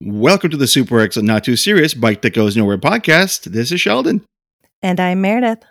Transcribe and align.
Welcome 0.00 0.50
to 0.50 0.56
the 0.56 0.66
Super 0.66 1.00
Excellent 1.00 1.26
Not 1.26 1.44
Too 1.44 1.56
Serious 1.56 1.94
Bike 1.94 2.22
That 2.22 2.34
Goes 2.34 2.56
Nowhere 2.56 2.78
podcast. 2.78 3.44
This 3.44 3.72
is 3.72 3.80
Sheldon 3.80 4.24
And 4.82 5.00
I'm 5.00 5.20
Meredith. 5.20 5.62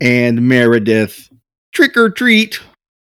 and 0.00 0.48
Meredith. 0.48 1.28
Trick 1.72 1.96
or 1.96 2.10
treat. 2.10 2.58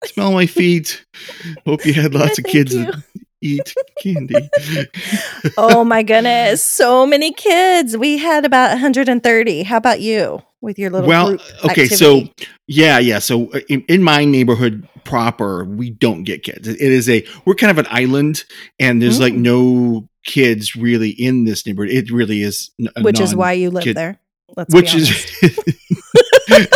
Smell 0.06 0.32
my 0.32 0.46
feet. 0.48 1.06
Hope 1.66 1.86
you 1.86 1.94
had 1.94 2.14
lots 2.14 2.40
of 2.40 2.46
kids 2.46 2.74
that 2.74 3.02
eat 3.42 3.74
candy. 4.02 4.50
Oh 5.58 5.84
my 5.84 6.02
goodness. 6.04 6.64
So 6.64 7.06
many 7.06 7.32
kids. 7.34 7.96
We 7.96 8.18
had 8.18 8.44
about 8.46 8.72
130. 8.72 9.64
How 9.64 9.78
about 9.78 10.02
you 10.02 10.42
with 10.62 10.80
your 10.80 10.90
little 10.90 11.08
well, 11.08 11.38
okay, 11.66 11.86
so 11.86 12.24
yeah, 12.66 12.98
yeah. 12.98 13.20
So 13.20 13.52
uh, 13.52 13.60
in, 13.70 13.84
in 13.88 14.02
my 14.02 14.26
neighborhood 14.26 14.88
proper, 15.04 15.64
we 15.64 15.92
don't 15.92 16.24
get 16.24 16.42
kids. 16.42 16.68
It 16.68 16.82
is 16.82 17.08
a 17.08 17.24
we're 17.46 17.54
kind 17.54 17.70
of 17.70 17.78
an 17.78 17.86
island, 17.92 18.44
and 18.80 19.00
there's 19.00 19.20
like 19.20 19.34
Mm. 19.34 19.38
no 19.42 20.10
kids 20.28 20.76
really 20.76 21.10
in 21.10 21.46
this 21.46 21.66
neighborhood. 21.66 21.92
It 21.92 22.12
really 22.12 22.44
is, 22.44 22.70
which 23.02 23.20
is 23.20 23.36
why 23.36 23.54
you 23.54 23.72
live 23.72 23.84
kid- 23.84 23.98
there. 23.98 24.20
Let's 24.56 24.74
which 24.74 24.94
is. 24.94 25.10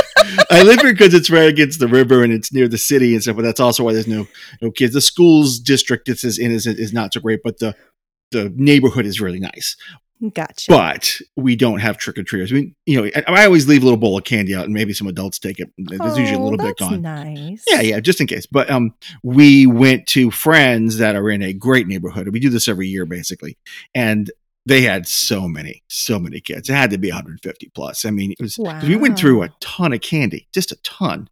I 0.50 0.64
live 0.64 0.82
here 0.82 0.94
because 0.94 1.14
it's 1.14 1.30
right 1.30 1.48
against 1.48 1.80
the 1.80 1.88
river 1.88 2.24
and 2.24 2.34
it's 2.34 2.52
near 2.52 2.68
the 2.68 2.78
city 2.78 3.14
and 3.14 3.22
stuff. 3.22 3.36
But 3.36 3.44
that's 3.44 3.60
also 3.60 3.84
why 3.84 3.94
there's 3.94 4.08
no 4.08 4.28
no 4.62 4.72
kids. 4.72 4.94
The 4.94 5.02
schools 5.02 5.60
district 5.60 6.08
this 6.08 6.24
is 6.24 6.40
in 6.40 6.52
is, 6.52 6.66
is 6.66 6.94
not 6.94 7.14
so 7.14 7.20
great, 7.20 7.42
but 7.44 7.60
the 7.60 7.76
the 8.32 8.52
neighborhood 8.56 9.06
is 9.06 9.22
really 9.22 9.40
nice. 9.40 9.76
Gotcha. 10.30 10.66
But 10.70 11.18
we 11.36 11.56
don't 11.56 11.80
have 11.80 11.98
trick 11.98 12.18
or 12.18 12.24
treaters. 12.24 12.52
We, 12.52 12.76
you 12.86 13.02
know, 13.02 13.12
I, 13.16 13.24
I 13.42 13.46
always 13.46 13.68
leave 13.68 13.82
a 13.82 13.86
little 13.86 13.98
bowl 13.98 14.18
of 14.18 14.24
candy 14.24 14.56
out, 14.56 14.66
and 14.66 14.74
maybe 14.74 14.94
some 14.94 15.08
adults 15.08 15.40
take 15.40 15.60
it. 15.60 15.72
There's 15.78 16.18
usually 16.18 16.36
a 16.38 16.40
Oh, 16.40 16.44
little 16.44 16.58
bit 16.66 16.78
gone. 16.78 17.02
Nice. 17.02 17.64
Yeah, 17.68 17.82
yeah, 17.82 18.00
just 18.00 18.22
in 18.22 18.28
case. 18.28 18.46
But 18.46 18.70
um, 18.70 18.94
we 19.24 19.66
went 19.66 20.08
to 20.08 20.32
friends 20.32 20.98
that 20.98 21.16
are 21.16 21.30
in 21.30 21.42
a 21.42 21.54
great 21.54 21.88
neighborhood. 21.88 22.28
We 22.30 22.40
do 22.40 22.50
this 22.50 22.68
every 22.68 22.88
year, 22.88 23.06
basically, 23.06 23.58
and 23.96 24.30
they 24.68 24.82
had 24.82 25.08
so 25.08 25.48
many, 25.48 25.82
so 25.88 26.20
many 26.20 26.40
kids. 26.40 26.70
It 26.70 26.74
had 26.74 26.92
to 26.92 26.98
be 27.00 27.10
150 27.10 27.72
plus. 27.74 28.06
I 28.06 28.12
mean, 28.12 28.32
it 28.34 28.40
was 28.40 28.58
'cause 28.58 28.84
we 28.88 28.96
went 28.96 29.18
through 29.18 29.42
a 29.42 29.50
ton 29.60 29.92
of 29.92 30.02
candy, 30.02 30.48
just 30.54 30.72
a 30.72 30.76
ton. 30.84 31.28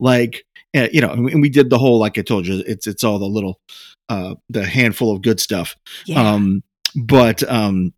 Like, 0.00 0.44
uh, 0.76 0.88
you 0.92 1.00
know, 1.00 1.10
and 1.10 1.24
we, 1.24 1.32
and 1.32 1.40
we 1.42 1.48
did 1.48 1.70
the 1.70 1.78
whole, 1.78 1.98
like 2.00 2.18
I 2.18 2.22
told 2.22 2.46
you, 2.46 2.62
it's 2.66 2.86
it's 2.88 3.04
all 3.04 3.18
the 3.20 3.26
little, 3.26 3.60
uh, 4.08 4.34
the 4.48 4.64
handful 4.66 5.12
of 5.14 5.22
good 5.22 5.38
stuff. 5.38 5.76
Yeah. 6.06 6.20
Um, 6.32 6.62
but 6.96 7.42
um, 7.48 7.92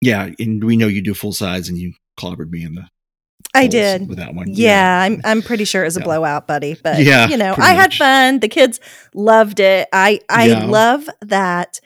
yeah, 0.00 0.30
and 0.38 0.62
we 0.64 0.76
know 0.76 0.86
you 0.86 1.02
do 1.02 1.14
full 1.14 1.32
size, 1.32 1.68
and 1.68 1.78
you 1.78 1.92
clobbered 2.18 2.50
me 2.50 2.64
in 2.64 2.74
the. 2.74 2.86
I 3.54 3.66
did. 3.66 4.08
with 4.08 4.18
that 4.18 4.34
one. 4.34 4.46
Yeah, 4.52 5.00
I'm 5.02 5.20
I'm 5.24 5.42
pretty 5.42 5.64
sure 5.64 5.82
it 5.82 5.86
was 5.86 5.96
a 5.96 6.00
Yeah. 6.00 6.04
blowout, 6.04 6.46
buddy. 6.46 6.74
But 6.74 7.02
Yeah, 7.02 7.28
you 7.28 7.36
know, 7.36 7.56
I 7.58 7.74
had 7.74 7.90
much. 7.90 7.98
fun. 7.98 8.40
The 8.40 8.48
kids 8.48 8.80
loved 9.14 9.60
it. 9.60 9.88
I 9.92 10.20
I 10.28 10.48
Yeah. 10.48 10.66
love 10.66 11.08
that. 11.22 11.80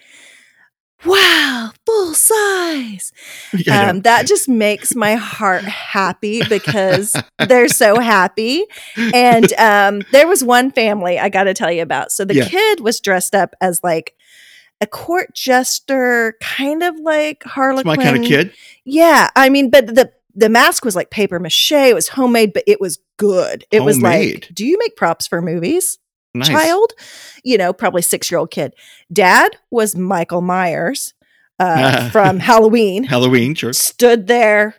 Wow, 1.04 1.72
full 1.84 2.14
size. 2.14 3.12
Yeah, 3.66 3.90
Um, 3.90 4.00
that 4.02 4.26
just 4.26 4.48
makes 4.48 4.94
my 4.94 5.14
heart 5.14 5.68
happy 5.68 6.42
because 6.42 7.20
they're 7.42 7.68
so 7.68 7.98
happy. 7.98 8.64
And 9.12 9.52
um, 9.58 10.06
there 10.12 10.26
was 10.26 10.42
one 10.42 10.70
family 10.70 11.18
I 11.18 11.28
got 11.28 11.44
to 11.44 11.54
tell 11.54 11.70
you 11.70 11.82
about. 11.82 12.10
So 12.10 12.24
the 12.24 12.34
Yeah. 12.34 12.48
kid 12.48 12.80
was 12.80 13.00
dressed 13.00 13.34
up 13.34 13.54
as 13.60 13.80
like 13.82 14.14
a 14.84 14.86
court 14.86 15.34
jester, 15.34 16.36
kind 16.40 16.82
of 16.82 16.98
like 17.00 17.42
It's 17.44 17.52
Harlequin. 17.52 17.86
my 17.86 17.96
kind 17.96 18.16
of 18.16 18.24
kid. 18.24 18.52
Yeah, 18.84 19.30
I 19.34 19.48
mean, 19.48 19.70
but 19.70 19.86
the 19.94 20.12
the 20.34 20.48
mask 20.48 20.84
was 20.84 20.94
like 20.94 21.10
paper 21.10 21.38
mache. 21.40 21.72
It 21.72 21.94
was 21.94 22.08
homemade, 22.08 22.52
but 22.52 22.64
it 22.66 22.80
was 22.80 22.98
good. 23.16 23.64
It 23.70 23.80
was 23.80 24.00
like, 24.00 24.48
do 24.52 24.66
you 24.66 24.78
make 24.78 24.96
props 24.96 25.26
for 25.26 25.40
movies? 25.40 25.98
Nice. 26.34 26.48
Child, 26.48 26.92
you 27.44 27.56
know, 27.56 27.72
probably 27.72 28.02
six 28.02 28.30
year 28.30 28.38
old 28.38 28.50
kid. 28.50 28.74
Dad 29.12 29.56
was 29.70 29.94
Michael 29.94 30.40
Myers 30.40 31.14
uh, 31.60 32.10
from 32.10 32.40
Halloween. 32.40 33.04
Halloween, 33.04 33.54
sure. 33.54 33.72
Stood 33.72 34.26
there, 34.26 34.74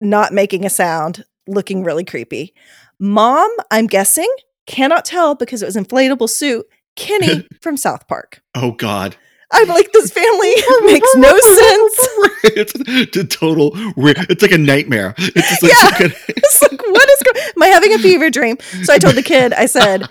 not 0.00 0.32
making 0.32 0.64
a 0.64 0.70
sound, 0.70 1.24
looking 1.46 1.84
really 1.84 2.04
creepy. 2.04 2.54
Mom, 2.98 3.50
I'm 3.70 3.86
guessing, 3.86 4.28
cannot 4.66 5.04
tell 5.04 5.34
because 5.34 5.62
it 5.62 5.66
was 5.66 5.76
inflatable 5.76 6.30
suit. 6.30 6.66
Kenny 6.96 7.46
from 7.62 7.76
South 7.76 8.06
Park. 8.08 8.42
Oh 8.54 8.72
God, 8.72 9.16
I'm 9.52 9.68
like, 9.68 9.92
this 9.92 10.10
family 10.10 10.54
makes 10.92 11.14
no 11.16 11.30
sense. 11.40 12.08
it's 12.44 13.16
a 13.16 13.24
total. 13.24 13.72
It's 13.96 14.42
like 14.42 14.52
a 14.52 14.58
nightmare. 14.58 15.14
It's 15.18 15.48
just 15.48 15.62
like 15.62 15.72
Yeah. 15.72 15.78
some 15.88 15.92
kind 15.92 16.14
It's 16.28 16.62
like, 16.62 16.80
what 16.82 17.10
is 17.10 17.22
going? 17.22 17.46
Am 17.56 17.62
I 17.62 17.66
having 17.68 17.92
a 17.94 17.98
fever 17.98 18.30
dream? 18.30 18.58
So 18.84 18.92
I 18.92 18.98
told 18.98 19.14
the 19.14 19.22
kid, 19.22 19.52
I 19.52 19.66
said, 19.66 20.08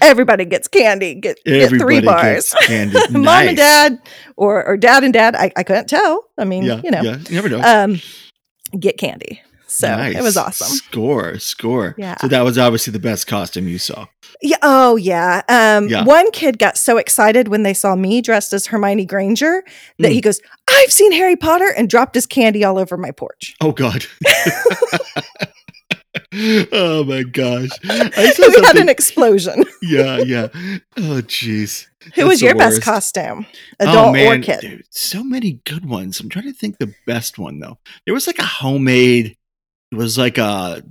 everybody 0.00 0.44
gets 0.44 0.68
candy. 0.68 1.14
Get, 1.14 1.38
get 1.44 1.70
three 1.70 2.00
bars. 2.00 2.52
gets 2.52 2.66
candy. 2.66 2.98
Mom 3.10 3.26
and 3.48 3.56
dad, 3.56 3.98
or 4.36 4.64
or 4.64 4.76
dad 4.76 5.04
and 5.04 5.12
dad. 5.12 5.34
I, 5.36 5.52
I 5.56 5.62
couldn't 5.62 5.88
tell. 5.88 6.24
I 6.38 6.44
mean, 6.44 6.64
Yeah, 6.64 6.80
you 6.82 6.90
know, 6.90 7.02
yeah, 7.02 7.16
you 7.28 7.34
never 7.34 7.48
know. 7.48 7.60
um, 7.62 8.00
get 8.78 8.98
candy. 8.98 9.40
So 9.68 9.88
it 9.98 10.22
was 10.22 10.36
awesome. 10.36 10.68
Score, 10.68 11.38
score. 11.38 11.94
Yeah. 11.98 12.16
So 12.18 12.28
that 12.28 12.42
was 12.42 12.56
obviously 12.56 12.92
the 12.92 13.00
best 13.00 13.26
costume 13.26 13.66
you 13.66 13.78
saw. 13.78 14.06
Yeah. 14.40 14.58
Oh 14.62 14.96
yeah. 14.96 15.42
Um, 15.48 15.88
Yeah. 15.88 16.04
one 16.04 16.30
kid 16.30 16.58
got 16.58 16.76
so 16.78 16.98
excited 16.98 17.48
when 17.48 17.62
they 17.64 17.74
saw 17.74 17.96
me 17.96 18.20
dressed 18.22 18.52
as 18.52 18.66
Hermione 18.66 19.04
Granger 19.06 19.64
that 19.98 20.10
Mm. 20.10 20.14
he 20.14 20.20
goes, 20.20 20.40
"I've 20.68 20.92
seen 20.92 21.10
Harry 21.12 21.36
Potter," 21.36 21.72
and 21.76 21.88
dropped 21.90 22.14
his 22.14 22.26
candy 22.26 22.62
all 22.64 22.78
over 22.78 22.96
my 22.96 23.10
porch. 23.10 23.54
Oh 23.60 23.72
God. 23.72 24.04
oh 26.72 27.04
my 27.04 27.22
gosh. 27.24 27.68
I 27.88 28.32
saw 28.34 28.48
we 28.48 28.66
had 28.66 28.76
an 28.76 28.88
explosion. 28.88 29.64
yeah, 29.82 30.18
yeah. 30.18 30.48
Oh 30.96 31.22
jeez. 31.22 31.86
Who 32.14 32.26
was 32.26 32.40
your 32.40 32.54
best 32.54 32.76
worst. 32.76 32.82
costume? 32.82 33.46
Oh, 33.80 34.10
Adult 34.12 34.16
or 34.16 34.38
kid? 34.38 34.60
dude, 34.60 34.84
so 34.90 35.24
many 35.24 35.60
good 35.64 35.84
ones. 35.86 36.20
I'm 36.20 36.28
trying 36.28 36.44
to 36.46 36.52
think 36.52 36.78
the 36.78 36.94
best 37.06 37.38
one 37.38 37.58
though. 37.58 37.78
There 38.04 38.14
was 38.14 38.26
like 38.26 38.38
a 38.38 38.44
homemade. 38.44 39.36
It 39.96 40.02
was 40.02 40.18
like 40.18 40.36
a 40.38 40.82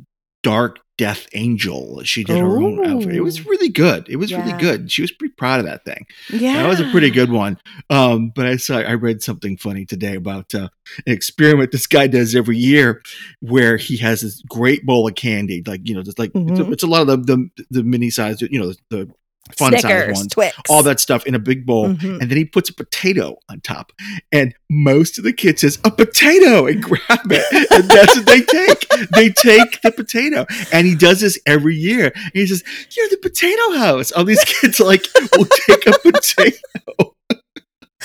dark 0.44 0.80
death 0.98 1.28
angel. 1.34 2.02
She 2.04 2.24
did 2.24 2.38
her 2.38 2.58
own 2.58 2.84
outfit. 2.86 3.16
It 3.16 3.22
was 3.22 3.46
really 3.46 3.68
good. 3.70 4.08
It 4.10 4.16
was 4.16 4.32
really 4.34 4.54
good. 4.60 4.90
She 4.92 5.02
was 5.02 5.12
pretty 5.12 5.34
proud 5.38 5.60
of 5.60 5.66
that 5.66 5.84
thing. 5.86 6.06
Yeah, 6.32 6.64
That 6.64 6.70
was 6.70 6.80
a 6.80 6.90
pretty 6.90 7.10
good 7.12 7.30
one. 7.32 7.60
Um, 7.90 8.32
but 8.34 8.46
I 8.48 8.56
saw 8.56 8.78
I 8.80 8.94
read 8.94 9.22
something 9.22 9.58
funny 9.58 9.86
today 9.86 10.16
about 10.16 10.56
uh, 10.56 10.70
an 11.06 11.14
experiment 11.14 11.72
this 11.72 11.86
guy 11.88 12.08
does 12.08 12.34
every 12.34 12.58
year, 12.58 13.02
where 13.42 13.76
he 13.78 13.98
has 13.98 14.22
this 14.22 14.42
great 14.50 14.86
bowl 14.86 15.08
of 15.08 15.16
candy, 15.16 15.62
like 15.68 15.82
you 15.88 15.94
know, 15.96 16.02
just 16.02 16.18
like 16.18 16.32
it's, 16.34 16.60
a, 16.60 16.64
Mhm. 16.64 16.74
it's 16.74 16.84
a 16.84 16.88
lot 16.88 17.08
of 17.08 17.28
the 17.28 17.50
the, 17.58 17.66
the 17.70 17.84
mini 17.84 18.10
size, 18.10 18.42
you 18.42 18.58
know, 18.60 18.74
the 18.90 19.10
fun 19.58 19.72
size 19.74 19.82
Snickers, 19.82 20.16
ones, 20.18 20.28
Twix, 20.34 20.58
all 20.70 20.84
that 20.84 21.00
stuff 21.00 21.26
in 21.26 21.36
a 21.36 21.40
big 21.40 21.66
bowl, 21.66 21.90
Mhm. 21.90 22.20
and 22.22 22.30
then 22.32 22.38
he 22.38 22.46
puts 22.46 22.70
a 22.70 22.74
potato 22.74 23.38
on 23.50 23.62
top, 23.62 23.92
and 24.32 24.54
most 24.70 25.18
of 25.18 25.24
the 25.24 25.34
kids 25.34 25.62
says 25.62 25.78
a 25.84 25.92
potato 25.92 26.66
and 26.66 26.82
grab 26.90 27.02
it, 27.32 27.72
and 27.72 27.90
that's 27.90 28.16
what 28.16 28.26
they 28.26 28.42
take. 28.42 28.88
They 29.16 29.30
take 29.30 29.82
the 29.82 29.92
potato, 29.92 30.46
and 30.72 30.88
he 30.88 30.96
does 30.96 31.22
this 31.22 31.40
every 31.46 31.76
year. 31.76 32.12
And 32.16 32.32
he 32.34 32.48
says, 32.48 32.64
"You're 32.96 33.10
the 33.10 33.18
potato 33.18 33.72
house." 33.78 34.12
All 34.12 34.24
these 34.24 34.44
kids 34.44 34.80
like 34.80 35.06
will 35.38 35.46
take 35.68 35.86
a 35.88 36.00
potato. 36.00 37.15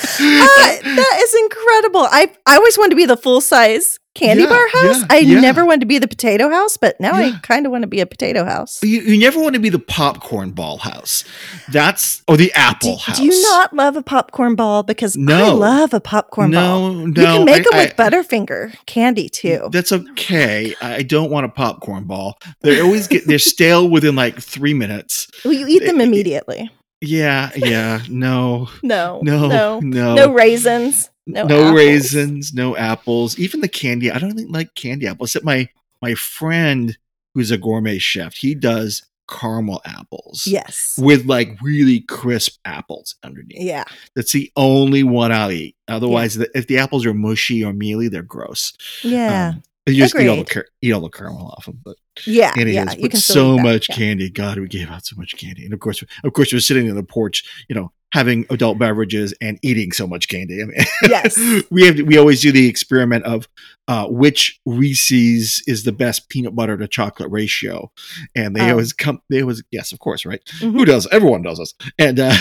Ah, 0.03 0.77
that 0.83 1.19
is 1.21 1.33
incredible. 1.35 2.01
I 2.01 2.31
I 2.45 2.55
always 2.57 2.77
wanted 2.77 2.91
to 2.91 2.95
be 2.95 3.05
the 3.05 3.17
full 3.17 3.41
size 3.41 3.97
candy 4.13 4.43
Yeah, 4.43 4.49
bar 4.49 4.67
house. 4.73 4.99
yeah, 4.99 5.05
I 5.09 5.17
yeah. 5.19 5.39
never 5.39 5.63
wanted 5.65 5.81
to 5.81 5.85
be 5.85 5.97
the 5.97 6.07
potato 6.07 6.49
house, 6.49 6.75
but 6.75 6.99
now. 6.99 7.13
I 7.13 7.31
kind 7.43 7.65
of 7.65 7.71
want 7.71 7.83
to 7.83 7.87
be 7.87 8.01
a 8.01 8.05
potato 8.05 8.43
house. 8.43 8.81
You, 8.83 8.99
you 9.01 9.17
never 9.19 9.39
want 9.39 9.53
to 9.53 9.59
be 9.61 9.69
the 9.69 9.79
popcorn 9.79 10.51
ball 10.51 10.77
house. 10.79 11.23
That's 11.71 12.21
or 12.27 12.35
the 12.35 12.51
apple 12.53 12.95
Do, 12.95 13.01
house. 13.03 13.17
do 13.17 13.23
you 13.25 13.41
not 13.43 13.73
love 13.73 13.95
a 13.95 14.01
popcorn 14.03 14.55
ball? 14.55 14.83
Because 14.83 15.15
no. 15.15 15.45
I 15.45 15.49
love 15.51 15.93
a 15.93 16.01
popcorn 16.01 16.51
ball. 16.51 16.91
No, 16.91 17.05
no. 17.05 17.05
you 17.05 17.13
can 17.13 17.45
make 17.45 17.61
I- 17.61 17.69
them 17.69 17.79
with 17.79 17.99
I- 17.99 18.09
Butterfinger 18.09 18.75
candy 18.85 19.29
too. 19.29 19.69
That's 19.71 19.91
okay. 19.93 20.75
I 20.81 21.03
don't 21.03 21.31
want 21.31 21.45
a 21.45 21.49
popcorn 21.49 22.03
ball. 22.03 22.37
They 22.61 22.81
always 22.81 23.07
get 23.07 23.27
they're 23.27 23.39
stale 23.39 23.87
within 23.89 24.15
like 24.15 24.41
three 24.41 24.73
minutes. 24.73 25.27
Well, 25.45 25.53
you 25.53 25.67
eat 25.67 25.85
them 25.85 26.01
immediately. 26.01 26.69
Yeah, 27.01 27.51
yeah. 27.55 28.01
No, 28.09 28.69
No, 28.83 29.19
no, 29.23 29.47
no, 29.47 29.79
no, 29.79 30.15
no 30.15 30.31
raisins. 30.31 31.09
No, 31.27 31.45
no 31.45 31.59
apples. 31.59 31.75
raisins, 31.75 32.53
no 32.53 32.75
apples. 32.77 33.37
Even 33.39 33.61
the 33.61 33.67
candy. 33.67 34.11
I 34.11 34.19
don't 34.19 34.31
even 34.39 34.51
like 34.51 34.73
candy 34.75 35.07
apples. 35.07 35.29
Except 35.31 35.45
my 35.45 35.67
my 36.01 36.15
friend 36.15 36.97
who's 37.33 37.51
a 37.51 37.57
gourmet 37.57 37.97
chef. 37.97 38.35
He 38.35 38.55
does 38.55 39.03
caramel 39.29 39.81
apples. 39.85 40.45
Yes. 40.45 40.95
With 41.01 41.25
like 41.25 41.57
really 41.61 42.01
crisp 42.01 42.59
apples 42.65 43.15
underneath. 43.23 43.61
Yeah. 43.61 43.85
That's 44.15 44.33
the 44.33 44.51
only 44.55 45.03
one 45.03 45.31
I'll 45.31 45.51
eat. 45.51 45.75
Otherwise, 45.87 46.35
the, 46.35 46.49
if 46.53 46.67
the 46.67 46.77
apples 46.79 47.05
are 47.05 47.13
mushy 47.13 47.63
or 47.63 47.71
mealy, 47.73 48.09
they're 48.09 48.23
gross. 48.23 48.73
Yeah. 49.03 49.53
Um, 49.55 49.63
you 49.91 50.03
just 50.03 50.15
eat 50.15 50.27
all, 50.27 50.37
the, 50.37 50.45
car- 50.45 50.65
eat 50.81 50.91
all 50.91 51.01
the 51.01 51.09
caramel 51.09 51.53
off 51.57 51.65
them. 51.65 51.79
But 51.83 51.95
yeah. 52.25 52.51
anyways, 52.55 52.73
yeah. 52.75 52.95
but 53.01 53.15
so 53.17 53.57
much 53.57 53.87
Yeah. 53.89 53.95
candy. 53.95 54.29
God, 54.29 54.57
we 54.59 54.67
gave 54.67 54.89
out 54.89 55.05
so 55.05 55.15
much 55.15 55.35
candy. 55.37 55.65
And 55.65 55.73
of 55.73 55.79
course, 55.79 56.03
of 56.23 56.33
course, 56.33 56.51
we're 56.53 56.59
sitting 56.59 56.89
on 56.89 56.95
the 56.95 57.03
porch, 57.03 57.43
you 57.69 57.75
know, 57.75 57.91
having 58.13 58.45
adult 58.49 58.77
beverages 58.77 59.33
and 59.39 59.57
eating 59.61 59.93
so 59.93 60.05
much 60.05 60.27
candy. 60.27 60.61
I 60.61 60.65
mean, 60.65 60.75
Yes. 61.03 61.39
we 61.71 61.85
have 61.85 61.99
we 62.01 62.17
always 62.17 62.41
do 62.41 62.51
the 62.51 62.67
experiment 62.67 63.23
of 63.23 63.47
uh, 63.87 64.07
which 64.07 64.59
Reese's 64.65 65.63
is 65.65 65.83
the 65.85 65.91
best 65.93 66.27
peanut 66.29 66.53
butter 66.55 66.75
to 66.77 66.87
chocolate 66.87 67.31
ratio, 67.31 67.89
and 68.35 68.53
they 68.55 68.67
Oh. 68.67 68.71
always 68.71 68.91
come. 68.93 69.21
They 69.29 69.41
always 69.41 69.63
yes, 69.71 69.91
of 69.93 69.99
course, 69.99 70.25
right? 70.25 70.41
Mhm. 70.59 70.73
Who 70.73 70.83
does? 70.85 71.07
Everyone 71.11 71.41
does 71.41 71.57
this, 71.59 71.73
and 71.97 72.19
uh, 72.19 72.35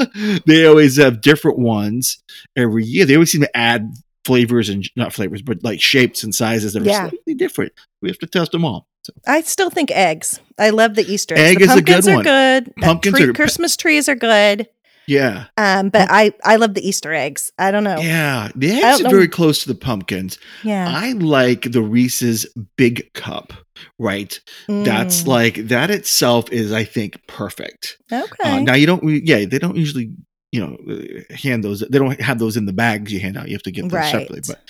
they 0.46 0.64
always 0.66 0.96
have 0.96 1.20
different 1.20 1.58
ones 1.58 2.22
every 2.56 2.84
year. 2.84 3.04
They 3.04 3.14
always 3.14 3.32
seem 3.32 3.40
to 3.42 3.56
add 3.56 3.92
flavors 4.26 4.68
and 4.68 4.88
not 4.96 5.12
flavors, 5.12 5.40
but 5.42 5.62
like 5.62 5.80
shapes 5.80 6.22
and 6.24 6.34
sizes 6.34 6.72
that 6.74 6.82
are 6.82 6.86
Yeah. 6.86 7.08
slightly 7.08 7.34
different. 7.34 7.72
We 8.02 8.08
have 8.10 8.18
to 8.18 8.26
test 8.26 8.52
them 8.52 8.64
all. 8.64 8.86
So, 9.04 9.12
I 9.26 9.40
still 9.42 9.70
think 9.70 9.90
eggs. 9.92 10.40
I 10.58 10.70
love 10.70 10.94
the 10.96 11.06
Easter 11.10 11.34
eggs. 11.36 11.50
Egg 11.52 11.58
the 11.58 11.64
is 11.64 11.70
a 11.70 11.82
good 11.82 11.86
pumpkins 12.04 12.08
are 12.08 12.14
one. 12.16 12.24
good. 12.24 12.68
Uh, 12.82 12.86
Pumpkins 12.86 13.16
tree- 13.16 13.28
are- 13.28 13.32
Christmas 13.32 13.76
trees 13.76 14.08
are 14.08 14.16
good. 14.16 14.66
yeah, 15.06 15.44
Um, 15.56 15.90
but 15.90 16.08
I 16.10 16.32
I 16.44 16.56
love 16.56 16.74
the 16.74 16.86
Easter 16.86 17.12
eggs. 17.14 17.52
I 17.56 17.70
don't 17.70 17.84
know. 17.84 17.98
yeah. 18.00 18.50
The 18.56 18.72
eggs 18.72 19.00
are 19.02 19.08
very 19.10 19.28
close 19.28 19.62
to 19.62 19.68
the 19.68 19.76
pumpkins. 19.76 20.38
Yeah. 20.64 20.88
I 20.88 21.12
like 21.12 21.70
the 21.70 21.82
Reese's 21.82 22.46
Big 22.76 23.12
Cup. 23.14 23.52
Right, 23.98 24.40
that's 24.68 25.22
Mm. 25.22 25.26
like 25.28 25.68
that 25.68 25.90
itself 25.90 26.50
is, 26.50 26.72
I 26.72 26.82
think, 26.84 27.20
perfect. 27.28 27.98
okay. 28.10 28.26
Uh, 28.42 28.60
now 28.62 28.74
you 28.74 28.86
don't, 28.86 29.02
yeah, 29.26 29.44
they 29.44 29.58
don't 29.60 29.76
usually, 29.76 30.10
you 30.56 30.66
know, 30.66 31.36
hand 31.36 31.62
those. 31.62 31.80
They 31.80 31.98
don't 31.98 32.18
have 32.20 32.38
those 32.38 32.56
in 32.56 32.64
the 32.64 32.72
bags 32.72 33.12
you 33.12 33.20
hand 33.20 33.36
out. 33.36 33.48
You 33.48 33.54
have 33.54 33.62
to 33.64 33.70
get 33.70 33.82
them 33.82 33.90
Right. 33.90 34.10
separately. 34.10 34.40
But 34.46 34.60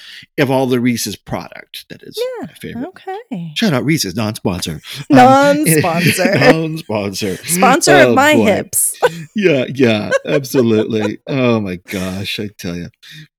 of 0.43 0.51
all 0.51 0.67
the 0.67 0.81
Reese's 0.81 1.15
product, 1.15 1.87
that 1.91 2.03
is 2.03 2.19
Yeah, 2.19 2.47
my 2.47 2.53
favorite. 2.55 2.89
okay. 2.89 3.53
Shout 3.55 3.73
out 3.73 3.85
Reese's, 3.85 4.17
non-sponsor, 4.17 4.81
um, 5.11 5.17
Non-sponsor. 5.17 6.35
non-sponsor, 6.39 7.37
Sponsor 7.37 7.93
Oh, 7.93 8.09
of 8.11 8.15
my 8.17 8.35
boy. 8.35 8.45
hips. 8.45 8.99
Yeah, 9.37 9.67
yeah, 9.73 10.11
absolutely. 10.25 11.19
oh 11.27 11.61
my 11.61 11.77
gosh, 11.77 12.41
I 12.41 12.49
tell 12.59 12.75
you. 12.77 12.89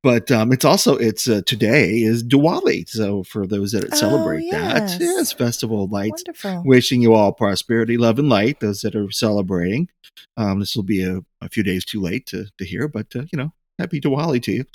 But 0.07 0.31
um, 0.31 0.54
it's 0.54 0.63
also 0.63 0.95
it's 0.95 1.27
uh, 1.27 1.42
today 1.45 1.98
is 1.98 2.24
Diwali. 2.24 2.88
So 2.88 3.24
for 3.24 3.45
those 3.45 3.74
that 3.74 3.89
Oh, 3.92 3.95
celebrate 3.98 4.50
that, 4.51 4.89
yes. 4.89 4.98
yes, 5.01 5.33
festival 5.33 5.83
of 5.83 5.92
lights. 5.92 6.24
Wonderful. 6.25 6.63
wishing 6.65 7.01
you 7.01 7.13
all 7.13 7.33
prosperity, 7.33 7.98
love, 7.98 8.18
and 8.18 8.30
light. 8.30 8.62
Those 8.62 8.80
that 8.83 8.95
are 8.95 9.12
celebrating, 9.12 9.89
um, 10.38 10.62
this 10.62 10.77
will 10.77 10.83
be 10.83 11.04
a, 11.04 11.19
a 11.42 11.50
few 11.50 11.62
days 11.62 11.83
too 11.83 12.00
late 12.00 12.25
to 12.27 12.45
to 12.57 12.63
hear, 12.63 12.88
but 12.88 13.07
uh, 13.18 13.24
you 13.33 13.38
know, 13.38 13.51
happy 13.80 14.00
Diwali 14.00 14.42
to 14.44 14.51
you. 14.54 14.65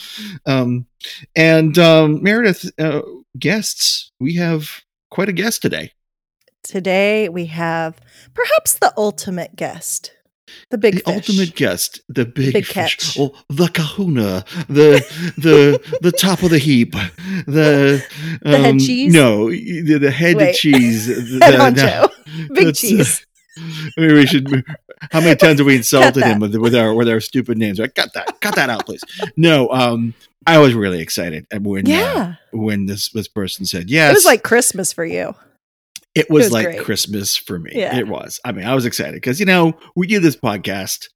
Um, 0.45 0.85
and 1.35 1.79
um, 1.79 2.23
Meredith, 2.23 2.71
uh, 2.79 3.01
guests, 3.39 4.13
we 4.21 4.35
have 4.35 4.83
quite 5.11 5.31
a 5.31 5.33
guest 5.33 5.63
today. 5.63 5.93
Today 6.63 7.31
we 7.31 7.47
have 7.47 7.97
perhaps 8.35 8.75
the 8.75 8.93
ultimate 8.99 9.57
guest, 9.57 10.13
the 10.71 10.79
big 10.79 10.95
the 10.97 11.01
fish. 11.01 11.15
ultimate 11.15 11.55
guest, 11.55 12.01
the 12.09 12.25
big, 12.25 12.53
Big 12.53 12.67
fish, 12.67 12.97
catch. 12.97 13.19
oh, 13.19 13.33
the 13.49 13.69
Kahuna, 13.69 14.45
the 14.69 15.05
the 15.39 15.81
the 16.01 16.13
top 16.13 16.43
of 16.43 16.51
the 16.51 16.59
heap, 16.59 16.93
the 17.47 18.05
The 18.43 18.59
head 18.59 18.71
um, 18.71 18.79
cheese? 18.79 19.13
No, 19.13 19.51
the, 19.51 19.99
the 20.01 20.11
head 20.11 20.37
Wait. 20.37 20.55
cheese, 20.57 21.07
the, 21.39 21.45
Head 21.45 21.55
honcho. 21.77 22.11
Big 22.49 22.67
That's- 22.67 22.81
cheese. 22.81 23.27
Maybe 23.99 24.15
we 24.15 24.27
should. 24.27 24.65
How 25.11 25.21
many 25.21 25.37
times 25.37 25.59
have 25.61 25.67
we 25.67 25.77
insulted 25.77 26.23
him 26.25 26.39
with 26.41 26.55
with 26.57 26.75
our 26.75 26.95
with 26.95 27.09
our 27.09 27.21
stupid 27.21 27.59
names? 27.59 27.79
Like, 27.79 27.95
cut 27.95 28.13
that, 28.15 28.41
cut 28.41 28.55
that 28.55 28.71
out, 28.71 28.87
please. 28.87 29.03
No, 29.37 29.69
um, 29.71 30.15
I 30.47 30.59
was 30.59 30.73
really 30.75 31.01
excited 31.01 31.47
when 31.61 31.87
uh, 31.87 31.91
Yeah. 31.91 32.35
when 32.51 32.87
this 32.87 33.11
this 33.11 33.29
person 33.29 33.67
said 33.67 33.91
yes. 33.91 34.11
It 34.11 34.15
was 34.15 34.25
like 34.25 34.43
Christmas 34.43 34.93
for 34.93 35.05
you. 35.05 35.35
It 36.15 36.29
was, 36.31 36.45
was 36.47 36.53
like 36.53 36.67
great. 36.67 36.81
Christmas 36.81 37.37
for 37.37 37.59
me. 37.59 37.73
Yeah. 37.75 37.97
It 37.97 38.07
was. 38.09 38.39
I 38.45 38.53
mean, 38.53 38.67
I 38.67 38.75
was 38.75 38.85
excited 38.87 39.15
because 39.15 39.41
you 39.41 39.47
know 39.47 39.73
we 39.97 40.07
do 40.07 40.19
this 40.21 40.37
podcast 40.37 41.09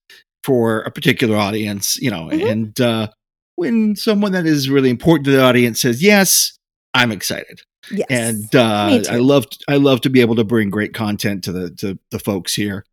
for 0.45 0.81
a 0.83 0.91
particular 0.91 1.37
audience, 1.37 1.97
you 1.97 2.11
know, 2.11 2.29
Mhm. 2.33 2.51
and 2.51 2.81
uh, 2.81 3.09
when 3.57 3.97
someone 3.97 4.33
that 4.33 4.47
is 4.47 4.69
really 4.71 4.91
important 4.91 5.25
to 5.27 5.31
the 5.33 5.43
audience 5.43 5.81
says 5.81 6.03
yes, 6.03 6.57
I'm 6.95 7.11
excited 7.13 7.61
Yes. 7.91 8.07
and 8.11 8.55
uh. 8.55 9.03
I 9.11 9.17
love 9.19 9.47
I 9.69 9.77
love 9.77 10.01
to 10.03 10.11
be 10.11 10.21
able 10.21 10.37
to 10.37 10.45
bring 10.45 10.71
great 10.71 10.95
content 10.95 11.45
to 11.45 11.53
the 11.53 11.71
to 11.77 11.99
the 12.11 12.19
folks 12.19 12.55
here, 12.55 12.85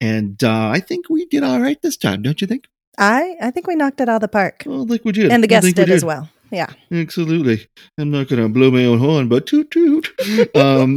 and 0.00 0.42
uh, 0.42 0.68
I 0.68 0.80
think 0.80 1.08
we 1.10 1.26
did 1.26 1.42
all 1.42 1.60
right 1.60 1.80
this 1.82 1.96
time, 1.96 2.22
don't 2.22 2.40
you 2.40 2.46
think? 2.46 2.66
I 2.98 3.36
I 3.40 3.50
think 3.50 3.66
we 3.66 3.76
knocked 3.76 4.00
it 4.00 4.08
out 4.08 4.16
of 4.16 4.20
the 4.22 4.28
park. 4.28 4.64
Oh, 4.66 4.82
like 4.82 5.04
we 5.04 5.12
did, 5.12 5.30
And 5.32 5.42
the 5.42 5.46
I 5.46 5.60
guest 5.60 5.74
did 5.76 5.90
as 5.90 6.04
well. 6.04 6.28
Yeah. 6.50 6.66
Absolutely, 6.92 7.66
I'm 7.98 8.10
not 8.10 8.28
going 8.28 8.42
to 8.42 8.48
blow 8.48 8.70
my 8.70 8.84
own 8.84 8.98
horn, 8.98 9.28
but 9.28 9.46
toot 9.46 9.70
toot. 9.70 10.08
um, 10.56 10.96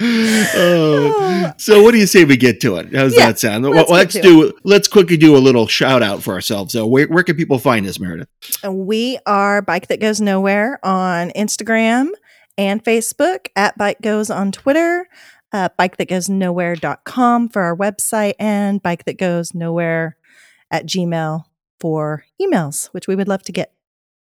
oh, 0.00 1.52
so, 1.58 1.82
what 1.82 1.92
do 1.92 1.98
you 1.98 2.06
say 2.06 2.24
we 2.24 2.36
get 2.36 2.60
to 2.62 2.76
it? 2.76 2.94
How's 2.94 3.16
Yeah, 3.16 3.26
that 3.26 3.38
sound? 3.38 3.64
let's 3.64 3.88
Well, 3.90 3.98
let's 3.98 4.14
do. 4.18 4.52
Let's 4.64 4.88
quickly 4.88 5.16
do 5.16 5.36
a 5.36 5.38
little 5.38 5.66
shout 5.66 6.02
out 6.02 6.22
for 6.22 6.34
ourselves. 6.34 6.72
So, 6.72 6.86
where, 6.86 7.06
where 7.06 7.22
can 7.22 7.36
people 7.36 7.58
find 7.58 7.86
us, 7.86 7.98
Meredith? 7.98 8.28
We 8.68 9.18
are 9.26 9.62
Bike 9.62 9.88
That 9.88 10.00
Goes 10.00 10.20
Nowhere 10.20 10.78
on 10.84 11.30
Instagram 11.30 12.10
and 12.58 12.82
Facebook, 12.84 13.48
at 13.56 13.76
Bike 13.78 14.00
Goes 14.02 14.30
on 14.30 14.52
Twitter, 14.52 15.08
uh, 15.52 15.70
bike 15.76 15.96
that 15.96 16.08
goes 16.08 16.28
nowhere.com 16.28 17.48
for 17.48 17.62
our 17.62 17.76
website, 17.76 18.34
and 18.38 18.82
bike 18.82 19.04
that 19.06 19.18
goes 19.18 19.54
nowhere 19.54 20.16
at 20.70 20.86
Gmail 20.86 21.44
for 21.82 22.24
emails, 22.40 22.86
which 22.92 23.08
we 23.08 23.16
would 23.16 23.26
love 23.26 23.42
to 23.42 23.50
get. 23.50 23.72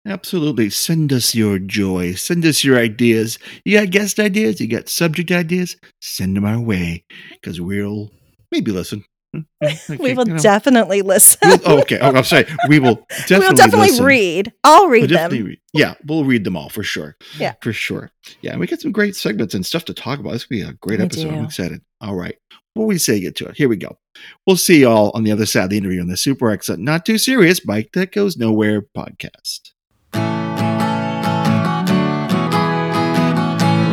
Absolutely. 0.07 0.71
Send 0.71 1.13
us 1.13 1.35
your 1.35 1.59
joy. 1.59 2.15
Send 2.15 2.47
us 2.47 2.63
your 2.63 2.79
ideas. 2.79 3.41
You 3.65 3.81
got 3.81 3.91
guest 3.91 4.21
ideas? 4.21 4.61
You 4.61 4.69
got 4.69 4.89
subject 4.89 5.33
ideas? 5.33 5.77
Send 6.01 6.37
them 6.37 6.45
our 6.45 6.61
way 6.61 7.05
because 7.33 7.61
we'll 7.61 8.13
maybe 8.53 8.71
listen. 8.71 9.05
Hmm, 9.33 9.41
yeah, 9.63 9.77
we 10.01 10.15
will 10.15 10.27
you 10.27 10.35
know. 10.35 10.39
definitely 10.41 11.03
listen. 11.03 11.39
We'll- 11.45 11.61
oh, 11.67 11.81
okay. 11.83 11.99
Oh, 12.01 12.13
I'm 12.13 12.25
sorry. 12.25 12.47
We 12.69 12.81
will 12.81 12.97
definitely, 13.11 13.39
we'll 13.47 13.55
definitely 13.55 13.89
listen. 13.91 14.05
read. 14.05 14.53
I'll 14.65 14.89
read 14.89 15.01
We'll 15.03 15.09
them. 15.09 15.17
definitely 15.17 15.43
read. 15.43 15.61
Yeah, 15.73 15.95
we'll 16.05 16.25
read 16.25 16.43
them 16.45 16.57
all 16.57 16.69
for 16.69 16.83
sure. 16.83 17.17
Yeah. 17.39 17.55
For 17.63 17.73
sure. 17.73 18.11
Yeah, 18.43 18.53
and 18.53 18.61
we 18.61 18.67
got 18.67 18.81
some 18.81 18.91
great 18.91 19.15
segments 19.15 19.55
and 19.55 19.65
stuff 19.65 19.85
to 19.85 19.95
talk 19.95 20.19
about. 20.19 20.33
This 20.33 20.49
will 20.49 20.57
be 20.57 20.63
a 20.63 20.73
great 20.75 20.99
We 20.99 21.05
episode. 21.05 21.33
I'm 21.33 21.45
excited. 21.45 21.81
All 22.01 22.17
right. 22.17 22.37
What 22.75 22.87
we 22.89 22.99
say 22.99 23.21
get 23.21 23.37
to 23.37 23.47
it. 23.47 23.57
Here 23.57 23.69
we 23.69 23.77
go. 23.77 23.99
We'll 24.47 24.57
see 24.57 24.81
y'all 24.83 25.11
on 25.15 25.23
the 25.25 25.33
other 25.33 25.47
side 25.47 25.65
of 25.65 25.71
the 25.71 25.77
interview 25.79 26.01
on 26.01 26.09
the 26.09 26.17
super 26.17 26.51
excellent, 26.51 26.83
not 26.83 27.05
too 27.07 27.19
serious 27.19 27.61
bike 27.61 27.91
that 27.95 28.13
goes 28.13 28.37
nowhere 28.37 28.83
podcast. 28.97 29.71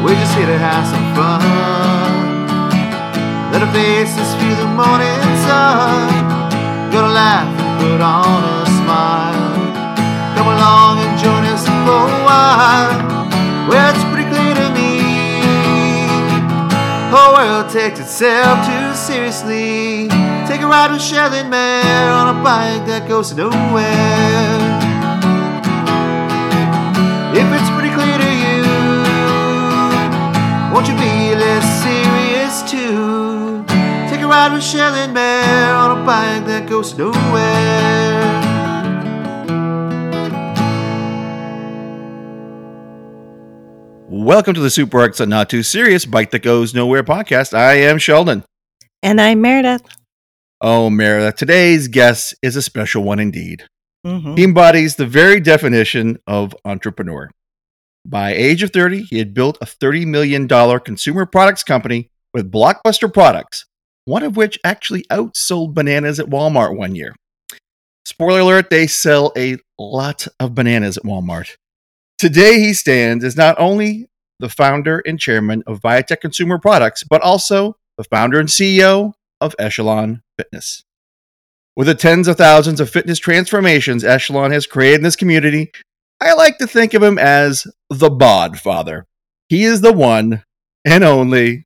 We're 0.04 0.13
just 0.16 0.36
here 0.38 0.45
to 0.45 0.57
have 0.57 0.88
some 0.88 1.16
fun. 1.16 1.97
Faces 3.78 4.34
feel 4.42 4.56
the 4.56 4.66
morning 4.74 5.22
sun. 5.46 6.10
Gonna 6.92 7.14
laugh 7.14 7.46
and 7.62 7.80
put 7.80 8.02
on 8.02 8.42
a 8.44 8.66
smile. 8.80 9.54
Come 10.36 10.48
along 10.48 10.98
and 11.06 11.14
join 11.22 11.44
us 11.46 11.64
for 11.86 12.02
a 12.10 12.22
while. 12.26 12.98
Well, 13.70 13.94
it's 13.94 14.04
pretty 14.10 14.28
clear 14.34 14.56
to 14.56 14.68
me. 14.74 14.98
Whole 17.14 17.36
world 17.38 17.70
takes 17.70 18.00
itself 18.00 18.66
too 18.66 18.96
seriously. 18.96 20.08
Take 20.48 20.62
a 20.62 20.68
ride 20.68 20.90
with 20.92 21.04
Shelley 21.04 21.44
Mare 21.44 22.12
on 22.20 22.36
a 22.36 22.38
bike 22.42 22.84
that 22.88 23.08
goes 23.08 23.32
nowhere. 23.36 24.58
If 27.42 27.48
it's 27.54 27.69
pretty 27.78 27.94
clear 27.94 28.18
to 28.26 28.31
you, 28.42 28.57
won't 30.74 30.88
you 30.90 30.96
be 30.98 31.17
ride 34.28 34.52
with 34.54 34.64
Shelley 34.64 35.07
Mare 35.12 35.74
on 35.74 36.02
a 36.02 36.06
bike 36.06 36.46
that 36.48 36.68
goes 36.68 36.98
nowhere. 36.98 38.44
Welcome 44.10 44.54
to 44.56 44.60
the 44.60 44.69
Super 44.69 45.02
Excellent, 45.02 45.30
Not 45.30 45.50
Too 45.50 45.64
Serious 45.64 46.06
Bike 46.06 46.31
That 46.31 46.42
Goes 46.44 46.74
Nowhere 46.74 47.04
podcast. 47.04 47.54
I 47.54 47.76
am 47.76 47.98
Sheldon. 47.98 48.44
And 49.02 49.22
I'm 49.22 49.42
Meredith. 49.42 49.84
Oh, 50.60 50.90
Meredith, 50.90 51.36
today's 51.36 51.88
guest 51.88 52.36
is 52.42 52.56
a 52.57 52.62
special 52.62 53.04
one 53.04 53.19
indeed. 53.19 53.64
Mhm. 54.06 54.38
He 54.38 54.44
embodies 54.44 54.96
the 54.96 55.06
very 55.06 55.40
definition 55.40 56.18
of 56.28 56.54
entrepreneur. 56.66 57.30
By 58.06 58.34
age 58.34 58.64
of 58.64 58.72
30, 58.72 59.04
he 59.04 59.19
had 59.19 59.34
built 59.34 59.57
a 59.62 59.66
$30 59.66 60.06
million 60.06 60.48
consumer 60.80 61.26
products 61.26 61.64
company 61.64 62.10
with 62.34 62.52
blockbuster 62.52 63.14
products, 63.14 63.66
one 64.07 64.23
of 64.23 64.37
which 64.37 64.57
actually 64.64 65.04
outsold 65.11 65.73
bananas 65.73 66.18
at 66.18 66.28
Walmart 66.28 66.78
one 66.78 66.95
year. 66.95 67.14
Spoiler 68.06 68.40
alert, 68.40 68.69
they 68.69 68.87
sell 68.87 69.33
a 69.37 69.57
lot 69.78 70.30
of 70.40 70.56
bananas 70.56 70.95
at 70.95 71.04
Walmart. 71.04 71.57
Today, 72.18 72.57
he 72.61 72.73
stands 72.73 73.26
as 73.26 73.35
not 73.35 73.59
only 73.59 74.07
the 74.40 74.47
founder 74.47 75.04
and 75.06 75.19
chairman 75.19 75.61
of 75.68 75.81
Viatek 75.81 76.21
Consumer 76.21 76.57
Products, 76.57 77.04
but 77.04 77.21
also 77.21 77.76
the 77.97 78.06
founder 78.06 78.40
and 78.40 78.47
CEO 78.47 79.11
of 79.42 79.54
Echelon 79.59 80.21
Fitness. 80.37 80.85
With 81.76 81.87
the 81.87 81.95
tens 81.95 82.30
of 82.30 82.37
thousands 82.37 82.80
of 82.80 82.90
fitness 82.90 83.19
transformations 83.19 84.06
Echelon 84.06 84.52
has 84.52 84.66
created 84.66 84.99
in 84.99 85.04
this 85.04 85.18
community, 85.18 85.69
I 86.21 86.33
like 86.33 86.59
to 86.59 86.68
think 86.68 86.94
of 86.94 87.04
him 87.04 87.19
as 87.19 87.68
the 87.90 88.09
Bod 88.09 88.57
Father. 88.57 89.06
He 89.49 89.66
is 89.66 89.81
the 89.81 89.92
one 89.94 90.44
and 90.85 91.04
only 91.04 91.66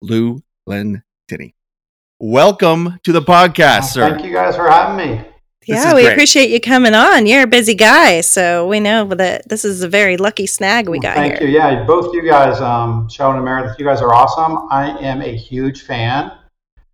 Lou 0.00 0.42
Lentine. 0.66 1.52
Welcome 2.22 3.00
to 3.02 3.10
the 3.10 3.20
podcast, 3.20 3.86
sir. 3.86 4.08
Thank 4.08 4.24
you 4.24 4.32
guys 4.32 4.54
for 4.54 4.70
having 4.70 4.96
me. 4.96 5.24
This 5.66 5.84
yeah, 5.84 5.92
we 5.92 6.02
great. 6.02 6.12
appreciate 6.12 6.50
you 6.50 6.60
coming 6.60 6.94
on. 6.94 7.26
You're 7.26 7.42
a 7.42 7.48
busy 7.48 7.74
guy, 7.74 8.20
so 8.20 8.68
we 8.68 8.78
know 8.78 9.06
that 9.06 9.48
this 9.48 9.64
is 9.64 9.82
a 9.82 9.88
very 9.88 10.16
lucky 10.16 10.46
snag 10.46 10.88
we 10.88 11.00
got 11.00 11.16
here. 11.16 11.24
Thank 11.24 11.38
here. 11.38 11.48
you. 11.48 11.56
Yeah, 11.56 11.84
both 11.84 12.14
you 12.14 12.22
guys, 12.22 12.60
um, 12.60 13.08
Sheldon 13.08 13.38
and 13.38 13.44
Meredith, 13.44 13.76
you 13.76 13.84
guys 13.84 14.00
are 14.00 14.14
awesome. 14.14 14.68
I 14.70 14.96
am 15.00 15.20
a 15.20 15.36
huge 15.36 15.82
fan. 15.82 16.30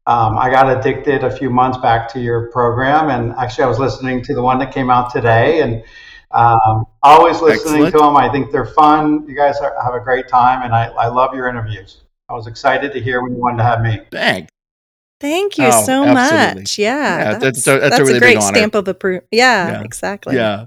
Um, 0.06 0.38
I 0.38 0.48
got 0.48 0.74
addicted 0.78 1.22
a 1.24 1.30
few 1.30 1.50
months 1.50 1.76
back 1.76 2.10
to 2.14 2.20
your 2.20 2.50
program, 2.50 3.10
and 3.10 3.34
actually, 3.38 3.64
I 3.64 3.68
was 3.68 3.78
listening 3.78 4.22
to 4.24 4.34
the 4.34 4.42
one 4.42 4.58
that 4.60 4.72
came 4.72 4.88
out 4.88 5.10
today, 5.10 5.60
and 5.60 5.84
um, 6.30 6.86
always 7.02 7.42
listening 7.42 7.84
Excellent. 7.84 7.92
to 7.92 7.98
them. 7.98 8.16
I 8.16 8.30
think 8.30 8.50
they're 8.50 8.64
fun. 8.64 9.26
You 9.28 9.36
guys 9.36 9.58
are, 9.58 9.76
have 9.82 9.94
a 9.94 10.00
great 10.00 10.26
time, 10.26 10.62
and 10.62 10.74
I, 10.74 10.86
I 10.86 11.08
love 11.08 11.34
your 11.34 11.48
interviews. 11.48 12.02
I 12.30 12.34
was 12.34 12.46
excited 12.46 12.92
to 12.92 13.00
hear 13.00 13.22
when 13.22 13.32
you 13.32 13.38
wanted 13.38 13.58
to 13.58 13.64
have 13.64 13.82
me. 13.82 14.00
Thanks. 14.10 14.50
Thank 15.20 15.58
you 15.58 15.66
Oh, 15.66 15.84
so 15.84 16.04
absolutely. 16.04 16.60
much. 16.62 16.78
Yeah, 16.78 17.18
Yeah, 17.18 17.38
that's, 17.38 17.64
that's 17.64 17.66
a- 17.66 17.80
that's 17.80 17.98
a 17.98 18.02
really 18.02 18.12
big 18.14 18.22
great 18.22 18.36
honor. 18.38 18.46
stamp 18.56 18.74
of 18.74 18.86
approval. 18.88 19.26
Yeah, 19.32 19.70
Yeah. 19.72 19.82
exactly. 19.82 20.36
Yeah. 20.36 20.66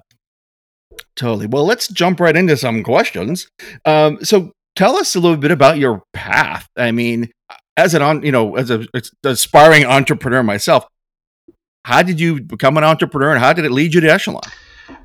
Totally. 1.16 1.48
Well, 1.48 1.66
let's 1.66 1.88
jump 1.88 2.20
right 2.20 2.36
into 2.36 2.58
some 2.58 2.84
questions. 2.84 3.48
Um, 3.86 4.24
so 4.24 4.52
tell 4.76 4.96
us 4.98 5.16
a 5.16 5.20
little 5.20 5.38
bit 5.38 5.52
about 5.52 5.78
your 5.78 6.04
path. 6.14 6.68
I 6.78 6.92
mean, 6.92 7.30
as 7.78 7.94
an 7.94 8.02
on, 8.02 8.24
you 8.24 8.32
know, 8.32 8.56
as 8.56 8.70
a 8.70 8.86
as 8.94 9.12
an 9.24 9.32
aspiring 9.32 9.86
entrepreneur 9.86 10.44
myself, 10.44 10.86
how 11.86 12.02
did 12.04 12.20
you 12.20 12.42
become 12.42 12.78
an 12.78 12.84
entrepreneur 12.84 13.32
and 13.32 13.40
how 13.40 13.54
did 13.54 13.66
it 13.66 13.72
lead 13.72 13.94
you 13.94 14.02
to 14.02 14.08
Echelon? 14.12 14.42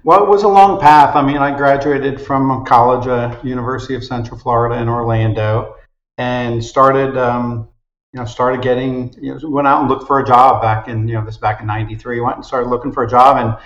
Well, 0.05 0.23
it 0.25 0.29
was 0.29 0.43
a 0.43 0.49
long 0.49 0.81
path. 0.81 1.15
I 1.15 1.23
mean, 1.23 1.39
I 1.39 1.57
graduated 1.57 2.21
from 2.21 2.65
college, 2.65 3.07
uh, 3.07 3.37
University 3.45 3.95
of 3.95 4.03
Central 4.05 4.39
Florida 4.39 4.81
in 4.81 4.89
Orlando, 4.89 5.77
and 6.19 6.65
started, 6.65 7.17
um, 7.17 7.69
you 8.17 8.23
know, 8.23 8.27
started 8.27 8.63
getting, 8.63 9.15
you 9.21 9.35
know, 9.35 9.51
went 9.51 9.69
out 9.69 9.83
and 9.83 9.91
looked 9.91 10.07
for 10.07 10.21
a 10.21 10.25
job 10.25 10.63
back 10.63 10.89
in, 10.89 11.07
you 11.07 11.13
know, 11.13 11.25
this 11.27 11.37
back 11.37 11.61
in 11.61 11.67
'93. 11.67 12.19
Went 12.21 12.37
and 12.37 12.45
started 12.47 12.71
looking 12.71 12.91
for 12.91 13.03
a 13.03 13.09
job, 13.09 13.37
and 13.37 13.59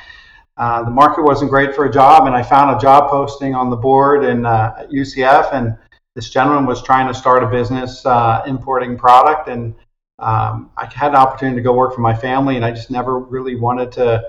uh, 0.56 0.82
the 0.82 0.90
market 0.90 1.22
wasn't 1.22 1.52
great 1.52 1.72
for 1.72 1.84
a 1.84 1.92
job. 1.92 2.26
And 2.26 2.34
I 2.34 2.42
found 2.42 2.76
a 2.76 2.80
job 2.80 3.10
posting 3.10 3.54
on 3.54 3.70
the 3.70 3.76
board 3.76 4.24
in 4.24 4.44
uh, 4.44 4.74
at 4.76 4.90
UCF, 4.90 5.52
and 5.52 5.78
this 6.16 6.30
gentleman 6.30 6.66
was 6.66 6.82
trying 6.82 7.06
to 7.06 7.14
start 7.14 7.44
a 7.44 7.46
business 7.46 8.04
uh, 8.04 8.42
importing 8.44 8.98
product, 8.98 9.48
and 9.48 9.72
um, 10.18 10.72
I 10.76 10.86
had 10.92 11.10
an 11.10 11.16
opportunity 11.16 11.54
to 11.58 11.62
go 11.62 11.72
work 11.72 11.94
for 11.94 12.00
my 12.00 12.14
family, 12.14 12.56
and 12.56 12.64
I 12.64 12.72
just 12.72 12.90
never 12.90 13.20
really 13.20 13.54
wanted 13.54 13.92
to 13.92 14.20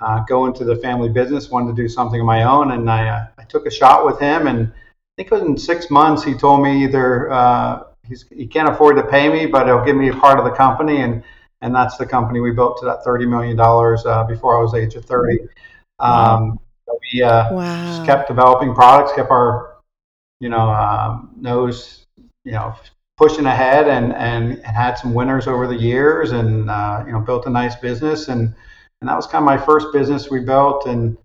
uh, 0.00 0.20
go 0.28 0.44
into 0.44 0.62
the 0.62 0.76
family 0.76 1.08
business, 1.08 1.48
wanted 1.48 1.74
to 1.74 1.82
do 1.82 1.88
something 1.88 2.20
of 2.20 2.26
my 2.26 2.42
own, 2.42 2.72
and 2.72 2.90
I, 2.90 3.08
uh, 3.08 3.26
I 3.38 3.44
took 3.44 3.64
a 3.64 3.70
shot 3.70 4.04
with 4.04 4.20
him. 4.20 4.46
And 4.46 4.68
I 4.68 4.72
think 5.16 5.30
within 5.30 5.56
six 5.56 5.90
months, 5.90 6.22
he 6.22 6.34
told 6.34 6.62
me 6.62 6.84
either 6.84 7.32
uh, 7.32 7.84
he's, 8.08 8.24
he 8.28 8.46
can't 8.46 8.68
afford 8.68 8.96
to 8.96 9.02
pay 9.04 9.28
me, 9.28 9.46
but 9.46 9.66
he'll 9.66 9.84
give 9.84 9.96
me 9.96 10.08
a 10.08 10.14
part 10.14 10.38
of 10.38 10.44
the 10.44 10.50
company, 10.50 11.02
and 11.02 11.22
and 11.62 11.74
that's 11.74 11.96
the 11.96 12.06
company 12.06 12.40
we 12.40 12.52
built 12.52 12.78
to 12.78 12.86
that 12.86 13.04
thirty 13.04 13.26
million 13.26 13.56
dollars 13.56 14.04
uh, 14.06 14.24
before 14.24 14.58
I 14.58 14.62
was 14.62 14.74
age 14.74 14.94
of 14.94 15.04
thirty. 15.04 15.38
Um, 15.98 16.58
so 16.86 16.98
we 17.12 17.22
uh, 17.22 17.52
Wow. 17.52 17.86
just 17.86 18.04
kept 18.04 18.28
developing 18.28 18.74
products, 18.74 19.12
kept 19.12 19.30
our 19.30 19.76
you 20.40 20.48
know 20.48 20.70
um, 20.70 21.30
nose 21.36 22.06
you 22.44 22.52
know 22.52 22.74
pushing 23.16 23.46
ahead, 23.46 23.88
and, 23.88 24.14
and 24.14 24.52
and 24.52 24.76
had 24.76 24.94
some 24.94 25.14
winners 25.14 25.46
over 25.46 25.66
the 25.66 25.76
years, 25.76 26.32
and 26.32 26.70
uh, 26.70 27.04
you 27.06 27.12
know 27.12 27.20
built 27.20 27.46
a 27.46 27.50
nice 27.50 27.76
business 27.76 28.28
and 28.28 28.54
and 29.00 29.08
that 29.08 29.16
was 29.16 29.26
kind 29.26 29.42
of 29.42 29.46
my 29.46 29.58
first 29.58 29.92
business 29.92 30.30
we 30.30 30.40
built. 30.40 30.86
And 30.86 31.16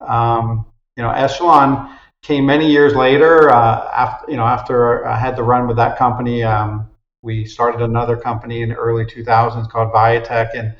um, 0.00 0.66
you 0.96 1.02
know, 1.02 1.10
Echelon 1.10 1.98
came 2.24 2.46
many 2.46 2.70
years 2.70 2.94
later. 2.94 3.50
Uh, 3.50 3.90
after 3.94 4.30
you 4.30 4.36
know, 4.36 4.44
after 4.44 5.06
I 5.06 5.16
had 5.16 5.36
to 5.36 5.42
run 5.42 5.68
with 5.68 5.76
that 5.76 5.96
company, 5.96 6.42
um, 6.42 6.90
we 7.22 7.44
started 7.44 7.82
another 7.82 8.16
company 8.16 8.62
in 8.62 8.70
the 8.70 8.74
early 8.74 9.04
2000s 9.04 9.68
called 9.68 9.92
Viatek, 9.92 10.58
and 10.58 10.74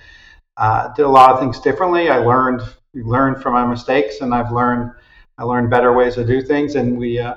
uh, 0.56 0.92
did 0.94 1.04
a 1.04 1.08
lot 1.08 1.30
of 1.32 1.40
things 1.40 1.60
differently. 1.60 2.10
I 2.10 2.18
learned 2.18 2.62
learned 2.94 3.42
from 3.42 3.52
my 3.52 3.66
mistakes, 3.66 4.20
and 4.20 4.34
I've 4.34 4.50
learned 4.50 4.90
I 5.38 5.44
learned 5.44 5.70
better 5.70 5.92
ways 5.92 6.14
to 6.14 6.24
do 6.24 6.40
things. 6.42 6.74
And 6.74 6.96
we 6.98 7.18
uh, 7.18 7.36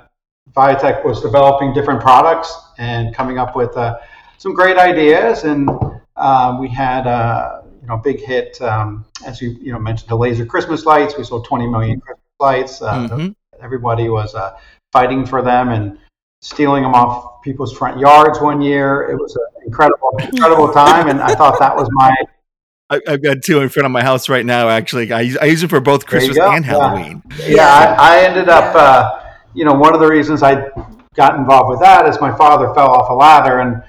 Viatek 0.55 1.03
was 1.03 1.21
developing 1.21 1.73
different 1.73 2.01
products 2.01 2.55
and 2.77 3.13
coming 3.13 3.37
up 3.37 3.55
with 3.55 3.75
uh, 3.75 3.97
some 4.37 4.53
great 4.53 4.77
ideas, 4.77 5.43
and 5.43 5.69
uh, 6.15 6.57
we 6.59 6.69
had 6.69 7.07
a 7.07 7.65
you 7.81 7.87
know 7.87 7.97
big 7.97 8.21
hit 8.21 8.61
um, 8.61 9.05
as 9.25 9.41
you 9.41 9.57
you 9.61 9.73
know 9.73 9.79
mentioned 9.79 10.09
the 10.09 10.15
laser 10.15 10.45
Christmas 10.45 10.85
lights. 10.85 11.17
We 11.17 11.25
sold 11.25 11.45
20 11.45 11.67
million 11.67 11.99
Christmas 11.99 12.23
lights. 12.39 12.81
Uh, 12.81 13.07
Mhm. 13.09 13.35
Everybody 13.61 14.09
was 14.09 14.35
uh, 14.35 14.57
fighting 14.91 15.25
for 15.25 15.41
them 15.41 15.69
and 15.69 15.97
stealing 16.41 16.83
them 16.83 16.93
off 16.93 17.41
people's 17.41 17.75
front 17.75 17.99
yards 17.99 18.39
one 18.39 18.61
year. 18.61 19.09
It 19.09 19.15
was 19.15 19.35
an 19.35 19.65
incredible 19.65 20.11
incredible 20.19 20.71
time, 20.73 21.09
and 21.09 21.21
I 21.21 21.35
thought 21.35 21.59
that 21.59 21.75
was 21.75 21.87
my 21.91 22.15
I, 22.89 23.01
I've 23.07 23.21
got 23.21 23.41
two 23.43 23.59
in 23.59 23.69
front 23.69 23.85
of 23.85 23.91
my 23.91 24.01
house 24.01 24.29
right 24.29 24.45
now. 24.45 24.69
Actually, 24.69 25.11
I 25.11 25.21
use, 25.21 25.37
I 25.37 25.45
use 25.45 25.61
it 25.61 25.69
for 25.69 25.81
both 25.81 26.05
Christmas 26.05 26.37
and 26.37 26.63
Yeah. 26.63 26.71
Halloween. 26.71 27.21
yeah, 27.45 27.95
I, 27.99 28.15
I 28.15 28.19
ended 28.23 28.47
up, 28.47 28.73
uh, 28.75 29.23
you 29.53 29.65
know, 29.65 29.73
one 29.73 29.93
of 29.93 29.99
the 29.99 30.07
reasons 30.07 30.41
I 30.41 30.69
got 31.13 31.35
involved 31.35 31.69
with 31.69 31.81
that 31.81 32.07
is 32.07 32.21
my 32.21 32.33
father 32.37 32.73
fell 32.73 32.89
off 32.89 33.09
a 33.09 33.13
ladder, 33.13 33.59
and 33.59 33.83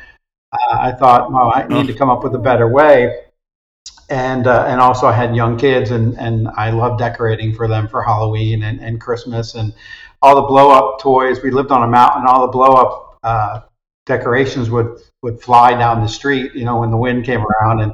uh, 0.52 0.78
I 0.80 0.90
thought, 0.92 1.30
well, 1.30 1.52
I 1.54 1.66
need 1.68 1.86
to 1.86 1.94
come 1.94 2.10
up 2.10 2.24
with 2.24 2.34
a 2.34 2.38
better 2.38 2.66
way. 2.66 3.20
And 4.10 4.46
uh, 4.46 4.64
and 4.66 4.80
also 4.80 5.06
I 5.06 5.12
had 5.12 5.36
young 5.36 5.58
kids, 5.58 5.90
and, 5.90 6.18
and 6.18 6.48
I 6.48 6.70
love 6.70 6.98
decorating 6.98 7.54
for 7.54 7.68
them 7.68 7.88
for 7.88 8.02
Halloween 8.02 8.62
and, 8.62 8.80
and 8.80 9.00
Christmas, 9.00 9.54
and 9.54 9.74
all 10.22 10.36
the 10.36 10.42
blow 10.42 10.70
up 10.70 11.00
toys. 11.00 11.42
We 11.42 11.50
lived 11.50 11.70
on 11.70 11.82
a 11.82 11.88
mountain, 11.88 12.24
all 12.26 12.46
the 12.46 12.52
blow 12.52 12.72
up 12.74 13.18
uh, 13.22 13.60
decorations 14.06 14.70
would 14.70 14.98
would 15.22 15.40
fly 15.42 15.72
down 15.72 16.00
the 16.00 16.08
street, 16.08 16.54
you 16.54 16.64
know, 16.64 16.80
when 16.80 16.90
the 16.90 16.96
wind 16.96 17.24
came 17.24 17.44
around, 17.44 17.80
and 17.80 17.92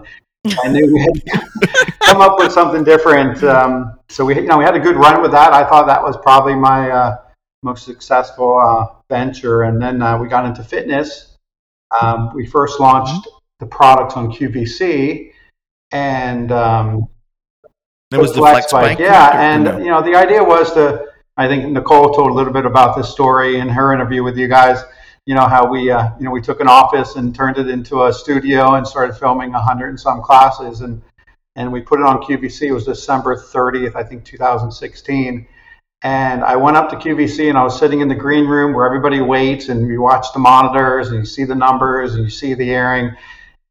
I 0.62 0.68
knew 0.68 0.92
we 0.92 1.00
had 1.00 1.14
to 1.14 1.92
come 2.02 2.20
up 2.20 2.38
with 2.38 2.52
something 2.52 2.84
different. 2.84 3.42
Um, 3.42 3.98
so 4.08 4.24
we, 4.24 4.36
you 4.36 4.42
know, 4.42 4.58
we 4.58 4.64
had 4.64 4.76
a 4.76 4.80
good 4.80 4.96
run 4.96 5.22
with 5.22 5.32
that. 5.32 5.52
I 5.52 5.68
thought 5.68 5.86
that 5.86 6.02
was 6.02 6.16
probably 6.18 6.54
my 6.54 6.90
uh, 6.90 7.18
most 7.62 7.84
successful 7.84 8.58
uh, 8.58 8.86
venture. 9.08 9.62
And 9.62 9.80
then 9.80 10.02
uh, 10.02 10.18
we 10.18 10.28
got 10.28 10.44
into 10.44 10.62
fitness. 10.62 11.36
Um, 12.00 12.34
we 12.34 12.46
first 12.46 12.78
launched 12.78 13.26
the 13.58 13.66
products 13.66 14.14
on 14.14 14.30
QVC, 14.30 15.32
and 15.92 16.50
um, 16.52 17.08
That 18.10 18.20
was 18.20 18.32
the 18.32 18.38
flex 18.38 18.72
bike. 18.72 18.98
yeah. 18.98 19.30
And 19.40 19.64
no? 19.64 19.78
you 19.78 19.86
know, 19.86 20.02
the 20.02 20.14
idea 20.14 20.42
was 20.42 20.72
to. 20.74 21.06
I 21.36 21.48
think 21.48 21.66
Nicole 21.72 22.14
told 22.14 22.30
a 22.30 22.34
little 22.34 22.52
bit 22.52 22.64
about 22.64 22.96
this 22.96 23.10
story 23.10 23.58
in 23.58 23.68
her 23.68 23.92
interview 23.92 24.22
with 24.22 24.38
you 24.38 24.46
guys. 24.46 24.84
You 25.26 25.34
know 25.34 25.46
how 25.48 25.66
we, 25.66 25.90
uh, 25.90 26.10
you 26.18 26.24
know, 26.24 26.30
we 26.30 26.40
took 26.40 26.60
an 26.60 26.68
office 26.68 27.16
and 27.16 27.34
turned 27.34 27.58
it 27.58 27.68
into 27.68 28.04
a 28.04 28.12
studio 28.12 28.74
and 28.74 28.86
started 28.86 29.16
filming 29.16 29.52
a 29.54 29.60
hundred 29.60 29.88
and 29.88 29.98
some 29.98 30.22
classes, 30.22 30.80
and 30.82 31.02
and 31.56 31.72
we 31.72 31.80
put 31.80 32.00
it 32.00 32.06
on 32.06 32.22
QVC. 32.22 32.62
It 32.62 32.72
was 32.72 32.84
December 32.84 33.36
30th, 33.36 33.94
I 33.96 34.02
think, 34.02 34.24
2016. 34.24 35.46
And 36.02 36.44
I 36.44 36.56
went 36.56 36.76
up 36.76 36.90
to 36.90 36.96
QVC 36.96 37.48
and 37.48 37.56
I 37.56 37.62
was 37.62 37.78
sitting 37.78 38.00
in 38.00 38.08
the 38.08 38.14
green 38.14 38.46
room 38.46 38.74
where 38.74 38.84
everybody 38.84 39.20
waits 39.20 39.68
and 39.70 39.88
you 39.88 40.02
watch 40.02 40.26
the 40.34 40.38
monitors 40.38 41.08
and 41.08 41.20
you 41.20 41.24
see 41.24 41.44
the 41.44 41.54
numbers 41.54 42.14
and 42.14 42.24
you 42.24 42.30
see 42.30 42.52
the 42.54 42.70
airing. 42.70 43.16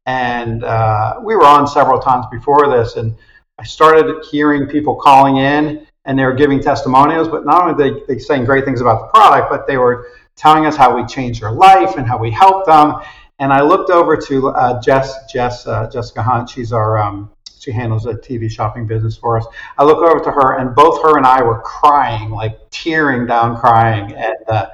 And 0.06 0.64
uh, 0.64 1.20
we 1.22 1.34
were 1.34 1.46
on 1.46 1.66
several 1.66 2.00
times 2.00 2.26
before 2.30 2.68
this, 2.70 2.96
and 2.96 3.14
I 3.58 3.64
started 3.64 4.24
hearing 4.30 4.66
people 4.66 4.96
calling 4.96 5.36
in 5.36 5.86
and 6.04 6.18
they 6.18 6.24
were 6.24 6.34
giving 6.34 6.60
testimonials. 6.60 7.28
But 7.28 7.46
not 7.46 7.62
only 7.62 7.90
they 7.90 8.00
they 8.06 8.18
saying 8.18 8.44
great 8.44 8.64
things 8.64 8.80
about 8.80 9.00
the 9.00 9.18
product, 9.18 9.50
but 9.50 9.66
they 9.66 9.76
were 9.76 10.08
telling 10.36 10.66
us 10.66 10.76
how 10.76 10.94
we 10.96 11.06
changed 11.06 11.42
their 11.42 11.52
life 11.52 11.96
and 11.96 12.06
how 12.06 12.18
we 12.18 12.30
helped 12.30 12.66
them. 12.66 13.00
And 13.38 13.52
I 13.52 13.62
looked 13.62 13.90
over 13.90 14.16
to 14.16 14.48
uh, 14.50 14.80
Jess, 14.80 15.32
Jess, 15.32 15.66
uh, 15.66 15.90
Jessica 15.90 16.22
Hunt. 16.22 16.48
She's 16.48 16.72
our 16.72 16.98
um, 16.98 17.30
she 17.58 17.72
handles 17.72 18.06
a 18.06 18.14
TV 18.14 18.50
shopping 18.50 18.86
business 18.86 19.16
for 19.16 19.38
us. 19.38 19.46
I 19.78 19.84
look 19.84 19.98
over 19.98 20.22
to 20.22 20.30
her, 20.30 20.58
and 20.58 20.74
both 20.74 21.02
her 21.02 21.16
and 21.16 21.26
I 21.26 21.42
were 21.42 21.60
crying, 21.62 22.30
like 22.30 22.58
tearing 22.70 23.26
down, 23.26 23.56
crying. 23.56 24.14
Uh, 24.48 24.66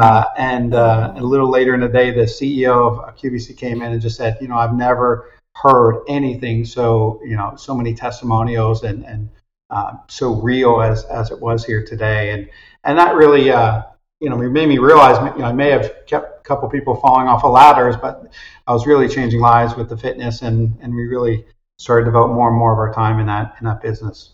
uh, 0.00 0.24
and 0.36 0.74
uh, 0.74 1.14
a 1.16 1.22
little 1.22 1.50
later 1.50 1.74
in 1.74 1.80
the 1.80 1.88
day, 1.88 2.10
the 2.10 2.22
CEO 2.22 3.02
of 3.02 3.16
QVC 3.16 3.56
came 3.56 3.82
in 3.82 3.92
and 3.92 4.00
just 4.00 4.16
said, 4.16 4.36
you 4.40 4.48
know, 4.48 4.56
I've 4.56 4.74
never 4.74 5.32
heard 5.54 6.04
anything 6.06 6.66
so 6.66 7.18
you 7.24 7.34
know 7.34 7.56
so 7.56 7.74
many 7.74 7.94
testimonials 7.94 8.82
and 8.82 9.06
and 9.06 9.28
uh, 9.70 9.94
so 10.08 10.34
real 10.34 10.82
as 10.82 11.04
as 11.04 11.30
it 11.30 11.40
was 11.40 11.64
here 11.64 11.84
today. 11.84 12.30
And 12.32 12.50
and 12.84 12.98
that 12.98 13.14
really. 13.14 13.50
Uh, 13.50 13.82
you 14.20 14.30
know, 14.30 14.36
made 14.36 14.66
me 14.66 14.78
realize 14.78 15.18
you 15.36 15.42
know, 15.42 15.48
I 15.48 15.52
may 15.52 15.70
have 15.70 15.92
kept 16.06 16.40
a 16.40 16.42
couple 16.42 16.68
people 16.70 16.94
falling 16.96 17.28
off 17.28 17.44
of 17.44 17.52
ladders, 17.52 17.96
but 17.96 18.32
I 18.66 18.72
was 18.72 18.86
really 18.86 19.08
changing 19.08 19.40
lives 19.40 19.76
with 19.76 19.88
the 19.88 19.96
fitness, 19.96 20.42
and, 20.42 20.76
and 20.80 20.94
we 20.94 21.06
really 21.06 21.44
started 21.78 22.06
to 22.06 22.10
devote 22.10 22.28
more 22.28 22.48
and 22.48 22.56
more 22.56 22.72
of 22.72 22.78
our 22.78 22.92
time 22.94 23.20
in 23.20 23.26
that 23.26 23.56
in 23.60 23.66
that 23.66 23.82
business. 23.82 24.32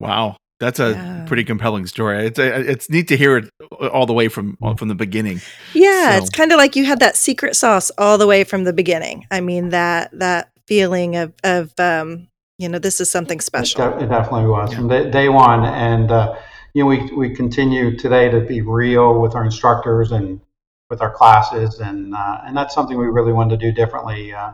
Wow, 0.00 0.36
that's 0.60 0.80
a 0.80 0.92
Yeah. 0.92 1.24
pretty 1.26 1.44
compelling 1.44 1.86
story. 1.86 2.26
It's 2.26 2.38
a, 2.38 2.60
it's 2.60 2.88
neat 2.90 3.08
to 3.08 3.16
hear 3.16 3.36
it 3.38 3.50
all 3.92 4.06
the 4.06 4.12
way 4.14 4.28
from 4.28 4.56
from 4.76 4.88
the 4.88 4.94
beginning. 4.94 5.40
Yeah, 5.74 6.12
So- 6.12 6.18
it's 6.18 6.30
kind 6.30 6.52
of 6.52 6.58
like 6.58 6.76
you 6.76 6.84
had 6.84 7.00
that 7.00 7.16
secret 7.16 7.56
sauce 7.56 7.90
all 7.98 8.18
the 8.18 8.26
way 8.26 8.44
from 8.44 8.64
the 8.64 8.72
beginning. 8.72 9.26
I 9.30 9.40
mean 9.40 9.70
that 9.70 10.10
that 10.18 10.50
feeling 10.66 11.16
of 11.16 11.32
of 11.44 11.72
um, 11.78 12.28
you 12.58 12.68
know 12.68 12.78
this 12.78 13.00
is 13.00 13.10
something 13.10 13.40
special. 13.40 13.82
it 13.98 14.08
definitely 14.08 14.46
was 14.48 14.70
Yeah. 14.72 14.78
from 14.78 14.88
day, 14.88 15.10
day 15.10 15.28
one, 15.28 15.64
and 15.64 16.10
uh, 16.10 16.34
you 16.74 16.82
know 16.82 16.86
we 16.88 17.10
we 17.16 17.34
continue 17.34 17.96
today 17.96 18.30
to 18.30 18.40
be 18.40 18.60
real 18.62 19.20
with 19.20 19.34
our 19.34 19.44
instructors 19.44 20.10
and 20.12 20.40
with 20.88 21.02
our 21.02 21.10
classes, 21.10 21.80
and 21.80 22.14
uh, 22.14 22.38
and 22.46 22.56
that's 22.56 22.74
something 22.74 22.96
we 22.96 23.06
really 23.06 23.32
wanted 23.32 23.60
to 23.60 23.66
do 23.66 23.72
differently. 23.72 24.32
Uh, 24.32 24.52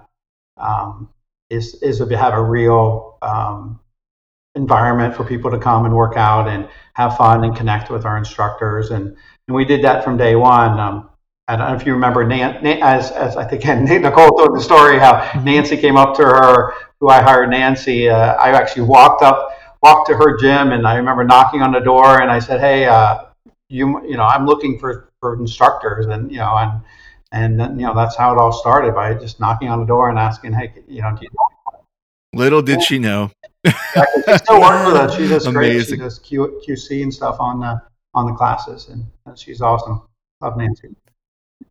um, 0.57 1.09
is 1.51 1.75
is 1.83 1.99
to 1.99 2.17
have 2.17 2.35
a 2.35 2.43
real 2.43 3.19
um, 3.23 3.79
environment 4.55 5.15
for 5.15 5.25
people 5.25 5.51
to 5.51 5.59
come 5.59 5.85
and 5.85 5.95
work 5.95 6.17
out 6.17 6.49
and 6.49 6.69
have 6.95 7.17
fun 7.17 7.45
and 7.45 7.57
connect 7.57 7.91
with 7.91 8.05
our 8.05 8.19
instructors, 8.19 8.91
and 8.91 9.17
and 9.49 9.57
we 9.57 9.65
did 9.65 9.83
that 9.83 10.05
from 10.05 10.17
day 10.17 10.37
one. 10.37 10.79
Um, 10.79 11.11
I 11.49 11.57
don't 11.57 11.69
know 11.69 11.75
if 11.75 11.85
you 11.85 11.93
remember, 11.93 12.25
Nan, 12.25 12.65
as, 12.83 13.11
as 13.11 13.37
I 13.37 13.45
think 13.45 13.65
Nicole 14.03 14.31
told 14.31 14.57
the 14.57 14.61
story, 14.61 14.99
how 14.99 15.15
mm-hmm. 15.15 15.45
Nancy 15.45 15.77
came 15.77 15.97
up 15.97 16.15
to 16.17 16.23
her, 16.23 16.75
who 17.01 17.09
I 17.09 17.21
hired 17.21 17.51
Nancy. 17.51 18.09
Uh, 18.09 18.35
I 18.35 18.51
actually 18.53 18.83
walked 18.83 19.23
up, 19.23 19.51
walked 19.83 20.07
to 20.09 20.17
her 20.17 20.39
gym, 20.39 20.73
and 20.73 20.87
I 20.87 20.97
remember 20.97 21.25
knocking 21.25 21.63
on 21.63 21.73
the 21.73 21.81
door, 21.81 22.23
and 22.23 22.31
I 22.31 22.39
said, 22.39 22.61
"Hey, 22.61 22.87
uh, 22.87 23.25
you, 23.69 24.07
you 24.07 24.17
know, 24.17 24.25
I'm 24.25 24.47
looking 24.47 24.79
for, 24.79 25.11
for 25.21 25.39
instructors," 25.39 26.07
and 26.07 26.31
you 26.31 26.39
know, 26.39 26.55
and 26.57 26.81
and 27.33 27.81
you 27.81 27.87
know, 27.87 27.95
that's 27.95 28.17
how 28.17 28.33
it 28.33 28.39
all 28.39 28.53
started 28.53 28.95
by 28.95 29.15
just 29.15 29.41
knocking 29.41 29.69
on 29.69 29.81
the 29.81 29.87
door 29.87 30.11
and 30.11 30.19
asking, 30.19 30.53
"Hey, 30.53 30.73
you 30.87 31.03
know, 31.03 31.11
do 31.11 31.23
you 31.23 31.29
know 31.33 31.52
Little 32.35 32.63
did 32.63 32.83
she 32.83 32.99
know. 32.99 33.31
yeah, 33.65 33.75
she 34.27 34.39
still 34.39 34.61
works 34.61 34.87
with 34.87 34.97
us. 34.97 35.17
She 35.17 35.29
does 35.29 35.47
great. 35.49 35.87
She 35.87 35.97
does 35.97 36.19
Q, 36.19 36.61
QC 36.67 37.03
and 37.03 37.13
stuff 37.13 37.37
on 37.39 37.61
the 37.61 37.81
on 38.15 38.27
the 38.27 38.33
classes, 38.33 38.89
and 38.89 39.39
she's 39.39 39.61
awesome. 39.61 40.03
Love 40.41 40.57
Nancy. 40.57 40.89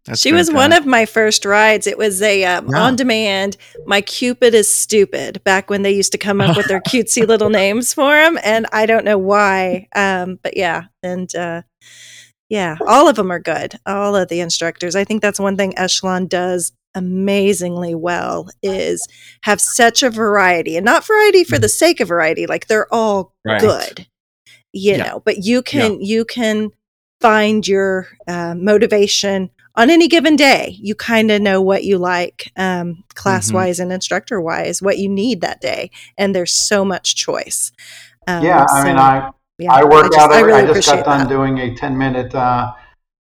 That's 0.06 0.20
she 0.20 0.30
fantastic. 0.30 0.56
was 0.56 0.58
one 0.58 0.74
of 0.74 0.86
my 0.86 1.06
first 1.06 1.46
rides. 1.46 1.86
It 1.86 1.98
was 1.98 2.22
a 2.22 2.44
um, 2.46 2.70
yeah. 2.70 2.82
on 2.82 2.96
demand. 2.96 3.58
My 3.86 4.02
Cupid 4.02 4.54
is 4.54 4.70
stupid. 4.70 5.44
Back 5.44 5.70
when 5.70 5.82
they 5.82 5.92
used 5.92 6.12
to 6.14 6.18
come 6.18 6.42
up 6.42 6.56
with 6.56 6.68
their 6.68 6.82
cutesy 6.82 7.28
little 7.28 7.50
names 7.50 7.94
for 7.94 8.12
them, 8.12 8.40
and 8.44 8.66
I 8.72 8.86
don't 8.86 9.06
know 9.06 9.18
why. 9.18 9.88
Um, 9.96 10.40
but 10.42 10.56
yeah, 10.56 10.86
and 11.04 11.34
uh, 11.36 11.64
yeah, 12.50 12.78
all 12.88 13.08
of 13.08 13.16
them 13.16 13.32
are 13.32 13.40
good. 13.40 13.76
All 13.86 14.16
of 14.16 14.30
the 14.30 14.40
instructors. 14.40 14.96
I 14.96 15.04
think 15.04 15.22
that's 15.22 15.40
one 15.40 15.58
thing 15.58 15.78
Echelon 15.78 16.28
does 16.28 16.72
amazingly 16.96 17.96
well 17.96 18.50
is 18.62 19.08
have 19.44 19.62
such 19.62 20.04
a 20.04 20.10
variety, 20.10 20.78
and 20.78 20.86
not 20.86 21.06
variety 21.06 21.44
for 21.44 21.60
the 21.60 21.70
sake 21.70 22.00
of 22.00 22.08
variety. 22.08 22.48
Like 22.48 22.68
they're 22.68 22.94
all 22.94 23.34
right. 23.46 23.62
good, 23.62 24.08
you 24.74 24.94
yeah. 24.94 25.04
know. 25.04 25.22
But 25.24 25.44
you 25.44 25.62
can 25.62 25.94
yeah. 25.94 26.08
you 26.08 26.26
can 26.26 26.72
find 27.20 27.68
your 27.68 28.08
uh, 28.28 28.56
motivation 28.56 29.52
on 29.76 29.90
any 29.90 30.08
given 30.08 30.36
day, 30.36 30.78
you 30.82 30.96
kind 30.96 31.32
of 31.32 31.42
know 31.42 31.62
what 31.62 31.84
you 31.84 31.98
like, 31.98 32.52
um, 32.58 33.04
class 33.16 33.48
mm-hmm. 33.48 33.58
wise 33.58 33.80
and 33.80 33.92
instructor 33.92 34.42
wise, 34.42 34.82
what 34.82 34.98
you 34.98 35.08
need 35.08 35.42
that 35.42 35.62
day, 35.62 35.92
and 36.18 36.36
there's 36.36 36.52
so 36.52 36.84
much 36.84 37.16
choice. 37.16 37.72
Um, 38.28 38.44
yeah, 38.44 38.66
I 38.70 38.82
so, 38.82 38.88
mean, 38.88 38.98
I 38.98 39.32
yeah, 39.58 39.74
I 39.74 39.84
work 39.84 40.06
I 40.06 40.08
just, 40.10 40.20
out. 40.20 40.32
Every, 40.34 40.54
I, 40.54 40.58
really 40.58 40.72
I 40.72 40.74
just 40.74 40.90
got 40.90 41.06
done 41.06 41.20
that. 41.20 41.30
doing 41.30 41.60
a 41.60 41.74
ten 41.76 41.98
minute 41.98 42.36
uh, 42.36 42.74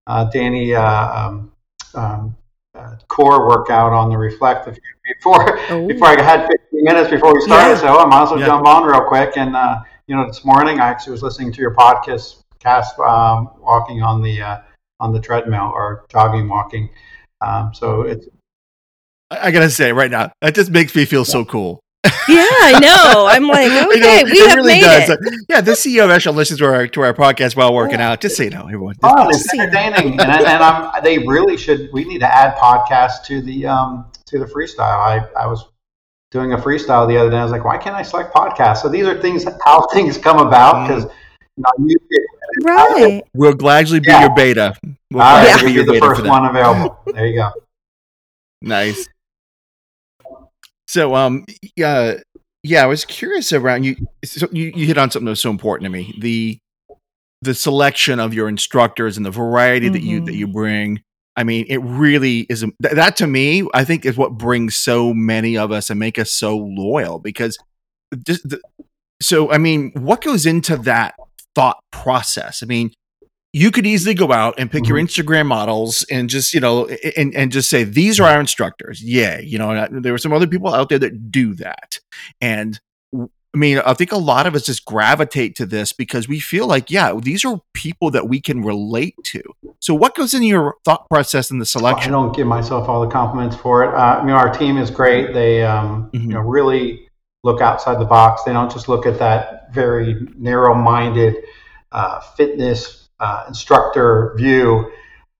uh, 0.08 0.26
Danny 0.26 0.74
uh, 0.74 1.28
um, 1.28 1.52
um, 1.96 2.36
uh, 2.76 2.96
core 3.08 3.48
workout 3.48 3.92
on 3.92 4.10
the 4.10 4.18
reflective 4.18 4.78
before 5.04 5.60
Ooh. 5.72 5.88
before 5.88 6.08
I 6.08 6.22
had 6.22 6.48
15 6.48 6.84
minutes 6.84 7.10
before 7.10 7.34
we 7.34 7.42
started. 7.42 7.74
Yeah. 7.74 7.80
So 7.80 8.00
I 8.00 8.06
might 8.06 8.24
as 8.24 8.30
well 8.32 8.40
yeah. 8.40 8.46
jump 8.48 8.68
on 8.68 8.84
real 8.84 9.06
quick. 9.08 9.38
And 9.38 9.56
uh, 9.56 9.82
you 10.08 10.16
know, 10.16 10.28
this 10.28 10.46
morning 10.46 10.80
I 10.80 10.88
actually 10.88 11.12
was 11.12 11.24
listening 11.24 11.52
to 11.54 11.62
your 11.62 11.76
podcast, 11.76 12.44
cast 12.60 12.98
um, 13.00 13.52
walking 13.60 14.02
on 14.02 14.22
the 14.22 14.42
uh, 14.42 14.62
on 15.00 15.12
the 15.14 15.20
treadmill 15.20 15.72
or 15.74 16.06
jogging, 16.10 16.48
walking. 16.48 16.90
Um, 17.42 17.74
so 17.74 18.02
it's. 18.02 18.28
I 19.30 19.52
gotta 19.52 19.70
say 19.70 19.94
right 19.94 20.12
now, 20.12 20.32
that 20.42 20.56
just 20.56 20.72
makes 20.72 20.96
me 20.96 21.06
feel 21.06 21.22
yeah. 21.22 21.26
so 21.26 21.46
cool. 21.46 21.80
Yeah, 22.04 22.48
I 22.50 22.80
know. 22.82 23.28
I'm 23.28 23.48
like, 23.48 23.72
okay, 23.98 24.24
know, 24.24 24.32
we 24.32 24.40
have 24.40 24.56
really 24.56 24.74
made 24.74 24.82
does. 24.82 25.10
it. 25.10 25.20
yeah, 25.50 25.62
the 25.62 25.72
CEO 25.72 26.06
of 26.06 26.12
Echelon 26.12 26.36
listens 26.36 26.60
to 26.60 26.66
our 26.66 26.88
to 26.88 27.02
our 27.02 27.14
podcast 27.14 27.56
while 27.56 27.74
working 27.74 28.00
yeah. 28.00 28.12
out. 28.12 28.22
Just 28.22 28.38
so 28.38 28.44
you 28.44 28.50
know, 28.50 28.64
everyone. 28.64 28.96
Oh, 29.04 29.30
it's 29.30 29.54
entertaining, 29.54 30.20
and, 30.20 30.32
and 30.32 30.64
I'm, 30.64 31.04
they 31.04 31.20
really 31.20 31.58
should. 31.58 31.90
We 31.94 32.04
need 32.06 32.20
to 32.20 32.28
add 32.28 32.56
podcasts 32.56 33.24
to 33.26 33.42
the 33.42 33.68
um 33.68 34.06
to 34.26 34.40
the 34.40 34.46
freestyle. 34.46 34.80
I 34.80 35.28
I 35.40 35.48
was 35.48 35.66
doing 36.32 36.54
a 36.54 36.58
freestyle 36.58 37.08
the 37.08 37.18
other 37.18 37.30
day. 37.30 37.38
I 37.38 37.44
was 37.44 37.52
like, 37.52 37.66
why 37.66 37.78
can't 37.78 37.96
I 37.96 38.02
select 38.02 38.34
podcasts? 38.34 38.78
So 38.78 38.90
these 38.90 39.06
are 39.06 39.20
things 39.22 39.46
how 39.64 39.88
things 39.94 40.18
come 40.18 40.40
about 40.40 40.88
because 40.88 41.06
mm. 41.06 41.12
you 41.80 41.96
know, 42.00 42.26
Right. 42.64 43.22
We'll 43.34 43.54
gladly 43.54 44.00
be 44.00 44.10
yeah. 44.10 44.22
your 44.22 44.36
beta. 44.36 44.76
We'll 45.10 45.22
All 45.22 45.38
right, 45.38 45.64
be 45.64 45.72
your 45.72 45.86
the 45.86 46.00
first 46.00 46.26
one 46.26 46.46
available. 46.46 47.00
There 47.14 47.28
you 47.28 47.36
go. 47.36 47.52
nice. 48.62 49.08
So, 50.92 51.16
um, 51.16 51.46
yeah, 51.78 52.16
yeah, 52.64 52.84
I 52.84 52.86
was 52.86 53.06
curious 53.06 53.54
around 53.54 53.86
you. 53.86 53.96
So 54.26 54.50
you, 54.52 54.74
you 54.76 54.86
hit 54.86 54.98
on 54.98 55.10
something 55.10 55.24
that 55.24 55.32
was 55.32 55.40
so 55.40 55.50
important 55.50 55.86
to 55.86 55.90
me 55.90 56.14
the 56.20 56.58
the 57.42 57.54
selection 57.54 58.20
of 58.20 58.34
your 58.34 58.50
instructors 58.50 59.16
and 59.16 59.26
the 59.26 59.32
variety 59.32 59.86
mm-hmm. 59.86 59.94
that 59.94 60.02
you 60.02 60.26
that 60.26 60.36
you 60.36 60.48
mm-hmm. 60.48 60.54
bring. 60.54 61.02
I 61.38 61.46
mean, 61.46 61.66
it 61.70 61.78
really 61.78 62.40
is 62.50 62.66
that 62.82 63.16
to 63.16 63.28
me. 63.28 63.66
I 63.74 63.86
think 63.86 64.06
is 64.06 64.18
what 64.18 64.38
brings 64.38 64.76
so 64.76 65.14
many 65.14 65.58
of 65.58 65.72
us 65.72 65.90
and 65.90 65.98
make 65.98 66.20
us 66.20 66.34
so 66.34 66.58
loyal 66.58 67.20
because 67.20 67.58
just 68.28 68.50
the, 68.50 68.60
so 69.22 69.50
I 69.50 69.60
mean, 69.60 69.94
what 69.94 70.20
goes 70.20 70.46
into 70.46 70.76
that 70.76 71.16
thought 71.56 71.80
process. 71.94 72.64
I 72.64 72.66
mean, 72.66 72.92
you 73.54 73.72
could 73.72 73.86
easily 73.86 74.14
go 74.14 74.32
out 74.32 74.56
and 74.58 74.72
pick 74.72 74.84
mm-hmm. 74.84 74.96
your 74.96 75.04
Instagram 75.04 75.46
models 75.48 76.06
and 76.10 76.30
just, 76.30 76.54
you 76.54 76.60
know, 76.60 76.88
and, 77.18 77.36
and 77.36 77.52
just 77.52 77.70
say, 77.70 77.84
these 77.84 78.20
are 78.20 78.30
our 78.30 78.40
instructors. 78.40 79.04
Yay. 79.04 79.44
You 79.44 79.58
know, 79.58 79.88
there 79.92 80.14
were 80.14 80.18
some 80.18 80.32
other 80.32 80.48
people 80.48 80.74
out 80.74 80.90
there 80.90 81.00
that 81.00 81.32
do 81.32 81.54
that. 81.56 82.00
And 82.40 82.80
I 83.14 83.58
mean, 83.58 83.80
I 83.80 83.94
think 83.94 84.14
a 84.14 84.18
lot 84.18 84.48
of 84.48 84.56
us 84.56 84.64
just 84.64 84.86
gravitate 84.86 85.58
to 85.58 85.66
this 85.66 85.92
because 85.92 86.30
we 86.30 86.40
feel 86.40 86.68
like, 86.68 86.90
yeah, 86.90 87.14
these 87.22 87.44
are 87.44 87.60
people 87.74 88.10
that 88.12 88.30
we 88.30 88.40
can 88.40 88.62
relate 88.62 89.16
to. 89.26 89.44
So, 89.80 89.94
what 89.94 90.16
goes 90.16 90.34
into 90.34 90.48
your 90.48 90.76
thought 90.86 91.10
process 91.10 91.52
in 91.52 91.60
the 91.60 91.66
selection? 91.66 92.14
I 92.14 92.18
don't 92.18 92.34
give 92.34 92.48
myself 92.48 92.88
all 92.88 93.02
the 93.02 93.12
compliments 93.12 93.58
for 93.58 93.84
it. 93.84 93.94
Uh, 93.94 94.20
I 94.22 94.24
mean, 94.24 94.36
our 94.36 94.50
team 94.50 94.78
is 94.78 94.90
great. 94.90 95.34
They, 95.34 95.66
um, 95.66 96.10
mm-hmm. 96.14 96.30
you 96.30 96.34
know, 96.34 96.40
really 96.40 97.10
look 97.44 97.60
outside 97.60 98.00
the 98.00 98.06
box. 98.06 98.44
They 98.44 98.54
don't 98.54 98.72
just 98.72 98.88
look 98.88 99.06
at 99.06 99.20
that 99.20 99.74
very 99.74 100.28
narrow-minded 100.38 101.36
uh, 101.92 102.22
fitness 102.22 103.01
uh, 103.22 103.46
instructor 103.48 104.34
view. 104.36 104.92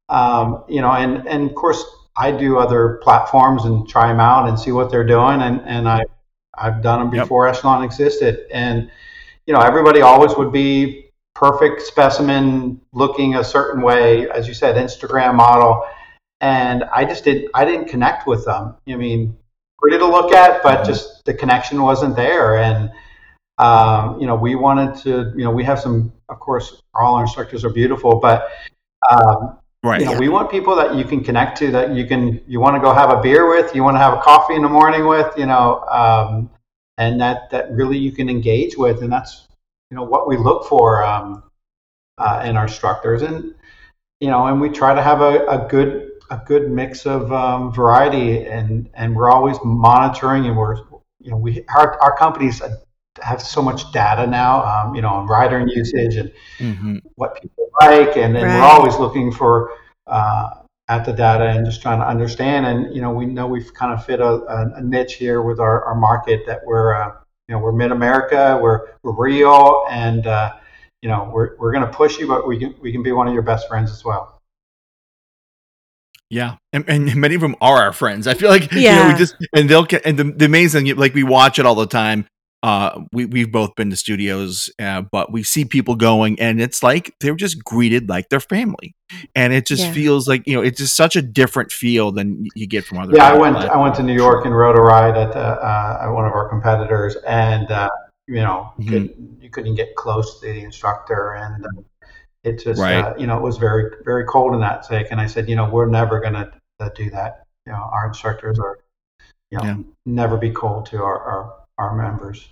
Um, 0.08 0.64
you 0.70 0.82
know, 0.82 0.92
and 0.92 1.28
and 1.28 1.50
of 1.50 1.56
course 1.56 1.84
I 2.16 2.32
do 2.32 2.58
other 2.58 3.00
platforms 3.04 3.66
and 3.66 3.88
try 3.90 4.08
them 4.08 4.20
out 4.20 4.48
and 4.48 4.58
see 4.58 4.72
what 4.72 4.92
they're 4.92 5.06
doing, 5.06 5.42
and 5.42 5.62
and 5.66 5.90
I 5.90 6.04
I've 6.54 6.82
done 6.82 7.00
them 7.00 7.10
before 7.10 7.48
yep. 7.48 7.56
Echelon 7.56 7.84
existed, 7.84 8.46
and 8.54 8.90
you 9.48 9.54
know 9.54 9.62
everybody 9.62 10.02
always 10.02 10.36
would 10.38 10.52
be 10.52 11.10
perfect 11.34 11.82
specimen 11.82 12.80
looking 12.94 13.36
a 13.36 13.44
certain 13.44 13.82
way, 13.82 14.30
as 14.30 14.48
you 14.48 14.54
said, 14.54 14.76
Instagram 14.76 15.36
model, 15.36 15.84
and 16.40 16.84
I 16.94 17.06
just 17.06 17.24
didn't 17.24 17.50
I 17.54 17.66
didn't 17.66 17.88
connect 17.88 18.28
with 18.28 18.46
them. 18.46 18.76
I 18.88 18.96
mean, 18.96 19.38
pretty 19.80 19.98
to 19.98 20.06
look 20.06 20.34
at, 20.34 20.62
but 20.62 20.86
just 20.86 21.26
the 21.26 21.34
connection 21.34 21.82
wasn't 21.82 22.16
there. 22.16 22.58
And 22.58 22.92
um, 23.62 24.20
you 24.20 24.28
know, 24.28 24.36
we 24.36 24.56
wanted 24.56 24.96
to, 25.04 25.32
you 25.36 25.44
know, 25.44 25.52
we 25.52 25.64
have 25.64 25.80
some, 25.80 26.12
of 26.30 26.40
course, 26.40 26.82
all 26.94 27.16
our 27.16 27.24
instructors 27.24 27.64
are 27.64 27.70
beautiful, 27.70 28.20
but 28.20 28.50
um, 29.12 29.58
right, 29.84 30.00
you 30.00 30.06
know, 30.06 30.14
yeah. 30.14 30.20
we 30.20 30.30
want 30.30 30.50
people 30.50 30.76
that 30.76 30.96
you 30.96 31.04
can 31.04 31.24
connect 31.24 31.58
to, 31.60 31.72
that 31.72 31.94
you 31.94 32.06
can, 32.06 32.42
you 32.48 32.60
want 32.60 32.76
to 32.76 32.82
go 32.82 32.94
have 32.94 33.10
a 33.10 33.22
beer 33.22 33.50
with, 33.50 33.76
you 33.76 33.84
want 33.84 33.96
to 33.96 34.00
have 34.00 34.14
a 34.14 34.22
coffee 34.22 34.56
in 34.56 34.62
the 34.62 34.70
morning 34.70 35.06
with, 35.08 35.32
you 35.38 35.46
know, 35.46 35.82
um, 35.90 36.50
and 37.02 37.20
that 37.20 37.50
that 37.50 37.72
really 37.72 37.98
you 37.98 38.12
can 38.12 38.30
engage 38.30 38.78
with, 38.78 39.02
and 39.02 39.12
that's 39.12 39.48
you 39.90 39.98
know 39.98 40.04
what 40.04 40.28
we 40.28 40.38
look 40.38 40.66
for 40.66 41.04
um, 41.04 41.44
uh, 42.18 42.44
in 42.46 42.56
our 42.56 42.64
instructors, 42.64 43.24
and 43.24 43.56
you 44.20 44.30
know, 44.30 44.46
and 44.46 44.62
we 44.62 44.70
try 44.70 44.94
to 44.94 45.02
have 45.02 45.22
a, 45.22 45.46
a 45.48 45.68
good 45.68 46.12
a 46.30 46.38
good 46.46 46.70
mix 46.70 47.06
of 47.06 47.32
um, 47.32 47.74
variety, 47.74 48.46
and 48.46 48.90
and 48.94 49.16
we're 49.16 49.32
always 49.32 49.58
monitoring, 49.64 50.46
and 50.46 50.56
we're 50.56 50.78
you 51.20 51.32
know 51.32 51.38
we 51.38 51.66
our 51.76 52.00
our 52.02 52.16
companies 52.16 52.62
have 53.22 53.42
so 53.42 53.62
much 53.62 53.92
data 53.92 54.26
now, 54.26 54.64
um, 54.64 54.96
you 54.96 55.02
know, 55.02 55.10
on 55.10 55.28
rider 55.28 55.66
usage 55.68 56.16
and 56.16 56.32
mm-hmm. 56.60 56.98
what 57.16 57.42
people 57.42 57.70
like, 57.82 58.16
and 58.18 58.36
then 58.36 58.44
right. 58.44 58.56
we're 58.56 58.64
always 58.64 58.96
looking 58.98 59.32
for 59.32 59.72
uh, 60.08 60.50
at 60.88 61.06
the 61.06 61.14
data 61.14 61.46
and 61.46 61.66
just 61.66 61.82
trying 61.82 62.00
to 62.00 62.08
understand. 62.08 62.66
And 62.66 62.96
you 62.96 63.02
know, 63.02 63.12
we 63.12 63.26
know 63.26 63.48
we've 63.48 63.74
kind 63.74 63.94
of 63.94 64.06
fit 64.06 64.20
a, 64.20 64.74
a 64.76 64.82
niche 64.82 65.16
here 65.16 65.42
with 65.42 65.60
our, 65.60 65.84
our 65.86 65.96
market 65.96 66.42
that 66.48 66.62
we're 66.66 66.96
uh, 66.96 67.12
you 67.48 67.56
know 67.56 67.60
we're 67.60 67.74
mid 67.74 67.92
America, 67.92 68.60
we're 68.62 68.90
we're 69.04 69.14
real, 69.14 69.86
and 69.90 70.26
uh, 70.28 70.54
you 71.02 71.10
know 71.10 71.30
we're 71.34 71.58
we're 71.58 71.74
going 71.74 71.86
to 71.86 71.92
push 71.92 72.18
you, 72.18 72.28
but 72.28 72.48
we 72.48 72.60
can 72.60 72.76
we 72.82 72.92
can 72.92 73.04
be 73.04 73.12
one 73.12 73.28
of 73.28 73.34
your 73.34 73.44
best 73.44 73.68
friends 73.68 73.92
as 73.92 74.06
well. 74.06 74.38
Yeah, 76.30 76.56
and, 76.72 76.86
and, 76.88 77.14
many 77.18 77.36
of 77.36 77.42
them 77.42 77.58
are 77.60 77.84
our 77.84 77.92
friends. 77.92 78.26
I 78.26 78.36
feel 78.36 78.50
like 78.50 78.72
yeah, 78.72 78.80
you 78.80 79.04
know, 79.04 79.08
we 79.10 79.20
just 79.20 79.36
and 79.54 79.70
they'll 79.70 79.84
get 79.84 80.06
and 80.06 80.18
the, 80.18 80.24
the 80.24 80.46
amazing 80.46 80.86
like 80.96 81.14
we 81.14 81.24
watch 81.24 81.60
it 81.60 81.66
all 81.66 81.76
the 81.76 81.86
time. 81.86 82.26
Uh, 82.64 83.02
we 83.12 83.26
we've 83.26 83.52
both 83.52 83.74
been 83.76 83.90
to 83.90 83.96
studios, 83.96 84.70
uh, 84.78 85.02
but 85.02 85.32
we 85.32 85.42
see 85.42 85.66
people 85.66 85.96
going, 85.96 86.40
and 86.40 86.62
it's 86.62 86.84
like 86.84 87.16
they're 87.20 87.36
just 87.36 87.64
greeted 87.64 88.08
like 88.08 88.30
their 88.30 88.40
family, 88.40 88.94
and 89.36 89.52
it 89.52 89.66
just 89.66 89.84
yeah. 89.84 89.92
feels 89.94 90.28
like 90.28 90.46
you 90.46 90.56
know 90.56 90.62
it's 90.62 90.78
just 90.78 90.96
such 90.96 91.16
a 91.16 91.24
different 91.24 91.72
feel 91.72 92.12
than 92.12 92.46
you 92.54 92.68
get 92.68 92.86
from 92.86 93.00
other. 93.00 93.16
Yeah, 93.16 93.30
I 93.30 93.38
went 93.38 93.58
I 93.58 93.78
went 93.78 93.96
to 93.96 94.04
New 94.04 94.14
York 94.14 94.46
and 94.46 94.56
rode 94.56 94.76
a 94.76 94.82
ride 94.82 95.18
at, 95.18 95.36
uh, 95.36 95.40
uh, 95.40 96.00
at 96.04 96.10
one 96.10 96.26
of 96.26 96.34
our 96.34 96.48
competitors, 96.50 97.16
and 97.28 97.72
uh, 97.72 97.90
you 98.28 98.36
know 98.36 98.72
mm-hmm. 98.80 98.90
could, 98.90 99.38
you 99.42 99.50
couldn't 99.50 99.76
get 99.76 99.96
close 99.96 100.40
to 100.42 100.46
the 100.46 100.64
instructor, 100.64 101.34
and 101.34 101.66
it 102.44 102.64
just 102.64 102.80
Right. 102.80 103.04
uh, 103.04 103.16
you 103.18 103.28
know 103.28 103.38
it 103.38 103.42
was 103.42 103.58
very 103.58 103.92
very 104.04 104.26
cold 104.26 104.54
in 104.54 104.60
that 104.62 104.86
sake. 104.86 105.08
And 105.12 105.20
I 105.20 105.26
said, 105.26 105.50
you 105.50 105.56
know, 105.56 105.70
we're 105.70 105.90
never 105.90 106.20
going 106.20 106.34
to 106.34 106.52
uh, 106.80 106.90
do 106.96 107.10
that. 107.10 107.44
You 107.66 107.74
know, 107.74 107.90
our 107.92 108.08
instructors 108.08 108.60
are 108.60 108.80
you 109.50 109.58
know 109.58 109.64
Yeah. 109.64 109.78
never 110.06 110.38
be 110.38 110.52
cold 110.52 110.86
to 110.88 110.98
our 111.04 111.20
our, 111.20 111.54
our 111.82 111.96
members. 111.96 112.48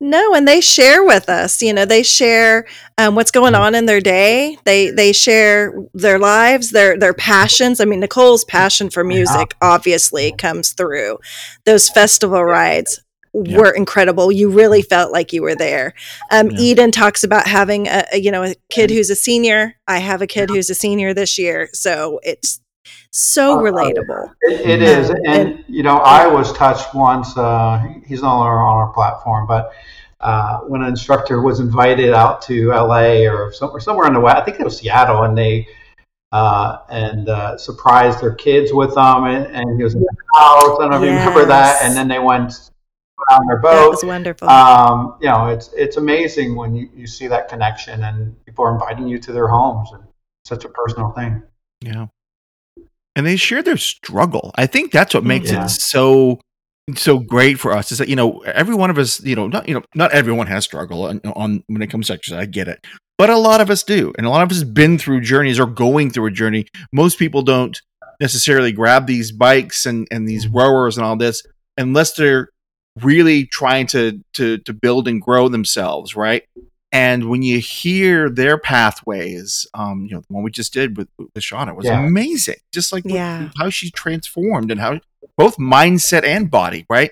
No, 0.00 0.34
and 0.34 0.46
they 0.46 0.60
share 0.60 1.04
with 1.04 1.28
us. 1.28 1.62
You 1.62 1.72
know, 1.72 1.84
they 1.86 2.02
share 2.02 2.66
um, 2.98 3.14
what's 3.14 3.30
going 3.30 3.54
on 3.54 3.74
in 3.74 3.86
their 3.86 4.00
day. 4.00 4.58
They 4.64 4.90
they 4.90 5.12
share 5.12 5.72
their 5.94 6.18
lives, 6.18 6.70
their 6.72 6.98
their 6.98 7.14
passions. 7.14 7.80
I 7.80 7.84
mean, 7.86 8.00
Nicole's 8.00 8.44
passion 8.44 8.90
for 8.90 9.04
music 9.04 9.54
obviously 9.62 10.32
comes 10.32 10.72
through. 10.72 11.18
Those 11.64 11.88
festival 11.88 12.44
rides 12.44 13.00
Yeah. 13.32 13.56
were 13.58 13.70
incredible. 13.70 14.30
You 14.30 14.50
really 14.50 14.82
felt 14.82 15.10
like 15.12 15.32
you 15.32 15.42
were 15.42 15.54
there. 15.54 15.94
Um, 16.30 16.50
Yeah. 16.50 16.60
Eden 16.60 16.90
talks 16.90 17.24
about 17.24 17.46
having 17.46 17.86
a, 17.86 18.04
a 18.12 18.18
you 18.18 18.30
know 18.30 18.42
a 18.42 18.54
kid 18.70 18.90
who's 18.90 19.08
a 19.10 19.16
senior. 19.16 19.76
I 19.86 19.98
have 20.00 20.20
a 20.20 20.26
kid 20.26 20.50
who's 20.50 20.68
a 20.68 20.74
senior 20.74 21.14
this 21.14 21.38
year, 21.38 21.70
so 21.72 22.20
it's 22.24 22.60
so 23.10 23.52
Oh, 23.52 23.60
oh, 23.60 23.62
relatable. 23.62 24.32
It, 24.42 24.82
it 24.82 25.10
Mhm. 25.10 25.20
and 25.26 25.64
you 25.68 25.82
know, 25.82 25.96
I 25.98 26.26
was 26.26 26.52
touched 26.52 26.94
once. 26.94 27.36
Uh, 27.36 27.82
he's 28.06 28.22
no 28.22 28.28
longer 28.28 28.58
on 28.58 28.76
our 28.76 28.92
platform, 28.92 29.46
but 29.46 29.72
uh, 30.20 30.60
when 30.60 30.82
an 30.82 30.88
instructor 30.88 31.42
was 31.42 31.60
invited 31.60 32.12
out 32.14 32.40
to 32.42 32.72
LA 32.72 33.26
or 33.28 33.52
somewhere, 33.52 33.80
somewhere 33.80 34.06
in 34.06 34.14
the 34.14 34.20
West, 34.20 34.36
I 34.38 34.44
think 34.44 34.58
it 34.58 34.64
was 34.64 34.78
Seattle, 34.78 35.22
and 35.24 35.36
they 35.36 35.66
uh, 36.32 36.78
and 36.90 37.28
uh, 37.28 37.56
surprised 37.56 38.20
their 38.20 38.34
kids 38.34 38.72
with 38.72 38.94
them, 38.96 39.24
and, 39.24 39.46
and 39.54 39.78
he 39.78 39.84
was 39.84 39.94
in 39.94 40.00
the 40.00 40.16
house. 40.34 40.78
I 40.80 40.82
don't 40.82 40.90
know 40.90 40.96
if 40.96 41.02
you 41.02 41.10
remember 41.16 41.46
that. 41.46 41.80
And 41.82 41.96
then 41.96 42.08
they 42.08 42.18
went 42.18 42.70
on 43.30 43.46
their 43.46 43.58
boat. 43.58 43.70
That 43.70 43.82
boat. 43.84 43.90
was 43.90 44.04
wonderful. 44.04 44.48
Um, 44.48 45.16
you 45.20 45.28
know, 45.28 45.46
it's 45.46 45.70
it's 45.74 45.96
amazing 45.96 46.56
when 46.56 46.74
you, 46.74 46.90
you 46.94 47.06
see 47.06 47.28
that 47.28 47.48
connection, 47.48 48.02
and 48.02 48.34
people 48.44 48.64
are 48.64 48.72
inviting 48.72 49.06
you 49.06 49.18
to 49.20 49.32
their 49.32 49.46
homes, 49.46 49.90
and 49.92 50.02
such 50.44 50.64
a 50.64 50.68
personal 50.68 51.10
thing. 51.12 51.42
Yeah. 51.82 52.06
And 53.16 53.26
they 53.26 53.36
share 53.36 53.62
their 53.62 53.76
struggle. 53.76 54.50
I 54.56 54.66
think 54.66 54.90
that's 54.90 55.14
what 55.14 55.24
makes 55.24 55.50
Yeah. 55.50 55.64
it 55.64 55.68
so 55.68 56.40
so 56.96 57.18
great 57.18 57.58
for 57.58 57.72
us 57.72 57.90
is 57.90 57.98
that 57.98 58.08
you 58.08 58.16
know 58.16 58.40
every 58.40 58.74
one 58.74 58.90
of 58.90 58.98
us 58.98 59.22
you 59.24 59.34
know 59.34 59.46
not 59.46 59.66
you 59.66 59.74
know 59.74 59.82
not 59.94 60.12
everyone 60.12 60.46
has 60.46 60.64
struggle 60.64 61.06
on, 61.06 61.18
on 61.34 61.64
when 61.66 61.80
it 61.80 61.88
comes 61.88 62.08
to 62.08 62.12
exercise 62.12 62.38
i 62.38 62.44
get 62.44 62.68
it 62.68 62.84
but 63.16 63.30
a 63.30 63.38
lot 63.38 63.62
of 63.62 63.70
us 63.70 63.82
do 63.82 64.12
and 64.18 64.26
a 64.26 64.30
lot 64.30 64.42
of 64.42 64.50
us 64.50 64.58
have 64.58 64.74
been 64.74 64.98
through 64.98 65.18
journeys 65.22 65.58
or 65.58 65.64
going 65.64 66.10
through 66.10 66.26
a 66.26 66.30
journey 66.30 66.66
most 66.92 67.18
people 67.18 67.40
don't 67.40 67.80
necessarily 68.20 68.70
grab 68.70 69.06
these 69.06 69.32
bikes 69.32 69.86
and 69.86 70.06
and 70.10 70.28
these 70.28 70.44
mm-hmm. 70.44 70.58
rowers 70.58 70.98
and 70.98 71.06
all 71.06 71.16
this 71.16 71.42
unless 71.78 72.12
they're 72.12 72.50
really 73.00 73.46
trying 73.46 73.86
to 73.86 74.20
to 74.34 74.58
to 74.58 74.74
build 74.74 75.08
and 75.08 75.22
grow 75.22 75.48
themselves 75.48 76.14
right 76.14 76.42
and 76.94 77.28
when 77.28 77.42
you 77.42 77.58
hear 77.58 78.30
their 78.30 78.56
pathways 78.56 79.66
um 79.74 80.06
you 80.06 80.14
know 80.14 80.20
the 80.20 80.32
one 80.32 80.42
we 80.42 80.50
just 80.50 80.72
did 80.72 80.96
with 80.96 81.08
with 81.18 81.34
shauna 81.42 81.74
was 81.76 81.84
Yeah. 81.86 82.06
amazing 82.06 82.56
just 82.72 82.92
like 82.92 83.04
with- 83.04 83.12
Yeah. 83.14 83.50
how 83.58 83.68
she 83.68 83.90
transformed 83.90 84.70
and 84.70 84.80
how 84.80 85.00
both 85.36 85.56
mindset 85.58 86.24
and 86.24 86.50
body 86.50 86.86
right 86.88 87.10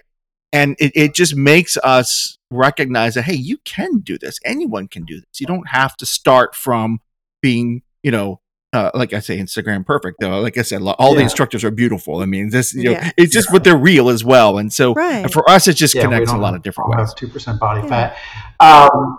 and 0.53 0.77
it, 0.79 0.93
it 0.95 1.15
just 1.15 1.35
makes 1.37 1.77
us 1.79 2.39
recognize 2.51 3.15
that 3.15 3.23
hey 3.25 3.35
you 3.35 3.59
can 3.65 3.99
do 3.99 4.17
this 4.17 4.39
anyone 4.45 4.87
can 4.89 5.05
do 5.05 5.17
this 5.17 5.41
you 5.41 5.47
don't 5.47 5.69
have 5.69 5.97
to 5.99 6.07
start 6.07 6.55
from 6.55 7.01
being 7.43 7.83
you 8.03 8.11
know 8.11 8.39
uh, 8.75 8.91
like 8.95 9.13
I 9.13 9.19
say, 9.21 9.37
Instagram 9.37 9.85
perfect 9.85 10.17
though. 10.19 10.41
Like 10.41 10.57
I 10.57 10.63
said, 10.63 10.81
lo- 10.81 10.95
all 10.99 11.15
the 11.15 11.21
instructors 11.21 11.63
are 11.63 11.71
beautiful. 11.71 12.21
I 12.23 12.25
mean, 12.25 12.49
this 12.49 12.73
you 12.73 12.85
know, 12.85 12.91
Yeah. 12.93 13.11
it's 13.19 13.31
just 13.31 13.53
what 13.53 13.65
they're 13.65 13.77
real 13.77 14.09
as 14.09 14.25
well. 14.25 14.57
And 14.57 14.73
so 14.73 14.95
Right. 14.95 15.31
for 15.31 15.47
us, 15.51 15.69
it 15.69 15.75
just 15.75 15.95
Yeah, 15.95 16.05
connects 16.05 16.33
a 16.33 16.39
lot 16.39 16.55
of 16.55 16.63
different 16.63 16.89
ways. 16.97 17.13
two 17.13 17.29
percent 17.29 17.61
body 17.61 17.83
Yeah. 17.83 18.15
fat. 18.61 18.91
Um, 18.91 19.19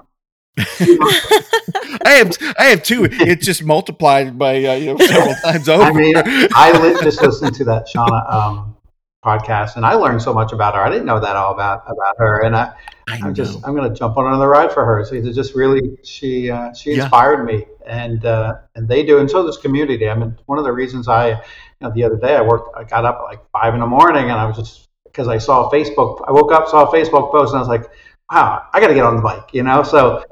I 0.58 2.10
have 2.24 2.38
I 2.60 2.64
have 2.66 2.84
two. 2.84 3.08
It's 3.10 3.46
just 3.46 3.64
multiplied 3.64 4.38
by 4.38 4.64
uh, 4.64 4.74
you 4.76 4.94
know 4.94 4.98
several 4.98 5.36
times 5.44 5.70
over. 5.70 5.84
I 5.84 5.92
mean, 5.92 6.16
I 6.18 6.72
li- 6.82 7.00
just 7.04 7.22
listened 7.22 7.56
to 7.56 7.64
that 7.66 7.88
Shauna 7.88 8.32
um, 8.34 8.78
podcast, 9.24 9.76
and 9.78 9.86
I 9.86 9.94
learned 9.96 10.22
so 10.22 10.34
much 10.34 10.52
about 10.54 10.76
her. 10.76 10.82
I 10.82 10.90
didn't 10.90 11.06
know 11.06 11.20
that 11.20 11.36
all 11.36 11.54
about 11.54 11.84
about 11.88 12.18
her, 12.20 12.44
and 12.44 12.56
I, 12.56 12.74
I 13.10 13.20
I'm 13.24 13.34
just. 13.34 13.60
I'm 13.66 13.76
going 13.76 13.92
to 13.92 13.96
jump 13.98 14.18
on 14.18 14.28
another 14.28 14.48
ride 14.48 14.72
for 14.72 14.86
her. 14.86 15.04
So 15.06 15.16
it 15.16 15.32
just 15.34 15.56
really 15.56 15.98
she 16.04 16.52
uh, 16.52 16.74
she 16.74 16.92
Yeah. 16.92 17.04
inspired 17.04 17.46
me, 17.46 17.66
and 17.88 18.24
uh, 18.26 18.56
and 18.76 18.88
they 18.88 19.04
do, 19.06 19.20
and 19.20 19.30
so 19.30 19.44
this 19.46 19.58
community. 19.58 20.08
I 20.10 20.16
mean, 20.16 20.38
one 20.46 20.58
of 20.60 20.66
the 20.66 20.72
reasons 20.74 21.08
I, 21.08 21.30
you 21.30 21.36
know, 21.82 21.92
the 21.92 22.04
other 22.04 22.18
day 22.18 22.36
I 22.36 22.42
worked, 22.42 22.78
I 22.78 22.84
got 22.84 23.06
up 23.06 23.18
at 23.20 23.24
like 23.24 23.40
five 23.52 23.74
in 23.74 23.80
the 23.80 23.88
morning, 23.88 24.24
and 24.26 24.34
I 24.34 24.46
was 24.46 24.58
just 24.58 24.88
because 25.06 25.28
I 25.28 25.38
saw 25.40 25.70
a 25.70 25.72
Facebook. 25.74 26.24
I 26.28 26.32
woke 26.32 26.52
up, 26.52 26.68
saw 26.68 26.90
a 26.90 26.92
Facebook 26.94 27.32
post, 27.32 27.54
and 27.54 27.58
I 27.58 27.60
was 27.60 27.68
like, 27.70 27.90
wow, 28.32 28.64
I 28.74 28.80
got 28.80 28.88
to 28.88 28.94
get 28.94 29.04
on 29.06 29.16
the 29.16 29.22
bike, 29.22 29.50
you 29.54 29.64
know. 29.64 29.82
So 29.84 30.18
it- 30.18 30.28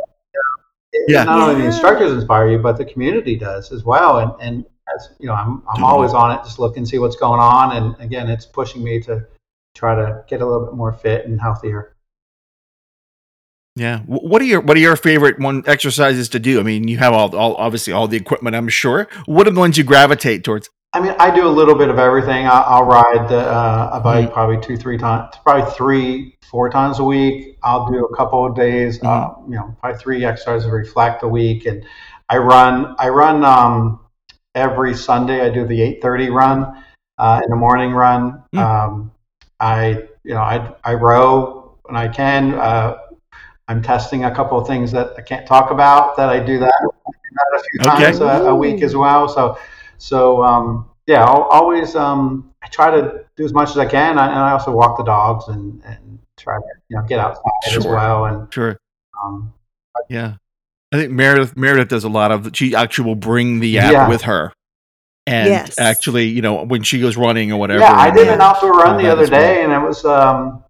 Yeah. 1.08 1.23
not 1.23 1.49
only 1.49 1.62
the 1.62 1.67
instructors 1.67 2.12
inspire 2.12 2.49
you, 2.49 2.60
but 2.60 2.77
the 2.77 2.86
community 2.86 3.36
does 3.36 3.71
as 3.71 3.84
well. 3.84 4.19
And 4.19 4.32
and 4.41 4.65
as 4.95 5.10
you 5.19 5.27
know, 5.27 5.34
I'm 5.34 5.63
I'm 5.73 5.84
always 5.84 6.13
on 6.13 6.32
it, 6.32 6.43
just 6.43 6.60
look 6.60 6.77
and 6.77 6.88
see 6.88 6.99
what's 6.99 7.15
going 7.15 7.39
on. 7.39 7.75
And 7.75 7.95
again, 7.99 8.30
it's 8.30 8.45
pushing 8.45 8.84
me 8.84 8.99
to 9.01 9.25
try 9.75 9.95
to 9.95 10.23
get 10.27 10.41
a 10.41 10.45
little 10.45 10.65
bit 10.65 10.75
more 10.75 10.91
fit 10.91 11.25
and 11.25 11.39
healthier. 11.39 11.95
Yeah. 13.75 13.99
What 13.99 14.41
are 14.41 14.45
your 14.45 14.60
What 14.62 14.75
are 14.75 14.82
your 14.82 14.97
favorite 14.97 15.39
one 15.39 15.63
exercises 15.65 16.27
to 16.30 16.39
do? 16.39 16.60
I 16.60 16.63
mean, 16.63 16.88
you 16.88 16.97
have 16.97 17.13
all, 17.13 17.34
all 17.36 17.56
obviously 17.56 17.93
all 17.93 18.08
the 18.08 18.17
equipment. 18.17 18.56
I'm 18.56 18.67
sure. 18.67 19.08
What 19.25 19.47
are 19.47 19.51
the 19.51 19.60
ones 19.60 19.77
you 19.77 19.84
gravitate 19.84 20.43
towards? 20.43 20.69
I 20.93 20.99
mean, 20.99 21.15
I 21.19 21.34
do 21.34 21.47
a 21.47 21.49
little 21.49 21.75
bit 21.75 21.89
of 21.89 21.99
everything. 21.99 22.47
I'll, 22.47 22.63
I'll 22.67 22.84
ride 22.84 23.30
the, 23.30 23.39
uh, 23.39 23.91
a 23.93 23.99
bike 24.01 24.34
probably 24.34 24.60
two, 24.60 24.75
three 24.75 24.97
times, 24.97 25.36
probably 25.41 25.71
three, 25.71 26.38
four 26.49 26.69
times 26.69 26.99
a 26.99 27.04
week. 27.04 27.58
I'll 27.63 27.89
do 27.89 28.04
a 28.06 28.15
couple 28.15 28.45
of 28.45 28.56
days, 28.56 29.01
uh, 29.04 29.30
you 29.47 29.56
know, 29.56 29.73
probably 29.80 29.99
three 29.99 30.25
exercises 30.25 30.67
to 30.67 30.71
reflect 30.71 31.23
a 31.23 31.27
week. 31.27 31.65
And 31.65 31.86
I 32.27 32.38
run, 32.39 32.93
I 32.99 33.08
run 33.08 33.45
um, 33.45 34.01
every 34.54 34.93
Sunday. 34.93 35.39
I 35.39 35.49
do 35.49 35.65
the 35.65 35.80
8:30 35.80 36.34
run 36.34 36.84
uh, 37.17 37.41
in 37.41 37.49
the 37.49 37.56
morning 37.56 37.91
run. 37.91 38.43
Mm. 38.54 38.60
Um, 38.60 39.12
I, 39.62 40.08
you 40.25 40.34
know, 40.34 40.41
I, 40.41 40.73
I 40.84 40.95
row 40.95 41.77
when 41.84 41.95
I 41.95 42.10
can. 42.10 42.56
Uh, 42.56 42.97
I'm 43.69 43.82
testing 43.82 44.25
a 44.25 44.36
couple 44.36 44.58
of 44.58 44.67
things 44.67 44.91
that 44.91 45.13
I 45.17 45.21
can't 45.21 45.47
talk 45.47 45.71
about 45.71 46.17
that 46.17 46.27
I 46.27 46.39
do 46.39 46.60
that, 46.60 46.73
that 46.82 47.60
a 47.60 47.63
few 47.63 47.80
Okay. 47.80 48.04
times 48.04 48.19
a, 48.19 48.49
a 48.49 48.56
week 48.56 48.82
as 48.82 48.93
well. 48.93 49.30
So, 49.30 49.58
so 50.01 50.43
um, 50.43 50.89
yeah, 51.07 51.23
I'll 51.23 51.43
always 51.43 51.95
um, 51.95 52.53
I 52.63 52.67
try 52.67 52.89
to 52.91 53.25
do 53.35 53.45
as 53.45 53.53
much 53.53 53.69
as 53.69 53.77
I 53.77 53.85
can, 53.85 54.17
I, 54.17 54.27
and 54.27 54.39
I 54.39 54.51
also 54.51 54.71
walk 54.71 54.97
the 54.97 55.03
dogs 55.03 55.47
and, 55.47 55.81
and 55.85 56.19
try 56.37 56.57
to 56.57 56.63
you 56.89 56.97
know 56.97 57.03
get 57.03 57.19
outside 57.19 57.43
as 57.67 57.85
well. 57.85 58.25
And 58.25 58.51
Sure. 58.53 58.77
um, 59.23 59.53
Yeah. 60.09 60.33
I 60.93 60.97
think 60.97 61.11
Meredith 61.11 61.55
Meredith 61.55 61.87
does 61.87 62.03
a 62.03 62.09
lot 62.09 62.31
of. 62.31 62.49
She 62.53 62.75
actually 62.75 63.05
will 63.05 63.15
bring 63.15 63.59
the 63.61 63.77
app 63.79 63.91
Yeah. 63.93 64.09
with 64.09 64.23
her, 64.23 64.51
and 65.25 65.47
Yes. 65.47 65.79
actually, 65.79 66.25
you 66.27 66.41
know, 66.41 66.63
when 66.65 66.83
she 66.83 66.99
goes 66.99 67.15
running 67.15 67.51
or 67.51 67.59
whatever. 67.59 67.79
yeah, 67.81 67.93
I 67.97 68.09
did 68.11 68.27
an 68.27 68.41
outdoor 68.41 68.73
run 68.73 68.97
the 69.01 69.09
other 69.09 69.23
as 69.23 69.29
well. 69.31 69.39
day, 69.39 69.63
and 69.63 69.71
it 69.71 69.79
was 69.81 70.03
um, 70.03 70.63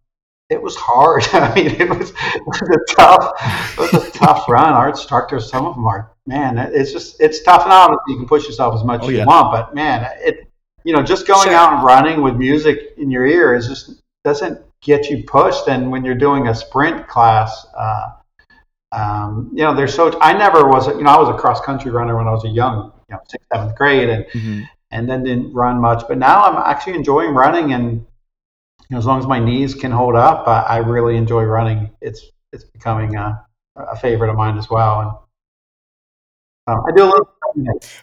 it 0.52 0.62
was 0.62 0.76
hard. 0.76 1.24
I 1.34 1.56
mean, 1.56 1.72
it 1.72 1.90
was, 1.90 2.12
it 2.12 2.44
was 2.46 2.62
a 2.62 2.94
tough, 2.94 3.34
it 3.80 3.94
was 3.94 4.08
a 4.10 4.12
tough 4.12 4.48
run. 4.48 4.74
Our 4.74 4.90
instructors, 4.90 5.50
some 5.50 5.66
of 5.66 5.74
them 5.76 5.88
are 5.88 6.12
man. 6.28 6.58
It's 6.58 6.92
just 6.92 7.20
it's 7.20 7.42
tough, 7.44 7.64
and 7.64 7.72
obviously 7.74 8.14
you 8.14 8.18
can 8.18 8.28
push 8.28 8.46
yourself 8.46 8.76
as 8.76 8.84
much 8.84 9.02
Oh, 9.04 9.08
as 9.08 9.12
yeah. 9.14 9.22
you 9.22 9.26
want, 9.28 9.52
but 9.52 9.76
man, 9.76 10.08
it 10.20 10.48
you 10.84 10.94
know 10.94 11.02
just 11.04 11.28
going 11.28 11.50
Sure. 11.50 11.54
out 11.56 11.74
and 11.74 11.84
running 11.84 12.22
with 12.22 12.36
music 12.36 12.94
in 12.98 13.10
your 13.12 13.26
ear 13.26 13.54
is 13.56 13.68
just 13.68 14.02
doesn't 14.24 14.60
get 14.82 15.10
you 15.10 15.24
pushed. 15.24 15.68
And 15.68 15.92
when 15.92 16.04
you're 16.06 16.16
doing 16.16 16.48
a 16.48 16.56
sprint 16.56 17.08
class. 17.08 17.66
Uh, 17.78 18.10
um, 18.94 19.50
you 19.54 19.64
know, 19.64 19.74
there's 19.74 19.94
so 19.94 20.20
I 20.20 20.34
never 20.34 20.68
was, 20.68 20.88
you 20.88 21.02
know, 21.02 21.12
I 21.12 21.18
was 21.18 21.30
a 21.30 21.38
cross 21.38 21.62
country 21.62 21.92
runner 21.92 22.18
when 22.18 22.28
I 22.28 22.32
was 22.32 22.44
a 22.44 22.50
young, 22.50 22.92
you 23.08 23.16
know, 23.16 23.22
sixth, 23.26 23.48
seventh 23.54 23.74
grade, 23.76 24.10
and 24.10 24.26
Mhm. 24.34 24.68
and 24.92 25.10
then 25.10 25.24
didn't 25.24 25.54
run 25.54 25.80
much. 25.80 26.04
But 26.10 26.18
now 26.18 26.44
I'm 26.44 26.58
actually 26.58 26.96
enjoying 26.96 27.34
running, 27.34 27.72
and 27.72 27.92
you 27.94 28.06
know, 28.90 28.98
as 28.98 29.06
long 29.06 29.20
as 29.20 29.28
my 29.28 29.40
knees 29.40 29.76
can 29.76 29.92
hold 29.92 30.16
up, 30.18 30.46
I, 30.46 30.64
I 30.64 30.78
really 30.80 31.16
enjoy 31.16 31.44
running. 31.44 31.90
It's 32.02 32.22
it's 32.52 32.66
becoming 32.66 33.16
a, 33.16 33.42
a 33.78 33.96
favorite 33.96 34.30
of 34.30 34.36
mine 34.36 34.58
as 34.58 34.70
well. 34.70 35.00
And 35.00 35.12
um, 36.72 36.84
I 36.88 36.92
do 36.96 37.04
a 37.04 37.06
little. 37.06 37.30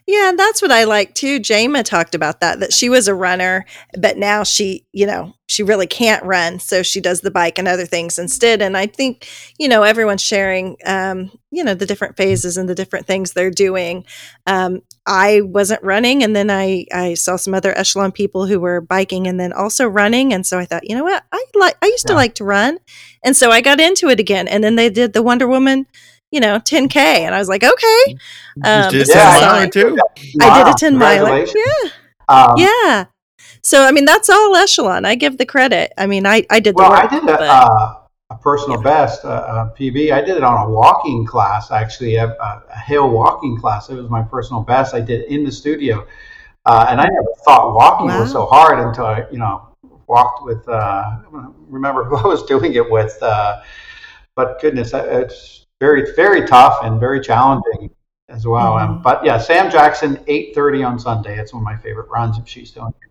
Yeah, 0.06 0.28
and 0.28 0.38
that's 0.38 0.60
what 0.60 0.70
I 0.70 0.84
like 0.84 1.14
too. 1.14 1.38
Jama 1.38 1.82
talked 1.82 2.14
about 2.14 2.40
that, 2.40 2.60
that 2.60 2.72
she 2.72 2.88
was 2.88 3.08
a 3.08 3.14
runner, 3.14 3.64
but 3.98 4.18
now 4.18 4.44
she, 4.44 4.86
you 4.92 5.06
know, 5.06 5.34
she 5.46 5.62
really 5.62 5.86
can't 5.86 6.22
run. 6.24 6.60
So 6.60 6.82
she 6.82 7.00
does 7.00 7.22
the 7.22 7.30
bike 7.30 7.58
and 7.58 7.66
other 7.66 7.86
things 7.86 8.18
instead. 8.18 8.60
And 8.60 8.76
I 8.76 8.86
think, 8.86 9.26
you 9.58 9.66
know, 9.66 9.82
everyone's 9.82 10.22
sharing, 10.22 10.76
um, 10.84 11.30
you 11.50 11.64
know, 11.64 11.72
the 11.72 11.86
different 11.86 12.18
phases 12.18 12.58
and 12.58 12.68
the 12.68 12.74
different 12.74 13.06
things 13.06 13.32
they're 13.32 13.50
doing. 13.50 14.04
Um, 14.46 14.82
I 15.06 15.40
wasn't 15.40 15.82
running 15.82 16.22
and 16.22 16.36
then 16.36 16.50
I, 16.50 16.84
I 16.92 17.14
saw 17.14 17.36
some 17.36 17.54
other 17.54 17.76
echelon 17.76 18.12
people 18.12 18.46
who 18.46 18.60
were 18.60 18.82
biking 18.82 19.26
and 19.26 19.40
then 19.40 19.54
also 19.54 19.86
running. 19.86 20.34
And 20.34 20.46
so 20.46 20.58
I 20.58 20.66
thought, 20.66 20.88
you 20.88 20.94
know 20.94 21.04
what? 21.04 21.24
I 21.32 21.42
like, 21.54 21.78
I 21.80 21.86
used 21.86 22.06
to 22.08 22.14
like 22.14 22.34
to 22.36 22.44
run. 22.44 22.78
And 23.24 23.34
so 23.34 23.50
I 23.50 23.62
got 23.62 23.80
into 23.80 24.08
it 24.08 24.20
again. 24.20 24.46
And 24.46 24.62
then 24.62 24.76
they 24.76 24.90
did 24.90 25.14
the 25.14 25.22
Wonder 25.22 25.48
Woman, 25.48 25.86
you 26.30 26.40
know, 26.40 26.58
10K. 26.58 26.96
And 26.96 27.34
I 27.34 27.38
was 27.38 27.48
like, 27.48 27.64
okay. 27.64 28.16
Um, 28.64 28.90
Just 28.92 28.92
this 28.92 29.08
did 29.08 29.16
a 29.16 29.20
is 29.20 29.40
10 29.40 29.40
fine. 29.40 29.52
miler 29.52 29.68
too. 29.68 29.98
I 30.40 30.64
did 30.64 30.74
a 30.74 30.76
10 30.76 30.98
miler. 30.98 31.46
Yeah. 31.46 31.90
Um, 32.28 32.54
Yeah. 32.56 33.04
So 33.62 33.84
I 33.84 33.92
mean 33.92 34.04
that's 34.04 34.28
all 34.28 34.54
echelon. 34.56 35.04
I 35.04 35.14
give 35.14 35.38
the 35.38 35.46
credit. 35.46 35.92
I 35.98 36.06
mean 36.06 36.26
I 36.26 36.46
I 36.50 36.60
did 36.60 36.74
the 36.76 36.82
Well, 36.82 36.90
work. 36.90 37.04
I 37.04 37.06
did 37.08 37.22
a. 37.24 37.26
but- 37.26 37.40
Uh, 37.42 37.94
a 38.30 38.36
personal 38.36 38.80
best, 38.80 39.24
uh, 39.24 39.28
uh, 39.28 39.74
PB. 39.74 40.12
I 40.12 40.20
did 40.20 40.36
it 40.36 40.44
on 40.44 40.66
a 40.66 40.70
walking 40.70 41.24
class, 41.24 41.70
actually, 41.70 42.16
a, 42.16 42.26
a, 42.26 42.78
hill 42.78 43.08
walking 43.08 43.56
class. 43.56 43.88
It 43.88 43.94
was 43.94 44.10
my 44.10 44.20
personal 44.22 44.62
best. 44.62 44.94
I 44.94 45.00
did 45.00 45.24
in 45.32 45.44
the 45.44 45.50
studio, 45.50 46.06
uh, 46.66 46.86
and 46.90 47.00
I 47.00 47.04
never 47.04 47.32
thought 47.46 47.74
walking 47.74 48.08
wow. 48.08 48.20
was 48.20 48.30
so 48.30 48.44
hard 48.44 48.80
until 48.80 49.06
I, 49.06 49.24
you 49.32 49.38
know, 49.38 49.68
walked 50.06 50.44
with. 50.44 50.68
Uh, 50.68 50.72
I 50.72 51.20
don't 51.32 51.54
remember 51.68 52.04
who 52.08 52.16
I 52.16 52.26
was 52.26 52.42
doing 52.44 52.74
it 52.74 52.90
with, 52.90 53.16
uh, 53.22 53.62
but 54.34 54.60
goodness, 54.60 54.92
it's 54.92 55.64
very, 55.80 56.14
very 56.14 56.46
tough 56.46 56.78
and 56.82 56.98
very 56.98 57.20
challenging 57.20 57.90
as 58.28 58.46
well. 58.46 58.74
Mm-hmm. 58.74 58.92
Um, 58.92 59.02
but 59.02 59.24
yeah, 59.24 59.38
Sam 59.38 59.70
Jackson, 59.70 60.18
eight 60.26 60.54
thirty 60.54 60.82
on 60.82 60.98
Sunday. 60.98 61.38
It's 61.38 61.52
one 61.52 61.62
of 61.62 61.64
my 61.64 61.76
favorite 61.76 62.08
runs 62.10 62.38
if 62.38 62.48
she's 62.48 62.70
doing 62.70 62.88
it. 62.88 62.94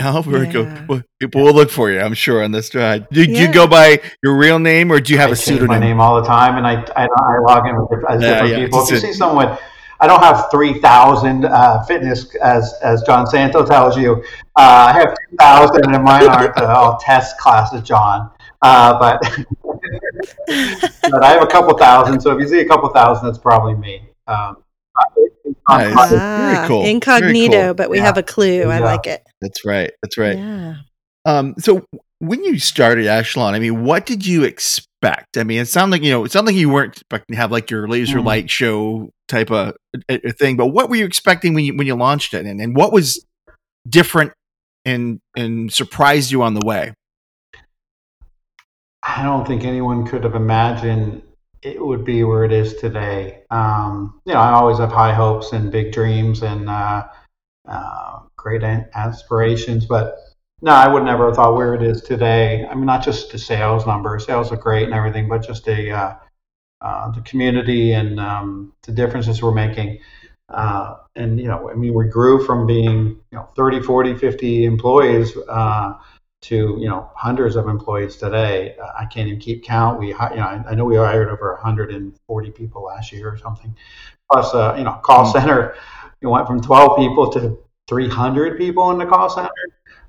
Oh, 0.00 0.22
very 0.22 0.46
yeah. 0.46 0.52
good. 0.52 0.88
Well, 0.88 1.02
people 1.20 1.42
will 1.42 1.52
look 1.52 1.70
for 1.70 1.90
you, 1.90 2.00
I'm 2.00 2.14
sure, 2.14 2.42
on 2.42 2.50
this 2.50 2.70
drive. 2.70 3.10
Do, 3.10 3.22
yeah. 3.22 3.42
you 3.42 3.52
go 3.52 3.66
by 3.66 4.00
your 4.22 4.34
real 4.38 4.58
name, 4.58 4.90
or 4.90 5.00
do 5.00 5.12
you 5.12 5.18
have 5.18 5.28
I 5.28 5.32
a 5.34 5.36
pseudonym? 5.36 5.68
My 5.68 5.78
name 5.78 6.00
all 6.00 6.18
the 6.18 6.26
time, 6.26 6.56
and 6.56 6.66
I 6.66 6.82
I, 6.96 7.04
I 7.06 7.38
log 7.40 7.66
in 7.66 7.76
with 7.76 8.02
as 8.08 8.20
different 8.22 8.48
yeah, 8.48 8.56
people. 8.56 8.82
If 8.84 8.90
you 8.90 8.96
see 8.96 9.12
someone, 9.12 9.58
I 10.00 10.06
don't 10.06 10.22
have 10.22 10.50
three 10.50 10.80
thousand 10.80 11.44
uh, 11.44 11.82
fitness 11.84 12.34
as 12.36 12.72
as 12.82 13.02
John 13.02 13.26
Santo 13.26 13.66
tells 13.66 13.98
you. 13.98 14.24
Uh, 14.56 14.88
I 14.88 14.92
have 14.94 15.08
two 15.08 15.36
thousand, 15.36 15.94
and 15.94 16.02
mine 16.02 16.26
aren't 16.26 16.56
uh, 16.56 16.74
all 16.74 16.96
test 16.98 17.36
classes, 17.36 17.82
John. 17.82 18.30
Uh, 18.62 18.98
but 18.98 19.20
but 21.10 21.24
I 21.24 21.32
have 21.32 21.42
a 21.42 21.46
couple 21.46 21.76
thousand. 21.76 22.20
So 22.20 22.34
if 22.34 22.40
you 22.40 22.48
see 22.48 22.60
a 22.60 22.68
couple 22.68 22.88
thousand, 22.90 23.26
that's 23.26 23.38
probably 23.38 23.74
me. 23.74 24.02
Um, 24.26 24.62
Nice. 25.68 25.94
Ah, 25.96 26.52
Very 26.52 26.68
cool. 26.68 26.84
Incognito, 26.84 27.52
Very 27.52 27.64
cool. 27.66 27.74
but 27.74 27.90
we 27.90 27.98
yeah. 27.98 28.04
have 28.04 28.18
a 28.18 28.22
clue. 28.22 28.64
I 28.64 28.78
like 28.80 29.06
it. 29.06 29.22
That's 29.40 29.64
right. 29.64 29.92
That's 30.02 30.18
right. 30.18 30.36
Yeah. 30.36 30.74
Um, 31.24 31.54
so 31.58 31.86
when 32.18 32.44
you 32.44 32.58
started 32.58 33.06
Echelon, 33.06 33.54
I 33.54 33.58
mean, 33.58 33.84
what 33.84 34.06
did 34.06 34.26
you 34.26 34.44
expect? 34.44 35.36
I 35.36 35.44
mean, 35.44 35.60
it 35.60 35.66
sounded 35.66 35.96
like 35.96 36.02
you 36.02 36.10
know, 36.10 36.24
it 36.24 36.32
sounded 36.32 36.52
like 36.52 36.60
you 36.60 36.68
weren't 36.68 36.96
expecting 36.96 37.34
to 37.34 37.40
have 37.40 37.52
like 37.52 37.70
your 37.70 37.88
laser 37.88 38.18
mm. 38.18 38.24
light 38.24 38.50
show 38.50 39.10
type 39.28 39.50
of 39.50 39.76
a, 40.08 40.28
a 40.28 40.32
thing. 40.32 40.56
But 40.56 40.68
what 40.68 40.88
were 40.88 40.96
you 40.96 41.04
expecting 41.04 41.54
when 41.54 41.64
you 41.64 41.76
when 41.76 41.86
you 41.86 41.94
launched 41.94 42.34
it, 42.34 42.44
and, 42.44 42.60
and 42.60 42.76
what 42.76 42.92
was 42.92 43.24
different 43.88 44.32
and 44.84 45.20
and 45.36 45.72
surprised 45.72 46.30
you 46.30 46.42
on 46.42 46.54
the 46.54 46.64
way? 46.64 46.92
I 49.14 49.22
don't 49.22 49.46
think 49.46 49.64
anyone 49.64 50.06
could 50.06 50.24
have 50.24 50.34
imagined 50.34 51.22
it 51.60 51.84
would 51.84 52.02
be 52.04 52.24
where 52.24 52.44
it 52.44 52.52
is 52.52 52.74
today. 52.76 53.42
Um, 53.50 54.20
you 54.24 54.32
know, 54.32 54.40
I 54.40 54.52
always 54.52 54.78
have 54.78 54.90
high 54.90 55.12
hopes 55.12 55.52
and 55.52 55.70
big 55.70 55.92
dreams 55.92 56.42
and 56.42 56.68
uh, 56.70 57.04
uh, 57.68 58.20
great 58.36 58.62
aspirations, 58.62 59.84
but 59.84 60.16
no, 60.62 60.72
I 60.72 60.88
would 60.88 61.04
never 61.04 61.26
have 61.26 61.36
thought 61.36 61.54
where 61.54 61.74
it 61.74 61.82
is 61.82 62.00
today. 62.00 62.64
I 62.64 62.74
mean, 62.74 62.86
not 62.86 63.04
just 63.04 63.30
the 63.32 63.38
sales 63.38 63.86
numbers; 63.86 64.24
sales 64.24 64.50
are 64.50 64.56
great 64.56 64.84
and 64.84 64.94
everything, 64.94 65.28
but 65.28 65.46
just 65.46 65.68
a 65.68 65.90
uh, 65.90 66.14
uh, 66.80 67.10
the 67.10 67.20
community 67.20 67.92
and 67.92 68.18
um, 68.18 68.72
the 68.82 68.92
differences 68.92 69.42
we're 69.42 69.52
making. 69.52 69.98
Uh, 70.48 70.96
and 71.16 71.38
you 71.38 71.48
know, 71.48 71.70
I 71.70 71.74
mean, 71.74 71.92
we 71.92 72.06
grew 72.06 72.44
from 72.44 72.66
being 72.66 73.20
you 73.30 73.38
know 73.38 73.48
30, 73.56 73.82
40, 73.82 74.16
50 74.16 74.64
employees 74.64 75.36
uh, 75.48 75.94
to 76.42 76.76
you 76.78 76.88
know 76.88 77.10
hundreds 77.14 77.56
of 77.56 77.68
employees 77.68 78.16
today. 78.16 78.76
Uh, 78.82 78.92
I 78.98 79.06
can't 79.06 79.28
even 79.28 79.40
keep 79.40 79.64
count. 79.64 79.98
We 79.98 80.08
you 80.08 80.14
know 80.14 80.64
I, 80.68 80.74
know 80.74 80.84
we 80.84 80.96
hired 80.96 81.28
over 81.28 81.54
140 81.54 82.50
people 82.50 82.84
last 82.84 83.12
year 83.12 83.32
or 83.32 83.38
something. 83.38 83.74
Plus, 84.30 84.54
uh, 84.54 84.74
you 84.76 84.84
know, 84.84 84.92
call 85.02 85.26
hmm. 85.26 85.38
center. 85.38 85.74
We 86.20 86.28
went 86.28 86.46
from 86.46 86.60
12 86.60 86.96
people 86.96 87.32
to 87.32 87.58
300 87.88 88.56
people 88.56 88.90
in 88.92 88.98
the 88.98 89.06
call 89.06 89.28
center. 89.28 89.50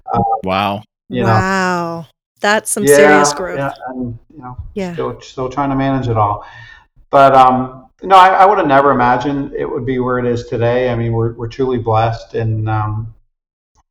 Uh, 0.05 0.21
wow. 0.43 0.83
You 1.09 1.21
know, 1.21 1.27
wow. 1.27 2.05
That's 2.39 2.69
some 2.69 2.83
yeah, 2.83 2.95
serious 2.95 3.33
growth. 3.33 3.57
Yeah, 3.57 3.73
and 3.87 4.17
you 4.33 4.41
know, 4.41 4.57
yeah. 4.73 4.93
Still, 4.93 5.21
still 5.21 5.49
trying 5.49 5.69
to 5.69 5.75
manage 5.75 6.07
it 6.07 6.17
all. 6.17 6.45
But 7.09 7.33
um, 7.35 7.89
no, 8.01 8.17
I, 8.17 8.29
I 8.29 8.45
would 8.45 8.57
have 8.57 8.67
never 8.67 8.91
imagined 8.91 9.53
it 9.53 9.65
would 9.65 9.85
be 9.85 9.99
where 9.99 10.19
it 10.19 10.25
is 10.25 10.47
today. 10.47 10.89
I 10.89 10.95
mean, 10.95 11.13
we're 11.13 11.33
we're 11.33 11.47
truly 11.47 11.77
blessed, 11.77 12.33
and 12.33 12.67
um, 12.67 13.13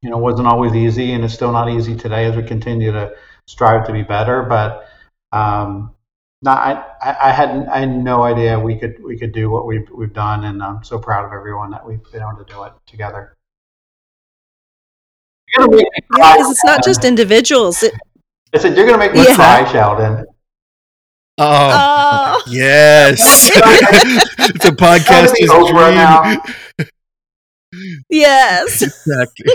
you 0.02 0.10
know, 0.10 0.18
wasn't 0.18 0.48
always 0.48 0.74
easy, 0.74 1.12
and 1.12 1.24
it's 1.24 1.32
still 1.32 1.52
not 1.52 1.70
easy 1.70 1.96
today 1.96 2.26
as 2.26 2.36
we 2.36 2.42
continue 2.42 2.90
to 2.92 3.14
strive 3.46 3.86
to 3.86 3.92
be 3.92 4.02
better. 4.02 4.42
But 4.42 4.88
um, 5.30 5.94
not, 6.42 6.58
I, 7.00 7.16
I 7.28 7.30
had 7.30 7.50
I 7.68 7.80
had 7.80 7.90
no 7.90 8.22
idea 8.22 8.58
we 8.58 8.76
could 8.78 9.02
we 9.02 9.16
could 9.16 9.32
do 9.32 9.48
what 9.48 9.64
we've 9.64 9.88
we've 9.94 10.12
done, 10.12 10.44
and 10.44 10.60
I'm 10.62 10.82
so 10.82 10.98
proud 10.98 11.24
of 11.24 11.32
everyone 11.32 11.70
that 11.70 11.86
we've 11.86 12.02
been 12.10 12.20
able 12.20 12.44
to 12.44 12.52
do 12.52 12.64
it 12.64 12.72
together. 12.86 13.36
Yeah, 15.56 15.66
because 15.66 16.50
it's 16.50 16.64
not 16.64 16.82
just 16.82 17.04
individuals. 17.04 17.82
It, 17.82 17.94
I 18.54 18.58
said 18.58 18.76
you're 18.76 18.86
going 18.86 18.98
to 18.98 19.06
make 19.06 19.14
me 19.14 19.24
yeah. 19.24 19.34
cry, 19.34 19.70
Sheldon. 19.70 20.26
Oh, 21.38 21.70
oh. 21.74 22.42
yes! 22.48 23.50
it's 23.54 24.64
a 24.64 24.72
podcast 24.72 25.34
is 25.38 25.50
dream. 25.50 25.74
Now. 25.74 26.42
Yes. 28.12 28.82
Exactly. 29.06 29.52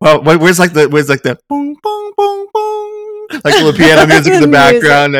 well, 0.00 0.22
where's 0.22 0.58
like 0.58 0.74
the 0.74 0.88
where's 0.88 1.08
like 1.08 1.22
the 1.22 1.38
boom 1.48 1.76
boom 1.82 2.12
boom 2.16 2.46
boom 2.52 3.12
like 3.44 3.54
the 3.54 3.74
piano 3.76 4.06
music 4.12 4.34
in 4.34 4.42
the 4.42 4.48
background. 4.48 5.14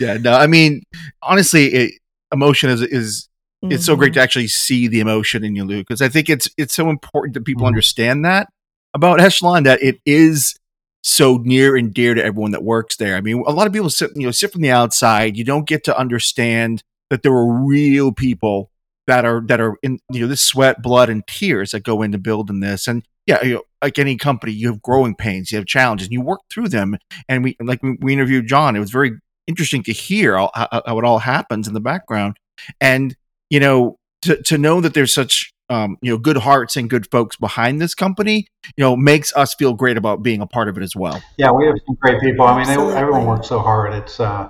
yeah, 0.00 0.14
no, 0.14 0.32
I 0.32 0.46
mean, 0.46 0.82
honestly, 1.22 1.66
it, 1.66 1.94
emotion 2.32 2.70
is 2.70 2.82
is 2.82 3.28
mm-hmm. 3.64 3.72
it's 3.72 3.84
so 3.84 3.96
great 3.96 4.14
to 4.14 4.18
mm-hmm. 4.18 4.24
actually 4.24 4.48
see 4.48 4.88
the 4.88 5.00
emotion 5.00 5.44
in 5.44 5.54
you, 5.54 5.64
Lou, 5.64 5.78
because 5.78 6.02
I 6.02 6.08
think 6.08 6.28
it's 6.28 6.48
it's 6.56 6.74
so 6.74 6.90
important 6.90 7.34
that 7.34 7.44
people 7.44 7.62
mm-hmm. 7.62 7.68
understand 7.68 8.24
that 8.24 8.48
about 8.94 9.20
Echelon 9.20 9.62
that 9.64 9.82
it 9.82 10.00
is 10.04 10.56
so 11.02 11.36
near 11.36 11.76
and 11.76 11.94
dear 11.94 12.14
to 12.14 12.24
everyone 12.24 12.50
that 12.50 12.64
works 12.64 12.96
there. 12.96 13.16
I 13.16 13.20
mean, 13.20 13.44
a 13.46 13.52
lot 13.52 13.66
of 13.66 13.72
people 13.72 13.90
sit 13.90 14.10
you 14.16 14.26
know 14.26 14.32
sit 14.32 14.52
from 14.52 14.62
the 14.62 14.70
outside. 14.70 15.36
You 15.36 15.44
don't 15.44 15.66
get 15.66 15.84
to 15.84 15.98
understand 15.98 16.82
that 17.10 17.22
there 17.22 17.32
were 17.32 17.64
real 17.64 18.12
people 18.12 18.70
that 19.08 19.24
are 19.24 19.42
that 19.46 19.58
are 19.58 19.76
in 19.82 19.98
you 20.12 20.20
know 20.20 20.26
this 20.28 20.42
sweat, 20.42 20.82
blood, 20.82 21.08
and 21.08 21.26
tears 21.26 21.72
that 21.72 21.82
go 21.82 22.02
into 22.02 22.18
building 22.18 22.60
this. 22.60 22.86
And 22.86 23.02
yeah, 23.26 23.42
you 23.42 23.54
know, 23.54 23.62
like 23.82 23.98
any 23.98 24.16
company, 24.16 24.52
you 24.52 24.68
have 24.68 24.82
growing 24.82 25.14
pains, 25.14 25.50
you 25.50 25.56
have 25.56 25.66
challenges, 25.66 26.06
and 26.06 26.12
you 26.12 26.20
work 26.20 26.40
through 26.52 26.68
them. 26.68 26.96
And 27.28 27.42
we 27.42 27.56
like 27.58 27.80
we 27.82 28.12
interviewed 28.12 28.46
John. 28.46 28.76
It 28.76 28.80
was 28.80 28.90
very 28.90 29.12
interesting 29.46 29.82
to 29.84 29.92
hear 29.92 30.36
how, 30.36 30.50
how 30.54 30.98
it 30.98 31.04
all 31.04 31.18
happens 31.18 31.66
in 31.66 31.74
the 31.74 31.80
background, 31.80 32.36
and 32.80 33.16
you 33.50 33.58
know 33.58 33.96
to 34.22 34.40
to 34.42 34.58
know 34.58 34.80
that 34.82 34.92
there's 34.92 35.12
such 35.12 35.52
um, 35.70 35.96
you 36.02 36.12
know 36.12 36.18
good 36.18 36.36
hearts 36.36 36.76
and 36.76 36.90
good 36.90 37.10
folks 37.10 37.36
behind 37.36 37.80
this 37.80 37.94
company 37.94 38.46
you 38.76 38.84
know 38.84 38.94
makes 38.94 39.34
us 39.36 39.54
feel 39.54 39.72
great 39.74 39.96
about 39.96 40.22
being 40.22 40.40
a 40.40 40.46
part 40.46 40.68
of 40.68 40.76
it 40.78 40.82
as 40.82 40.96
well 40.96 41.22
yeah 41.36 41.50
we 41.50 41.66
have 41.66 41.74
some 41.86 41.94
great 42.00 42.18
people 42.22 42.46
i 42.46 42.56
mean 42.56 42.66
they, 42.66 42.96
everyone 42.96 43.26
works 43.26 43.48
so 43.48 43.58
hard 43.58 43.92
it's 43.92 44.18
uh 44.18 44.48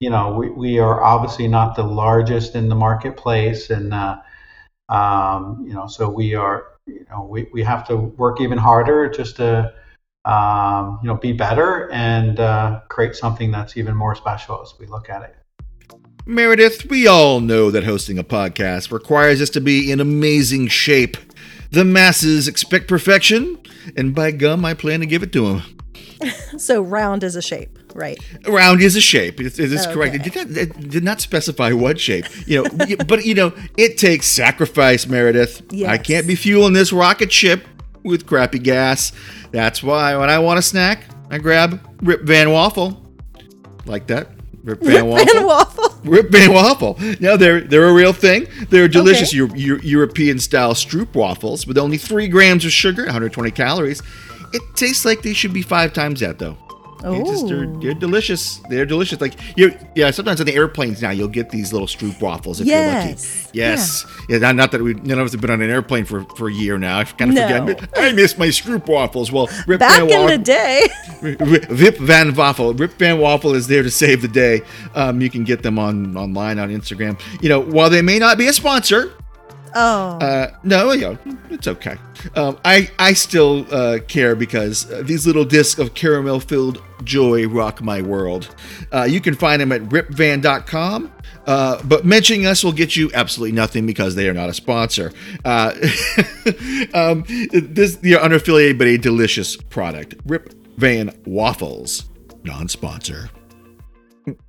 you 0.00 0.10
know, 0.10 0.32
we, 0.32 0.50
we 0.50 0.78
are 0.78 1.02
obviously 1.02 1.48
not 1.48 1.74
the 1.74 1.82
largest 1.82 2.54
in 2.54 2.68
the 2.68 2.74
marketplace, 2.74 3.70
and 3.70 3.92
uh, 3.92 4.18
um, 4.88 5.64
you 5.66 5.74
know, 5.74 5.86
so 5.86 6.08
we 6.08 6.34
are, 6.34 6.66
you 6.86 7.04
know, 7.10 7.24
we, 7.24 7.48
we 7.52 7.62
have 7.62 7.86
to 7.88 7.96
work 7.96 8.40
even 8.40 8.58
harder 8.58 9.08
just 9.08 9.36
to, 9.36 9.72
um, 10.24 11.00
you 11.02 11.08
know, 11.08 11.16
be 11.16 11.32
better 11.32 11.90
and 11.90 12.38
uh, 12.38 12.80
create 12.88 13.16
something 13.16 13.50
that's 13.50 13.76
even 13.76 13.94
more 13.94 14.14
special 14.14 14.62
as 14.62 14.72
we 14.78 14.86
look 14.86 15.10
at 15.10 15.22
it. 15.22 15.36
Meredith, 16.26 16.88
we 16.90 17.06
all 17.06 17.40
know 17.40 17.70
that 17.70 17.84
hosting 17.84 18.18
a 18.18 18.24
podcast 18.24 18.92
requires 18.92 19.40
us 19.40 19.50
to 19.50 19.60
be 19.60 19.90
in 19.90 19.98
amazing 19.98 20.68
shape. 20.68 21.16
The 21.70 21.84
masses 21.84 22.46
expect 22.46 22.86
perfection, 22.86 23.58
and 23.96 24.14
by 24.14 24.30
gum, 24.30 24.64
I 24.64 24.74
plan 24.74 25.00
to 25.00 25.06
give 25.06 25.22
it 25.22 25.32
to 25.32 25.46
them. 25.46 25.78
so 26.58 26.82
round 26.82 27.24
is 27.24 27.34
a 27.34 27.42
shape, 27.42 27.78
right? 27.94 28.18
Round 28.46 28.80
is 28.80 28.96
a 28.96 29.00
shape. 29.00 29.40
Is 29.40 29.56
this 29.56 29.86
oh, 29.86 29.90
okay. 29.90 29.94
correct. 29.94 30.14
It 30.14 30.22
did, 30.22 30.34
not, 30.34 30.56
it 30.56 30.90
did 30.90 31.04
not 31.04 31.20
specify 31.20 31.72
what 31.72 32.00
shape. 32.00 32.26
You 32.46 32.62
know, 32.62 32.96
but 33.08 33.24
you 33.24 33.34
know, 33.34 33.52
it 33.76 33.98
takes 33.98 34.26
sacrifice, 34.26 35.06
Meredith. 35.06 35.62
Yes. 35.70 35.90
I 35.90 35.98
can't 35.98 36.26
be 36.26 36.34
fueling 36.34 36.72
this 36.72 36.92
rocket 36.92 37.32
ship 37.32 37.66
with 38.04 38.26
crappy 38.26 38.58
gas. 38.58 39.12
That's 39.50 39.82
why 39.82 40.16
when 40.16 40.30
I 40.30 40.38
want 40.38 40.58
a 40.58 40.62
snack, 40.62 41.04
I 41.30 41.38
grab 41.38 41.80
Rip 42.02 42.22
Van 42.22 42.50
Waffle. 42.50 43.02
Like 43.86 44.06
that. 44.08 44.28
Rip 44.62 44.80
Van 44.80 44.94
Rip 44.96 45.06
Waffle. 45.06 45.34
Van 45.34 45.46
Waffle. 45.46 46.00
Rip 46.04 46.30
Van 46.30 46.52
Waffle. 46.52 46.98
Now 47.20 47.36
they're 47.36 47.60
they're 47.60 47.88
a 47.88 47.92
real 47.92 48.12
thing. 48.12 48.46
They're 48.68 48.88
delicious 48.88 49.34
okay. 49.34 49.58
European 49.58 50.38
style 50.38 50.74
stroop 50.74 51.14
waffles 51.14 51.66
with 51.66 51.78
only 51.78 51.96
three 51.96 52.28
grams 52.28 52.64
of 52.64 52.72
sugar, 52.72 53.02
120 53.04 53.50
calories, 53.50 54.02
it 54.52 54.62
tastes 54.74 55.04
like 55.04 55.22
they 55.22 55.32
should 55.32 55.52
be 55.52 55.62
five 55.62 55.92
times 55.92 56.20
that 56.20 56.38
though. 56.38 56.56
They 57.02 57.22
just, 57.22 57.46
they're, 57.46 57.66
they're, 57.66 57.94
delicious. 57.94 58.58
They're 58.68 58.86
delicious. 58.86 59.20
Like 59.20 59.34
you, 59.56 59.76
yeah. 59.94 60.10
Sometimes 60.10 60.40
on 60.40 60.46
the 60.46 60.54
airplanes 60.54 61.00
now, 61.00 61.10
you'll 61.10 61.28
get 61.28 61.50
these 61.50 61.72
little 61.72 61.86
Stroop 61.86 62.20
waffles 62.20 62.60
if 62.60 62.66
yes. 62.66 62.76
you're 62.84 62.94
lucky. 62.94 63.48
Yes. 63.52 64.06
Yeah. 64.28 64.36
yeah 64.36 64.38
not, 64.38 64.56
not, 64.56 64.72
that 64.72 64.82
we 64.82 64.94
none 64.94 65.18
of 65.20 65.26
us 65.26 65.32
have 65.32 65.40
been 65.40 65.50
on 65.50 65.62
an 65.62 65.70
airplane 65.70 66.04
for, 66.04 66.24
for 66.36 66.48
a 66.48 66.52
year 66.52 66.76
now. 66.76 66.98
I 66.98 67.04
kind 67.04 67.30
of 67.30 67.36
no. 67.36 67.66
forget. 67.66 67.90
I 67.96 68.12
miss 68.12 68.36
my 68.36 68.48
Stroop 68.48 68.88
waffles. 68.88 69.30
Well, 69.30 69.48
Rip 69.66 69.78
back 69.78 70.00
Van 70.00 70.10
in 70.10 70.22
Waffle, 70.22 70.38
the 70.38 70.38
day, 70.38 70.88
Rip 71.74 71.98
Van 71.98 72.34
Waffle. 72.34 72.74
Rip 72.74 72.92
Van 72.94 73.18
Waffle 73.18 73.54
is 73.54 73.68
there 73.68 73.84
to 73.84 73.90
save 73.90 74.22
the 74.22 74.28
day. 74.28 74.62
Um, 74.94 75.20
you 75.20 75.30
can 75.30 75.44
get 75.44 75.62
them 75.62 75.78
on 75.78 76.16
online 76.16 76.58
on 76.58 76.70
Instagram. 76.70 77.20
You 77.40 77.48
know, 77.48 77.60
while 77.60 77.90
they 77.90 78.02
may 78.02 78.18
not 78.18 78.38
be 78.38 78.48
a 78.48 78.52
sponsor, 78.52 79.12
Oh. 79.74 80.18
Uh, 80.18 80.50
no, 80.64 80.92
yeah, 80.92 81.16
it's 81.50 81.68
okay. 81.68 81.96
Um, 82.34 82.58
I 82.64 82.90
I 82.98 83.12
still 83.12 83.66
uh, 83.72 83.98
care 84.08 84.34
because 84.34 84.90
uh, 84.90 85.02
these 85.04 85.26
little 85.26 85.44
discs 85.44 85.78
of 85.78 85.94
caramel 85.94 86.40
filled 86.40 86.82
joy 87.04 87.46
rock 87.46 87.82
my 87.82 88.02
world. 88.02 88.54
Uh, 88.92 89.04
you 89.04 89.20
can 89.20 89.34
find 89.34 89.60
them 89.60 89.72
at 89.72 89.82
ripvan.com. 89.82 91.12
Uh, 91.46 91.82
but 91.84 92.04
mentioning 92.04 92.44
us 92.44 92.62
will 92.62 92.72
get 92.72 92.94
you 92.94 93.10
absolutely 93.14 93.52
nothing 93.52 93.86
because 93.86 94.14
they 94.14 94.28
are 94.28 94.34
not 94.34 94.50
a 94.50 94.54
sponsor. 94.54 95.12
Uh, 95.46 95.72
um, 96.94 97.24
this 97.52 97.96
they're 97.96 98.18
unaffiliated 98.18 98.76
but 98.76 98.86
a 98.86 98.98
delicious 98.98 99.56
product. 99.56 100.14
Rip 100.26 100.52
Van 100.76 101.10
Waffles, 101.24 102.08
non-sponsor. 102.44 103.30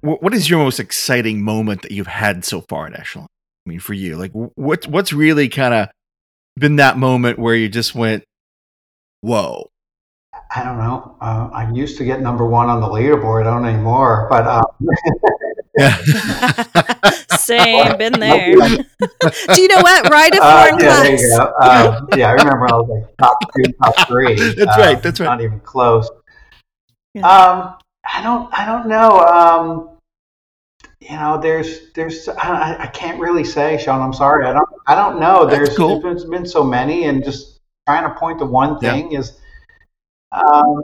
What 0.01 0.33
is 0.33 0.49
your 0.49 0.59
most 0.59 0.81
exciting 0.81 1.41
moment 1.41 1.83
that 1.83 1.91
you've 1.91 2.07
had 2.07 2.43
so 2.43 2.65
far 2.67 2.88
at 2.88 2.99
Echelon? 2.99 3.27
I 3.65 3.69
mean, 3.69 3.79
for 3.79 3.93
you, 3.93 4.17
like 4.17 4.31
what 4.33 4.85
what's 4.88 5.13
really 5.13 5.47
kind 5.47 5.73
of 5.73 5.89
been 6.57 6.75
that 6.77 6.97
moment 6.97 7.39
where 7.39 7.55
you 7.55 7.69
just 7.69 7.95
went, 7.95 8.25
"Whoa"? 9.21 9.68
I 10.55 10.63
don't 10.63 10.77
know. 10.77 11.15
Uh, 11.21 11.49
I 11.53 11.71
used 11.71 11.97
to 11.99 12.05
get 12.05 12.21
number 12.21 12.45
one 12.45 12.69
on 12.69 12.81
the 12.81 12.88
leaderboard. 12.88 13.45
I 13.45 13.51
don't 13.51 13.65
anymore, 13.65 14.27
but. 14.29 14.47
Uh, 14.47 14.62
Same, 17.38 17.97
been 17.97 18.13
there. 18.19 18.55
Do 18.57 19.62
you 19.62 19.67
know 19.67 19.81
what? 19.81 20.09
Right 20.09 20.33
at 20.33 20.41
uh, 20.41 20.65
foreign 20.67 20.79
yeah, 20.83 20.88
class. 20.88 21.03
there 21.03 21.17
you 21.17 21.29
go. 21.38 21.53
Um, 21.62 22.09
yeah, 22.17 22.29
I 22.29 22.31
remember 22.33 22.67
I 22.67 22.73
was 22.73 22.89
like 22.89 23.17
top 23.17 23.38
two, 23.55 23.71
top 23.83 24.07
three. 24.07 24.35
That's 24.53 24.77
Uh, 24.77 24.81
right, 24.81 25.01
that's 25.01 25.19
right. 25.19 25.25
Not 25.27 25.41
even 25.41 25.59
close. 25.62 26.09
Yeah. 27.13 27.27
Um, 27.27 27.75
I 28.12 28.23
don't. 28.23 28.49
I 28.57 28.65
don't 28.65 28.88
know. 28.88 29.19
Um, 29.19 29.89
you 30.99 31.15
know, 31.15 31.39
there's, 31.41 31.91
there's. 31.93 32.27
I, 32.27 32.75
I 32.83 32.88
can't 32.88 33.19
really 33.19 33.43
say, 33.43 33.77
Sean. 33.77 34.01
I'm 34.01 34.13
sorry. 34.13 34.45
I 34.45 34.53
don't. 34.53 34.69
I 34.88 34.95
don't 34.95 35.19
know. 35.19 35.45
That's 35.45 35.57
There's, 35.57 35.77
cool. 35.77 36.01
there's 36.01 36.23
been, 36.23 36.31
been 36.31 36.45
so 36.45 36.63
many, 36.63 37.05
and 37.05 37.23
just 37.23 37.62
trying 37.88 38.03
to 38.12 38.19
point 38.19 38.39
to 38.39 38.45
one 38.45 38.77
Yeah. 38.81 38.93
thing 38.93 39.12
is, 39.13 39.38
um, 40.32 40.84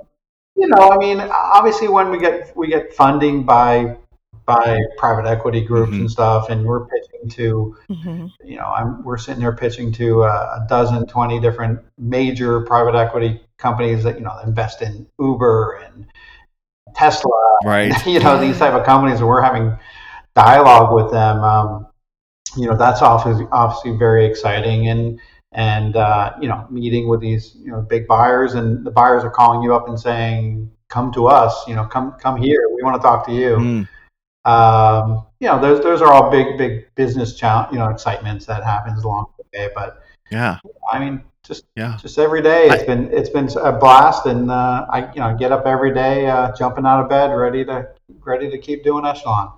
you 0.55 0.67
know, 0.67 0.91
I 0.91 0.97
mean, 0.97 1.19
obviously 1.19 1.87
when 1.87 2.09
we 2.11 2.17
get 2.19 2.55
we 2.55 2.67
get 2.67 2.93
funding 2.93 3.43
by 3.43 3.97
by 4.45 4.79
private 4.97 5.25
equity 5.25 5.61
groups 5.61 5.91
Mhm. 5.93 6.01
and 6.01 6.11
stuff, 6.11 6.49
and 6.49 6.65
we're 6.65 6.85
pitching 6.85 7.29
to 7.29 7.75
Mhm. 7.89 8.29
you 8.43 8.57
know, 8.57 8.65
I'm, 8.65 9.03
we're 9.03 9.17
sitting 9.17 9.41
there 9.41 9.55
pitching 9.55 9.91
to 9.93 10.23
a, 10.23 10.27
a 10.27 10.65
dozen, 10.69 11.07
20 11.07 11.39
different 11.39 11.79
major 11.97 12.61
private 12.61 12.93
equity 12.95 13.41
companies 13.57 14.03
that, 14.03 14.19
you 14.19 14.23
know, 14.23 14.37
invest 14.45 14.83
in 14.83 15.07
Uber 15.19 15.81
and 15.83 16.05
Tesla, 16.95 17.31
Right. 17.63 17.91
you 18.05 18.19
know, 18.19 18.39
these 18.39 18.59
type 18.59 18.73
of 18.73 18.85
companies, 18.85 19.19
and 19.19 19.27
we're 19.27 19.41
having 19.41 19.75
dialogue 20.35 20.93
with 20.93 21.11
them. 21.11 21.43
Um, 21.43 21.87
you 22.55 22.67
know, 22.67 22.77
that's 22.77 23.01
obviously, 23.01 23.47
obviously 23.51 23.97
very 23.97 24.25
exciting. 24.25 24.87
And, 24.89 25.19
and, 25.55 25.95
uh, 25.95 26.33
you 26.39 26.47
know, 26.47 26.67
meeting 26.69 27.07
with 27.07 27.21
these, 27.21 27.55
you 27.59 27.71
know, 27.71 27.81
big 27.81 28.07
buyers 28.07 28.53
and 28.53 28.85
the 28.85 28.91
buyers 28.91 29.23
are 29.23 29.31
calling 29.31 29.61
you 29.63 29.73
up 29.73 29.87
and 29.87 29.99
saying, 29.99 30.69
come 30.89 31.11
to 31.13 31.27
us, 31.27 31.67
you 31.67 31.75
know, 31.75 31.85
come, 31.85 32.13
come 32.21 32.37
here. 32.37 32.69
We 32.75 32.83
want 32.83 33.01
to 33.01 33.05
talk 33.05 33.25
to 33.25 33.33
you 33.33 33.55
Mm, 33.55 33.87
um, 34.45 35.25
you 35.39 35.47
know, 35.47 35.59
those 35.59 35.81
those 35.83 36.01
are 36.01 36.11
all 36.13 36.29
big 36.29 36.57
big 36.57 36.93
business 36.95 37.35
challenge, 37.35 37.71
you 37.71 37.79
know, 37.79 37.89
excitements 37.89 38.45
that 38.45 38.63
happens 38.63 39.03
along 39.03 39.25
the 39.37 39.59
way. 39.59 39.69
But 39.73 40.03
yeah. 40.29 40.59
I 40.91 40.99
mean, 40.99 41.23
just 41.43 41.65
Yeah. 41.75 41.97
just 41.99 42.19
every 42.19 42.41
day, 42.41 42.67
it's 42.67 42.83
I- 42.83 42.85
been 42.85 43.09
it's 43.11 43.29
been 43.29 43.49
a 43.57 43.71
blast, 43.71 44.27
and 44.27 44.51
uh, 44.51 44.85
I 44.89 45.11
you 45.13 45.19
know 45.19 45.35
get 45.35 45.51
up 45.51 45.65
every 45.65 45.93
day, 45.93 46.27
uh, 46.27 46.55
jumping 46.55 46.85
out 46.85 47.01
of 47.01 47.09
bed, 47.09 47.27
ready 47.33 47.65
to 47.65 47.87
ready 48.23 48.49
to 48.51 48.57
keep 48.57 48.83
doing 48.83 49.05
echelon. 49.05 49.51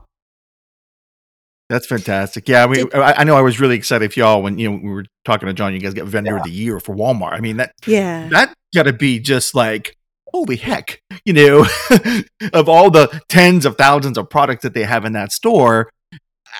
That's 1.70 1.86
fantastic. 1.86 2.48
Yeah, 2.48 2.64
I 2.64 2.68
mean, 2.68 2.86
Did- 2.86 2.96
I, 2.96 3.12
I 3.14 3.24
know 3.26 3.36
I 3.36 3.42
was 3.42 3.60
really 3.60 3.76
excited 3.76 4.14
for 4.14 4.20
y'all 4.22 4.42
when 4.42 4.58
you 4.58 4.70
know 4.72 4.80
we 4.82 4.90
were 4.90 5.06
talking 5.26 5.48
to 5.48 5.54
John. 5.54 5.74
You 5.74 5.80
guys 5.80 5.94
get 5.94 6.06
vendor 6.06 6.38
of 6.38 6.44
the 6.44 6.50
year 6.52 6.80
for 6.80 6.96
Walmart. 6.96 7.34
I 7.34 7.40
mean 7.42 7.58
that 7.58 7.74
Yeah. 7.86 8.30
that 8.30 8.54
got 8.74 8.84
to 8.84 8.94
be 8.94 9.20
just 9.20 9.54
like 9.56 9.96
holy 10.34 10.56
heck, 10.58 11.02
you 11.26 11.34
know, 11.34 11.66
of 12.54 12.70
all 12.70 12.90
the 12.92 13.22
tens 13.30 13.66
of 13.66 13.78
thousands 13.78 14.18
of 14.18 14.30
products 14.30 14.64
that 14.64 14.74
they 14.74 14.84
have 14.84 15.04
in 15.06 15.14
that 15.14 15.32
store. 15.32 15.90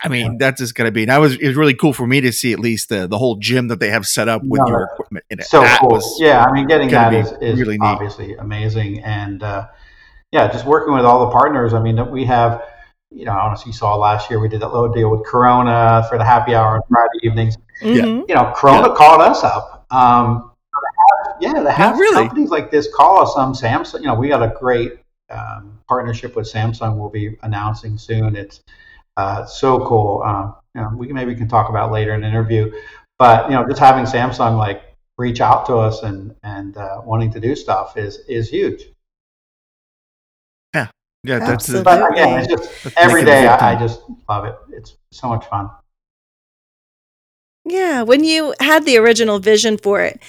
I 0.04 0.10
mean, 0.10 0.38
that's 0.38 0.60
just 0.60 0.76
gonna 0.76 0.92
be. 0.92 1.04
And 1.04 1.10
that 1.12 1.18
was 1.20 1.36
it 1.38 1.48
was 1.48 1.56
really 1.56 1.74
cool 1.74 1.94
for 1.94 2.06
me 2.06 2.20
to 2.22 2.32
see 2.34 2.52
at 2.54 2.60
least 2.60 2.90
the 2.90 3.08
the 3.08 3.18
whole 3.18 3.38
gym 3.38 3.70
that 3.70 3.80
they 3.80 3.90
have 3.90 4.06
set 4.06 4.28
up 4.28 4.42
with 4.44 4.60
No, 4.60 4.68
your 4.68 4.84
equipment 4.94 5.26
in 5.30 5.40
it. 5.40 5.46
So 5.46 5.62
that 5.62 5.80
cool. 5.80 5.90
was 5.92 6.18
yeah, 6.20 6.44
I 6.44 6.52
mean, 6.52 6.68
getting 6.68 6.90
that 6.92 7.14
is, 7.14 7.32
is 7.42 7.58
really 7.60 7.78
neat. 7.78 7.86
obviously 7.88 8.36
amazing, 8.36 9.04
and 9.04 9.42
uh, 9.42 9.68
yeah, 10.32 10.52
just 10.52 10.66
working 10.66 10.94
with 10.94 11.06
all 11.06 11.26
the 11.26 11.32
partners. 11.32 11.74
I 11.74 11.82
mean, 11.82 11.96
that 11.96 12.12
we 12.12 12.26
have. 12.26 12.62
You 13.12 13.26
know, 13.26 13.32
honestly, 13.32 13.70
you 13.70 13.74
saw 13.74 13.96
last 13.96 14.30
year 14.30 14.40
we 14.40 14.50
did 14.50 14.62
that 14.62 14.72
little 14.72 14.92
deal 14.92 15.10
with 15.10 15.26
Corona 15.26 16.06
for 16.10 16.18
the 16.18 16.26
happy 16.26 16.54
hour 16.54 16.76
on 16.76 16.82
Friday 16.90 17.20
evenings. 17.24 17.58
Mhm. 17.82 18.28
you 18.28 18.36
know, 18.36 18.52
Corona 18.56 18.94
called 18.96 19.22
us 19.22 19.44
up. 19.44 19.86
Um, 19.92 20.52
yeah, 21.40 21.54
to 21.54 21.72
have 21.72 21.98
really? 22.00 22.16
companies 22.16 22.50
like 22.50 22.72
this 22.72 22.88
call 22.94 23.22
us. 23.22 23.38
Um, 23.38 23.54
Samsung, 23.54 24.02
you 24.02 24.08
know, 24.08 24.16
we 24.16 24.28
got 24.28 24.42
a 24.42 24.54
great 24.60 25.00
um, 25.30 25.80
partnership 25.88 26.36
with 26.36 26.52
Samsung. 26.52 26.98
We'll 26.98 27.10
be 27.10 27.38
announcing 27.44 27.98
soon. 27.98 28.36
It's 28.36 28.62
uh, 29.16 29.46
so 29.46 29.86
cool. 29.86 30.24
Um, 30.24 30.56
you 30.76 30.82
know, 30.82 30.92
we 30.96 31.08
can 31.08 31.16
maybe 31.16 31.34
we 31.34 31.38
can 31.38 31.48
talk 31.48 31.70
about 31.70 31.92
later 31.92 32.14
in 32.14 32.24
an 32.24 32.30
interview. 32.30 32.72
But 33.20 33.50
you 33.50 33.56
know, 33.56 33.68
just 33.68 33.80
having 33.80 34.06
Samsung 34.06 34.58
like 34.58 34.84
reach 35.18 35.42
out 35.42 35.66
to 35.68 35.78
us 35.78 36.04
and 36.04 36.36
and 36.44 36.78
uh, 36.78 37.02
wanting 37.04 37.32
to 37.32 37.40
do 37.40 37.56
stuff 37.56 37.98
is 37.98 38.18
is 38.28 38.50
huge. 38.50 38.84
Yeah, 41.24 41.40
that's 41.40 41.68
the, 41.68 41.80
Absolutely. 41.80 41.84
But 41.84 42.12
again, 42.12 42.40
it's 42.40 42.48
just 42.48 42.84
that's 42.84 42.98
every 42.98 43.24
making 43.24 43.34
a 43.34 43.36
day 43.36 43.42
big 43.42 43.50
I, 43.50 43.72
I 43.74 43.80
just 43.80 44.02
love 44.30 44.46
it. 44.46 44.56
It's 44.72 44.98
so 45.12 45.30
much 45.30 45.46
fun. 45.48 45.70
Yeah. 47.66 48.04
When 48.04 48.24
you 48.24 48.54
had 48.60 48.86
the 48.86 48.98
original 48.98 49.40
vision 49.40 49.78
for 49.78 50.02
it, 50.02 50.22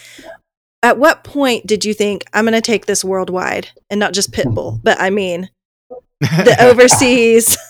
at 0.82 0.98
what 0.98 1.24
point 1.24 1.66
did 1.66 1.84
you 1.84 1.94
think 1.94 2.24
I'm 2.32 2.44
going 2.44 2.54
to 2.54 2.60
take 2.60 2.86
this 2.86 3.04
worldwide 3.04 3.68
and 3.90 4.00
not 4.00 4.12
just 4.12 4.32
Pitbull, 4.32 4.80
but 4.82 5.00
I 5.00 5.10
mean 5.10 5.50
the 6.20 6.56
overseas? 6.60 7.56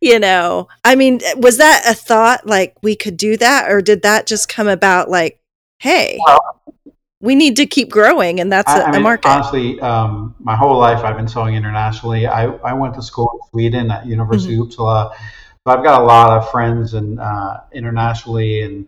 You 0.00 0.18
know, 0.18 0.66
I 0.82 0.96
mean, 0.96 1.20
was 1.36 1.58
that 1.58 1.84
a 1.88 1.94
thought 1.94 2.44
like 2.44 2.74
we 2.82 2.96
could 2.96 3.16
do 3.16 3.36
that, 3.36 3.70
or 3.70 3.80
did 3.80 4.02
that 4.02 4.26
just 4.26 4.48
come 4.48 4.66
about 4.66 5.08
like, 5.08 5.38
hey, 5.78 6.18
we 7.20 7.34
need 7.34 7.56
to 7.56 7.66
keep 7.66 7.90
growing, 7.90 8.40
and 8.40 8.50
that's 8.50 8.70
I- 8.70 8.80
a 8.80 8.84
I 8.84 8.92
mean, 8.92 9.02
market? 9.02 9.28
Honestly, 9.28 9.78
um, 9.80 10.34
my 10.38 10.56
whole 10.56 10.78
life 10.78 11.04
I've 11.04 11.16
been 11.16 11.28
sewing 11.28 11.54
internationally. 11.54 12.26
I, 12.26 12.46
I 12.46 12.72
went 12.72 12.94
to 12.94 13.02
school 13.02 13.30
in 13.34 13.50
Sweden 13.50 13.90
at 13.90 14.06
University 14.06 14.54
Mm-hmm. 14.54 14.62
of 14.62 14.68
Uppsala, 14.68 15.14
so 15.14 15.66
I've 15.66 15.84
got 15.84 16.00
a 16.00 16.04
lot 16.04 16.30
of 16.36 16.50
friends 16.50 16.94
and 16.94 17.20
uh, 17.20 17.60
internationally, 17.72 18.62
and 18.62 18.86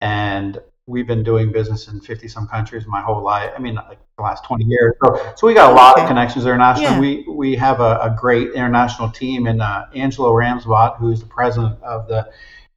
and 0.00 0.58
we've 0.86 1.06
been 1.06 1.22
doing 1.24 1.50
business 1.50 1.88
in 1.88 2.00
fifty 2.00 2.28
some 2.28 2.46
countries 2.46 2.86
my 2.86 3.00
whole 3.00 3.22
life. 3.22 3.50
I 3.56 3.58
mean, 3.58 3.74
like 3.74 3.98
the 4.16 4.22
last 4.22 4.44
twenty 4.44 4.66
years. 4.66 4.94
So, 5.04 5.32
so 5.36 5.46
we 5.46 5.54
got 5.54 5.72
a 5.72 5.74
lot 5.74 5.94
Okay. 5.94 6.02
of 6.02 6.08
connections 6.08 6.44
internationally. 6.44 6.92
Yeah. 6.92 7.00
We 7.00 7.24
we 7.28 7.56
have 7.56 7.80
a, 7.80 7.98
a 8.02 8.16
great 8.16 8.52
international 8.52 9.10
team, 9.10 9.46
and 9.46 9.60
uh, 9.60 9.86
Angelo 9.94 10.32
Ramsbot, 10.32 10.98
who's 10.98 11.20
the 11.20 11.26
president 11.26 11.82
of 11.82 12.06
the 12.06 12.30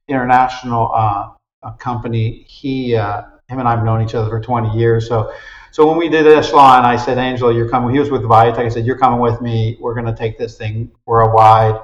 international 0.08 0.90
uh, 0.92 1.30
uh, 1.62 1.72
company, 1.72 2.44
he 2.48 2.96
uh, 2.96 3.22
him 3.48 3.58
and 3.58 3.68
I 3.68 3.72
have 3.74 3.84
known 3.84 4.02
each 4.02 4.14
other 4.14 4.28
for 4.28 4.40
20 4.40 4.78
years. 4.78 5.08
So 5.08 5.32
so 5.70 5.86
when 5.86 5.96
we 5.96 6.08
did 6.08 6.26
Echelon, 6.26 6.84
I 6.84 6.96
said, 6.96 7.18
Angela, 7.18 7.54
you're 7.54 7.68
coming. 7.68 7.92
He 7.94 8.00
was 8.00 8.10
with 8.10 8.22
Viatek. 8.22 8.58
I 8.58 8.68
said, 8.68 8.86
you're 8.86 8.98
coming 8.98 9.20
with 9.20 9.40
me. 9.40 9.76
We're 9.80 9.94
going 9.94 10.06
to 10.06 10.14
take 10.14 10.38
this 10.38 10.56
thing 10.56 10.90
worldwide. 11.06 11.80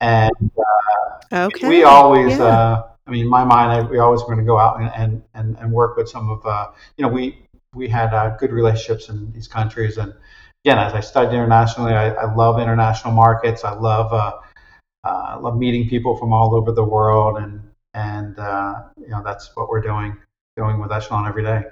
And 0.00 0.32
okay, 1.32 1.68
we 1.68 1.82
always, 1.82 2.38
yeah. 2.38 2.44
uh, 2.44 2.88
I 3.06 3.10
mean, 3.10 3.22
in 3.22 3.28
my 3.28 3.44
mind, 3.44 3.72
I, 3.72 3.82
we 3.82 3.98
always 3.98 4.20
were 4.20 4.28
going 4.28 4.38
to 4.38 4.44
go 4.44 4.58
out 4.58 4.80
and, 4.80 4.90
and, 4.94 5.22
and, 5.34 5.58
and 5.58 5.72
work 5.72 5.96
with 5.96 6.08
some 6.08 6.30
of, 6.30 6.46
uh, 6.46 6.68
you 6.96 7.04
know, 7.04 7.10
we 7.10 7.42
we 7.74 7.88
had 7.88 8.14
uh, 8.14 8.36
good 8.38 8.52
relationships 8.52 9.10
in 9.10 9.30
these 9.32 9.48
countries. 9.48 9.98
And 9.98 10.14
again, 10.64 10.78
as 10.78 10.94
I 10.94 11.00
studied 11.00 11.34
internationally, 11.34 11.92
I, 11.92 12.10
I 12.10 12.34
love 12.34 12.58
international 12.58 13.12
markets. 13.12 13.64
I 13.64 13.74
love 13.74 14.12
uh, 14.12 14.38
uh, 15.04 15.34
I 15.34 15.36
love 15.36 15.58
meeting 15.58 15.88
people 15.88 16.16
from 16.16 16.32
all 16.32 16.54
over 16.54 16.72
the 16.72 16.84
world, 16.84 17.36
and 17.36 17.62
and 17.92 18.38
uh, 18.38 18.84
you 18.98 19.08
know 19.08 19.22
that's 19.22 19.54
what 19.54 19.68
we're 19.68 19.82
doing 19.82 20.16
doing 20.56 20.80
with 20.80 20.90
Echelon 20.90 21.26
every 21.26 21.42
day. 21.42 21.62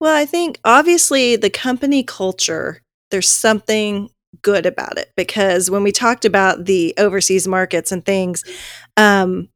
Well, 0.00 0.14
I 0.14 0.26
think 0.26 0.58
obviously 0.64 1.36
the 1.36 1.50
company 1.50 2.02
culture, 2.02 2.82
there's 3.10 3.28
something 3.28 4.10
good 4.42 4.66
about 4.66 4.98
it 4.98 5.12
because 5.16 5.70
when 5.70 5.82
we 5.82 5.92
talked 5.92 6.24
about 6.24 6.66
the 6.66 6.92
overseas 6.98 7.48
markets 7.48 7.92
and 7.92 8.04
things, 8.04 8.44
um, 8.96 9.48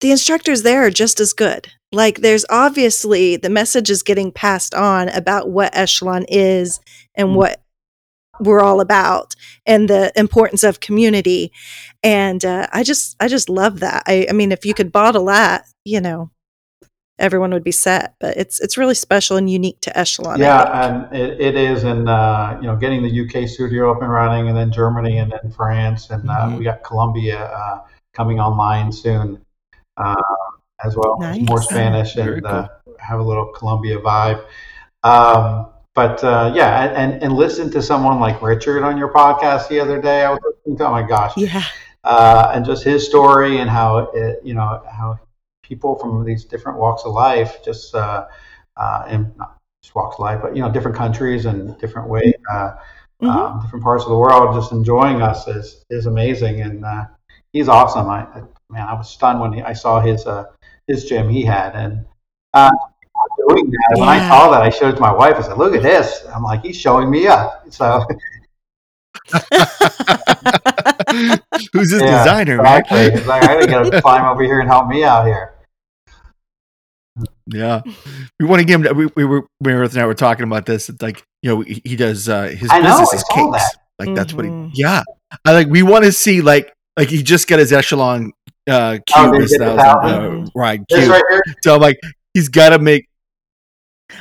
the 0.00 0.10
instructors 0.12 0.62
there 0.62 0.86
are 0.86 0.90
just 0.90 1.18
as 1.18 1.32
good. 1.32 1.68
Like, 1.92 2.20
there's 2.20 2.44
obviously 2.48 3.36
the 3.36 3.50
message 3.50 3.90
is 3.90 4.02
getting 4.02 4.30
passed 4.30 4.74
on 4.74 5.08
about 5.08 5.50
what 5.50 5.76
Echelon 5.76 6.24
is 6.28 6.80
and 7.16 7.30
Mhm. 7.30 7.34
what 7.34 7.60
we're 8.38 8.60
all 8.60 8.80
about 8.80 9.34
and 9.66 9.90
the 9.90 10.12
importance 10.16 10.62
of 10.62 10.80
community. 10.80 11.52
And 12.02 12.42
uh, 12.44 12.68
I 12.72 12.84
just, 12.84 13.16
I 13.20 13.28
just 13.28 13.48
love 13.50 13.80
that. 13.80 14.04
I, 14.06 14.26
I 14.30 14.32
mean, 14.32 14.52
if 14.52 14.64
you 14.64 14.72
could 14.72 14.92
bottle 14.92 15.26
that, 15.26 15.66
you 15.84 16.00
know, 16.00 16.30
everyone 17.20 17.52
would 17.52 17.62
be 17.64 17.72
set. 17.72 18.14
But 18.18 18.36
it's 18.36 18.60
it's 18.60 18.76
really 18.76 18.94
special 18.94 19.36
and 19.36 19.48
unique 19.48 19.80
to 19.82 19.96
Echelon. 19.98 20.40
Yeah, 20.40 20.62
and 20.86 21.14
it, 21.16 21.40
it 21.40 21.54
is, 21.56 21.84
and 21.84 22.08
uh, 22.08 22.58
you 22.60 22.66
know, 22.66 22.76
getting 22.76 23.02
the 23.02 23.20
UK 23.42 23.48
studio 23.48 23.90
up 23.92 24.02
and 24.02 24.10
running, 24.10 24.48
and 24.48 24.56
then 24.56 24.72
Germany, 24.72 25.18
and 25.18 25.30
then 25.30 25.52
France, 25.52 26.10
and 26.10 26.28
uh, 26.28 26.34
Mhm. 26.46 26.58
we 26.58 26.64
got 26.64 26.82
Colombia 26.82 27.44
uh, 27.44 27.80
coming 28.14 28.40
online 28.40 28.90
soon 28.90 29.40
uh, 29.96 30.14
as 30.84 30.96
well. 30.96 31.18
Nice. 31.20 31.42
More 31.48 31.62
Spanish 31.62 32.14
Very 32.14 32.38
and 32.38 32.46
uh, 32.46 32.68
have 32.98 33.20
a 33.20 33.22
little 33.22 33.46
Colombia 33.46 33.98
vibe. 33.98 34.44
Um, 35.02 35.66
but 35.94 36.22
uh, 36.24 36.52
yeah, 36.54 36.84
and 36.94 37.22
and 37.22 37.32
listen 37.34 37.70
to 37.72 37.82
someone 37.82 38.20
like 38.20 38.40
Richard 38.42 38.82
on 38.82 38.96
your 38.98 39.12
podcast 39.12 39.68
the 39.68 39.80
other 39.80 40.00
day. 40.00 40.24
I 40.24 40.30
was 40.30 40.40
listening 40.44 40.78
to, 40.78 40.86
oh 40.86 40.90
my 40.92 41.02
gosh, 41.02 41.36
Yeah. 41.36 41.62
uh, 42.04 42.52
and 42.54 42.64
just 42.64 42.84
his 42.84 43.04
story 43.06 43.58
and 43.58 43.68
how 43.68 44.10
it, 44.14 44.40
you 44.44 44.54
know 44.54 44.82
how 44.90 45.18
people 45.70 45.94
from 45.96 46.24
these 46.24 46.44
different 46.44 46.78
walks 46.78 47.04
of 47.04 47.12
life, 47.14 47.64
just 47.64 47.94
uh, 47.94 48.26
uh, 48.76 49.04
and 49.08 49.34
not 49.38 49.56
just 49.82 49.94
walks 49.94 50.16
of 50.16 50.20
life, 50.20 50.40
but 50.42 50.54
you 50.56 50.62
know 50.62 50.70
different 50.70 50.96
countries 50.96 51.46
and 51.46 51.78
different 51.78 52.08
way, 52.08 52.34
uh, 52.52 52.72
Mhm. 53.22 53.30
um, 53.30 53.60
different 53.62 53.84
parts 53.84 54.04
of 54.04 54.10
the 54.10 54.16
world, 54.24 54.54
just 54.54 54.72
enjoying 54.72 55.22
us 55.22 55.46
is 55.48 55.84
is 55.90 56.06
amazing, 56.06 56.60
and 56.62 56.84
uh, 56.84 57.04
he's 57.54 57.68
awesome. 57.68 58.08
I, 58.08 58.20
I 58.36 58.42
man, 58.70 58.86
I 58.88 58.94
was 58.94 59.08
stunned 59.08 59.40
when 59.40 59.52
he, 59.54 59.62
I 59.62 59.72
saw 59.74 60.00
his 60.00 60.26
uh, 60.26 60.44
his 60.88 61.04
gym 61.08 61.28
he 61.30 61.42
had, 61.44 61.74
and 61.74 62.04
uh, 62.54 62.70
doing 63.48 63.70
that. 63.70 63.98
When 63.98 64.08
I 64.08 64.18
saw 64.28 64.50
that, 64.50 64.62
I 64.62 64.70
showed 64.70 64.90
it 64.92 64.96
to 64.96 65.00
my 65.00 65.12
wife. 65.12 65.36
I 65.36 65.42
said, 65.42 65.58
"Look 65.58 65.74
at 65.74 65.82
this!" 65.82 66.24
I'm 66.34 66.42
like, 66.42 66.62
"He's 66.62 66.76
showing 66.76 67.10
me 67.10 67.26
up." 67.28 67.64
So 67.70 68.04
Who's 71.72 71.90
his 71.92 72.02
Yeah, 72.02 72.24
designer, 72.24 72.56
exactly. 72.56 72.98
right? 72.98 73.12
It's 73.14 73.26
like 73.26 73.42
I 73.42 73.54
gotta 73.54 73.66
get 73.66 73.82
him 73.82 73.90
to 73.90 74.00
climb 74.02 74.24
over 74.24 74.42
here 74.42 74.60
and 74.60 74.68
help 74.68 74.88
me 74.88 75.04
out 75.04 75.26
here. 75.26 75.54
Yeah, 77.52 77.82
we 78.38 78.46
want 78.46 78.60
to 78.60 78.64
give 78.64 78.84
him. 78.84 78.96
We, 78.96 79.06
we 79.16 79.24
were 79.24 79.46
Meredith 79.60 79.92
and 79.94 80.02
I 80.02 80.06
were 80.06 80.14
talking 80.14 80.44
about 80.44 80.66
this. 80.66 80.88
It's 80.88 81.02
like 81.02 81.22
you 81.42 81.50
know 81.50 81.60
he, 81.62 81.82
he 81.84 81.96
does 81.96 82.28
uh, 82.28 82.44
his 82.44 82.68
I 82.70 82.80
know, 82.80 82.90
business 83.00 83.12
I 83.12 83.16
is 83.16 83.24
cakes. 83.24 83.56
that. 83.58 83.76
Like 84.06 84.14
that's 84.16 84.32
what 84.32 84.44
he. 84.44 84.50
Mhm. 84.50 84.70
Yeah, 84.74 85.02
I 85.44 85.52
like. 85.52 85.66
We 85.68 85.82
want 85.82 86.04
to 86.04 86.12
see 86.12 86.40
like 86.42 86.72
like 86.96 87.08
he 87.08 87.22
just 87.22 87.48
got 87.48 87.58
his 87.58 87.72
echelon 87.72 88.32
uh, 88.68 88.98
cube 89.06 89.16
Oh, 89.16 89.32
did 89.32 89.42
he 89.50 89.58
get 89.58 89.64
the 89.66 89.76
thousand 89.76 90.44
uh, 90.46 90.50
right 90.54 90.80
cube. 90.88 91.10
right 91.10 91.22
here. 91.30 91.42
So 91.62 91.74
I'm 91.74 91.80
like 91.80 91.98
he's 92.34 92.48
got 92.48 92.70
to 92.70 92.78
make. 92.78 93.06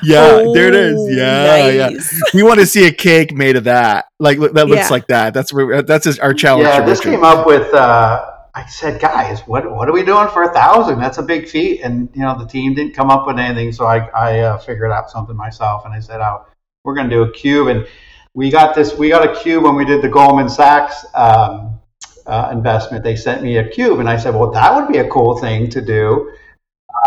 Yeah, 0.04 0.44
there 0.54 0.68
it 0.68 0.76
is. 0.76 0.96
Oh, 0.98 1.08
Yeah, 1.10 1.68
yeah. 1.70 1.90
We 2.34 2.44
want 2.44 2.60
to 2.60 2.66
see 2.68 2.86
a 2.86 2.92
cake 2.92 3.34
made 3.34 3.56
of 3.56 3.64
that. 3.64 4.06
Like 4.20 4.38
look- 4.38 4.54
that 4.54 4.68
looks 4.68 4.84
Yeah. 4.84 4.90
like 4.90 5.08
that. 5.08 5.34
That's 5.34 5.52
where 5.52 5.82
that's 5.82 6.06
his, 6.06 6.20
our 6.20 6.34
challenge. 6.34 6.68
Yeah, 6.68 6.80
to 6.82 6.86
this 6.86 7.00
Richard. 7.00 7.12
came 7.12 7.24
up 7.24 7.48
with. 7.48 7.74
Uh, 7.74 8.32
I 8.56 8.66
said, 8.66 9.00
guys, 9.00 9.42
what 9.42 9.70
what 9.72 9.88
are 9.88 9.94
we 9.94 10.04
doing 10.04 10.28
for 10.30 10.44
a 10.44 10.54
thousand? 10.54 11.00
That's 11.00 11.18
a 11.18 11.24
big 11.24 11.48
feat, 11.48 11.82
and 11.82 12.10
you 12.14 12.22
know 12.22 12.38
the 12.38 12.48
team 12.48 12.74
didn't 12.74 12.94
come 12.94 13.10
up 13.10 13.28
with 13.28 13.38
anything, 13.38 13.72
so 13.72 13.86
I 13.86 14.08
I 14.10 14.40
uh, 14.40 14.58
figured 14.58 14.92
out 14.92 15.10
something 15.10 15.36
myself, 15.36 15.86
and 15.86 15.94
I 15.94 16.00
said, 16.00 16.22
oh, 16.22 16.46
we're 16.84 16.96
going 16.96 17.10
to 17.10 17.16
do 17.16 17.24
a 17.24 17.32
cube, 17.32 17.68
and 17.68 17.88
we 18.34 18.50
got 18.50 18.76
this. 18.76 18.98
We 18.98 19.10
got 19.10 19.30
a 19.30 19.40
cube 19.42 19.64
when 19.64 19.76
we 19.76 19.86
did 19.86 20.02
the 20.02 20.10
Goldman 20.10 20.50
Sachs. 20.50 21.06
Um, 21.14 21.80
uh, 22.26 22.50
investment, 22.52 23.04
they 23.04 23.16
sent 23.16 23.42
me 23.42 23.58
a 23.58 23.68
cube, 23.68 24.00
and 24.00 24.08
I 24.08 24.18
said, 24.18 24.36
"Well, 24.36 24.52
that 24.52 24.76
would 24.76 24.88
be 24.88 25.00
a 25.00 25.10
cool 25.10 25.38
thing 25.40 25.70
to 25.72 25.82
do." 25.82 26.32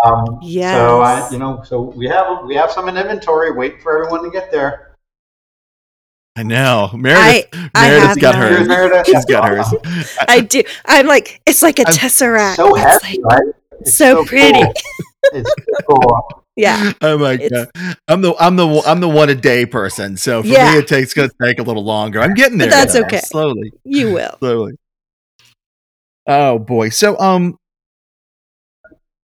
Um, 0.04 0.38
So 0.74 1.00
I, 1.00 1.30
you 1.30 1.38
know, 1.38 1.62
so 1.64 1.80
we 1.80 2.06
have 2.08 2.44
we 2.44 2.54
have 2.56 2.70
some 2.72 2.88
in 2.88 2.96
inventory, 2.96 3.52
waiting 3.52 3.80
for 3.80 4.04
everyone 4.04 4.24
to 4.24 4.30
get 4.30 4.50
there. 4.50 4.91
I 6.36 6.42
know. 6.44 6.90
Meredith. 6.94 7.48
I 7.74 7.88
Meredith's 7.90 8.06
have 8.06 8.20
got 8.20 8.34
mine. 8.36 8.52
Hers. 8.52 8.68
Meredith. 8.68 9.06
She's 9.06 9.24
got 9.26 9.48
hers. 9.48 10.16
I 10.28 10.40
do. 10.40 10.62
I'm 10.86 11.06
like, 11.06 11.40
it's 11.46 11.62
like 11.62 11.78
a 11.78 11.84
I'm 11.86 11.92
tesseract. 11.94 12.56
So 12.56 12.74
It's 12.76 13.02
like 13.04 13.18
right? 13.22 13.54
It's 13.80 13.94
so 13.94 14.24
pretty. 14.24 14.52
cool. 14.62 14.72
It's 15.34 15.54
cool. 15.88 16.44
yeah. 16.56 16.92
Oh 17.02 17.18
my 17.18 17.24
like, 17.32 17.40
It's- 17.42 17.66
uh, 17.76 17.94
I'm 18.08 18.22
the 18.22 18.34
I'm 18.40 18.56
the 18.56 18.82
I'm 18.86 19.00
the 19.00 19.08
one 19.08 19.28
a 19.28 19.34
day 19.34 19.66
person. 19.66 20.16
So 20.16 20.42
for 20.42 20.48
Yeah. 20.48 20.72
me, 20.72 20.78
it 20.78 20.88
takes 20.88 21.12
gonna 21.12 21.28
take 21.42 21.58
a 21.58 21.62
little 21.62 21.84
longer. 21.84 22.20
I'm 22.20 22.34
getting 22.34 22.56
there. 22.58 22.68
But 22.68 22.76
that's 22.76 22.92
though, 22.94 23.02
okay. 23.02 23.20
Slowly, 23.20 23.72
You 23.84 24.12
will. 24.12 24.36
slowly. 24.38 24.72
Oh 26.26 26.58
boy. 26.58 26.88
So 26.90 27.18
um, 27.18 27.56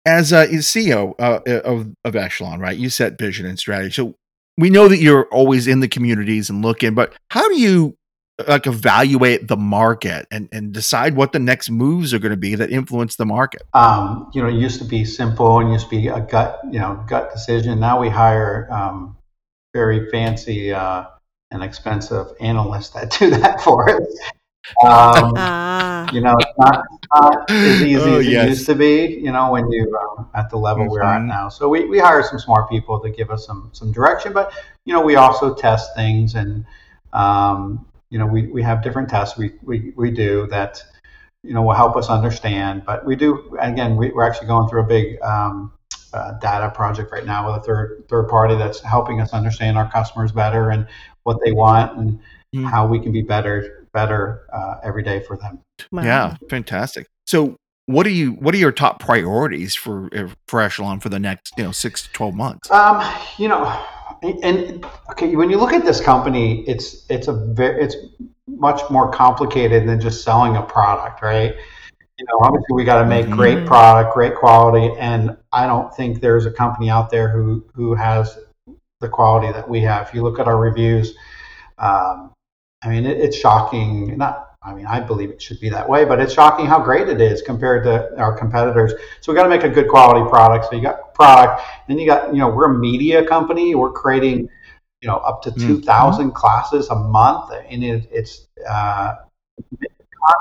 as 0.05 0.33
uh, 0.33 0.47
CEO 0.47 1.13
uh, 1.19 1.41
of 1.63 1.93
of 2.03 2.15
Echelon, 2.15 2.59
right? 2.59 2.77
You 2.77 2.89
set 2.89 3.19
vision 3.19 3.45
and 3.45 3.59
strategy. 3.59 3.91
So 3.93 4.15
we 4.57 4.69
know 4.69 4.87
that 4.87 4.97
you're 4.97 5.25
always 5.25 5.67
in 5.67 5.79
the 5.79 5.87
communities 5.87 6.49
and 6.49 6.63
looking, 6.63 6.93
but 6.95 7.13
how 7.29 7.47
do 7.47 7.59
you 7.59 7.97
like 8.47 8.67
evaluate 8.67 9.47
the 9.47 9.57
market 9.57 10.27
and 10.29 10.47
and 10.51 10.71
decide 10.71 11.15
what 11.15 11.31
the 11.31 11.39
next 11.39 11.71
moves 11.71 12.13
are 12.13 12.19
going 12.19 12.31
to 12.31 12.37
be 12.37 12.55
that 12.55 12.71
influence 12.71 13.15
the 13.15 13.25
market? 13.25 13.63
Um, 13.73 14.29
you 14.33 14.41
know, 14.41 14.49
it 14.49 14.55
used 14.55 14.79
to 14.79 14.85
be 14.85 15.05
simple 15.05 15.59
and 15.59 15.71
used 15.71 15.85
to 15.85 15.89
be 15.89 16.07
a 16.07 16.19
gut, 16.19 16.59
you 16.71 16.79
know, 16.79 17.03
gut 17.07 17.31
decision. 17.31 17.79
Now 17.79 17.99
we 17.99 18.09
hire 18.09 18.67
um, 18.71 19.17
very 19.73 20.09
fancy 20.09 20.73
uh, 20.73 21.05
and 21.51 21.63
expensive 21.63 22.27
analysts 22.39 22.89
that 22.89 23.11
do 23.19 23.29
that 23.31 23.61
for 23.61 23.89
us. 23.89 24.19
Um, 24.83 25.33
Ah. 25.37 26.09
you 26.13 26.21
know, 26.21 26.35
it's 26.39 26.53
not, 26.57 26.83
it's 26.91 27.07
not 27.13 27.49
as 27.51 27.81
easy 27.81 27.95
Oh, 28.11 28.19
as 28.19 28.27
it 28.27 28.31
yes. 28.31 28.47
used 28.49 28.65
to 28.67 28.75
be. 28.75 29.19
You 29.21 29.31
know, 29.31 29.51
when 29.51 29.69
you 29.71 29.95
um, 30.17 30.29
at 30.35 30.49
the 30.49 30.57
level 30.57 30.87
we're 30.89 31.03
at 31.03 31.21
Mhm. 31.21 31.27
now. 31.27 31.49
So 31.49 31.67
we, 31.69 31.85
we 31.85 31.99
hire 31.99 32.23
some 32.23 32.39
smart 32.39 32.69
people 32.69 32.99
to 32.99 33.09
give 33.09 33.29
us 33.31 33.45
some 33.45 33.69
some 33.73 33.91
direction, 33.91 34.33
but 34.33 34.51
you 34.85 34.93
know, 34.93 35.01
we 35.01 35.15
also 35.15 35.53
test 35.53 35.95
things 35.95 36.35
and 36.35 36.65
um, 37.13 37.85
you 38.09 38.17
know, 38.19 38.25
we, 38.25 38.47
we 38.47 38.61
have 38.63 38.81
different 38.83 39.09
tests 39.09 39.37
we, 39.37 39.51
we, 39.63 39.91
we 39.95 40.11
do 40.11 40.47
that 40.47 40.81
you 41.43 41.53
know 41.53 41.61
will 41.61 41.73
help 41.73 41.95
us 41.97 42.09
understand. 42.09 42.83
But 42.85 43.05
we 43.05 43.15
do 43.15 43.57
again, 43.59 43.95
we, 43.97 44.11
we're 44.11 44.25
actually 44.27 44.47
going 44.47 44.67
through 44.69 44.81
a 44.81 44.87
big 44.87 45.21
um, 45.21 45.71
uh, 46.13 46.33
data 46.39 46.69
project 46.69 47.11
right 47.11 47.25
now 47.25 47.51
with 47.51 47.61
a 47.61 47.65
third 47.65 48.03
third 48.09 48.27
party 48.29 48.55
that's 48.55 48.79
helping 48.79 49.19
us 49.21 49.33
understand 49.33 49.77
our 49.77 49.89
customers 49.91 50.31
better 50.31 50.71
and 50.71 50.87
what 51.23 51.37
they 51.43 51.51
want 51.51 51.97
and 51.97 52.19
Mm. 52.55 52.63
how 52.63 52.87
we 52.87 52.97
can 52.97 53.11
be 53.11 53.21
better 53.21 53.86
better 53.97 54.45
uh, 54.53 54.75
every 54.83 55.01
day 55.01 55.19
for 55.27 55.35
them. 55.37 55.59
Wow. 55.91 56.03
Yeah, 56.03 56.35
fantastic. 56.49 57.07
So, 57.25 57.57
what 57.87 58.05
are 58.05 58.11
you? 58.11 58.33
What 58.33 58.53
are 58.53 58.57
your 58.57 58.71
top 58.71 58.99
priorities 58.99 59.73
for 59.73 60.09
uh, 60.15 60.27
for 60.47 60.61
Echelon 60.61 60.99
for 60.99 61.09
the 61.09 61.19
next 61.19 61.53
you 61.57 61.63
know 61.63 61.71
six 61.71 62.03
to 62.03 62.11
twelve 62.11 62.35
months? 62.35 62.69
Um, 62.69 63.01
you 63.37 63.47
know, 63.47 63.63
and, 64.21 64.43
and 64.43 64.85
okay, 65.11 65.35
when 65.35 65.49
you 65.49 65.57
look 65.57 65.73
at 65.73 65.83
this 65.83 65.99
company, 65.99 66.63
it's 66.67 67.05
it's 67.09 67.27
a 67.27 67.33
very 67.33 67.83
it's 67.83 67.95
much 68.47 68.81
more 68.91 69.09
complicated 69.11 69.87
than 69.87 69.99
just 69.99 70.23
selling 70.23 70.55
a 70.55 70.61
product, 70.61 71.21
right? 71.23 71.55
You 72.19 72.25
know, 72.25 72.37
obviously 72.41 72.73
we 72.73 72.83
got 72.83 72.99
to 73.01 73.05
make 73.05 73.27
Mhm. 73.27 73.35
great 73.35 73.65
product, 73.65 74.13
great 74.13 74.35
quality, 74.35 74.91
and 74.99 75.37
I 75.51 75.67
don't 75.67 75.93
think 75.95 76.19
there's 76.19 76.45
a 76.45 76.51
company 76.51 76.89
out 76.89 77.09
there 77.09 77.29
who 77.29 77.63
who 77.73 77.95
has 77.95 78.37
the 78.99 79.09
quality 79.09 79.51
that 79.53 79.67
we 79.69 79.81
have. 79.81 80.07
If 80.07 80.13
you 80.13 80.23
look 80.23 80.39
at 80.39 80.47
our 80.47 80.57
reviews, 80.57 81.15
um, 81.77 82.31
I 82.83 82.89
mean, 82.89 83.05
it, 83.05 83.17
it's 83.17 83.35
shocking. 83.37 84.17
Not, 84.17 84.49
I 84.63 84.73
mean, 84.73 84.85
I 84.85 84.99
believe 84.99 85.29
it 85.29 85.41
should 85.41 85.59
be 85.59 85.69
that 85.69 85.87
way, 85.87 86.05
but 86.05 86.19
it's 86.19 86.33
shocking 86.33 86.65
how 86.65 86.79
great 86.79 87.07
it 87.09 87.21
is 87.21 87.41
compared 87.41 87.83
to 87.85 88.17
our 88.19 88.37
competitors. 88.37 88.93
So 89.21 89.31
we 89.31 89.35
got 89.35 89.43
to 89.43 89.49
make 89.49 89.63
a 89.63 89.69
good 89.69 89.87
quality 89.87 90.27
product. 90.29 90.65
So 90.65 90.75
you 90.75 90.81
got 90.81 91.13
product, 91.13 91.61
then 91.87 91.97
you 91.99 92.05
got, 92.05 92.33
you 92.33 92.39
know, 92.39 92.49
we're 92.49 92.71
a 92.75 92.77
media 92.77 93.25
company. 93.25 93.75
We're 93.75 93.91
creating, 93.91 94.49
you 95.01 95.07
know, 95.07 95.17
up 95.17 95.41
to 95.43 95.51
Mm. 95.51 95.59
two 95.59 95.81
thousand 95.81 96.31
classes 96.31 96.89
a 96.89 96.95
month, 96.95 97.51
and 97.69 97.83
it, 97.83 98.07
it's. 98.11 98.47
Uh, 98.69 99.15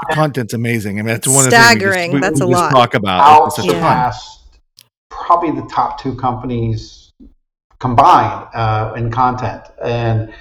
The 0.09 0.15
content's 0.15 0.53
amazing. 0.53 0.99
I 0.99 1.03
mean, 1.03 1.15
that's 1.15 1.29
one 1.29 1.45
of 1.45 1.51
the 1.51 1.57
things 1.57 1.75
we 1.75 1.81
just- 1.81 1.93
Staggering. 1.93 2.13
we, 2.13 2.21
That's 2.21 2.41
we 2.41 2.47
a 2.47 2.51
just 2.51 2.63
lot. 2.63 2.71
talk 2.71 2.95
about. 2.95 3.47
It's 3.47 3.57
such 3.57 3.67
a 3.69 4.13
probably 5.11 5.53
the 5.53 5.67
top 5.69 6.01
two 6.01 6.15
companies 6.17 7.13
combined 7.79 8.49
uh, 8.55 8.93
in 8.97 9.11
content, 9.11 9.63
and 9.83 10.33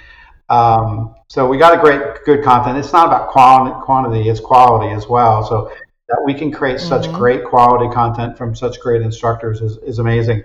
um, 0.49 1.14
so 1.27 1.47
we 1.47 1.57
got 1.57 1.77
a 1.77 1.81
great, 1.81 2.23
good 2.25 2.43
content. 2.43 2.77
It's 2.77 2.93
not 2.93 3.07
about 3.07 3.29
quantity, 3.29 4.29
it's 4.29 4.39
quality 4.39 4.93
as 4.93 5.07
well. 5.07 5.43
So 5.43 5.71
that 6.07 6.21
we 6.23 6.33
can 6.33 6.51
create 6.51 6.79
such 6.79 7.07
Mhm. 7.07 7.13
great 7.13 7.45
quality 7.45 7.91
content 7.93 8.37
from 8.37 8.53
such 8.53 8.79
great 8.79 9.01
instructors 9.01 9.61
is, 9.61 9.77
is 9.77 9.99
amazing. 9.99 10.43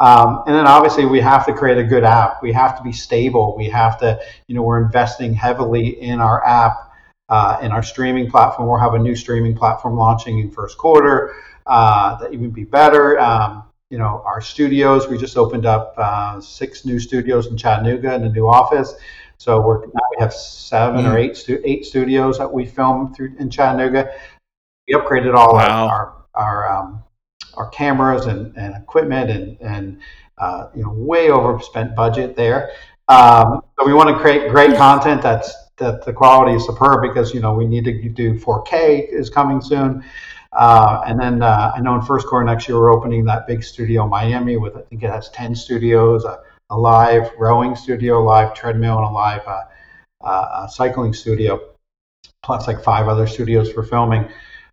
Um, 0.00 0.42
and 0.46 0.54
then 0.54 0.66
obviously 0.66 1.06
we 1.06 1.20
have 1.20 1.46
to 1.46 1.52
create 1.52 1.78
a 1.78 1.84
good 1.84 2.04
app. 2.04 2.42
We 2.42 2.52
have 2.52 2.76
to 2.76 2.82
be 2.82 2.92
stable. 2.92 3.54
We 3.56 3.68
have 3.70 3.98
to, 4.00 4.20
you 4.46 4.54
know, 4.54 4.62
we're 4.62 4.82
investing 4.82 5.32
heavily 5.32 6.02
in 6.02 6.20
our 6.20 6.44
app, 6.44 6.90
uh, 7.28 7.58
in 7.62 7.72
our 7.72 7.82
streaming 7.82 8.30
platform. 8.30 8.68
We'll 8.68 8.78
have 8.78 8.94
a 8.94 8.98
new 8.98 9.14
streaming 9.14 9.56
platform 9.56 9.96
launching 9.96 10.40
in 10.40 10.50
first 10.50 10.76
quarter 10.76 11.34
uh, 11.66 12.16
that 12.16 12.32
even 12.32 12.50
be 12.50 12.64
better. 12.64 13.18
Um, 13.18 13.62
you 13.90 13.98
know, 13.98 14.22
our 14.26 14.40
studios. 14.40 15.08
We 15.08 15.16
just 15.16 15.36
opened 15.36 15.64
up 15.64 15.94
uh, 15.96 16.40
six 16.40 16.84
new 16.84 16.98
studios 16.98 17.46
in 17.46 17.56
Chattanooga 17.56 18.14
in 18.14 18.22
the 18.22 18.28
new 18.28 18.48
office. 18.48 18.94
So 19.38 19.60
we're 19.60 19.86
now 19.86 20.00
we 20.10 20.16
have 20.20 20.32
seven 20.32 21.06
or 21.06 21.14
Mm. 21.14 21.18
eight 21.24 21.36
stu- 21.36 21.60
eight 21.64 21.84
studios 21.84 22.38
that 22.38 22.50
we 22.52 22.64
film 22.66 23.12
through 23.14 23.34
in 23.38 23.50
Chattanooga. 23.50 24.10
We 24.88 24.94
upgraded 24.94 25.34
all 25.34 25.54
Wow. 25.54 25.86
our 25.88 25.90
our 25.90 26.12
our, 26.34 26.76
um, 26.76 27.02
our 27.56 27.68
cameras 27.68 28.26
and, 28.26 28.56
and 28.56 28.74
equipment 28.76 29.30
and 29.30 29.56
and 29.60 29.98
uh, 30.38 30.68
you 30.74 30.82
know 30.82 30.90
way 30.92 31.30
overspent 31.30 31.94
budget 31.94 32.36
there. 32.36 32.70
Um, 33.08 33.62
so 33.78 33.86
we 33.86 33.94
want 33.94 34.08
to 34.08 34.16
create 34.16 34.50
great 34.50 34.76
content 34.76 35.22
that's 35.22 35.54
that 35.76 36.04
the 36.04 36.12
quality 36.12 36.52
is 36.56 36.64
superb 36.66 37.02
because 37.02 37.34
you 37.34 37.40
know 37.40 37.52
we 37.54 37.66
need 37.66 37.84
to 37.84 38.08
do 38.08 38.34
4K 38.38 39.08
is 39.10 39.28
coming 39.30 39.60
soon. 39.60 40.02
Uh, 40.52 41.02
and 41.06 41.20
then 41.20 41.42
uh, 41.42 41.72
I 41.76 41.80
know 41.80 41.94
in 41.96 42.00
first 42.02 42.26
quarter 42.26 42.44
next 42.46 42.66
year 42.66 42.78
we're 42.80 42.90
opening 42.90 43.24
that 43.26 43.46
big 43.46 43.62
studio 43.62 44.04
in 44.04 44.10
Miami 44.10 44.56
with 44.56 44.74
I 44.76 44.80
think 44.80 45.02
it 45.02 45.10
has 45.10 45.28
10 45.30 45.54
studios, 45.54 46.24
a, 46.24 46.38
a 46.70 46.76
live 46.76 47.30
rowing 47.38 47.76
studio, 47.76 48.22
a 48.22 48.24
live 48.24 48.54
treadmill, 48.54 48.98
and 48.98 49.06
a 49.06 49.10
live 49.10 49.42
uh, 49.46 49.62
uh, 50.22 50.66
cycling 50.66 51.12
studio, 51.12 51.60
plus 52.42 52.66
like 52.66 52.82
five 52.82 53.08
other 53.08 53.26
studios 53.26 53.70
for 53.70 53.82
filming. 53.82 54.28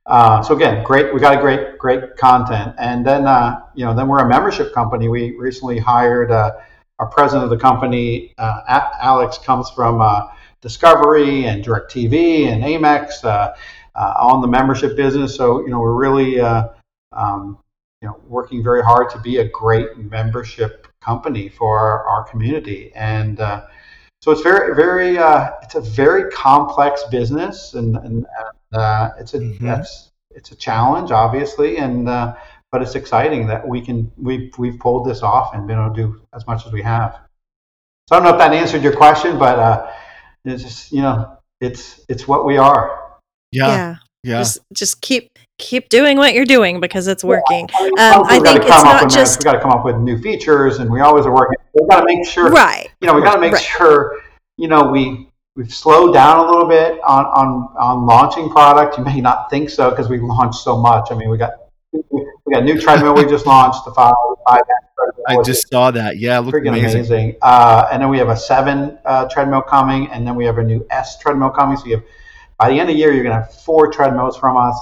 Uh, 0.05 0.41
so 0.41 0.55
again, 0.55 0.83
great. 0.83 1.13
We 1.13 1.19
got 1.19 1.37
a 1.37 1.41
great, 1.41 1.77
great 1.77 2.17
content, 2.17 2.75
and 2.77 3.05
then 3.05 3.25
uh, 3.27 3.61
you 3.75 3.85
know, 3.85 3.93
then 3.93 4.07
we're 4.07 4.19
a 4.19 4.27
membership 4.27 4.73
company. 4.73 5.07
We 5.07 5.35
recently 5.37 5.77
hired 5.77 6.31
uh, 6.31 6.51
our 6.99 7.07
president 7.07 7.45
of 7.45 7.49
the 7.49 7.57
company, 7.57 8.33
uh, 8.37 8.89
Alex, 8.99 9.37
comes 9.37 9.69
from 9.69 10.01
uh, 10.01 10.27
Discovery 10.61 11.45
and 11.45 11.63
DirecTV 11.63 12.47
and 12.47 12.63
Amex 12.63 13.23
on 13.95 14.41
the 14.41 14.47
membership 14.47 14.97
business. 14.97 15.35
So 15.35 15.61
you 15.61 15.69
know 15.69 15.79
we're 15.79 15.93
really 15.93 16.41
um, 16.41 17.57
you 18.01 18.07
know 18.07 18.19
working 18.27 18.63
very 18.63 18.83
hard 18.83 19.09
to 19.11 19.19
be 19.19 19.37
a 19.37 19.47
great 19.47 19.97
membership 19.97 20.87
company 21.03 21.49
for 21.49 21.77
our, 21.79 22.03
our 22.07 22.23
community 22.23 22.91
and. 22.95 23.37
so 24.21 24.31
it's 24.31 24.41
very, 24.41 24.73
very, 24.73 25.17
it's 25.63 25.75
a 25.75 25.81
very 25.81 26.31
complex 26.31 27.03
business, 27.11 27.73
and, 27.73 27.97
and 27.97 28.25
it's 29.19 29.33
a 29.33 29.39
mm-hmm. 29.39 29.65
that's 29.65 30.11
it's 30.31 30.51
a 30.51 30.55
challenge, 30.55 31.11
obviously, 31.11 31.77
and 31.77 32.07
but 32.73 32.81
it's 32.81 32.95
exciting 32.95 33.45
that 33.45 33.65
we 33.65 33.79
can 33.79 34.11
we've 34.17 34.51
we've 34.57 34.79
pulled 34.79 35.05
this 35.05 35.21
off 35.21 35.53
and 35.53 35.67
been 35.67 35.77
able 35.77 35.93
to 35.93 36.01
do 36.01 36.21
as 36.33 36.47
much 36.47 36.65
as 36.65 36.71
we 36.73 36.81
have. 36.81 37.19
So 38.09 38.15
I 38.15 38.19
don't 38.19 38.23
know 38.23 38.33
if 38.33 38.39
that 38.39 38.51
answered 38.51 38.81
your 38.81 38.95
question, 38.95 39.37
but 39.37 39.59
uh, 39.59 39.91
it's 40.43 40.63
just 40.63 40.91
you 40.91 41.03
know 41.03 41.37
it's 41.61 42.03
it's 42.09 42.27
what 42.27 42.45
we 42.45 42.57
are. 42.57 43.19
Yeah. 43.51 43.67
yeah. 43.67 43.95
Yeah. 44.23 44.37
Just 44.39 44.59
just 44.73 45.01
keep 45.01 45.37
keep 45.63 45.89
doing 45.89 46.17
what 46.17 46.33
you're 46.33 46.45
doing 46.45 46.79
because 46.79 47.07
it's 47.07 47.23
working. 47.23 47.69
Yeah, 47.79 48.15
um, 48.15 48.23
I 48.27 48.39
think 48.39 48.61
it's 48.63 48.83
not 48.83 49.09
just 49.09 49.39
we 49.39 49.43
got 49.43 49.53
to 49.53 49.61
come 49.61 49.71
up 49.71 49.85
with 49.85 49.97
new 49.97 50.17
features, 50.21 50.79
and 50.79 50.91
we 50.91 50.99
always 50.99 51.25
are 51.25 51.33
working. 51.33 51.55
We 51.73 51.87
got 51.87 52.01
to 52.01 52.05
make 52.05 52.27
sure, 52.27 52.49
right? 52.49 52.89
You 53.01 53.07
know, 53.07 53.15
we 53.15 53.21
got 53.21 53.35
to 53.35 53.41
make 53.41 53.53
right. 53.53 53.61
sure. 53.61 54.21
You 54.57 54.67
know, 54.67 54.91
we 54.91 55.29
we've 55.55 55.73
slowed 55.73 56.13
down 56.13 56.39
a 56.39 56.51
little 56.51 56.67
bit 56.67 56.99
on 57.03 57.25
on 57.25 57.47
on 57.79 58.05
launching 58.05 58.49
product. 58.49 58.97
You 58.97 59.05
may 59.05 59.21
not 59.21 59.49
think 59.49 59.69
so 59.69 59.89
because 59.89 60.09
we 60.09 60.19
launched 60.19 60.59
so 60.59 60.77
much. 60.77 61.11
I 61.11 61.15
mean, 61.15 61.29
we 61.29 61.37
got 61.37 61.53
we 61.91 62.53
got 62.53 62.63
a 62.63 62.65
new 62.65 62.79
treadmill 62.79 63.15
we 63.15 63.25
just 63.25 63.45
launched, 63.45 63.85
the 63.85 63.93
five. 63.93 64.13
five 64.45 64.61
I 65.27 65.41
just 65.43 65.69
saw 65.69 65.91
that. 65.91 66.17
Yeah, 66.17 66.39
look 66.39 66.55
amazing. 66.55 66.99
amazing. 66.99 67.35
Uh, 67.41 67.87
and 67.91 68.01
then 68.01 68.09
we 68.09 68.17
have 68.17 68.29
a 68.29 68.37
seven 68.37 68.97
uh, 69.05 69.27
treadmill 69.29 69.61
coming, 69.61 70.09
and 70.09 70.27
then 70.27 70.35
we 70.35 70.45
have 70.45 70.57
a 70.57 70.63
new 70.63 70.85
S 70.89 71.17
treadmill 71.17 71.49
coming. 71.49 71.77
So 71.77 71.85
you 71.85 71.95
have 71.95 72.03
by 72.59 72.69
the 72.69 72.79
end 72.79 72.89
of 72.89 72.95
the 72.95 72.99
year, 72.99 73.11
you're 73.11 73.23
going 73.23 73.35
to 73.35 73.43
have 73.43 73.53
four 73.53 73.91
treadmills 73.91 74.37
from 74.37 74.57
us. 74.57 74.79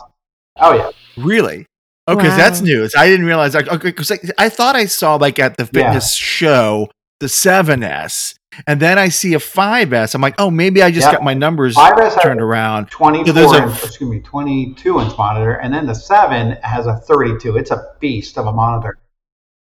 Oh 0.60 0.74
yeah, 0.74 0.92
really? 1.18 1.66
Okay, 2.08 2.18
because 2.18 2.32
wow. 2.32 2.38
that's 2.38 2.62
news. 2.62 2.96
I 2.96 3.08
didn't 3.08 3.26
realize. 3.26 3.54
Like, 3.54 3.68
okay, 3.68 3.90
because 3.90 4.10
like, 4.10 4.24
I 4.38 4.50
thought 4.50 4.76
I 4.76 4.86
saw 4.86 5.16
like 5.16 5.40
at 5.40 5.58
the 5.58 5.66
fitness 5.66 6.20
yeah. 6.20 6.26
show 6.26 6.92
the 7.20 7.28
7S, 7.28 8.36
and 8.66 8.80
then 8.80 8.98
I 8.98 9.10
see 9.10 9.36
a 9.36 9.38
5S. 9.38 10.16
I'm 10.16 10.22
like, 10.22 10.36
oh, 10.40 10.50
maybe 10.50 10.82
I 10.82 10.90
just 10.90 11.06
yep. 11.06 11.14
got 11.14 11.24
my 11.24 11.36
numbers 11.36 11.76
5S 11.76 12.22
turned 12.22 12.42
around. 12.42 12.90
24 12.90 13.34
so 13.34 13.54
a, 13.54 13.68
inch, 13.68 13.84
excuse 13.84 14.10
me, 14.10 14.20
22 14.20 15.00
inch 15.00 15.18
monitor, 15.18 15.54
and 15.54 15.74
then 15.74 15.86
the 15.86 15.94
7 15.94 16.58
has 16.64 16.88
a 16.88 16.98
32. 16.98 17.56
It's 17.56 17.72
a 17.72 17.94
beast 18.00 18.38
of 18.38 18.48
a 18.48 18.52
monitor. 18.52 18.98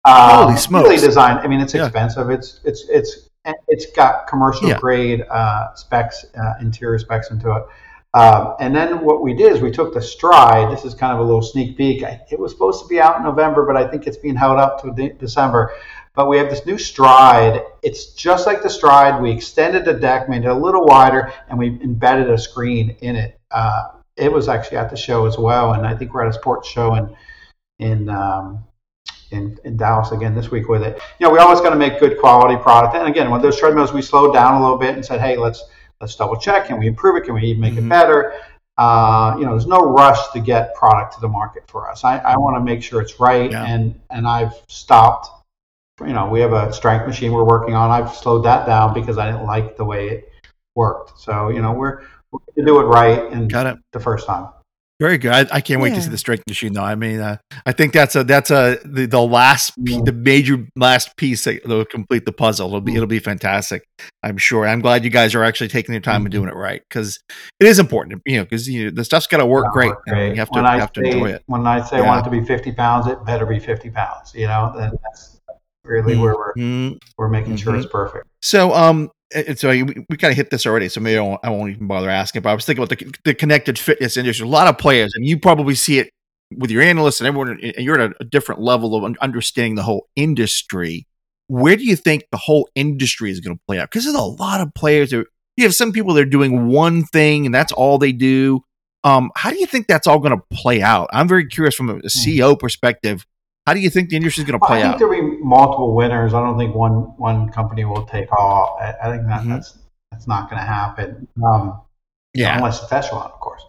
Um, 0.05 0.45
Holy 0.45 0.57
smokes! 0.57 0.89
Really 0.89 1.01
designed. 1.01 1.39
I 1.39 1.47
mean, 1.47 1.59
it's 1.59 1.73
expensive. 1.73 2.29
Yeah. 2.29 2.35
It's 2.35 2.61
it's 2.63 2.85
it's 2.89 3.29
it's 3.67 3.85
got 3.93 4.27
commercial 4.27 4.69
yeah. 4.69 4.77
grade 4.77 5.25
uh, 5.29 5.73
specs, 5.75 6.25
uh, 6.41 6.53
interior 6.61 6.99
specs 6.99 7.31
into 7.31 7.51
it. 7.53 7.63
Um, 8.13 8.55
and 8.59 8.75
then 8.75 9.05
what 9.05 9.21
we 9.21 9.33
did 9.33 9.51
is 9.51 9.61
we 9.61 9.71
took 9.71 9.93
the 9.93 10.01
Stride. 10.01 10.71
This 10.75 10.83
is 10.83 10.95
kind 10.95 11.13
of 11.13 11.19
a 11.19 11.23
little 11.23 11.43
sneak 11.43 11.77
peek. 11.77 12.03
It 12.31 12.39
was 12.39 12.51
supposed 12.51 12.81
to 12.81 12.87
be 12.87 12.99
out 12.99 13.17
in 13.17 13.23
November, 13.23 13.65
but 13.65 13.77
I 13.77 13.87
think 13.87 14.07
it's 14.07 14.17
being 14.17 14.35
held 14.35 14.57
up 14.57 14.81
to 14.81 14.91
de- 14.91 15.13
December. 15.13 15.73
But 16.15 16.27
we 16.27 16.37
have 16.37 16.49
this 16.49 16.65
new 16.65 16.77
stride. 16.77 17.61
It's 17.83 18.13
just 18.13 18.47
like 18.47 18.63
the 18.63 18.69
stride. 18.69 19.21
We 19.21 19.31
extended 19.31 19.85
the 19.85 19.93
deck, 19.93 20.27
made 20.27 20.43
it 20.43 20.47
a 20.47 20.53
little 20.53 20.85
wider, 20.85 21.31
and 21.49 21.59
we 21.59 21.67
embedded 21.83 22.29
a 22.29 22.37
screen 22.37 22.97
in 23.01 23.15
it. 23.15 23.39
Uh, 23.51 23.89
it 24.17 24.31
was 24.31 24.49
actually 24.49 24.77
at 24.77 24.89
the 24.89 24.97
show 24.97 25.27
as 25.27 25.37
well, 25.37 25.73
and 25.73 25.85
I 25.85 25.95
think 25.95 26.13
we're 26.13 26.23
at 26.23 26.29
a 26.29 26.33
sports 26.33 26.67
show 26.67 26.95
in 26.95 27.15
in 27.77 28.09
um, 28.09 28.63
in, 29.31 29.57
in 29.63 29.77
Dallas 29.77 30.11
again 30.11 30.35
this 30.35 30.51
week 30.51 30.67
with 30.67 30.83
it. 30.83 30.99
You 31.19 31.27
know, 31.27 31.31
we 31.31 31.39
always 31.39 31.61
got 31.61 31.69
to 31.69 31.75
make 31.75 31.99
good 31.99 32.19
quality 32.19 32.61
product. 32.61 32.95
And 32.95 33.07
again, 33.07 33.31
with 33.31 33.41
those 33.41 33.59
treadmills, 33.59 33.93
we 33.93 34.01
slowed 34.01 34.33
down 34.33 34.55
a 34.55 34.61
little 34.61 34.77
bit 34.77 34.95
and 34.95 35.05
said, 35.05 35.21
hey, 35.21 35.37
let's 35.37 35.63
let's 36.01 36.15
double 36.15 36.37
check. 36.37 36.67
Can 36.67 36.79
we 36.79 36.87
improve 36.87 37.17
it? 37.17 37.25
Can 37.25 37.35
we 37.35 37.43
even 37.43 37.61
make 37.61 37.73
mm-hmm. 37.73 37.85
it 37.85 37.89
better? 37.89 38.33
Uh, 38.77 39.35
you 39.37 39.45
know, 39.45 39.51
there's 39.51 39.67
no 39.67 39.79
rush 39.79 40.31
to 40.31 40.39
get 40.39 40.73
product 40.73 41.13
to 41.13 41.19
the 41.19 41.27
market 41.27 41.63
for 41.67 41.89
us. 41.89 42.03
I, 42.03 42.17
I 42.19 42.37
want 42.37 42.55
to 42.55 42.61
make 42.61 42.81
sure 42.81 43.01
it's 43.01 43.19
right, 43.19 43.51
yeah. 43.51 43.65
and 43.65 43.99
and 44.09 44.25
I've 44.25 44.53
stopped 44.67 45.29
you 46.05 46.13
know, 46.13 46.27
we 46.27 46.39
have 46.39 46.53
a 46.53 46.71
strength 46.71 47.07
machine 47.07 47.31
we're 47.31 47.43
working 47.43 47.75
on. 47.75 47.91
I've 47.91 48.13
slowed 48.13 48.45
that 48.45 48.65
down 48.65 48.93
because 48.93 49.17
I 49.17 49.29
didn't 49.29 49.45
like 49.45 49.77
the 49.77 49.85
way 49.85 50.09
it 50.09 50.33
worked. 50.75 51.19
So, 51.19 51.49
you 51.49 51.61
know, 51.61 51.73
we're, 51.73 52.01
we're 52.31 52.39
going 52.39 52.55
to 52.57 52.65
do 52.65 52.79
it 52.79 52.83
right 52.83 53.31
and 53.31 53.51
Got 53.51 53.67
it. 53.67 53.77
the 53.91 53.99
first 53.99 54.25
time. 54.25 54.49
Very 54.99 55.17
good. 55.17 55.31
I, 55.31 55.57
I 55.57 55.61
can't 55.61 55.81
wait 55.81 55.95
to 55.95 56.01
see 56.01 56.09
the 56.09 56.17
strength 56.17 56.43
machine, 56.45 56.73
though. 56.73 56.83
I 56.83 56.95
mean, 56.95 57.21
uh, 57.21 57.37
I 57.65 57.71
think 57.71 57.93
that's 57.93 58.17
a 58.17 58.25
that's 58.25 58.51
a 58.51 58.79
the, 58.83 59.05
the 59.05 59.21
last 59.21 59.71
yeah. 59.77 60.01
the 60.03 60.11
major 60.11 60.67
last 60.75 61.15
piece 61.15 61.45
that 61.45 61.65
will 61.65 61.85
complete 61.85 62.25
the 62.25 62.33
puzzle. 62.33 62.67
It'll 62.67 62.81
be 62.81 62.95
it'll 62.95 63.07
be 63.07 63.19
fantastic. 63.19 63.85
I'm 64.23 64.37
sure. 64.37 64.67
I'm 64.67 64.81
glad 64.81 65.05
you 65.05 65.09
guys 65.09 65.35
are 65.35 65.43
actually 65.45 65.69
taking 65.69 65.93
your 65.93 66.01
time 66.01 66.17
mm-hmm. 66.17 66.25
and 66.25 66.31
doing 66.33 66.49
it 66.49 66.55
right 66.55 66.81
because 66.89 67.17
it 67.61 67.67
is 67.67 67.79
important. 67.79 68.21
You 68.25 68.37
know, 68.37 68.43
because 68.43 68.67
you 68.67 68.85
know, 68.85 68.91
the 68.91 69.05
stuff's 69.05 69.27
got 69.27 69.37
to 69.37 69.45
work 69.45 69.71
great. 69.71 69.87
Work 69.87 70.03
great. 70.05 70.29
you 70.31 70.35
have 70.35 70.49
to, 70.51 70.61
when 70.61 70.73
you 70.73 70.79
have 70.79 70.91
to 70.93 71.01
enjoy 71.01 71.29
it. 71.29 71.43
When 71.45 71.65
I 71.65 71.81
say 71.81 71.97
yeah. 71.97 72.03
I 72.03 72.07
want 72.07 72.27
it 72.27 72.29
to 72.29 72.41
be 72.41 72.45
50 72.45 72.73
pounds, 72.73 73.07
it 73.07 73.23
better 73.25 73.45
be 73.45 73.59
50 73.59 73.89
pounds. 73.91 74.33
You 74.35 74.47
know, 74.47 74.73
and 74.77 74.97
that's 75.01 75.39
really 75.85 76.13
mm-hmm. 76.13 76.21
where 76.21 76.35
we're 76.35 76.53
mm-hmm. 76.55 76.97
we're 77.17 77.29
making 77.29 77.55
sure 77.55 77.73
it's 77.75 77.85
mm-hmm. 77.85 77.91
perfect. 77.91 78.27
So 78.41 78.73
um 78.73 79.11
so 79.55 79.69
we, 79.69 79.83
we 80.09 80.17
kind 80.17 80.31
of 80.31 80.37
hit 80.37 80.49
this 80.49 80.65
already, 80.65 80.89
so 80.89 81.01
maybe 81.01 81.17
I 81.17 81.21
won't, 81.21 81.39
I 81.43 81.49
won't, 81.49 81.71
even 81.71 81.87
bother 81.87 82.09
asking. 82.09 82.41
But 82.41 82.49
I 82.49 82.55
was 82.55 82.65
thinking 82.65 82.83
about 82.83 82.97
the, 82.97 83.13
the 83.23 83.33
connected 83.33 83.77
fitness 83.77 84.17
industry. 84.17 84.45
A 84.45 84.49
lot 84.49 84.67
of 84.67 84.77
players, 84.77 85.13
and 85.15 85.25
you 85.25 85.39
probably 85.39 85.75
see 85.75 85.99
it 85.99 86.11
with 86.55 86.71
your 86.71 86.81
analysts 86.81 87.19
and 87.19 87.27
everyone. 87.27 87.59
And 87.61 87.85
you're 87.85 87.99
at 87.99 88.11
a, 88.11 88.15
a 88.21 88.25
different 88.25 88.61
level 88.61 88.95
of 88.95 89.15
understanding 89.21 89.75
the 89.75 89.83
whole 89.83 90.07
industry. 90.15 91.07
Where 91.47 91.75
do 91.75 91.83
you 91.83 91.95
think 91.95 92.25
the 92.31 92.37
whole 92.37 92.69
industry 92.75 93.31
is 93.31 93.39
going 93.39 93.57
to 93.57 93.61
play 93.67 93.79
out? 93.79 93.89
Because 93.89 94.05
there's 94.05 94.15
a 94.15 94.21
lot 94.21 94.61
of 94.61 94.73
players. 94.73 95.11
That, 95.11 95.25
you 95.57 95.65
have 95.65 95.75
some 95.75 95.91
people 95.91 96.13
that 96.13 96.21
are 96.21 96.29
doing 96.29 96.67
one 96.67 97.03
thing 97.03 97.45
and 97.45 97.53
that's 97.53 97.73
all 97.73 97.97
they 97.97 98.13
do. 98.13 98.61
Um, 99.03 99.31
how 99.35 99.49
do 99.49 99.59
you 99.59 99.65
think 99.65 99.87
that's 99.87 100.07
all 100.07 100.19
going 100.19 100.37
to 100.37 100.43
play 100.51 100.81
out? 100.81 101.09
I'm 101.11 101.27
very 101.27 101.47
curious 101.47 101.75
from 101.75 101.89
a, 101.89 101.95
a 101.95 101.99
hmm. 101.99 102.07
CEO 102.07 102.57
perspective 102.57 103.25
how 103.69 103.75
do 103.75 103.81
you 103.81 103.89
think 103.91 104.09
the 104.09 104.15
industry 104.15 104.41
is 104.41 104.49
going 104.49 104.59
to 104.59 104.65
play 104.65 104.77
out? 104.77 104.79
I 104.79 104.83
think 104.83 104.93
out? 104.95 104.99
there'll 105.11 105.37
be 105.37 105.43
multiple 105.43 105.93
winners. 105.93 106.33
I 106.33 106.41
don't 106.41 106.57
think 106.57 106.73
one 106.73 107.15
one 107.17 107.49
company 107.49 107.85
will 107.85 108.03
take 108.03 108.31
all. 108.31 108.79
I, 108.81 108.95
I 109.03 109.11
think 109.11 109.27
that 109.27 109.41
mm-hmm. 109.41 109.51
that's 109.51 109.77
that's 110.09 110.27
not 110.27 110.49
going 110.49 110.59
to 110.59 110.65
happen. 110.65 111.27
Um, 111.45 111.79
yeah, 112.33 112.57
unless 112.57 112.81
it's 112.81 112.91
Echelon, 112.91 113.29
of 113.29 113.39
course. 113.39 113.63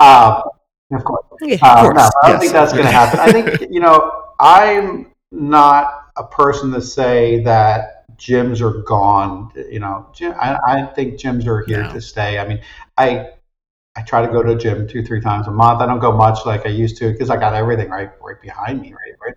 Uh, 0.00 0.42
of 0.92 1.04
course. 1.04 1.24
Yeah, 1.40 1.58
uh, 1.62 1.76
of 1.76 1.82
course. 1.82 1.94
No, 1.94 2.02
I 2.02 2.32
don't 2.32 2.32
yes. 2.32 2.40
think 2.40 2.52
that's 2.52 2.72
going 2.72 2.84
to 2.84 2.90
happen. 2.90 3.20
I 3.20 3.30
think 3.30 3.70
you 3.70 3.78
know 3.78 4.10
I'm 4.40 5.12
not 5.30 6.10
a 6.16 6.24
person 6.24 6.72
to 6.72 6.82
say 6.82 7.44
that 7.44 8.06
gyms 8.16 8.60
are 8.60 8.82
gone. 8.82 9.52
You 9.70 9.78
know, 9.78 10.08
gym, 10.12 10.34
I, 10.36 10.58
I 10.66 10.86
think 10.86 11.14
gyms 11.14 11.46
are 11.46 11.64
here 11.64 11.84
to 11.84 12.00
stay. 12.00 12.40
I 12.40 12.48
mean, 12.48 12.60
I 12.98 13.28
I 13.94 14.02
try 14.02 14.26
to 14.26 14.32
go 14.32 14.42
to 14.42 14.54
the 14.54 14.58
gym 14.58 14.88
two, 14.88 15.04
three 15.04 15.20
times 15.20 15.46
a 15.46 15.52
month. 15.52 15.80
I 15.80 15.86
don't 15.86 16.00
go 16.00 16.10
much 16.10 16.44
like 16.44 16.66
I 16.66 16.70
used 16.70 16.96
to 16.96 17.12
because 17.12 17.30
I 17.30 17.36
got 17.36 17.54
everything 17.54 17.88
right 17.88 18.10
right 18.20 18.42
behind 18.42 18.80
me, 18.80 18.92
right, 18.92 19.14
right 19.24 19.36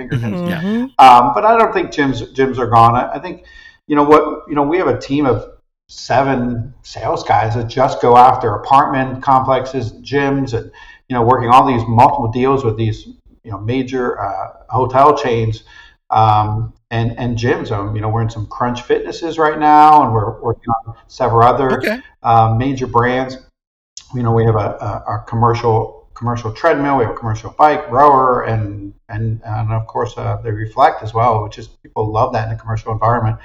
fingertips. 0.00 0.40
Mm-hmm. 0.40 0.86
Yeah. 0.98 1.06
Um, 1.06 1.32
but 1.34 1.44
I 1.44 1.56
don't 1.58 1.72
think 1.72 1.90
gyms 1.90 2.34
gyms 2.34 2.58
are 2.58 2.66
gone. 2.66 2.94
I, 2.94 3.12
I, 3.14 3.18
think 3.18 3.44
you 3.86 3.96
know 3.96 4.04
what 4.04 4.48
you 4.48 4.54
know. 4.54 4.62
We 4.62 4.78
have 4.78 4.88
a 4.88 4.98
team 4.98 5.26
of 5.26 5.58
seven 5.88 6.72
sales 6.82 7.24
guys 7.24 7.54
that 7.54 7.68
just 7.68 8.00
go 8.00 8.16
after 8.16 8.54
apartment 8.54 9.22
complexes, 9.22 9.92
gyms, 9.92 10.54
and 10.54 10.70
you 11.08 11.14
know 11.14 11.22
working 11.22 11.50
all 11.50 11.66
these 11.66 11.86
multiple 11.86 12.28
deals 12.28 12.64
with 12.64 12.76
these 12.76 13.06
you 13.44 13.50
know 13.50 13.58
major 13.58 14.20
uh, 14.20 14.52
hotel 14.68 15.16
chains. 15.16 15.64
Um, 16.10 16.74
and 16.90 17.16
and 17.18 17.38
gyms. 17.38 17.70
Um, 17.70 17.94
you 17.94 18.02
know, 18.02 18.08
we're 18.08 18.22
in 18.22 18.30
some 18.30 18.46
Crunch 18.46 18.82
Fitnesses 18.82 19.38
right 19.38 19.58
now, 19.58 20.02
and 20.02 20.12
we're 20.12 20.40
working 20.40 20.68
on 20.86 20.96
several 21.06 21.42
other 21.46 21.78
okay. 21.78 22.00
uh, 22.24 22.52
major 22.58 22.88
brands. 22.88 23.38
You 24.12 24.24
know, 24.24 24.32
we 24.32 24.44
have 24.44 24.56
a, 24.56 24.58
a, 24.58 25.14
a 25.14 25.24
commercial 25.28 25.99
commercial 26.20 26.52
treadmill, 26.52 26.98
we 26.98 27.04
have 27.04 27.14
a 27.14 27.18
commercial 27.18 27.50
bike, 27.50 27.90
rower, 27.90 28.42
and 28.42 28.92
and 29.08 29.40
and 29.42 29.72
of 29.72 29.86
course 29.86 30.12
uh, 30.18 30.36
they 30.44 30.50
reflect 30.50 31.02
as 31.02 31.14
well, 31.14 31.42
which 31.42 31.58
is 31.58 31.66
people 31.66 32.12
love 32.12 32.34
that 32.34 32.46
in 32.46 32.54
a 32.54 32.58
commercial 32.58 32.92
environment. 32.92 33.38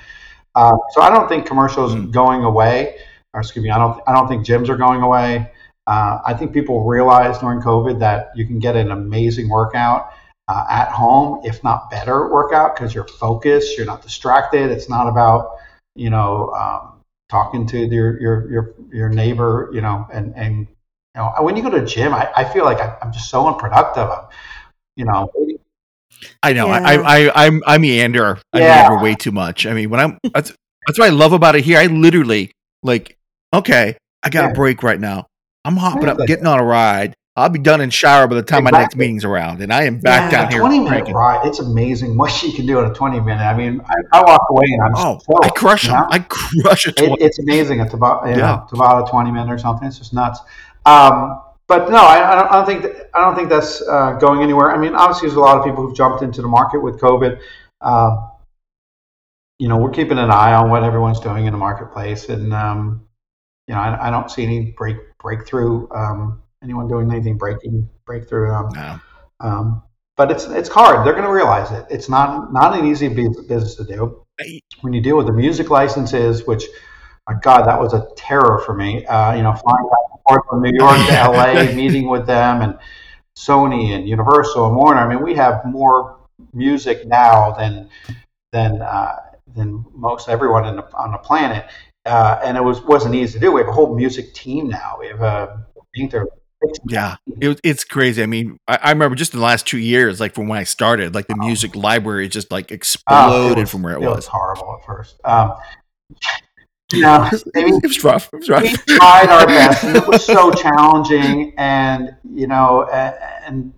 Uh, 0.56 0.76
so 0.92 1.02
I 1.02 1.10
don't 1.10 1.30
think 1.30 1.46
commercials 1.46 1.96
mm. 1.96 2.12
going 2.12 2.44
away, 2.44 2.98
or 3.34 3.40
excuse 3.40 3.64
me, 3.64 3.72
I 3.72 3.78
don't 3.78 4.02
I 4.08 4.14
don't 4.14 4.28
think 4.28 4.46
gyms 4.46 4.68
are 4.68 4.76
going 4.76 5.02
away. 5.02 5.52
Uh, 5.88 6.20
I 6.26 6.34
think 6.34 6.52
people 6.52 6.84
realized 6.84 7.40
during 7.40 7.62
COVID 7.62 7.98
that 8.00 8.32
you 8.36 8.46
can 8.46 8.60
get 8.60 8.76
an 8.76 8.92
amazing 8.92 9.48
workout 9.48 10.12
uh, 10.50 10.66
at 10.70 10.90
home, 10.90 11.42
if 11.46 11.64
not 11.64 11.90
better 11.90 12.30
workout, 12.30 12.76
because 12.76 12.94
you're 12.94 13.08
focused, 13.08 13.78
you're 13.78 13.86
not 13.86 14.02
distracted. 14.02 14.70
It's 14.70 14.90
not 14.90 15.08
about 15.08 15.60
you 15.96 16.10
know 16.10 16.50
um, 16.50 17.00
talking 17.30 17.66
to 17.68 17.86
your 17.86 18.20
your 18.20 18.52
your 18.52 18.76
your 18.92 19.10
neighbor, 19.10 19.70
you 19.72 19.80
know, 19.80 20.06
and 20.12 20.36
and 20.36 20.68
you 21.16 21.22
know, 21.22 21.34
when 21.42 21.56
you 21.56 21.64
go 21.64 21.70
to 21.70 21.80
the 21.80 21.86
gym, 21.86 22.14
I, 22.14 22.30
I 22.36 22.44
feel 22.44 22.66
like 22.66 22.80
I, 22.80 22.98
am 23.02 23.12
just 23.14 23.30
so 23.30 23.48
unproductive. 23.48 24.10
I'm, 24.10 24.26
you 24.96 25.06
know, 25.06 25.32
I 26.44 26.54
know. 26.54 26.68
Yeah. 26.68 26.82
I, 26.84 27.28
I, 27.28 27.46
I'm, 27.46 27.64
I 27.66 27.78
meander. 27.78 28.38
I 28.54 28.60
yeah. 28.60 28.90
meander 28.90 29.04
way 29.04 29.16
too 29.16 29.32
much. 29.32 29.66
I 29.66 29.74
mean, 29.74 29.90
when 29.90 30.00
I'm, 30.00 30.18
that's, 30.34 30.54
that's 30.86 31.00
what 31.00 31.08
I 31.08 31.12
love 31.12 31.34
about 31.34 31.56
it 31.56 31.64
here. 31.64 31.80
I 31.80 31.86
literally 31.88 32.52
like, 32.84 33.18
okay, 33.54 33.98
I 34.24 34.30
got 34.30 34.46
yeah. 34.46 34.52
a 34.52 34.54
break 34.54 34.84
right 34.84 35.00
now. 35.00 35.28
I'm 35.64 35.78
hopping 35.78 36.10
up, 36.10 36.18
getting 36.28 36.46
on 36.46 36.60
a 36.60 36.64
ride, 36.64 37.16
I'll 37.38 37.50
be 37.50 37.60
done 37.60 37.82
in 37.82 37.90
shower 37.90 38.28
by 38.28 38.36
the 38.36 38.44
time 38.44 38.64
my 38.64 38.70
next 38.70 38.96
meeting's 38.96 39.26
around, 39.26 39.62
and 39.62 39.74
I 39.74 39.84
am 39.84 40.00
back 40.00 40.32
Yeah. 40.32 40.44
down 40.44 40.52
here. 40.52 40.62
twenty 40.62 40.80
minute 40.80 41.10
ride. 41.14 41.46
It's 41.46 41.60
amazing 41.60 42.16
what 42.18 42.42
you 42.42 42.54
can 42.54 42.66
do 42.66 42.80
in 42.80 42.90
a 42.90 42.94
twenty 42.94 43.20
minute. 43.20 43.44
I 43.44 43.56
mean, 43.58 43.82
I, 43.86 44.20
I 44.20 44.24
walk 44.24 44.42
away 44.50 44.64
and 44.68 44.82
I'm 44.82 44.96
Oh, 44.96 45.20
so, 45.20 45.34
I 45.44 45.50
crush 45.50 45.84
you 45.84 45.90
them. 45.90 46.00
know? 46.02 46.08
I 46.12 46.20
crush 46.20 46.88
a 46.88 46.92
It, 46.92 47.18
it's 47.20 47.40
amazing. 47.40 47.82
It's 47.82 47.94
about 47.94 48.26
you 48.28 48.36
know, 48.36 48.40
Yeah. 48.40 48.64
it's 48.64 48.72
about 48.72 49.06
a 49.06 49.12
twenty 49.12 49.32
minute 49.32 49.52
or 49.52 49.58
something. 49.58 49.86
It's 49.86 49.98
just 49.98 50.14
nuts. 50.14 50.40
Um, 50.86 51.42
but 51.68 51.90
no, 51.90 51.98
I, 51.98 52.32
I, 52.32 52.36
don't, 52.36 52.52
I 52.52 52.56
don't 52.58 52.66
think 52.66 52.82
that, 52.84 53.10
I 53.16 53.22
don't 53.22 53.36
think 53.36 53.50
that's 53.50 53.82
uh, 53.82 54.14
going 54.14 54.44
anywhere. 54.44 54.72
I 54.72 54.78
mean, 54.78 54.94
obviously, 54.94 55.28
there's 55.28 55.38
a 55.38 55.42
lot 55.42 55.58
of 55.58 55.66
people 55.66 55.86
who've 55.86 55.96
jumped 55.96 56.22
into 56.22 56.42
the 56.42 56.48
market 56.48 56.80
with 56.82 57.00
COVID. 57.00 57.40
Um, 57.82 58.30
you 59.58 59.68
know, 59.68 59.78
we're 59.78 59.92
keeping 59.92 60.18
an 60.20 60.30
eye 60.32 60.54
on 60.54 60.70
what 60.70 60.84
everyone's 60.84 61.20
doing 61.20 61.46
in 61.46 61.54
the 61.54 61.58
marketplace, 61.58 62.30
and 62.30 62.54
um, 62.54 63.08
you 63.68 63.74
know, 63.74 63.82
I, 63.82 64.08
I 64.08 64.12
don't 64.12 64.30
see 64.30 64.44
any 64.44 64.74
break 64.78 64.98
breakthrough. 65.18 65.88
Um, 65.92 66.42
anyone 66.64 66.88
doing 66.88 67.10
anything 67.12 67.38
breaking 67.38 67.90
breakthrough? 68.06 68.52
Um, 68.52 68.70
No. 68.74 69.00
um, 69.40 69.84
but 70.18 70.30
it's 70.32 70.46
it's 70.46 70.70
hard. 70.70 71.06
They're 71.06 71.14
going 71.14 71.26
to 71.26 71.32
realize 71.32 71.72
it. 71.72 71.86
It's 71.90 72.10
not 72.10 72.54
not 72.54 72.78
an 72.78 72.86
easy 72.86 73.08
business 73.08 73.76
to 73.76 73.86
do. 73.86 74.26
When 74.82 74.94
you 74.94 75.02
deal 75.02 75.18
with 75.18 75.28
the 75.28 75.34
music 75.34 75.70
licenses, 75.70 76.46
which, 76.46 76.66
my 77.30 77.38
God, 77.42 77.66
that 77.66 77.80
was 77.80 77.94
a 77.94 78.08
terror 78.16 78.62
for 78.66 78.74
me. 78.74 79.06
Uh, 79.06 79.34
you 79.36 79.44
know, 79.44 79.54
flying 79.54 79.86
back 79.90 80.12
and 80.12 80.20
forth 80.28 80.42
from 80.50 80.62
New 80.62 80.72
York 80.74 80.98
to 80.98 81.14
LA, 81.14 81.72
meeting 81.76 82.08
with 82.08 82.26
them, 82.28 82.62
and 82.62 82.78
Sony 83.38 83.96
and 83.96 84.08
Universal 84.08 84.68
and 84.68 84.76
Warner. 84.76 85.00
I 85.02 85.08
mean, 85.08 85.24
we 85.24 85.34
have 85.36 85.66
more 85.66 86.18
music 86.54 87.06
now 87.08 87.52
than 87.52 87.90
than 88.52 88.82
uh, 88.82 89.18
than 89.56 89.86
most 89.94 90.30
everyone 90.30 90.66
in 90.66 90.76
the, 90.78 90.84
on 90.94 91.12
the 91.12 91.18
planet, 91.18 91.66
uh, 92.06 92.40
and 92.44 92.58
it 92.58 92.62
was 92.64 92.82
wasn't 92.82 93.16
easy 93.16 93.34
to 93.34 93.40
do. 93.40 93.52
We 93.52 93.62
have 93.62 93.70
a 93.70 93.74
whole 93.74 93.96
music 93.96 94.34
team 94.34 94.70
now. 94.70 94.98
We 95.00 95.08
have 95.08 95.22
a 95.22 95.66
I 95.78 95.82
think 95.98 96.12
there 96.12 96.22
are 96.22 96.28
six 96.64 96.80
Yeah, 96.88 97.16
it, 97.42 97.60
it's 97.64 97.84
crazy. 97.84 98.22
I 98.22 98.26
mean, 98.28 98.58
I, 98.68 98.80
I 98.84 98.90
remember 98.92 99.16
just 99.16 99.34
in 99.34 99.40
the 99.40 99.46
last 99.46 99.66
two 99.68 99.78
years, 99.80 100.20
like 100.20 100.36
from 100.36 100.48
when 100.48 100.60
I 100.60 100.64
started, 100.64 101.16
like 101.16 101.28
the 101.28 101.36
music 101.38 101.76
library 101.76 102.28
just 102.30 102.52
like 102.52 102.72
Oh, 102.72 102.76
exploded 102.76 103.58
was- 103.58 103.72
from 103.72 103.82
where 103.84 103.94
it, 103.94 104.00
was. 104.00 104.06
it 104.06 104.10
was. 104.10 104.16
was 104.18 104.28
horrible 104.28 104.78
at 104.80 104.86
first. 104.86 105.20
Um, 105.26 105.54
you 106.94 107.02
know, 107.02 107.30
I 107.56 107.64
mean, 107.64 107.76
It 107.76 107.88
was 107.88 108.04
rough. 108.04 108.30
It 108.32 108.40
was 108.40 108.50
rough. 108.50 108.64
we 108.64 108.70
tried 108.98 109.30
our 109.30 109.48
best, 109.48 109.84
and 109.84 109.98
it 109.98 110.08
was 110.08 110.26
so 110.26 110.52
challenging. 110.52 111.54
And 111.58 112.16
you 112.34 112.48
know, 112.48 112.84
and 112.86 113.74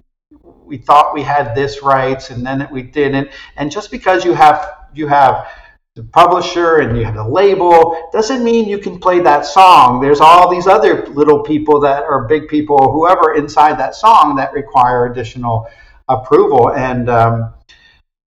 we 0.66 0.78
thought 0.78 1.14
we 1.14 1.22
had 1.22 1.56
this 1.56 1.82
rights, 1.82 2.30
and 2.30 2.46
then 2.46 2.68
we 2.72 2.82
didn't. 2.82 3.30
And 3.56 3.72
just 3.72 3.92
because 3.92 4.26
you 4.26 4.34
have 4.34 4.88
you 4.94 5.08
have 5.08 5.48
the 5.96 6.04
publisher 6.04 6.78
and 6.78 6.96
you 6.96 7.04
have 7.04 7.16
the 7.16 7.28
label 7.28 8.10
doesn't 8.14 8.44
mean 8.44 8.70
you 8.70 8.78
can 8.78 9.00
play 9.00 9.20
that 9.20 9.46
song. 9.46 10.00
There's 10.00 10.22
all 10.22 10.48
these 10.50 10.68
other 10.68 11.08
little 11.08 11.42
people 11.42 11.80
that 11.80 12.04
are 12.04 12.28
big 12.28 12.48
people, 12.48 12.92
whoever 12.92 13.34
inside 13.34 13.80
that 13.80 13.96
song 13.96 14.36
that 14.36 14.54
require 14.54 15.08
additional 15.08 15.68
approval. 16.08 16.72
And 16.74 17.10
um, 17.10 17.54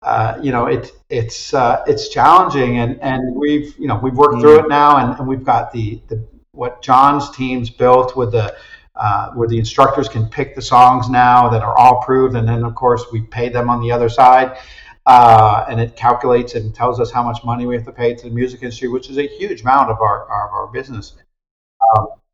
uh, 0.02 0.40
you 0.42 0.52
know, 0.52 0.66
it, 0.68 0.92
it's 1.10 1.54
uh, 1.54 1.84
it's 1.86 2.10
challenging, 2.10 2.78
and, 2.80 3.00
and 3.02 3.36
we've 3.36 3.78
you 3.78 3.88
know 3.88 4.00
we've 4.02 4.16
worked 4.16 4.40
through 4.40 4.60
it 4.60 4.70
now, 4.70 4.98
and, 4.98 5.18
and 5.20 5.28
we've 5.28 5.44
got 5.44 5.72
the, 5.72 6.02
the 6.08 6.26
what 6.52 6.82
John's 6.82 7.30
team's 7.32 7.70
built 7.70 8.16
with 8.16 8.32
the 8.32 8.56
uh, 8.96 9.32
where 9.32 9.48
the 9.48 9.58
instructors 9.58 10.08
can 10.08 10.28
pick 10.28 10.56
the 10.56 10.62
songs 10.62 11.10
now 11.10 11.50
that 11.50 11.62
are 11.62 11.78
all 11.78 12.02
approved, 12.02 12.36
and 12.36 12.48
then 12.48 12.64
of 12.64 12.76
course 12.76 13.06
we 13.12 13.22
pay 13.22 13.50
them 13.50 13.70
on 13.70 13.82
the 13.82 13.92
other 13.92 14.08
side, 14.08 14.58
uh, 15.06 15.66
and 15.70 15.82
it 15.82 15.98
calculates 15.98 16.56
and 16.56 16.74
tells 16.74 17.00
us 17.02 17.12
how 17.12 17.24
much 17.24 17.44
money 17.44 17.66
we 17.66 17.76
have 17.76 17.86
to 17.86 17.92
pay 17.92 18.14
to 18.16 18.30
the 18.30 18.34
music 18.34 18.62
industry, 18.64 18.88
which 18.88 19.10
is 19.10 19.18
a 19.18 19.28
huge 19.28 19.62
amount 19.62 19.90
of 19.90 20.00
our 20.00 20.24
of 20.24 20.54
our 20.54 20.68
business. 20.68 21.16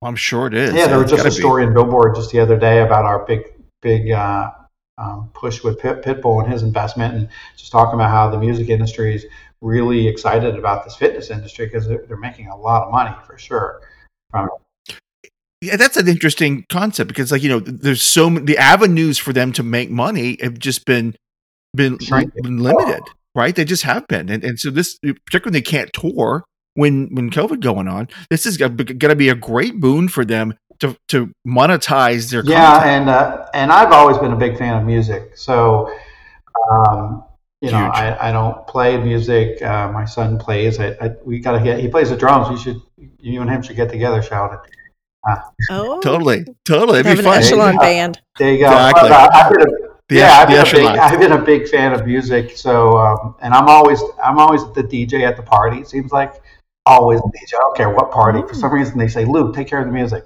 I'm 0.04 0.16
sure 0.16 0.46
it 0.46 0.54
is. 0.54 0.74
Yeah, 0.74 0.88
there 0.88 1.00
was 1.00 1.10
just 1.10 1.22
a 1.22 1.30
gotta 1.30 1.36
be. 1.36 1.42
story 1.42 1.64
in 1.64 1.74
Billboard 1.74 2.16
just 2.16 2.32
the 2.32 2.40
other 2.40 2.58
day 2.58 2.82
about 2.82 3.06
our 3.06 3.26
big, 3.26 3.42
big 3.82 4.12
uh, 4.12 4.52
um, 4.98 5.30
push 5.34 5.64
with 5.64 5.80
Pit, 5.80 6.04
Pitbull 6.04 6.44
and 6.44 6.52
his 6.52 6.64
investment, 6.64 7.16
and 7.16 7.30
just 7.58 7.72
talking 7.72 7.96
about 7.96 8.12
how 8.12 8.30
the 8.30 8.38
music 8.38 8.70
industry 8.70 9.16
is 9.16 9.26
really 9.62 10.08
excited 10.08 10.58
about 10.58 10.84
this 10.84 10.96
fitness 10.96 11.30
industry 11.30 11.66
because 11.66 11.88
they're, 11.88 12.06
they're 12.08 12.18
making 12.18 12.48
a 12.48 12.56
lot 12.56 12.84
of 12.84 12.92
money 12.92 13.16
for 13.26 13.38
sure. 13.38 13.82
From 14.32 14.50
Yeah, 15.62 15.76
that's 15.76 15.98
an 15.98 16.08
interesting 16.08 16.66
concept 16.70 17.08
because, 17.08 17.32
like, 17.32 17.44
you 17.44 17.50
know, 17.50 17.60
there's 17.60 18.04
so 18.04 18.30
many, 18.30 18.46
the 18.46 18.58
avenues 18.58 19.18
for 19.18 19.34
them 19.34 19.52
to 19.54 19.64
make 19.64 19.90
money 19.90 20.38
have 20.42 20.60
just 20.60 20.86
been 20.86 21.16
been, 21.74 21.98
been 21.98 22.60
limited, 22.60 23.04
right? 23.34 23.54
They 23.54 23.66
just 23.66 23.84
have 23.84 24.08
been, 24.08 24.30
and 24.30 24.44
and 24.44 24.60
so 24.60 24.70
this, 24.70 24.98
particularly, 25.00 25.44
when 25.46 25.54
they 25.54 25.62
can't 25.62 25.92
tour 25.94 26.46
when 26.76 27.08
when 27.14 27.32
COVID 27.32 27.60
going 27.62 27.88
on. 27.88 28.08
This 28.30 28.46
is 28.46 28.58
going 28.58 28.78
to 28.78 29.16
be 29.16 29.30
a 29.30 29.36
great 29.36 29.80
boon 29.80 30.08
for 30.08 30.24
them 30.24 30.54
to 30.80 30.96
to 31.10 31.32
monetize 31.48 32.30
their 32.32 32.44
yeah, 32.46 32.74
content. 32.80 32.90
and 32.92 33.10
uh, 33.10 33.46
and 33.54 33.72
I've 33.72 33.92
always 33.92 34.18
been 34.18 34.32
a 34.34 34.36
big 34.36 34.58
fan 34.58 34.78
of 34.78 34.86
music, 34.86 35.38
so 35.38 35.92
um, 36.72 37.24
you 37.62 37.72
know 37.72 37.78
I, 37.78 38.30
I 38.30 38.32
don't 38.32 38.66
play 38.68 38.98
music. 38.98 39.62
Uh, 39.62 39.92
my 39.92 40.06
son 40.06 40.38
plays. 40.38 40.80
I, 40.80 40.96
I, 41.02 41.12
we 41.24 41.40
gotta 41.40 41.64
get. 41.64 41.80
He 41.80 41.88
plays 41.88 42.10
the 42.10 42.18
drums. 42.18 42.50
you 42.50 42.58
should. 42.58 42.82
You 43.20 43.42
and 43.42 43.50
him 43.50 43.62
should 43.62 43.76
get 43.76 43.90
together, 43.90 44.22
Sheldon. 44.22 44.60
Oh, 45.72 46.00
Totally, 46.02 46.46
totally. 46.66 47.00
It'd 47.00 47.08
have 47.08 47.18
be 47.18 47.26
an 47.26 47.32
fun. 47.34 47.42
echelon 47.42 47.74
Yeah. 47.76 47.80
band. 47.80 48.22
There 48.38 48.52
you 48.54 48.60
go. 48.60 48.66
Exactly. 48.66 49.10
But, 49.10 49.12
uh, 49.12 49.30
I've 49.34 49.50
been 49.50 49.62
a, 49.62 49.72
The- 50.08 50.16
yeah, 50.16 50.32
I've 50.34 50.48
been, 50.48 50.60
a 50.60 50.72
big. 50.72 50.86
I've 51.00 51.20
been 51.20 51.32
a 51.32 51.42
big 51.44 51.68
fan 51.68 51.94
of 51.94 52.06
music. 52.06 52.56
So, 52.56 52.96
um, 52.98 53.36
and 53.42 53.52
I'm 53.54 53.68
always, 53.68 54.00
I'm 54.24 54.38
always 54.38 54.62
the 54.76 54.84
DJ 54.84 55.28
at 55.28 55.36
the 55.36 55.42
party. 55.42 55.78
It 55.80 55.88
seems 55.88 56.12
like 56.12 56.34
always 56.86 57.20
the 57.22 57.30
DJ. 57.30 57.56
I 57.56 57.60
don't 57.62 57.76
care 57.76 57.90
what 57.90 58.12
party. 58.12 58.44
For 58.48 58.54
some 58.54 58.72
reason, 58.72 59.00
they 59.00 59.08
say, 59.08 59.26
"Luke, 59.26 59.56
take 59.56 59.68
care 59.68 59.80
of 59.80 59.88
the 59.88 59.92
music." 59.92 60.26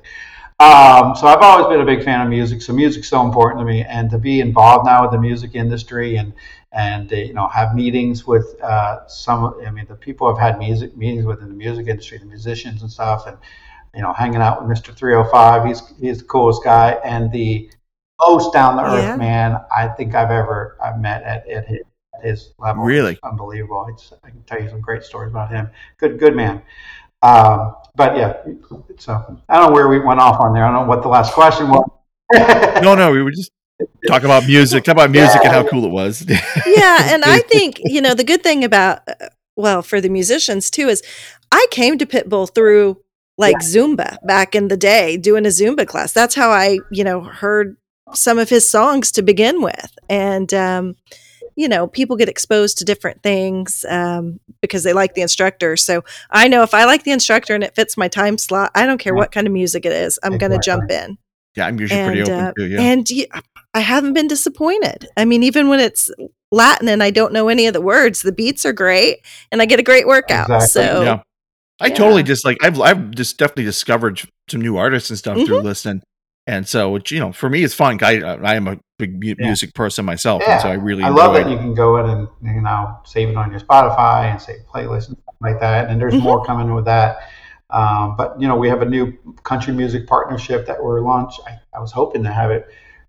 Um, 0.59 1.15
so 1.15 1.27
I've 1.27 1.41
always 1.41 1.67
been 1.67 1.79
a 1.79 1.85
big 1.85 2.03
fan 2.03 2.21
of 2.21 2.29
music. 2.29 2.61
So 2.61 2.73
music's 2.73 3.07
so 3.07 3.25
important 3.25 3.61
to 3.61 3.65
me, 3.65 3.83
and 3.83 4.09
to 4.09 4.17
be 4.17 4.41
involved 4.41 4.85
now 4.85 5.03
with 5.03 5.11
the 5.11 5.19
music 5.19 5.51
industry 5.55 6.17
and 6.17 6.33
and 6.73 7.11
uh, 7.11 7.15
you 7.15 7.33
know 7.33 7.47
have 7.47 7.73
meetings 7.73 8.27
with 8.27 8.61
uh, 8.61 9.07
some. 9.07 9.55
I 9.65 9.71
mean, 9.71 9.85
the 9.87 9.95
people 9.95 10.27
I've 10.27 10.37
had 10.37 10.59
music 10.59 10.97
meetings 10.97 11.25
with 11.25 11.41
in 11.41 11.47
the 11.47 11.53
music 11.53 11.87
industry, 11.87 12.17
the 12.17 12.25
musicians 12.25 12.81
and 12.81 12.91
stuff, 12.91 13.25
and 13.25 13.37
you 13.95 14.01
know, 14.01 14.13
hanging 14.13 14.41
out 14.41 14.61
with 14.65 14.77
Mr. 14.77 14.95
305. 14.95 15.65
He's 15.65 15.81
he's 15.99 16.19
the 16.19 16.25
coolest 16.25 16.63
guy 16.63 16.91
and 17.03 17.31
the 17.31 17.69
most 18.21 18.53
down 18.53 18.75
the 18.75 18.83
earth 18.83 19.03
Yeah. 19.03 19.15
man 19.15 19.57
I 19.75 19.87
think 19.87 20.13
I've 20.13 20.29
ever 20.31 20.77
I've 20.83 20.99
met 20.99 21.23
at, 21.23 21.47
at 21.47 21.67
his, 21.67 21.79
at 22.15 22.23
his 22.25 22.53
level. 22.59 22.83
Really? 22.83 23.17
unbelievable. 23.23 23.87
It's, 23.89 24.11
I 24.23 24.29
can 24.29 24.43
tell 24.43 24.61
you 24.61 24.69
some 24.69 24.81
great 24.81 25.03
stories 25.03 25.31
about 25.31 25.49
him. 25.51 25.69
Good 25.97 26.19
good 26.19 26.35
man. 26.35 26.61
Um, 27.21 27.75
but 27.99 28.15
yeah, 28.15 28.33
so 28.97 29.41
I 29.49 29.59
don't 29.59 29.67
know 29.67 29.73
where 29.73 29.89
we 29.89 29.99
went 29.99 30.21
off 30.21 30.39
on 30.39 30.53
there. 30.53 30.63
I 30.63 30.71
don't 30.71 30.83
know 30.83 30.87
what 30.87 31.03
the 31.03 31.09
last 31.09 31.33
question 31.33 31.67
was. 31.69 31.85
No, 32.81 32.95
no, 32.95 33.11
we 33.11 33.21
were 33.21 33.31
just 33.31 33.51
talking 34.07 34.25
about 34.25 34.45
music, 34.45 34.85
talk 34.85 34.93
about 34.93 35.11
music 35.11 35.41
and 35.43 35.51
how 35.51 35.67
cool 35.67 35.83
it 35.83 35.89
was. 35.89 36.25
yeah 36.29 37.13
and 37.13 37.23
i 37.25 37.39
think 37.39 37.79
you 37.83 38.01
know 38.01 38.13
the 38.13 38.23
good 38.23 38.43
thing 38.43 38.63
about 38.63 39.01
uh, 39.07 39.13
well 39.55 39.81
for 39.81 39.99
the 39.99 40.09
musicians 40.09 40.69
too 40.69 40.87
is 40.87 41.01
i 41.51 41.65
came 41.71 41.97
to 41.97 42.05
pitbull 42.05 42.53
through 42.53 42.97
like 43.37 43.57
zumba 43.57 44.17
back 44.25 44.53
in 44.55 44.67
the 44.67 44.77
day 44.77 45.17
doing 45.17 45.45
a 45.45 45.49
zumba 45.49 45.87
class 45.87 46.13
that's 46.13 46.35
how 46.35 46.49
i 46.49 46.77
you 46.91 47.03
know 47.03 47.21
heard 47.21 47.77
some 48.13 48.37
of 48.37 48.49
his 48.49 48.67
songs 48.67 49.11
to 49.11 49.21
begin 49.21 49.61
with 49.61 49.97
and 50.09 50.53
um 50.53 50.95
you 51.59 51.67
know 51.67 51.87
people 51.87 52.15
get 52.15 52.29
exposed 52.29 52.77
to 52.77 52.85
different 52.85 53.21
things 53.21 53.85
um, 53.89 54.39
because 54.61 54.83
they 54.83 54.93
like 54.93 55.13
the 55.13 55.21
instructor 55.21 55.75
so 55.75 56.03
i 56.31 56.47
know 56.47 56.63
if 56.63 56.73
i 56.73 56.85
like 56.85 57.03
the 57.03 57.11
instructor 57.11 57.53
and 57.53 57.63
it 57.63 57.75
fits 57.75 57.97
my 57.97 58.07
time 58.07 58.37
slot 58.37 58.71
i 58.75 58.85
don't 58.85 58.97
care 58.99 59.13
what 59.13 59.31
kind 59.31 59.45
of 59.45 59.53
music 59.53 59.85
it 59.85 59.91
is 59.91 60.17
i'm 60.23 60.37
going 60.37 60.51
to 60.51 60.59
jump 60.59 60.89
in 60.89 61.17
yeah, 61.55 61.65
I'm 61.65 61.79
usually 61.79 62.03
pretty 62.05 62.19
and 62.21 62.29
open 62.29 62.45
uh, 62.45 62.51
too. 62.57 62.67
Yeah. 62.67 62.81
and 62.81 63.07
y- 63.11 63.41
I 63.73 63.79
haven't 63.79 64.13
been 64.13 64.27
disappointed. 64.27 65.07
I 65.17 65.25
mean, 65.25 65.41
even 65.41 65.67
when 65.67 65.79
it's 65.79 66.11
Latin 66.51 66.87
and 66.87 67.01
I 67.01 67.09
don't 67.09 67.33
know 67.33 67.49
any 67.49 67.65
of 67.65 67.73
the 67.73 67.81
words, 67.81 68.21
the 68.21 68.31
beats 68.31 68.65
are 68.67 68.71
great, 68.71 69.17
and 69.51 69.59
I 69.61 69.65
get 69.65 69.79
a 69.79 69.83
great 69.83 70.05
workout. 70.07 70.45
Exactly, 70.49 70.67
So 70.67 71.01
yeah. 71.03 71.21
I 71.81 71.87
yeah. 71.87 71.95
totally 71.95 72.21
just 72.23 72.45
like 72.45 72.57
I've 72.63 72.79
I've 72.79 73.11
just 73.11 73.39
definitely 73.39 73.65
discovered 73.65 74.21
some 74.47 74.61
new 74.61 74.77
artists 74.77 75.09
and 75.09 75.17
stuff 75.17 75.37
Mm-hmm. 75.37 75.47
through 75.47 75.61
listening, 75.61 76.03
and 76.45 76.67
so 76.67 76.91
which 76.91 77.11
you 77.11 77.19
know 77.19 77.31
for 77.31 77.49
me 77.49 77.63
it's 77.63 77.73
fun. 77.73 77.97
I 78.03 78.21
I 78.21 78.53
am 78.55 78.67
a 78.67 78.77
big 78.99 79.13
mu- 79.19 79.33
Yeah. 79.39 79.47
music 79.47 79.73
person 79.73 80.05
myself, 80.05 80.43
Yeah, 80.45 80.53
and 80.53 80.61
so 80.61 80.69
I 80.69 80.73
really 80.75 81.03
I 81.03 81.09
love 81.09 81.35
enjoy 81.35 81.43
that 81.45 81.51
you 81.51 81.57
can 81.57 81.73
go 81.73 81.97
in 81.97 82.07
and 82.09 82.27
you 82.43 82.61
know 82.61 82.97
save 83.05 83.29
it 83.29 83.35
on 83.37 83.49
your 83.49 83.59
Spotify 83.59 84.25
and 84.31 84.39
save 84.39 84.59
playlists 84.71 85.07
and 85.07 85.17
stuff 85.17 85.35
like 85.41 85.59
that. 85.61 85.89
And 85.89 85.99
there's 85.99 86.13
Mhm. 86.13 86.21
more 86.21 86.45
coming 86.45 86.75
with 86.75 86.85
that. 86.85 87.17
Um, 87.71 88.15
but 88.17 88.39
you 88.39 88.47
know, 88.47 88.55
we 88.55 88.69
have 88.69 88.81
a 88.83 88.85
new 88.85 89.13
country 89.43 89.73
music 89.73 90.05
partnership 90.07 90.67
that 90.67 90.83
we're 90.83 91.01
launched. 91.01 91.39
I, 91.47 91.59
I 91.75 91.79
was 91.79 91.91
hoping 91.91 92.23
to 92.23 92.31
have 92.31 92.51
it 92.51 92.67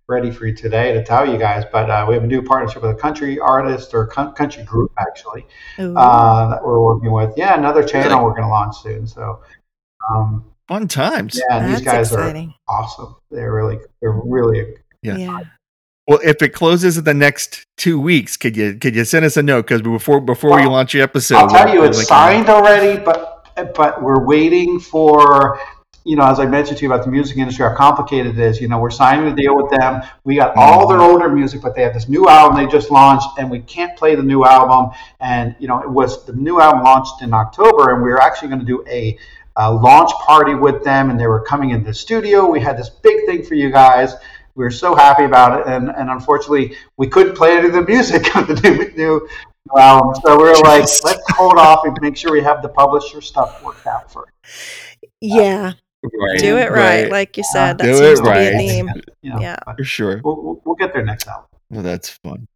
ready 0.09 0.30
for 0.30 0.45
you 0.47 0.55
today 0.55 0.93
to 0.93 1.05
tell 1.05 1.24
you 1.30 1.38
guys, 1.38 1.64
but 1.70 1.88
uh, 1.88 2.05
we 2.09 2.14
have 2.14 2.24
a 2.24 2.26
new 2.26 2.43
partnership 2.43 2.82
with 2.82 2.91
a 2.91 2.95
country 3.01 3.38
artist 3.38 3.95
or 3.95 4.07
coun- 4.09 4.32
country 4.34 4.64
group 4.64 4.91
actually 4.99 5.47
uh, 5.78 6.49
that 6.51 6.64
we're 6.64 6.80
working 6.82 7.12
with. 7.12 7.32
Yeah, 7.36 7.57
another 7.57 7.82
channel 7.84 8.11
Really? 8.18 8.24
we're 8.24 8.30
going 8.32 8.43
to 8.43 8.49
launch 8.49 8.76
soon. 8.78 9.07
So 9.07 9.41
um, 10.11 10.45
fun 10.68 10.88
times. 10.88 11.38
yeah, 11.49 11.59
and 11.59 11.66
these 11.72 11.82
that's 11.82 12.11
guys 12.11 12.12
are 12.12 12.20
exciting. 12.22 12.53
awesome. 12.68 13.14
They're 13.30 13.53
really, 13.53 13.78
they're 14.01 14.20
really 14.24 14.74
Yeah. 15.03 15.16
Yeah. 15.16 15.38
Well, 16.11 16.18
if 16.24 16.42
it 16.42 16.48
closes 16.48 16.98
in 16.98 17.04
the 17.04 17.14
next 17.14 17.68
two 17.76 18.00
weeks, 18.00 18.36
could 18.36 18.56
you 18.56 18.74
could 18.74 18.96
you 18.96 19.04
send 19.04 19.24
us 19.24 19.36
a 19.36 19.44
note 19.44 19.68
because 19.68 19.80
before 19.80 20.20
before 20.20 20.56
we 20.56 20.66
launch 20.66 20.92
your 20.92 21.04
episode, 21.04 21.36
I'll 21.36 21.48
tell 21.48 21.72
you, 21.72 21.84
it's 21.84 21.98
like- 21.98 22.06
signed 22.08 22.48
already, 22.48 23.00
but 23.00 23.46
but 23.76 24.02
we're 24.02 24.26
waiting 24.26 24.80
for 24.80 25.61
you 26.02 26.16
know, 26.16 26.24
as 26.24 26.40
I 26.40 26.46
mentioned 26.46 26.78
to 26.78 26.84
you 26.84 26.92
about 26.92 27.04
the 27.04 27.12
music 27.12 27.36
industry, 27.36 27.64
how 27.64 27.76
complicated 27.76 28.36
it 28.36 28.44
is. 28.44 28.61
You 28.61 28.66
know, 28.66 28.80
we're 28.80 28.90
signing 28.90 29.30
a 29.32 29.36
deal 29.36 29.54
with 29.54 29.70
them. 29.70 30.02
We 30.24 30.34
got 30.34 30.56
all 30.56 30.88
their 30.88 30.98
mm-hmm. 30.98 31.12
older 31.12 31.28
music, 31.28 31.62
but 31.62 31.76
they 31.76 31.82
have 31.82 31.94
this 31.94 32.08
new 32.08 32.26
album 32.28 32.58
they 32.58 32.68
just 32.68 32.90
launched, 32.90 33.28
and 33.38 33.48
we 33.48 33.61
can't 33.61 33.96
play 33.96 34.16
the 34.16 34.24
new 34.24 34.44
album. 34.44 34.90
And 35.20 35.54
you 35.61 35.68
know, 35.68 35.80
it 35.80 35.88
was 35.88 36.26
the 36.26 36.32
new 36.32 36.61
album 36.61 36.82
launched 36.82 37.22
in 37.22 37.32
October, 37.32 37.94
and 37.94 38.02
we 38.02 38.08
were 38.08 38.20
actually 38.20 38.48
going 38.48 38.58
to 38.58 38.66
do 38.66 38.84
a, 38.88 39.16
a 39.54 39.72
launch 39.72 40.11
party 40.26 40.54
with 40.56 40.82
them, 40.82 41.08
and 41.08 41.20
they 41.20 41.28
were 41.28 41.42
coming 41.42 41.70
in 41.70 41.84
the 41.84 41.94
studio. 41.94 42.50
We 42.50 42.58
had 42.58 42.76
this 42.76 42.88
big 42.88 43.26
thing 43.26 43.44
for 43.44 43.54
you 43.54 43.70
guys. 43.70 44.16
We 44.55 44.64
were 44.64 44.70
so 44.70 44.94
happy 44.94 45.24
about 45.24 45.61
it, 45.61 45.66
and, 45.72 45.88
and 45.90 46.11
unfortunately, 46.11 46.76
we 46.96 47.07
couldn't 47.09 47.34
play 47.36 47.57
any 47.57 47.68
of 47.68 47.72
the 47.72 47.82
music 47.82 48.34
of 48.36 48.46
the 48.48 48.55
new, 48.62 48.90
new 48.96 49.28
album. 49.78 50.14
So 50.24 50.36
we 50.36 50.44
were 50.44 50.55
like, 50.57 50.82
let's 51.05 51.22
hold 51.30 51.59
off 51.59 51.84
and 51.84 51.96
make 52.01 52.16
sure 52.16 52.32
we 52.32 52.42
have 52.42 52.62
the 52.62 52.68
publisher 52.68 53.20
stuff 53.20 53.62
worked 53.62 53.86
out 53.86 54.12
first. 54.12 54.32
Yeah. 55.20 55.72
Right, 56.03 56.38
Do 56.38 56.57
it 56.57 56.70
right, 56.70 57.11
like 57.11 57.36
you 57.36 57.44
said. 57.44 57.76
That 57.78 57.84
Do 57.84 57.94
seems 57.94 58.20
it 58.20 58.24
to 58.24 58.32
be 58.32 58.38
a 58.38 58.57
theme. 58.57 58.88
You 59.22 59.34
know, 59.34 59.40
Yeah. 59.40 59.57
for 59.76 59.84
sure. 59.84 60.20
We'll, 60.24 60.42
we'll, 60.42 60.62
we'll 60.64 60.74
get 60.76 60.94
there 60.94 61.05
next 61.05 61.28
album. 61.28 61.44
Well, 61.70 61.82
that's 61.82 62.09
fun. 62.24 62.46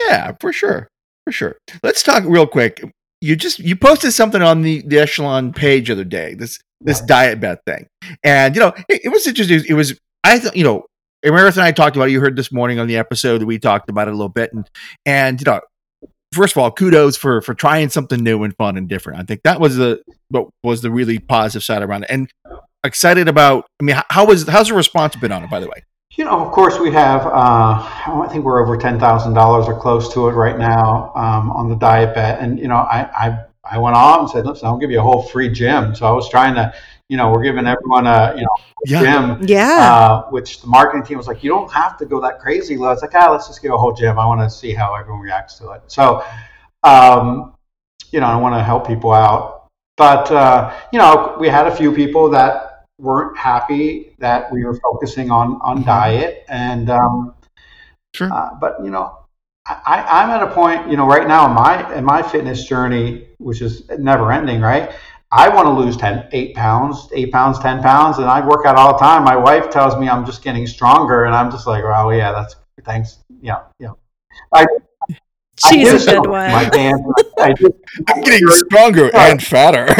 Yeah, 0.00 0.32
for 0.40 0.52
sure, 0.52 0.88
for 1.24 1.32
sure. 1.32 1.56
Let's 1.84 2.02
talk 2.02 2.24
real 2.26 2.48
quick. 2.48 2.82
You 3.20 3.36
just 3.36 3.60
you 3.60 3.76
posted 3.76 4.12
something 4.12 4.42
on 4.42 4.62
the 4.62 4.82
the 4.86 4.98
Echelon 4.98 5.52
page 5.52 5.86
the 5.86 5.92
other 5.94 6.04
day. 6.04 6.34
This 6.34 6.58
this 6.80 7.00
Right. 7.08 7.38
DietBet 7.40 7.58
thing, 7.64 7.86
and 8.24 8.54
you 8.56 8.60
know 8.60 8.72
it, 8.88 9.02
it 9.04 9.08
was 9.10 9.26
interesting. 9.26 9.62
It 9.68 9.74
was 9.74 9.98
I 10.24 10.38
thought 10.40 10.56
you 10.56 10.64
know 10.64 10.84
Meredith 11.32 11.56
and 11.56 11.64
I 11.64 11.72
talked 11.72 11.96
about 11.96 12.08
it. 12.08 12.12
You 12.12 12.20
heard 12.20 12.36
this 12.36 12.52
morning 12.52 12.78
on 12.78 12.86
the 12.86 12.96
episode 12.96 13.40
that 13.40 13.46
we 13.46 13.58
talked 13.58 13.88
about 13.88 14.08
it 14.08 14.12
a 14.12 14.16
little 14.16 14.28
bit, 14.28 14.52
and 14.52 14.68
and 15.06 15.40
you 15.40 15.44
know. 15.44 15.60
First 16.32 16.56
of 16.56 16.58
all, 16.58 16.72
kudos 16.72 17.16
for 17.16 17.40
for 17.42 17.54
trying 17.54 17.90
something 17.90 18.20
new 18.20 18.42
and 18.42 18.52
fun 18.56 18.76
and 18.76 18.88
different. 18.88 19.20
I 19.20 19.22
think 19.22 19.42
that 19.44 19.60
was 19.60 19.76
the 19.76 20.02
what 20.30 20.48
was 20.64 20.82
the 20.82 20.90
really 20.90 21.20
positive 21.20 21.62
side 21.62 21.80
around 21.80 22.02
it, 22.02 22.10
and 22.10 22.28
excited 22.84 23.28
about. 23.28 23.66
I 23.80 23.84
mean, 23.84 23.94
how, 23.94 24.02
how 24.10 24.26
was 24.26 24.46
how's 24.48 24.66
the 24.66 24.74
response 24.74 25.14
been 25.14 25.30
on 25.30 25.44
it? 25.44 25.50
By 25.50 25.60
the 25.60 25.68
way, 25.68 25.84
You 26.16 26.24
know, 26.24 26.44
of 26.44 26.52
course, 26.52 26.78
we 26.78 26.92
have. 26.92 27.26
Uh, 27.26 27.30
I 27.30 28.28
think 28.30 28.44
we're 28.44 28.62
over 28.62 28.76
ten 28.76 29.00
thousand 29.00 29.34
dollars 29.34 29.66
or 29.66 29.78
close 29.78 30.12
to 30.14 30.28
it 30.28 30.32
right 30.32 30.58
now 30.58 31.12
um, 31.16 31.50
on 31.50 31.68
the 31.68 31.76
DietBet. 31.76 32.42
And 32.42 32.58
you 32.58 32.68
know, 32.68 32.76
I, 32.76 33.08
I 33.14 33.44
I 33.64 33.78
went 33.78 33.96
on 33.96 34.20
and 34.20 34.30
said, 34.30 34.46
"Listen, 34.46 34.66
I'll 34.66 34.78
give 34.78 34.90
you 34.90 35.00
a 35.00 35.02
whole 35.02 35.22
free 35.22 35.48
gym." 35.48 35.94
So 35.94 36.06
I 36.06 36.12
was 36.12 36.28
trying 36.28 36.54
to, 36.54 36.72
you 37.08 37.16
know, 37.16 37.30
we're 37.30 37.42
giving 37.42 37.66
everyone 37.66 38.06
a 38.06 38.34
you 38.36 38.42
know 38.42 38.56
yeah, 38.86 39.00
gym, 39.00 39.46
Yeah. 39.46 39.78
uh, 39.80 40.22
which 40.30 40.60
the 40.60 40.66
marketing 40.66 41.04
team 41.04 41.18
was 41.18 41.26
like, 41.26 41.42
"You 41.44 41.50
don't 41.50 41.70
have 41.72 41.96
to 41.98 42.06
go 42.06 42.20
that 42.20 42.40
crazy." 42.40 42.76
low." 42.76 42.90
It's 42.92 43.02
like, 43.02 43.14
ah, 43.14 43.30
let's 43.30 43.46
just 43.46 43.62
give 43.62 43.72
a 43.72 43.78
whole 43.78 43.92
gym. 43.92 44.18
I 44.18 44.26
want 44.26 44.40
to 44.40 44.50
see 44.50 44.72
how 44.74 44.94
everyone 44.94 45.20
reacts 45.20 45.58
to 45.58 45.70
it. 45.72 45.82
So, 45.86 46.24
um, 46.82 47.54
you 48.12 48.20
know, 48.20 48.26
I 48.26 48.36
want 48.36 48.54
to 48.54 48.62
help 48.62 48.86
people 48.86 49.12
out. 49.12 49.68
But 49.96 50.30
uh, 50.30 50.72
you 50.92 50.98
know, 50.98 51.36
we 51.38 51.48
had 51.48 51.66
a 51.66 51.74
few 51.74 51.92
people 51.92 52.28
that 52.30 52.86
weren't 52.98 53.36
happy 53.36 54.14
that 54.18 54.50
we 54.52 54.64
were 54.64 54.74
focusing 54.80 55.30
on 55.30 55.60
on 55.62 55.78
Mhm. 55.82 55.86
diet, 55.86 56.44
and 56.48 56.90
um, 56.90 57.34
sure. 58.14 58.32
uh, 58.32 58.50
but 58.60 58.76
you 58.82 58.90
know, 58.90 59.18
I, 59.66 59.76
I- 59.86 60.22
I'm 60.22 60.30
at 60.30 60.42
a 60.42 60.52
point, 60.52 60.90
you 60.90 60.96
know, 60.96 61.06
right 61.06 61.26
now 61.28 61.46
in 61.46 61.52
my 61.54 61.94
in 61.94 62.04
my 62.04 62.22
fitness 62.22 62.64
journey, 62.64 63.28
which 63.38 63.62
is 63.62 63.88
never 63.98 64.32
ending, 64.32 64.60
right? 64.60 64.92
I 65.30 65.48
want 65.48 65.66
to 65.66 65.72
lose 65.72 65.96
10, 65.96 66.28
8 66.30 66.54
pounds, 66.54 67.08
8 67.12 67.32
pounds, 67.32 67.58
10 67.58 67.82
pounds, 67.82 68.18
and 68.18 68.26
I 68.26 68.46
work 68.46 68.66
out 68.66 68.76
all 68.76 68.92
the 68.92 68.98
time. 68.98 69.24
My 69.24 69.36
wife 69.36 69.68
tells 69.70 69.96
me 69.98 70.08
I'm 70.08 70.24
just 70.24 70.42
getting 70.42 70.66
stronger, 70.66 71.24
and 71.24 71.34
I'm 71.34 71.50
just 71.50 71.66
like, 71.66 71.82
oh, 71.84 72.10
yeah, 72.10 72.32
that's 72.32 72.56
thanks. 72.84 73.18
Yeah, 73.40 73.62
yeah. 73.80 73.90
I, 74.52 74.66
I 75.10 75.16
She's 75.56 76.04
do 76.04 76.10
a 76.10 76.20
good 76.20 76.28
one. 76.30 76.50
My 76.50 76.68
dance, 76.68 77.00
I 77.38 77.52
do, 77.52 77.68
I'm 78.08 78.22
getting 78.22 78.48
stronger 78.48 79.10
and 79.14 79.42
fatter. 79.42 79.86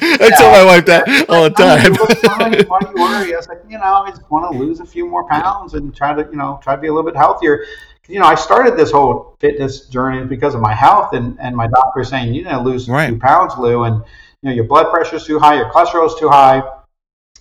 I 0.00 0.30
tell 0.36 0.50
my 0.50 0.64
wife 0.64 0.86
that 0.86 1.26
all 1.28 1.48
the 1.48 1.54
I 1.58 1.78
time. 1.78 1.92
mean, 1.92 2.00
"Look 2.00 2.68
Why 2.70 2.80
do 2.80 2.88
you 2.88 2.94
worry? 3.02 3.34
I 3.34 3.36
was 3.36 3.48
like, 3.48 3.62
you 3.68 3.78
know, 3.78 3.84
I 3.84 4.10
just 4.10 4.28
want 4.30 4.52
to 4.52 4.58
lose 4.58 4.80
a 4.80 4.86
few 4.86 5.06
more 5.08 5.28
pounds 5.28 5.74
and 5.74 5.94
try 5.94 6.14
to, 6.14 6.28
you 6.30 6.36
know, 6.36 6.60
try 6.62 6.76
to 6.76 6.80
be 6.80 6.88
a 6.88 6.92
little 6.92 7.08
bit 7.08 7.16
healthier. 7.16 7.64
You 8.08 8.18
know, 8.20 8.24
I 8.24 8.34
started 8.34 8.76
this 8.76 8.90
whole 8.90 9.36
fitness 9.38 9.86
journey 9.86 10.24
because 10.24 10.54
of 10.54 10.60
my 10.62 10.74
health, 10.74 11.12
and, 11.12 11.38
and 11.40 11.54
my 11.54 11.66
doctor 11.66 12.00
was 12.00 12.08
saying 12.08 12.32
you 12.34 12.42
need 12.42 12.48
to 12.48 12.60
lose 12.60 12.88
Right. 12.88 13.04
a 13.04 13.08
few 13.08 13.18
pounds, 13.18 13.54
Lou, 13.58 13.84
and 13.84 13.96
you 14.42 14.48
know 14.48 14.52
your 14.54 14.64
blood 14.64 14.90
pressure's 14.90 15.26
too 15.26 15.38
high, 15.38 15.56
your 15.56 15.70
cholesterol's 15.70 16.18
too 16.18 16.28
high. 16.28 16.62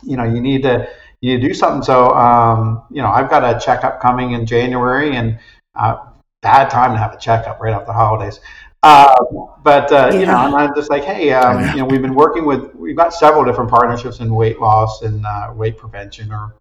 You 0.03 0.18
know, 0.18 0.26
you 0.26 0.41
need 0.41 0.63
to 0.63 0.88
you 1.22 1.34
need 1.34 1.41
to 1.41 1.47
do 1.47 1.53
something. 1.53 1.82
So, 1.84 2.13
um, 2.13 2.84
you 2.91 3.01
know, 3.01 3.09
I've 3.09 3.30
got 3.30 3.43
a 3.43 3.59
checkup 3.59 4.01
coming 4.01 4.34
in 4.34 4.45
January, 4.45 5.15
and 5.15 5.39
uh, 5.76 5.97
bad 6.41 6.70
time 6.70 6.91
to 6.91 6.97
have 6.99 7.13
a 7.13 7.18
checkup 7.18 7.59
right 7.61 7.74
after 7.74 7.88
the 7.88 7.93
holidays. 7.93 8.39
Uh, 8.84 9.15
but 9.63 9.91
uh, 9.91 10.09
you 10.13 10.26
know, 10.26 10.38
and 10.45 10.55
I'm 10.55 10.76
just 10.76 10.89
like, 10.89 11.03
hey, 11.03 11.32
um, 11.34 11.59
Yeah. 11.61 11.72
you 11.74 11.80
know, 11.80 11.86
we've 11.86 12.01
been 12.01 12.13
working 12.13 12.45
with, 12.45 12.76
we've 12.76 12.95
got 12.95 13.13
several 13.13 13.43
different 13.43 13.70
partnerships 13.70 14.20
in 14.20 14.34
weight 14.34 14.59
loss 14.59 15.01
and 15.01 15.26
uh, 15.26 15.51
weight 15.55 15.78
prevention 15.78 16.32
or 16.32 16.55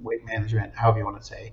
weight 0.00 0.24
management, 0.24 0.74
however 0.74 0.98
you 0.98 1.04
want 1.04 1.20
to 1.20 1.26
say. 1.26 1.52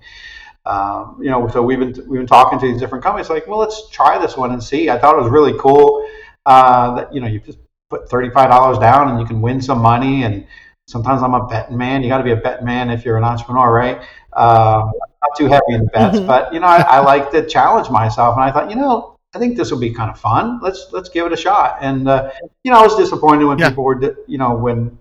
Um, 0.66 1.18
you 1.20 1.30
know, 1.30 1.48
so 1.48 1.62
we've 1.62 1.78
been 1.78 1.94
we've 2.08 2.20
been 2.20 2.26
talking 2.26 2.58
to 2.58 2.66
these 2.66 2.80
different 2.80 3.02
companies, 3.02 3.30
like, 3.30 3.46
well, 3.46 3.58
let's 3.58 3.88
try 3.90 4.18
this 4.18 4.36
one 4.36 4.52
and 4.52 4.62
see. 4.62 4.90
I 4.90 4.98
thought 4.98 5.16
it 5.16 5.22
was 5.22 5.30
really 5.30 5.54
cool 5.58 6.08
uh, 6.46 6.94
that 6.96 7.14
you 7.14 7.20
know 7.20 7.26
you 7.26 7.40
just 7.40 7.58
put 7.88 8.08
thirty 8.10 8.30
five 8.30 8.50
dollars 8.50 8.78
down 8.78 9.08
and 9.08 9.18
you 9.20 9.26
can 9.26 9.40
win 9.40 9.60
some 9.62 9.80
money. 9.80 10.22
And 10.24 10.46
sometimes 10.86 11.22
I'm 11.22 11.34
a 11.34 11.46
betting 11.46 11.76
man. 11.78 12.02
You 12.02 12.08
got 12.08 12.18
to 12.18 12.24
be 12.24 12.32
a 12.32 12.36
betting 12.36 12.66
man 12.66 12.90
if 12.90 13.04
you're 13.04 13.16
an 13.16 13.24
entrepreneur, 13.24 13.72
right? 13.72 13.98
Um, 14.34 14.92
not 15.22 15.36
too 15.36 15.46
heavy 15.46 15.72
in 15.74 15.86
bets, 15.86 16.18
Mhm. 16.18 16.26
but 16.26 16.52
you 16.52 16.60
know, 16.60 16.66
I, 16.66 16.82
I 16.82 17.00
like 17.00 17.30
to 17.32 17.46
challenge 17.46 17.90
myself, 17.90 18.36
and 18.36 18.44
I 18.44 18.50
thought, 18.52 18.70
you 18.70 18.76
know, 18.76 19.16
I 19.34 19.38
think 19.38 19.56
this 19.56 19.70
will 19.70 19.78
be 19.78 19.92
kind 19.92 20.10
of 20.10 20.18
fun. 20.18 20.60
Let's 20.62 20.88
let's 20.92 21.08
give 21.08 21.26
it 21.26 21.32
a 21.32 21.36
shot. 21.36 21.78
And 21.80 22.06
uh, 22.08 22.30
you 22.64 22.70
know, 22.70 22.78
I 22.78 22.82
was 22.82 22.96
disappointed 22.96 23.44
when 23.44 23.58
Yeah. 23.58 23.70
people 23.70 23.84
were, 23.84 24.16
you 24.26 24.38
know, 24.38 24.54
when 24.54 24.98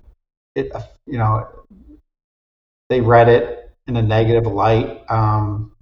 it, 0.55 0.71
you 1.05 1.17
know, 1.17 1.47
they 2.89 3.01
read 3.01 3.29
it 3.29 3.58
in 3.89 3.97
a 3.97 4.01
negative 4.01 4.45
light. 4.47 5.03
Um, 5.09 5.73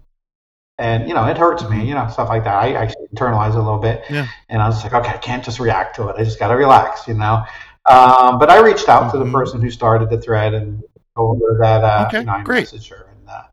and 0.79 1.07
you 1.07 1.13
know, 1.13 1.25
it 1.25 1.37
hurts 1.37 1.67
me, 1.69 1.87
you 1.87 1.93
know, 1.93 2.07
stuff 2.07 2.29
like 2.29 2.43
that. 2.45 2.55
I 2.55 2.73
actually 2.73 3.07
internalize 3.13 3.53
a 3.53 3.59
little 3.59 3.79
bit, 3.79 4.03
Yeah. 4.09 4.27
and 4.49 4.61
I 4.61 4.67
was 4.67 4.83
like, 4.83 4.93
okay, 4.93 5.09
I 5.09 5.17
can't 5.17 5.43
just 5.43 5.59
react 5.59 5.95
to 5.97 6.07
it. 6.09 6.15
I 6.17 6.23
just 6.23 6.39
got 6.39 6.49
to 6.49 6.55
relax, 6.55 7.07
you 7.07 7.15
know. 7.15 7.43
Um, 7.85 8.37
but 8.39 8.49
I 8.49 8.59
reached 8.59 8.87
out 8.89 9.11
to 9.11 9.17
the 9.17 9.25
Mhm. 9.25 9.31
person 9.31 9.61
who 9.61 9.71
started 9.71 10.09
the 10.09 10.21
thread 10.21 10.53
and 10.53 10.83
told 11.15 11.41
her 11.41 11.57
that 11.59 11.83
uh, 11.83 12.05
Okay, 12.07 12.19
you 12.19 12.25
know, 12.25 12.33
I 12.33 12.43
great. 12.43 12.67
messaged 12.67 12.89
her, 12.89 13.09
and 13.11 13.29
uh, 13.29 13.43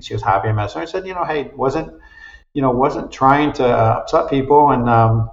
she 0.00 0.14
was 0.14 0.22
happy. 0.22 0.48
I 0.48 0.52
messaged 0.52 0.74
her. 0.74 0.80
I 0.82 0.84
said, 0.84 1.06
you 1.06 1.14
know, 1.14 1.24
hey, 1.24 1.50
wasn't 1.54 1.92
you 2.54 2.62
know, 2.62 2.70
wasn't 2.70 3.10
trying 3.12 3.52
to 3.54 3.66
uh, 3.66 3.98
upset 4.00 4.30
people, 4.30 4.70
and 4.70 4.88
um, 4.88 5.30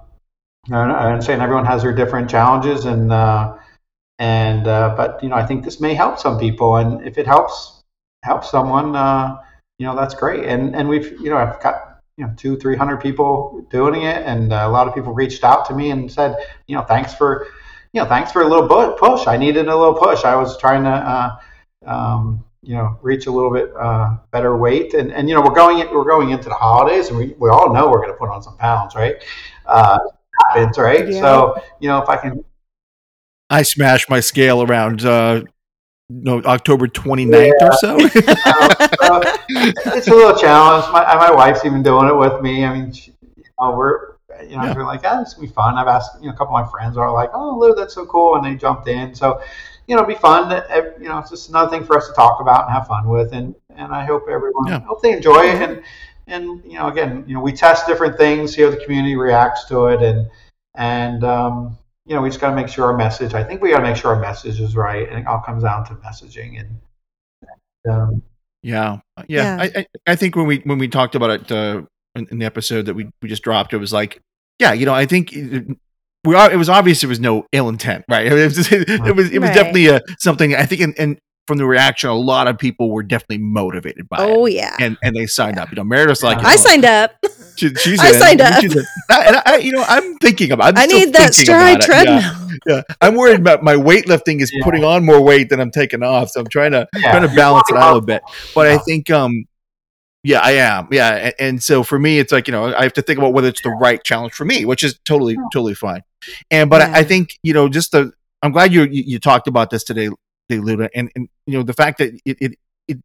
and 0.67 0.91
I 0.91 1.11
understand 1.11 1.41
everyone 1.41 1.65
has 1.65 1.84
their 1.84 1.93
different 1.93 2.30
challenges, 2.30 2.86
and 2.86 3.11
uh, 3.13 3.55
and 4.19 4.67
uh, 4.67 4.95
but 4.97 5.21
you 5.21 5.30
know, 5.30 5.36
I 5.36 5.45
think 5.45 5.63
this 5.63 5.80
may 5.80 5.93
help 5.93 6.17
some 6.17 6.39
people, 6.39 6.78
and 6.78 7.05
if 7.07 7.17
it 7.17 7.28
helps 7.28 7.74
helps 8.26 8.49
someone, 8.49 8.95
uh, 8.95 9.38
you 9.78 9.86
know, 9.86 9.95
that's 9.95 10.13
great. 10.13 10.45
And 10.45 10.76
and 10.76 10.89
we've 10.89 11.11
you 11.19 11.30
know, 11.30 11.38
I've 11.38 11.61
got 11.61 12.01
you 12.17 12.26
know 12.26 12.34
two 12.36 12.57
three 12.57 12.76
hundred 12.76 12.97
people 12.97 13.65
doing 13.69 14.01
it, 14.01 14.26
and 14.26 14.51
a 14.51 14.67
lot 14.67 14.88
of 14.88 14.93
people 14.93 15.13
reached 15.13 15.43
out 15.43 15.65
to 15.67 15.76
me 15.76 15.91
and 15.91 16.11
said, 16.11 16.36
you 16.67 16.76
know, 16.76 16.84
thanks 16.84 17.13
for 17.13 17.47
you 17.93 18.01
know, 18.01 18.07
thanks 18.07 18.32
for 18.32 18.41
a 18.41 18.47
little 18.47 18.67
push. 18.97 19.28
I 19.28 19.38
needed 19.38 19.67
a 19.67 19.76
little 19.76 19.93
push. 19.93 20.26
I 20.26 20.36
was 20.36 20.57
trying 20.57 20.84
to. 20.84 20.89
Uh, 20.89 21.36
um, 21.86 22.43
you 22.65 22.73
know, 22.73 22.97
reach 23.03 23.28
a 23.28 23.32
little 23.32 23.53
bit 23.53 23.71
uh, 23.80 24.17
better 24.32 24.57
weight, 24.57 24.95
and, 24.95 25.11
and 25.13 25.30
you 25.30 25.36
know, 25.36 25.41
we're 25.41 25.53
going 25.53 25.78
we're 25.93 26.03
going 26.03 26.32
into 26.32 26.49
the 26.49 26.55
holidays, 26.55 27.09
and 27.09 27.17
we, 27.17 27.36
we 27.38 27.47
all 27.47 27.71
know 27.71 27.88
we're 27.91 28.01
going 28.01 28.11
to 28.11 28.17
put 28.17 28.30
on 28.30 28.41
some 28.41 28.57
pounds, 28.57 28.95
right? 28.95 29.23
Uh, 29.67 29.99
happens, 30.49 30.78
right? 30.78 31.07
Yeah. 31.07 31.21
So 31.21 31.61
you 31.80 31.88
know, 31.88 32.01
if 32.01 32.09
I 32.09 32.17
can 32.17 32.43
I 33.49 33.61
smash 33.61 34.09
my 34.09 34.19
scale 34.19 34.63
around 34.63 35.05
uh, 35.05 35.43
no 36.10 36.41
October 36.43 36.88
29th 36.88 37.51
or 37.62 37.74
so. 37.74 37.97
Uh, 37.97 39.36
it's 39.95 40.08
a 40.08 40.12
little 40.14 40.36
challenge. 40.36 40.86
My, 40.91 41.03
my 41.16 41.32
wife's 41.32 41.66
even 41.66 41.82
doing 41.84 42.08
it 42.08 42.16
with 42.16 42.41
me. 42.41 42.64
I 42.66 42.74
mean, 42.74 42.91
she, 42.91 43.12
you 43.36 43.43
know, 43.60 43.76
we're 43.76 44.16
you 44.43 44.58
know 44.58 44.66
Yeah. 44.66 44.76
we're 44.76 44.86
like, 44.86 45.01
oh, 45.06 45.20
this 45.20 45.36
will 45.36 45.47
be 45.47 45.51
fun. 45.51 45.78
I've 45.78 45.88
asked 45.88 46.22
you 46.22 46.28
know 46.28 46.34
a 46.34 46.38
couple 46.38 46.56
of 46.56 46.66
my 46.66 46.70
friends 46.72 46.97
are 46.97 47.12
like, 47.12 47.32
oh, 47.34 47.58
Lou, 47.58 47.74
that's 47.74 47.93
so 47.95 48.06
cool, 48.06 48.36
and 48.36 48.45
they 48.45 48.56
jumped 48.56 48.88
in. 48.88 49.16
So 49.16 49.41
you 49.88 49.95
know, 49.95 50.01
it'll 50.01 50.14
be 50.14 50.20
fun. 50.20 50.49
You 50.99 51.10
know, 51.10 51.20
it's 51.20 51.30
just 51.30 51.49
another 51.49 51.70
thing 51.70 51.86
for 51.86 51.97
us 51.97 52.08
to 52.08 52.14
talk 52.14 52.41
about 52.41 52.66
and 52.66 52.74
have 52.74 52.88
fun 52.88 53.08
with, 53.08 53.34
and 53.34 53.56
and 53.76 53.93
I 53.93 54.06
hope 54.06 54.24
everyone 54.30 54.68
Yeah. 54.68 54.80
hope 54.82 55.01
they 55.01 55.14
enjoy 55.14 55.45
it. 55.45 55.62
And 55.62 55.84
and 56.28 56.64
you 56.66 56.78
know, 56.80 56.88
again, 56.88 57.24
you 57.28 57.36
know, 57.36 57.41
we 57.41 57.51
test 57.51 57.88
different 57.88 58.18
things, 58.18 58.56
see 58.56 58.62
how 58.64 58.70
the 58.72 58.78
community 58.78 59.16
reacts 59.16 59.66
to 59.66 59.88
it, 59.88 60.01
and 60.01 60.30
and 60.76 61.24
um, 61.24 61.78
you 62.06 62.16
know, 62.16 62.22
we 62.22 62.30
just 62.30 62.39
got 62.39 62.51
to 62.51 62.56
make 62.56 62.68
sure 62.68 62.86
our 62.86 62.97
message. 62.97 63.34
I 63.34 63.43
think 63.43 63.62
we 63.62 63.72
got 63.72 63.78
to 63.78 63.84
make 63.84 63.95
sure 63.95 64.14
our 64.14 64.20
message 64.22 64.60
is 64.60 64.76
right, 64.76 65.08
and 65.10 65.20
it 65.20 65.28
all 65.28 65.39
comes 65.39 65.64
down 65.64 65.86
to 65.86 65.95
messaging 65.95 66.60
and. 66.60 66.80
Um, 67.89 68.22
Yeah, 68.64 68.97
yeah. 69.28 69.58
Yeah. 69.58 69.58
I, 69.62 69.80
I 69.80 69.86
I 70.08 70.16
think 70.16 70.36
when 70.36 70.47
we 70.47 70.58
when 70.66 70.78
we 70.80 70.88
talked 70.88 71.16
about 71.16 71.30
it 71.30 71.51
uh, 71.51 71.84
in, 72.16 72.28
in 72.32 72.39
the 72.39 72.45
episode 72.45 72.86
that 72.88 72.93
we 72.95 73.10
we 73.22 73.30
just 73.30 73.43
dropped, 73.43 73.74
it 73.74 73.78
was 73.78 73.93
like, 73.93 74.22
yeah, 74.60 74.74
you 74.74 74.86
know, 74.86 74.93
I 74.93 75.06
think 75.06 75.34
it, 75.34 75.66
we 76.24 76.34
are. 76.36 76.51
It 76.51 76.58
was 76.58 76.70
obvious 76.70 77.01
there 77.01 77.10
was 77.10 77.20
no 77.20 77.45
ill 77.51 77.70
intent, 77.70 78.06
right? 78.10 78.26
It 78.32 78.34
was 78.34 78.56
just- 78.56 78.72
it 78.72 79.16
was 79.16 79.32
it 79.32 79.39
was 79.39 79.49
Right. 79.49 79.56
definitely 79.56 79.88
a 79.88 80.01
something. 80.20 80.56
I 80.56 80.66
think, 80.66 80.82
and, 80.82 80.95
and 80.99 81.20
from 81.48 81.58
the 81.58 81.66
reaction, 81.66 82.10
a 82.10 82.14
lot 82.16 82.48
of 82.48 82.58
people 82.58 82.89
were 82.91 83.04
definitely 83.04 83.38
motivated 83.39 84.10
by 84.10 84.18
Oh 84.20 84.46
it, 84.46 84.54
yeah. 84.54 84.76
and 84.80 84.98
and 85.04 85.16
they 85.16 85.28
signed 85.28 85.60
up. 85.60 85.70
You 85.70 85.76
know, 85.76 85.84
Meredith's 85.84 86.24
like, 86.24 86.39
Yeah. 86.39 86.48
I 86.48 86.54
oh, 86.54 86.58
signed 86.58 86.86
up. 86.86 87.12
she- 87.56 87.74
she's 87.76 88.00
I 88.00 88.10
in, 88.10 88.14
signed 88.16 88.41
up. 88.41 88.62
she's 88.62 88.76
in. 88.76 88.84
And 89.10 89.41
I, 89.46 89.58
you 89.58 89.72
know, 89.72 89.84
I'm 89.88 90.18
thinking 90.18 90.52
about. 90.52 90.78
I'm 90.78 90.84
I 90.84 90.86
need 90.88 91.14
that 91.14 91.34
stride 91.34 91.84
about 91.86 91.89
it. 91.89 92.06
Yeah. 92.08 92.32
treadmill. 92.32 92.58
yeah, 92.68 92.82
I'm 93.02 93.16
worried 93.16 93.39
about 93.39 93.64
my 93.64 93.76
weightlifting 93.76 94.41
is 94.41 94.52
Yeah. 94.54 94.64
putting 94.64 94.84
on 94.84 95.06
more 95.06 95.22
weight 95.22 95.50
than 95.50 95.60
I'm 95.60 95.72
taking 95.72 96.02
off. 96.04 96.30
So 96.32 96.39
I'm 96.41 96.48
trying 96.48 96.72
to 96.72 96.88
Yeah. 96.96 97.12
trying 97.12 97.30
to 97.30 97.36
balance 97.36 97.70
it 97.70 97.78
out 97.78 97.98
a 97.98 98.02
bit. 98.02 98.22
But 98.56 98.68
I 98.68 98.78
think, 98.80 99.10
um, 99.12 99.46
yeah, 100.24 100.39
I 100.39 100.54
am. 100.54 100.88
Yeah, 100.91 101.10
and, 101.16 101.34
and 101.39 101.64
so 101.64 101.84
for 101.84 102.00
me, 102.00 102.18
it's 102.18 102.32
like 102.32 102.48
you 102.48 102.52
know, 102.54 102.74
I 102.76 102.82
have 102.82 102.93
to 102.93 103.04
think 103.04 103.20
about 103.20 103.34
whether 103.34 103.48
it's 103.48 103.62
the 103.62 103.70
right 103.70 104.04
challenge 104.04 104.34
for 104.34 104.46
me, 104.46 104.66
which 104.66 104.84
is 104.84 104.98
totally 105.06 105.38
totally 105.54 105.76
fine. 105.76 106.02
And 106.50 106.68
but 106.72 106.82
I, 106.82 107.00
I 107.02 107.04
think 107.04 107.38
you 107.43 107.54
know, 107.54 107.70
just 107.70 107.91
the 107.91 108.12
I'm 108.41 108.52
glad 108.52 108.74
you 108.74 108.84
you, 108.86 109.04
you 109.06 109.20
talked 109.20 109.48
about 109.48 109.70
this 109.70 109.84
today, 109.84 110.10
today, 110.50 110.62
Luda, 110.62 110.89
and 110.96 111.12
and 111.16 111.30
you 111.46 111.58
know 111.58 111.64
the 111.64 111.74
fact 111.74 111.98
that 112.00 112.14
it, 112.26 112.38
it 112.41 112.56
it 112.88 112.98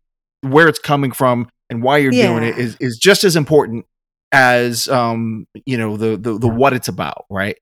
where 0.42 0.68
it's 0.68 0.78
coming 0.78 1.12
from 1.12 1.48
and 1.68 1.82
why 1.82 1.98
you're 1.98 2.12
doing 2.12 2.42
it 2.44 2.56
is 2.58 2.74
is 2.76 2.76
is 2.80 2.98
just 2.98 3.24
as 3.24 3.36
important 3.36 3.86
as 4.32 4.88
um 4.88 5.46
you 5.66 5.76
know 5.76 5.96
the 5.96 6.16
the, 6.16 6.38
the 6.38 6.48
what 6.48 6.72
it's 6.72 6.88
about 6.88 7.24
right? 7.30 7.56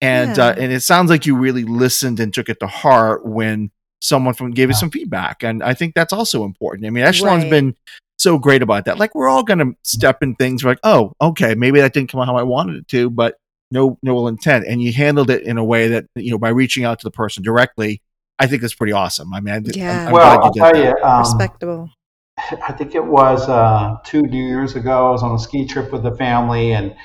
And 0.00 0.38
uh, 0.38 0.54
and 0.56 0.72
it 0.72 0.80
sounds 0.82 1.10
like 1.10 1.26
you 1.26 1.36
really 1.36 1.64
listened 1.64 2.20
and 2.20 2.32
took 2.32 2.48
it 2.48 2.60
to 2.60 2.66
heart 2.66 3.24
when 3.26 3.70
someone 4.00 4.34
from 4.34 4.50
gave 4.50 4.68
us 4.70 4.76
Yeah. 4.76 4.80
some 4.80 4.90
feedback 4.90 5.42
and 5.42 5.62
i 5.62 5.72
think 5.72 5.94
that's 5.94 6.12
also 6.12 6.44
important. 6.44 6.86
I 6.86 6.90
mean 6.90 7.04
echelon's 7.04 7.44
Right. 7.44 7.50
been 7.50 7.74
so 8.18 8.38
great 8.38 8.62
about 8.62 8.84
that. 8.84 8.98
Like 8.98 9.14
we're 9.14 9.28
all 9.28 9.42
gonna 9.42 9.72
step 9.82 10.22
in 10.22 10.34
things 10.34 10.62
we're 10.64 10.72
like 10.72 10.78
oh 10.84 11.12
okay 11.20 11.54
maybe 11.54 11.80
that 11.80 11.92
didn't 11.94 12.10
come 12.10 12.20
out 12.20 12.26
how 12.26 12.36
i 12.36 12.42
wanted 12.42 12.76
it 12.76 12.88
to 12.88 13.08
but 13.10 13.36
no 13.70 13.98
no 14.02 14.14
ill 14.16 14.28
intent 14.28 14.66
and 14.68 14.82
you 14.82 14.92
handled 14.92 15.30
it 15.30 15.42
in 15.42 15.56
a 15.58 15.64
way 15.64 15.88
that 15.88 16.04
you 16.16 16.30
know 16.30 16.38
by 16.38 16.50
reaching 16.50 16.84
out 16.84 16.98
to 17.00 17.04
the 17.04 17.10
person 17.10 17.42
directly 17.42 18.00
i 18.38 18.46
think 18.46 18.60
that's 18.62 18.74
pretty 18.74 18.92
awesome 18.92 19.32
i 19.34 19.40
mean 19.40 19.52
I, 19.52 19.56
I'm- 19.56 19.64
Yeah. 19.74 20.06
I'm, 20.06 20.12
well, 20.12 20.36
glad 20.36 20.44
I'll 20.44 20.52
did 20.52 20.60
tell 20.60 20.72
that. 20.72 20.98
you, 20.98 21.04
um, 21.04 21.18
Respectable. 21.20 21.90
I 22.36 22.72
think 22.72 22.94
it 22.96 23.04
was 23.04 23.48
uh, 23.48 23.96
two 24.04 24.20
New 24.22 24.44
Years 24.44 24.74
ago. 24.74 25.06
I 25.06 25.10
was 25.12 25.22
on 25.22 25.36
a 25.36 25.38
ski 25.38 25.66
trip 25.66 25.92
with 25.92 26.02
the 26.02 26.16
family, 26.16 26.72
and 26.72 26.96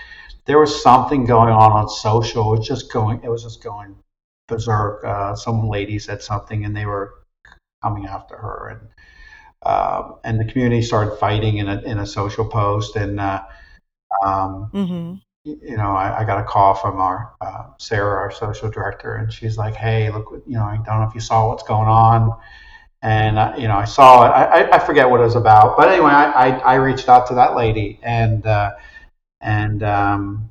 there 0.46 0.58
was 0.58 0.82
something 0.82 1.24
going 1.26 1.54
on 1.54 1.72
on 1.72 1.88
social. 1.88 2.54
It 2.56 2.60
was 2.60 2.68
just 2.68 2.92
going. 2.92 3.22
It 3.24 3.30
was 3.30 3.44
just 3.44 3.64
going 3.64 3.96
berserk. 4.48 5.04
Uh, 5.06 5.36
some 5.36 5.70
lady 5.70 6.00
said 6.00 6.24
something, 6.24 6.66
and 6.66 6.76
they 6.76 6.88
were 6.88 7.14
coming 7.84 8.08
after 8.08 8.36
her, 8.36 8.70
and 8.70 8.82
um, 9.72 10.16
and 10.24 10.40
the 10.40 10.46
community 10.46 10.82
started 10.82 11.16
fighting 11.18 11.58
in 11.58 11.68
a 11.70 11.80
in 11.82 12.00
a 12.00 12.08
social 12.08 12.46
post, 12.50 12.96
and 12.96 13.20
uh, 13.20 13.44
um, 14.26 14.70
hmm 14.74 15.14
you 15.62 15.78
know, 15.78 15.91
I, 15.91 16.20
I 16.20 16.24
got 16.26 16.39
a 16.39 16.43
call 16.43 16.74
from 16.74 17.00
our 17.00 17.34
uh, 17.41 17.66
Sarah, 17.78 18.20
our 18.20 18.32
social 18.32 18.70
director, 18.70 19.16
and 19.16 19.32
she's 19.32 19.58
like, 19.58 19.76
"Hey, 19.76 20.10
look, 20.12 20.43
you 20.45 20.58
know, 20.58 20.64
I 20.64 20.76
don't 20.78 21.02
know 21.02 21.08
if 21.08 21.16
you 21.16 21.22
saw 21.22 21.50
what's 21.50 21.64
going 21.64 21.88
on." 21.88 22.38
And 23.02 23.38
uh, 23.38 23.54
you 23.58 23.68
know, 23.68 23.78
I 23.78 23.86
saw 23.86 24.26
it. 24.26 24.30
I, 24.30 24.70
I, 24.76 24.80
forget 24.80 25.10
what 25.10 25.22
it 25.22 25.24
was 25.24 25.36
about, 25.36 25.78
but 25.78 25.88
anyway, 25.88 26.12
I, 26.12 26.32
I, 26.32 26.58
I 26.58 26.76
reached 26.76 27.08
out 27.08 27.28
to 27.28 27.36
that 27.36 27.56
lady 27.56 27.97
and 28.04 28.45
uh, 28.45 28.72
and 29.39 29.84
um, 29.84 30.50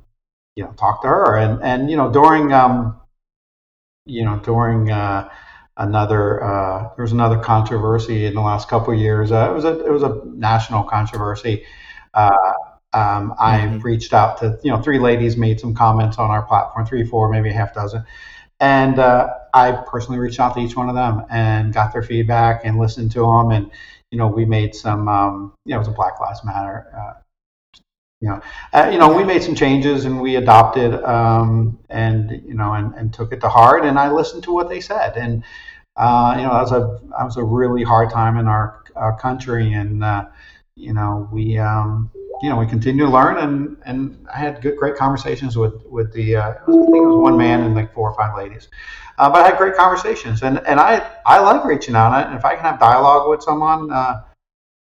you 0.55 0.63
know 0.63 0.71
talked 0.71 1.03
to 1.03 1.07
her, 1.09 1.37
and 1.37 1.61
and 1.63 1.91
you 1.91 1.97
know 1.97 2.11
during 2.11 2.51
um, 2.51 2.99
you 4.05 4.25
know 4.25 4.39
during 4.39 4.89
uh, 4.91 5.29
another 5.77 6.43
uh, 6.43 6.89
there 6.95 7.03
was 7.03 7.11
another 7.11 7.37
controversy 7.39 8.25
in 8.25 8.33
the 8.33 8.41
last 8.41 8.67
couple 8.67 8.93
of 8.93 8.99
years. 8.99 9.31
Uh, 9.31 9.47
it 9.49 9.53
was 9.53 9.65
a 9.65 9.85
it 9.85 9.91
was 9.91 10.03
a 10.03 10.21
national 10.25 10.83
controversy. 10.83 11.65
Um, 12.93 13.35
I 13.39 13.59
Mhm. 13.59 13.83
reached 13.83 14.13
out 14.13 14.37
to 14.39 14.57
you 14.63 14.71
know 14.71 14.81
three 14.81 14.99
ladies 14.99 15.37
made 15.37 15.59
some 15.59 15.73
comments 15.75 16.17
on 16.17 16.31
our 16.31 16.41
platform, 16.43 16.85
three, 16.85 17.05
four, 17.05 17.29
maybe 17.29 17.49
a 17.49 17.53
half 17.53 17.73
dozen, 17.73 18.03
and 18.59 18.99
uh, 18.99 19.29
I 19.53 19.71
personally 19.71 20.19
reached 20.19 20.39
out 20.39 20.55
to 20.55 20.59
each 20.59 20.75
one 20.75 20.89
of 20.89 20.95
them 20.95 21.25
and 21.29 21.73
got 21.73 21.93
their 21.93 22.03
feedback 22.03 22.61
and 22.65 22.77
listened 22.79 23.11
to 23.13 23.21
them, 23.21 23.51
and 23.51 23.71
you 24.11 24.17
know 24.17 24.27
we 24.27 24.45
made 24.45 24.75
some 24.75 25.07
um, 25.07 25.53
you 25.65 25.71
know 25.71 25.77
it 25.77 25.79
was 25.79 25.87
a 25.87 25.91
Black 25.91 26.19
Lives 26.19 26.43
Matter. 26.43 26.87
Uh, 26.97 27.13
you 28.21 28.29
know, 28.29 28.41
uh, 28.73 28.89
you 28.91 28.97
know, 28.99 29.15
we 29.15 29.23
made 29.23 29.41
some 29.41 29.55
changes 29.55 30.03
and 30.05 30.19
we 30.19 30.35
adopted, 30.35 30.93
um, 31.05 31.79
and 31.89 32.31
you 32.45 32.53
know, 32.53 32.73
and, 32.73 32.93
and 32.95 33.13
took 33.13 33.31
it 33.31 33.39
to 33.41 33.49
heart. 33.49 33.85
And 33.85 33.97
I 33.97 34.11
listened 34.11 34.43
to 34.43 34.51
what 34.51 34.67
they 34.67 34.81
said, 34.81 35.15
and 35.15 35.43
uh, 35.95 36.33
you 36.37 36.43
know, 36.43 36.53
that 36.53 36.61
was 36.61 36.71
a 36.73 36.99
that 37.17 37.23
was 37.23 37.37
a 37.37 37.43
really 37.43 37.83
hard 37.83 38.09
time 38.09 38.37
in 38.37 38.47
our 38.47 38.83
our 38.95 39.17
country, 39.17 39.73
and 39.73 40.03
uh, 40.03 40.25
you 40.75 40.93
know, 40.93 41.29
we 41.31 41.57
um, 41.59 42.11
you 42.41 42.49
know 42.49 42.57
we 42.57 42.65
continue 42.65 43.05
to 43.05 43.11
learn, 43.11 43.37
and 43.37 43.77
and 43.85 44.25
I 44.33 44.37
had 44.37 44.61
good 44.61 44.77
great 44.77 44.95
conversations 44.95 45.57
with 45.57 45.83
with 45.85 46.13
the 46.13 46.35
uh, 46.37 46.49
I 46.49 46.53
think 46.65 46.67
it 46.67 47.01
was 47.01 47.17
one 47.21 47.37
man 47.37 47.61
and 47.61 47.75
like 47.75 47.93
four 47.93 48.09
or 48.09 48.15
five 48.15 48.35
ladies, 48.37 48.67
uh, 49.17 49.29
but 49.29 49.43
I 49.45 49.49
had 49.49 49.57
great 49.57 49.75
conversations, 49.75 50.41
and 50.43 50.59
and 50.67 50.79
I 50.79 51.05
I 51.25 51.39
like 51.39 51.63
reaching 51.65 51.95
out, 51.95 52.13
and 52.27 52.35
if 52.37 52.45
I 52.45 52.55
can 52.55 52.63
have 52.63 52.79
dialogue 52.79 53.29
with 53.29 53.41
someone. 53.43 53.91
Uh, 53.91 54.21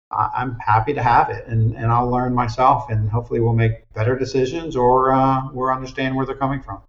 I- 0.09 0.29
I'm 0.37 0.57
happy 0.59 0.93
to 0.93 1.03
have 1.03 1.29
it, 1.29 1.45
and, 1.47 1.75
and 1.75 1.87
I'll 1.91 2.09
learn 2.09 2.33
myself, 2.33 2.89
and 2.89 3.09
hopefully 3.09 3.41
we'll 3.41 3.51
make 3.51 3.91
better 3.93 4.17
decisions 4.17 4.77
or 4.77 5.11
uh, 5.11 5.49
we'll 5.51 5.69
understand 5.69 6.15
where 6.15 6.25
they're 6.25 6.33
coming 6.37 6.61
from. 6.61 6.79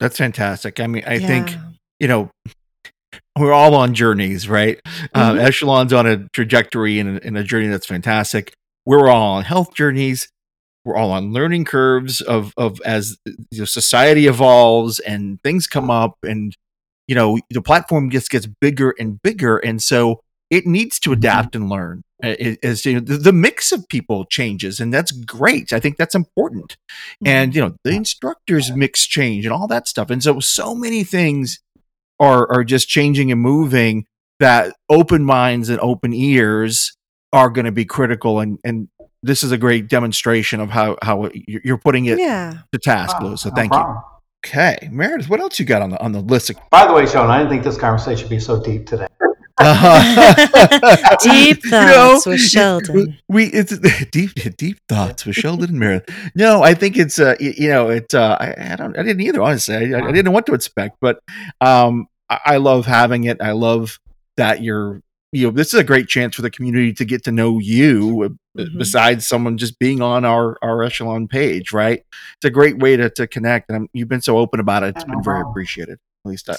that's 0.00 0.16
fantastic 0.18 0.80
i 0.80 0.88
mean 0.88 1.04
i 1.06 1.14
Yeah. 1.14 1.26
think 1.28 1.56
you 2.00 2.08
know 2.08 2.28
we're 3.38 3.52
all 3.52 3.76
on 3.76 3.94
journeys 3.94 4.48
right 4.48 4.80
uh, 5.14 5.34
Mhm. 5.34 5.40
echelon's 5.44 5.92
on 5.92 6.06
a 6.08 6.28
trajectory 6.30 6.98
and 6.98 7.18
a, 7.18 7.24
and 7.26 7.38
a 7.38 7.44
journey 7.44 7.68
that's 7.68 7.86
fantastic 7.86 8.52
we're 8.86 9.08
all 9.08 9.36
on 9.36 9.44
health 9.44 9.74
journeys 9.74 10.28
we're 10.84 10.96
all 10.96 11.12
on 11.12 11.32
learning 11.32 11.64
curves 11.64 12.20
of 12.20 12.52
of 12.56 12.80
as 12.84 13.18
uh, 13.28 13.32
you 13.50 13.60
know, 13.60 13.64
society 13.64 14.26
evolves 14.26 14.98
and 15.00 15.42
things 15.42 15.66
come 15.66 15.90
up 15.90 16.16
and 16.22 16.56
you 17.06 17.14
know 17.14 17.38
the 17.50 17.62
platform 17.62 18.10
just 18.10 18.30
gets 18.30 18.46
bigger 18.46 18.94
and 18.98 19.20
bigger 19.22 19.58
and 19.58 19.82
so 19.82 20.20
it 20.48 20.66
needs 20.66 20.98
to 20.98 21.10
mm-hmm. 21.10 21.18
adapt 21.18 21.54
and 21.54 21.68
learn 21.68 22.02
Uh, 22.22 22.34
as 22.62 22.84
you 22.84 22.94
know, 22.94 23.00
the, 23.00 23.16
the 23.16 23.32
mix 23.32 23.72
of 23.72 23.88
people 23.88 24.24
changes 24.24 24.80
and 24.80 24.92
that's 24.92 25.12
great 25.12 25.72
i 25.72 25.80
think 25.80 25.96
that's 25.96 26.14
important. 26.14 26.76
Mm-hmm. 27.24 27.28
And 27.28 27.54
you 27.54 27.60
know 27.62 27.74
the 27.84 27.90
instructors 27.90 28.72
mix 28.72 29.06
change 29.06 29.44
and 29.44 29.52
all 29.52 29.68
that 29.68 29.88
stuff 29.88 30.10
and 30.10 30.22
so 30.22 30.40
so 30.40 30.74
many 30.74 31.04
things 31.04 31.60
are 32.18 32.50
are 32.50 32.64
just 32.64 32.88
changing 32.88 33.30
and 33.30 33.40
moving 33.40 34.06
that 34.38 34.74
open 34.88 35.22
minds 35.24 35.68
and 35.68 35.78
open 35.80 36.12
ears 36.14 36.96
are 37.32 37.50
going 37.50 37.64
to 37.66 37.72
be 37.72 37.84
critical 37.84 38.40
and 38.40 38.58
and 38.64 38.88
this 39.22 39.42
is 39.42 39.52
a 39.52 39.58
great 39.58 39.88
demonstration 39.88 40.60
of 40.60 40.70
how 40.70 40.96
how 41.02 41.28
you're 41.46 41.60
you're 41.64 41.78
putting 41.78 42.06
it 42.06 42.18
yeah. 42.18 42.54
to 42.72 42.78
task 42.78 43.16
Ah, 43.20 43.24
Lou. 43.24 43.36
so 43.36 43.48
no 43.50 43.54
thank 43.54 43.72
problem. 43.72 43.96
you 43.96 44.02
okay 44.48 44.88
meredith 44.90 45.28
what 45.28 45.38
else 45.40 45.58
you 45.60 45.64
got 45.66 45.82
on 45.82 45.90
the 45.90 46.00
on 46.02 46.12
the 46.12 46.20
list 46.20 46.50
By 46.70 46.86
the 46.86 46.92
way, 46.94 47.06
Sean, 47.06 47.30
I 47.30 47.38
didn't 47.38 47.50
think 47.50 47.62
this 47.64 47.76
conversation 47.78 48.24
would 48.24 48.30
be 48.30 48.40
so 48.40 48.62
deep 48.62 48.86
today. 48.86 49.06
Deep 51.20 51.64
You 51.64 51.70
know, 51.70 52.12
thoughts 52.14 52.26
with 52.26 52.40
Sheldon. 52.40 53.18
we 53.28 53.44
it's 53.46 53.76
deep 54.10 54.32
deep 54.56 54.78
thoughts 54.88 55.26
with 55.26 55.36
Sheldon 55.36 55.70
and 55.70 55.78
Meredith. 55.78 56.08
No, 56.34 56.62
I 56.62 56.72
think 56.74 56.96
it's 56.96 57.18
uh 57.18 57.34
y- 57.38 57.54
you 57.56 57.68
know 57.68 57.90
it 57.90 58.14
uh 58.14 58.36
I, 58.40 58.54
I 58.72 58.76
don't 58.76 58.98
I 58.98 59.02
didn't 59.02 59.20
either 59.20 59.42
honestly 59.42 59.74
I, 59.94 59.98
I 59.98 60.12
didn't 60.12 60.24
know 60.24 60.30
what 60.30 60.46
to 60.46 60.54
expect 60.54 60.96
but 61.02 61.20
um 61.60 62.06
I, 62.30 62.38
I 62.46 62.56
love 62.56 62.86
having 62.86 63.24
it 63.24 63.42
I 63.42 63.52
love 63.52 63.98
that 64.38 64.62
you're 64.62 65.02
you 65.32 65.46
know 65.46 65.50
this 65.50 65.72
is 65.72 65.80
a 65.80 65.84
great 65.84 66.08
chance 66.08 66.34
for 66.34 66.42
the 66.42 66.50
community 66.50 66.92
to 66.92 67.04
get 67.04 67.24
to 67.24 67.32
know 67.32 67.58
you 67.58 68.24
uh, 68.24 68.28
Mhm. 68.58 68.78
besides 68.78 69.28
someone 69.28 69.58
just 69.58 69.78
being 69.78 70.02
on 70.02 70.24
our 70.24 70.58
our 70.60 70.82
echelon 70.82 71.28
page 71.28 71.72
right 71.72 72.02
it's 72.36 72.44
a 72.44 72.50
great 72.50 72.78
way 72.78 72.96
to 72.96 73.08
to 73.10 73.28
connect 73.28 73.70
and 73.70 73.88
you've 73.92 74.08
been 74.08 74.22
so 74.22 74.38
open 74.38 74.58
about 74.58 74.82
it 74.82 74.96
it's 74.96 75.04
been 75.04 75.22
very 75.22 75.40
appreciated 75.40 75.98
at 76.24 76.28
least 76.28 76.48
uh, 76.48 76.56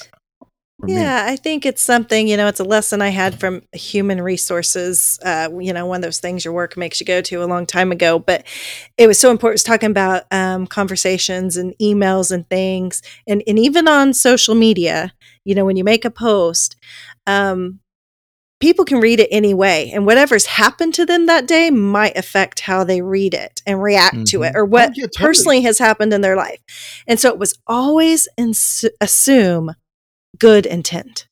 for 0.81 0.87
me. 0.87 0.95
Yeah, 0.95 1.25
I 1.27 1.35
think 1.35 1.65
it's 1.65 1.81
something, 1.81 2.27
you 2.27 2.35
know, 2.35 2.47
it's 2.47 2.59
a 2.59 2.65
lesson 2.65 3.01
I 3.01 3.09
had 3.09 3.39
from 3.39 3.61
human 3.71 4.21
resources. 4.21 5.19
Uh, 5.23 5.49
you 5.59 5.71
know, 5.73 5.85
one 5.85 5.97
of 5.97 6.01
those 6.01 6.19
things 6.19 6.43
your 6.43 6.53
work 6.53 6.75
makes 6.75 6.99
you 6.99 7.05
go 7.05 7.21
to 7.21 7.43
a 7.43 7.45
long 7.45 7.65
time 7.65 7.91
ago. 7.91 8.19
But 8.19 8.45
it 8.97 9.07
was 9.07 9.19
so 9.19 9.31
important. 9.31 9.53
It 9.53 9.61
was 9.61 9.63
talking 9.63 9.91
about 9.91 10.23
um, 10.31 10.67
conversations 10.67 11.55
and 11.55 11.73
emails 11.81 12.31
and 12.31 12.49
things. 12.49 13.01
And, 13.27 13.43
and 13.47 13.59
even 13.59 13.87
on 13.87 14.13
social 14.13 14.55
media, 14.55 15.13
you 15.45 15.55
know, 15.55 15.65
when 15.65 15.77
you 15.77 15.83
make 15.83 16.03
a 16.03 16.11
post, 16.11 16.75
um, 17.27 17.79
people 18.61 18.85
can 18.85 18.99
read 19.01 19.19
it 19.19 19.27
anyway. 19.31 19.91
And 19.93 20.05
whatever's 20.05 20.45
happened 20.45 20.93
to 20.93 21.05
them 21.05 21.25
that 21.25 21.47
day 21.47 21.69
might 21.69 22.15
affect 22.17 22.61
how 22.61 22.83
they 22.85 23.01
read 23.01 23.33
it 23.33 23.61
and 23.65 23.81
react 23.81 24.27
to 24.27 24.43
it 24.43 24.53
Mhm. 24.53 24.55
or 24.55 24.65
what 24.65 24.89
Oh, 24.89 24.93
yeah, 24.95 25.05
totally. 25.07 25.27
personally 25.27 25.61
has 25.61 25.79
happened 25.79 26.13
in 26.13 26.21
their 26.21 26.35
life. 26.37 26.59
And 27.07 27.19
so 27.19 27.29
it 27.29 27.37
was 27.39 27.53
always 27.67 28.27
ins- 28.37 28.85
assume 29.01 29.75
good 30.39 30.65
intent. 30.65 31.27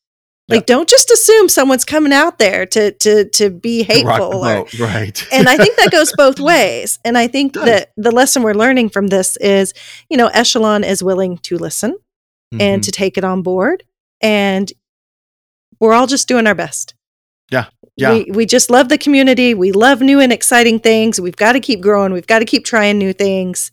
Like, 0.48 0.66
don't 0.66 0.88
just 0.88 1.12
assume 1.12 1.48
someone's 1.48 1.84
coming 1.84 2.12
out 2.12 2.40
there 2.40 2.66
to 2.66 2.90
to 2.90 3.24
to 3.30 3.50
be 3.50 3.84
hateful. 3.84 4.44
Or, 4.44 4.64
boat, 4.64 4.78
right 4.80 5.24
and 5.30 5.48
I 5.48 5.56
think 5.56 5.76
that 5.76 5.92
goes 5.92 6.12
both 6.16 6.40
ways. 6.40 6.98
And 7.04 7.16
I 7.16 7.28
think 7.28 7.52
that 7.54 7.92
the 7.96 8.10
lesson 8.10 8.42
we're 8.42 8.54
learning 8.54 8.88
from 8.88 9.06
this 9.06 9.36
is, 9.36 9.72
you 10.08 10.16
know, 10.16 10.26
Echelon 10.26 10.82
is 10.82 11.04
willing 11.04 11.38
to 11.44 11.56
listen 11.56 11.94
and 12.58 12.82
Mhm. 12.82 12.84
to 12.84 12.90
take 12.90 13.16
it 13.16 13.22
on 13.22 13.42
board, 13.42 13.84
and 14.20 14.72
we're 15.78 15.92
all 15.92 16.08
just 16.08 16.26
doing 16.26 16.48
our 16.48 16.54
best. 16.56 16.94
Yeah. 17.50 17.66
Yeah. 17.96 18.12
We, 18.12 18.30
we 18.30 18.46
just 18.46 18.70
love 18.70 18.88
the 18.88 18.98
community. 18.98 19.54
We 19.54 19.72
love 19.72 20.00
new 20.00 20.20
and 20.20 20.32
exciting 20.32 20.78
things. 20.80 21.20
We've 21.20 21.36
got 21.36 21.52
to 21.52 21.60
keep 21.60 21.80
growing. 21.80 22.12
We've 22.12 22.26
got 22.26 22.38
to 22.38 22.44
keep 22.44 22.64
trying 22.64 22.98
new 22.98 23.12
things 23.12 23.70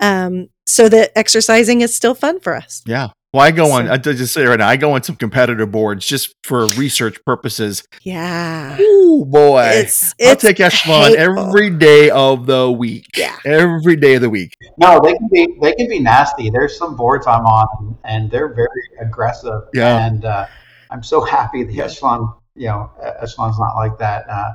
um, 0.00 0.48
so 0.66 0.88
that 0.88 1.10
exercising 1.16 1.82
is 1.82 1.94
still 1.94 2.14
fun 2.14 2.40
for 2.40 2.54
us. 2.54 2.82
Yeah. 2.86 3.08
Well, 3.34 3.44
I 3.44 3.50
go 3.50 3.70
on. 3.72 3.86
So- 3.86 3.92
I 3.92 3.96
just 3.98 4.32
say 4.32 4.46
right 4.46 4.58
now, 4.58 4.66
I 4.68 4.76
go 4.78 4.92
on 4.92 5.02
some 5.02 5.16
competitor 5.16 5.66
boards 5.66 6.06
just 6.06 6.34
for 6.42 6.68
research 6.68 7.22
purposes. 7.26 7.82
Yeah. 8.00 8.80
Ooh, 8.80 9.26
boy! 9.26 9.62
It's 9.74 10.14
I'll 10.22 10.32
it's 10.32 10.42
take 10.42 10.58
Echelon 10.58 11.10
hateful. 11.10 11.38
every 11.48 11.68
day 11.68 12.08
of 12.08 12.46
the 12.46 12.70
week. 12.72 13.04
Yeah. 13.14 13.36
every 13.44 13.96
day 13.96 14.14
of 14.14 14.22
the 14.22 14.30
week. 14.30 14.54
No, 14.78 15.00
they 15.04 15.12
can 15.12 15.28
be 15.30 15.54
they 15.60 15.74
can 15.74 15.88
be 15.88 15.98
nasty. 15.98 16.48
There's 16.48 16.78
some 16.78 16.96
boards 16.96 17.26
I'm 17.26 17.44
on, 17.44 17.98
and 18.04 18.30
they're 18.30 18.54
very 18.54 18.70
aggressive. 19.02 19.64
Yeah. 19.74 20.06
And 20.06 20.24
uh, 20.24 20.46
I'm 20.90 21.02
so 21.02 21.20
happy 21.22 21.62
the 21.64 21.82
echelon, 21.82 22.32
you 22.56 22.66
know, 22.68 22.90
echelon's 23.22 23.58
not 23.58 23.74
like 23.76 23.98
that. 23.98 24.28
Uh, 24.28 24.52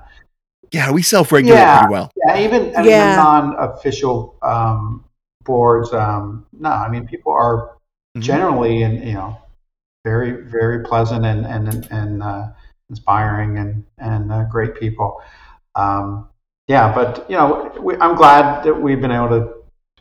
Yeah, 0.72 0.92
we 0.92 1.02
self-regulate 1.02 1.58
Yeah. 1.60 1.80
pretty 1.80 1.92
well. 1.92 2.12
yeah, 2.16 2.38
even 2.40 2.62
I 2.76 2.82
mean, 2.82 2.92
Yeah. 2.92 3.10
the 3.12 3.16
non-official 3.18 4.36
um, 4.42 5.04
boards. 5.44 5.94
Um, 5.94 6.46
no, 6.54 6.70
I 6.70 6.88
mean 6.90 7.06
people 7.08 7.32
are 7.34 7.72
Mhm. 8.18 8.22
generally 8.22 8.84
and 8.84 9.04
you 9.04 9.14
know 9.14 9.38
very 10.06 10.32
very 10.32 10.84
pleasant 10.84 11.26
and 11.26 11.46
and 11.46 11.88
and 11.92 12.24
uh, 12.24 12.48
inspiring 12.90 13.58
and 13.58 13.84
and 13.98 14.32
uh, 14.32 14.44
great 14.46 14.76
people. 14.76 15.22
Um, 15.76 16.28
yeah, 16.68 16.94
but 16.94 17.30
you 17.30 17.36
know 17.38 17.72
we, 17.80 17.96
I'm 17.98 18.16
glad 18.16 18.64
that 18.64 18.74
we've 18.82 19.02
been 19.02 19.12
able 19.12 19.30
to 19.30 19.54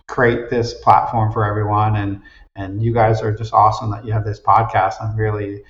create 0.08 0.50
this 0.50 0.74
platform 0.74 1.32
for 1.32 1.44
everyone 1.44 1.96
and 1.96 2.20
and 2.56 2.82
you 2.82 2.92
guys 2.92 3.22
are 3.22 3.32
just 3.32 3.52
awesome 3.54 3.90
that 3.90 4.04
you 4.04 4.12
have 4.12 4.24
this 4.24 4.40
podcast. 4.40 4.94
I'm 5.00 5.16
really 5.16 5.62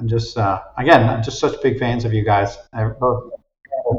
I'm 0.00 0.08
just 0.08 0.36
uh, 0.36 0.60
again 0.76 1.08
I'm 1.08 1.22
just 1.22 1.38
such 1.38 1.60
big 1.62 1.78
fans 1.78 2.04
of 2.04 2.12
you 2.12 2.24
guys. 2.24 2.56
I- 2.72 2.84
both- 2.84 3.30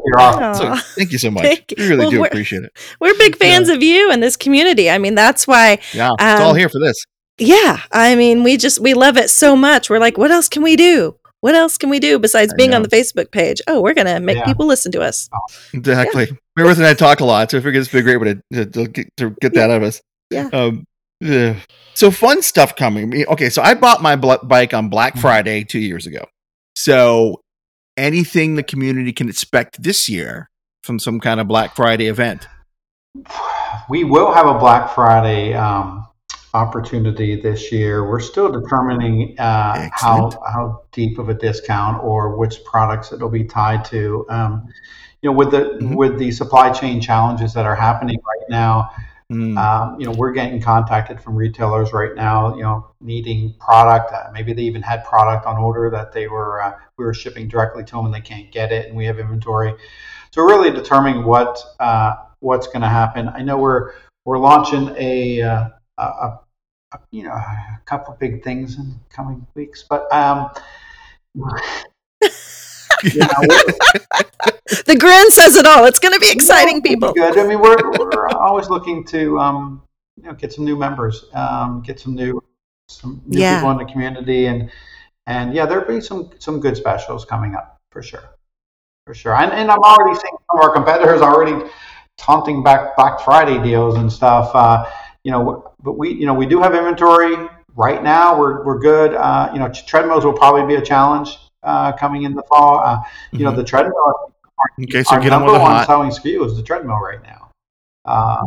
You're 0.05 0.19
awesome. 0.19 0.75
So 0.77 0.83
thank 0.95 1.11
you 1.11 1.17
so 1.17 1.31
much. 1.31 1.43
Thank 1.43 1.71
you. 1.71 1.75
We 1.79 1.87
really 1.89 1.99
Well, 1.99 2.11
do 2.11 2.25
appreciate 2.25 2.63
it. 2.63 2.71
We're 2.99 3.13
big 3.17 3.37
fans 3.37 3.69
of 3.69 3.81
you 3.83 4.11
and 4.11 4.21
this 4.21 4.35
community. 4.35 4.89
I 4.89 4.97
mean, 4.97 5.15
that's 5.15 5.47
why 5.47 5.79
Yeah, 5.93 6.11
it's 6.19 6.41
all 6.41 6.51
Um, 6.51 6.57
here 6.57 6.69
for 6.69 6.79
this. 6.79 6.97
Yeah, 7.37 7.81
I 7.91 8.15
mean, 8.15 8.43
we 8.43 8.57
just 8.57 8.79
we 8.79 8.93
love 8.93 9.17
it 9.17 9.29
so 9.29 9.55
much. 9.55 9.89
We're 9.89 9.99
like, 9.99 10.17
what 10.17 10.31
else 10.31 10.47
can 10.49 10.63
we 10.63 10.75
do? 10.75 11.15
What 11.41 11.53
else 11.53 11.77
can 11.77 11.89
we 11.89 11.99
do 11.99 12.17
besides 12.17 12.53
being 12.55 12.73
on 12.73 12.81
the 12.81 12.87
Facebook 12.87 13.29
page? 13.31 13.61
Oh, 13.67 13.81
we're 13.81 13.93
gonna 13.93 14.19
make 14.19 14.37
Yeah. 14.37 14.45
people 14.45 14.65
listen 14.65 14.91
to 14.93 15.01
us. 15.01 15.29
Exactly. 15.73 16.27
Meredith 16.55 16.77
and 16.79 16.87
I 16.87 16.93
talk 16.93 17.19
a 17.19 17.25
lot, 17.25 17.51
so 17.51 17.57
I 17.57 17.61
figured 17.61 17.81
this 17.81 17.93
would 17.93 18.03
be 18.03 18.09
a 18.11 18.17
great 18.17 18.21
way 18.21 18.33
to, 18.53 18.65
to, 18.65 18.71
to 18.71 18.87
get, 18.87 19.07
to 19.17 19.29
get 19.41 19.53
that 19.53 19.69
out 19.69 19.77
of 19.77 19.83
us. 19.83 20.01
Yeah. 20.31 20.49
Um, 20.53 20.85
yeah. 21.19 21.59
So 21.93 22.11
fun 22.11 22.41
stuff 22.41 22.75
coming. 22.75 23.13
I 23.15 23.25
Okay, 23.31 23.49
so 23.49 23.61
I 23.61 23.73
bought 23.73 24.01
my 24.01 24.15
bl- 24.15 24.33
bike 24.43 24.73
on 24.73 24.89
Black 24.89 25.13
Mm-hmm. 25.13 25.21
Friday 25.21 25.63
two 25.63 25.79
years 25.79 26.05
ago. 26.05 26.25
So 26.75 27.41
anything 27.97 28.55
the 28.55 28.63
community 28.63 29.13
can 29.13 29.29
expect 29.29 29.81
this 29.81 30.09
year 30.09 30.49
from 30.83 30.99
some 30.99 31.19
kind 31.19 31.39
of 31.39 31.47
Black 31.47 31.75
Friday 31.75 32.07
event? 32.07 32.47
We 33.89 34.03
will 34.03 34.33
have 34.33 34.45
a 34.47 34.57
Black 34.59 34.93
Friday 34.93 35.53
um, 35.53 36.05
opportunity 36.53 37.39
this 37.39 37.71
year. 37.71 38.09
We're 38.09 38.19
still 38.19 38.51
determining 38.51 39.39
uh, 39.39 39.89
how 39.93 40.31
how 40.45 40.83
deep 40.91 41.17
of 41.17 41.29
a 41.29 41.33
discount 41.33 42.03
or 42.03 42.35
which 42.37 42.63
products 42.65 43.11
it'll 43.13 43.29
be 43.29 43.45
tied 43.45 43.85
to. 43.85 44.25
Um, 44.29 44.67
you 45.21 45.29
know, 45.31 45.37
with 45.37 45.51
the 45.51 45.77
Mhm. 45.81 45.95
with 45.95 46.19
the 46.19 46.31
supply 46.31 46.71
chain 46.71 46.99
challenges 46.99 47.53
that 47.53 47.65
are 47.65 47.75
happening 47.75 48.17
right 48.17 48.49
now, 48.49 48.89
Mm, 49.31 49.57
um, 49.57 49.99
you 49.99 50.05
know, 50.05 50.11
we're 50.11 50.33
getting 50.33 50.61
contacted 50.61 51.19
from 51.19 51.35
retailers 51.35 51.93
right 51.93 52.15
now, 52.15 52.55
you 52.55 52.61
know, 52.61 52.91
needing 53.01 53.55
product. 53.59 54.13
Uh, 54.13 54.29
maybe 54.31 54.53
they 54.53 54.61
even 54.61 54.83
had 54.83 55.03
product 55.03 55.47
on 55.47 55.57
order 55.57 55.89
that 55.89 56.11
they 56.11 56.27
were 56.27 56.61
uh, 56.61 56.77
we 56.97 57.05
were 57.05 57.13
shipping 57.13 57.47
directly 57.47 57.83
to 57.83 57.95
them 57.95 58.05
and 58.05 58.13
they 58.13 58.21
can't 58.21 58.51
get 58.51 58.71
it, 58.71 58.87
and 58.87 58.95
we 58.95 59.05
have 59.05 59.17
inventory. 59.17 59.73
So 60.29 60.43
we're 60.43 60.49
really 60.49 60.69
determining 60.69 61.23
what 61.23 61.59
uh, 61.79 62.17
what's 62.41 62.67
going 62.67 62.81
to 62.81 62.87
happen. 62.87 63.27
I 63.29 63.41
know 63.41 63.57
we're 63.57 63.93
we're 64.25 64.37
launching 64.37 64.93
a, 64.95 65.41
uh, 65.41 65.69
a, 65.97 66.03
a, 66.03 66.39
a 66.93 66.99
you 67.09 67.23
know 67.23 67.31
a 67.31 67.81
couple 67.85 68.13
of 68.13 68.19
big 68.19 68.43
things 68.43 68.77
in 68.77 68.93
coming 69.09 69.47
weeks, 69.55 69.83
but 69.89 70.11
um, 70.13 70.51
you 73.03 73.21
The 74.85 74.95
grin 74.99 75.31
says 75.31 75.55
it 75.55 75.65
all. 75.65 75.85
It's 75.85 75.99
gonna 75.99 76.19
be 76.19 76.29
exciting, 76.31 76.75
no, 76.75 76.77
it'll 76.77 76.81
be 76.83 76.89
people. 76.89 77.13
Good. 77.13 77.37
I 77.37 77.47
mean, 77.47 77.59
we're, 77.59 77.91
we're 77.99 78.27
always 78.29 78.69
looking 78.69 79.03
to 79.05 79.39
um, 79.39 79.81
you 80.17 80.23
know 80.23 80.33
get 80.33 80.53
some 80.53 80.65
new 80.65 80.75
members, 80.77 81.25
um, 81.33 81.81
get 81.81 81.99
some 81.99 82.15
new 82.15 82.41
some 82.87 83.21
new 83.25 83.39
Yeah. 83.39 83.57
people 83.57 83.71
in 83.71 83.77
the 83.77 83.85
community, 83.91 84.45
and 84.47 84.71
and 85.27 85.53
yeah, 85.53 85.65
there'll 85.65 85.87
be 85.87 86.01
some 86.01 86.31
some 86.39 86.59
good 86.59 86.77
specials 86.77 87.25
coming 87.25 87.55
up 87.55 87.79
for 87.91 88.01
sure, 88.01 88.23
for 89.05 89.13
sure. 89.13 89.35
And 89.35 89.51
and 89.51 89.71
I'm 89.71 89.79
already 89.79 90.15
seeing 90.19 90.35
some 90.49 90.59
of 90.59 90.63
our 90.63 90.73
competitors 90.73 91.21
already 91.21 91.69
taunting 92.17 92.63
back 92.63 92.95
Black 92.95 93.19
Friday 93.21 93.61
deals 93.61 93.95
and 93.95 94.11
stuff. 94.11 94.51
Uh, 94.53 94.85
you 95.23 95.31
know, 95.31 95.73
but 95.83 95.93
we 95.97 96.11
you 96.13 96.25
know 96.25 96.33
we 96.33 96.45
do 96.45 96.61
have 96.61 96.75
inventory 96.75 97.35
right 97.75 98.01
now. 98.03 98.37
We're 98.37 98.63
we're 98.63 98.79
good. 98.79 99.13
Uh, 99.15 99.49
you 99.53 99.59
know, 99.59 99.69
treadmills 99.69 100.23
will 100.25 100.33
probably 100.33 100.65
be 100.65 100.75
a 100.81 100.85
challenge 100.85 101.37
uh, 101.65 101.91
coming 101.93 102.23
in 102.23 102.33
the 102.33 102.43
fall. 102.43 102.79
Uh, 102.79 102.99
you 103.31 103.43
know, 103.43 103.51
Mhm. 103.51 103.57
the 103.57 103.63
treadmill 103.63 104.33
okay, 104.83 105.03
so 105.03 105.15
our 105.15 105.19
get 105.21 105.33
on 105.33 105.41
number 105.41 105.53
with 105.53 105.59
the 105.59 105.63
one 105.63 105.71
hot. 105.73 105.87
selling 105.87 106.09
SKU 106.11 106.45
is 106.45 106.55
the 106.55 106.63
treadmill 106.63 106.97
right 106.99 107.21
now. 107.23 107.49
Uh, 108.05 108.45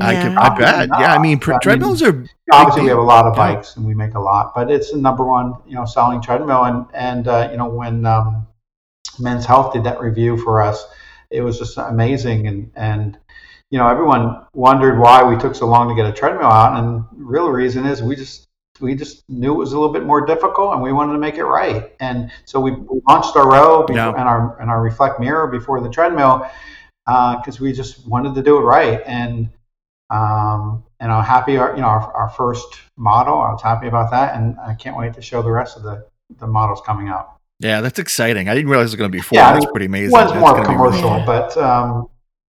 I, 0.00 0.12
Yeah. 0.12 0.22
can, 0.22 0.38
I 0.38 0.48
bet. 0.50 0.88
Yeah, 0.88 1.12
I 1.14 1.18
mean, 1.18 1.40
I 1.42 1.50
mean, 1.50 1.60
treadmills 1.62 2.02
are 2.02 2.24
obviously 2.52 2.82
we 2.82 2.88
have 2.90 2.98
a 2.98 3.02
lot 3.02 3.26
of 3.26 3.34
Yeah. 3.36 3.54
bikes 3.54 3.76
and 3.76 3.84
we 3.84 3.94
make 3.94 4.14
a 4.14 4.20
lot, 4.20 4.54
but 4.54 4.70
it's 4.70 4.92
the 4.92 4.98
number 4.98 5.24
one, 5.24 5.54
you 5.66 5.74
know, 5.74 5.84
selling 5.84 6.20
treadmill. 6.20 6.62
And 6.64 6.86
and 6.94 7.26
uh, 7.26 7.48
you 7.50 7.56
know 7.56 7.68
when 7.68 8.06
um, 8.06 8.46
Men's 9.18 9.46
Health 9.46 9.72
did 9.72 9.84
that 9.84 10.00
review 10.00 10.36
for 10.36 10.62
us, 10.62 10.86
it 11.30 11.40
was 11.42 11.58
just 11.58 11.76
amazing. 11.76 12.46
And 12.46 12.70
and 12.76 13.18
you 13.70 13.78
know 13.78 13.88
everyone 13.88 14.46
wondered 14.54 14.98
why 15.00 15.24
we 15.24 15.36
took 15.36 15.54
so 15.56 15.66
long 15.66 15.88
to 15.88 15.94
get 15.96 16.06
a 16.06 16.12
treadmill 16.12 16.46
out, 16.46 16.78
and 16.78 17.04
the 17.18 17.24
real 17.24 17.48
reason 17.50 17.84
is 17.84 18.00
we 18.02 18.14
just 18.14 18.46
we 18.80 18.94
just 18.94 19.22
knew 19.28 19.52
it 19.52 19.58
was 19.58 19.72
a 19.72 19.78
little 19.78 19.92
bit 19.92 20.04
more 20.04 20.24
difficult, 20.24 20.72
and 20.74 20.82
we 20.82 20.92
wanted 20.92 21.12
to 21.12 21.18
make 21.18 21.36
it 21.36 21.44
right. 21.44 21.92
And 22.00 22.30
so 22.44 22.60
we, 22.60 22.72
we 22.72 23.00
launched 23.08 23.36
our 23.36 23.48
row 23.50 23.82
before, 23.86 23.96
Yeah. 23.96 24.08
and 24.10 24.28
our 24.28 24.60
and 24.60 24.70
our 24.70 24.82
reflect 24.82 25.20
mirror 25.20 25.46
before 25.46 25.80
the 25.80 25.88
treadmill 25.88 26.46
because 27.06 27.60
we 27.60 27.72
just 27.72 28.06
wanted 28.06 28.34
to 28.34 28.42
do 28.42 28.56
it 28.58 28.62
right. 28.62 29.02
And 29.06 29.48
um, 30.10 30.82
and 30.98 31.12
I'm 31.12 31.24
happy. 31.24 31.56
Our 31.56 31.74
you 31.74 31.80
know 31.82 31.88
our, 31.88 32.12
our 32.14 32.28
first 32.30 32.66
model, 32.96 33.34
I 33.40 33.52
was 33.52 33.62
happy 33.62 33.86
about 33.86 34.10
that, 34.10 34.34
and 34.34 34.58
I 34.60 34.74
can't 34.74 34.96
wait 34.96 35.14
to 35.14 35.22
show 35.22 35.42
the 35.42 35.50
rest 35.50 35.76
of 35.76 35.82
the 35.82 36.06
the 36.38 36.46
models 36.46 36.80
coming 36.84 37.08
out. 37.08 37.36
Yeah, 37.60 37.80
that's 37.82 37.98
exciting. 37.98 38.48
I 38.48 38.54
didn't 38.54 38.70
realize 38.70 38.86
it 38.86 38.92
was 38.92 38.96
going 38.96 39.10
to 39.10 39.16
be 39.16 39.20
four. 39.20 39.36
Yeah, 39.38 39.50
I 39.50 39.52
that's 39.52 39.66
mean, 39.66 39.72
pretty 39.72 39.86
amazing. 39.86 40.12
One's 40.12 40.30
That's 40.30 40.40
more 40.40 40.52
gonna 40.54 40.62
really 40.82 40.98
commercial, 41.00 41.26
but 41.26 41.56
um, 41.58 42.08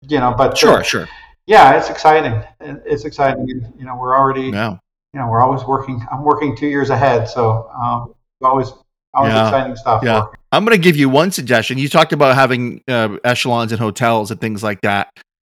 you 0.03 0.19
know, 0.19 0.35
but 0.37 0.53
uh, 0.53 0.57
Sure, 0.57 0.85
sure. 0.85 1.09
yeah, 1.47 1.77
it's 1.77 1.91
exciting. 1.91 2.43
It's 2.61 3.05
exciting. 3.05 3.47
You 3.79 3.85
know, 3.85 3.97
we're 3.97 4.17
already 4.17 4.51
No. 4.51 4.79
You 5.15 5.21
know 5.21 5.29
we're 5.29 5.41
always 5.41 5.65
working. 5.65 6.05
I'm 6.13 6.23
working 6.25 6.57
two 6.57 6.67
years 6.67 6.91
ahead, 6.91 7.29
so 7.29 7.71
um, 7.71 8.15
always 8.43 8.73
always 9.15 9.33
Yeah. 9.33 9.45
exciting 9.49 9.77
stuff. 9.77 10.03
Yeah. 10.03 10.21
working. 10.25 10.41
I'm 10.53 10.65
going 10.65 10.77
to 10.77 10.83
give 10.83 10.97
you 10.97 11.09
one 11.09 11.31
suggestion. 11.31 11.79
You 11.79 11.89
talked 11.89 12.13
about 12.13 12.35
having 12.35 12.83
uh, 12.89 13.17
echelons 13.25 13.73
in 13.73 13.79
hotels 13.79 14.31
and 14.31 14.41
things 14.41 14.63
like 14.63 14.81
that. 14.83 15.09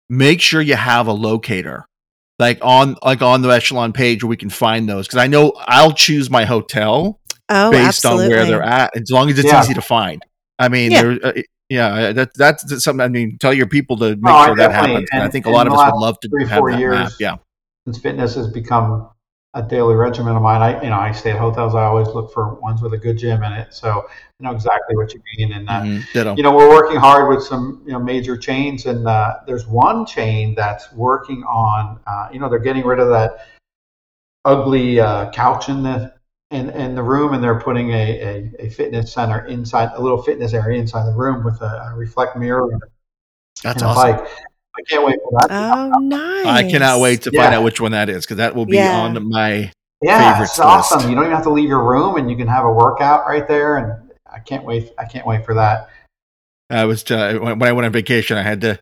Make 0.10 0.42
sure 0.42 0.62
you 0.62 0.76
have 0.76 1.08
a 1.08 1.14
locator, 1.14 1.86
like 2.40 2.60
on 2.62 2.98
like 3.04 3.22
on 3.22 3.42
the 3.42 3.50
echelon 3.50 3.94
page 3.94 4.24
where 4.24 4.30
we 4.30 4.38
can 4.38 4.50
find 4.50 4.88
those. 4.88 5.08
Because 5.08 5.20
I 5.20 5.28
know 5.28 5.54
I'll 5.60 5.94
choose 5.94 6.30
my 6.30 6.46
hotel 6.46 7.20
Oh, 7.50 7.72
based 7.72 8.06
absolutely. 8.06 8.26
on 8.26 8.32
where 8.32 8.46
they're 8.46 8.64
at, 8.64 8.96
as 8.96 9.10
long 9.12 9.30
as 9.30 9.38
it's 9.40 9.48
Yeah. 9.48 9.62
easy 9.62 9.74
to 9.74 9.82
find. 9.82 10.24
I 10.60 10.70
mean, 10.70 10.92
Yeah. 10.92 11.02
there, 11.02 11.20
uh, 11.24 11.32
yeah, 11.70 12.12
that, 12.14 12.32
that's, 12.36 12.64
that's 12.64 12.84
something. 12.84 13.02
I 13.04 13.08
mean, 13.10 13.38
tell 13.40 13.54
your 13.54 13.68
people 13.68 13.98
to 13.98 14.10
make 14.12 14.22
No, 14.24 14.32
I 14.34 14.46
sure 14.48 14.56
that 14.56 14.72
happens. 14.72 15.10
And 15.12 15.24
I 15.24 15.28
think 15.30 15.46
a 15.46 15.50
lot 15.50 15.68
of 15.68 15.74
us 15.74 15.92
would 15.92 16.00
love 16.00 16.20
to 16.22 16.30
three, 16.30 16.48
have 16.48 16.60
four 16.60 16.72
that 16.72 16.80
years, 16.80 16.96
map. 16.96 17.12
Yeah, 17.20 17.36
Since 17.86 18.00
fitness 18.00 18.36
has 18.36 18.48
become 18.50 19.10
a 19.56 19.62
daily 19.62 19.94
regimen 19.96 20.36
of 20.36 20.42
mine, 20.42 20.62
I 20.62 20.82
you 20.84 20.90
know 20.90 20.98
I 20.98 21.12
stay 21.12 21.32
at 21.32 21.38
hotels. 21.40 21.76
I 21.76 21.84
always 21.84 22.08
look 22.08 22.34
for 22.34 22.56
ones 22.56 22.82
with 22.82 22.94
a 22.94 22.98
good 22.98 23.18
gym 23.18 23.44
in 23.44 23.54
it, 23.54 23.74
so 23.74 24.06
I 24.10 24.44
know 24.44 24.52
exactly 24.52 24.96
what 24.96 25.14
you 25.14 25.22
mean. 25.38 25.54
And 25.54 25.70
uh, 25.70 25.82
Mhm. 25.82 26.38
you 26.38 26.44
know 26.44 26.56
we're 26.56 26.70
working 26.70 26.98
hard 26.98 27.30
with 27.30 27.44
some 27.44 27.82
you 27.86 27.94
know 27.94 28.00
major 28.00 28.36
chains 28.36 28.86
and 28.88 29.08
uh, 29.08 29.36
there's 29.46 29.68
one 29.68 30.06
chain 30.06 30.56
that's 30.56 30.92
working 30.94 31.44
on 31.44 32.00
uh, 32.08 32.30
you 32.32 32.40
know 32.40 32.50
they're 32.50 32.60
getting 32.60 32.86
rid 32.86 33.00
of 33.00 33.10
that 33.10 33.46
ugly 34.46 35.00
uh, 35.00 35.30
couch 35.32 35.70
in 35.70 35.84
the 35.84 36.14
in, 36.52 36.70
in 36.72 36.96
the 36.96 37.04
room 37.04 37.34
and 37.34 37.44
they're 37.44 37.60
putting 37.60 37.92
a, 37.92 38.20
a, 38.22 38.52
a 38.60 38.70
fitness 38.70 39.12
center 39.12 39.46
inside 39.46 39.90
a 39.96 40.02
little 40.02 40.22
fitness 40.22 40.54
area 40.54 40.80
inside 40.80 41.06
the 41.06 41.16
room 41.16 41.44
with 41.44 41.60
a, 41.62 41.90
a 41.92 41.96
reflect 41.96 42.38
mirror 42.38 42.72
and, 42.72 42.82
That's 43.64 43.82
and 43.82 43.86
a 43.86 43.88
awesome. 43.88 44.18
bike 44.18 44.28
i 44.78 44.82
can't 44.90 45.06
wait 45.06 45.18
for 45.24 45.32
that 45.40 45.52
Oh, 45.52 46.00
nice. 46.00 46.46
I 46.46 46.70
cannot 46.70 47.00
wait 47.00 47.22
to 47.24 47.32
find 47.32 47.54
out 47.54 47.64
which 47.64 47.80
one 47.82 47.92
that 47.92 48.10
is 48.10 48.26
because 48.26 48.38
that 48.38 48.56
will 48.56 48.66
be 48.66 48.78
Yeah. 48.78 48.98
on 48.98 49.30
my. 49.30 49.72
yeah 50.02 50.32
favorites 50.34 50.54
it's 50.54 50.60
awesome 50.60 50.98
list. 51.00 51.10
you 51.10 51.16
don't 51.16 51.26
even 51.26 51.36
have 51.36 51.44
to 51.46 51.50
leave 51.52 51.70
your 51.70 51.84
room 51.84 52.16
and 52.18 52.30
you 52.30 52.36
can 52.38 52.48
have 52.48 52.66
a 52.66 52.72
workout 52.72 53.26
right 53.28 53.48
there 53.48 53.78
and 53.78 54.12
i 54.32 54.40
can't 54.40 54.66
wait 54.66 54.92
i 54.98 55.06
can't 55.06 55.26
wait 55.28 55.46
for 55.46 55.54
that 55.56 55.90
I 56.70 56.86
was 56.86 57.10
uh, 57.12 57.38
when 57.40 57.60
when 57.60 57.70
I 57.70 57.74
went 57.74 57.86
on 57.86 57.92
vacation. 57.92 58.36
I 58.36 58.42
had 58.42 58.62
to 58.62 58.80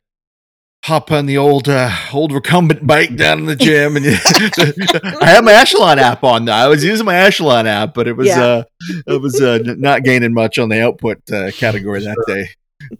hop 0.85 1.11
on 1.11 1.25
the 1.25 1.37
old 1.37 1.67
uh, 1.67 1.91
old 2.13 2.31
recumbent 2.31 2.87
bike 2.87 3.17
down 3.17 3.39
in 3.39 3.45
the 3.47 3.55
gym, 3.67 3.97
and 3.97 4.05
I 5.21 5.25
had 5.25 5.43
my 5.43 5.51
Echelon 5.51 5.99
app 5.99 6.23
on. 6.23 6.47
I 6.47 6.67
was 6.67 6.85
using 6.85 7.05
my 7.05 7.15
Echelon 7.17 7.67
app, 7.67 7.93
but 7.93 8.07
it 8.07 8.15
was 8.15 8.27
Yeah. 8.27 8.41
uh, 8.43 8.63
it 9.07 9.19
was 9.21 9.41
uh, 9.41 9.59
not 9.77 10.03
gaining 10.03 10.33
much 10.33 10.57
on 10.57 10.69
the 10.69 10.81
output 10.81 11.17
uh, 11.33 11.51
category 11.51 12.01
that 12.01 12.17
day. 12.27 12.49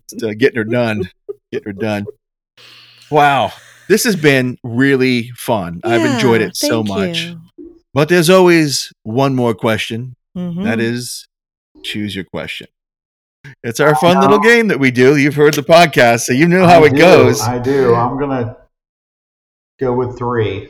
Just, 0.10 0.24
uh, 0.24 0.34
getting 0.34 0.58
her 0.58 0.64
done, 0.66 1.10
getting 1.54 1.68
her 1.68 1.74
done. 1.80 2.06
Wow, 3.12 3.52
this 3.88 4.04
has 4.06 4.16
been 4.16 4.58
really 4.64 5.30
fun. 5.32 5.82
I've 5.84 6.06
enjoyed 6.16 6.42
it 6.42 6.56
so 6.56 6.84
much. 6.84 7.24
you. 7.26 7.42
But 7.94 8.08
there's 8.10 8.30
always 8.30 8.92
one 9.04 9.36
more 9.36 9.54
question. 9.54 10.16
Mhm. 10.38 10.64
That 10.64 10.80
is 10.80 11.28
choose 11.84 12.16
your 12.16 12.24
question. 12.26 12.68
It's 13.64 13.80
our 13.80 13.96
fun 13.96 14.20
little 14.22 14.40
game 14.40 14.68
that 14.70 14.80
we 14.80 14.92
do. 14.92 15.18
You've 15.18 15.36
heard 15.36 15.56
the 15.56 15.62
podcast, 15.64 16.22
so 16.22 16.34
you 16.34 16.48
know 16.48 16.66
how 16.66 16.84
I 16.84 16.88
it 16.88 16.92
do, 16.92 16.98
goes. 17.00 17.42
I 17.42 17.60
do. 17.60 17.94
I'm 17.96 18.18
gonna 18.20 18.56
go 19.80 19.94
with 19.94 20.18
three. 20.18 20.70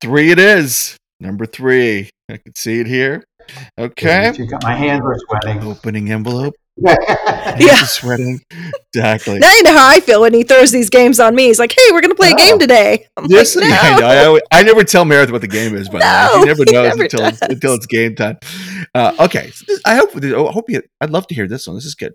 Three 0.00 0.30
it 0.30 0.38
is. 0.38 0.96
Number 1.20 1.46
three. 1.46 2.10
I 2.30 2.36
can 2.38 2.54
see 2.54 2.80
it 2.80 2.86
here. 2.86 3.24
Okay. 3.78 4.32
You 4.36 4.46
got- 4.46 4.62
My 4.62 4.74
hands 4.74 5.02
are 5.04 5.16
sweating. 5.28 5.62
Opening 5.62 6.10
envelope. 6.12 6.54
Yeah. 6.80 7.56
Hands 7.56 7.90
sweating. 7.90 8.40
Exactly. 8.94 9.38
Now 9.38 9.50
you 9.52 9.62
know 9.64 9.72
how 9.76 9.88
I 9.88 10.00
feel 10.00 10.20
when 10.20 10.32
he 10.34 10.42
throws 10.44 10.70
these 10.70 10.88
games 10.90 11.18
on 11.20 11.34
me. 11.34 11.46
He's 11.46 11.58
like, 11.58 11.72
"Hey, 11.72 11.92
we're 11.92 12.00
gonna 12.00 12.14
play 12.14 12.30
a 12.30 12.36
game 12.36 12.54
Oh. 12.54 12.58
today." 12.58 13.06
I'm 13.16 13.26
Yes, 13.28 13.56
like, 13.56 13.64
I, 13.66 13.98
know. 14.00 14.06
I, 14.06 14.24
always- 14.26 14.42
I 14.52 14.62
never 14.62 14.84
tell 14.84 15.04
Meredith 15.04 15.32
what 15.32 15.40
the 15.40 15.48
game 15.48 15.74
is, 15.74 15.88
but 15.88 15.98
No, 16.00 16.30
she 16.40 16.44
never 16.46 16.64
he 16.66 16.72
knows 16.72 16.88
never 16.88 17.02
until 17.04 17.24
it's, 17.26 17.42
until 17.42 17.74
it's 17.74 17.86
game 17.86 18.14
time. 18.14 18.38
Uh, 18.94 19.12
okay, 19.20 19.50
so 19.50 19.64
this, 19.66 19.80
I 19.84 19.96
hope 19.96 20.10
I 20.16 20.52
hope 20.52 20.70
you. 20.70 20.82
I'd 21.00 21.10
love 21.10 21.26
to 21.28 21.34
hear 21.34 21.48
this 21.48 21.66
one. 21.66 21.76
This 21.76 21.84
is 21.84 21.94
good. 21.94 22.14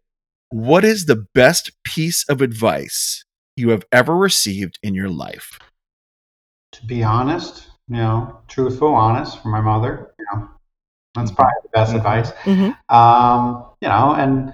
What 0.50 0.86
is 0.86 1.06
the 1.06 1.26
best 1.34 1.72
piece 1.84 2.24
of 2.30 2.42
advice 2.42 3.26
you 3.56 3.70
have 3.70 3.86
ever 3.92 4.16
received 4.16 4.80
in 4.84 4.94
your 4.96 5.10
life? 5.10 5.60
to 6.72 6.86
be 6.88 7.04
honest, 7.04 7.68
you 7.88 7.98
know, 7.98 8.40
truthful, 8.48 8.88
honest 8.96 9.40
from 9.44 9.52
my 9.52 9.62
mother. 9.62 10.12
You 10.18 10.26
know, 10.34 10.50
that's 11.16 11.32
probably 11.32 11.54
the 11.64 11.70
best 11.70 11.94
Mhm. 11.94 11.98
advice. 11.98 12.32
Mhm. 12.44 12.78
Um, 12.90 13.66
you 13.82 13.88
know, 13.88 14.14
and 14.16 14.54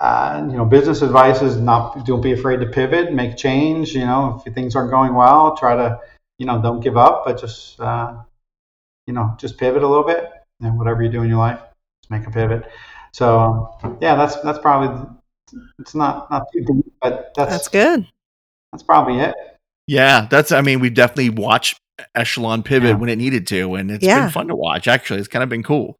uh, 0.00 0.44
you 0.50 0.56
know, 0.56 0.64
business 0.64 1.00
advice 1.02 1.42
is 1.42 1.56
not 1.56 2.04
don't 2.06 2.20
be 2.20 2.32
afraid 2.32 2.58
to 2.60 2.66
pivot, 2.66 3.12
make 3.12 3.36
change. 3.36 3.94
You 3.94 4.04
know, 4.06 4.42
if 4.44 4.52
things 4.54 4.74
aren't 4.74 4.90
going 4.90 5.14
well, 5.14 5.56
try 5.56 5.76
to 5.76 6.00
you 6.38 6.46
know 6.46 6.60
don't 6.60 6.80
give 6.80 6.96
up, 6.96 7.24
but 7.24 7.40
just 7.40 7.78
uh, 7.80 8.14
you 9.06 9.14
know 9.14 9.34
just 9.38 9.58
pivot 9.58 9.82
a 9.82 9.88
little 9.88 10.04
bit. 10.04 10.30
And 10.60 10.78
whatever 10.78 11.02
you 11.02 11.08
do 11.08 11.22
in 11.22 11.28
your 11.28 11.38
life, 11.38 11.60
just 12.02 12.10
make 12.10 12.26
a 12.26 12.30
pivot. 12.30 12.64
So 13.12 13.74
yeah, 14.00 14.16
that's 14.16 14.36
that's 14.40 14.58
probably 14.58 15.06
it's 15.78 15.94
not 15.94 16.30
not 16.30 16.46
too 16.52 16.64
deep, 16.64 16.92
but 17.00 17.32
that's 17.36 17.50
That's 17.50 17.68
good. 17.68 18.06
that's 18.72 18.82
probably 18.82 19.20
it. 19.20 19.34
Yeah, 19.86 20.26
that's. 20.30 20.52
I 20.52 20.62
mean, 20.62 20.80
we 20.80 20.90
definitely 20.90 21.30
watched 21.30 21.78
Echelon 22.14 22.62
pivot 22.62 22.90
Yeah. 22.90 22.94
when 22.96 23.08
it 23.10 23.16
needed 23.16 23.46
to, 23.48 23.74
and 23.74 23.90
it's 23.90 24.04
Yeah. 24.04 24.20
been 24.22 24.30
fun 24.30 24.48
to 24.48 24.56
watch. 24.56 24.88
Actually, 24.88 25.18
it's 25.20 25.28
kind 25.28 25.42
of 25.42 25.48
been 25.48 25.62
cool, 25.62 25.98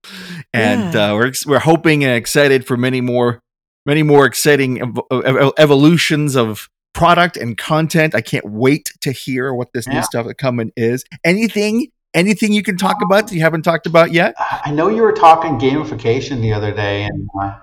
and 0.52 0.92
Yeah. 0.94 1.12
uh, 1.12 1.14
we're 1.14 1.32
we're 1.46 1.58
hoping 1.60 2.04
and 2.04 2.14
excited 2.14 2.66
for 2.66 2.76
many 2.76 3.00
more 3.00 3.40
many 3.86 4.02
more 4.02 4.24
exciting 4.26 4.80
ev- 4.80 5.24
ev- 5.24 5.52
evolutions 5.58 6.36
of 6.36 6.68
product 6.94 7.36
and 7.36 7.56
content. 7.58 8.14
I 8.14 8.20
can't 8.20 8.44
wait 8.48 8.92
to 9.00 9.12
hear 9.12 9.52
what 9.52 9.68
this 9.74 9.86
new 9.88 10.02
stuff 10.02 10.26
that 10.26 10.36
coming 10.38 10.70
is. 10.76 11.04
Anything 11.24 11.88
anything 12.14 12.52
you 12.52 12.62
can 12.62 12.76
talk 12.76 12.96
about 13.02 13.28
that 13.28 13.34
you 13.34 13.40
haven't 13.40 13.62
talked 13.62 13.86
about 13.86 14.12
yet? 14.12 14.34
I 14.38 14.70
know 14.70 14.88
you 14.88 15.02
were 15.02 15.12
talking 15.12 15.58
gamification 15.58 16.40
the 16.42 16.52
other 16.52 16.72
day, 16.72 17.04
and 17.04 17.26
uh, 17.40 17.54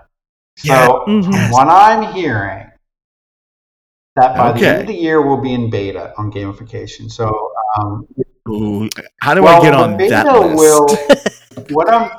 so 0.57 0.67
Yeah. 0.73 0.87
Mhm. 1.07 1.51
what 1.51 1.67
I'm 1.67 2.13
hearing, 2.13 2.65
that 4.19 4.35
by 4.37 4.51
the 4.51 4.67
end 4.67 4.81
of 4.81 4.87
the 4.87 4.93
year 4.93 5.21
we'll 5.21 5.41
be 5.41 5.53
in 5.53 5.69
beta 5.69 6.13
on 6.17 6.31
gamification. 6.31 7.11
So, 7.11 7.51
um, 7.77 8.07
Ooh, 8.49 8.89
how 9.21 9.33
do 9.33 9.43
well, 9.43 9.61
I 9.61 9.63
get 9.63 9.73
on 9.73 9.97
beta 9.97 10.09
that 10.09 10.25
list? 10.25 10.57
will. 10.57 11.65
what 11.69 11.91
I'm, 11.91 12.11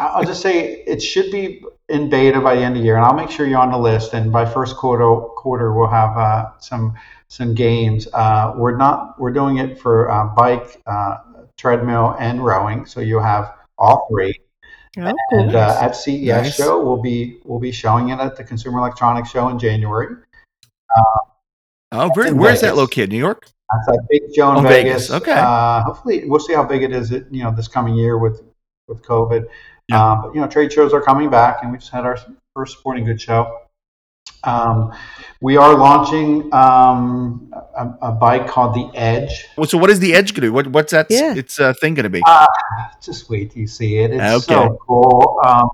I'll 0.00 0.24
just 0.24 0.40
say 0.42 0.82
it 0.86 1.02
should 1.02 1.30
be 1.30 1.62
in 1.88 2.10
beta 2.10 2.40
by 2.40 2.54
the 2.56 2.62
end 2.62 2.76
of 2.76 2.80
the 2.80 2.84
year, 2.84 2.96
and 2.96 3.04
I'll 3.04 3.14
make 3.14 3.30
sure 3.30 3.46
you're 3.46 3.58
on 3.58 3.70
the 3.70 3.78
list. 3.78 4.14
And 4.14 4.32
by 4.32 4.44
first 4.44 4.76
quarter, 4.76 5.04
quarter 5.36 5.74
we'll 5.74 5.88
have 5.88 6.16
uh, 6.16 6.58
some 6.58 6.94
some 7.28 7.54
games. 7.54 8.08
Uh, 8.12 8.54
we're 8.56 8.76
not 8.76 9.18
we're 9.20 9.32
doing 9.32 9.58
it 9.58 9.78
for 9.78 10.10
uh, 10.10 10.26
bike, 10.34 10.80
uh, 10.86 11.18
treadmill, 11.56 12.16
and 12.18 12.44
rowing, 12.44 12.86
so 12.86 13.00
you'll 13.00 13.22
have 13.22 13.54
all 13.78 14.06
three. 14.10 14.34
Oh, 14.98 15.12
cool. 15.30 15.40
And 15.40 15.54
uh, 15.54 15.78
at 15.80 15.94
CES 15.94 16.26
Nice. 16.26 16.56
show, 16.56 16.82
we'll 16.82 17.02
be 17.02 17.40
we'll 17.44 17.60
be 17.60 17.72
showing 17.72 18.08
it 18.08 18.18
at 18.18 18.36
the 18.36 18.44
Consumer 18.44 18.78
Electronics 18.78 19.30
Show 19.30 19.48
in 19.48 19.58
January. 19.58 20.16
Oh, 21.92 22.10
very, 22.14 22.28
in 22.28 22.38
where's 22.38 22.60
that 22.60 22.68
Vegas. 22.68 22.78
located? 22.78 23.10
New 23.10 23.18
York? 23.18 23.46
That's 23.86 23.98
at 23.98 24.08
Big 24.08 24.22
Joe 24.34 24.52
in 24.52 24.64
Oh, 24.64 24.68
Vegas. 24.68 25.08
Vegas, 25.08 25.10
okay. 25.22 25.32
Uh, 25.38 25.82
hopefully, 25.82 26.24
we'll 26.26 26.40
see 26.40 26.54
how 26.54 26.64
big 26.64 26.82
it 26.82 26.92
is. 26.92 27.10
You 27.10 27.42
know, 27.44 27.54
this 27.54 27.68
coming 27.68 27.94
year 27.94 28.18
with 28.18 28.42
with 28.86 29.02
COVID. 29.02 29.46
Yeah. 29.88 30.12
Um, 30.12 30.22
but 30.22 30.34
you 30.34 30.40
know, 30.40 30.46
trade 30.46 30.72
shows 30.72 30.92
are 30.94 31.02
coming 31.02 31.28
back, 31.30 31.58
and 31.62 31.70
we 31.72 31.78
just 31.78 31.90
had 31.90 32.04
our 32.04 32.18
first 32.54 32.78
sporting 32.78 33.04
goods 33.04 33.22
show. 33.22 33.58
Um, 34.44 34.92
we 35.40 35.56
are 35.56 35.74
launching 35.76 36.52
um, 36.54 37.52
a, 37.76 37.94
a 38.02 38.12
bike 38.12 38.46
called 38.46 38.74
the 38.74 38.90
Edge. 38.96 39.46
Well, 39.56 39.66
so 39.66 39.78
what 39.78 39.90
is 39.90 39.98
the 40.00 40.14
edge 40.14 40.32
going 40.32 40.42
to 40.42 40.48
do? 40.48 40.52
What, 40.52 40.68
what's 40.68 40.92
that? 40.92 41.06
Yeah. 41.10 41.34
It's 41.34 41.58
uh, 41.58 41.74
thing 41.80 41.94
going 41.94 42.04
to 42.04 42.10
be? 42.10 42.22
Uh, 42.26 42.46
just 43.02 43.28
wait 43.28 43.50
till 43.50 43.62
you 43.62 43.66
see 43.66 43.98
it. 43.98 44.12
It's 44.12 44.48
Okay. 44.48 44.54
so 44.66 44.78
cool. 44.86 45.40
Um, 45.44 45.68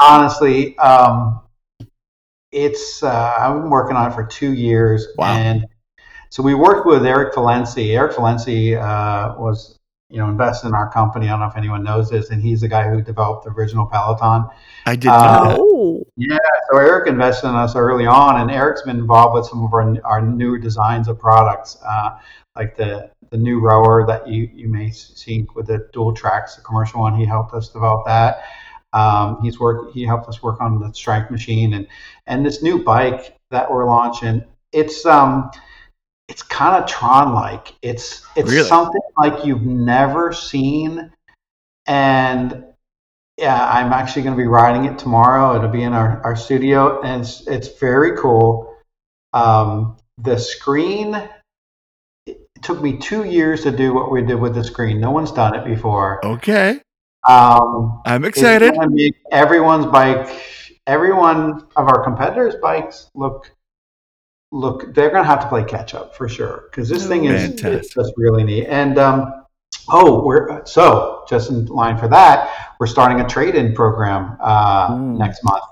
honestly, 0.00 0.76
um, 0.78 1.40
it's 2.52 3.02
uh, 3.02 3.34
I've 3.38 3.60
been 3.60 3.70
working 3.70 3.96
on 3.96 4.10
it 4.10 4.14
for 4.14 4.24
two 4.24 4.52
years, 4.52 5.06
Wow. 5.16 5.36
and 5.36 5.66
so 6.30 6.42
we 6.42 6.54
worked 6.54 6.86
with 6.86 7.04
Eric 7.06 7.34
Villency. 7.34 7.96
Eric 7.96 8.14
Villency 8.14 8.76
uh, 8.76 9.34
was 9.36 9.78
you 10.08 10.18
know 10.18 10.28
invested 10.28 10.68
in 10.68 10.74
our 10.74 10.90
company. 10.90 11.26
I 11.26 11.30
don't 11.30 11.40
know 11.40 11.46
if 11.46 11.56
anyone 11.56 11.84
knows 11.84 12.10
this, 12.10 12.30
and 12.30 12.42
he's 12.42 12.60
the 12.62 12.68
guy 12.68 12.88
who 12.88 13.00
developed 13.02 13.44
the 13.44 13.50
original 13.50 13.86
Peloton. 13.86 14.48
I 14.86 14.96
did 14.96 15.08
uh, 15.08 15.44
know 15.44 15.48
that. 15.50 15.56
Oh, 15.60 16.02
Yeah, 16.16 16.38
so 16.70 16.78
Eric 16.78 17.08
invested 17.08 17.48
in 17.48 17.54
us 17.54 17.76
early 17.76 18.06
on, 18.06 18.40
and 18.40 18.50
Eric's 18.50 18.82
been 18.82 18.98
involved 18.98 19.34
with 19.34 19.46
some 19.46 19.64
of 19.64 19.72
our 19.72 19.96
our 20.04 20.20
newer 20.20 20.58
designs 20.58 21.08
of 21.08 21.18
products, 21.18 21.78
uh, 21.86 22.18
like 22.56 22.76
the 22.76 23.10
the 23.30 23.38
new 23.38 23.60
rower 23.60 24.04
that 24.06 24.26
you 24.26 24.50
you 24.52 24.68
may 24.68 24.90
see 24.90 25.46
with 25.54 25.68
the 25.68 25.88
dual 25.92 26.12
tracks, 26.12 26.56
the 26.56 26.62
commercial 26.62 27.00
one. 27.00 27.14
He 27.14 27.24
helped 27.24 27.54
us 27.54 27.68
develop 27.68 28.06
that. 28.06 28.42
Um, 28.92 29.40
he's 29.40 29.60
worked. 29.60 29.94
He 29.94 30.04
helped 30.04 30.28
us 30.28 30.42
work 30.42 30.60
on 30.60 30.80
the 30.80 30.92
strength 30.92 31.30
machine 31.30 31.74
and 31.74 31.86
and 32.30 32.46
this 32.46 32.62
new 32.62 32.82
bike 32.82 33.36
that 33.50 33.70
we're 33.70 33.84
launching. 33.84 34.42
It's 34.72 35.04
um, 35.04 35.50
it's 36.28 36.42
kind 36.42 36.82
of 36.82 36.88
Tron 36.88 37.34
like. 37.34 37.74
It's 37.82 38.22
it's 38.36 38.50
Really? 38.50 38.66
something 38.68 39.00
like 39.18 39.44
you've 39.44 39.62
never 39.62 40.32
seen, 40.32 41.12
and 41.86 42.64
yeah, 43.36 43.68
I'm 43.70 43.92
actually 43.92 44.22
going 44.22 44.36
to 44.36 44.42
be 44.42 44.46
riding 44.48 44.84
it 44.84 44.98
tomorrow. 44.98 45.56
It'll 45.56 45.68
be 45.70 45.82
in 45.82 45.92
our, 45.92 46.22
our 46.22 46.36
studio, 46.36 47.00
and 47.02 47.22
it's, 47.22 47.46
it's 47.46 47.78
very 47.78 48.16
cool. 48.18 48.76
Um, 49.32 49.96
the 50.18 50.38
screen, 50.38 51.20
it 52.26 52.38
took 52.62 52.82
me 52.82 52.98
two 52.98 53.24
years 53.24 53.62
to 53.62 53.70
do 53.70 53.94
what 53.94 54.10
we 54.10 54.22
did 54.22 54.34
with 54.34 54.54
the 54.54 54.62
screen. 54.62 55.00
No 55.00 55.10
one's 55.10 55.32
done 55.32 55.54
it 55.54 55.64
before. 55.64 56.24
Okay. 56.24 56.80
Um, 57.26 58.02
I'm 58.04 58.24
excited. 58.24 58.74
everyone's 59.32 59.86
bike, 59.86 60.28
every 60.90 61.12
one 61.12 61.66
of 61.76 61.86
our 61.86 62.02
competitors' 62.02 62.56
bikes 62.60 63.08
look 63.14 63.50
look. 64.52 64.92
They're 64.94 65.10
going 65.10 65.22
to 65.22 65.28
have 65.28 65.40
to 65.40 65.48
play 65.48 65.64
catch 65.64 65.94
up 65.94 66.14
for 66.16 66.28
sure 66.28 66.64
because 66.70 66.88
this 66.88 67.06
thing 67.06 67.24
is 67.26 67.62
it's 67.62 67.94
just 67.94 68.12
really 68.16 68.42
neat. 68.44 68.66
And 68.66 68.98
um, 68.98 69.44
oh, 69.88 70.24
we're 70.24 70.64
so 70.66 71.24
just 71.28 71.50
in 71.50 71.66
line 71.66 71.96
for 71.96 72.08
that. 72.08 72.74
We're 72.80 72.88
starting 72.88 73.20
a 73.20 73.28
trade-in 73.28 73.74
program 73.74 74.36
uh, 74.40 74.88
Ooh. 74.92 75.16
next 75.18 75.44
month. 75.44 75.62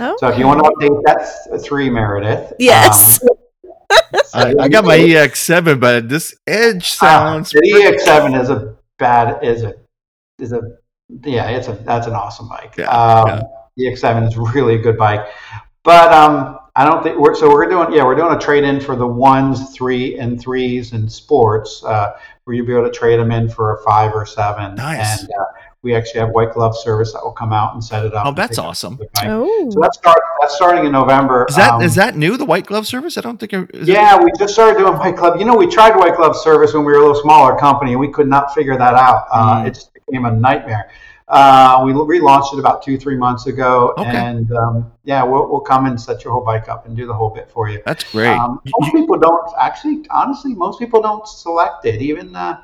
oh. 0.00 0.16
So 0.20 0.28
if 0.28 0.38
you 0.38 0.46
want 0.46 0.62
to 0.62 0.70
update 0.70 1.02
that 1.06 1.20
th- 1.50 1.62
three, 1.62 1.88
Meredith. 1.88 2.52
yes. 2.58 3.20
I, 4.34 4.54
I 4.60 4.68
got 4.68 4.84
my 4.84 4.98
EX7, 5.10 5.80
but 5.80 6.08
this 6.08 6.34
Edge 6.46 6.96
Ah, 7.00 7.34
sounds. 7.34 7.50
the 7.50 7.60
EX7 7.60 8.40
is 8.40 8.50
a 8.50 8.76
bad 8.98 9.42
is 9.42 9.62
a 9.64 9.74
is 10.38 10.52
a 10.52 10.60
yeah 11.24 11.48
it's 11.48 11.66
a 11.68 11.72
that's 11.72 12.06
an 12.06 12.12
awesome 12.14 12.48
bike. 12.48 12.74
Yeah, 12.78 12.88
um, 12.90 13.26
yeah. 13.28 13.42
The 13.80 13.86
X7 13.92 14.28
is 14.28 14.36
really 14.54 14.74
a 14.74 14.78
good 14.78 14.96
bike, 14.98 15.26
but 15.82 16.12
um, 16.12 16.58
I 16.76 16.84
don't 16.84 17.02
think 17.02 17.18
we're 17.18 17.34
so 17.34 17.48
we're 17.48 17.68
doing 17.68 17.92
yeah 17.92 18.04
we're 18.04 18.14
doing 18.14 18.34
a 18.34 18.38
trade 18.38 18.64
in 18.64 18.80
for 18.80 18.94
the 18.96 19.06
ones, 19.06 19.70
three, 19.74 20.18
and 20.18 20.40
threes 20.40 20.92
in 20.92 21.08
sports 21.08 21.82
uh, 21.84 22.12
where 22.44 22.54
you'll 22.56 22.66
be 22.66 22.72
able 22.74 22.84
to 22.84 22.90
trade 22.92 23.18
them 23.18 23.32
in 23.32 23.48
for 23.48 23.76
a 23.76 23.82
five 23.82 24.12
or 24.14 24.26
seven. 24.26 24.74
Nice. 24.74 25.20
And 25.22 25.30
uh, 25.30 25.44
we 25.82 25.94
actually 25.94 26.20
have 26.20 26.28
white 26.30 26.52
glove 26.52 26.76
service 26.76 27.14
that 27.14 27.24
will 27.24 27.32
come 27.32 27.54
out 27.54 27.72
and 27.72 27.82
set 27.82 28.04
it 28.04 28.12
up. 28.12 28.26
Oh, 28.26 28.32
that's 28.32 28.58
awesome. 28.58 28.98
Oh. 29.22 29.70
So 29.72 29.80
that's 29.80 29.96
start 29.96 30.18
that's 30.42 30.54
starting 30.54 30.84
in 30.84 30.92
November. 30.92 31.46
Is 31.48 31.56
that 31.56 31.80
is 31.82 31.96
Um, 31.96 32.04
that 32.04 32.16
new? 32.16 32.36
The 32.36 32.44
white 32.44 32.66
glove 32.66 32.86
service? 32.86 33.16
I 33.16 33.22
don't 33.22 33.38
think. 33.40 33.54
I, 33.54 33.60
is 33.72 33.88
it- 33.88 33.92
yeah, 33.92 34.22
we 34.22 34.30
just 34.38 34.52
started 34.52 34.78
doing 34.78 34.92
white 34.98 35.16
glove. 35.16 35.38
You 35.40 35.46
know, 35.46 35.56
we 35.56 35.66
tried 35.66 35.96
white 35.96 36.16
glove 36.16 36.36
service 36.36 36.74
when 36.74 36.84
we 36.84 36.92
were 36.92 36.98
a 36.98 37.00
little 37.06 37.20
smaller 37.22 37.58
company, 37.58 37.92
and 37.92 38.00
we 38.00 38.08
could 38.12 38.28
not 38.28 38.54
figure 38.54 38.76
that 38.76 38.94
out. 38.94 39.24
Uh, 39.32 39.62
Mm. 39.62 39.66
It 39.68 39.74
just 39.74 39.90
became 39.94 40.26
a 40.26 40.30
nightmare. 40.32 40.90
Uh, 41.30 41.82
we 41.84 41.92
relaunched 41.92 42.52
it 42.52 42.58
about 42.58 42.82
two, 42.82 42.98
three 42.98 43.16
months 43.16 43.46
ago, 43.46 43.94
Okay. 43.96 44.10
and 44.16 44.50
um, 44.52 44.90
yeah, 45.04 45.22
we'll, 45.22 45.48
we'll 45.48 45.60
come 45.60 45.86
and 45.86 46.00
set 46.00 46.24
your 46.24 46.32
whole 46.32 46.44
bike 46.44 46.68
up 46.68 46.86
and 46.86 46.96
do 46.96 47.06
the 47.06 47.14
whole 47.14 47.30
bit 47.30 47.48
for 47.50 47.68
you. 47.68 47.80
That's 47.86 48.04
great. 48.10 48.28
Um, 48.36 48.60
most 48.80 48.92
people 48.92 49.16
don't 49.16 49.52
actually, 49.60 50.04
honestly, 50.10 50.54
most 50.54 50.80
people 50.80 51.00
don't 51.00 51.26
select 51.28 51.84
it. 51.86 52.02
Even 52.02 52.34
uh, 52.34 52.60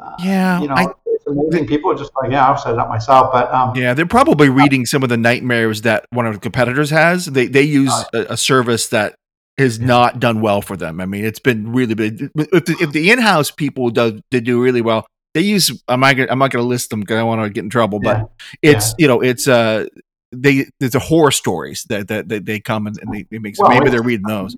uh, 0.00 0.10
Yeah, 0.20 0.60
you 0.60 0.68
know, 0.68 0.74
I- 0.74 0.86
it's 1.06 1.26
amazing. 1.26 1.66
People 1.66 1.90
are 1.90 1.96
just 1.96 2.12
like, 2.22 2.30
yeah, 2.30 2.46
I'll 2.46 2.56
set 2.56 2.72
it 2.74 2.78
up 2.78 2.88
myself. 2.88 3.32
But 3.32 3.52
um, 3.52 3.74
yeah, 3.74 3.94
they're 3.94 4.06
probably 4.06 4.48
reading 4.48 4.86
some 4.86 5.02
of 5.02 5.08
the 5.08 5.16
nightmares 5.16 5.82
that 5.82 6.06
one 6.10 6.26
of 6.26 6.34
the 6.34 6.40
competitors 6.40 6.90
has. 6.90 7.26
They 7.26 7.46
they 7.48 7.62
use 7.62 7.92
a, 8.14 8.26
a 8.30 8.36
service 8.36 8.88
that 8.90 9.16
has 9.58 9.80
not 9.80 10.20
done 10.20 10.40
well 10.40 10.62
for 10.62 10.76
them. 10.76 11.00
I 11.00 11.06
mean, 11.06 11.24
it's 11.24 11.40
been 11.40 11.72
really 11.72 11.94
big. 11.94 12.30
If 12.36 12.64
the, 12.66 12.76
if 12.80 12.92
the 12.92 13.10
in-house 13.10 13.50
people 13.50 13.90
do, 13.90 14.20
they 14.30 14.38
do 14.38 14.62
really 14.62 14.82
well, 14.82 15.04
they 15.34 15.40
use 15.42 15.82
I'm 15.88 16.00
not 16.00 16.16
gonna, 16.16 16.28
I'm 16.30 16.38
not 16.38 16.50
going 16.50 16.62
to 16.62 16.68
list 16.68 16.90
them 16.90 17.00
because 17.00 17.16
I 17.18 17.22
want 17.22 17.42
to 17.42 17.50
get 17.50 17.64
in 17.64 17.70
trouble, 17.70 18.00
but 18.00 18.28
Yeah. 18.62 18.72
it's 18.74 18.94
you 18.98 19.06
know 19.08 19.20
it's 19.20 19.46
uh 19.48 19.86
they 20.32 20.66
there's 20.80 20.94
a 20.94 20.98
horror 21.00 21.30
stories 21.30 21.84
that 21.88 22.08
that, 22.08 22.28
that 22.28 22.44
they 22.44 22.60
come 22.60 22.86
and, 22.86 22.98
and 23.00 23.12
they, 23.14 23.26
they 23.30 23.38
make 23.38 23.54
Well, 23.58 23.70
maybe 23.70 23.90
they're 23.90 24.02
reading 24.02 24.26
those. 24.26 24.56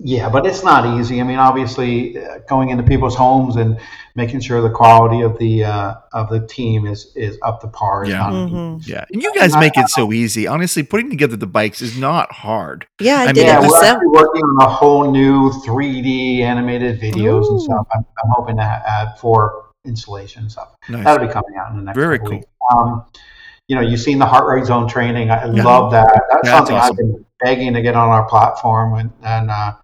Yeah, 0.00 0.28
but 0.28 0.44
it's 0.44 0.64
not 0.64 0.98
easy. 0.98 1.20
I 1.20 1.24
mean, 1.24 1.38
obviously, 1.38 2.18
uh, 2.18 2.38
going 2.48 2.70
into 2.70 2.82
people's 2.82 3.14
homes 3.14 3.54
and 3.54 3.78
making 4.16 4.40
sure 4.40 4.60
the 4.60 4.68
quality 4.68 5.20
of 5.22 5.38
the 5.38 5.64
uh, 5.64 5.94
of 6.12 6.28
the 6.30 6.44
team 6.46 6.84
is 6.86 7.12
is 7.14 7.38
up 7.42 7.60
to 7.60 7.68
par. 7.68 8.04
Yeah. 8.04 8.18
not 8.18 8.32
Mhm. 8.32 8.86
Yeah, 8.88 9.04
and 9.12 9.22
you 9.22 9.32
guys 9.34 9.56
make 9.56 9.76
it 9.78 9.88
so 9.88 10.12
easy. 10.12 10.48
Honestly, 10.48 10.82
putting 10.82 11.10
together 11.10 11.36
the 11.36 11.46
bikes 11.46 11.80
is 11.80 11.96
not 11.96 12.32
hard. 12.32 12.86
Yeah, 13.00 13.18
I, 13.18 13.22
I 13.22 13.26
did 13.28 13.36
mean, 13.36 13.46
Yeah, 13.46 13.52
it 13.58 13.60
we're 13.60 13.66
myself. 13.68 13.84
actually 13.84 14.06
working 14.08 14.42
on 14.42 14.66
a 14.66 14.68
whole 14.68 15.10
new 15.12 15.50
3D 15.64 16.40
animated 16.40 17.00
videos 17.00 17.44
Ooh. 17.46 17.50
and 17.52 17.62
stuff. 17.62 17.86
I'm, 17.94 18.00
I'm 18.24 18.30
hoping 18.32 18.56
to 18.56 18.64
ha- 18.64 18.82
add 18.84 19.18
for 19.20 19.66
installation 19.86 20.42
and 20.42 20.50
stuff. 20.52 20.74
Nice. 20.88 21.04
That'll 21.04 21.24
be 21.26 21.32
coming 21.32 21.54
out 21.56 21.70
in 21.70 21.76
the 21.78 21.82
next. 21.84 21.96
Very 21.96 22.18
cool. 22.18 22.30
Weeks. 22.30 22.46
Um, 22.76 23.04
you 23.68 23.76
know, 23.76 23.82
you've 23.82 24.00
seen 24.00 24.18
the 24.18 24.26
heart 24.26 24.46
rate 24.48 24.66
zone 24.66 24.88
training. 24.88 25.30
I 25.30 25.46
Yeah. 25.52 25.62
love 25.64 25.92
that. 25.92 26.06
That's, 26.30 26.42
That's 26.42 26.48
something 26.56 26.76
awesome. 26.76 26.90
I've 26.92 26.96
been 26.98 27.24
begging 27.44 27.74
to 27.74 27.82
get 27.82 27.94
on 27.94 28.08
our 28.08 28.24
platform, 28.26 28.94
and, 28.94 29.12
and 29.22 29.50
uh, 29.50 29.74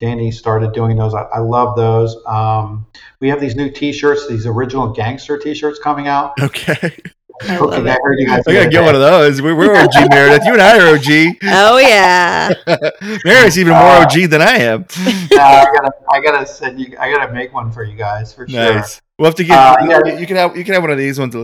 Danny 0.00 0.30
started 0.30 0.72
doing 0.72 0.96
those. 0.96 1.14
I, 1.14 1.22
I 1.22 1.38
love 1.38 1.74
those. 1.76 2.16
Um, 2.26 2.86
we 3.20 3.28
have 3.28 3.40
these 3.40 3.56
new 3.56 3.70
T-shirts, 3.70 4.28
these 4.28 4.46
original 4.46 4.92
gangster 4.92 5.38
T-shirts 5.38 5.78
coming 5.78 6.06
out. 6.08 6.32
Okay, 6.40 6.94
I 7.42 7.56
love 7.58 7.70
Cookie, 7.74 7.90
I 7.90 7.96
heard 8.02 8.18
you 8.18 8.26
guys. 8.26 8.42
I 8.46 8.52
gotta 8.52 8.68
get 8.68 8.80
day. 8.80 8.84
one 8.84 8.94
of 8.94 9.00
those. 9.00 9.40
We're, 9.40 9.54
we're 9.54 9.74
OG 9.74 9.92
Meredith. 10.10 10.44
You 10.46 10.52
and 10.52 10.62
I 10.62 10.78
are 10.78 10.94
OG. 10.94 11.36
Oh 11.44 11.78
yeah. 11.78 12.52
Meredith's 13.24 13.58
even 13.58 13.72
more 13.72 13.82
Uh, 13.82 14.02
OG 14.02 14.30
than 14.30 14.42
I 14.42 14.56
am. 14.58 14.86
Yeah, 15.30 15.64
I 15.64 15.64
gotta, 15.64 15.90
I 16.10 16.20
gotta 16.20 16.46
send 16.46 16.80
you. 16.80 16.96
I 16.98 17.10
gotta 17.10 17.32
make 17.32 17.52
one 17.52 17.70
for 17.72 17.82
you 17.82 17.96
guys 17.96 18.32
for 18.32 18.48
sure. 18.48 18.58
Nice. 18.58 19.00
We'll 19.18 19.26
have 19.26 19.34
to 19.36 19.44
get. 19.44 19.58
Uh, 19.58 19.76
you, 19.82 19.90
yeah. 19.90 20.18
you 20.18 20.26
can 20.26 20.36
have. 20.36 20.56
You 20.56 20.64
can 20.64 20.74
have 20.74 20.82
one 20.82 20.92
of 20.92 20.98
these 20.98 21.18
ones. 21.18 21.34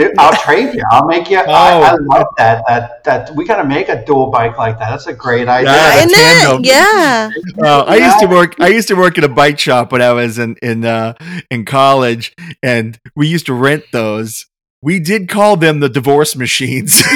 Dude, 0.00 0.14
I'll 0.18 0.32
trade 0.36 0.74
you. 0.74 0.82
I'll 0.90 1.06
make 1.06 1.28
you. 1.30 1.38
I, 1.38 1.44
I 1.44 1.92
Oh. 1.92 1.96
love 2.14 2.26
that. 2.38 2.64
That 2.66 3.04
that 3.04 3.34
we 3.36 3.44
gotta 3.46 3.64
make 3.68 3.88
a 3.88 4.04
dual 4.04 4.30
bike 4.30 4.56
like 4.58 4.78
that. 4.78 4.90
That's 4.90 5.06
a 5.06 5.12
great 5.12 5.48
idea. 5.48 5.72
Yeah, 5.72 5.96
Isn't 5.96 6.10
tandem. 6.14 6.60
it? 6.60 6.66
Yeah. 6.66 7.30
Uh, 7.62 7.82
I 7.82 7.96
used 7.96 8.18
to 8.20 8.26
work. 8.26 8.56
I 8.60 8.68
used 8.68 8.88
to 8.88 8.94
work 8.94 9.18
in 9.18 9.24
a 9.24 9.28
bike 9.28 9.58
shop 9.58 9.92
when 9.92 10.00
I 10.02 10.12
was 10.12 10.38
in 10.38 10.56
in 10.62 10.84
uh, 10.84 11.14
in 11.50 11.64
college, 11.64 12.34
and 12.62 12.98
we 13.14 13.28
used 13.28 13.46
to 13.46 13.54
rent 13.54 13.84
those. 13.92 14.46
We 14.82 14.98
did 14.98 15.28
call 15.28 15.56
them 15.58 15.80
the 15.80 15.88
divorce 15.90 16.34
machines. 16.36 17.02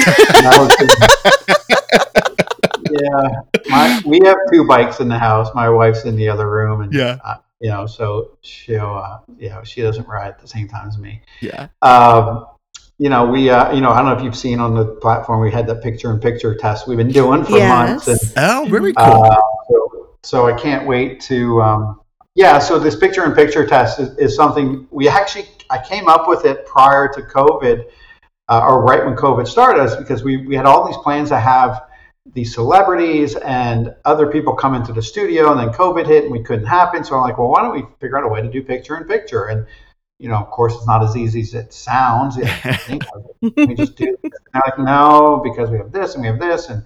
Yeah, 2.91 3.27
my, 3.67 4.01
we 4.05 4.21
have 4.23 4.37
two 4.53 4.65
bikes 4.65 4.99
in 4.99 5.09
the 5.09 5.17
house. 5.17 5.49
My 5.53 5.69
wife's 5.69 6.05
in 6.05 6.15
the 6.15 6.29
other 6.29 6.49
room, 6.49 6.81
and 6.81 6.93
Yeah. 6.93 7.17
uh, 7.25 7.35
you 7.59 7.69
know, 7.69 7.87
so 7.87 8.37
she'll, 8.41 8.95
uh, 9.03 9.19
you 9.37 9.49
know, 9.49 9.63
she 9.63 9.81
doesn't 9.81 10.07
ride 10.07 10.27
at 10.29 10.39
the 10.39 10.47
same 10.47 10.67
time 10.69 10.87
as 10.87 10.97
me. 10.97 11.21
yeah. 11.41 11.67
Um, 11.81 12.45
you 12.97 13.09
know, 13.09 13.25
we, 13.25 13.49
uh, 13.49 13.73
you 13.73 13.81
know, 13.81 13.91
I 13.91 13.97
don't 13.97 14.05
know 14.05 14.17
if 14.17 14.23
you've 14.23 14.37
seen 14.37 14.59
on 14.59 14.73
the 14.73 14.85
platform, 14.85 15.41
we 15.41 15.51
had 15.51 15.67
that 15.67 15.83
picture-in-picture 15.83 16.55
test 16.55 16.87
we've 16.87 16.97
been 16.97 17.09
doing 17.09 17.43
for 17.43 17.59
months, 17.59 18.07
and 18.07 18.19
Yes. 18.21 18.33
Oh, 18.37 18.65
very 18.69 18.93
cool. 18.93 19.23
Uh, 19.23 19.41
so, 19.69 20.09
so 20.23 20.47
I 20.47 20.53
can't 20.53 20.87
wait 20.87 21.19
to. 21.21 21.61
Um, 21.61 22.01
yeah, 22.35 22.59
so 22.59 22.79
this 22.79 22.95
picture-in-picture 22.95 23.67
test 23.67 23.99
is, 23.99 24.17
is 24.17 24.35
something 24.35 24.87
we 24.91 25.07
actually 25.09 25.45
I 25.69 25.83
came 25.83 26.07
up 26.07 26.27
with 26.27 26.45
it 26.45 26.65
prior 26.65 27.11
to 27.13 27.21
COVID, 27.21 27.85
uh, 28.49 28.61
or 28.67 28.83
right 28.83 29.05
when 29.05 29.15
COVID 29.15 29.47
started, 29.47 29.81
us 29.81 29.95
because 29.95 30.23
we 30.23 30.37
we 30.37 30.55
had 30.55 30.65
all 30.65 30.85
these 30.85 30.97
plans 30.97 31.29
to 31.29 31.39
have 31.39 31.83
these 32.33 32.53
celebrities 32.53 33.35
and 33.35 33.93
other 34.05 34.27
people 34.27 34.53
come 34.53 34.73
into 34.73 34.93
the 34.93 35.01
studio, 35.01 35.51
and 35.51 35.59
then 35.59 35.69
COVID 35.69 36.07
hit 36.07 36.23
and 36.23 36.31
we 36.31 36.41
couldn't 36.41 36.65
happen. 36.65 37.03
So 37.03 37.15
I'm 37.15 37.21
like, 37.21 37.37
well, 37.37 37.49
why 37.49 37.61
don't 37.61 37.73
we 37.73 37.83
figure 37.99 38.17
out 38.17 38.23
a 38.23 38.27
way 38.27 38.41
to 38.41 38.49
do 38.49 38.63
picture-in-picture? 38.63 39.45
And 39.45 39.67
you 40.19 40.29
know, 40.29 40.37
of 40.37 40.49
course, 40.49 40.75
it's 40.75 40.87
not 40.87 41.03
as 41.03 41.17
easy 41.17 41.41
as 41.41 41.53
it 41.53 41.73
sounds. 41.73 42.37
You 42.37 42.45
think 42.45 43.03
of 43.13 43.25
it 43.41 43.67
we 43.67 43.75
just 43.75 43.95
do. 43.95 44.17
Like, 44.53 44.79
no, 44.79 45.41
because 45.43 45.69
we 45.69 45.77
have 45.77 45.91
this 45.91 46.15
and 46.15 46.21
we 46.21 46.27
have 46.27 46.39
this 46.39 46.69
and 46.69 46.83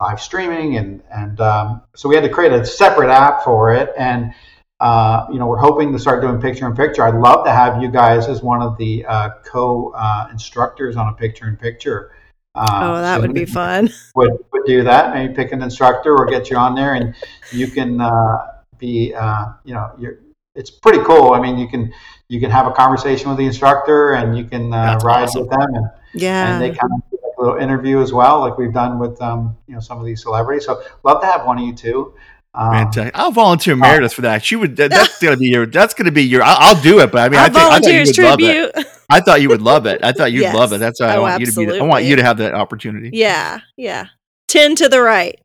live 0.00 0.20
streaming 0.20 0.76
and 0.76 1.02
and 1.12 1.40
um, 1.40 1.82
so 1.94 2.08
we 2.08 2.14
had 2.14 2.24
to 2.24 2.30
create 2.30 2.52
a 2.52 2.64
separate 2.64 3.10
app 3.10 3.44
for 3.44 3.72
it. 3.72 3.92
And 3.96 4.32
uh, 4.80 5.26
you 5.30 5.38
know, 5.38 5.46
we're 5.46 5.58
hoping 5.58 5.92
to 5.92 5.98
start 5.98 6.22
doing 6.22 6.40
picture 6.40 6.66
in 6.66 6.74
picture. 6.74 7.04
I'd 7.04 7.14
love 7.14 7.44
to 7.44 7.52
have 7.52 7.80
you 7.80 7.88
guys 7.88 8.26
as 8.26 8.42
one 8.42 8.62
of 8.62 8.76
the 8.78 9.04
uh, 9.06 9.30
co 9.44 9.92
uh, 9.94 10.28
instructors 10.32 10.96
on 10.96 11.08
a 11.08 11.12
picture 11.12 11.46
in 11.48 11.56
picture. 11.56 12.12
Oh, 12.54 13.00
that 13.00 13.20
would 13.20 13.32
be 13.32 13.46
fun. 13.46 13.90
Would 14.14 14.32
would 14.52 14.64
do 14.66 14.82
that. 14.82 15.14
Maybe 15.14 15.32
pick 15.32 15.52
an 15.52 15.62
instructor 15.62 16.14
or 16.14 16.26
get 16.26 16.50
you 16.50 16.56
on 16.56 16.74
there, 16.74 16.94
and 16.94 17.14
you 17.50 17.66
can 17.66 18.00
uh, 18.00 18.60
be 18.78 19.14
uh, 19.14 19.52
you 19.64 19.74
know 19.74 19.92
you're. 19.98 20.18
It's 20.54 20.70
pretty 20.70 21.02
cool. 21.04 21.32
I 21.32 21.40
mean, 21.40 21.56
you 21.56 21.66
can 21.66 21.94
you 22.32 22.40
can 22.40 22.50
have 22.50 22.66
a 22.66 22.72
conversation 22.72 23.28
with 23.28 23.36
the 23.36 23.44
instructor, 23.44 24.14
and 24.14 24.36
you 24.38 24.44
can 24.44 24.72
uh, 24.72 24.98
ride 25.04 25.24
awesome. 25.24 25.42
with 25.42 25.50
them, 25.50 25.74
and 25.74 25.90
Yeah. 26.14 26.54
and 26.54 26.62
they 26.62 26.70
kind 26.70 26.90
of 26.96 27.10
do 27.10 27.18
like 27.22 27.32
a 27.38 27.40
little 27.42 27.58
interview 27.58 28.00
as 28.00 28.10
well, 28.12 28.40
like 28.40 28.56
we've 28.56 28.72
done 28.72 28.98
with 28.98 29.20
um, 29.20 29.54
you 29.66 29.74
know 29.74 29.80
some 29.80 29.98
of 30.00 30.06
these 30.06 30.22
celebrities. 30.22 30.64
So 30.64 30.82
love 31.04 31.20
to 31.20 31.26
have 31.26 31.44
one 31.46 31.58
of 31.58 31.64
you 31.64 31.74
too 31.74 32.14
Um, 32.54 32.72
Fantastic. 32.72 33.12
I'll 33.18 33.30
volunteer 33.32 33.76
Meredith 33.76 34.14
for 34.14 34.22
that. 34.22 34.44
She 34.44 34.56
would. 34.56 34.76
That, 34.76 34.90
that's 34.90 35.18
gonna 35.20 35.36
be 35.36 35.48
your. 35.48 35.66
That's 35.66 35.92
gonna 35.94 36.10
be 36.10 36.22
your. 36.22 36.42
I'll, 36.42 36.56
I'll 36.76 36.82
do 36.82 37.00
it. 37.00 37.12
But 37.12 37.20
I 37.20 37.28
mean, 37.28 37.38
I, 37.40 37.44
Our 37.44 37.50
think, 37.50 37.56
I 37.56 37.60
thought 37.60 37.84
you 37.84 38.04
volunteers 38.04 38.18
would 38.18 38.24
love 38.24 38.40
it. 38.40 38.86
I 39.10 39.20
thought 39.20 39.42
you 39.42 39.48
would 39.50 39.62
love 39.62 39.86
it. 39.86 40.00
I 40.02 40.12
thought 40.12 40.32
you'd 40.32 40.42
Yes. 40.42 40.54
love 40.54 40.72
it. 40.72 40.78
That's 40.78 41.00
why 41.00 41.08
I 41.08 41.16
Oh, 41.16 41.22
want 41.22 41.40
you 41.40 41.46
to 41.46 41.66
be. 41.66 41.78
I 41.80 41.82
want 41.82 42.04
you 42.04 42.16
to 42.16 42.22
have 42.22 42.38
that 42.38 42.54
opportunity. 42.54 43.10
Yeah. 43.12 43.60
Yeah. 43.76 44.06
Ten 44.48 44.74
to 44.76 44.88
the 44.88 45.00
right. 45.02 45.38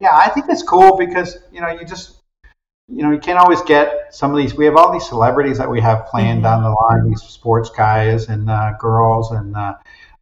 yeah, 0.00 0.10
I 0.14 0.28
think 0.30 0.46
it's 0.48 0.62
cool 0.62 0.96
because 0.96 1.38
you 1.52 1.60
know 1.60 1.68
you 1.68 1.84
just 1.84 2.17
you 2.88 3.02
know 3.02 3.10
you 3.10 3.18
can't 3.18 3.38
always 3.38 3.60
get 3.62 4.14
some 4.14 4.30
of 4.30 4.38
these. 4.38 4.54
We 4.54 4.64
have 4.64 4.76
all 4.76 4.92
these 4.92 5.06
celebrities 5.06 5.58
that 5.58 5.70
we 5.70 5.80
have 5.80 6.06
planned 6.06 6.42
down 6.42 6.62
the 6.62 6.70
line. 6.70 7.08
These 7.08 7.22
sports 7.22 7.70
guys 7.70 8.28
and 8.28 8.48
uh, 8.48 8.72
girls, 8.80 9.30
and 9.30 9.54
uh, 9.56 9.74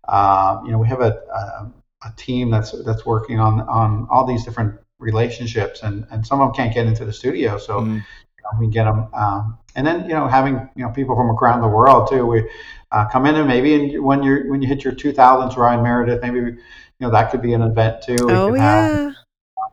uh, 0.08 0.60
you 0.64 0.72
know 0.72 0.78
we 0.78 0.88
have 0.88 1.00
a, 1.00 1.12
a 1.32 1.72
a 2.02 2.12
team 2.16 2.50
that's 2.50 2.72
that's 2.84 3.06
working 3.06 3.38
on 3.38 3.60
on 3.60 4.06
all 4.10 4.26
these 4.26 4.44
different 4.44 4.78
relationships, 4.98 5.82
and 5.82 6.06
and 6.10 6.26
some 6.26 6.40
of 6.40 6.48
them 6.48 6.56
can't 6.56 6.74
get 6.74 6.86
into 6.86 7.04
the 7.04 7.12
studio, 7.12 7.58
so. 7.58 7.80
Mm. 7.80 7.94
you 7.94 8.42
know, 8.52 8.60
we 8.60 8.68
get 8.68 8.84
them. 8.84 9.08
Um, 9.14 9.58
and 9.76 9.86
then 9.86 10.02
you 10.08 10.14
know 10.14 10.26
having 10.26 10.68
you 10.74 10.84
know 10.84 10.90
people 10.90 11.14
from 11.14 11.30
around 11.30 11.60
the 11.60 11.68
world 11.68 12.08
too. 12.08 12.26
We 12.26 12.48
uh, 12.90 13.06
come 13.08 13.26
in 13.26 13.36
and 13.36 13.46
maybe 13.46 13.74
in, 13.74 14.02
when 14.02 14.22
you're 14.22 14.50
when 14.50 14.62
you 14.62 14.68
hit 14.68 14.84
your 14.84 14.94
2000s, 14.94 15.56
Ryan 15.56 15.82
Meredith, 15.82 16.22
maybe 16.22 16.38
you 16.38 16.56
know 17.00 17.10
that 17.10 17.30
could 17.30 17.42
be 17.42 17.52
an 17.52 17.62
event 17.62 18.02
too. 18.02 18.16
we 18.26 18.32
Oh 18.32 18.54
have 18.54 19.14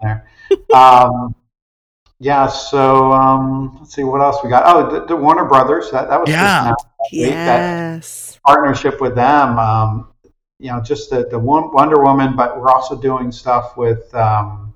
yeah. 0.01 0.19
there. 0.19 0.27
um, 0.75 1.35
yeah. 2.23 2.47
So 2.47 3.11
um, 3.11 3.75
let's 3.79 3.93
see 3.93 4.03
what 4.03 4.21
else 4.21 4.37
we 4.43 4.49
got. 4.49 4.63
Oh, 4.65 4.91
the, 4.99 5.05
the 5.05 5.15
Warner 5.15 5.45
Brothers. 5.45 5.91
That 5.91 6.09
that 6.09 6.19
was 6.19 6.27
just 6.29 6.37
Yeah. 6.39 6.61
announced. 6.61 6.87
week, 7.11 7.29
that- 7.31 8.39
partnership 8.45 8.99
with 9.01 9.15
them. 9.15 9.59
Um, 9.59 10.07
you 10.59 10.71
know, 10.71 10.81
just 10.81 11.09
the 11.09 11.27
the 11.27 11.37
Wonder 11.39 12.01
Woman, 12.01 12.35
but 12.35 12.59
we're 12.59 12.69
also 12.71 12.95
doing 12.99 13.31
stuff 13.31 13.77
with. 13.77 14.13
Um, 14.15 14.69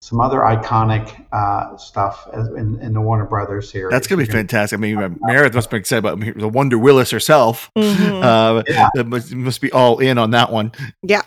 some 0.00 0.20
other 0.20 0.40
iconic 0.40 1.24
uh, 1.32 1.74
stuff 1.78 2.28
as 2.34 2.48
in, 2.48 2.78
in 2.82 2.92
the 2.92 3.00
Warner 3.00 3.24
Brothers 3.24 3.70
series. 3.70 3.90
That's 3.90 4.06
gonna 4.06 4.22
be 4.22 4.28
We're 4.28 4.32
fantastic. 4.34 4.78
I 4.78 4.80
mean, 4.82 4.98
uh, 4.98 5.08
Meredith 5.22 5.54
must 5.54 5.70
be 5.70 5.78
excited 5.78 6.04
about 6.04 6.20
the 6.38 6.46
Wonder 6.46 6.76
Willis 6.76 7.10
herself. 7.10 7.70
Mhm. 7.74 8.22
Uh, 8.22 8.62
Yeah. 8.68 8.90
must, 9.02 9.32
must 9.34 9.62
be 9.62 9.72
all 9.72 10.00
in 10.00 10.18
on 10.18 10.32
that 10.32 10.52
one. 10.52 10.72
yeah. 11.02 11.22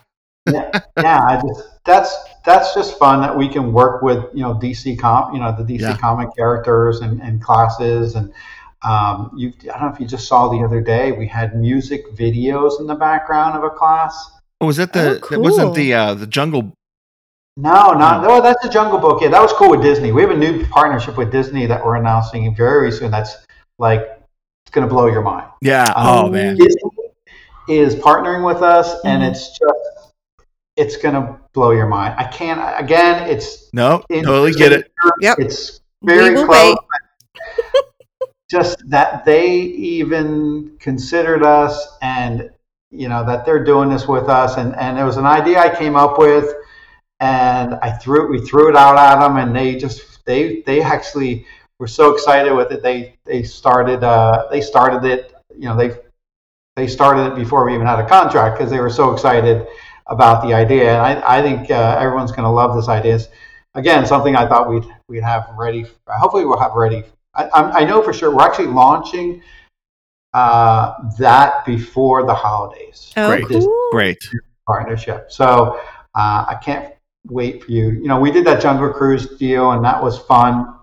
Yeah, 0.48 0.72
yeah, 0.98 1.22
I 1.24 1.42
just 1.42 1.68
that's 1.86 2.16
that's 2.46 2.74
just 2.74 2.98
fun 2.98 3.22
that 3.22 3.36
we 3.38 3.48
can 3.50 3.74
work 3.74 4.02
with 4.02 4.24
you 4.34 4.42
know 4.42 4.54
DC 4.56 4.98
com 5.00 5.34
you 5.34 5.40
know 5.40 5.56
the 5.58 5.64
DC 5.64 5.82
Yeah. 5.82 5.98
comic 5.98 6.30
characters 6.36 7.02
and, 7.02 7.22
and 7.22 7.42
classes 7.42 8.16
and 8.16 8.32
um, 8.84 9.32
you 9.36 9.54
I 9.74 9.80
don't 9.80 9.90
know 9.90 9.94
if 9.94 10.00
you 10.00 10.08
just 10.08 10.28
saw 10.28 10.50
the 10.50 10.64
other 10.64 10.82
day 10.82 11.12
we 11.12 11.28
had 11.28 11.56
music 11.56 12.16
videos 12.16 12.80
in 12.80 12.88
the 12.88 12.96
background 12.96 13.58
of 13.58 13.64
a 13.64 13.70
class. 13.70 14.32
Oh, 14.62 14.68
was 14.68 14.78
that 14.78 14.92
the? 14.94 15.20
Oh, 15.24 15.28
That 15.30 15.40
wasn't 15.40 15.76
the 15.76 15.94
uh, 15.94 16.14
the 16.14 16.28
jungle. 16.28 16.74
No, 17.58 17.94
not 17.94 18.22
no. 18.24 18.40
That's 18.42 18.62
the 18.62 18.70
Jungle 18.70 19.00
Book. 19.00 19.22
Yeah, 19.22 19.30
that 19.30 19.42
was 19.42 19.52
cool 19.54 19.72
with 19.72 19.82
Disney. 19.82 20.12
We 20.12 20.22
have 20.22 20.30
a 20.32 20.38
new 20.38 20.64
partnership 20.68 21.18
with 21.18 21.32
Disney 21.32 21.66
that 21.66 21.84
we're 21.84 21.96
announcing 21.96 22.56
very 22.56 22.92
soon. 22.92 23.10
That's 23.10 23.36
like 23.80 24.02
it's 24.02 24.72
going 24.72 24.88
to 24.88 24.94
blow 24.94 25.08
your 25.08 25.24
mind. 25.24 25.48
Yeah. 25.62 25.86
Um, 25.96 26.08
Oh 26.08 26.30
man. 26.30 26.56
Disney 26.56 26.82
is 27.68 27.96
partnering 27.96 28.46
with 28.46 28.62
us, 28.62 28.96
and 29.06 29.24
Mhm. 29.24 29.30
it's 29.32 29.50
just 29.50 29.87
it's 30.78 30.96
going 30.96 31.16
to 31.16 31.38
blow 31.54 31.72
your 31.72 31.88
mind. 31.88 32.16
I 32.18 32.24
can't 32.26 32.62
again. 32.82 33.28
It's 33.28 33.74
No, 33.74 34.04
totally 34.10 34.54
get 34.54 34.72
it. 34.72 34.90
Yep. 35.20 35.40
It's 35.40 35.82
We 36.02 36.14
very 36.14 36.36
will 36.36 36.46
close. 36.46 36.78
Just 38.50 38.90
that 38.90 39.26
they 39.26 39.58
even 39.58 40.78
considered 40.80 41.44
us, 41.44 41.98
and 42.02 42.50
you 42.92 43.10
know 43.10 43.26
that 43.26 43.46
they're 43.46 43.64
doing 43.64 43.90
this 43.90 44.08
with 44.08 44.30
us, 44.30 44.56
and 44.58 44.74
and 44.78 44.98
it 44.98 45.04
was 45.04 45.18
an 45.18 45.26
idea 45.26 45.60
I 45.60 45.76
came 45.76 45.98
up 45.98 46.18
with, 46.18 46.54
and 47.20 47.76
I 47.82 47.92
threw 47.92 48.26
it. 48.26 48.30
We 48.30 48.48
threw 48.48 48.70
it 48.70 48.78
out 48.78 48.98
at 48.98 49.20
them, 49.20 49.36
and 49.36 49.54
they 49.54 49.76
just 49.76 50.24
they 50.26 50.62
they 50.62 50.82
actually 50.82 51.46
were 51.80 51.88
so 51.88 52.14
excited 52.14 52.54
with 52.54 52.72
it. 52.72 52.82
They 52.82 53.18
they 53.26 53.44
started 53.44 54.02
uh, 54.04 54.48
they 54.50 54.62
started 54.62 55.04
it. 55.04 55.34
You 55.54 55.68
know 55.68 55.76
they 55.76 55.98
they 56.78 56.88
started 56.88 57.34
it 57.34 57.36
before 57.36 57.66
we 57.66 57.74
even 57.74 57.86
had 57.86 58.00
a 58.00 58.08
contract 58.08 58.58
because 58.58 58.72
they 58.72 58.80
were 58.80 58.90
so 58.90 59.12
excited 59.12 59.68
about 60.10 60.48
the 60.48 60.54
idea. 60.54 60.94
And 60.94 61.02
I, 61.02 61.38
I 61.40 61.42
think 61.42 61.70
uh, 61.72 61.98
everyone's 62.00 62.32
going 62.32 62.44
to 62.44 62.50
love 62.50 62.76
this 62.76 62.88
idea. 62.88 63.16
It's, 63.16 63.28
again, 63.76 64.06
something 64.06 64.36
I 64.36 64.48
thought 64.48 64.70
we'd 64.70 64.86
we'd 65.08 65.24
have 65.24 65.50
ready. 65.58 65.86
Hopefully, 66.08 66.46
we'll 66.46 66.60
have 66.60 66.74
ready 66.74 67.04
I, 67.38 67.82
I 67.82 67.84
know 67.86 68.02
for 68.02 68.14
sure 68.14 68.36
we're 68.36 68.44
actually 68.44 68.68
launching 68.68 69.42
uh, 70.34 70.94
that 71.20 71.66
before 71.66 72.26
the 72.26 72.34
holidays. 72.34 73.14
Oh, 73.16 73.30
Great. 73.30 73.48
cool. 73.48 73.90
Great. 73.92 74.18
partnership. 74.66 75.32
So 75.32 75.80
uh, 76.16 76.46
I 76.48 76.58
can't 76.62 76.94
wait 77.28 77.64
for 77.64 77.72
you. 77.72 77.92
You 77.92 78.08
know, 78.08 78.20
we 78.20 78.32
did 78.32 78.46
that 78.46 78.62
Jungle 78.62 78.92
Cruise 78.92 79.38
deal, 79.38 79.72
and 79.72 79.86
that 79.86 80.02
was 80.02 80.18
fun. 80.18 80.77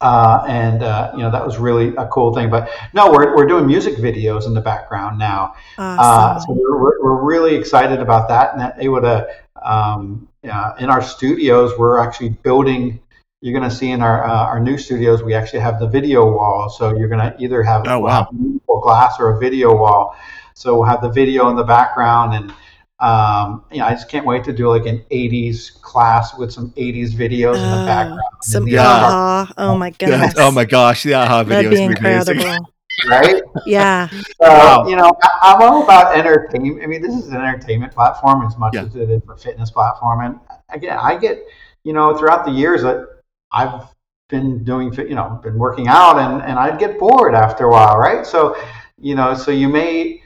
Uh, 0.00 0.44
and 0.48 0.82
uh, 0.82 1.10
you 1.14 1.20
know 1.22 1.30
that 1.30 1.44
was 1.44 1.58
really 1.58 1.94
a 1.96 2.06
cool 2.06 2.32
thing. 2.34 2.48
But 2.48 2.70
no, 2.94 3.10
we're 3.10 3.36
we're 3.36 3.46
doing 3.46 3.66
music 3.66 3.96
videos 3.96 4.46
in 4.46 4.54
the 4.54 4.60
background 4.60 5.18
now. 5.18 5.54
Uh, 5.76 6.38
so 6.40 6.46
we're, 6.52 6.80
we're, 6.80 7.02
we're 7.02 7.22
really 7.22 7.54
excited 7.54 8.00
about 8.00 8.28
that, 8.28 8.52
and 8.52 8.60
that 8.60 8.76
able 8.78 9.02
to 9.02 9.28
um, 9.62 10.26
yeah, 10.42 10.72
in 10.78 10.88
our 10.88 11.02
studios, 11.02 11.78
we're 11.78 11.98
actually 11.98 12.30
building. 12.30 13.00
You're 13.42 13.58
going 13.58 13.68
to 13.68 13.74
see 13.74 13.90
in 13.90 14.02
our 14.02 14.24
uh, 14.24 14.44
our 14.46 14.60
new 14.60 14.78
studios, 14.78 15.22
we 15.22 15.34
actually 15.34 15.60
have 15.60 15.78
the 15.80 15.88
video 15.88 16.30
wall. 16.30 16.68
So 16.70 16.96
you're 16.96 17.08
going 17.08 17.20
to 17.20 17.34
either 17.38 17.62
have, 17.62 17.86
Oh, 17.86 17.98
wow. 18.00 18.28
have 18.30 18.80
glass 18.82 19.16
or 19.18 19.30
a 19.30 19.38
video 19.38 19.74
wall. 19.74 20.16
So 20.54 20.74
we'll 20.76 20.84
have 20.88 21.00
the 21.02 21.08
video 21.10 21.48
in 21.50 21.56
the 21.56 21.64
background, 21.64 22.34
and 22.34 22.52
um, 23.00 23.64
you 23.72 23.78
know, 23.78 23.86
I 23.86 23.90
just 23.92 24.08
can't 24.10 24.26
wait 24.26 24.44
to 24.44 24.52
do 24.52 24.68
like 24.68 24.86
an 24.86 25.02
'80s 25.10 25.80
class 25.82 26.36
with 26.36 26.52
some 26.52 26.70
'80s 26.76 27.12
videos 27.14 27.56
in 27.56 27.70
the 27.70 27.82
Oh, 27.82 27.86
background. 27.86 28.20
Some 28.42 28.62
And 28.64 28.72
Yeah. 28.72 28.82
the- 28.82 28.88
aha. 28.90 29.52
Oh 29.58 29.74
my 29.76 29.90
goodness. 29.90 30.34
oh 30.36 30.50
my 30.50 30.64
gosh. 30.64 31.02
The 31.04 31.12
a-ha 31.12 31.42
That'd 31.44 31.66
videos 31.66 31.76
be 31.76 31.86
would 31.88 32.00
be 32.00 32.06
amazing. 32.08 32.36
incredible. 32.36 32.66
right? 33.08 33.42
yeah. 33.66 34.08
So, 34.08 34.18
Wow. 34.42 34.86
you 34.86 34.96
know, 34.96 35.10
I, 35.22 35.28
I'm 35.54 35.62
all 35.62 35.82
about 35.84 36.14
entertainment. 36.16 36.82
I 36.82 36.86
mean, 36.86 37.00
this 37.00 37.14
is 37.14 37.28
an 37.28 37.36
entertainment 37.36 37.94
platform 37.94 38.44
as 38.46 38.58
much 38.58 38.74
Yeah. 38.74 38.82
as 38.82 38.94
it 38.96 39.08
is 39.08 39.22
a 39.28 39.36
fitness 39.36 39.70
platform. 39.70 40.20
And 40.20 40.38
again, 40.70 40.98
I 41.00 41.16
get, 41.16 41.38
you 41.84 41.94
know, 41.94 42.14
throughout 42.16 42.44
the 42.44 42.50
years 42.50 42.82
that 42.82 43.06
I've 43.52 43.84
been 44.28 44.62
doing, 44.64 44.92
you 44.92 45.14
know, 45.14 45.40
been 45.42 45.56
working 45.58 45.88
out 45.88 46.18
and, 46.18 46.42
and 46.42 46.58
I'd 46.58 46.78
get 46.78 46.98
bored 46.98 47.34
after 47.34 47.64
a 47.64 47.70
while, 47.70 47.96
right? 47.96 48.26
So, 48.26 48.54
you 48.98 49.14
know, 49.14 49.32
so 49.34 49.50
you 49.50 49.68
may, 49.68 50.19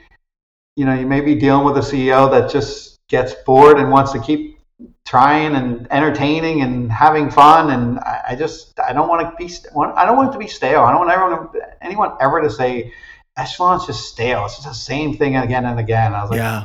you 0.75 0.85
know, 0.85 0.93
you 0.93 1.05
may 1.05 1.21
be 1.21 1.35
dealing 1.35 1.65
with 1.65 1.77
a 1.77 1.81
CEO 1.81 2.29
that 2.31 2.51
just 2.51 2.99
gets 3.07 3.33
bored 3.45 3.77
and 3.77 3.91
wants 3.91 4.11
to 4.13 4.19
keep 4.19 4.59
trying 5.05 5.55
and 5.55 5.87
entertaining 5.91 6.61
and 6.61 6.91
having 6.91 7.29
fun. 7.31 7.69
And 7.69 7.99
I, 7.99 8.21
I 8.29 8.35
just, 8.35 8.79
I 8.79 8.91
don't 8.93 9.07
want 9.07 9.21
to 9.29 9.35
be, 9.37 9.47
st- 9.47 9.73
I 9.75 10.05
don't 10.05 10.17
want 10.17 10.29
it 10.29 10.33
to 10.33 10.39
be 10.39 10.47
stale. 10.47 10.81
I 10.81 10.91
don't 10.91 11.05
want 11.07 11.11
everyone, 11.11 11.49
anyone 11.81 12.11
ever 12.19 12.41
to 12.41 12.49
say, 12.49 12.91
Echelon's 13.37 13.85
just 13.85 14.09
stale. 14.09 14.45
It's 14.45 14.55
just 14.55 14.67
the 14.67 14.73
same 14.73 15.17
thing 15.17 15.35
again 15.37 15.65
and 15.65 15.79
again. 15.79 16.13
I 16.13 16.21
was 16.21 16.31
like, 16.31 16.37
Yeah. 16.37 16.63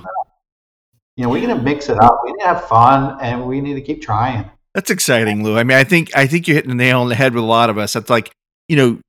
you 1.17 1.25
know, 1.25 1.31
we 1.31 1.41
need 1.41 1.49
to 1.49 1.57
mix 1.61 1.89
it 1.89 1.99
up. 2.01 2.21
We 2.25 2.33
need 2.33 2.41
to 2.41 2.47
have 2.47 2.69
fun, 2.69 3.19
and 3.21 3.45
we 3.47 3.61
need 3.61 3.75
to 3.75 3.81
keep 3.81 4.01
trying. 4.03 4.49
That's 4.75 4.91
exciting, 4.91 5.43
Lou. 5.43 5.59
I 5.59 5.65
mean, 5.65 5.77
I 5.77 5.83
think 5.83 6.17
I 6.17 6.29
think 6.29 6.47
you're 6.47 6.55
hitting 6.55 6.69
the 6.71 6.77
nail 6.77 7.01
on 7.01 7.09
the 7.09 7.17
head 7.17 7.35
with 7.35 7.43
a 7.43 7.47
lot 7.47 7.71
of 7.71 7.79
us. 7.79 7.95
That's 7.95 8.09
like, 8.09 8.31
you 8.69 8.77
know, 8.77 9.01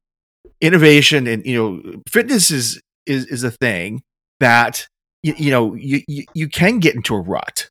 innovation 0.60 1.28
and 1.28 1.46
you 1.46 1.56
know, 1.56 2.02
fitness 2.10 2.50
is 2.50 2.82
is 3.06 3.26
is 3.28 3.44
a 3.44 3.52
thing 3.52 4.02
that 4.42 4.88
you, 5.24 5.34
you 5.38 5.52
know 5.52 5.74
you, 5.76 6.02
you 6.08 6.26
you 6.36 6.50
can 6.50 6.80
get 6.80 6.94
into 6.96 7.16
a 7.16 7.22
rut, 7.22 7.70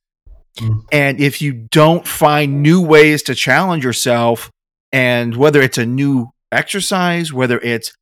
Mm. 0.58 0.80
and 0.90 1.20
if 1.20 1.40
you 1.40 1.52
don't 1.52 2.06
find 2.08 2.60
new 2.62 2.82
ways 2.82 3.22
to 3.24 3.34
challenge 3.36 3.84
yourself, 3.84 4.50
and 4.92 5.36
whether 5.36 5.60
it's 5.62 5.78
a 5.78 5.86
new 5.86 6.30
exercise, 6.50 7.32
whether 7.32 7.58
it's 7.60 7.92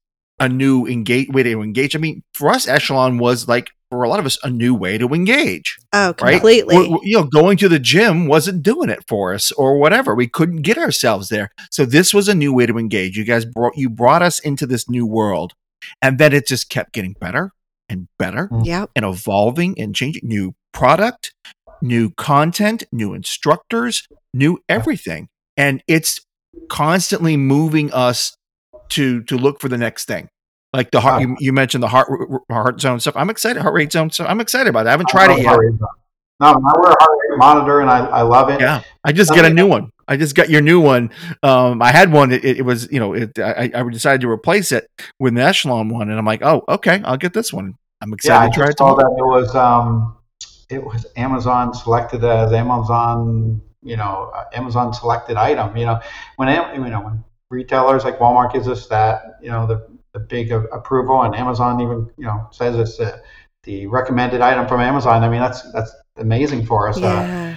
a 0.40 0.48
new 0.48 0.86
engage 0.86 1.28
way 1.28 1.42
to 1.42 1.60
engage. 1.62 1.94
I 1.94 1.98
mean, 1.98 2.22
for 2.32 2.48
us, 2.50 2.66
Echelon 2.66 3.18
was 3.18 3.46
like 3.48 3.68
for 3.90 4.02
a 4.04 4.08
lot 4.08 4.18
of 4.20 4.26
us 4.26 4.38
a 4.44 4.50
new 4.50 4.74
way 4.74 4.96
to 4.98 5.08
engage 5.14 5.76
Oh, 5.92 6.14
right? 6.22 6.32
completely. 6.34 6.76
We're- 6.76 6.88
we're- 6.88 7.00
you 7.04 7.16
know, 7.16 7.24
going 7.24 7.56
to 7.58 7.68
the 7.68 7.78
gym 7.78 8.26
wasn't 8.28 8.62
doing 8.62 8.88
it 8.90 9.00
for 9.08 9.34
us 9.34 9.50
or 9.52 9.78
whatever. 9.78 10.14
We 10.14 10.28
couldn't 10.28 10.62
get 10.62 10.78
ourselves 10.78 11.28
there. 11.30 11.50
So 11.70 11.84
this 11.84 12.12
was 12.14 12.28
a 12.28 12.34
new 12.34 12.52
way 12.52 12.66
to 12.66 12.78
engage. 12.78 13.16
You 13.16 13.24
guys 13.24 13.44
brought 13.46 13.76
you 13.76 13.88
brought 13.90 14.22
us 14.22 14.38
into 14.40 14.66
this 14.66 14.88
new 14.88 15.06
world. 15.06 15.52
And 16.02 16.18
then 16.18 16.32
it 16.32 16.46
just 16.46 16.68
kept 16.70 16.92
getting 16.92 17.14
better 17.20 17.52
and 17.88 18.08
better 18.18 18.48
yep. 18.62 18.90
and 18.94 19.04
evolving 19.04 19.78
and 19.80 19.94
changing. 19.94 20.22
New 20.24 20.54
product, 20.72 21.34
new 21.80 22.10
content, 22.10 22.84
new 22.92 23.14
instructors, 23.14 24.06
new 24.34 24.58
everything. 24.68 25.28
And 25.56 25.82
it's 25.86 26.20
constantly 26.68 27.36
moving 27.36 27.92
us 27.92 28.36
to 28.90 29.22
to 29.24 29.36
look 29.36 29.60
for 29.60 29.68
the 29.68 29.78
next 29.78 30.06
thing. 30.06 30.28
Like 30.72 30.90
the 30.90 31.00
heart, 31.00 31.22
you, 31.22 31.36
you 31.40 31.52
mentioned 31.52 31.82
the 31.82 31.88
heart 31.88 32.08
heart 32.50 32.80
zone 32.80 33.00
stuff. 33.00 33.16
I'm 33.16 33.30
excited. 33.30 33.60
Heart 33.62 33.74
rate 33.74 33.92
zone 33.92 34.10
stuff. 34.10 34.26
I'm 34.28 34.40
excited 34.40 34.68
about 34.68 34.86
it. 34.86 34.88
I 34.88 34.92
haven't 34.92 35.08
tried 35.08 35.30
it 35.30 35.42
yet. 35.42 35.58
No, 36.40 36.46
I 36.46 36.52
wear 36.54 36.92
a 36.92 36.96
heart 37.02 37.18
rate 37.30 37.36
monitor, 37.38 37.80
and 37.80 37.90
I, 37.90 38.06
I 38.06 38.22
love 38.22 38.48
it. 38.50 38.60
Yeah, 38.60 38.82
I 39.04 39.12
just 39.12 39.30
got 39.34 39.44
a 39.44 39.50
new 39.50 39.66
one. 39.66 39.90
I 40.06 40.16
just 40.16 40.34
got 40.34 40.48
your 40.48 40.62
new 40.62 40.80
one. 40.80 41.10
Um, 41.42 41.82
I 41.82 41.90
had 41.92 42.12
one. 42.12 42.32
It, 42.32 42.44
it 42.44 42.62
was, 42.64 42.90
you 42.92 43.00
know, 43.00 43.12
it, 43.12 43.38
I, 43.38 43.70
I 43.74 43.82
decided 43.82 44.20
to 44.22 44.30
replace 44.30 44.70
it 44.72 44.88
with 45.18 45.32
an 45.34 45.38
Echelon 45.38 45.88
one, 45.88 46.08
and 46.08 46.18
I'm 46.18 46.24
like, 46.24 46.42
oh, 46.42 46.62
okay, 46.68 47.02
I'll 47.04 47.16
get 47.16 47.34
this 47.34 47.52
one. 47.52 47.74
I'm 48.00 48.12
excited 48.12 48.34
Yeah, 48.34 48.46
I 48.46 48.48
to 48.48 48.54
try 48.54 48.68
it 48.68 48.78
saw 48.78 48.94
tomorrow. 48.94 49.14
that 49.14 49.18
it 49.18 49.26
was 49.26 49.54
um, 49.56 50.16
it 50.70 50.82
was 50.84 51.06
Amazon 51.16 51.74
selected 51.74 52.22
as 52.22 52.52
Amazon, 52.52 53.60
you 53.82 53.96
know, 53.96 54.30
uh, 54.34 54.44
Amazon 54.54 54.94
selected 54.94 55.36
item. 55.36 55.76
You 55.76 55.86
know, 55.86 56.00
when 56.36 56.48
you 56.48 56.90
know 56.90 57.00
when 57.00 57.24
retailers 57.50 58.04
like 58.04 58.18
Walmart 58.20 58.52
gives 58.52 58.68
us 58.68 58.86
that, 58.86 59.38
you 59.42 59.50
know, 59.50 59.66
the 59.66 59.86
the 60.12 60.20
big 60.20 60.52
a- 60.52 60.62
approval, 60.68 61.22
and 61.22 61.34
Amazon 61.34 61.80
even 61.80 62.08
you 62.16 62.24
know 62.26 62.46
says 62.52 62.76
it's 62.78 63.00
uh, 63.00 63.18
the 63.64 63.86
recommended 63.88 64.40
item 64.40 64.66
from 64.68 64.80
Amazon. 64.80 65.24
I 65.24 65.28
mean, 65.28 65.40
that's 65.40 65.70
that's 65.72 65.92
amazing 66.18 66.66
for 66.66 66.88
us. 66.88 66.96
Uh, 66.98 67.00
Yeah. 67.00 67.56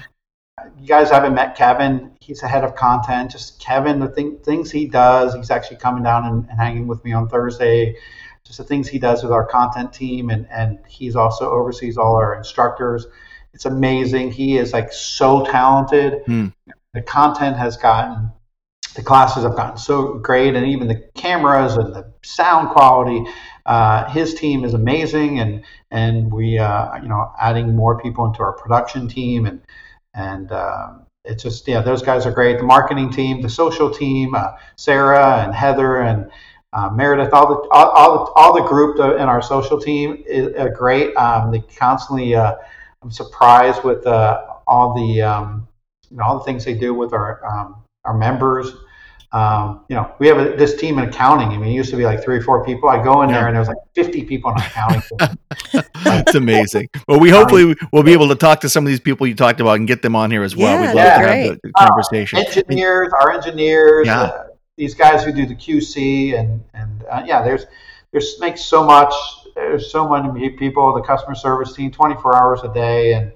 you 0.79 0.87
guys 0.87 1.09
haven't 1.09 1.33
met 1.33 1.55
Kevin. 1.55 2.11
He's 2.19 2.41
the 2.41 2.47
head 2.47 2.63
of 2.63 2.75
content. 2.75 3.31
Just 3.31 3.59
Kevin, 3.59 3.99
the 3.99 4.07
thing, 4.07 4.37
things 4.43 4.71
he 4.71 4.87
does. 4.87 5.33
He's 5.33 5.49
actually 5.51 5.77
coming 5.77 6.03
down 6.03 6.25
and, 6.25 6.47
and 6.49 6.59
hanging 6.59 6.87
with 6.87 7.03
me 7.03 7.13
on 7.13 7.27
Thursday. 7.29 7.95
Just 8.43 8.57
the 8.57 8.63
things 8.63 8.87
he 8.87 8.99
does 8.99 9.23
with 9.23 9.31
our 9.31 9.45
content 9.45 9.93
team, 9.93 10.29
and 10.29 10.47
and 10.49 10.79
he's 10.87 11.15
also 11.15 11.51
oversees 11.51 11.97
all 11.97 12.15
our 12.15 12.35
instructors. 12.35 13.05
It's 13.53 13.65
amazing. 13.65 14.31
He 14.31 14.57
is 14.57 14.73
like 14.73 14.91
so 14.91 15.45
talented. 15.45 16.23
Hmm. 16.25 16.47
The 16.93 17.01
content 17.01 17.55
has 17.57 17.77
gotten, 17.77 18.31
the 18.95 19.03
classes 19.03 19.43
have 19.43 19.55
gotten 19.55 19.77
so 19.77 20.15
great, 20.15 20.55
and 20.55 20.65
even 20.65 20.87
the 20.87 21.07
cameras 21.15 21.75
and 21.75 21.93
the 21.93 22.11
sound 22.23 22.69
quality. 22.69 23.23
Uh, 23.65 24.09
his 24.09 24.33
team 24.33 24.63
is 24.63 24.73
amazing, 24.73 25.39
and 25.39 25.63
and 25.91 26.31
we 26.31 26.57
uh, 26.57 26.95
you 27.01 27.07
know 27.07 27.31
adding 27.39 27.75
more 27.75 27.99
people 28.01 28.25
into 28.25 28.39
our 28.39 28.53
production 28.53 29.07
team 29.07 29.45
and 29.45 29.61
and 30.13 30.51
um, 30.51 31.05
it's 31.23 31.43
just 31.43 31.67
yeah 31.67 31.81
those 31.81 32.01
guys 32.01 32.25
are 32.25 32.31
great. 32.31 32.57
The 32.57 32.63
marketing 32.63 33.11
team 33.11 33.41
the 33.41 33.49
social 33.49 33.89
team 33.89 34.35
uh, 34.35 34.53
sarah 34.75 35.43
and 35.43 35.53
heather 35.53 36.01
and 36.01 36.31
uh, 36.73 36.89
meredith 36.89 37.33
all 37.33 37.47
the 37.47 37.69
all, 37.69 37.89
all, 37.89 38.25
the, 38.25 38.31
all 38.35 38.53
the 38.53 38.67
group 38.67 38.97
in 38.97 39.27
our 39.27 39.41
social 39.41 39.79
team 39.79 40.23
is 40.25 40.55
uh, 40.55 40.69
great. 40.69 41.15
Um, 41.15 41.51
they 41.51 41.59
constantly 41.59 42.35
uh, 42.35 42.55
i'm 43.03 43.11
surprised 43.11 43.83
with 43.83 44.05
uh, 44.07 44.41
all 44.67 44.93
the 44.93 45.21
um, 45.21 45.67
you 46.09 46.17
know 46.17 46.23
all 46.23 46.39
the 46.39 46.45
things 46.45 46.65
they 46.65 46.73
do 46.73 46.93
with 46.93 47.13
our 47.13 47.45
um, 47.45 47.83
our 48.05 48.17
members 48.17 48.73
um, 49.33 49.85
you 49.89 49.95
know, 49.95 50.13
we 50.19 50.27
have 50.27 50.37
a, 50.39 50.55
this 50.57 50.75
team 50.75 50.99
in 50.99 51.07
accounting. 51.07 51.49
I 51.49 51.57
mean, 51.57 51.71
it 51.71 51.73
used 51.73 51.89
to 51.91 51.95
be 51.95 52.03
like 52.03 52.21
three 52.23 52.37
or 52.37 52.41
four 52.41 52.65
people. 52.65 52.89
I 52.89 53.01
go 53.01 53.21
in 53.21 53.29
Yeah. 53.29 53.35
there 53.39 53.47
and 53.47 53.55
there's 53.55 53.67
like 53.69 53.77
50 53.95 54.23
people 54.25 54.51
in 54.51 54.57
accounting. 54.57 55.01
It's 56.13 56.35
amazing. 56.35 56.89
Well, 57.07 57.19
we 57.19 57.29
hopefully 57.29 57.75
we'll 57.93 58.03
be 58.03 58.11
able 58.13 58.27
to 58.29 58.35
talk 58.35 58.59
to 58.61 58.69
some 58.69 58.83
of 58.83 58.89
these 58.89 58.99
people 58.99 59.25
you 59.27 59.35
talked 59.35 59.61
about 59.61 59.77
and 59.77 59.87
get 59.87 60.01
them 60.01 60.15
on 60.15 60.29
here 60.31 60.43
as 60.43 60.55
well. 60.55 60.73
Yeah, 60.73 60.81
We'd 60.81 60.85
love 60.87 60.95
that'd 60.95 61.27
to 61.27 61.33
have 61.35 61.47
the, 61.55 61.59
the 61.63 61.71
conversation. 61.73 62.39
engineers, 62.39 63.13
our 63.21 63.31
engineers, 63.31 64.07
Yeah. 64.07 64.21
uh, 64.21 64.43
these 64.77 64.93
guys 64.93 65.23
who 65.23 65.31
do 65.31 65.45
the 65.45 65.55
QC, 65.55 66.37
and 66.37 66.61
and 66.73 67.03
uh, 67.09 67.23
yeah, 67.25 67.43
there's 67.43 67.65
there's 68.11 68.37
makes 68.39 68.61
so 68.61 68.83
much. 68.83 69.13
There's 69.55 69.91
so 69.91 70.07
many 70.09 70.49
people. 70.49 70.93
The 70.93 71.01
customer 71.01 71.35
service 71.35 71.73
team, 71.73 71.91
24 71.91 72.35
hours 72.35 72.61
a 72.63 72.73
day, 72.73 73.13
and 73.13 73.31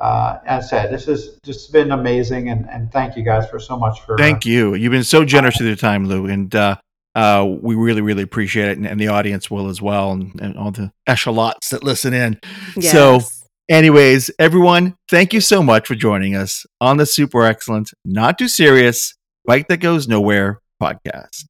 uh, 0.00 0.38
as 0.46 0.64
I 0.64 0.68
said, 0.68 0.92
this 0.92 1.06
has 1.06 1.38
just 1.44 1.72
been 1.72 1.92
amazing. 1.92 2.50
And, 2.50 2.68
and 2.70 2.90
thank 2.92 3.16
you 3.16 3.22
guys 3.22 3.48
for 3.48 3.58
so 3.58 3.76
much 3.76 4.00
for. 4.02 4.16
Thank 4.16 4.46
you. 4.46 4.74
You've 4.74 4.92
been 4.92 5.04
so 5.04 5.24
generous 5.24 5.58
with 5.58 5.66
your 5.66 5.76
time, 5.76 6.06
Lou, 6.06 6.26
and 6.26 6.54
uh, 6.54 6.76
uh, 7.14 7.44
we 7.60 7.74
really, 7.74 8.00
really 8.00 8.22
appreciate 8.22 8.68
it, 8.68 8.78
and, 8.78 8.86
and 8.86 9.00
the 9.00 9.08
audience 9.08 9.50
will 9.50 9.68
as 9.68 9.82
well, 9.82 10.12
and, 10.12 10.40
and 10.40 10.56
all 10.56 10.70
the 10.70 10.92
echelons 11.06 11.68
that 11.70 11.82
listen 11.82 12.14
in. 12.14 12.38
So, 12.80 13.20
anyways, 13.68 14.30
everyone, 14.38 14.94
thank 15.10 15.32
you 15.32 15.40
so 15.40 15.62
much 15.62 15.88
for 15.88 15.94
joining 15.94 16.36
us 16.36 16.64
on 16.80 16.96
the 16.96 17.06
Super 17.06 17.44
Excellent, 17.44 17.90
Not 18.04 18.38
Too 18.38 18.48
Serious, 18.48 19.14
Bike 19.44 19.68
That 19.68 19.78
Goes 19.78 20.06
Nowhere 20.06 20.60
podcast. 20.80 21.44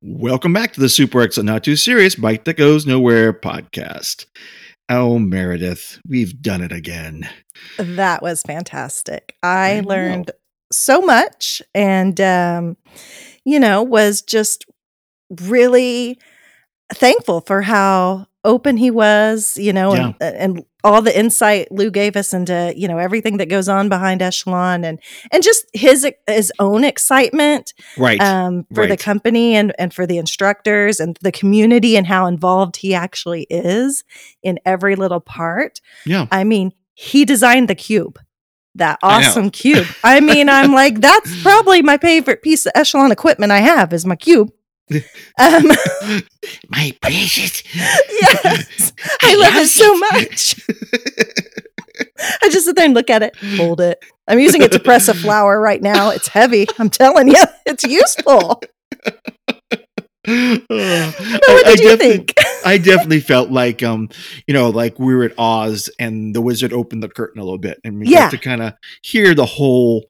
Welcome 0.00 0.52
back 0.52 0.72
to 0.74 0.80
the 0.80 0.88
Super 0.88 1.22
Excellent, 1.22 1.48
Not 1.48 1.64
Too 1.64 1.74
Serious, 1.74 2.14
Bike 2.14 2.44
That 2.44 2.56
Goes 2.56 2.86
Nowhere 2.86 3.32
podcast. 3.32 4.26
Oh, 4.88 5.18
Meredith, 5.18 6.00
we've 6.06 6.40
done 6.40 6.62
it 6.62 6.70
again. 6.70 7.28
That 7.78 8.22
was 8.22 8.42
fantastic. 8.42 9.34
I 9.42 9.78
I 9.78 9.80
learned 9.80 10.30
so 10.70 11.00
much 11.00 11.60
and, 11.74 12.20
um, 12.20 12.76
you 13.44 13.58
know, 13.58 13.82
was 13.82 14.22
just 14.22 14.66
really 15.40 16.16
thankful 16.94 17.40
for 17.40 17.62
how 17.62 18.27
open 18.44 18.76
he 18.76 18.90
was, 18.90 19.56
you 19.58 19.72
know, 19.72 19.94
Yeah. 19.94 20.12
and, 20.20 20.36
and 20.36 20.64
all 20.84 21.02
the 21.02 21.16
insight 21.18 21.72
Lou 21.72 21.90
gave 21.90 22.16
us 22.16 22.32
into, 22.32 22.72
you 22.76 22.86
know, 22.86 22.98
everything 22.98 23.38
that 23.38 23.48
goes 23.48 23.68
on 23.68 23.88
behind 23.88 24.22
Echelon 24.22 24.84
and 24.84 25.00
and 25.32 25.42
just 25.42 25.66
his 25.74 26.06
his 26.28 26.52
own 26.60 26.84
excitement 26.84 27.74
Right. 27.96 28.20
um, 28.22 28.64
for 28.74 28.86
the 28.86 28.96
company 28.96 29.54
and 29.56 29.72
and 29.78 29.92
for 29.92 30.06
the 30.06 30.18
instructors 30.18 31.00
and 31.00 31.18
the 31.20 31.32
community 31.32 31.96
and 31.96 32.06
how 32.06 32.26
involved 32.26 32.76
he 32.76 32.94
actually 32.94 33.46
is 33.50 34.04
in 34.42 34.60
every 34.64 34.94
little 34.94 35.20
part. 35.20 35.80
yeah. 36.06 36.26
I 36.30 36.44
mean, 36.44 36.72
he 36.94 37.24
designed 37.24 37.68
the 37.68 37.74
cube. 37.74 38.18
That 38.74 39.00
I 39.02 39.24
awesome 39.26 39.50
cube. 39.50 39.86
I 40.04 40.20
mean, 40.20 40.48
I'm 40.48 40.72
like, 40.72 41.00
that's 41.00 41.42
probably 41.42 41.82
my 41.82 41.98
favorite 41.98 42.42
piece 42.42 42.64
of 42.64 42.72
echelon 42.76 43.10
equipment 43.10 43.50
I 43.50 43.58
have 43.58 43.92
is 43.92 44.06
my 44.06 44.14
cube. 44.14 44.52
Um, 45.38 45.70
My 46.68 46.94
precious. 47.00 47.62
yes, 47.74 48.92
I 49.22 49.34
love 49.36 49.56
it 49.56 49.68
so 49.68 49.94
much. 49.98 50.60
I 52.42 52.48
just 52.48 52.66
sit 52.66 52.76
there 52.76 52.84
and 52.84 52.94
look 52.94 53.10
at 53.10 53.22
it, 53.22 53.36
hold 53.56 53.80
it. 53.80 54.02
I'm 54.26 54.38
using 54.38 54.62
it 54.62 54.72
to 54.72 54.80
press 54.80 55.08
a 55.08 55.14
flower 55.14 55.60
right 55.60 55.80
now. 55.82 56.10
It's 56.10 56.28
heavy. 56.28 56.66
I'm 56.78 56.90
telling 56.90 57.28
you, 57.28 57.42
it's 57.66 57.84
useful. 57.84 58.60
Uh, 60.28 60.58
what 60.68 61.66
I- 61.66 61.70
I 61.70 61.74
did 61.76 61.80
you 61.80 61.88
definitely- 61.96 62.08
think? 62.16 62.34
I 62.64 62.76
definitely 62.76 63.20
felt 63.20 63.50
like 63.50 63.82
um, 63.82 64.08
you 64.46 64.52
know, 64.52 64.68
like 64.70 64.98
we 64.98 65.14
were 65.14 65.24
at 65.24 65.38
Oz 65.38 65.88
and 65.98 66.34
the 66.34 66.40
wizard 66.40 66.72
opened 66.72 67.02
the 67.02 67.08
curtain 67.08 67.40
a 67.40 67.44
little 67.44 67.56
bit 67.58 67.80
and 67.84 68.00
we 68.00 68.08
Yeah. 68.08 68.22
got 68.22 68.30
to 68.32 68.38
kind 68.38 68.62
of 68.62 68.74
hear 69.02 69.32
the 69.32 69.46
whole 69.46 70.06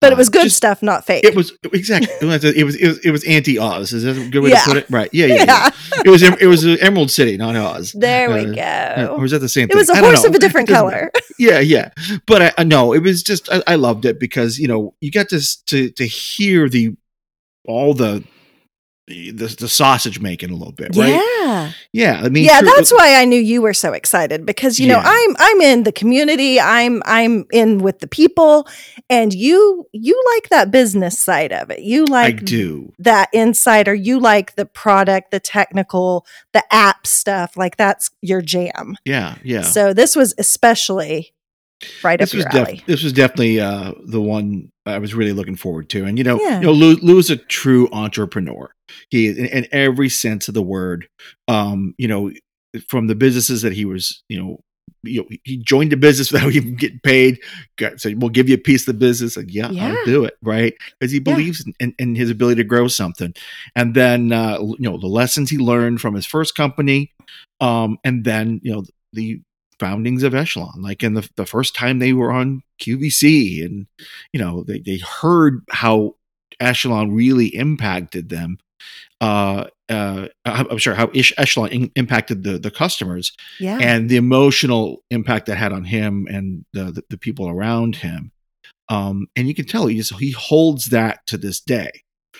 But 0.00 0.10
it 0.10 0.14
uh, 0.14 0.18
was 0.18 0.28
good 0.28 0.42
just- 0.44 0.56
stuff, 0.56 0.82
not 0.82 1.06
fake. 1.06 1.24
It 1.24 1.34
was 1.36 1.52
exactly 1.72 2.10
it 2.20 2.24
was 2.26 2.44
it 2.44 2.86
was 2.86 2.98
it 2.98 3.10
was, 3.12 3.24
anti 3.24 3.58
Oz. 3.58 3.92
Is 3.92 4.02
that 4.02 4.18
a 4.18 4.28
good 4.28 4.42
way 4.42 4.50
Yeah. 4.50 4.60
to 4.62 4.68
put 4.68 4.76
it? 4.78 4.86
Right. 4.90 5.08
Yeah, 5.12 5.26
yeah. 5.26 5.34
yeah. 5.36 5.44
yeah, 5.94 6.02
It 6.04 6.10
was 6.10 6.22
it 6.22 6.46
was 6.46 6.66
uh, 6.66 6.76
Emerald 6.80 7.10
City, 7.12 7.36
not 7.36 7.54
Oz. 7.56 7.92
there 7.92 8.28
we 8.30 8.40
Uh, 8.40 8.44
go. 8.46 8.52
Yeah, 8.52 9.06
or 9.10 9.20
was 9.20 9.30
that 9.30 9.38
the 9.38 9.48
same 9.48 9.64
it 9.64 9.68
thing? 9.68 9.78
was 9.78 9.88
a 9.88 9.96
horse 9.96 10.24
know. 10.24 10.30
of 10.30 10.34
a 10.34 10.38
different 10.40 10.68
color. 10.68 11.10
yeah 11.38 11.60
yeah 11.60 11.90
but 12.26 12.52
i, 12.58 12.62
know 12.64 12.92
it 12.92 13.02
was 13.02 13.22
just 13.22 13.48
I, 13.50 13.62
I 13.66 13.74
loved 13.76 14.04
it 14.04 14.20
because 14.20 14.58
you 14.58 14.68
know 14.68 14.94
you 15.00 15.10
got 15.10 15.28
to 15.30 15.40
to 15.66 15.90
to 15.90 16.04
hear 16.06 16.68
the 16.68 16.94
all 17.64 17.94
the 17.94 18.22
the, 19.08 19.54
the 19.58 19.68
sausage 19.68 20.20
making 20.20 20.50
a 20.50 20.54
little 20.54 20.72
bit 20.72 20.94
right 20.96 21.08
Yeah. 21.42 21.72
yeah 21.92 22.20
i 22.22 22.28
mean 22.28 22.44
yeah, 22.44 22.60
true- 22.60 22.70
that's 22.74 22.92
uh, 22.92 22.96
why 22.96 23.16
I 23.20 23.24
knew 23.24 23.40
you 23.40 23.60
were 23.60 23.74
so 23.74 23.92
excited 23.92 24.46
because 24.46 24.78
you 24.78 24.86
know 24.88 25.00
I'm 25.02 25.36
I'm 25.38 25.60
in 25.60 25.82
the 25.82 25.92
community, 25.92 26.60
I'm 26.60 27.02
I'm 27.04 27.44
in 27.52 27.78
with 27.78 27.98
the 27.98 28.06
people, 28.06 28.66
and 29.10 29.32
you 29.34 29.86
you 29.92 30.22
like 30.34 30.48
that 30.50 30.70
business 30.70 31.18
side 31.18 31.52
of 31.52 31.70
it. 31.70 31.80
You 31.80 32.04
like 32.06 32.34
i 32.36 32.44
do 32.44 32.92
that 33.00 33.28
insider. 33.32 33.92
You 33.94 34.18
like 34.20 34.54
the 34.54 34.66
product, 34.66 35.30
the 35.32 35.40
technical, 35.40 36.24
the 36.52 36.62
app 36.72 37.06
stuff. 37.06 37.56
Like 37.56 37.76
that's 37.76 38.10
your 38.22 38.40
jam. 38.40 38.96
yeah 39.04 39.36
yeah 39.42 39.62
So 39.62 39.92
this 39.92 40.14
was 40.16 40.34
especially 40.38 41.31
right 42.02 42.18
this 42.18 42.30
up 42.30 42.36
was 42.36 42.44
your 42.44 42.50
def- 42.52 42.68
alley. 42.68 42.82
this 42.86 43.02
was 43.02 43.12
definitely 43.12 43.60
uh 43.60 43.92
the 44.04 44.20
one 44.20 44.70
i 44.86 44.98
was 44.98 45.14
really 45.14 45.32
looking 45.32 45.56
forward 45.56 45.88
to 45.88 46.04
and 46.04 46.18
you 46.18 46.24
know 46.24 46.38
Yeah. 46.40 46.60
you 46.60 46.66
know 46.66 46.72
lou, 46.72 46.96
lou 46.96 47.18
is 47.18 47.30
a 47.30 47.36
true 47.36 47.88
entrepreneur 47.92 48.70
he 49.10 49.28
in, 49.28 49.46
in 49.46 49.66
every 49.72 50.08
sense 50.08 50.48
of 50.48 50.54
the 50.54 50.62
word 50.62 51.08
um 51.48 51.94
you 51.98 52.08
know 52.08 52.30
from 52.88 53.06
the 53.06 53.14
businesses 53.14 53.62
that 53.62 53.72
he 53.72 53.84
was 53.84 54.22
you 54.28 54.38
know 54.40 54.60
you 55.04 55.20
know, 55.20 55.28
he 55.44 55.56
joined 55.56 55.92
a 55.92 55.96
business 55.96 56.30
without 56.32 56.52
even 56.52 56.76
getting 56.76 57.00
paid. 57.02 57.38
Got 57.76 58.00
said, 58.00 58.20
"We'll 58.22 58.30
give 58.30 58.48
you 58.48 58.54
a 58.54 58.58
piece 58.58 58.82
of 58.82 58.86
the 58.94 58.98
business." 59.00 59.36
Like, 59.36 59.52
yeah, 59.52 59.68
Yeah. 59.70 59.88
I'll 59.96 60.04
do 60.04 60.24
it, 60.24 60.34
right? 60.42 60.74
Because 60.98 61.10
he 61.12 61.18
believes 61.18 61.64
in, 61.66 61.72
in, 61.80 61.94
in 61.98 62.14
his 62.14 62.30
ability 62.30 62.56
to 62.62 62.64
grow 62.64 62.86
something. 62.88 63.34
And 63.74 63.94
then, 63.94 64.30
uh, 64.32 64.58
you 64.60 64.76
know, 64.78 64.98
the 64.98 65.08
lessons 65.08 65.50
he 65.50 65.58
learned 65.58 66.00
from 66.00 66.14
his 66.14 66.24
first 66.26 66.54
company, 66.54 67.12
um, 67.60 67.98
and 68.04 68.24
then 68.24 68.60
you 68.62 68.72
know 68.72 68.84
the 69.12 69.40
foundings 69.82 70.22
of 70.22 70.34
Echelon, 70.34 70.80
like 70.80 71.02
in 71.02 71.14
the 71.14 71.28
the 71.36 71.46
first 71.46 71.74
time 71.74 71.98
they 71.98 72.12
were 72.12 72.30
on 72.32 72.62
QVC, 72.80 73.64
and 73.64 73.86
you 74.32 74.38
know 74.40 74.62
they 74.68 74.78
they 74.78 74.98
heard 74.98 75.62
how 75.70 76.14
Echelon 76.60 77.12
really 77.12 77.48
impacted 77.48 78.28
them. 78.28 78.58
Uh, 79.20 79.66
uh, 79.88 80.26
I'm 80.44 80.78
sure 80.78 80.94
how 80.94 81.10
Ish- 81.12 81.32
Echelon 81.36 81.70
in- 81.70 81.92
impacted 81.96 82.44
the 82.44 82.58
the 82.58 82.70
customers 82.70 83.32
Yeah. 83.60 83.78
and 83.80 84.08
the 84.08 84.16
emotional 84.16 85.02
impact 85.10 85.46
that 85.46 85.56
had 85.56 85.72
on 85.72 85.84
him 85.84 86.26
and 86.30 86.64
the, 86.72 86.84
the, 86.92 87.02
the 87.10 87.18
people 87.18 87.48
around 87.48 87.96
him. 87.96 88.30
Um, 88.88 89.26
and 89.36 89.48
you 89.48 89.54
can 89.54 89.66
tell 89.66 89.86
he 89.86 89.96
just, 89.96 90.14
he 90.18 90.32
holds 90.32 90.86
that 90.86 91.26
to 91.28 91.36
this 91.38 91.60
day. 91.60 91.90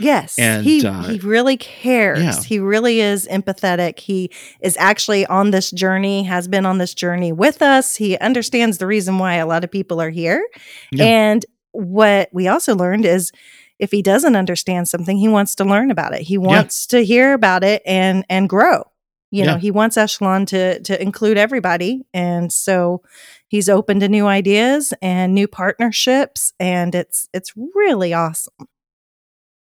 Yes, 0.00 0.38
And, 0.38 0.64
he 0.64 0.86
uh, 0.86 1.02
he 1.02 1.18
really 1.18 1.56
cares. 1.56 2.22
yeah. 2.22 2.42
He 2.42 2.58
really 2.58 3.00
is 3.00 3.28
empathetic. 3.28 3.98
He 3.98 4.30
is 4.60 4.76
actually 4.78 5.26
on 5.26 5.50
this 5.50 5.70
journey, 5.70 6.22
has 6.24 6.48
been 6.48 6.64
on 6.64 6.78
this 6.78 6.94
journey 6.94 7.32
with 7.32 7.60
us. 7.60 7.96
He 7.96 8.16
understands 8.18 8.78
the 8.78 8.86
reason 8.86 9.18
why 9.18 9.34
a 9.34 9.46
lot 9.46 9.64
of 9.64 9.70
people 9.70 10.00
are 10.00 10.10
here. 10.10 10.46
Yeah. 10.90 11.04
And 11.04 11.46
what 11.72 12.30
we 12.32 12.48
also 12.48 12.74
learned 12.74 13.04
is 13.04 13.32
if 13.78 13.90
he 13.90 14.00
doesn't 14.02 14.36
understand 14.36 14.88
something, 14.88 15.16
he 15.16 15.28
wants 15.28 15.54
to 15.56 15.64
learn 15.64 15.90
about 15.90 16.14
it. 16.14 16.22
He 16.22 16.38
wants 16.38 16.86
to 16.88 17.04
hear 17.04 17.32
about 17.34 17.64
it 17.64 17.82
and 17.84 18.24
and 18.28 18.48
grow. 18.48 18.84
You 19.30 19.46
know, 19.46 19.56
he 19.56 19.70
wants 19.70 19.96
Echelon 19.96 20.44
to 20.46 20.78
to 20.80 21.02
include 21.02 21.38
everybody. 21.38 22.02
And 22.12 22.52
so 22.52 23.02
he's 23.48 23.68
open 23.68 23.98
to 24.00 24.08
new 24.08 24.26
ideas 24.26 24.92
and 25.00 25.34
new 25.34 25.48
partnerships 25.48 26.52
and 26.60 26.94
it's 26.94 27.28
it's 27.32 27.52
really 27.74 28.12
awesome. 28.12 28.68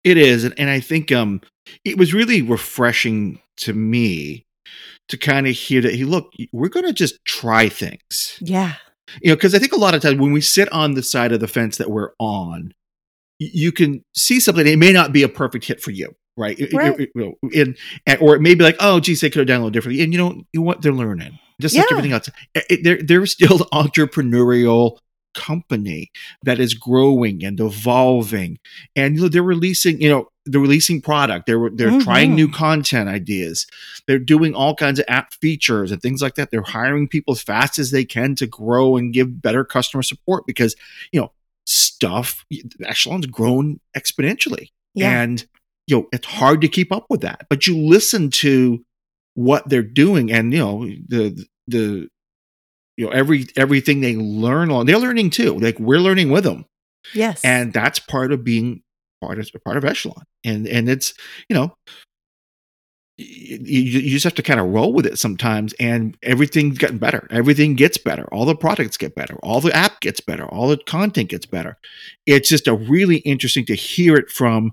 It 0.04 0.18
is. 0.18 0.44
And, 0.44 0.54
and 0.58 0.70
I 0.70 0.80
think 0.80 1.12
um, 1.12 1.42
it 1.86 1.98
was 1.98 2.14
really 2.14 2.42
refreshing 2.42 3.40
to 3.58 3.74
me 3.74 4.46
to 5.10 5.18
kind 5.18 5.48
of 5.48 5.54
hear 5.56 5.82
that 5.82 5.94
he, 5.96 6.04
look, 6.06 6.32
we're 6.52 6.70
going 6.70 6.86
to 6.86 6.94
just 6.94 7.24
try 7.26 7.70
things. 7.70 8.38
Yeah. 8.42 8.76
you 9.22 9.30
know 9.30 9.36
because 9.36 9.54
i 9.54 9.60
think 9.60 9.74
a 9.74 9.78
lot 9.80 9.94
of 9.94 10.02
times 10.02 10.18
when 10.20 10.32
we 10.32 10.40
sit 10.42 10.72
on 10.72 10.94
the 10.94 11.04
side 11.04 11.32
of 11.34 11.40
the 11.42 11.48
fence 11.48 11.78
that 11.78 11.90
we're 11.92 12.12
on 12.20 12.74
you 13.38 13.72
can 13.72 14.02
see 14.16 14.40
something 14.40 14.66
it 14.66 14.80
may 14.80 14.94
not 14.94 15.12
be 15.12 15.24
a 15.24 15.30
perfect 15.30 15.66
hit 15.66 15.82
for 15.82 15.92
you 15.92 16.16
right, 16.38 16.58
It- 16.58 16.72
it- 16.74 16.76
Right. 16.76 17.00
it- 17.00 17.10
know, 17.14 17.34
and, 17.54 17.78
and- 18.08 18.20
or 18.22 18.36
it 18.36 18.42
may 18.42 18.56
be 18.56 18.64
like 18.64 18.78
oh 18.80 19.00
geez 19.02 19.20
they 19.22 19.30
could 19.30 19.40
have 19.40 19.48
done 19.48 19.58
a 19.58 19.60
little 19.60 19.72
differently 19.72 20.02
and 20.04 20.14
you 20.14 20.18
know 20.20 20.32
you 20.54 20.60
know 20.60 20.62
what 20.62 20.82
they're 20.82 20.94
learning 20.94 21.38
just 21.62 21.76
like 21.76 21.86
everything 21.92 22.14
else 22.14 22.30
It- 22.56 22.66
it- 22.70 22.84
they're, 22.84 23.02
they're 23.04 23.26
still 23.26 23.60
entrepreneurial 23.74 24.98
company 25.34 26.12
that 26.44 26.60
is 26.60 26.74
growing 26.74 27.44
and 27.44 27.60
evolving. 27.60 28.60
And 28.96 29.16
you 29.16 29.22
know 29.24 29.28
they're 29.30 29.44
releasing 29.44 30.02
you 30.02 30.10
know 30.10 30.30
they're 30.46 30.60
releasing 30.62 31.02
product. 31.02 31.46
They're 31.46 31.70
they're 31.74 32.02
trying 32.02 32.32
Mhm. 32.32 32.36
new 32.36 32.50
content 32.52 33.08
ideas. 33.10 33.66
They're 34.08 34.20
doing 34.20 34.54
all 34.54 34.76
kinds 34.76 35.00
of 35.00 35.06
app 35.08 35.34
features 35.36 35.92
and 35.92 36.02
things 36.02 36.22
like 36.22 36.36
that. 36.36 36.52
They're 36.52 36.62
hiring 36.64 37.08
people 37.08 37.34
as 37.34 37.42
fast 37.42 37.80
as 37.80 37.92
they 37.92 38.04
can 38.06 38.36
to 38.36 38.48
grow 38.48 38.98
and 38.98 39.14
give 39.14 39.42
better 39.42 39.64
customer 39.64 40.04
support 40.04 40.46
because 40.46 40.76
you 41.12 41.22
know 41.22 41.32
stuff 41.66 42.46
echelon's 42.84 43.26
grown 43.26 43.80
exponentially. 43.98 44.68
Yeah. 44.96 45.22
and 45.22 45.46
you 45.88 45.96
know 45.98 46.08
it's 46.12 46.28
hard 46.28 46.62
to 46.62 46.68
keep 46.68 46.92
up 46.92 47.06
with 47.10 47.22
that. 47.22 47.48
But 47.50 47.66
you 47.68 47.78
listen 47.78 48.30
to 48.32 48.84
what 49.36 49.68
they're 49.70 49.82
doing 49.82 50.32
and 50.32 50.52
you 50.54 50.60
know 50.60 50.86
the 51.08 51.46
the 51.68 52.10
you 52.98 53.06
know 53.06 53.12
every 53.12 53.46
everything 53.58 54.02
they 54.02 54.16
learn 54.16 54.72
on 54.72 54.86
they're 54.86 54.98
learning 54.98 55.30
too 55.30 55.58
like 55.60 55.80
we're 55.80 56.00
learning 56.00 56.30
with 56.30 56.44
them. 56.44 56.66
Yes. 57.14 57.44
and 57.44 57.74
that's 57.74 58.00
part 58.00 58.32
of 58.32 58.44
being 58.44 58.82
part 59.22 59.40
of 59.40 59.50
part 59.66 59.78
of 59.78 59.86
echelon. 59.86 60.24
And 60.44 60.68
and 60.68 60.90
it's 60.90 61.14
you 61.50 61.56
know 61.56 61.76
you, 63.18 63.58
you 64.00 64.10
just 64.10 64.24
have 64.24 64.34
to 64.36 64.42
kind 64.42 64.60
of 64.60 64.68
roll 64.68 64.92
with 64.92 65.06
it 65.06 65.20
sometimes 65.20 65.74
and 65.80 66.18
everything's 66.24 66.78
gotten 66.80 66.98
better. 66.98 67.28
Everything 67.30 67.76
gets 67.76 67.98
better. 67.98 68.26
All 68.34 68.46
the 68.46 68.56
products 68.56 68.98
get 68.98 69.16
better. 69.16 69.36
All 69.44 69.62
the 69.62 69.76
app 69.76 70.02
gets 70.02 70.20
better. 70.20 70.46
All 70.46 70.68
the 70.68 70.78
content 70.78 71.30
gets 71.30 71.46
better. 71.46 71.78
It's 72.26 72.50
just 72.50 72.68
a 72.68 72.74
really 72.74 73.18
interesting 73.18 73.66
to 73.68 73.76
hear 73.76 74.16
it 74.16 74.30
from 74.30 74.72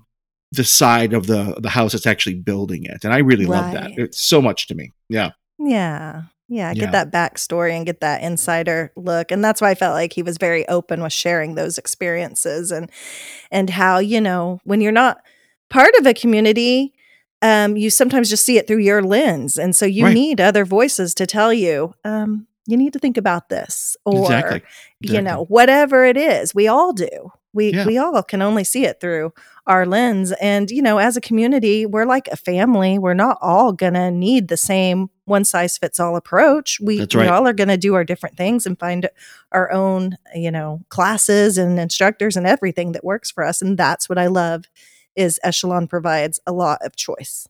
the 0.51 0.63
side 0.63 1.13
of 1.13 1.27
the 1.27 1.55
the 1.59 1.69
house 1.69 1.93
that's 1.93 2.07
actually 2.07 2.35
building 2.35 2.83
it. 2.83 3.03
And 3.03 3.13
i 3.13 3.19
really 3.19 3.45
love 3.45 3.73
that. 3.73 3.91
It's 3.97 4.19
so 4.19 4.41
much 4.41 4.67
to 4.67 4.75
me. 4.75 4.91
Yeah. 5.07 5.31
Yeah. 5.59 6.23
Yeah. 6.51 6.69
Yeah. 6.71 6.73
Get 6.73 6.91
that 6.91 7.11
backstory 7.11 7.71
and 7.71 7.85
get 7.85 8.01
that 8.01 8.21
insider 8.21 8.91
look. 8.97 9.31
And 9.31 9.43
that's 9.43 9.61
why 9.61 9.69
I 9.71 9.75
felt 9.75 9.93
like 9.93 10.11
he 10.13 10.21
was 10.21 10.37
very 10.37 10.67
open 10.67 11.01
with 11.01 11.13
sharing 11.13 11.55
those 11.55 11.77
experiences 11.77 12.71
and 12.71 12.89
and 13.51 13.69
how, 13.69 13.99
you 13.99 14.19
know, 14.21 14.59
when 14.65 14.81
you're 14.81 14.91
not 14.91 15.21
part 15.69 15.93
of 15.99 16.05
a 16.05 16.13
community, 16.13 16.93
um, 17.41 17.77
you 17.77 17.89
sometimes 17.89 18.29
just 18.29 18.45
see 18.45 18.57
it 18.57 18.67
through 18.67 18.79
your 18.79 19.01
lens. 19.01 19.57
And 19.57 19.75
so 19.75 19.85
you 19.85 20.05
Right. 20.05 20.13
need 20.13 20.41
other 20.41 20.65
voices 20.65 21.15
to 21.15 21.25
tell 21.25 21.53
you, 21.53 21.93
um, 22.03 22.47
you 22.67 22.77
need 22.77 22.93
to 22.93 22.99
think 22.99 23.17
about 23.17 23.49
this. 23.49 23.95
Or 24.05 24.21
exactly 24.23 24.61
you 24.99 25.21
know 25.21 25.45
whatever 25.45 26.05
it 26.05 26.15
is 26.15 26.53
we 26.53 26.67
all 26.67 26.93
do 26.93 27.09
we 27.53 27.73
Yeah. 27.73 27.85
we 27.87 27.97
all 27.97 28.21
can 28.21 28.41
only 28.43 28.63
see 28.63 28.85
it 28.85 28.99
through 29.01 29.33
our 29.65 29.83
lens 29.83 30.31
and 30.33 30.69
you 30.69 30.79
know 30.83 30.99
as 30.99 31.17
a 31.17 31.21
community 31.21 31.87
we're 31.87 32.05
like 32.05 32.27
a 32.31 32.37
family 32.37 32.99
we're 32.99 33.15
not 33.15 33.39
all 33.41 33.73
gonna 33.73 34.11
need 34.11 34.47
the 34.47 34.57
same 34.57 35.09
one 35.31 35.43
size 35.43 35.77
fits 35.77 35.99
all 35.99 36.15
approach 36.15 36.79
we, 36.79 36.99
That's 36.99 37.15
we 37.15 37.27
all 37.27 37.47
are 37.47 37.53
gonna 37.53 37.77
do 37.77 37.95
our 37.95 38.03
different 38.03 38.37
things 38.37 38.65
and 38.67 38.77
find 38.77 39.09
our 39.51 39.71
own 39.71 40.17
you 40.35 40.51
know 40.51 40.81
classes 40.89 41.57
and 41.57 41.79
instructors 41.79 42.37
and 42.37 42.45
everything 42.45 42.91
that 42.91 43.03
works 43.03 43.31
for 43.31 43.43
us 43.43 43.61
and 43.61 43.77
that's 43.77 44.07
what 44.07 44.19
i 44.19 44.27
love 44.27 44.65
is 45.15 45.39
echelon 45.43 45.87
provides 45.87 46.39
a 46.45 46.51
lot 46.51 46.79
of 46.83 46.95
choice 46.95 47.47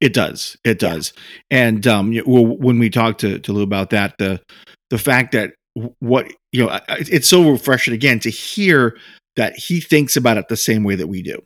It 0.00 0.12
does. 0.12 0.56
It 0.64 0.78
does. 0.78 1.12
And 1.50 1.86
um, 1.86 2.12
well, 2.26 2.44
when 2.44 2.78
we 2.78 2.90
talked 2.90 3.20
to, 3.20 3.38
to 3.38 3.52
Lou 3.52 3.62
about 3.62 3.90
that, 3.90 4.18
the 4.18 4.40
the 4.90 4.98
fact 4.98 5.32
that 5.32 5.54
what 6.00 6.30
you 6.52 6.64
know, 6.64 6.78
it's 6.88 7.28
so 7.28 7.50
refreshing 7.50 7.94
again 7.94 8.20
to 8.20 8.30
hear 8.30 8.96
that 9.36 9.56
he 9.56 9.80
thinks 9.80 10.16
about 10.16 10.36
it 10.36 10.48
the 10.48 10.56
same 10.56 10.84
way 10.84 10.96
that 10.96 11.06
we 11.06 11.22
do. 11.22 11.42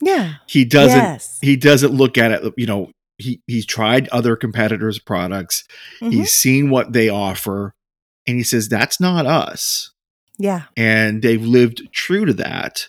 Yeah. 0.00 0.34
He 0.46 0.64
doesn't. 0.64 0.98
Yes. 0.98 1.38
He 1.42 1.56
doesn't 1.56 1.92
look 1.92 2.16
at 2.16 2.30
it. 2.30 2.54
You 2.56 2.66
know, 2.66 2.90
he 3.18 3.42
he's 3.46 3.66
tried 3.66 4.08
other 4.08 4.36
competitors' 4.36 4.98
products. 4.98 5.64
Mhm. 6.00 6.12
He's 6.12 6.32
seen 6.32 6.70
what 6.70 6.92
they 6.92 7.08
offer, 7.08 7.74
and 8.26 8.36
he 8.38 8.42
says 8.44 8.68
that's 8.68 9.00
not 9.00 9.26
us. 9.26 9.92
Yeah. 10.40 10.66
and 10.76 11.20
they've 11.20 11.42
lived 11.44 11.88
true 11.92 12.24
to 12.24 12.32
that 12.34 12.86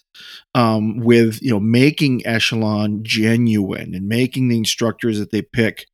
um, 0.53 0.99
with 0.99 1.41
you 1.41 1.49
know 1.49 1.59
making 1.59 2.23
echelon 2.27 2.99
genuine 3.03 3.95
and 3.95 4.07
making 4.07 4.49
the 4.49 4.57
instructors 4.57 5.17
that 5.17 5.31
they 5.31 5.41
pick 5.41 5.87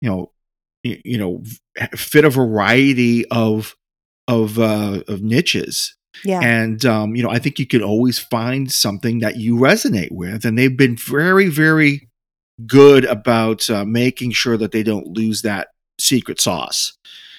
you 0.00 0.08
know 0.08 0.32
y- 0.82 1.02
you 1.04 1.18
know 1.18 1.42
fit 1.94 2.24
a 2.24 2.30
variety 2.30 3.26
of 3.28 3.76
of 4.26 4.58
uh, 4.58 5.02
of 5.06 5.20
niches 5.22 5.94
Yeah. 6.24 6.40
and 6.42 6.82
um, 6.86 7.14
you 7.14 7.22
know 7.22 7.28
i 7.30 7.38
think 7.38 7.58
you 7.58 7.66
can 7.66 7.82
always 7.82 8.18
find 8.18 8.72
something 8.72 9.18
that 9.18 9.36
you 9.36 9.56
resonate 9.56 10.12
with 10.12 10.46
and 10.46 10.56
they've 10.56 10.76
been 10.78 10.96
very 10.96 11.48
very 11.48 12.08
good 12.66 13.04
about 13.04 13.68
uh, 13.70 13.84
making 13.84 14.32
sure 14.32 14.56
that 14.56 14.72
they 14.72 14.82
don't 14.82 15.06
lose 15.06 15.42
that 15.42 15.68
secret 15.98 16.40
sauce 16.40 16.96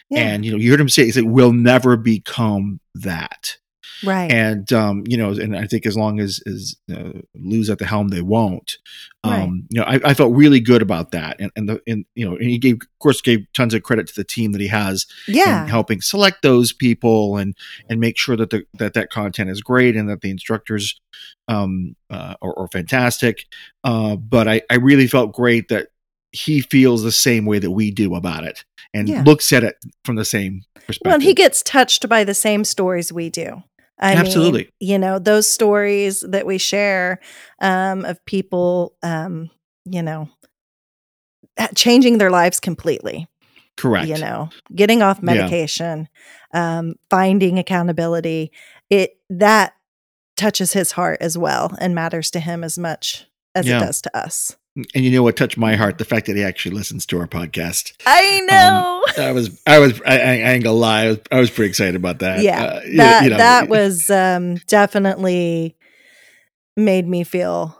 yeah. 0.09 0.19
and 0.19 0.45
you 0.45 0.51
know 0.51 0.57
you 0.57 0.71
heard 0.71 0.79
him 0.79 0.89
say 0.89 1.05
he 1.05 1.11
said 1.11 1.23
we'll 1.23 1.53
never 1.53 1.97
become 1.97 2.79
that 2.95 3.57
right. 4.03 4.31
and 4.31 4.71
um, 4.73 5.03
you 5.07 5.17
know, 5.17 5.31
and 5.31 5.55
I 5.57 5.67
think 5.67 5.85
as 5.85 5.95
long 5.97 6.19
as 6.19 6.41
as 6.45 6.75
uh, 6.93 7.19
Lou's 7.35 7.69
at 7.69 7.79
the 7.79 7.85
helm, 7.85 8.09
they 8.09 8.21
won't. 8.21 8.77
Um, 9.23 9.31
Right. 9.33 9.49
You 9.69 9.79
know, 9.79 9.83
I, 9.83 10.09
I 10.09 10.13
felt 10.13 10.35
really 10.35 10.59
good 10.59 10.81
about 10.81 11.11
that, 11.11 11.39
and 11.39 11.51
and 11.55 11.69
the 11.69 11.81
and 11.87 12.05
you 12.15 12.29
know, 12.29 12.35
and 12.35 12.49
he 12.49 12.57
gave, 12.57 12.75
of 12.75 12.99
course, 12.99 13.21
gave 13.21 13.45
tons 13.53 13.73
of 13.73 13.83
credit 13.83 14.07
to 14.07 14.15
the 14.15 14.23
team 14.23 14.51
that 14.51 14.61
he 14.61 14.67
has 14.67 15.05
yeah. 15.27 15.63
in 15.63 15.69
helping 15.69 16.01
select 16.01 16.41
those 16.41 16.73
people 16.73 17.37
and 17.37 17.55
and 17.89 17.99
make 17.99 18.17
sure 18.17 18.35
that 18.35 18.49
the 18.49 18.65
that 18.79 18.93
that 18.93 19.09
content 19.09 19.49
is 19.49 19.61
great 19.61 19.95
and 19.95 20.09
that 20.09 20.21
the 20.21 20.29
instructors 20.29 20.99
um 21.47 21.95
uh, 22.09 22.35
are, 22.41 22.57
are 22.59 22.67
fantastic. 22.67 23.45
Uh, 23.83 24.15
but 24.15 24.47
I 24.47 24.61
I 24.69 24.75
really 24.75 25.07
felt 25.07 25.33
great 25.33 25.69
that 25.69 25.87
he 26.31 26.61
feels 26.61 27.03
the 27.03 27.11
same 27.11 27.45
way 27.45 27.59
that 27.59 27.71
we 27.71 27.91
do 27.91 28.15
about 28.15 28.43
it 28.43 28.65
and 28.93 29.07
Yeah. 29.07 29.21
looks 29.23 29.53
at 29.53 29.63
it 29.63 29.75
from 30.03 30.15
the 30.15 30.25
same 30.25 30.63
perspective. 30.73 31.01
Well, 31.05 31.13
and 31.13 31.23
he 31.23 31.33
gets 31.35 31.61
touched 31.61 32.09
by 32.09 32.23
the 32.23 32.33
same 32.33 32.63
stories 32.63 33.13
we 33.13 33.29
do. 33.29 33.63
I 33.99 34.15
Absolutely. 34.15 34.63
mean, 34.63 34.71
you 34.79 34.99
know, 34.99 35.19
those 35.19 35.49
stories 35.49 36.21
that 36.27 36.45
we 36.45 36.57
share 36.57 37.19
um, 37.61 38.03
of 38.05 38.23
people, 38.25 38.95
um, 39.03 39.49
you 39.85 40.01
know, 40.01 40.29
changing 41.75 42.17
their 42.17 42.31
lives 42.31 42.59
completely, 42.59 43.27
correct. 43.77 44.07
you 44.07 44.17
know, 44.17 44.49
getting 44.75 45.01
off 45.01 45.17
Yeah. 45.17 45.23
medication, 45.23 46.09
um, 46.53 46.95
finding 47.09 47.59
accountability. 47.59 48.51
It 48.89 49.17
that 49.29 49.73
touches 50.35 50.73
his 50.73 50.93
heart 50.93 51.19
as 51.21 51.37
well 51.37 51.75
and 51.79 51.93
matters 51.93 52.31
to 52.31 52.39
him 52.39 52.63
as 52.63 52.77
much 52.77 53.27
as 53.55 53.67
Yeah. 53.67 53.77
it 53.77 53.85
does 53.85 54.01
to 54.01 54.17
us. 54.17 54.57
And 54.75 55.03
you 55.05 55.11
know 55.11 55.21
what 55.21 55.37
touched 55.37 55.57
my 55.57 55.75
heart? 55.75 55.99
The 55.99 56.05
fact 56.05 56.25
that 56.25 56.35
he 56.35 56.43
actually 56.43 56.75
listens 56.75 57.05
to 57.07 57.19
our 57.19 57.27
podcast. 57.27 57.93
I 58.07 58.39
know. 58.41 59.23
I 59.23 59.31
was, 59.31 59.61
I 59.67 59.77
was, 59.79 60.01
I, 60.05 60.17
I 60.19 60.33
ain't 60.53 60.63
gonna 60.63 60.75
lie, 60.75 61.03
I 61.03 61.07
was, 61.09 61.19
I 61.31 61.39
was 61.39 61.51
pretty 61.51 61.69
excited 61.69 61.95
about 61.95 62.19
that. 62.19 62.41
yeah 62.41 62.63
Uh, 62.63 62.79
that 62.97 63.23
you 63.23 63.29
know, 63.29 63.37
that 63.37 63.69
was 63.69 64.09
um 64.09 64.55
definitely 64.67 65.75
made 66.75 67.07
me 67.07 67.23
feel 67.23 67.79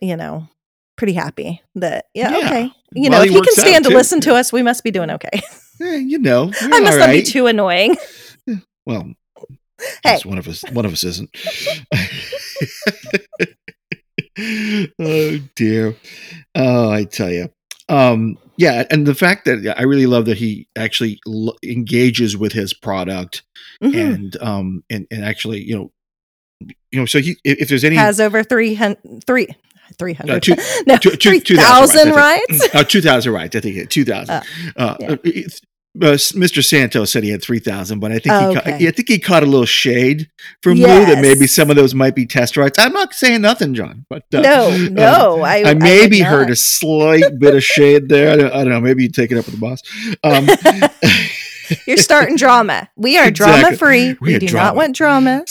you 0.00 0.16
know 0.16 0.48
pretty 0.96 1.12
happy 1.12 1.60
that 1.74 2.06
yeah, 2.14 2.30
Yeah. 2.30 2.46
okay 2.46 2.72
you 2.94 3.10
Well, 3.10 3.18
know 3.20 3.22
if 3.24 3.30
he 3.30 3.34
can 3.40 3.52
stand 3.52 3.84
to 3.84 3.90
too. 3.90 3.96
listen 3.96 4.20
to 4.22 4.34
us 4.34 4.50
we 4.52 4.62
must 4.62 4.82
be 4.82 4.90
doing 4.90 5.10
okay 5.10 5.42
eh, 5.82 5.96
you 5.96 6.18
know, 6.18 6.50
i 6.62 6.80
must 6.80 6.92
all 6.94 7.06
not 7.06 7.12
be 7.12 7.22
too 7.22 7.46
annoying 7.48 7.96
Well, 8.86 9.12
Hey. 10.04 10.18
one 10.24 10.36
of 10.38 10.46
us, 10.48 10.62
one 10.72 10.84
of 10.84 10.92
us 10.92 11.04
isn't. 11.04 11.30
oh 14.38 15.38
dear. 15.56 15.96
Oh, 16.54 16.90
I 16.90 17.04
tell 17.04 17.30
you. 17.30 17.50
Um, 17.88 18.38
yeah, 18.56 18.84
and 18.90 19.06
the 19.06 19.14
fact 19.14 19.46
that 19.46 19.74
I 19.78 19.82
really 19.82 20.06
love 20.06 20.26
that 20.26 20.36
he 20.38 20.68
actually 20.76 21.18
l- 21.26 21.56
engages 21.64 22.36
with 22.36 22.52
his 22.52 22.72
product 22.74 23.42
Mhm. 23.82 24.14
and 24.14 24.36
um 24.42 24.84
and, 24.90 25.06
and 25.10 25.24
actually 25.24 25.62
you 25.62 25.74
know 25.76 25.92
you 26.92 27.00
know 27.00 27.06
so 27.06 27.18
he 27.20 27.36
if, 27.44 27.62
if 27.62 27.68
there's 27.68 27.84
any 27.84 27.96
has 27.96 28.20
over 28.20 28.42
300 28.44 28.98
three 29.26 29.48
300 29.98 30.30
Uh, 30.30 30.40
two- 30.40 30.54
no 30.86 30.96
two- 30.98 31.10
two- 31.16 31.40
3000 31.40 32.04
2,000 32.04 32.10
rights 32.14 32.74
uh, 32.74 32.84
2000 32.84 33.32
right 33.32 33.54
i 33.56 33.60
think 33.60 33.76
it- 33.76 33.90
2000 33.90 34.30
Uh, 34.34 34.42
uh, 34.76 34.96
yeah. 35.00 35.16
it- 35.24 35.60
uh, 36.02 36.14
Mr. 36.14 36.64
Santos 36.64 37.12
said 37.12 37.22
he 37.24 37.30
had 37.30 37.42
3,000, 37.42 37.98
but 38.00 38.10
I 38.12 38.18
think 38.18 38.34
Oh, 38.34 38.48
he 38.50 38.54
ca- 38.54 38.60
okay. 38.60 38.88
I 38.88 38.90
think 38.90 39.08
he 39.08 39.18
caught 39.18 39.42
a 39.42 39.46
little 39.46 39.66
shade 39.66 40.30
from 40.62 40.74
Lou 40.78 40.86
that 40.86 41.20
maybe 41.20 41.46
some 41.46 41.70
of 41.70 41.76
those 41.76 41.94
might 41.94 42.14
be 42.14 42.26
test 42.26 42.56
rights. 42.56 42.78
I'm 42.78 42.92
not 42.92 43.12
saying 43.14 43.42
nothing, 43.42 43.74
John, 43.74 44.06
but 44.08 44.24
uh, 44.34 44.40
no 44.40 44.68
uh, 44.70 44.88
no 44.90 45.40
i 45.42 45.58
I 45.58 45.62
would 45.74 45.82
maybe 45.82 46.20
heard 46.20 46.50
a 46.50 46.56
slight 46.56 47.38
bit 47.38 47.54
of 47.54 47.62
shade 47.64 48.08
there. 48.08 48.32
I 48.32 48.36
don't, 48.36 48.52
I 48.52 48.56
don't 48.64 48.68
know. 48.70 48.80
Maybe 48.80 49.02
you 49.04 49.10
take 49.10 49.30
it 49.32 49.38
up 49.38 49.46
with 49.46 49.54
the 49.54 49.60
boss. 49.60 49.82
Um, 50.24 50.48
you're 51.86 51.96
starting 51.96 52.36
drama 52.36 52.88
we 52.96 53.16
are 53.16 53.28
Exactly. 53.28 53.60
drama 53.62 53.76
free 53.76 54.16
We 54.20 54.32
we, 54.34 54.38
do 54.40 54.48
drama. 54.48 54.66
not 54.68 54.76
want 54.76 54.96
drama 54.96 55.44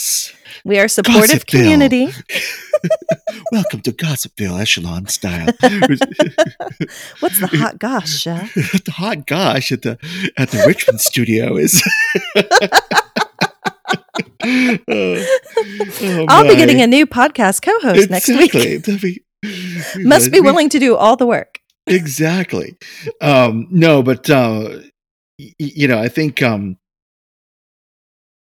we 0.64 0.78
are 0.78 0.88
supportive 0.88 1.44
Gossipville. 1.46 1.50
community 1.62 2.08
Welcome 3.52 3.80
to 3.82 3.92
Gossipville 3.92 4.60
Echelon 4.60 5.06
style. 5.06 5.46
what's 7.20 7.38
the 7.40 7.46
hot 7.52 7.78
gosh 7.78 8.08
chef 8.20 8.52
the 8.84 8.92
hot 8.92 9.26
gosh 9.26 9.70
at 9.72 9.82
the 9.82 9.98
at 10.36 10.50
the 10.50 10.64
Richmond 10.66 11.00
studio 11.00 11.56
is. 11.56 11.82
Oh, 14.42 15.24
oh 16.02 16.24
I'll 16.28 16.44
be 16.48 16.56
getting 16.56 16.80
a 16.80 16.86
new 16.86 17.06
podcast 17.06 17.62
co-host 17.62 18.10
next 18.10 18.28
week. 18.28 18.54
Exactly. 18.54 18.76
That'd 19.42 20.06
Must 20.06 20.30
be 20.32 20.40
we- 20.40 20.46
willing 20.46 20.68
to 20.70 20.78
do 20.78 20.96
all 20.96 21.16
the 21.16 21.26
work. 21.26 21.58
exactly 21.86 22.76
um 23.22 23.66
no 23.70 24.02
but 24.02 24.28
uh 24.30 24.68
y- 25.38 25.54
you 25.58 25.88
know 25.88 25.98
i 25.98 26.08
think 26.08 26.42
um 26.42 26.76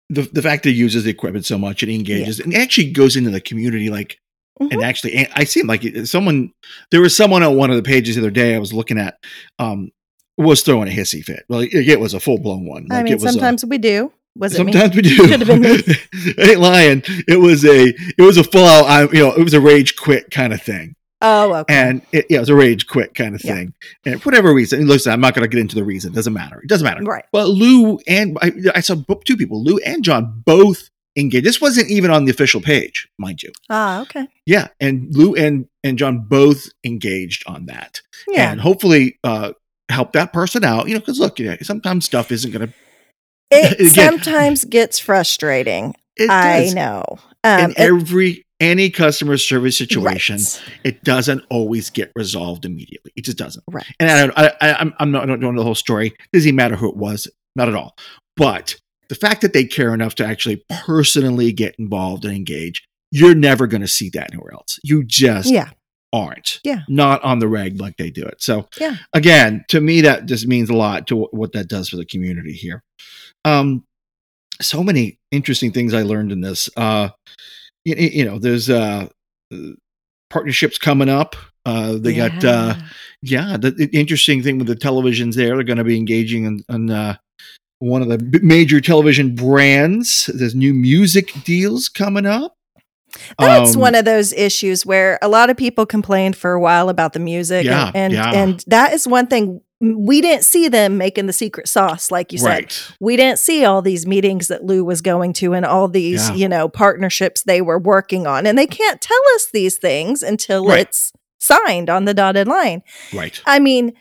the, 0.09 0.21
the 0.33 0.41
fact 0.41 0.63
that 0.63 0.69
he 0.69 0.75
uses 0.75 1.03
the 1.03 1.09
equipment 1.09 1.45
so 1.45 1.57
much 1.57 1.83
and 1.83 1.91
he 1.91 1.97
engages 1.97 2.39
and 2.39 2.53
actually 2.55 2.91
goes 2.91 3.15
into 3.15 3.29
the 3.29 3.41
community 3.41 3.89
like 3.89 4.19
and 4.59 4.71
Mhm. 4.71 4.83
actually 4.83 5.27
i 5.35 5.43
see 5.43 5.59
him 5.59 5.67
like 5.67 5.83
someone 6.05 6.51
there 6.91 7.01
was 7.01 7.15
someone 7.15 7.43
on 7.43 7.55
one 7.57 7.69
of 7.69 7.75
the 7.75 7.83
pages 7.83 8.15
the 8.15 8.21
other 8.21 8.31
day 8.31 8.55
i 8.55 8.59
was 8.59 8.73
looking 8.73 8.97
at 8.97 9.17
um 9.59 9.91
was 10.37 10.61
throwing 10.63 10.87
a 10.87 10.91
hissy 10.91 11.23
fit 11.23 11.43
well 11.49 11.59
it, 11.59 11.69
it 11.73 11.99
was 11.99 12.13
a 12.13 12.19
full-blown 12.19 12.65
one 12.65 12.87
I 12.89 13.03
mean, 13.03 13.13
it 13.13 13.15
was 13.17 13.25
a- 13.25 13.31
sometimes 13.33 13.65
we 13.65 13.77
do. 13.77 14.11
Was 14.35 14.53
it 14.53 14.63
me? 14.65 14.71
Sometimes 14.71 14.95
we 14.95 15.01
do. 15.01 15.23
Have 15.29 15.47
been 15.47 15.61
me. 15.61 15.79
Ain't 16.37 16.59
lying. 16.59 17.01
It 17.27 17.39
was 17.39 17.65
a 17.65 17.87
it 18.19 18.21
was 18.21 18.37
a 18.37 18.43
full 18.43 18.65
out. 18.65 18.85
I 18.85 19.03
you 19.11 19.19
know 19.23 19.33
it 19.33 19.43
was 19.43 19.55
a 19.55 19.59
rage 19.59 19.95
quit 19.95 20.29
kind 20.29 20.53
of 20.53 20.61
thing, 20.61 20.95
Oh, 21.21 21.53
okay. 21.55 21.73
and 21.73 22.01
it, 22.11 22.27
yeah, 22.29 22.37
it 22.37 22.39
was 22.41 22.49
a 22.49 22.55
rage 22.55 22.85
quit 22.87 23.15
kind 23.15 23.33
of 23.35 23.43
Yeah. 23.43 23.55
thing. 23.55 23.73
And 24.05 24.21
for 24.21 24.29
whatever 24.29 24.53
reason, 24.53 24.79
and 24.81 24.87
listen, 24.89 25.11
I'm 25.11 25.19
not 25.21 25.33
going 25.33 25.43
to 25.43 25.53
get 25.53 25.59
into 25.59 25.75
the 25.75 25.83
reason. 25.83 26.11
It 26.11 26.15
doesn't 26.15 26.33
matter. 26.33 26.59
It 26.61 26.69
doesn't 26.69 26.85
matter. 26.85 27.03
right. 27.03 27.25
But 27.31 27.47
Lou 27.49 27.97
and 28.07 28.37
I, 28.41 28.51
I 28.75 28.79
saw 28.81 28.95
two 29.25 29.35
people, 29.37 29.63
Lou 29.63 29.77
and 29.79 30.03
John, 30.03 30.43
both 30.45 30.89
engaged. 31.15 31.45
This 31.45 31.59
wasn't 31.59 31.89
even 31.89 32.11
on 32.11 32.25
the 32.25 32.31
official 32.31 32.61
page, 32.61 33.07
mind 33.17 33.41
you. 33.41 33.51
Ah, 33.69 34.01
okay. 34.01 34.27
Yeah, 34.45 34.67
and 34.79 35.07
Lou 35.15 35.33
and 35.35 35.67
and 35.83 35.97
John 35.97 36.19
both 36.27 36.67
engaged 36.83 37.43
on 37.47 37.65
that, 37.65 38.01
Yeah. 38.27 38.51
and 38.51 38.61
hopefully 38.61 39.17
uh 39.23 39.53
help 39.89 40.11
that 40.13 40.33
person 40.33 40.63
out. 40.63 40.87
You 40.87 40.93
know, 40.93 40.99
because 40.99 41.19
look, 41.19 41.39
you 41.39 41.47
know, 41.47 41.57
sometimes 41.63 42.05
stuff 42.05 42.31
isn't 42.31 42.51
going 42.51 42.67
to. 42.67 42.73
It 43.49 43.91
sometimes 43.93 44.65
gets 44.65 44.99
frustrating. 44.99 45.95
It 46.15 46.29
I 46.29 46.71
know. 46.75 47.03
Um, 47.43 47.59
in 47.61 47.71
it- 47.71 47.77
every 47.79 48.45
any 48.59 48.89
customer 48.89 49.37
service 49.37 49.77
situation, 49.77 50.35
right. 50.37 50.61
it 50.83 51.03
doesn't 51.03 51.43
always 51.49 51.89
get 51.89 52.11
resolved 52.15 52.65
immediately. 52.65 53.11
It 53.15 53.25
just 53.25 53.37
doesn't. 53.37 53.63
Right. 53.71 53.85
And 53.99 54.09
I 54.09 54.17
don't, 54.25 54.33
I, 54.37 54.53
I, 54.61 54.73
I'm, 54.79 54.93
I'm 54.99 55.11
not 55.11 55.23
I 55.23 55.25
don't 55.27 55.41
know 55.41 55.53
the 55.55 55.63
whole 55.63 55.75
story. 55.75 56.13
Doesn't 56.33 56.55
matter 56.55 56.75
who 56.75 56.89
it 56.89 56.97
was, 56.97 57.27
not 57.55 57.67
at 57.67 57.75
all. 57.75 57.95
But 58.35 58.75
the 59.09 59.15
fact 59.15 59.41
that 59.41 59.53
they 59.53 59.65
care 59.65 59.93
enough 59.93 60.15
to 60.15 60.25
actually 60.25 60.63
personally 60.85 61.51
get 61.51 61.75
involved 61.77 62.25
and 62.25 62.35
engage, 62.35 62.83
you're 63.11 63.35
never 63.35 63.67
going 63.67 63.81
to 63.81 63.87
see 63.87 64.09
that 64.09 64.33
anywhere 64.33 64.53
else. 64.53 64.79
You 64.83 65.03
just 65.03 65.49
Yeah. 65.49 65.69
aren't. 66.11 66.59
Yeah. 66.63 66.81
Not 66.89 67.23
on 67.23 67.39
the 67.39 67.47
reg 67.47 67.79
like 67.79 67.97
they 67.97 68.09
do 68.09 68.23
it. 68.23 68.41
So 68.41 68.67
Yeah. 68.79 68.97
again, 69.13 69.65
to 69.69 69.79
me, 69.81 70.01
that 70.01 70.25
just 70.25 70.47
means 70.47 70.69
a 70.69 70.73
lot 70.75 71.07
to 71.07 71.23
wh- 71.23 71.33
what 71.33 71.53
that 71.53 71.67
does 71.69 71.89
for 71.89 71.95
the 71.97 72.05
community 72.05 72.53
here. 72.53 72.83
Um, 73.45 73.83
so 74.61 74.83
many 74.83 75.19
interesting 75.31 75.71
things 75.71 75.93
I 75.93 76.01
learned 76.01 76.31
in 76.31 76.41
this. 76.41 76.69
Uh, 76.75 77.09
you, 77.95 78.09
you 78.19 78.25
know, 78.25 78.39
there's 78.39 78.69
uh, 78.69 79.07
uh, 79.53 79.57
partnerships 80.29 80.77
coming 80.77 81.09
up. 81.09 81.35
Uh, 81.65 81.97
they 81.97 82.13
got 82.13 82.43
uh, 82.43 82.75
Yeah. 83.21 83.51
yeah. 83.51 83.57
The, 83.57 83.71
the 83.71 83.89
interesting 83.93 84.41
thing 84.43 84.57
with 84.57 84.67
the 84.67 84.75
televisions 84.75 85.35
there, 85.35 85.55
they're 85.55 85.63
going 85.63 85.77
to 85.77 85.83
be 85.83 85.97
engaging 85.97 86.45
in, 86.45 86.63
in 86.69 86.89
uh, 86.89 87.15
one 87.79 88.01
of 88.01 88.07
the 88.09 88.17
b- 88.17 88.39
major 88.41 88.79
television 88.81 89.35
brands. 89.35 90.29
There's 90.33 90.55
new 90.55 90.73
music 90.73 91.31
deals 91.43 91.89
coming 91.89 92.25
up. 92.25 92.53
That's 93.39 93.75
Um, 93.75 93.81
one 93.81 93.95
of 93.95 94.05
those 94.05 94.33
issues 94.33 94.85
where 94.85 95.17
a 95.21 95.27
lot 95.27 95.49
of 95.49 95.57
people 95.57 95.85
complained 95.85 96.35
for 96.35 96.51
a 96.53 96.59
while 96.59 96.89
about 96.89 97.13
the 97.13 97.19
music, 97.19 97.65
Yeah, 97.65 97.87
and 97.95 97.95
and, 97.95 98.13
yeah. 98.13 98.31
and 98.33 98.63
that 98.67 98.93
is 98.93 99.07
one 99.07 99.27
thing 99.27 99.61
we 99.79 100.21
didn't 100.21 100.43
see 100.43 100.67
them 100.67 100.97
making 100.97 101.27
the 101.27 101.33
secret 101.33 101.67
sauce, 101.67 102.09
like 102.09 102.31
you 102.31 102.39
said. 102.39 102.47
right. 102.47 102.91
We 102.99 103.15
didn't 103.15 103.37
see 103.39 103.63
all 103.63 103.81
these 103.81 104.07
meetings 104.07 104.47
that 104.47 104.63
Lou 104.63 104.83
was 104.83 105.01
going 105.01 105.33
to 105.33 105.53
and 105.53 105.65
all 105.65 105.87
these, 105.87 106.29
Yeah. 106.29 106.35
you 106.35 106.49
know, 106.49 106.67
partnerships 106.67 107.43
they 107.43 107.61
were 107.61 107.77
working 107.77 108.25
on, 108.25 108.47
and 108.47 108.57
they 108.57 108.65
can't 108.67 108.99
tell 109.01 109.21
us 109.35 109.47
these 109.53 109.77
things 109.77 110.23
until 110.23 110.65
Right. 110.65 110.81
it's 110.81 111.13
signed 111.39 111.89
on 111.91 112.05
the 112.05 112.13
dotted 112.15 112.47
line. 112.47 112.81
Right. 113.13 113.39
I 113.45 113.59
mean, 113.59 113.93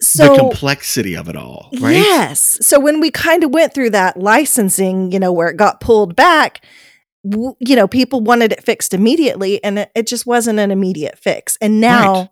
so 0.00 0.32
the 0.32 0.38
complexity 0.38 1.14
of 1.16 1.28
it 1.28 1.36
all, 1.36 1.68
right? 1.80 1.92
Yes. 1.96 2.58
So 2.60 2.78
when 2.80 3.00
we 3.00 3.10
kind 3.10 3.42
of 3.44 3.52
went 3.52 3.74
through 3.74 3.90
that 3.90 4.16
licensing, 4.16 5.12
you 5.12 5.18
know, 5.20 5.32
where 5.32 5.48
it 5.48 5.56
got 5.56 5.80
pulled 5.80 6.14
back, 6.16 6.64
w- 7.28 7.54
you 7.60 7.74
know, 7.76 7.88
people 7.88 8.20
wanted 8.20 8.52
it 8.52 8.62
fixed 8.64 8.94
immediately 8.94 9.62
and 9.64 9.78
it, 9.80 9.90
it 9.96 10.06
just 10.06 10.24
wasn't 10.26 10.58
an 10.60 10.70
immediate 10.70 11.18
fix. 11.18 11.56
And 11.60 11.80
now, 11.80 12.14
Right. 12.14 12.28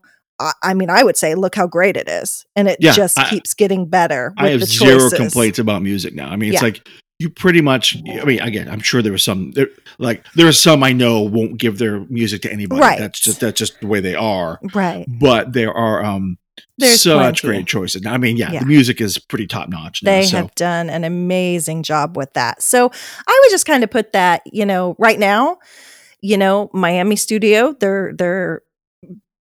I, 0.62 0.74
mean, 0.74 0.90
I 0.90 1.02
would 1.02 1.16
say, 1.16 1.34
look 1.34 1.54
how 1.54 1.66
great 1.66 1.96
it 1.96 2.08
is. 2.08 2.44
And 2.54 2.68
it 2.68 2.78
Yeah, 2.80 2.92
just 2.92 3.18
I- 3.18 3.30
keeps 3.30 3.54
getting 3.54 3.86
better. 3.86 4.34
With 4.36 4.46
I 4.46 4.50
have 4.50 4.64
zero 4.64 5.08
complaints 5.10 5.58
about 5.58 5.82
music 5.82 6.14
now. 6.14 6.28
I 6.28 6.36
mean, 6.36 6.52
it's 6.52 6.62
Yeah. 6.62 6.68
like 6.68 6.88
you 7.18 7.30
pretty 7.30 7.62
much. 7.62 7.96
I 8.20 8.24
mean, 8.24 8.40
again, 8.40 8.68
I'm 8.68 8.80
sure 8.80 9.00
there 9.00 9.12
was 9.12 9.24
some. 9.24 9.52
There, 9.52 9.68
like 9.98 10.24
there 10.34 10.46
are 10.46 10.52
some 10.52 10.82
I 10.82 10.92
know 10.92 11.22
won't 11.22 11.58
give 11.58 11.78
their 11.78 12.00
music 12.10 12.42
to 12.42 12.52
anybody. 12.52 12.80
Right. 12.82 12.98
That's 12.98 13.18
just 13.18 13.40
that's 13.40 13.58
just 13.58 13.80
the 13.80 13.86
way 13.86 14.00
they 14.00 14.14
are. 14.14 14.60
Right. 14.74 15.06
But 15.08 15.54
there 15.54 15.72
are 15.72 16.04
um 16.04 16.36
There's 16.76 17.00
such 17.00 17.40
plenty. 17.40 17.56
great 17.60 17.66
choices. 17.66 18.04
I 18.04 18.18
mean, 18.18 18.36
yeah, 18.36 18.52
Yeah. 18.52 18.60
the 18.60 18.66
music 18.66 19.00
is 19.00 19.16
pretty 19.16 19.46
top 19.46 19.70
notch. 19.70 20.02
They 20.02 20.26
so 20.26 20.36
have 20.36 20.54
done 20.56 20.90
an 20.90 21.04
amazing 21.04 21.82
job 21.84 22.18
with 22.18 22.34
that. 22.34 22.60
So 22.62 22.90
I 23.26 23.40
would 23.42 23.50
just 23.50 23.64
kind 23.64 23.82
of 23.82 23.90
put 23.90 24.12
that, 24.12 24.42
you 24.52 24.66
know, 24.66 24.94
right 24.98 25.18
now, 25.18 25.56
you 26.20 26.36
know, 26.36 26.68
Miami 26.74 27.16
studio, 27.16 27.74
they're 27.80 28.12
they're 28.18 28.60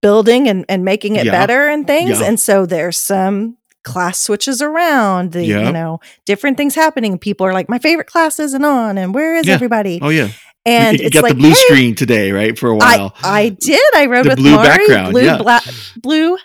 building 0.05 0.47
and, 0.47 0.65
and 0.69 0.83
making 0.85 1.15
it 1.15 1.25
Yeah. 1.25 1.31
better 1.39 1.67
and 1.73 1.85
things. 1.87 2.19
Yeah. 2.19 2.27
And 2.27 2.39
so 2.39 2.65
there's 2.65 2.97
some 2.97 3.57
class 3.83 4.19
switches 4.19 4.61
around, 4.61 5.31
the, 5.31 5.43
Yeah. 5.45 5.65
you 5.65 5.71
know, 5.71 5.99
different 6.25 6.57
things 6.57 6.75
happening. 6.75 7.17
People 7.19 7.45
are 7.47 7.53
like, 7.53 7.69
my 7.69 7.79
favorite 7.79 8.07
class 8.07 8.39
isn't 8.39 8.65
on, 8.65 8.97
and 8.97 9.13
where 9.13 9.35
is 9.35 9.45
Yeah. 9.47 9.53
everybody? 9.55 9.99
oh 10.01 10.09
yeah, 10.09 10.29
and 10.65 10.97
you, 10.97 11.03
you 11.03 11.07
it's 11.07 11.13
got 11.13 11.23
like, 11.23 11.33
the 11.33 11.39
blue 11.39 11.49
hey, 11.49 11.65
screen 11.67 11.93
today, 11.95 12.31
right? 12.31 12.57
For 12.57 12.69
a 12.69 12.75
while. 12.75 13.13
I 13.23 13.49
did. 13.49 13.89
I 13.95 14.05
rode 14.07 14.25
The 14.25 14.29
with 14.29 14.37
blue 14.39 14.51
Mari, 14.55 14.67
background, 14.87 15.11
blue, 15.13 15.23
yeah. 15.23 15.37
bla- 15.37 15.61
blue 16.01 16.37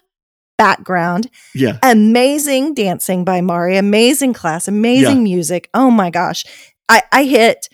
background 0.59 1.31
yeah, 1.55 1.79
amazing 1.83 2.75
dancing 2.75 3.25
by 3.25 3.41
Mari, 3.41 3.77
amazing 3.79 4.35
class, 4.35 4.69
amazing 4.69 5.23
music. 5.25 5.71
Oh 5.73 5.91
my 5.91 6.11
gosh. 6.11 6.45
I, 6.89 7.01
I 7.13 7.25
hit, 7.25 7.69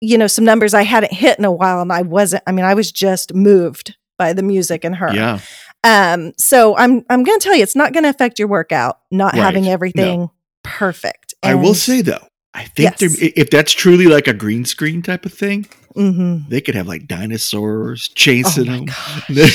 you 0.00 0.16
know, 0.18 0.28
some 0.28 0.44
numbers 0.44 0.72
I 0.74 0.82
hadn't 0.82 1.12
hit 1.12 1.36
in 1.38 1.44
a 1.44 1.50
while 1.50 1.80
and 1.80 1.92
I 1.92 2.02
wasn't, 2.02 2.44
I 2.46 2.52
mean, 2.52 2.64
I 2.64 2.74
was 2.74 2.92
just 2.92 3.34
moved 3.34 3.96
by 4.18 4.32
the 4.32 4.42
music 4.42 4.84
and 4.84 4.96
her. 4.96 5.12
yeah. 5.14 5.38
Um, 5.84 6.32
so 6.38 6.76
I'm 6.76 7.04
I'm 7.10 7.24
gonna 7.24 7.40
tell 7.40 7.56
you 7.56 7.62
it's 7.62 7.74
not 7.76 7.92
gonna 7.92 8.08
affect 8.08 8.38
your 8.38 8.48
workout, 8.48 8.98
not 9.10 9.32
Right. 9.34 9.42
having 9.42 9.64
No. 9.64 9.72
everything 9.72 10.30
perfect. 10.62 11.34
I 11.42 11.54
will 11.56 11.74
say 11.74 12.02
though, 12.02 12.24
I 12.54 12.64
think 12.64 13.00
Yes. 13.00 13.18
there, 13.18 13.30
if 13.34 13.50
that's 13.50 13.72
truly 13.72 14.06
like 14.06 14.28
a 14.28 14.32
green 14.32 14.64
screen 14.64 15.02
type 15.02 15.26
of 15.26 15.32
thing, 15.32 15.66
Mhm. 15.96 16.48
they 16.48 16.60
could 16.60 16.76
have 16.76 16.86
like 16.86 17.08
dinosaurs 17.08 18.08
chasing 18.14 18.68
Oh 18.68 18.86
my 19.28 19.34
them. 19.34 19.50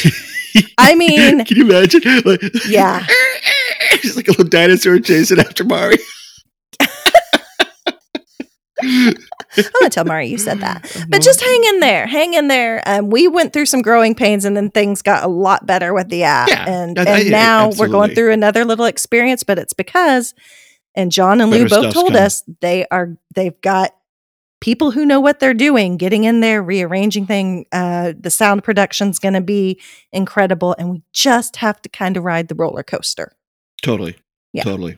I 0.77 0.95
mean, 0.95 1.45
can 1.45 1.55
you 1.57 1.63
imagine? 1.69 2.01
Like, 2.25 2.41
Yeah. 2.67 3.05
just 4.01 4.17
like 4.17 4.27
a 4.27 4.31
little 4.31 4.45
dinosaur 4.49 4.99
chasing 4.99 5.39
after 5.39 5.63
Mari. 5.63 5.97
I'm 9.57 9.71
gonna 9.79 9.89
tell 9.89 10.05
Mari 10.05 10.27
you 10.27 10.37
said 10.37 10.59
that. 10.61 10.83
But 11.09 11.21
just 11.21 11.41
hang 11.41 11.63
in 11.65 11.79
there, 11.79 12.05
hang 12.07 12.33
in 12.33 12.47
there. 12.47 12.81
Um, 12.85 13.09
we 13.09 13.27
went 13.27 13.53
through 13.53 13.65
some 13.67 13.81
growing 13.81 14.15
pains, 14.15 14.45
and 14.45 14.55
then 14.55 14.69
things 14.71 15.01
got 15.01 15.23
a 15.23 15.27
lot 15.27 15.65
better 15.65 15.93
with 15.93 16.09
the 16.09 16.23
app. 16.23 16.49
Yeah, 16.49 16.65
and 16.67 16.97
I- 16.99 17.01
and 17.03 17.09
I- 17.09 17.29
now 17.29 17.69
we're 17.77 17.87
going 17.87 18.13
through 18.15 18.31
another 18.31 18.65
little 18.65 18.85
experience, 18.85 19.43
but 19.43 19.57
it's 19.59 19.73
because, 19.73 20.33
and 20.95 21.11
John 21.11 21.41
and 21.41 21.51
Lou 21.51 21.63
Better 21.63 21.81
both 21.81 21.93
told 21.93 22.07
coming. 22.07 22.21
us 22.21 22.43
they 22.61 22.85
are 22.91 23.17
they've 23.35 23.59
got 23.61 23.93
people 24.59 24.89
who 24.89 25.05
know 25.05 25.19
what 25.19 25.39
they're 25.39 25.53
doing, 25.53 25.97
getting 25.97 26.23
in 26.23 26.39
there, 26.39 26.63
rearranging 26.63 27.27
thing. 27.27 27.65
Uh, 27.71 28.13
the 28.19 28.31
sound 28.31 28.63
production's 28.63 29.19
going 29.19 29.35
to 29.35 29.41
be 29.41 29.79
incredible, 30.11 30.75
and 30.79 30.89
we 30.89 31.01
just 31.13 31.57
have 31.57 31.79
to 31.83 31.89
kind 31.89 32.17
of 32.17 32.23
ride 32.23 32.47
the 32.47 32.55
roller 32.55 32.81
coaster. 32.83 33.33
Totally. 33.83 34.15
Yeah. 34.53 34.63
Totally. 34.63 34.97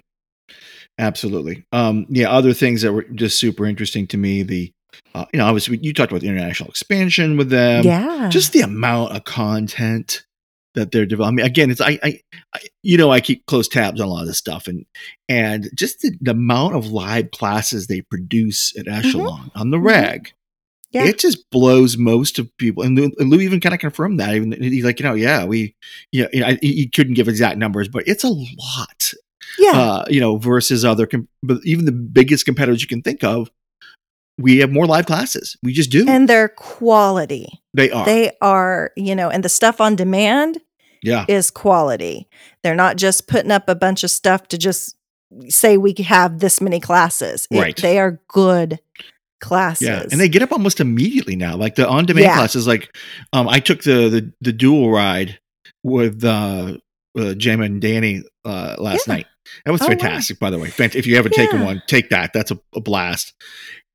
Absolutely. 0.99 1.63
Um, 1.71 2.05
yeah, 2.09 2.29
other 2.29 2.53
things 2.53 2.81
that 2.83 2.93
were 2.93 3.03
just 3.03 3.39
super 3.39 3.65
interesting 3.65 4.05
to 4.07 4.17
me. 4.17 4.43
The 4.43 4.71
uh, 5.15 5.25
you 5.33 5.37
know, 5.39 5.45
obviously 5.45 5.79
you 5.81 5.93
talked 5.93 6.11
about 6.11 6.21
the 6.21 6.27
international 6.27 6.69
expansion 6.69 7.37
with 7.37 7.49
them. 7.49 7.85
yeah, 7.85 8.27
Just 8.29 8.53
the 8.53 8.61
amount 8.61 9.13
of 9.15 9.23
content 9.23 10.25
that 10.75 10.91
they're 10.91 11.05
developing. 11.05 11.33
I 11.33 11.35
mean, 11.37 11.45
again, 11.45 11.71
it's 11.71 11.81
I, 11.81 11.97
I, 12.03 12.19
I 12.53 12.59
you 12.83 12.97
know 12.97 13.09
I 13.11 13.21
keep 13.21 13.45
close 13.45 13.67
tabs 13.67 14.01
on 14.01 14.07
a 14.07 14.11
lot 14.11 14.21
of 14.21 14.27
this 14.27 14.37
stuff 14.37 14.67
and 14.67 14.85
and 15.29 15.69
just 15.75 16.01
the, 16.01 16.11
the 16.21 16.31
amount 16.31 16.75
of 16.75 16.87
live 16.87 17.31
classes 17.31 17.87
they 17.87 18.01
produce 18.01 18.77
at 18.77 18.87
Echelon 18.87 19.51
on 19.55 19.71
the 19.71 19.77
Mhm. 19.77 19.85
rag. 19.85 20.31
Yeah. 20.91 21.05
It 21.05 21.19
just 21.19 21.47
blows 21.51 21.97
most 21.97 22.39
of 22.39 22.49
people, 22.57 22.81
and 22.83 22.97
Lou, 22.97 23.11
and 23.19 23.29
Lou 23.29 23.39
even 23.41 23.59
kind 23.59 23.75
of 23.75 23.79
confirmed 23.79 24.19
that. 24.19 24.33
Even 24.33 24.51
he's 24.53 24.83
like, 24.83 24.99
you 24.99 25.05
know, 25.05 25.13
yeah, 25.13 25.45
we, 25.45 25.75
you 26.11 26.27
know, 26.33 26.45
I- 26.47 26.57
he 26.63 26.87
couldn't 26.87 27.13
give 27.13 27.27
exact 27.27 27.57
numbers, 27.59 27.87
but 27.87 28.07
it's 28.07 28.23
a 28.23 28.29
lot 28.29 29.13
yeah. 29.57 29.71
uh, 29.71 30.05
you 30.09 30.19
know, 30.19 30.37
versus 30.37 30.83
other, 30.85 31.05
com- 31.05 31.27
but 31.43 31.59
even 31.63 31.85
the 31.85 31.91
biggest 31.91 32.45
competitors 32.45 32.81
you 32.81 32.87
can 32.87 33.01
think 33.01 33.23
of, 33.23 33.49
we 34.37 34.57
have 34.59 34.71
more 34.71 34.85
live 34.87 35.05
classes. 35.05 35.57
We 35.63 35.73
just 35.73 35.91
do. 35.91 36.07
and 36.07 36.29
their 36.29 36.47
quality. 36.47 37.61
they 37.73 37.91
are. 37.91 38.05
They 38.05 38.31
are, 38.41 38.91
you 38.95 39.15
know, 39.15 39.29
and 39.29 39.43
the 39.43 39.49
stuff 39.49 39.81
on 39.81 39.95
demand 39.95 40.59
yeah. 41.03 41.25
is 41.27 41.51
quality. 41.51 42.27
They're 42.63 42.75
not 42.75 42.95
just 42.97 43.27
putting 43.27 43.51
up 43.51 43.67
a 43.67 43.75
bunch 43.75 44.03
of 44.03 44.11
stuff 44.11 44.47
to 44.49 44.57
just 44.57 44.95
say 45.49 45.77
we 45.77 45.93
have 46.05 46.39
this 46.39 46.61
many 46.61 46.79
classes. 46.79 47.47
It- 47.51 47.59
Right. 47.59 47.77
they 47.77 47.99
are 47.99 48.21
good 48.29 48.79
classes. 49.41 49.87
Yeah. 49.87 50.03
And 50.11 50.19
they 50.19 50.29
get 50.29 50.41
up 50.41 50.51
almost 50.51 50.79
immediately 50.79 51.35
now. 51.35 51.55
Like 51.55 51.75
the 51.75 51.87
on 51.87 52.05
demand 52.05 52.25
Yeah. 52.25 52.35
classes, 52.35 52.67
like 52.67 52.95
um, 53.33 53.47
I 53.47 53.59
took 53.59 53.83
the, 53.83 54.09
the, 54.09 54.33
the 54.41 54.53
dual 54.53 54.91
ride 54.91 55.39
with 55.83 56.23
uh, 56.23 56.77
uh, 57.17 57.33
and 57.45 57.81
Danny 57.81 58.23
uh, 58.45 58.75
last 58.77 59.07
Yeah. 59.07 59.15
night. 59.15 59.27
That 59.65 59.71
was 59.71 59.81
Oh, 59.81 59.85
wow. 59.85 59.89
fantastic, 59.89 60.39
by 60.39 60.49
the 60.51 60.59
way. 60.59 60.71
If 60.77 61.07
you 61.07 61.15
haven't 61.15 61.33
taken 61.33 61.61
one, 61.65 61.81
take 61.87 62.09
that. 62.09 62.31
That's 62.33 62.51
a, 62.51 62.59
a 62.75 62.79
blast. 62.81 63.33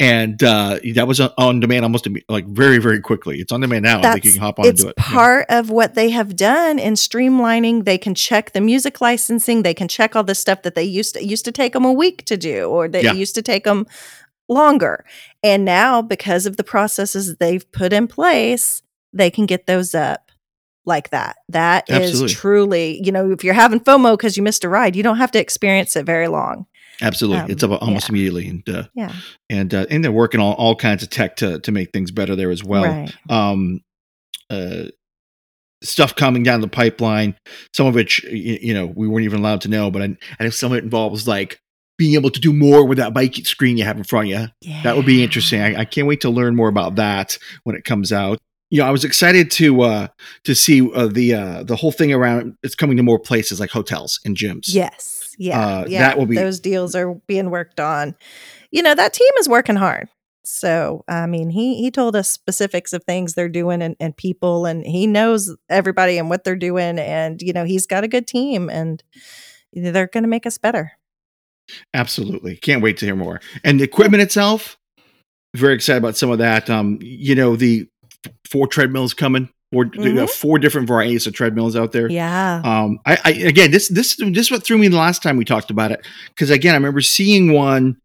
And 0.00 0.42
uh, 0.42 0.80
that 0.96 1.06
was 1.06 1.20
on- 1.20 1.30
on 1.38 1.60
demand 1.60 1.84
almost 1.84 2.08
like 2.28 2.46
very, 2.48 2.78
very 2.78 3.00
quickly. 3.00 3.38
It's 3.38 3.52
on 3.52 3.60
demand 3.60 3.84
now. 3.84 4.00
I 4.00 4.12
think 4.14 4.24
you 4.24 4.32
can 4.32 4.40
hop 4.40 4.58
on 4.58 4.66
and 4.66 4.76
do 4.76 4.88
it. 4.88 4.94
Yeah. 4.98 5.04
part 5.04 5.46
of 5.50 5.70
what 5.70 5.94
they 5.94 6.10
have 6.10 6.34
done 6.34 6.80
in 6.80 6.94
streamlining. 6.94 7.84
They 7.84 7.98
can 7.98 8.16
check 8.16 8.52
the 8.52 8.60
music 8.60 9.00
licensing. 9.00 9.62
They 9.62 9.74
can 9.74 9.86
check 9.86 10.16
all 10.16 10.24
the 10.24 10.34
stuff 10.34 10.62
that 10.62 10.74
they 10.74 10.82
used 10.82 11.14
to 11.14 11.24
used 11.24 11.44
to 11.44 11.52
take 11.52 11.72
them 11.74 11.84
a 11.84 11.92
week 11.92 12.24
to 12.24 12.36
do, 12.36 12.64
or 12.64 12.88
that 12.88 13.04
Yeah. 13.04 13.12
used 13.12 13.36
to 13.36 13.42
take 13.42 13.62
them 13.62 13.86
longer. 14.48 15.04
And 15.44 15.64
now, 15.64 16.02
because 16.02 16.46
of 16.46 16.56
the 16.56 16.64
processes 16.64 17.36
they've 17.36 17.70
put 17.70 17.92
in 17.92 18.08
place, 18.08 18.82
they 19.12 19.30
can 19.30 19.46
get 19.46 19.66
those 19.66 19.94
up 19.94 20.23
like 20.86 21.10
that. 21.10 21.36
That 21.48 21.88
is 21.88 22.10
Absolutely. 22.10 22.34
truly, 22.34 23.00
you 23.04 23.12
know, 23.12 23.30
if 23.30 23.42
you're 23.44 23.54
having 23.54 23.80
FOMO 23.80 24.14
because 24.16 24.36
you 24.36 24.42
missed 24.42 24.64
a 24.64 24.68
ride, 24.68 24.96
you 24.96 25.02
don't 25.02 25.16
have 25.18 25.30
to 25.32 25.40
experience 25.40 25.96
it 25.96 26.04
very 26.06 26.28
long. 26.28 26.66
Absolutely, 27.02 27.40
Um, 27.42 27.50
it's 27.50 27.64
almost 27.64 28.08
yeah. 28.08 28.12
immediately, 28.12 28.48
and 28.48 28.68
uh, 28.68 28.84
Yeah. 28.94 29.12
and 29.50 29.74
uh, 29.74 29.86
and 29.90 30.04
they're 30.04 30.12
working 30.12 30.40
on 30.40 30.54
all 30.54 30.76
kinds 30.76 31.02
of 31.02 31.10
tech 31.10 31.36
to 31.36 31.58
to 31.60 31.72
make 31.72 31.92
things 31.92 32.10
better 32.12 32.36
there 32.36 32.50
as 32.50 32.62
well. 32.62 32.84
right. 32.84 33.12
Um, 33.28 33.80
uh, 34.48 34.84
stuff 35.82 36.14
coming 36.14 36.42
down 36.42 36.60
the 36.60 36.68
pipeline, 36.68 37.36
some 37.74 37.86
of 37.86 37.94
which 37.94 38.22
you, 38.24 38.58
you 38.62 38.74
know 38.74 38.86
we 38.86 39.08
weren't 39.08 39.24
even 39.24 39.40
allowed 39.40 39.60
to 39.62 39.68
know, 39.68 39.90
but 39.90 40.02
I, 40.02 40.16
I 40.38 40.44
know 40.44 40.50
some 40.50 40.72
of 40.72 40.78
it 40.78 40.84
involves 40.84 41.26
like 41.26 41.60
being 41.98 42.14
able 42.14 42.30
to 42.30 42.40
do 42.40 42.52
more 42.52 42.84
with 42.84 42.98
that 42.98 43.12
bike 43.14 43.34
screen 43.44 43.76
you 43.76 43.84
have 43.84 43.96
in 43.96 44.04
front 44.04 44.26
of 44.32 44.40
you. 44.40 44.46
Yeah. 44.60 44.82
That 44.82 44.96
would 44.96 45.06
be 45.06 45.22
interesting. 45.22 45.60
I, 45.60 45.80
I 45.80 45.84
can't 45.84 46.06
wait 46.08 46.20
to 46.22 46.30
learn 46.30 46.56
more 46.56 46.68
about 46.68 46.96
that 46.96 47.38
when 47.64 47.76
it 47.76 47.84
comes 47.84 48.12
out. 48.12 48.38
You 48.74 48.80
know, 48.80 48.88
I 48.88 48.90
was 48.90 49.04
excited 49.04 49.52
to 49.52 49.82
uh 49.82 50.08
to 50.42 50.54
see 50.56 50.92
uh, 50.92 51.06
the 51.06 51.32
uh 51.34 51.62
the 51.62 51.76
whole 51.76 51.92
thing 51.92 52.12
around. 52.12 52.56
It's 52.64 52.74
coming 52.74 52.96
to 52.96 53.04
more 53.04 53.20
places 53.20 53.60
like 53.60 53.70
hotels 53.70 54.18
and 54.24 54.36
gyms. 54.36 54.64
Yes. 54.66 55.36
Yeah. 55.38 55.64
Uh, 55.64 55.84
yeah. 55.86 56.00
that 56.00 56.18
will 56.18 56.26
be- 56.26 56.34
those 56.34 56.58
deals 56.58 56.96
are 56.96 57.14
being 57.28 57.50
worked 57.50 57.78
on. 57.78 58.16
You 58.72 58.82
know, 58.82 58.92
that 58.92 59.12
team 59.12 59.30
is 59.38 59.48
working 59.48 59.76
hard. 59.76 60.08
So 60.44 61.04
I 61.06 61.26
mean, 61.26 61.50
he 61.50 61.76
he 61.76 61.92
told 61.92 62.16
us 62.16 62.28
specifics 62.28 62.92
of 62.92 63.04
things 63.04 63.34
they're 63.34 63.48
doing 63.48 63.80
and, 63.80 63.94
and 64.00 64.16
people 64.16 64.66
and 64.66 64.84
he 64.84 65.06
knows 65.06 65.56
everybody 65.70 66.18
and 66.18 66.28
what 66.28 66.42
they're 66.42 66.56
doing. 66.56 66.98
And, 66.98 67.40
you 67.40 67.52
know, 67.52 67.64
he's 67.64 67.86
got 67.86 68.02
a 68.02 68.08
good 68.08 68.26
team 68.26 68.68
and 68.70 69.00
they're 69.72 70.08
gonna 70.08 70.26
make 70.26 70.46
us 70.46 70.58
better. 70.58 70.90
Absolutely. 71.94 72.56
Can't 72.56 72.82
wait 72.82 72.96
to 72.96 73.06
hear 73.06 73.14
more. 73.14 73.40
And 73.62 73.78
the 73.78 73.84
equipment 73.84 74.24
itself, 74.24 74.76
very 75.54 75.74
excited 75.74 75.98
about 75.98 76.16
some 76.16 76.32
of 76.32 76.38
that. 76.38 76.68
Um, 76.68 76.98
you 77.00 77.36
know, 77.36 77.54
the 77.54 77.88
four 78.50 78.66
treadmills 78.66 79.14
coming, 79.14 79.48
four, 79.72 79.90
you 79.94 80.12
know, 80.12 80.24
Mhm. 80.24 80.30
four 80.30 80.58
different 80.58 80.86
varieties 80.88 81.26
of 81.26 81.32
treadmills 81.34 81.76
out 81.76 81.92
there. 81.92 82.10
Yeah. 82.10 82.60
Um, 82.64 82.98
I, 83.06 83.18
I 83.24 83.30
again, 83.30 83.70
this 83.70 83.88
this 83.88 84.16
this 84.16 84.50
what 84.50 84.62
threw 84.64 84.78
me 84.78 84.88
the 84.88 84.96
last 84.96 85.22
time 85.22 85.36
we 85.36 85.44
talked 85.44 85.70
about 85.70 85.90
it 85.92 86.06
because 86.28 86.50
again, 86.50 86.72
I 86.74 86.76
remember 86.76 87.00
seeing 87.00 87.52
one. 87.52 87.96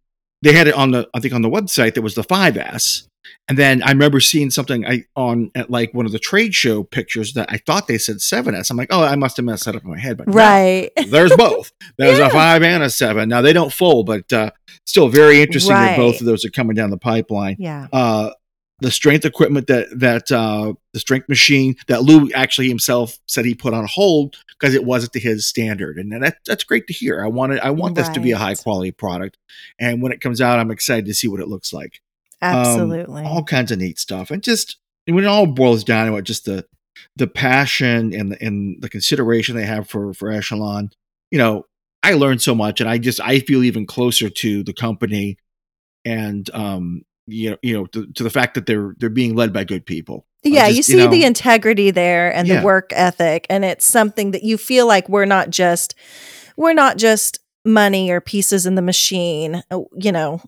They 0.41 0.53
had 0.53 0.67
it 0.67 0.73
on 0.73 0.91
the 0.91 1.07
I 1.13 1.19
think 1.19 1.33
on 1.33 1.41
the 1.41 1.49
website 1.49 1.95
that 1.95 2.01
was 2.01 2.15
the 2.15 2.23
5S, 2.23 3.03
and 3.49 3.57
then 3.57 3.83
I 3.83 3.89
remember 3.91 4.21
seeing 4.21 4.49
something 4.51 4.85
I 4.87 5.03
on 5.17 5.51
at 5.53 5.69
like 5.69 5.93
one 5.93 6.05
of 6.05 6.13
the 6.13 6.19
trade 6.19 6.55
show 6.55 6.81
pictures 6.83 7.33
that 7.33 7.47
I 7.51 7.57
thought 7.65 7.87
they 7.87 7.97
said 7.97 8.21
7S. 8.21 8.69
I'm 8.69 8.77
like, 8.77 8.87
oh, 8.89 9.03
I 9.03 9.17
must 9.17 9.35
have 9.35 9.45
messed 9.45 9.65
that 9.65 9.75
up 9.75 9.83
in 9.83 9.89
my 9.89 9.99
head. 9.99 10.15
But 10.15 10.27
no, 10.29 10.33
right. 10.35 10.91
there's 11.09 11.35
both. 11.35 11.73
There's 11.97 12.19
Yeah. 12.19 12.27
a 12.27 12.29
five 12.29 12.63
and 12.63 12.81
a 12.83 12.89
seven. 12.89 13.27
Now 13.27 13.41
they 13.41 13.51
don't 13.51 13.73
fold, 13.73 14.05
but 14.05 14.31
uh, 14.31 14.51
still 14.85 15.09
very 15.09 15.41
interesting 15.41 15.75
that 15.75 15.97
both 15.97 16.21
of 16.21 16.25
those 16.25 16.45
are 16.45 16.49
coming 16.51 16.73
down 16.73 16.89
the 16.89 16.97
pipeline. 16.97 17.57
Yeah. 17.59 17.87
Uh, 17.91 18.29
the 18.81 18.91
strength 18.91 19.25
equipment 19.25 19.67
that 19.67 19.87
that 19.99 20.31
uh, 20.31 20.73
the 20.93 20.99
strength 20.99 21.29
machine 21.29 21.75
that 21.87 22.03
Lou 22.03 22.31
actually 22.33 22.69
himself 22.69 23.19
said 23.27 23.45
he 23.45 23.55
put 23.55 23.73
on 23.73 23.85
hold 23.85 24.37
because 24.49 24.73
it 24.75 24.85
wasn't 24.85 25.13
to 25.13 25.19
his 25.19 25.47
standard, 25.47 25.97
and 25.97 26.11
that 26.23 26.37
that's 26.45 26.63
great 26.63 26.87
to 26.87 26.93
hear. 26.93 27.23
I 27.23 27.27
wanted 27.27 27.59
I 27.59 27.71
want 27.71 27.95
this 27.95 28.09
to 28.09 28.19
be 28.19 28.31
a 28.31 28.37
high 28.37 28.55
quality 28.55 28.91
product, 28.91 29.37
and 29.79 30.01
when 30.01 30.11
it 30.11 30.21
comes 30.21 30.41
out, 30.41 30.59
I'm 30.59 30.71
excited 30.71 31.05
to 31.05 31.13
see 31.13 31.27
what 31.27 31.41
it 31.41 31.47
looks 31.47 31.73
like. 31.73 32.01
Um, 32.41 32.55
Absolutely. 32.55 33.23
all 33.23 33.43
kinds 33.43 33.71
of 33.71 33.79
neat 33.79 33.99
stuff. 33.99 34.31
And 34.31 34.41
just 34.41 34.77
when 35.05 35.23
it 35.23 35.27
all 35.27 35.47
boils 35.47 35.83
down 35.83 36.07
to 36.07 36.15
it 36.15 36.23
just 36.23 36.45
the 36.45 36.65
the 37.15 37.27
passion 37.27 38.13
and 38.13 38.31
the, 38.31 38.43
and 38.43 38.81
the 38.81 38.89
consideration 38.89 39.55
they 39.55 39.65
have 39.65 39.89
for 39.89 40.13
for 40.13 40.29
echelon 40.29 40.91
you 41.31 41.37
know 41.37 41.65
i 42.03 42.13
learned 42.13 42.41
so 42.41 42.53
much 42.53 42.81
and 42.81 42.89
i 42.89 42.97
just 42.97 43.21
i 43.21 43.39
feel 43.39 43.63
even 43.63 43.85
closer 43.85 44.29
to 44.29 44.63
the 44.63 44.73
company 44.73 45.37
and 46.03 46.49
um 46.53 47.03
you 47.29 47.51
know 47.51 47.57
you 47.61 47.73
know 47.73 47.85
to, 47.87 48.07
to 48.13 48.23
the 48.23 48.29
fact 48.29 48.53
that 48.55 48.65
they're 48.65 48.95
they're 48.99 49.09
being 49.09 49.35
led 49.35 49.53
by 49.53 49.63
good 49.63 49.85
people 49.85 50.25
yeah, 50.43 50.67
just, 50.67 50.77
you 50.77 50.83
see 50.83 50.97
know, 50.97 51.09
the 51.09 51.25
integrity 51.25 51.91
there 51.91 52.33
and 52.33 52.47
Yeah. 52.47 52.59
the 52.59 52.65
work 52.65 52.91
ethic 52.95 53.45
and 53.49 53.65
it's 53.65 53.85
something 53.85 54.31
that 54.31 54.43
you 54.43 54.57
feel 54.57 54.87
like 54.87 55.09
we're 55.09 55.25
not 55.25 55.49
just 55.49 55.95
we're 56.55 56.73
not 56.73 56.97
just 56.97 57.39
money 57.65 58.09
or 58.09 58.21
pieces 58.21 58.65
in 58.65 58.75
the 58.75 58.81
machine. 58.81 59.63
Uh, 59.69 59.81
You 59.97 60.11
know, 60.11 60.41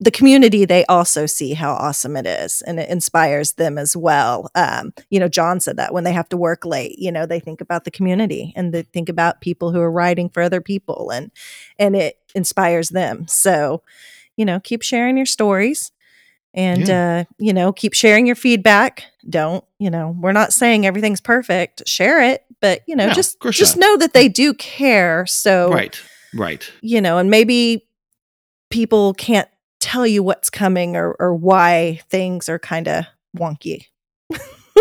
the 0.00 0.10
community 0.10 0.64
they 0.64 0.84
also 0.86 1.26
see 1.26 1.54
how 1.54 1.72
awesome 1.72 2.16
it 2.16 2.26
is 2.26 2.62
and 2.62 2.78
it 2.78 2.88
inspires 2.88 3.54
them 3.54 3.78
as 3.78 3.96
well. 3.96 4.50
Um, 4.54 4.92
you 5.10 5.18
know, 5.18 5.28
John 5.28 5.60
said 5.60 5.76
that 5.78 5.92
when 5.92 6.04
they 6.04 6.12
have 6.12 6.28
to 6.30 6.36
work 6.36 6.64
late, 6.64 6.98
you 6.98 7.10
know, 7.10 7.26
they 7.26 7.40
think 7.40 7.60
about 7.60 7.84
the 7.84 7.90
community 7.90 8.52
and 8.56 8.72
they 8.72 8.82
think 8.82 9.08
about 9.08 9.40
people 9.40 9.72
who 9.72 9.80
are 9.80 9.90
writing 9.90 10.28
for 10.28 10.42
other 10.42 10.60
people 10.60 11.10
and 11.10 11.30
and 11.78 11.96
it 11.96 12.18
inspires 12.34 12.90
them. 12.90 13.26
So, 13.28 13.82
you 14.36 14.44
know, 14.44 14.60
keep 14.60 14.82
sharing 14.82 15.16
your 15.16 15.26
stories 15.26 15.90
and 16.54 16.88
uh, 16.88 17.24
you 17.38 17.52
know, 17.52 17.72
keep 17.72 17.92
sharing 17.94 18.26
your 18.26 18.36
feedback. 18.36 19.04
Don't, 19.28 19.64
you 19.78 19.90
know, 19.90 20.16
we're 20.20 20.32
not 20.32 20.52
saying 20.52 20.86
everything's 20.86 21.20
perfect. 21.20 21.82
Share 21.86 22.22
it, 22.22 22.44
but 22.60 22.82
you 22.86 22.94
know, 22.96 23.08
No, 23.08 23.12
just 23.12 23.36
just 23.50 23.76
not. 23.76 23.86
know 23.86 23.96
that 23.98 24.12
they 24.14 24.28
do 24.28 24.54
care. 24.54 25.26
So 25.26 25.70
right 25.70 26.00
right 26.34 26.70
you 26.82 27.00
know, 27.00 27.18
and 27.18 27.30
maybe 27.30 27.86
people 28.70 29.14
can't 29.14 29.48
tell 29.80 30.06
you 30.06 30.22
what's 30.22 30.50
coming 30.50 30.96
or 30.96 31.14
or 31.20 31.34
why 31.34 32.00
things 32.08 32.48
are 32.48 32.58
kind 32.58 32.88
of 32.88 33.04
wonky. 33.36 33.86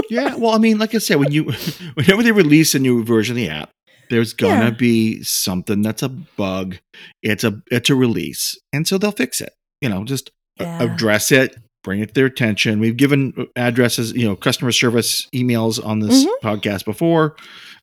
yeah 0.09 0.33
well 0.35 0.53
i 0.53 0.57
mean 0.57 0.77
like 0.79 0.95
i 0.95 0.97
said 0.97 1.17
when 1.19 1.31
you 1.31 1.43
whenever 1.93 2.23
they 2.23 2.31
release 2.31 2.73
a 2.73 2.79
new 2.79 3.03
version 3.03 3.33
of 3.33 3.37
the 3.37 3.49
app 3.49 3.69
there's 4.09 4.33
gonna 4.33 4.65
Yeah. 4.65 4.69
be 4.71 5.21
something 5.23 5.81
that's 5.81 6.01
a 6.01 6.09
bug 6.09 6.77
it's 7.21 7.43
a 7.43 7.61
it's 7.69 7.89
a 7.89 7.95
release 7.95 8.57
and 8.71 8.87
so 8.87 8.97
they'll 8.97 9.11
fix 9.11 9.39
it 9.41 9.53
you 9.81 9.89
know 9.89 10.03
just 10.03 10.31
Yeah. 10.59 10.83
address 10.83 11.31
it 11.31 11.55
bring 11.83 11.99
it 11.99 12.09
to 12.09 12.13
their 12.13 12.25
attention 12.27 12.79
we've 12.79 12.95
given 12.95 13.47
addresses 13.55 14.13
you 14.13 14.27
know 14.27 14.35
customer 14.35 14.71
service 14.71 15.27
emails 15.33 15.83
on 15.83 15.99
this 15.99 16.23
Mm-hmm. 16.25 16.47
podcast 16.47 16.85
before 16.85 17.35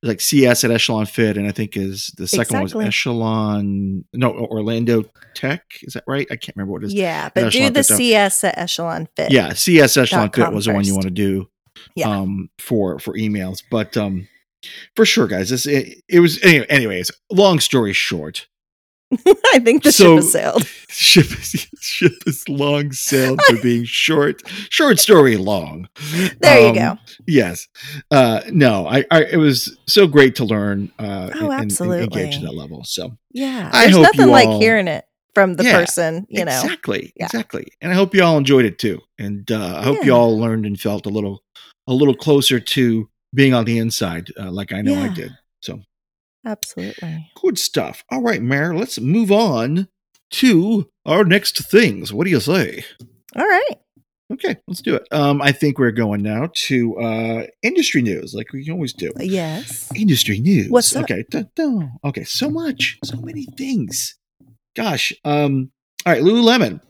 like 0.03 0.21
cs 0.21 0.63
at 0.65 0.71
echelon 0.71 1.05
fit 1.07 1.37
and 1.37 1.47
i 1.49 1.51
think 1.53 1.77
is 1.77 2.13
the 2.17 2.27
second 2.29 2.55
one 2.55 2.63
was 2.63 2.75
echelon 2.77 4.05
no 4.15 4.31
orlando 4.33 5.05
tech 5.35 5.65
is 5.83 5.93
that 5.95 6.05
right 6.07 6.27
i 6.31 6.37
can't 6.37 6.57
remember 6.57 6.73
what 6.73 6.83
it 6.83 6.87
is 6.87 6.95
Yeah, 6.95 7.29
but 7.35 7.41
do 7.41 7.47
Echelon 7.49 7.73
the 7.75 7.83
Fit. 7.85 7.97
CS 7.97 8.45
at 8.45 8.57
Echelon 8.59 9.09
Fit. 9.17 9.31
yeah 9.33 9.53
cs 9.53 9.97
echelon 9.97 10.31
fit 10.31 10.53
was 10.53 10.65
the 10.67 10.73
one 10.73 10.85
you 10.85 10.95
want 10.95 11.05
to 11.05 11.11
do 11.11 11.49
Yeah. 11.97 12.09
um 12.09 12.49
for 12.59 12.99
for 12.99 13.15
emails 13.15 13.63
but 13.71 13.97
um 13.97 14.29
for 14.97 15.05
sure 15.05 15.27
guys 15.27 15.51
this 15.51 15.67
it, 15.67 16.03
it 16.09 16.21
was 16.21 16.41
anyway, 16.43 16.67
anyways 16.69 17.11
long 17.31 17.61
story 17.61 17.93
short 17.93 18.47
I 19.55 19.59
think 19.59 19.83
the 19.83 19.93
So- 19.93 20.17
ship 20.17 20.23
has 20.23 20.33
sailed. 20.33 20.67
ship 20.89 21.27
is, 21.27 21.67
ship 21.81 22.13
is 22.27 22.49
long 22.49 22.93
sailed 22.93 23.41
for 23.49 23.57
being 23.63 23.85
short 23.85 24.43
short 24.71 24.99
story 24.99 25.37
long 25.37 25.89
There 26.41 26.61
you 26.61 26.69
Um, 26.69 26.75
go. 26.75 26.99
yes 27.27 27.67
uh 28.11 28.41
no 28.51 28.87
I, 28.87 29.05
I 29.11 29.25
it 29.25 29.37
was 29.37 29.77
so 29.89 30.07
great 30.07 30.37
to 30.37 30.45
learn 30.45 30.93
uh 30.99 31.03
Oh, 31.03 31.07
and- 31.07 31.33
and, 31.35 31.43
and 31.43 31.53
absolutely. 31.73 32.03
engage 32.23 32.37
at 32.37 32.43
that 32.43 32.55
level 32.55 32.85
so 32.85 33.17
Yeah. 33.33 33.71
I 33.73 33.83
There's 33.85 33.95
hope 33.97 34.03
nothing 34.05 34.21
you 34.27 34.33
like 34.33 34.49
hearing 34.61 34.89
it 34.89 35.05
from 35.35 35.55
the 35.55 35.63
Yeah, 35.65 35.79
person, 35.79 36.27
you 36.29 36.45
know. 36.45 36.51
exactly 36.61 37.13
Yeah. 37.17 37.27
exactly 37.27 37.69
and 37.81 37.93
i 37.93 37.95
hope 37.95 38.15
you 38.15 38.23
all 38.25 38.37
enjoyed 38.37 38.65
it 38.65 38.79
too 38.79 39.01
and 39.19 39.51
uh 39.51 39.77
i 39.79 39.83
hope 39.85 40.05
you 40.05 40.13
all 40.13 40.39
learned 40.39 40.67
and 40.67 40.79
felt 40.81 41.07
a 41.07 41.11
little 41.11 41.43
a 41.87 41.93
little 41.95 42.15
closer 42.15 42.59
to 42.61 43.09
being 43.33 43.55
on 43.55 43.65
the 43.65 43.79
inside 43.79 44.29
uh, 44.39 44.51
like 44.51 44.73
i 44.73 44.83
know 44.83 44.95
i 45.01 45.09
did 45.09 45.31
so 45.61 45.81
Absolutely. 46.45 47.31
good 47.41 47.59
stuff 47.59 48.05
all 48.11 48.23
right 48.23 48.43
Mayor, 48.43 48.75
let's 48.75 48.99
move 49.01 49.31
on 49.31 49.89
to 50.31 50.89
our 51.05 51.25
next 51.25 51.69
things 51.71 52.13
what 52.13 52.25
do 52.25 52.31
you 52.31 52.41
say 52.41 52.85
All 53.37 53.47
right. 53.47 53.75
okay 54.33 54.57
let's 54.69 54.81
do 54.81 54.95
it 54.95 55.07
um 55.13 55.43
i 55.43 55.53
think 55.53 55.79
we're 55.79 55.91
going 55.91 56.23
now 56.23 56.49
to 56.55 56.97
uh 56.99 57.47
industry 57.63 58.01
news 58.01 58.33
like 58.35 58.53
we 58.53 58.69
always 58.71 58.93
do 58.93 59.11
Yes. 59.19 59.89
industry 59.95 60.39
news. 60.41 60.71
What's 60.71 60.95
up? 60.95 61.03
Okay. 61.05 61.25
Dun, 61.31 61.49
dun. 61.57 61.93
Okay. 62.05 62.25
So 62.25 62.49
much. 62.49 62.99
So 63.05 63.17
many 63.21 63.47
things. 63.59 64.17
Gosh. 64.77 65.13
Um. 65.25 65.71
All 66.07 66.13
right. 66.13 66.23
Lululemon. 66.23 66.81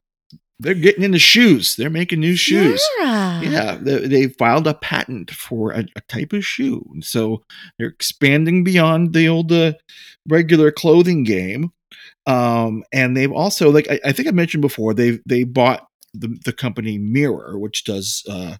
They're 0.62 0.74
getting 0.74 1.02
into 1.02 1.18
shoes. 1.18 1.76
They're 1.76 1.88
making 1.90 2.20
new 2.20 2.36
shoes. 2.36 2.86
Yeah. 2.98 3.40
Yeah, 3.40 3.78
they, 3.80 4.06
they 4.06 4.28
filed 4.28 4.66
a 4.66 4.74
patent 4.74 5.30
for 5.30 5.72
a, 5.72 5.86
a 5.96 6.00
type 6.02 6.34
of 6.34 6.44
shoe, 6.44 6.86
And 6.92 7.04
so 7.04 7.42
they're 7.78 7.88
expanding 7.88 8.62
beyond 8.62 9.14
the 9.14 9.26
old 9.26 9.50
uh, 9.50 9.72
regular 10.28 10.70
clothing 10.70 11.24
game. 11.24 11.72
Um, 12.26 12.84
and 12.92 13.16
they've 13.16 13.32
also, 13.32 13.70
like 13.70 13.90
I, 13.90 14.00
I 14.04 14.12
think 14.12 14.28
I 14.28 14.32
mentioned 14.32 14.60
before, 14.60 14.92
they 14.92 15.18
they 15.26 15.44
bought 15.44 15.86
the 16.12 16.38
the 16.44 16.52
company 16.52 16.98
Mirror, 16.98 17.58
which 17.58 17.84
does 17.84 18.22
uh, 18.28 18.56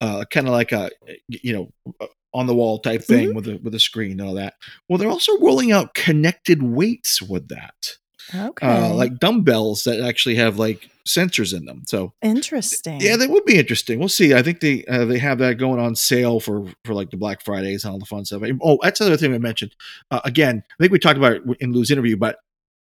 uh, 0.00 0.24
kind 0.30 0.46
of 0.46 0.52
like 0.52 0.72
a 0.72 0.90
you 1.28 1.52
know 1.52 2.08
on 2.34 2.46
the 2.46 2.54
wall 2.54 2.80
type 2.80 3.02
thing 3.04 3.34
with 3.34 3.46
a 3.46 3.58
with 3.62 3.74
a 3.74 3.80
screen 3.80 4.12
and 4.12 4.28
all 4.28 4.34
that. 4.34 4.54
Well, 4.88 4.98
they're 4.98 5.08
also 5.08 5.38
rolling 5.38 5.72
out 5.72 5.94
connected 5.94 6.62
weights 6.62 7.22
with 7.22 7.48
that, 7.48 7.74
Okay. 8.34 8.66
uh, 8.66 8.94
like 8.94 9.18
dumbbells 9.18 9.84
that 9.84 10.00
actually 10.00 10.36
have 10.36 10.58
like 10.58 10.90
sensors 11.06 11.54
in 11.54 11.64
them. 11.66 11.82
So 11.86 12.12
Interesting. 12.22 13.00
yeah, 13.00 13.16
that 13.16 13.28
would 13.30 13.44
be 13.44 13.58
interesting. 13.58 13.98
We'll 13.98 14.08
see. 14.08 14.34
I 14.34 14.42
think 14.42 14.60
they 14.60 14.84
uh, 14.86 15.04
they 15.04 15.18
have 15.18 15.38
that 15.38 15.58
going 15.58 15.80
on 15.80 15.94
sale 15.94 16.40
for 16.40 16.66
for 16.84 16.94
like 16.94 17.10
the 17.10 17.16
Black 17.16 17.44
Fridays 17.44 17.84
and 17.84 17.92
all 17.92 17.98
the 17.98 18.06
fun 18.06 18.24
stuff. 18.24 18.42
Oh, 18.62 18.78
that's 18.82 19.00
another 19.00 19.16
thing 19.16 19.34
I 19.34 19.38
mentioned. 19.38 19.74
Uh, 20.10 20.20
again, 20.24 20.62
I 20.68 20.82
think 20.82 20.92
we 20.92 20.98
talked 20.98 21.18
about 21.18 21.32
it 21.32 21.42
in 21.60 21.72
Lou's 21.72 21.90
interview, 21.90 22.16
but 22.16 22.38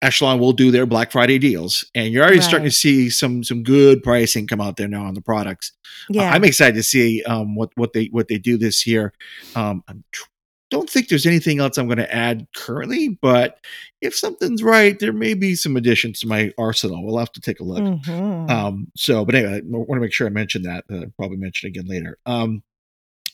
Echelon 0.00 0.38
will 0.38 0.52
do 0.52 0.70
their 0.70 0.86
Black 0.86 1.10
Friday 1.10 1.38
deals, 1.38 1.84
and 1.94 2.12
you're 2.12 2.22
already 2.22 2.40
starting 2.40 2.68
to 2.68 2.74
see 2.74 3.10
some 3.10 3.42
some 3.42 3.62
good 3.62 4.02
pricing 4.02 4.46
come 4.46 4.60
out 4.60 4.76
there 4.76 4.88
now 4.88 5.04
on 5.04 5.14
the 5.14 5.20
products. 5.20 5.72
Uh, 6.10 6.20
yeah. 6.22 6.30
I'm 6.30 6.44
excited 6.44 6.76
to 6.76 6.82
see 6.82 7.22
um, 7.24 7.56
what 7.56 7.70
what 7.74 7.92
they 7.92 8.06
what 8.06 8.28
they 8.28 8.38
do 8.38 8.56
this 8.56 8.86
year. 8.86 9.12
Um, 9.56 9.82
I 9.88 9.94
don't 10.70 10.88
think 10.90 11.08
there's 11.08 11.26
anything 11.26 11.60
else 11.60 11.78
I'm 11.78 11.86
going 11.86 11.98
to 11.98 12.14
add 12.14 12.46
currently, 12.54 13.18
but 13.22 13.58
if 14.02 14.14
something's 14.14 14.62
right, 14.62 14.98
there 14.98 15.12
may 15.12 15.34
be 15.34 15.54
some 15.54 15.76
additions 15.76 16.20
to 16.20 16.26
my 16.28 16.52
arsenal. 16.58 17.04
We'll 17.04 17.18
have 17.18 17.32
to 17.32 17.40
take 17.40 17.60
a 17.60 17.64
look. 17.64 17.80
Mhm. 17.80 18.50
Um, 18.50 18.88
so, 18.96 19.24
but 19.24 19.34
anyway, 19.34 19.58
I 19.58 19.60
want 19.64 19.88
to 19.96 20.00
make 20.00 20.12
sure 20.12 20.26
I 20.26 20.30
mention 20.30 20.62
that. 20.62 20.84
Uh, 20.92 21.06
probably 21.16 21.38
mention 21.38 21.68
again 21.68 21.86
later. 21.86 22.18
Um, 22.26 22.62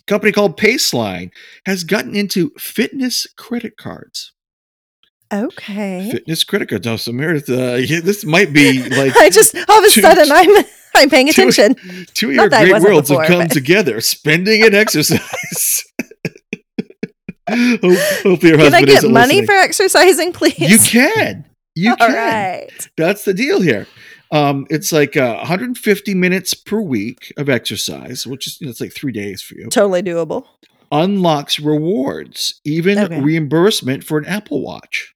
company 0.07 0.31
called 0.33 0.57
Paceline 0.59 1.31
has 1.67 1.83
gotten 1.83 2.15
into 2.15 2.51
fitness 2.59 3.27
credit 3.37 3.77
cards. 3.77 4.33
okay. 5.33 6.11
Fitness 6.13 6.45
credit 6.45 6.69
cards. 6.69 6.87
Now, 6.87 6.97
so 6.97 7.13
Meredith, 7.13 7.49
uh, 7.51 7.75
yeah, 7.75 8.01
this 8.01 8.25
might 8.25 8.53
be 8.53 8.83
like 8.91 9.17
I 9.17 9.31
just 9.31 9.55
all 9.69 9.79
of 9.79 9.85
a 9.85 9.91
two- 9.91 10.03
sudden 10.03 10.31
I'm 10.31 10.65
I'm 10.97 11.11
paying 11.11 11.29
attention. 11.29 11.75
two 12.15 12.29
of 12.31 12.35
your 12.37 12.49
great 12.49 12.81
worlds 12.81 13.09
before, 13.09 13.25
have 13.25 13.31
come 13.33 13.39
but- 13.49 13.51
together: 13.51 14.01
spending 14.01 14.63
and 14.63 14.75
exercise. 14.75 15.85
Hope, 17.49 17.81
hopefully, 18.23 18.49
your 18.51 18.59
Can 18.59 18.75
I 18.75 18.83
get 18.83 19.03
money 19.05 19.13
listening. 19.41 19.47
for 19.47 19.53
exercising, 19.55 20.33
please? 20.33 20.59
You 20.59 20.79
can. 20.79 21.45
You 21.75 21.91
All 21.91 21.97
can. 21.97 22.15
right. 22.15 22.89
That's 22.97 23.25
the 23.25 23.35
deal 23.35 23.61
here. 23.61 23.87
Um, 24.31 24.67
it's 24.71 24.93
like 24.93 25.17
uh, 25.17 25.35
150 25.37 26.15
minutes 26.15 26.55
per 26.55 26.81
week 26.81 27.33
of 27.37 27.49
exercise, 27.49 28.27
which 28.27 28.47
is 28.47 28.61
you 28.61 28.67
know, 28.67 28.71
it's 28.71 28.81
like 28.81 28.95
three 28.95 29.13
days 29.13 29.43
for 29.43 29.55
you. 29.55 29.69
Totally 29.69 30.03
doable. 30.03 30.47
Unlocks 30.91 31.59
rewards, 31.61 32.61
even 32.65 32.99
Okay. 32.99 33.21
reimbursement 33.21 34.05
for 34.05 34.19
an 34.19 34.25
Apple 34.27 34.63
Watch. 34.63 35.13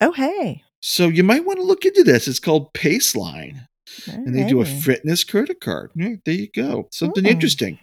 Oh 0.00 0.12
hey. 0.12 0.62
So 0.80 1.08
you 1.08 1.22
might 1.22 1.44
want 1.44 1.58
to 1.58 1.64
look 1.64 1.84
into 1.84 2.02
this. 2.04 2.26
It's 2.28 2.38
called 2.40 2.72
Paceline, 2.74 3.66
and 4.06 4.34
they 4.34 4.44
do 4.44 4.60
a 4.60 4.64
fitness 4.64 5.22
credit 5.24 5.60
card. 5.60 5.90
Yeah, 5.94 6.14
there 6.24 6.34
you 6.34 6.48
go. 6.54 6.88
Something 6.90 7.24
Hmm. 7.24 7.30
interesting. 7.30 7.78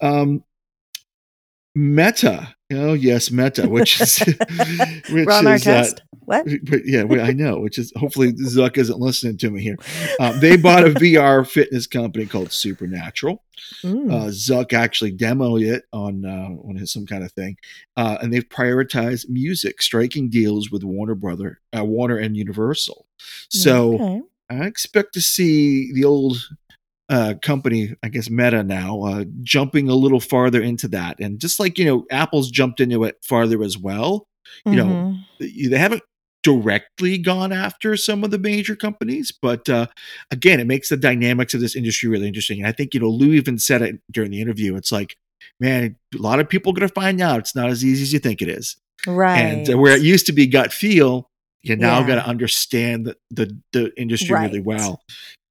Um, 0.00 0.44
Meta. 1.78 2.54
Oh 2.72 2.92
yes, 2.92 3.30
Meta, 3.30 3.68
which 3.68 4.00
is 4.00 4.18
which 5.10 5.26
We're 5.26 5.32
on 5.32 5.46
our 5.46 5.54
is 5.54 5.66
uh. 5.66 5.84
What? 6.24 6.46
But 6.64 6.84
yeah, 6.84 7.04
I 7.22 7.32
know. 7.32 7.58
Which 7.60 7.78
is 7.78 7.92
hopefully 7.96 8.32
Zuck 8.34 8.76
isn't 8.76 8.98
listening 8.98 9.38
to 9.38 9.50
me 9.50 9.62
here. 9.62 9.76
Um, 10.20 10.38
they 10.40 10.56
bought 10.58 10.84
a 10.86 10.90
VR 10.90 11.46
fitness 11.48 11.86
company 11.86 12.26
called 12.26 12.52
Supernatural. 12.52 13.42
Mm. 13.82 14.12
Uh, 14.12 14.26
Zuck 14.26 14.74
actually 14.74 15.16
demoed 15.16 15.66
it 15.66 15.84
on 15.92 16.26
uh, 16.26 16.68
on 16.68 16.76
his, 16.76 16.92
some 16.92 17.06
kind 17.06 17.24
of 17.24 17.32
thing, 17.32 17.56
uh, 17.96 18.18
and 18.20 18.32
they've 18.32 18.46
prioritized 18.48 19.30
music, 19.30 19.80
striking 19.80 20.28
deals 20.28 20.70
with 20.70 20.84
Warner 20.84 21.14
Brother, 21.14 21.60
uh, 21.76 21.84
Warner 21.84 22.18
and 22.18 22.36
Universal. 22.36 23.06
So 23.48 23.94
Okay. 23.94 24.20
I 24.50 24.66
expect 24.66 25.14
to 25.14 25.20
see 25.22 25.92
the 25.92 26.04
old 26.04 26.36
uh, 27.08 27.34
company, 27.42 27.94
I 28.02 28.08
guess 28.08 28.28
Meta 28.30 28.62
now, 28.62 29.02
uh, 29.02 29.24
jumping 29.42 29.88
a 29.88 29.94
little 29.94 30.20
farther 30.20 30.60
into 30.62 30.88
that, 30.88 31.18
and 31.20 31.38
just 31.40 31.58
like 31.58 31.78
you 31.78 31.84
know, 31.84 32.06
Apple's 32.10 32.50
jumped 32.50 32.80
into 32.80 33.04
it 33.04 33.16
farther 33.22 33.62
as 33.62 33.78
well. 33.78 34.26
You 34.64 34.76
know, 34.76 34.86
Mhm. 35.40 35.70
they 35.70 35.78
haven't 35.78 36.02
directly 36.42 37.18
gone 37.18 37.52
after 37.52 37.96
some 37.96 38.24
of 38.24 38.30
the 38.30 38.38
major 38.38 38.74
companies, 38.76 39.32
but 39.42 39.68
uh, 39.68 39.86
again, 40.30 40.60
it 40.60 40.66
makes 40.66 40.88
the 40.88 40.96
dynamics 40.96 41.52
of 41.54 41.60
this 41.60 41.76
industry 41.76 42.08
really 42.08 42.26
interesting. 42.28 42.58
And 42.58 42.66
I 42.66 42.72
think 42.72 42.94
you 42.94 43.00
know, 43.00 43.08
Lou 43.08 43.32
even 43.34 43.58
said 43.58 43.82
it 43.82 44.00
during 44.10 44.30
the 44.30 44.40
interview. 44.40 44.76
It's 44.76 44.92
like, 44.92 45.16
man, 45.60 45.96
a 46.14 46.18
lot 46.18 46.40
of 46.40 46.48
people 46.48 46.72
are 46.72 46.76
going 46.76 46.88
to 46.88 46.94
find 46.94 47.20
out 47.20 47.40
it's 47.40 47.54
not 47.54 47.68
as 47.70 47.84
easy 47.84 48.02
as 48.02 48.12
you 48.12 48.18
think 48.18 48.40
it 48.42 48.48
is. 48.48 48.76
right. 49.06 49.68
And 49.68 49.80
where 49.80 49.94
it 49.94 50.02
used 50.02 50.26
to 50.26 50.32
be 50.32 50.46
gut 50.46 50.72
feel, 50.72 51.28
you 51.62 51.76
now 51.76 52.00
Yeah. 52.00 52.06
got 52.06 52.14
to 52.16 52.26
understand 52.26 53.06
the, 53.06 53.16
the 53.30 53.56
the 53.72 53.92
industry 54.00 54.34
really 54.38 54.60
well. 54.60 55.02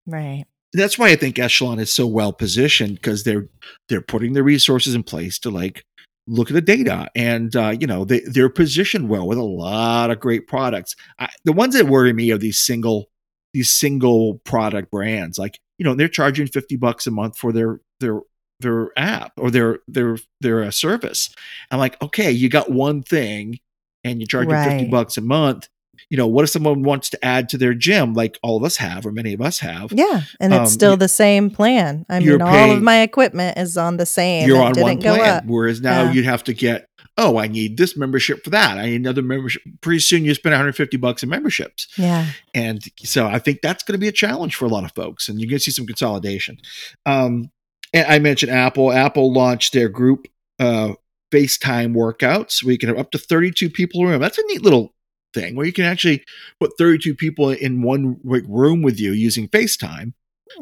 right. 0.06 0.46
That's 0.78 0.98
why 0.98 1.10
I 1.10 1.16
think 1.16 1.40
Echelon 1.40 1.80
is 1.80 1.92
so 1.92 2.08
well 2.08 2.34
positioned 2.34 2.96
because 2.96 3.24
they're 3.24 3.48
they're 3.90 4.02
putting 4.02 4.34
the 4.34 4.44
resources 4.44 4.96
in 4.96 5.04
place 5.04 5.40
to 5.40 5.50
like 5.50 5.84
look 6.28 6.50
at 6.50 6.54
the 6.54 6.62
data 6.62 7.10
and 7.16 7.56
uh, 7.56 7.76
you 7.80 7.88
know 7.88 8.04
they 8.06 8.20
they're 8.22 8.50
positioned 8.50 9.10
well 9.10 9.28
with 9.28 9.38
a 9.38 9.44
lot 9.44 10.12
of 10.12 10.20
great 10.20 10.48
products. 10.48 10.96
I, 11.20 11.30
the 11.46 11.54
ones 11.54 11.74
that 11.76 11.88
worry 11.88 12.14
me 12.14 12.32
are 12.32 12.38
these 12.38 12.60
single 12.60 13.10
these 13.54 13.70
single 13.70 14.40
product 14.44 14.92
brands 14.92 15.40
like 15.40 15.58
you 15.78 15.84
know 15.84 15.96
they're 15.96 16.08
charging 16.08 16.48
50 16.48 16.76
bucks 16.76 17.08
a 17.08 17.12
month 17.12 17.38
for 17.38 17.52
their 17.52 17.80
their 18.00 18.22
their 18.60 18.90
app 18.98 19.34
or 19.38 19.52
their 19.52 19.80
their 19.88 20.18
their 20.42 20.64
uh, 20.64 20.72
service. 20.72 21.30
I'm 21.72 21.80
like, 21.80 22.02
okay, 22.02 22.32
you 22.32 22.50
got 22.50 22.72
one 22.72 23.04
thing 23.04 23.60
and 24.04 24.20
you're 24.20 24.28
charging 24.28 24.52
50 24.72 24.90
bucks 24.90 25.18
a 25.18 25.22
month. 25.22 25.68
You 26.10 26.18
know, 26.18 26.28
what 26.28 26.44
if 26.44 26.50
someone 26.50 26.84
wants 26.84 27.10
to 27.12 27.26
add 27.26 27.50
to 27.50 27.58
their 27.58 27.74
gym 27.74 28.14
like 28.14 28.38
all 28.44 28.58
of 28.58 28.64
us 28.64 28.78
have 28.78 29.06
or 29.06 29.12
many 29.12 29.34
of 29.34 29.42
us 29.42 29.60
have? 29.60 29.92
Yeah, 29.92 30.22
and 30.40 30.54
it's 30.54 30.60
Um, 30.62 30.68
still 30.68 30.92
you- 30.92 30.98
the 30.98 31.08
same 31.08 31.50
plan. 31.50 32.06
I 32.10 32.20
mean, 32.20 32.42
all 32.42 32.72
of 32.72 32.82
my 32.82 33.02
equipment 33.02 33.58
is 33.58 33.78
on 33.78 33.98
the 33.98 34.06
same. 34.06 34.48
You're 34.48 34.62
on 34.62 34.74
didn't 34.74 34.84
one 34.84 34.98
plan. 35.02 35.44
Whereas 35.48 35.82
now 35.82 36.04
Yeah. 36.04 36.12
you'd 36.14 36.26
have 36.26 36.44
to 36.46 36.54
get, 36.54 36.88
oh, 37.18 37.38
I 37.38 37.48
need 37.48 37.78
this 37.78 37.98
membership 37.98 38.44
for 38.44 38.52
that. 38.52 38.78
I 38.78 38.86
need 38.88 38.96
another 39.02 39.22
membership. 39.24 39.62
Pretty 39.82 40.00
soon 40.00 40.24
you 40.24 40.34
spend 40.36 40.54
150 40.54 40.98
bucks 40.98 41.24
in 41.24 41.30
memberships. 41.30 41.88
Yeah. 41.98 42.28
And 42.54 42.82
so 43.04 43.26
I 43.28 43.40
think 43.40 43.60
that's 43.64 43.84
going 43.84 43.94
to 43.94 44.00
be 44.00 44.08
a 44.08 44.12
challenge 44.12 44.56
for 44.56 44.66
a 44.66 44.70
lot 44.70 44.84
of 44.84 44.92
folks. 44.94 45.28
And 45.30 45.40
you're 45.40 45.50
going 45.50 45.58
to 45.60 45.64
see 45.64 45.72
some 45.72 45.88
consolidation. 45.88 46.58
Um, 47.06 47.50
and 47.94 48.06
I 48.08 48.20
mentioned 48.20 48.52
Apple. 48.52 48.92
Apple 48.92 49.32
launched 49.34 49.74
their 49.74 49.90
group 49.90 50.28
uh, 50.60 50.94
FaceTime 51.32 51.94
workouts 51.94 52.64
where 52.64 52.72
you 52.72 52.78
can 52.78 52.90
have 52.90 52.98
up 52.98 53.12
to 53.12 53.18
32 53.18 53.70
people 53.70 54.02
in 54.02 54.08
a 54.08 54.12
room. 54.12 54.22
That's 54.22 54.38
a 54.38 54.44
neat 54.48 54.62
little 54.64 54.94
thing 55.34 55.56
where 55.56 55.66
you 55.66 55.74
can 55.74 55.86
actually 55.86 56.24
put 56.60 56.78
32 56.78 57.16
people 57.16 57.50
in 57.52 57.82
one 57.82 58.20
room 58.24 58.82
with 58.82 59.00
you 59.00 59.12
using 59.12 59.48
FaceTime 59.50 60.14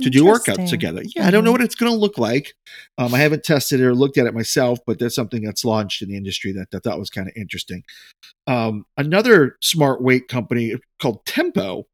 to 0.01 0.09
do 0.09 0.23
workouts 0.23 0.67
together. 0.69 1.03
Yeah, 1.15 1.27
I 1.27 1.31
don't 1.31 1.43
know 1.43 1.51
Mhm. 1.51 1.53
what 1.53 1.61
it's 1.61 1.75
going 1.75 1.91
to 1.91 1.97
look 1.97 2.17
like. 2.17 2.53
Um, 2.97 3.13
I 3.13 3.19
haven't 3.19 3.43
tested 3.43 3.79
it 3.79 3.85
or 3.85 3.93
looked 3.93 4.17
at 4.17 4.25
it 4.25 4.33
myself, 4.33 4.79
but 4.87 4.97
that's 4.97 5.13
something 5.13 5.43
that's 5.43 5.63
launched 5.63 6.01
in 6.01 6.09
the 6.09 6.17
industry 6.17 6.51
that 6.53 6.67
I 6.73 6.79
thought 6.79 6.97
was 6.97 7.11
kind 7.11 7.27
of 7.27 7.33
interesting. 7.37 7.83
Um, 8.47 8.85
another 8.97 9.57
smart 9.61 10.01
weight 10.01 10.27
company 10.27 10.75
called 10.99 11.23
Tempo 11.27 11.85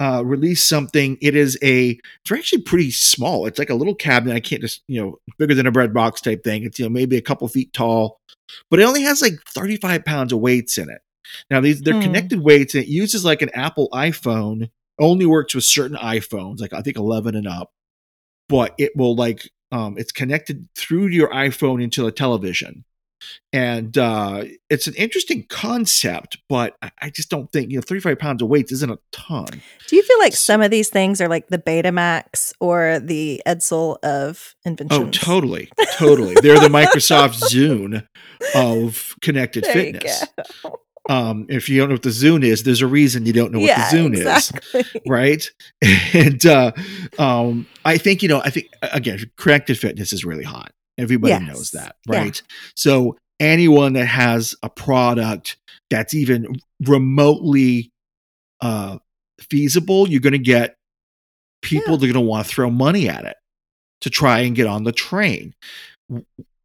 uh, 0.00 0.22
released 0.24 0.68
something. 0.68 1.16
It 1.22 1.36
is 1.36 1.56
a, 1.62 1.90
it's 2.24 2.32
actually 2.32 2.62
pretty 2.62 2.90
small. 2.90 3.46
It's 3.46 3.58
like 3.58 3.70
a 3.70 3.74
little 3.74 3.94
cabinet. 3.94 4.34
I 4.34 4.40
can't 4.40 4.60
just, 4.62 4.82
you 4.88 5.00
know, 5.00 5.18
bigger 5.38 5.54
than 5.54 5.66
a 5.66 5.72
bread 5.72 5.94
box 5.94 6.20
type 6.20 6.42
thing. 6.42 6.64
It's, 6.64 6.78
you 6.80 6.86
know, 6.86 6.90
maybe 6.90 7.16
a 7.16 7.22
couple 7.22 7.46
feet 7.48 7.72
tall, 7.72 8.18
but 8.68 8.80
it 8.80 8.84
only 8.84 9.02
has 9.02 9.22
like 9.22 9.34
35 9.54 10.04
pounds 10.04 10.32
of 10.32 10.40
weights 10.40 10.76
in 10.76 10.90
it. 10.90 11.00
Now, 11.50 11.60
these, 11.60 11.80
they're 11.82 11.94
Hmm. 11.94 12.00
connected 12.02 12.40
weights 12.40 12.74
and 12.74 12.84
it 12.84 12.88
uses 12.88 13.24
like 13.24 13.42
an 13.42 13.50
Apple 13.54 13.88
iPhone 13.92 14.70
only 14.98 15.26
works 15.26 15.54
with 15.54 15.64
certain 15.64 15.96
iPhones, 15.96 16.60
like 16.60 16.72
I 16.72 16.82
think 16.82 16.96
11 16.96 17.34
and 17.36 17.46
up, 17.46 17.70
but 18.48 18.74
it 18.78 18.92
will 18.96 19.14
like 19.14 19.48
um, 19.70 19.96
it's 19.98 20.12
connected 20.12 20.66
through 20.74 21.08
your 21.08 21.28
iPhone 21.28 21.82
into 21.82 22.06
a 22.06 22.10
television, 22.12 22.84
and 23.52 23.96
uh, 23.98 24.44
it's 24.70 24.86
an 24.86 24.94
interesting 24.94 25.44
concept. 25.48 26.38
But 26.48 26.74
I, 26.80 26.90
I 27.02 27.10
just 27.10 27.28
don't 27.28 27.52
think 27.52 27.70
you 27.70 27.76
know 27.76 27.82
35 27.82 28.18
pounds 28.18 28.42
of 28.42 28.48
weights 28.48 28.72
isn't 28.72 28.90
a 28.90 28.98
ton. 29.12 29.46
Do 29.86 29.96
you 29.96 30.02
feel 30.02 30.18
like 30.18 30.34
some 30.34 30.62
of 30.62 30.70
these 30.70 30.88
things 30.88 31.20
are 31.20 31.28
like 31.28 31.48
the 31.48 31.58
Betamax 31.58 32.54
or 32.60 32.98
the 32.98 33.42
Edsel 33.46 33.98
of 34.02 34.54
inventions? 34.64 35.00
Oh, 35.00 35.10
totally, 35.10 35.68
totally. 35.96 36.34
They're 36.40 36.60
the 36.60 36.68
Microsoft 36.68 37.40
Zune 37.50 38.06
of 38.54 39.14
connected 39.20 39.64
There 39.64 39.76
you 39.76 39.92
fitness. 39.92 40.24
Um, 41.08 41.46
if 41.48 41.68
you 41.68 41.78
don't 41.78 41.88
know 41.88 41.94
what 41.94 42.02
the 42.02 42.10
Zune 42.10 42.44
is, 42.44 42.64
there's 42.64 42.82
a 42.82 42.86
reason 42.86 43.24
you 43.24 43.32
don't 43.32 43.50
know 43.50 43.60
what 43.60 43.68
yeah, 43.68 43.90
the 43.90 43.96
Zune 43.96 44.14
is. 44.14 44.96
right? 45.06 45.50
And 46.14 46.44
uh, 46.46 46.72
um, 47.18 47.66
I 47.84 47.96
think 47.98 48.22
you 48.22 48.28
know, 48.28 48.40
I 48.44 48.50
think 48.50 48.68
again, 48.82 49.30
connected 49.36 49.78
fitness 49.78 50.12
is 50.12 50.24
really 50.24 50.44
hot. 50.44 50.72
Everybody 50.98 51.32
Yes. 51.32 51.42
knows 51.42 51.70
that, 51.70 51.96
Yeah. 52.08 52.18
right? 52.18 52.42
So 52.76 53.16
anyone 53.40 53.94
that 53.94 54.06
has 54.06 54.54
a 54.62 54.68
product 54.68 55.56
that's 55.90 56.12
even 56.12 56.60
remotely 56.84 57.90
uh, 58.60 58.98
feasible, 59.40 60.08
you're 60.08 60.20
going 60.20 60.32
to 60.32 60.38
get 60.38 60.74
people 61.62 61.96
that 61.96 62.04
are 62.08 62.12
going 62.12 62.24
to 62.24 62.28
want 62.28 62.46
to 62.46 62.52
throw 62.52 62.70
money 62.70 63.08
at 63.08 63.24
it 63.24 63.36
to 64.02 64.10
try 64.10 64.40
and 64.40 64.54
get 64.56 64.66
on 64.66 64.84
the 64.84 64.92
train. 64.92 65.54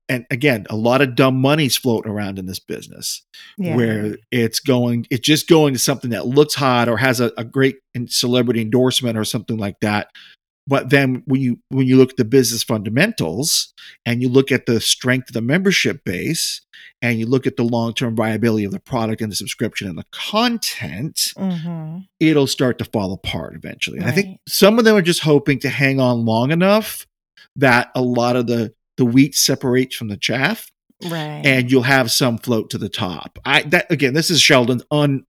And 0.10 0.26
again, 0.30 0.66
a 0.70 0.76
lot 0.76 1.02
of 1.02 1.16
dumb 1.16 1.40
money's 1.40 1.78
floating 1.78 2.12
around 2.12 2.38
in 2.38 2.46
this 2.46 2.60
business 2.60 3.24
Yeah. 3.58 3.76
where 3.76 4.18
it's 4.32 4.60
going 4.60 5.08
it's 5.10 5.26
just 5.26 5.48
going 5.48 5.74
to 5.74 5.80
something 5.80 6.12
that 6.12 6.28
looks 6.28 6.56
hot 6.56 6.90
or 6.90 6.98
has 6.98 7.20
a, 7.22 7.32
a 7.38 7.44
great 7.46 7.78
celebrity 8.08 8.62
endorsement 8.62 9.18
or 9.18 9.24
something 9.24 9.58
like 9.58 9.80
that 9.82 10.10
but 10.68 10.90
then 10.90 11.24
when 11.26 11.42
you 11.42 11.60
when 11.70 11.88
you 11.88 11.98
look 11.98 12.12
at 12.12 12.18
the 12.18 12.26
business 12.26 12.64
fundamentals 12.64 13.74
and 14.06 14.22
you 14.22 14.30
look 14.30 14.52
at 14.52 14.66
the 14.66 14.80
strength 14.82 15.30
of 15.30 15.34
the 15.34 15.42
membership 15.42 16.04
base 16.04 16.62
and 17.02 17.20
you 17.20 17.26
look 17.26 17.46
at 17.48 17.58
the 17.58 17.64
long-term 17.64 18.16
viability 18.16 18.64
of 18.66 18.72
the 18.72 18.80
product 18.80 19.22
and 19.22 19.32
the 19.32 19.36
subscription 19.36 19.88
and 19.88 19.98
the 19.98 20.06
content 20.12 21.34
Mhm. 21.38 22.08
it'll 22.20 22.48
start 22.48 22.78
to 22.80 22.86
fall 22.86 23.14
apart 23.14 23.56
eventually 23.56 23.98
and 24.00 24.08
i 24.08 24.12
think 24.12 24.40
some 24.48 24.80
of 24.80 24.86
them 24.86 24.96
are 24.96 25.02
just 25.02 25.22
hoping 25.22 25.60
to 25.60 25.70
hang 25.70 26.00
on 26.00 26.26
long 26.26 26.52
enough 26.52 27.06
that 27.56 27.90
a 27.96 28.02
lot 28.02 28.36
of 28.36 28.48
the 28.48 28.74
the 28.98 29.06
wheat 29.06 29.36
separates 29.36 29.95
from 29.95 30.07
the 30.07 30.18
chaff 30.18 30.70
Right. 31.03 31.41
and 31.45 31.70
you'll 31.70 31.82
have 31.84 32.11
some 32.11 32.38
float 32.38 32.70
to 32.70 32.78
the 32.78 32.88
top. 32.90 33.38
I 33.44 33.64
that 33.64 33.91
again, 33.91 34.14
this 34.14 34.30
is 34.30 34.41
Sheldon's 34.41 34.84
un 34.91 35.26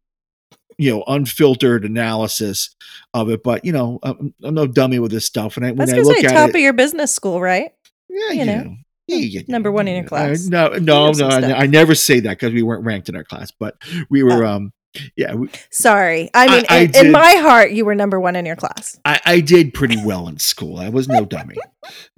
you 0.78 0.92
know 0.92 1.04
unfiltered 1.06 1.84
analysis 1.84 2.74
of 3.12 3.28
it, 3.30 3.42
but 3.42 3.64
you 3.64 3.72
know 3.72 3.98
I'm, 4.02 4.34
I'm 4.44 4.54
no 4.54 4.66
dummy 4.66 4.98
with 5.00 5.10
this 5.10 5.26
stuff. 5.26 5.56
And 5.56 5.66
I, 5.66 5.70
I 5.70 5.72
when 5.72 5.92
I 5.92 5.98
look 5.98 6.16
say 6.18 6.26
at 6.26 6.32
top 6.32 6.50
it, 6.50 6.56
of 6.56 6.60
your 6.60 6.72
business 6.74 7.12
school, 7.12 7.40
right? 7.40 7.72
yeah, 8.08 8.30
you 8.30 8.38
you 8.38 8.44
know, 8.44 8.62
know. 8.62 8.76
Yeah, 9.08 9.16
yeah, 9.16 9.40
number 9.48 9.72
one 9.72 9.88
in 9.88 9.96
your 9.96 10.04
class. 10.04 10.46
Uh, 10.46 10.50
no, 10.50 10.68
no, 10.78 11.10
no. 11.12 11.28
I. 11.28 11.62
I 11.62 11.66
never 11.66 11.94
say 11.94 12.20
that 12.20 12.38
because 12.38 12.52
we 12.52 12.62
weren't 12.62 12.84
ranked 12.84 13.08
in 13.08 13.16
our 13.16 13.24
class, 13.24 13.50
but 13.50 13.76
we 14.08 14.22
were. 14.22 14.44
Oh. 14.44 14.48
um 14.50 14.72
Yeah, 15.16 15.34
we, 15.34 15.48
Sorry. 15.70 16.30
I 16.34 16.46
mean, 16.48 16.64
I 16.68 16.78
in, 16.80 16.90
did- 16.92 17.06
in 17.06 17.12
my 17.12 17.34
heart, 17.36 17.72
you 17.72 17.84
were 17.84 17.94
number 17.94 18.20
one 18.20 18.36
in 18.36 18.46
your 18.46 18.56
class. 18.56 18.98
I, 19.04 19.20
I 19.24 19.40
did 19.40 19.74
pretty 19.74 19.96
well 20.04 20.28
in 20.28 20.38
school. 20.38 20.78
I 20.78 20.88
was 20.88 21.08
no 21.08 21.24
dummy. 21.24 21.56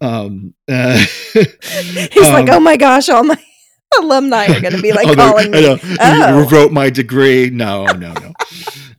Um, 0.00 0.54
uh, 0.68 0.98
He's 1.32 2.16
like, 2.30 2.48
um, 2.48 2.56
oh 2.56 2.60
my 2.60 2.76
gosh, 2.76 3.08
all 3.08 3.24
my 3.24 3.42
alumni 4.00 4.46
are 4.46 4.60
going 4.60 4.74
to 4.74 4.82
be 4.82 4.92
like 4.92 5.06
Oh, 5.10 5.14
calling 5.14 5.54
I 5.54 5.60
me. 5.60 5.62
know. 5.66 5.78
Oh. 6.00 6.38
You 6.42 6.48
wrote 6.48 6.72
my 6.72 6.90
degree. 6.90 7.50
No, 7.50 7.86
no, 7.86 8.12
no, 8.12 8.32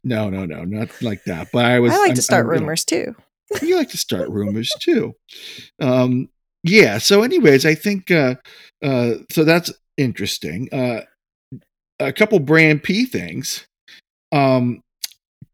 no, 0.03 0.29
no, 0.29 0.45
no, 0.45 0.63
not 0.63 0.89
like 1.01 1.23
that. 1.25 1.49
But 1.53 1.65
I 1.65 1.79
was. 1.79 1.91
I 1.93 1.97
like 1.97 2.07
I'm- 2.07 2.15
to 2.15 2.21
start 2.21 2.45
I'm, 2.45 2.51
you 2.53 2.55
know, 2.55 2.61
rumors 2.61 2.85
too. 2.85 3.15
you 3.61 3.75
like 3.75 3.89
to 3.89 3.97
start 3.97 4.29
rumors 4.29 4.69
too. 4.79 5.13
Um, 5.79 6.29
yeah. 6.63 6.97
So, 6.97 7.21
anyways, 7.23 7.65
I 7.65 7.75
think 7.75 8.09
uh, 8.11 8.35
uh, 8.83 9.11
so. 9.31 9.43
That's 9.43 9.71
interesting. 9.97 10.69
Uh, 10.71 11.01
a 11.99 12.13
couple 12.13 12.39
brand 12.39 12.83
P 12.83 13.05
things. 13.05 13.65
Um, 14.31 14.83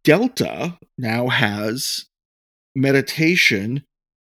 Delta 0.03 0.78
now 0.98 1.28
has 1.28 2.06
meditation 2.76 3.86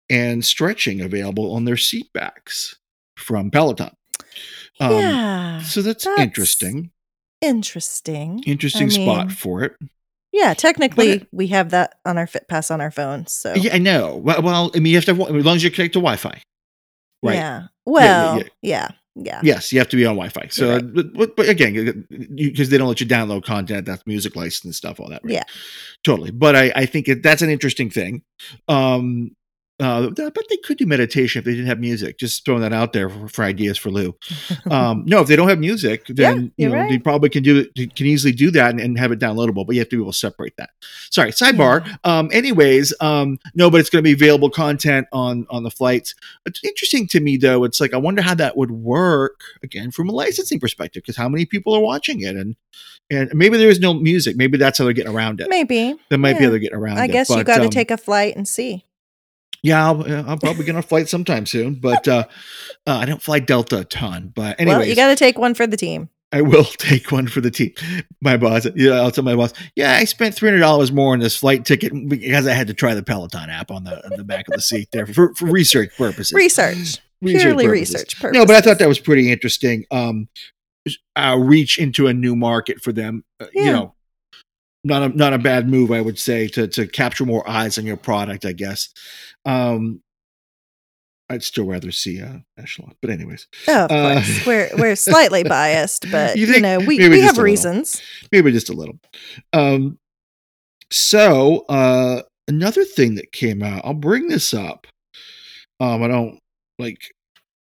and 0.09 0.43
stretching 0.45 1.01
available 1.01 1.53
on 1.55 1.65
their 1.65 1.77
seat 1.77 2.07
backs 2.13 2.77
from 3.17 3.49
Peloton. 3.49 3.91
Um, 4.79 4.91
yeah. 4.91 5.61
So 5.61 5.81
that's, 5.81 6.05
that's 6.05 6.19
interesting. 6.19 6.91
Interesting. 7.41 8.43
Interesting 8.45 8.87
I 8.87 8.89
spot 8.89 9.27
mean, 9.27 9.35
for 9.35 9.63
it. 9.63 9.75
Yeah, 10.31 10.53
technically, 10.53 11.09
it- 11.09 11.27
we 11.31 11.47
have 11.47 11.69
that 11.71 11.95
on 12.05 12.17
our 12.17 12.27
Fit 12.27 12.47
Pass 12.47 12.71
on 12.71 12.81
our 12.81 12.91
phones. 12.91 13.33
So 13.33 13.53
Yeah, 13.53 13.75
I 13.75 13.77
know. 13.77 14.17
Well, 14.17 14.41
well, 14.41 14.71
I 14.75 14.79
mean, 14.79 14.91
you 14.91 14.97
have 14.97 15.05
to 15.05 15.15
have, 15.15 15.35
as 15.35 15.45
long 15.45 15.55
as 15.55 15.63
you 15.63 15.71
connect 15.71 15.93
to 15.93 15.99
Wi-Fi, 15.99 16.41
right? 17.23 17.35
Yeah. 17.35 17.63
Well, 17.85 18.37
yeah. 18.37 18.43
yeah. 18.43 18.49
Yeah. 18.61 18.87
Yes, 19.43 19.71
you 19.71 19.79
have 19.79 19.89
to 19.89 19.95
be 19.95 20.05
on 20.05 20.15
Wi-Fi. 20.15 20.47
So, 20.49 20.73
right. 20.73 20.93
but, 20.93 21.13
but, 21.13 21.35
but 21.35 21.49
again, 21.49 22.07
because 22.35 22.69
they 22.69 22.77
don't 22.77 22.87
let 22.87 22.99
you 22.99 23.05
download 23.05 23.43
content, 23.43 23.85
that's 23.85 24.05
music 24.07 24.35
license 24.35 24.77
stuff, 24.77 24.99
all 24.99 25.09
that. 25.09 25.23
right? 25.23 25.33
Yeah. 25.33 25.43
totally. 26.03 26.31
But 26.31 26.55
I, 26.55 26.71
I 26.75 26.85
think 26.85 27.07
it, 27.07 27.21
that's 27.21 27.41
an 27.41 27.49
interesting 27.49 27.89
thing. 27.89 28.23
Um, 28.67 29.35
uh, 29.83 30.09
but 30.09 30.43
they 30.49 30.57
could 30.57 30.77
do 30.77 30.85
meditation 30.85 31.39
if 31.39 31.45
they 31.45 31.51
didn't 31.51 31.67
have 31.67 31.79
music. 31.79 32.17
Just 32.17 32.45
throwing 32.45 32.61
that 32.61 32.73
out 32.73 32.93
there 32.93 33.09
for, 33.09 33.27
for 33.27 33.43
ideas 33.43 33.77
for 33.77 33.89
Lou. 33.89 34.15
Um, 34.69 35.03
no, 35.05 35.19
if 35.19 35.27
they 35.27 35.35
don't 35.35 35.49
have 35.49 35.59
music, 35.59 36.05
then 36.07 36.43
you 36.43 36.51
you're 36.57 36.69
know 36.69 36.77
right. 36.77 36.89
they 36.89 36.97
probably 36.97 37.29
can 37.29 37.43
do 37.43 37.59
it. 37.75 37.95
Can 37.95 38.07
easily 38.07 38.31
do 38.31 38.49
that 38.51 38.71
and, 38.71 38.79
and 38.79 38.97
have 38.97 39.11
it 39.11 39.19
downloadable. 39.19 39.65
But 39.65 39.75
you 39.75 39.81
have 39.81 39.89
to 39.89 39.97
be 39.97 40.01
able 40.01 40.11
to 40.11 40.17
separate 40.17 40.55
that. 40.57 40.69
Sorry, 41.11 41.31
sidebar. 41.31 41.85
Um, 42.03 42.29
anyways, 42.31 42.93
um, 43.01 43.39
no, 43.55 43.69
but 43.69 43.81
it's 43.81 43.89
going 43.89 44.03
to 44.03 44.07
be 44.07 44.13
available 44.13 44.49
content 44.49 45.07
on 45.11 45.45
on 45.49 45.63
the 45.63 45.69
flights. 45.69 46.15
It's 46.45 46.63
interesting 46.63 47.07
to 47.09 47.19
me 47.19 47.37
though. 47.37 47.63
It's 47.65 47.81
like 47.81 47.93
I 47.93 47.97
wonder 47.97 48.21
how 48.21 48.35
that 48.35 48.55
would 48.57 48.71
work 48.71 49.41
again 49.63 49.91
from 49.91 50.09
a 50.09 50.13
licensing 50.13 50.59
perspective 50.59 51.03
because 51.03 51.17
how 51.17 51.29
many 51.29 51.45
people 51.45 51.73
are 51.73 51.81
watching 51.81 52.21
it 52.21 52.35
and 52.35 52.55
and 53.09 53.31
maybe 53.33 53.57
there 53.57 53.69
is 53.69 53.79
no 53.79 53.93
music. 53.93 54.37
Maybe 54.37 54.57
that's 54.57 54.77
how 54.77 54.85
they're 54.85 54.93
getting 54.93 55.13
around 55.13 55.41
it. 55.41 55.49
Maybe. 55.49 55.95
That 56.09 56.17
might 56.17 56.33
be 56.33 56.39
yeah. 56.39 56.45
how 56.45 56.49
they're 56.51 56.59
getting 56.59 56.77
around 56.77 56.97
it. 56.97 57.01
I 57.01 57.05
it. 57.05 57.11
guess 57.11 57.29
you 57.29 57.43
got 57.43 57.57
to 57.57 57.65
um, 57.65 57.69
take 57.69 57.91
a 57.91 57.97
flight 57.97 58.35
and 58.35 58.47
see. 58.47 58.85
Yeah, 59.63 59.85
I'll, 59.85 60.01
uh, 60.01 60.23
I'm 60.27 60.39
probably 60.39 60.65
going 60.65 60.75
to 60.75 60.81
flight 60.81 61.07
sometime 61.09 61.45
soon, 61.45 61.75
but 61.75 62.05
uh, 62.07 62.25
uh, 62.85 62.97
I 62.97 63.05
don't 63.05 63.21
fly 63.21 63.39
Delta 63.39 63.79
a 63.79 63.85
ton. 63.85 64.31
But 64.35 64.59
anyway, 64.59 64.77
well, 64.79 64.85
you 64.85 64.95
got 64.95 65.07
to 65.07 65.15
take 65.15 65.37
one 65.37 65.53
for 65.53 65.65
the 65.65 65.77
team. 65.77 66.09
I 66.33 66.41
will 66.41 66.63
take 66.77 67.11
one 67.11 67.27
for 67.27 67.39
the 67.41 67.49
team. 67.51 67.71
My 68.21 68.35
boss, 68.37 68.67
yeah, 68.75 68.93
I'll 68.95 69.11
tell 69.11 69.23
my 69.23 69.35
boss, 69.35 69.53
yeah, 69.75 69.93
I 69.95 70.03
spent 70.03 70.35
three 70.35 70.49
hundred 70.49 70.59
dollars 70.59 70.91
more 70.91 71.13
on 71.13 71.19
this 71.19 71.37
flight 71.37 71.63
ticket 71.63 71.93
because 72.09 72.45
I 72.45 72.53
had 72.53 72.67
to 72.67 72.73
try 72.73 72.93
the 72.93 73.03
Peloton 73.03 73.49
app 73.49 73.71
on 73.71 73.83
the 73.85 74.03
on 74.03 74.17
the 74.17 74.23
back 74.25 74.47
of 74.49 74.53
the 74.55 74.61
seat 74.61 74.89
there 74.91 75.05
for, 75.05 75.33
for 75.35 75.45
research 75.45 75.91
purposes. 75.97 76.33
Research. 76.33 76.99
Research 77.21 77.41
Purely 77.43 77.65
purposes. 77.65 77.93
research 77.95 78.19
purposes. 78.19 78.39
No, 78.41 78.45
but 78.45 78.55
I 78.57 78.61
thought 78.61 78.79
that 78.79 78.87
was 78.89 78.99
pretty 78.99 79.31
interesting. 79.31 79.85
Um, 79.91 80.27
uh, 81.15 81.37
reach 81.39 81.79
into 81.79 82.07
a 82.07 82.13
new 82.13 82.35
market 82.35 82.81
for 82.81 82.91
them. 82.91 83.23
Uh, 83.39 83.45
You 83.53 83.63
Yeah. 83.63 83.71
know, 83.71 83.95
not 84.83 85.03
a 85.03 85.09
not 85.17 85.33
a 85.33 85.37
bad 85.37 85.67
move, 85.69 85.91
I 85.91 86.01
would 86.01 86.19
say, 86.19 86.47
to 86.49 86.67
to 86.67 86.87
capture 86.87 87.25
more 87.25 87.47
eyes 87.49 87.77
on 87.77 87.85
your 87.85 87.97
product. 87.97 88.45
I 88.45 88.53
guess. 88.53 88.89
Um, 89.45 90.01
I'd 91.29 91.41
still 91.43 91.65
rather 91.65 91.91
see 91.91 92.21
uh, 92.21 92.39
Echelon, 92.57 92.93
but 93.01 93.09
anyways, 93.09 93.47
Oh, 93.67 93.85
of 93.85 93.91
Uh, 93.91 94.13
course. 94.15 94.45
we're 94.45 94.69
we're 94.77 94.95
slightly 94.95 95.43
biased, 95.59 96.11
but 96.11 96.35
You 96.35 96.47
you, 96.47 96.59
know, 96.59 96.79
we, 96.79 96.97
we 96.97 97.21
have 97.21 97.37
a 97.37 97.41
little. 97.41 97.43
reasons. 97.45 98.01
maybe 98.31 98.51
just 98.51 98.69
a 98.69 98.73
little. 98.73 98.99
Um, 99.53 99.97
so 100.91 101.65
uh, 101.69 102.21
another 102.47 102.83
thing 102.83 103.15
that 103.15 103.31
came 103.31 103.63
out, 103.63 103.81
I'll 103.85 103.93
bring 103.93 104.27
this 104.27 104.53
up. 104.53 104.85
Um, 105.79 106.03
I 106.03 106.07
don't 106.07 106.39
like 106.77 107.11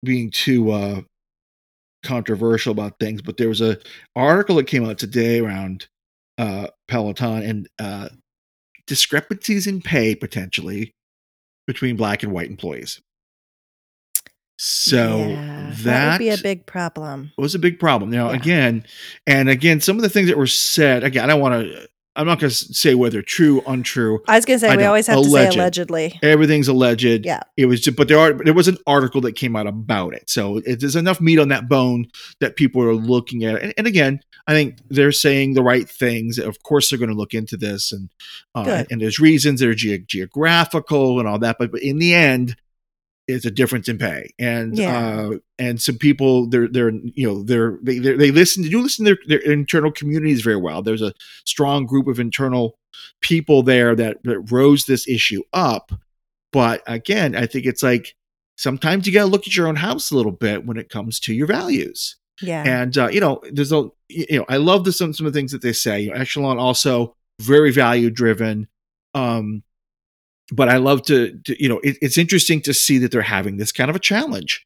being 0.04 0.30
too 0.30 0.70
uh 0.70 1.00
controversial 2.02 2.72
about 2.72 2.98
things, 2.98 3.20
but 3.20 3.36
there 3.36 3.48
was 3.48 3.60
a 3.60 3.78
article 4.16 4.56
that 4.56 4.66
came 4.66 4.88
out 4.88 4.98
today 4.98 5.40
around 5.40 5.86
uh 6.38 6.68
Peloton 6.88 7.42
and 7.42 7.68
uh 7.78 8.08
discrepancies 8.86 9.66
in 9.66 9.80
pay 9.82 10.14
potentially 10.14 10.94
between 11.66 11.96
black 11.96 12.22
and 12.22 12.32
white 12.32 12.48
employees. 12.50 13.00
So 14.58 15.16
Yeah, 15.16 15.70
that 15.84 16.12
would 16.12 16.18
be 16.18 16.30
a 16.30 16.38
big 16.38 16.66
problem. 16.66 17.32
It 17.36 17.40
was 17.40 17.54
a 17.54 17.58
big 17.58 17.78
problem. 17.78 18.10
Now, 18.10 18.30
Yeah. 18.30 18.36
again, 18.36 18.84
and 19.26 19.48
again, 19.48 19.80
some 19.80 19.96
of 19.96 20.02
the 20.02 20.08
things 20.10 20.28
that 20.28 20.36
were 20.36 20.46
said, 20.46 21.02
again, 21.02 21.24
I 21.24 21.28
don't 21.28 21.40
want 21.40 21.64
to, 21.64 21.88
I'm 22.20 22.26
not 22.26 22.38
going 22.38 22.50
to 22.50 22.54
say 22.54 22.94
whether 22.94 23.22
true, 23.22 23.60
or 23.62 23.72
untrue. 23.72 24.22
I 24.28 24.36
was 24.36 24.44
going 24.44 24.60
to 24.60 24.66
I 24.66 24.70
say 24.70 24.76
we 24.76 24.82
know. 24.82 24.88
always 24.88 25.06
have 25.06 25.16
Alleged. 25.16 25.52
to 25.52 25.52
say 25.52 25.58
allegedly. 25.58 26.18
Everything's 26.22 26.68
alleged. 26.68 27.24
Yeah. 27.24 27.40
It 27.56 27.66
was, 27.66 27.80
just, 27.80 27.96
but 27.96 28.08
there 28.08 28.18
are, 28.18 28.32
there 28.34 28.52
was 28.52 28.68
an 28.68 28.76
article 28.86 29.22
that 29.22 29.32
came 29.32 29.56
out 29.56 29.66
about 29.66 30.12
it. 30.12 30.28
So 30.28 30.58
it, 30.58 30.80
there's 30.80 30.96
enough 30.96 31.20
meat 31.20 31.38
on 31.38 31.48
that 31.48 31.68
bone 31.68 32.08
that 32.40 32.56
people 32.56 32.82
are 32.82 32.94
looking 32.94 33.44
at. 33.44 33.54
it. 33.54 33.62
And, 33.62 33.74
and 33.78 33.86
again, 33.86 34.20
I 34.46 34.52
think 34.52 34.78
they're 34.88 35.12
saying 35.12 35.54
the 35.54 35.62
right 35.62 35.88
things. 35.88 36.38
Of 36.38 36.62
course, 36.62 36.90
they're 36.90 36.98
going 36.98 37.10
to 37.10 37.16
look 37.16 37.34
into 37.34 37.56
this, 37.56 37.92
and 37.92 38.08
uh, 38.54 38.84
and 38.90 39.00
there's 39.00 39.20
reasons 39.20 39.60
that 39.60 39.68
are 39.68 39.74
ge- 39.74 40.04
geographical 40.06 41.20
and 41.20 41.28
all 41.28 41.38
that. 41.38 41.56
But, 41.58 41.70
but 41.70 41.82
in 41.82 41.98
the 41.98 42.14
end, 42.14 42.56
it's 43.34 43.44
a 43.44 43.50
difference 43.50 43.88
in 43.88 43.98
pay, 43.98 44.30
and 44.38 44.76
Yeah. 44.76 45.28
uh, 45.28 45.30
and 45.58 45.80
some 45.80 45.98
people 45.98 46.48
they're 46.48 46.68
they're 46.68 46.90
you 46.90 47.26
know 47.26 47.42
they're 47.42 47.78
they 47.82 47.98
they're, 47.98 48.16
they 48.16 48.30
listen 48.30 48.62
to 48.62 48.68
do 48.68 48.80
listen 48.82 49.04
to 49.04 49.14
their, 49.14 49.38
their 49.38 49.52
internal 49.52 49.90
communities 49.92 50.42
very 50.42 50.56
well. 50.56 50.82
There's 50.82 51.02
a 51.02 51.14
strong 51.44 51.86
group 51.86 52.06
of 52.06 52.20
internal 52.20 52.76
people 53.20 53.62
there 53.62 53.94
that, 53.94 54.18
that 54.24 54.40
rose 54.50 54.84
this 54.86 55.06
issue 55.08 55.42
up. 55.52 55.92
But 56.52 56.82
again, 56.86 57.36
I 57.36 57.46
think 57.46 57.66
it's 57.66 57.82
like 57.82 58.14
sometimes 58.56 59.06
you 59.06 59.12
got 59.12 59.20
to 59.20 59.30
look 59.30 59.46
at 59.46 59.56
your 59.56 59.68
own 59.68 59.76
house 59.76 60.10
a 60.10 60.16
little 60.16 60.32
bit 60.32 60.66
when 60.66 60.76
it 60.76 60.88
comes 60.90 61.20
to 61.20 61.34
your 61.34 61.46
values. 61.46 62.16
Yeah. 62.42 62.62
And 62.66 62.96
uh, 62.98 63.08
you 63.08 63.20
know, 63.20 63.40
there's 63.52 63.72
a 63.72 63.88
you 64.08 64.38
know, 64.38 64.46
I 64.48 64.56
love 64.56 64.84
the 64.84 64.92
some 64.92 65.12
some 65.12 65.26
of 65.26 65.32
the 65.32 65.38
things 65.38 65.52
that 65.52 65.62
they 65.62 65.72
say. 65.72 66.00
You 66.00 66.10
know, 66.10 66.16
Echelon 66.16 66.58
also 66.58 67.14
very 67.40 67.70
value 67.70 68.10
driven. 68.10 68.66
Um, 69.14 69.62
but 70.52 70.68
I 70.68 70.76
love 70.78 71.02
to, 71.04 71.38
to 71.44 71.62
you 71.62 71.68
know, 71.68 71.78
it, 71.84 71.96
it's 72.02 72.18
interesting 72.18 72.60
to 72.62 72.74
see 72.74 72.98
that 72.98 73.10
they're 73.12 73.22
having 73.22 73.56
this 73.56 73.72
kind 73.72 73.88
of 73.90 73.96
a 73.96 74.00
challenge. 74.00 74.64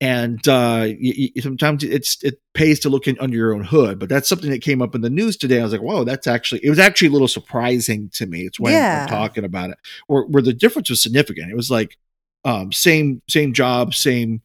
And 0.00 0.46
uh, 0.46 0.88
y 1.00 1.30
y 1.36 1.40
sometimes 1.40 1.82
it's 1.82 2.22
it 2.22 2.38
pays 2.52 2.80
to 2.80 2.90
look 2.90 3.08
in 3.08 3.16
under 3.18 3.34
your 3.36 3.54
own 3.54 3.64
hood, 3.64 3.98
but 3.98 4.10
that's 4.10 4.28
something 4.28 4.50
that 4.50 4.60
came 4.60 4.82
up 4.82 4.94
in 4.94 5.00
the 5.00 5.08
news 5.08 5.38
today. 5.38 5.58
I 5.58 5.62
was 5.62 5.72
like, 5.72 5.80
"Whoa, 5.80 6.04
that's 6.04 6.26
actually." 6.26 6.60
It 6.62 6.68
was 6.68 6.78
actually 6.78 7.08
a 7.08 7.12
little 7.12 7.28
surprising 7.28 8.10
to 8.14 8.26
me. 8.26 8.42
It's 8.42 8.60
when 8.60 8.74
Yeah. 8.74 9.02
I'm 9.04 9.08
talking 9.08 9.44
about 9.44 9.70
it, 9.70 9.78
where, 10.06 10.24
where 10.24 10.42
the 10.42 10.52
difference 10.52 10.90
was 10.90 11.00
significant. 11.02 11.50
It 11.50 11.56
was 11.56 11.70
like 11.70 11.96
um, 12.44 12.72
same 12.72 13.22
same 13.30 13.54
job, 13.54 13.94
same 13.94 14.42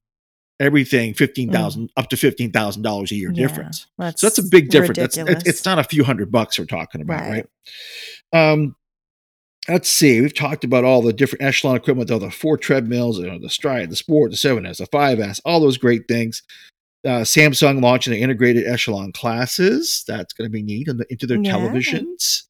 everything, 0.57 1.13
fifteen 1.15 1.51
thousand 1.51 1.89
up 1.97 2.07
to 2.11 2.15
fifteen 2.17 2.51
thousand 2.53 2.83
dollars 2.83 3.11
a 3.11 3.15
year 3.15 3.31
Yeah. 3.33 3.47
difference. 3.47 3.87
That's 3.97 4.21
So 4.21 4.27
that's 4.27 4.37
a 4.39 4.43
big 4.43 4.69
difference. 4.69 4.97
That's 4.99 5.17
ridiculous. 5.17 5.43
it's 5.45 5.65
not 5.65 5.79
a 5.79 5.83
few 5.83 6.05
hundred 6.05 6.31
bucks 6.31 6.57
we're 6.59 6.65
talking 6.65 7.01
about, 7.01 7.19
right? 7.29 7.45
Right. 8.33 8.51
Um, 8.51 8.75
let's 9.69 9.89
see. 9.89 10.21
We've 10.21 10.33
talked 10.33 10.63
about 10.63 10.83
all 10.83 11.01
the 11.01 11.13
different 11.13 11.43
echelon 11.43 11.75
equipment, 11.75 12.09
though 12.09 12.19
the 12.19 12.31
four 12.31 12.57
treadmills, 12.57 13.19
you 13.19 13.27
know, 13.27 13.39
the 13.39 13.49
Stride, 13.49 13.89
the 13.89 13.95
Sport, 13.95 14.31
the 14.31 14.37
7S, 14.37 14.77
the 14.77 14.87
5S, 14.87 15.39
all 15.45 15.59
those 15.59 15.77
great 15.77 16.07
things. 16.07 16.43
Uh, 17.03 17.21
Samsung 17.21 17.81
launching 17.81 18.13
the 18.13 18.21
integrated 18.21 18.67
echelon 18.67 19.11
classes. 19.11 20.03
That's 20.07 20.33
going 20.33 20.47
to 20.47 20.51
be 20.51 20.61
neat 20.63 20.87
in 20.87 20.97
the, 20.97 21.05
into 21.09 21.25
their 21.25 21.39
Yeah. 21.41 21.53
televisions. 21.53 22.43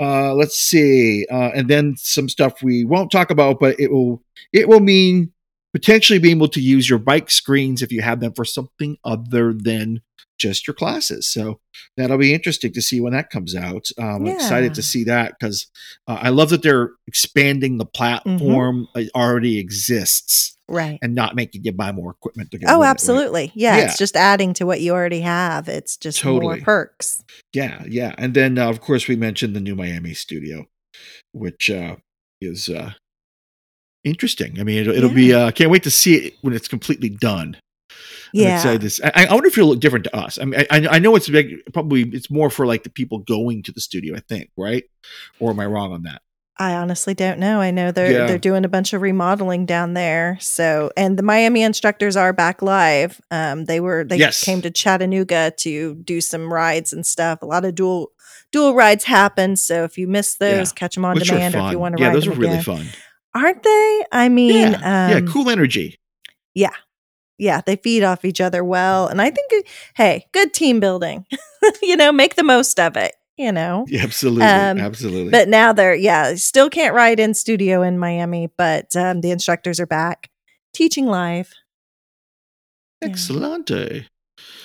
Uh, 0.00 0.32
let's 0.34 0.58
see, 0.58 1.26
uh, 1.28 1.50
and 1.56 1.68
then 1.68 1.96
some 1.96 2.28
stuff 2.28 2.62
we 2.62 2.84
won't 2.84 3.10
talk 3.10 3.30
about, 3.32 3.58
but 3.58 3.78
it 3.80 3.90
will 3.90 4.22
it 4.52 4.68
will 4.68 4.78
mean 4.78 5.32
potentially 5.72 6.20
being 6.20 6.36
able 6.36 6.46
to 6.48 6.60
use 6.60 6.88
your 6.88 7.00
bike 7.00 7.28
screens 7.30 7.82
if 7.82 7.90
you 7.90 8.00
have 8.00 8.20
them 8.20 8.32
for 8.32 8.44
something 8.44 8.96
other 9.04 9.52
than 9.52 10.00
just 10.38 10.66
your 10.66 10.74
classes. 10.74 11.28
So 11.28 11.60
that'll 11.96 12.18
be 12.18 12.32
interesting 12.32 12.72
to 12.72 12.82
see 12.82 13.00
when 13.00 13.12
that 13.12 13.30
comes 13.30 13.54
out. 13.54 13.88
Um, 13.98 14.06
I'm 14.06 14.26
excited 14.26 14.74
to 14.74 14.82
see 14.82 15.04
that 15.04 15.34
because 15.38 15.66
uh, 16.06 16.18
I 16.20 16.30
love 16.30 16.50
that 16.50 16.62
they're 16.62 16.90
expanding 17.06 17.78
the 17.78 17.86
platform 17.86 18.88
that 18.94 19.10
already 19.14 19.58
exists 19.58 20.56
right. 20.68 20.98
and 21.02 21.14
not 21.14 21.34
making 21.34 21.64
you 21.64 21.72
buy 21.72 21.92
more 21.92 22.12
equipment 22.12 22.50
to 22.52 22.58
go. 22.58 22.66
Oh, 22.68 22.70
with 22.70 22.76
it, 22.76 22.80
right? 22.80 22.90
absolutely. 22.90 23.52
Yeah, 23.54 23.76
Yeah. 23.76 23.84
It's 23.84 23.98
just 23.98 24.16
adding 24.16 24.54
to 24.54 24.66
what 24.66 24.80
you 24.80 24.92
already 24.92 25.20
have. 25.20 25.68
It's 25.68 25.96
just 25.96 26.20
Totally. 26.20 26.56
more 26.56 26.64
perks. 26.64 27.24
Yeah, 27.52 27.82
yeah. 27.86 28.14
And 28.18 28.34
then 28.34 28.58
uh, 28.58 28.68
of 28.68 28.80
course 28.80 29.08
we 29.08 29.16
mentioned 29.16 29.56
the 29.56 29.60
new 29.60 29.74
Miami 29.74 30.14
studio, 30.14 30.66
which 31.32 31.70
uh, 31.70 31.96
is 32.40 32.68
uh, 32.68 32.92
interesting. 34.04 34.60
I 34.60 34.64
mean, 34.64 34.78
it'll, 34.78 34.94
it'll 34.94 35.14
be. 35.14 35.34
Uh, 35.34 35.50
can't 35.50 35.70
wait 35.70 35.82
to 35.84 35.90
see 35.90 36.14
it 36.14 36.34
when 36.42 36.54
it's 36.54 36.68
completely 36.68 37.08
done. 37.08 37.56
I'm 38.34 38.40
Yeah. 38.40 38.56
excited 38.56 38.88
to 38.90 39.18
I, 39.18 39.26
I 39.26 39.32
wonder 39.34 39.48
if 39.48 39.56
it'll 39.58 39.70
look 39.70 39.80
different 39.80 40.04
to 40.04 40.16
us. 40.16 40.38
I 40.40 40.44
mean, 40.44 40.64
I, 40.70 40.86
I 40.90 40.98
know 40.98 41.16
it's 41.16 41.28
big. 41.28 41.54
Probably 41.72 42.02
it's 42.02 42.30
more 42.30 42.50
for 42.50 42.66
like 42.66 42.82
the 42.82 42.90
people 42.90 43.18
going 43.18 43.62
to 43.64 43.72
the 43.72 43.80
studio. 43.80 44.14
I 44.16 44.20
think, 44.20 44.50
right? 44.56 44.84
Or 45.40 45.50
am 45.50 45.60
I 45.60 45.66
wrong 45.66 45.92
on 45.92 46.02
that? 46.02 46.22
I 46.60 46.74
honestly 46.74 47.14
don't 47.14 47.38
know. 47.38 47.60
I 47.60 47.70
know 47.70 47.92
they're 47.92 48.10
Yeah. 48.10 48.26
they're 48.26 48.36
doing 48.38 48.64
a 48.64 48.68
bunch 48.68 48.92
of 48.92 49.00
remodeling 49.00 49.64
down 49.64 49.94
there. 49.94 50.38
So, 50.40 50.90
and 50.96 51.16
the 51.16 51.22
Miami 51.22 51.62
instructors 51.62 52.16
are 52.16 52.32
back 52.32 52.62
live. 52.62 53.20
Um, 53.30 53.66
they 53.66 53.78
were 53.78 54.04
they 54.04 54.16
Yes. 54.16 54.42
came 54.44 54.60
to 54.62 54.70
Chattanooga 54.70 55.52
to 55.58 55.94
do 55.94 56.20
some 56.20 56.52
rides 56.52 56.92
and 56.92 57.06
stuff. 57.06 57.42
A 57.42 57.46
lot 57.46 57.64
of 57.64 57.74
dual 57.76 58.10
dual 58.50 58.74
rides 58.74 59.04
happen. 59.04 59.54
So 59.54 59.84
if 59.84 59.96
you 59.96 60.08
miss 60.08 60.34
those, 60.34 60.72
catch 60.72 60.96
them 60.96 61.04
on 61.04 61.14
Which 61.14 61.28
demand, 61.28 61.54
or 61.54 61.66
if 61.66 61.70
you 61.72 61.78
want 61.78 61.96
to 61.96 62.02
Yeah, 62.02 62.08
ride 62.08 62.16
those 62.16 62.24
them 62.24 62.32
are 62.32 62.36
really 62.36 62.52
again. 62.54 62.64
fun. 62.64 62.86
aren't 63.34 63.62
they? 63.62 64.04
I 64.10 64.28
mean, 64.28 64.72
yeah, 64.72 65.10
yeah, 65.10 65.16
um, 65.18 65.26
cool 65.28 65.48
energy. 65.50 66.00
yeah, 66.54 66.70
they 67.38 67.76
feed 67.76 68.02
off 68.02 68.24
each 68.24 68.40
other 68.40 68.64
well, 68.64 69.06
and 69.06 69.20
I 69.22 69.30
think, 69.30 69.66
hey, 69.94 70.26
good 70.32 70.52
team 70.52 70.80
building. 70.80 71.24
you 71.82 71.96
know, 71.96 72.12
make 72.12 72.34
the 72.36 72.42
most 72.44 72.78
of 72.80 72.96
it. 72.96 73.14
You 73.36 73.52
know, 73.52 73.84
Yeah, 73.88 74.02
absolutely, 74.02 74.42
Um, 74.46 74.78
absolutely. 74.78 75.30
but 75.30 75.48
now 75.48 75.72
they're 75.72 75.94
yeah, 75.94 76.34
still 76.34 76.68
can't 76.68 76.92
ride 76.94 77.20
in 77.20 77.34
studio 77.34 77.82
in 77.82 77.96
Miami, 77.96 78.48
but 78.58 78.96
um, 78.96 79.20
the 79.20 79.30
instructors 79.30 79.78
are 79.78 79.86
back 79.86 80.28
teaching 80.74 81.06
live. 81.06 81.52
yeah. 83.00 83.08
Excellente. 83.08 84.06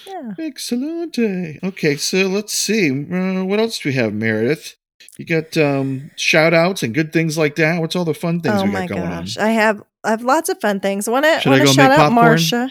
Yeah. 0.07 0.31
Excellente. 0.39 1.63
Okay, 1.63 1.95
so 1.97 2.27
let's 2.27 2.53
see. 2.53 2.89
Uh, 2.89 3.43
what 3.45 3.59
else 3.59 3.79
do 3.79 3.89
we 3.89 3.95
have, 3.95 4.13
Meredith? 4.13 4.75
You 5.17 5.25
got 5.25 5.55
um, 5.57 6.09
shout 6.17 6.53
outs 6.55 6.81
and 6.81 6.93
good 6.95 7.13
things 7.13 7.37
like 7.37 7.55
that. 7.57 7.79
What's 7.79 7.95
all 7.95 8.05
the 8.05 8.13
fun 8.15 8.41
things 8.41 8.61
oh 8.61 8.65
we 8.65 8.71
got 8.71 8.89
going 8.89 9.01
gosh, 9.03 9.37
on? 9.37 9.43
I 9.45 9.49
have 9.51 9.83
I 10.03 10.11
have 10.11 10.23
lots 10.23 10.49
of 10.49 10.59
fun 10.59 10.79
things. 10.79 11.07
I 11.07 11.11
want 11.11 11.25
to 11.25 11.49
want 11.49 11.61
to 11.61 11.67
shout 11.67 11.91
out? 11.91 12.11
Marsha. 12.11 12.69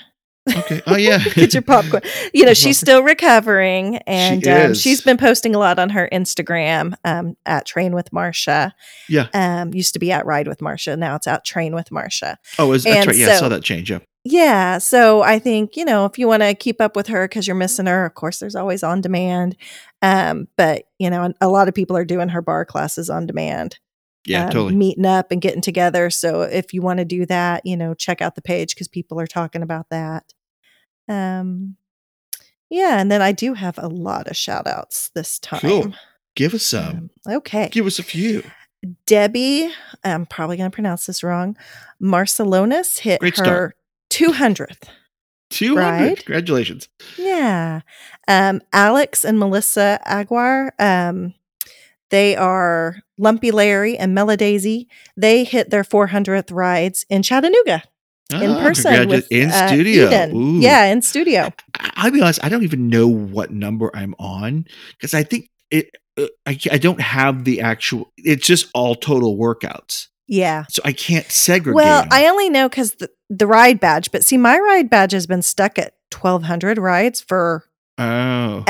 Okay. 0.57 0.83
Oh 0.87 0.97
yeah. 0.97 1.19
Get 1.35 1.55
your 1.55 1.63
popcorn. 1.63 2.03
You 2.33 2.45
know, 2.45 2.55
she's 2.55 2.79
still 2.79 3.03
recovering 3.03 3.99
and 3.99 4.43
she 4.43 4.51
um, 4.51 4.75
she's 4.75 5.01
been 5.01 5.17
posting 5.17 5.55
a 5.55 5.59
lot 5.59 5.79
on 5.79 5.91
her 5.91 6.09
Instagram 6.13 6.95
um, 7.05 7.37
at 7.47 7.65
Train 7.65 7.95
with 7.95 8.11
Marsha. 8.11 8.73
Yeah. 9.09 9.29
Um, 9.35 9.73
used 9.73 9.93
to 9.95 10.01
be 10.01 10.11
at 10.11 10.27
Ride 10.27 10.49
with 10.49 10.59
Marsha. 10.59 10.99
Now 10.99 11.15
it's 11.15 11.27
at 11.27 11.45
Train 11.45 11.75
with 11.75 11.91
Marsha. 11.91 12.37
Oh, 12.59 12.73
is, 12.73 12.85
that's 12.85 13.07
right. 13.07 13.17
Yeah, 13.17 13.27
I 13.27 13.35
so- 13.35 13.41
saw 13.41 13.49
that 13.51 13.63
change. 13.63 13.91
Yeah. 13.91 14.01
Yeah. 14.25 14.79
So 14.79 15.23
I 15.23 15.41
think, 15.41 15.77
you 15.77 15.85
know, 15.85 16.05
if 16.05 16.17
you 16.17 16.29
want 16.29 16.43
to 16.43 16.55
keep 16.55 16.81
up 16.81 16.95
with 16.95 17.09
her 17.09 17.27
because 17.27 17.47
you're 17.47 17.57
missing 17.57 17.87
her, 17.87 18.07
of 18.07 18.15
course, 18.15 18.39
there's 18.39 18.55
always 18.55 18.85
on 18.85 19.01
demand. 19.01 19.57
Um, 20.01 20.47
but, 20.57 20.85
you 20.99 21.11
know, 21.11 21.33
a 21.41 21.49
lot 21.49 21.67
of 21.67 21.75
people 21.75 21.97
are 21.97 22.05
doing 22.05 22.29
her 22.29 22.41
bar 22.41 22.65
classes 22.65 23.11
on 23.11 23.27
demand. 23.27 23.81
Yeah, 24.27 24.45
um, 24.45 24.51
totally. 24.51 24.77
Meeting 24.77 25.07
up 25.07 25.31
and 25.31 25.41
getting 25.41 25.61
together. 25.61 26.11
So 26.11 26.43
if 26.43 26.73
you 26.73 26.83
want 26.83 26.99
to 26.99 27.05
do 27.05 27.27
that, 27.27 27.63
you 27.65 27.77
know, 27.77 27.95
check 27.95 28.21
out 28.23 28.35
the 28.35 28.43
page 28.43 28.75
because 28.75 28.89
people 28.89 29.19
are 29.19 29.27
talking 29.27 29.63
about 29.63 29.89
that. 29.91 30.33
Um, 31.09 31.77
yeah. 32.71 33.01
And 33.01 33.11
then 33.11 33.21
I 33.21 33.33
do 33.33 33.55
have 33.55 33.79
a 33.79 33.89
lot 33.89 34.29
of 34.29 34.37
shout 34.37 34.67
outs 34.67 35.11
this 35.15 35.39
time. 35.39 35.61
Cool. 35.61 35.95
Give 36.35 36.55
us 36.55 36.65
some. 36.65 37.11
Um, 37.27 37.37
okay. 37.37 37.69
Give 37.71 37.87
us 37.87 37.99
a 37.99 38.03
few. 38.03 38.43
Debbie, 39.07 39.71
I'm 40.03 40.27
probably 40.27 40.57
going 40.57 40.71
to 40.71 40.75
pronounce 40.75 41.07
this 41.07 41.23
wrong. 41.23 41.57
Marcelonis 42.03 42.99
hit 42.99 43.21
Great 43.21 43.37
her 43.39 43.45
start. 43.45 43.77
200th. 44.11 44.89
Two 45.53 45.77
hundred. 45.77 46.17
Congratulations. 46.17 46.89
Yeah. 47.19 47.83
Um, 48.27 48.63
Alex 48.73 49.23
and 49.23 49.39
Melissa 49.39 50.01
Aguar, 50.07 50.73
um, 50.79 51.35
they 52.13 52.37
are 52.37 52.99
Lumpy 53.19 53.51
Larry 53.51 53.99
and 53.99 54.17
Meladaisy. 54.17 54.87
They 55.17 55.43
hit 55.43 55.71
their 55.71 55.83
400th 55.83 56.53
rides 56.53 57.05
in 57.11 57.23
Chattanooga 57.25 57.83
in 58.33 58.51
Ah, 58.53 58.63
person 58.63 59.09
with 59.09 59.27
in 59.33 59.51
uh, 59.51 59.67
studio. 59.67 60.29
Ooh. 60.35 60.61
Yeah, 60.61 60.85
in 60.85 61.03
studio. 61.03 61.51
I- 61.79 61.91
I'll 61.97 62.11
be 62.13 62.21
honest. 62.23 62.45
I 62.45 62.49
don't 62.49 62.63
even 62.63 62.89
know 62.89 63.09
what 63.09 63.51
number 63.51 63.91
I'm 63.95 64.15
on 64.21 64.67
because 64.93 65.13
I 65.15 65.25
think 65.25 65.51
it. 65.71 65.91
Uh, 66.17 66.27
I, 66.47 66.59
I 66.71 66.79
don't 66.79 67.01
have 67.01 67.45
the 67.45 67.61
actual. 67.63 68.13
It's 68.19 68.47
just 68.47 68.69
all 68.75 68.95
total 68.95 69.37
workouts, 69.39 70.09
Yeah. 70.29 70.67
so 70.69 70.83
I 70.85 70.93
can't 70.93 71.25
segregate. 71.31 71.75
Well. 71.77 72.07
I 72.11 72.27
only 72.29 72.51
know 72.51 72.69
because 72.69 72.93
the, 72.97 73.09
the 73.31 73.47
ride 73.47 73.81
badge, 73.81 74.13
but 74.13 74.23
see, 74.23 74.37
my 74.37 74.59
ride 74.59 74.91
badge 74.91 75.13
has 75.13 75.27
been 75.27 75.41
stuck 75.43 75.79
at 75.79 75.95
1,200 76.15 76.77
rides 76.77 77.23
forever. 77.23 77.65
oh 77.99 78.65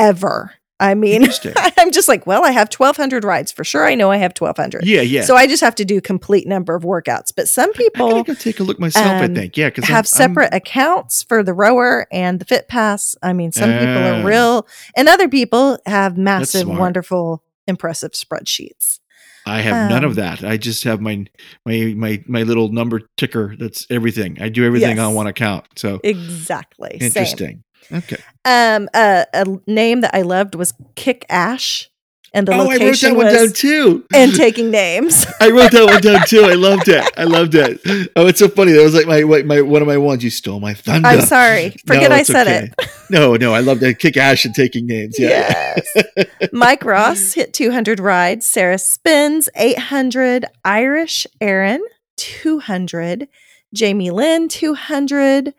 I 0.82 0.94
mean. 0.94 1.22
I'm 1.78 1.92
just 1.92 2.08
like, 2.08 2.26
well, 2.26 2.44
I 2.44 2.50
have 2.50 2.68
1,200 2.68 3.22
rides 3.22 3.52
for 3.52 3.62
sure. 3.62 3.86
I 3.86 3.94
know 3.94 4.10
I 4.10 4.16
have 4.16 4.32
1,200. 4.36 4.84
yeah, 4.84 5.00
yeah. 5.00 5.22
So 5.22 5.36
I 5.36 5.46
just 5.46 5.62
have 5.62 5.76
to 5.76 5.84
do 5.84 6.00
complete 6.00 6.46
number 6.48 6.74
of 6.74 6.82
workouts. 6.82 7.32
But 7.34 7.48
some 7.48 7.72
people 7.72 8.06
I 8.06 8.08
people 8.08 8.24
gotta 8.24 8.24
go 8.24 8.34
take 8.34 8.60
a 8.60 8.64
look 8.64 8.80
myself. 8.80 9.06
um, 9.06 9.22
I 9.22 9.28
think 9.28 9.56
yeah, 9.56 9.68
because 9.68 9.84
have 9.84 10.08
separate 10.08 10.52
accounts 10.52 11.22
for 11.22 11.44
the 11.44 11.54
rower 11.54 12.06
and 12.10 12.40
the 12.40 12.44
fit 12.44 12.66
pass. 12.66 13.14
I 13.22 13.32
mean, 13.32 13.52
some 13.52 13.70
people 13.70 13.86
Ah. 13.96 14.20
are 14.20 14.26
real, 14.26 14.66
and 14.96 15.08
other 15.08 15.28
people 15.28 15.78
have 15.86 16.18
massive, 16.18 16.66
wonderful, 16.66 17.44
impressive 17.68 18.12
spreadsheets. 18.12 18.98
I 19.46 19.60
have 19.60 19.90
none 19.90 20.04
um, 20.04 20.10
of 20.10 20.16
that. 20.16 20.44
I 20.44 20.56
just 20.56 20.84
have 20.84 21.00
my 21.00 21.24
my 21.64 21.94
my 21.96 22.22
my 22.26 22.42
little 22.42 22.68
number 22.68 23.02
ticker. 23.16 23.54
That's 23.56 23.86
everything. 23.90 24.38
I 24.40 24.48
do 24.48 24.64
everything 24.64 24.98
on 24.98 25.14
one 25.14 25.26
account. 25.26 25.66
So 25.76 26.00
Exactly. 26.04 26.98
Same. 27.10 27.62
Okay. 27.90 28.16
Um, 28.44 28.88
uh, 28.94 29.24
a 29.32 29.46
name 29.66 30.00
that 30.02 30.14
I 30.14 30.22
loved 30.22 30.54
was 30.54 30.74
Kick 30.94 31.24
Ash, 31.28 31.90
and 32.34 32.48
the 32.48 32.52
oh, 32.52 32.54
I 32.54 32.58
wrote 32.58 32.68
location 32.72 33.10
that 33.10 33.16
one 33.16 33.26
was 33.26 33.34
down 33.34 33.52
too. 33.52 34.06
and 34.14 34.34
taking 34.34 34.70
names. 34.70 35.26
I 35.40 35.50
wrote 35.50 35.70
that 35.72 35.86
one 35.86 36.00
down 36.00 36.26
too. 36.26 36.44
I 36.44 36.54
loved 36.54 36.88
it. 36.88 37.04
I 37.16 37.24
loved 37.24 37.54
it. 37.54 37.80
Oh, 38.16 38.26
it's 38.26 38.38
so 38.38 38.48
funny. 38.48 38.72
That 38.72 38.82
was 38.82 38.94
like 38.94 39.06
my 39.06 39.22
my, 39.22 39.42
my 39.42 39.60
one 39.60 39.82
of 39.82 39.88
my 39.88 39.98
ones. 39.98 40.24
You 40.24 40.30
stole 40.30 40.58
my 40.58 40.74
thunder. 40.74 41.08
I'm 41.08 41.20
sorry. 41.20 41.70
Forget 41.86 42.10
No, 42.10 42.16
I 42.16 42.22
said 42.22 42.46
okay. 42.46 42.72
it. 42.78 42.90
No, 43.10 43.36
no, 43.36 43.52
I 43.52 43.60
love 43.60 43.80
that. 43.80 43.98
Kick 43.98 44.16
ash 44.16 44.44
and 44.44 44.54
taking 44.54 44.86
names. 44.86 45.18
Yeah. 45.18 45.76
Yes. 45.76 46.26
Mike 46.52 46.84
Ross 46.84 47.34
hit 47.34 47.52
200 47.52 48.00
rides. 48.00 48.46
Sarah 48.46 48.78
Spins 48.78 49.50
800. 49.54 50.46
Irish 50.64 51.26
Aaron 51.40 51.82
200. 52.16 53.28
Jamie 53.74 54.10
Lynn 54.10 54.48
200. 54.48 55.54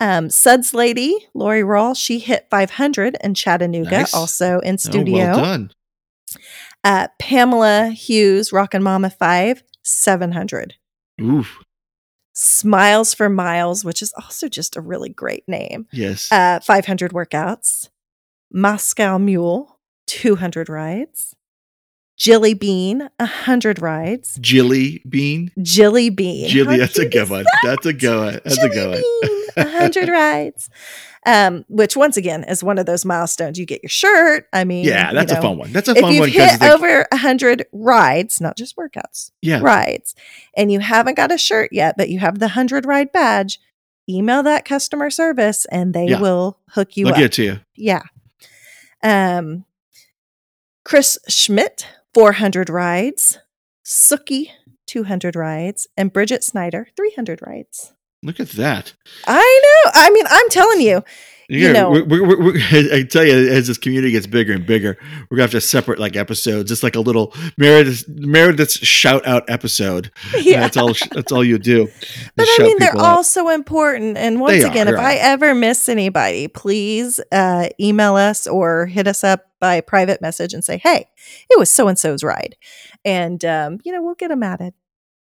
Um, 0.00 0.28
Suds 0.30 0.74
Lady 0.74 1.16
Lori 1.34 1.62
Rawl 1.62 1.96
she 1.96 2.18
hit 2.18 2.46
500 2.50 3.16
in 3.24 3.34
Chattanooga, 3.34 3.90
Nice. 4.00 4.14
also 4.14 4.60
in 4.60 4.76
studio. 4.78 5.16
Oh, 5.24 5.26
well 5.26 5.36
done. 5.36 5.70
uh, 6.84 7.08
Pamela 7.18 7.88
Hughes 7.88 8.52
Rockin' 8.52 8.82
Mama 8.82 9.08
5 9.10 9.62
700. 9.82 10.74
Oof. 11.20 11.58
Smiles 12.34 13.14
for 13.14 13.30
Miles, 13.30 13.84
which 13.84 14.02
is 14.02 14.12
also 14.14 14.48
just 14.48 14.76
a 14.76 14.80
really 14.82 15.08
great 15.08 15.44
name. 15.48 15.86
Yes. 15.92 16.30
uh, 16.30 16.60
500 16.60 17.12
workouts. 17.12 17.88
Moscow 18.52 19.16
Mule, 19.16 19.78
200 20.08 20.68
rides. 20.68 21.34
Jilly 22.18 22.52
Bean, 22.54 23.08
100 23.18 23.80
rides. 23.80 24.38
Jilly 24.40 25.02
bean. 25.08 25.50
Jilly 25.62 26.08
Bean. 26.10 26.48
Jilly. 26.48 26.78
That's 26.78 26.98
a 26.98 27.08
good 27.08 27.28
one. 27.30 27.44
that? 27.44 27.60
That's 27.62 27.86
a 27.86 27.92
good 27.92 28.18
one. 28.18 28.40
That's 28.44 28.58
a 28.58 28.68
Jilly 28.68 28.74
good 28.74 29.04
one. 29.22 29.45
Bean, 29.56 29.64
100 29.66 30.08
rides. 30.08 30.70
Um, 31.24 31.64
which 31.68 31.96
once 31.96 32.16
again 32.16 32.44
is 32.44 32.62
one 32.62 32.78
of 32.78 32.86
those 32.86 33.04
milestones. 33.04 33.58
You 33.58 33.66
get 33.66 33.82
your 33.82 33.90
shirt. 33.90 34.46
I 34.52 34.62
mean, 34.62 34.84
Yeah, 34.84 35.12
that's 35.12 35.32
you 35.32 35.38
a 35.38 35.42
fun 35.42 35.58
one. 35.58 35.72
That's 35.72 35.88
a 35.88 35.92
If 35.96 35.98
fun 36.02 36.12
you've 36.12 36.20
one 36.20 36.28
because 36.28 36.44
hit 36.44 36.52
it's 36.54 36.60
like, 36.62 36.70
over 36.70 37.06
100 37.10 37.66
rides, 37.72 38.40
not 38.40 38.56
just 38.56 38.76
workouts, 38.76 39.32
yeah, 39.42 39.58
rides, 39.60 40.14
and 40.56 40.70
you 40.70 40.78
haven't 40.78 41.16
got 41.16 41.32
a 41.32 41.38
shirt 41.38 41.70
yet, 41.72 41.96
but 41.96 42.10
you 42.10 42.20
have 42.20 42.38
the 42.38 42.46
100 42.46 42.86
ride 42.86 43.10
badge, 43.10 43.58
email 44.08 44.44
that 44.44 44.64
customer 44.64 45.10
service 45.10 45.64
and 45.72 45.92
they 45.94 46.06
Yeah. 46.06 46.20
will 46.20 46.60
hook 46.70 46.96
you 46.96 47.06
they'll 47.06 47.14
up. 47.14 47.18
get 47.18 47.32
to 47.32 47.42
you. 47.42 47.60
Yeah. 47.74 48.02
Um, 49.02 49.64
Chris 50.84 51.18
Schmidt, 51.28 51.88
400 52.14 52.70
rides. 52.70 53.38
Sookie, 53.84 54.50
200 54.86 55.34
rides. 55.34 55.88
And 55.96 56.12
Bridget 56.12 56.44
Snyder, 56.44 56.86
300 56.96 57.40
rides. 57.44 57.92
Look 58.22 58.40
at 58.40 58.48
that. 58.50 58.94
I 59.26 59.60
know. 59.84 59.90
I 59.94 60.10
mean, 60.10 60.24
I'm 60.28 60.48
telling 60.48 60.80
you. 60.80 61.02
You 61.48 61.60
Yeah, 61.68 61.72
know- 61.74 61.90
we're, 61.90 62.04
we're, 62.04 62.42
we're, 62.44 62.56
I 62.92 63.04
tell 63.04 63.24
you, 63.24 63.32
as 63.50 63.68
this 63.68 63.78
community 63.78 64.10
gets 64.10 64.26
bigger 64.26 64.52
and 64.52 64.66
bigger, 64.66 64.98
we're 65.30 65.36
gonna 65.36 65.44
have 65.44 65.52
to 65.52 65.60
separate 65.60 66.00
like 66.00 66.16
episodes, 66.16 66.68
just 66.68 66.82
like 66.82 66.96
a 66.96 67.00
little 67.00 67.32
Meredith 67.56 68.04
Meredith's 68.08 68.78
shout 68.84 69.24
out 69.28 69.48
episode. 69.48 70.10
And 70.34 70.44
Yeah. 70.44 70.58
that's 70.60 70.76
all. 70.76 70.92
That's 71.12 71.30
all 71.30 71.44
you 71.44 71.58
do. 71.58 71.88
But 72.34 72.48
I 72.48 72.62
mean, 72.64 72.78
they're 72.80 72.90
out. 72.96 72.98
all 73.18 73.22
so 73.22 73.48
important. 73.50 74.18
And 74.18 74.40
once 74.40 74.54
They 74.60 74.64
are, 74.64 74.70
again, 74.72 74.88
if 74.88 74.92
you're 74.92 75.00
I 75.00 75.14
ever 75.14 75.54
miss 75.54 75.88
anybody, 75.88 76.48
please 76.48 77.20
uh, 77.30 77.68
email 77.78 78.16
us 78.16 78.48
or 78.48 78.86
hit 78.86 79.06
us 79.06 79.22
up 79.22 79.44
by 79.60 79.80
private 79.80 80.20
message 80.20 80.52
and 80.52 80.64
say, 80.64 80.78
hey, 80.78 81.06
it 81.48 81.58
was 81.58 81.70
so 81.70 81.86
and 81.86 81.96
so's 81.98 82.24
ride. 82.24 82.56
And, 83.04 83.44
um, 83.44 83.78
you 83.84 83.92
know, 83.92 84.02
we'll 84.02 84.14
get 84.16 84.28
them 84.28 84.42
added. 84.42 84.74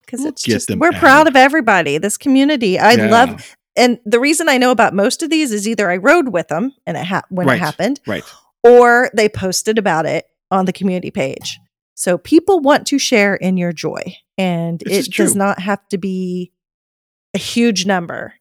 Because 0.08 0.22
We'll 0.22 0.30
it's 0.30 0.42
just, 0.42 0.70
we're 0.76 0.92
proud 0.94 1.28
of 1.28 1.36
everybody, 1.36 1.98
this 2.00 2.18
community. 2.18 2.80
I 2.80 2.94
Yeah. 2.94 3.10
love, 3.12 3.56
and 3.76 4.00
the 4.06 4.20
reason 4.22 4.48
I 4.50 4.58
know 4.58 4.72
about 4.72 4.94
most 4.96 5.22
of 5.22 5.30
these 5.30 5.52
is 5.52 5.68
either 5.68 5.92
I 5.92 5.98
rode 5.98 6.30
with 6.30 6.48
them 6.48 6.74
and 6.88 6.96
it 6.98 7.06
ha- 7.06 7.24
when 7.30 7.46
Right. 7.46 7.58
it 7.58 7.60
happened, 7.60 8.00
right. 8.08 8.24
or 8.64 9.12
they 9.14 9.28
posted 9.30 9.78
about 9.78 10.06
it 10.06 10.26
on 10.50 10.64
the 10.66 10.72
community 10.74 11.12
page. 11.12 11.60
So 11.96 12.18
people 12.18 12.62
want 12.62 12.88
to 12.88 12.98
share 12.98 13.36
in 13.36 13.58
your 13.58 13.74
joy, 13.74 14.02
and 14.38 14.80
This 14.86 15.08
it 15.08 15.14
does 15.14 15.36
not 15.36 15.60
have 15.60 15.86
to 15.90 15.98
be 15.98 16.52
a 17.34 17.38
huge 17.38 17.86
number. 17.86 18.34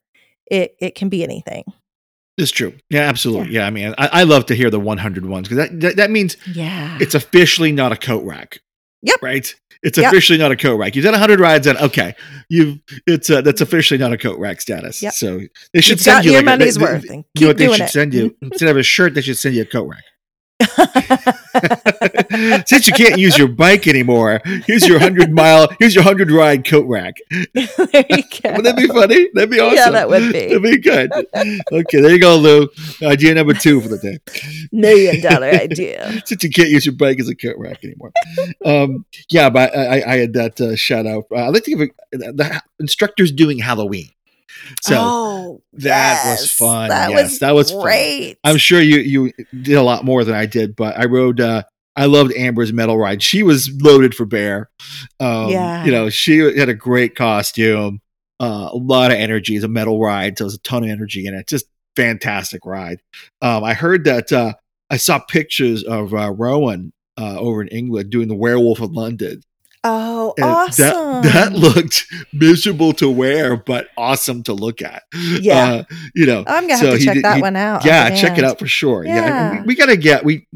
It 0.49 0.77
it 0.81 0.95
can 0.95 1.09
be 1.09 1.25
anything. 1.25 1.65
It's 2.39 2.51
true. 2.53 2.75
Yeah, 2.91 3.01
absolutely. 3.09 3.55
Yeah, 3.55 3.67
I 3.67 3.71
mean, 3.71 3.95
I, 3.99 4.09
I 4.13 4.23
love 4.25 4.47
to 4.47 4.55
hear 4.55 4.69
the 4.71 4.79
100 4.79 5.25
ones 5.25 5.49
because 5.49 5.69
that, 5.69 5.81
that 5.81 5.97
that 5.97 6.11
means 6.11 6.37
Yeah. 6.55 6.97
it's 7.01 7.15
officially 7.17 7.73
not 7.73 7.91
a 7.93 7.97
coat 7.97 8.25
rack. 8.25 8.61
Yep. 9.03 9.17
Right. 9.23 9.55
It's 9.83 9.99
Yep. 9.99 10.13
officially 10.13 10.39
not 10.39 10.51
a 10.53 10.57
coat 10.57 10.77
rack. 10.77 10.97
You've 10.97 11.05
done 11.05 11.13
100 11.15 11.39
rides, 11.41 11.67
and 11.67 11.79
okay, 11.79 12.15
you've 12.49 12.79
it's 13.07 13.29
uh, 13.31 13.41
that's 13.43 13.61
officially 13.61 13.99
not 13.99 14.13
a 14.13 14.19
coat 14.19 14.39
rack 14.39 14.61
status. 14.61 15.03
Yep. 15.03 15.13
So 15.15 15.41
they 15.73 15.81
should 15.81 15.93
You've 15.93 16.01
send 16.01 16.25
you 16.25 16.33
your 16.33 16.41
like 16.41 16.43
a- 16.43 16.59
money's 16.59 16.75
they- 16.77 16.85
they- 16.87 16.93
worth 16.93 17.11
and 17.11 17.25
You 17.35 17.41
know 17.43 17.47
what 17.49 17.57
they 17.59 17.69
should 17.73 17.81
it. 17.83 17.91
send 17.91 18.15
you 18.15 18.37
instead 18.43 18.69
of 18.69 18.77
a 18.77 18.83
shirt? 18.83 19.15
They 19.15 19.21
should 19.21 19.39
send 19.39 19.55
you 19.55 19.63
a 19.63 19.67
coat 19.67 19.89
rack. 19.89 20.05
Since 22.67 22.87
you 22.87 22.93
can't 22.95 23.19
use 23.19 23.37
your 23.39 23.49
bike 23.49 23.87
anymore, 23.87 24.41
here's 24.67 24.87
your 24.87 24.99
hundred 24.99 25.33
mile, 25.33 25.69
here's 25.79 25.95
your 25.95 26.05
hundred 26.05 26.31
ride 26.31 26.67
coat 26.67 26.87
rack. 26.87 27.17
there 27.31 27.47
you 27.55 28.23
go. 28.43 28.53
Would 28.55 28.65
that 28.65 28.75
be 28.77 28.87
funny? 28.87 29.29
That'd 29.35 29.51
be 29.51 29.61
awesome. 29.61 29.77
Yeah, 29.77 29.91
that 29.91 30.09
would 30.09 30.33
be. 30.33 30.47
That'd 30.49 30.63
be 30.63 30.79
good. 30.79 31.13
Okay, 31.13 32.01
there 32.01 32.11
you 32.11 32.21
go, 32.21 32.37
Lou. 32.37 32.69
Idea 33.03 33.35
number 33.35 33.55
two 33.55 33.81
for 33.81 33.89
the 33.89 33.99
day. 33.99 34.19
Million 34.73 35.21
dollar 35.23 35.47
idea. 35.49 36.21
Since 36.25 36.43
you 36.45 36.51
can't 36.51 36.69
use 36.71 36.87
your 36.87 36.95
bike 36.95 37.21
as 37.21 37.29
a 37.29 37.35
coat 37.35 37.57
rack 37.59 37.85
anymore. 37.85 38.13
Um, 38.65 39.05
yeah, 39.31 39.51
but 39.51 39.77
I, 39.77 40.01
I- 40.01 40.07
I 40.07 40.17
had 40.19 40.33
that 40.35 40.61
uh, 40.61 40.77
shout 40.77 41.07
out. 41.07 41.25
Uh, 41.33 41.37
I 41.37 41.49
like 41.49 41.65
to 41.65 41.71
give 41.71 41.81
it, 41.81 41.91
the 42.13 42.63
instructors 42.81 43.33
doing 43.33 43.59
Halloween. 43.59 44.09
So 44.83 44.97
oh, 44.99 45.63
that 45.75 46.25
was 46.39 46.51
fun. 46.51 46.89
That 46.89 47.11
yes, 47.11 47.23
was 47.31 47.39
that 47.41 47.55
was 47.55 47.71
fun. 47.71 47.83
great. 47.83 48.37
I'm 48.45 48.57
sure 48.57 48.81
you 48.81 48.99
you 48.99 49.33
did 49.63 49.75
a 49.75 49.83
lot 49.83 50.05
more 50.05 50.25
than 50.25 50.35
I 50.35 50.47
did, 50.47 50.77
but 50.77 50.99
I 50.99 51.05
rode. 51.07 51.41
Uh, 51.41 51.63
I 51.99 52.07
loved 52.07 52.33
Amber's 52.37 52.73
metal 52.73 52.99
ride. 52.99 53.23
She 53.23 53.43
was 53.43 53.71
loaded 53.81 54.15
for 54.15 54.27
bear. 54.27 54.69
Um, 55.19 55.49
Yeah. 55.49 55.85
you 55.85 55.91
know, 55.93 56.11
she 56.11 56.39
had 56.39 56.69
a 56.69 56.75
great 56.75 57.15
costume, 57.15 58.01
uh, 58.39 58.69
a 58.73 58.77
lot 58.77 59.11
of 59.13 59.17
energy. 59.17 59.57
It's 59.57 59.65
a 59.65 59.69
metal 59.69 59.99
ride, 59.99 60.37
so 60.37 60.45
there's 60.45 60.55
a 60.57 60.59
ton 60.59 60.85
of 60.85 60.91
energy 60.91 61.27
in 61.27 61.33
it. 61.35 61.47
Just 61.47 61.65
fantastic 61.97 62.67
ride. 62.67 63.01
Um, 63.41 63.65
I 63.65 63.73
heard 63.73 64.05
that 64.05 64.31
uh, 64.31 64.53
I 64.91 64.99
saw 64.99 65.19
pictures 65.21 65.85
of 65.85 66.13
uh, 66.13 66.31
Rowan 66.33 66.93
uh, 67.19 67.39
over 67.39 67.63
in 67.63 67.69
England 67.69 68.11
doing 68.11 68.29
the 68.29 68.35
Werewolf 68.35 68.81
of 68.81 68.93
London. 68.93 69.41
Oh, 69.89 70.35
And 70.37 70.45
awesome. 70.47 70.87
That, 70.87 71.23
that 71.33 71.53
looked 71.53 72.07
miserable 72.33 72.93
to 72.95 73.09
wear, 73.11 73.57
but 73.57 73.89
awesome 73.97 74.43
to 74.45 74.53
look 74.55 74.83
at. 74.83 75.03
Yeah. 75.41 75.55
Uh, 75.65 75.85
you 76.15 76.27
know, 76.27 76.45
I'm 76.47 76.67
gonna 76.67 76.79
so 76.79 76.91
have 76.91 76.99
to 76.99 77.05
check 77.05 77.15
did- 77.15 77.25
that 77.25 77.37
he- 77.37 77.43
one 77.43 77.57
out. 77.57 77.85
yeah, 77.85 78.15
check 78.15 78.37
it 78.39 78.45
out 78.45 78.59
for 78.59 78.67
sure. 78.67 79.05
Yeah, 79.05 79.15
Yeah. 79.17 79.61
we, 79.61 79.67
we 79.69 79.75
gotta 79.77 79.97
get 79.97 80.25
we. 80.25 80.47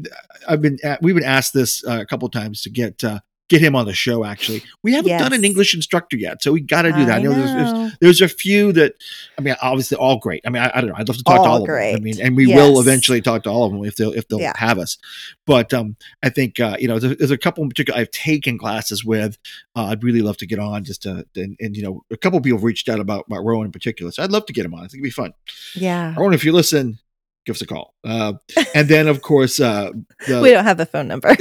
I've 0.47 0.61
been 0.61 0.77
we've 1.01 1.15
been 1.15 1.23
asked 1.23 1.53
this 1.53 1.83
uh, 1.87 1.99
a 2.01 2.05
couple 2.05 2.27
times 2.29 2.61
to 2.63 2.69
get 2.69 3.03
uh, 3.03 3.19
get 3.51 3.61
him 3.61 3.75
on 3.75 3.85
the 3.85 3.93
show. 3.93 4.23
Actually, 4.25 4.63
we 4.81 4.93
haven't 4.93 5.09
done 5.19 5.33
an 5.33 5.43
English 5.45 5.75
instructor 5.75 6.17
yet, 6.17 6.41
so 6.41 6.51
we 6.51 6.61
got 6.61 6.83
to 6.83 6.91
do 6.91 7.05
that. 7.05 7.17
I 7.17 7.21
know 7.21 7.33
there's, 7.33 7.51
there's, 7.71 7.97
there's 7.99 8.21
a 8.21 8.27
few 8.27 8.71
that 8.73 8.95
I 9.37 9.41
mean, 9.41 9.55
obviously 9.61 9.97
all 9.97 10.17
great. 10.17 10.41
I 10.45 10.49
mean, 10.49 10.63
I, 10.63 10.71
I 10.73 10.81
don't 10.81 10.89
know. 10.89 10.95
I'd 10.97 11.07
love 11.07 11.17
to 11.17 11.23
talk 11.23 11.35
to 11.35 11.39
All 11.41 11.47
all 11.47 11.61
of 11.61 11.67
them. 11.67 11.95
I 11.95 11.99
mean, 11.99 12.19
and 12.21 12.35
we 12.35 12.47
will 12.47 12.79
eventually 12.79 13.21
talk 13.21 13.43
to 13.43 13.49
all 13.49 13.65
of 13.65 13.71
them 13.73 13.83
if 13.85 13.95
they'll 13.97 14.13
if 14.13 14.27
they'll 14.27 14.39
Yeah. 14.41 14.53
have 14.55 14.79
us. 14.79 14.97
But 15.45 15.73
um, 15.73 15.97
I 16.23 16.29
think 16.29 16.59
uh, 16.59 16.77
you 16.79 16.87
know 16.87 16.97
there's, 16.97 17.17
there's 17.17 17.31
a 17.31 17.37
couple 17.37 17.63
in 17.63 17.69
particular 17.69 17.99
I've 17.99 18.11
taken 18.11 18.57
classes 18.57 19.03
with. 19.05 19.37
Uh, 19.75 19.85
I'd 19.85 20.03
really 20.03 20.21
love 20.21 20.37
to 20.37 20.47
get 20.47 20.59
on 20.59 20.83
just 20.83 21.03
to 21.03 21.25
and, 21.35 21.57
and 21.59 21.75
you 21.75 21.83
know 21.83 22.03
a 22.09 22.17
couple 22.17 22.37
of 22.37 22.43
people 22.43 22.57
have 22.59 22.63
reached 22.63 22.89
out 22.89 22.99
about 22.99 23.25
about 23.27 23.43
Rowan 23.43 23.65
in 23.65 23.71
particular, 23.71 24.11
so 24.11 24.23
I'd 24.23 24.31
love 24.31 24.45
to 24.45 24.53
get 24.53 24.65
him 24.65 24.73
on. 24.73 24.79
I 24.79 24.83
think 24.83 24.95
it'd 24.95 25.03
be 25.03 25.09
fun. 25.11 25.33
Yeah. 25.75 26.15
Rowan, 26.17 26.33
if 26.33 26.45
you 26.45 26.53
listen, 26.53 26.99
give 27.45 27.55
us 27.55 27.61
a 27.61 27.67
call. 27.67 27.93
Uh, 28.03 28.33
and 28.73 28.87
then 28.87 29.07
of 29.07 29.21
course 29.21 29.59
uh, 29.59 29.91
the, 30.27 30.41
we 30.41 30.51
don't 30.51 30.63
have 30.63 30.79
a 30.79 30.85
phone 30.85 31.07
number. 31.07 31.29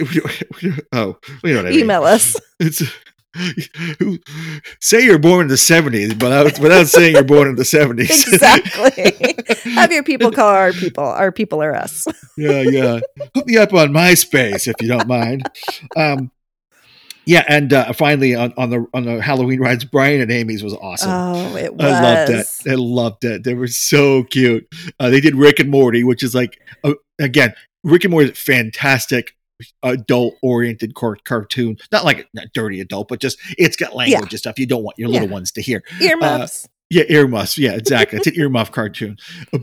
oh, 0.93 1.17
you 1.45 1.53
know 1.53 1.57
what 1.57 1.67
I 1.67 1.71
mean. 1.71 1.81
Email 1.81 2.05
us. 2.05 2.37
It's 2.61 2.83
say 4.81 5.05
you're 5.05 5.19
born 5.19 5.43
in 5.43 5.49
the 5.49 5.57
seventies, 5.57 6.15
but 6.15 6.45
without, 6.45 6.59
without 6.59 6.89
saying 6.89 7.15
you're 7.15 7.23
born 7.23 7.47
in 7.47 7.55
the 7.55 7.65
seventies. 7.65 8.27
exactly. 8.27 9.25
have 9.73 9.93
your 9.93 10.03
people 10.03 10.33
call 10.33 10.49
our 10.49 10.73
people. 10.73 11.05
Our 11.05 11.31
people 11.31 11.63
are 11.63 11.73
us. 11.73 12.09
yeah, 12.37 12.63
yeah. 12.63 13.01
Hook 13.37 13.47
me 13.47 13.57
up 13.57 13.73
on 13.73 13.91
MySpace 13.91 14.67
if 14.67 14.75
you 14.83 14.89
don't 14.89 15.07
mind. 15.07 15.49
Um, 15.97 16.33
yeah, 17.27 17.45
and 17.49 17.73
uh, 17.73 17.93
finally 17.93 18.35
on, 18.35 18.53
on 18.57 18.71
the 18.71 18.87
on 18.95 19.05
the 19.05 19.21
Halloween 19.23 19.61
rides, 19.61 19.85
Brian 19.85 20.21
and 20.21 20.31
Amy's 20.31 20.63
was 20.63 20.75
awesome. 20.75 21.11
Oh, 21.11 21.57
it 21.57 21.75
was. 21.75 21.85
I 21.85 22.03
loved 22.03 22.31
it. 22.31 22.71
I 22.71 22.75
loved 22.75 23.25
it. 23.25 23.45
They 23.45 23.55
were 23.55 23.69
so 23.69 24.25
cute. 24.25 24.67
Uh, 24.99 25.11
they 25.11 25.21
did 25.21 25.37
Rick 25.37 25.61
and 25.61 25.71
Morty, 25.71 26.05
which 26.05 26.23
is 26.23 26.35
like 26.35 26.61
uh, 26.85 26.95
again, 27.19 27.55
Rick 27.85 28.05
and 28.05 28.11
Morty 28.11 28.31
is 28.31 28.39
fantastic 28.39 29.35
adult 29.83 30.35
oriented 30.43 30.95
car- 30.95 31.19
cartoon. 31.25 31.77
Not 31.93 32.05
like 32.05 32.29
not 32.33 32.47
dirty 32.55 32.81
adult, 32.81 33.09
but 33.09 33.21
just 33.21 33.39
it's 33.59 33.77
got 33.77 33.95
language 33.95 34.33
and 34.33 34.39
stuff 34.39 34.59
you 34.59 34.67
don't 34.67 34.83
want 34.83 34.99
your 34.99 35.09
little 35.09 35.29
ones 35.29 35.53
to 35.53 35.63
hear. 35.63 35.83
Earmuffs. 36.01 36.69
Yeah, 36.91 37.05
earmuffs. 37.09 37.57
Yeah, 37.57 37.75
exactly. 37.75 38.19
It's 38.19 38.27
an 38.27 38.35
earmuff 38.39 38.73
cartoon, 38.73 39.17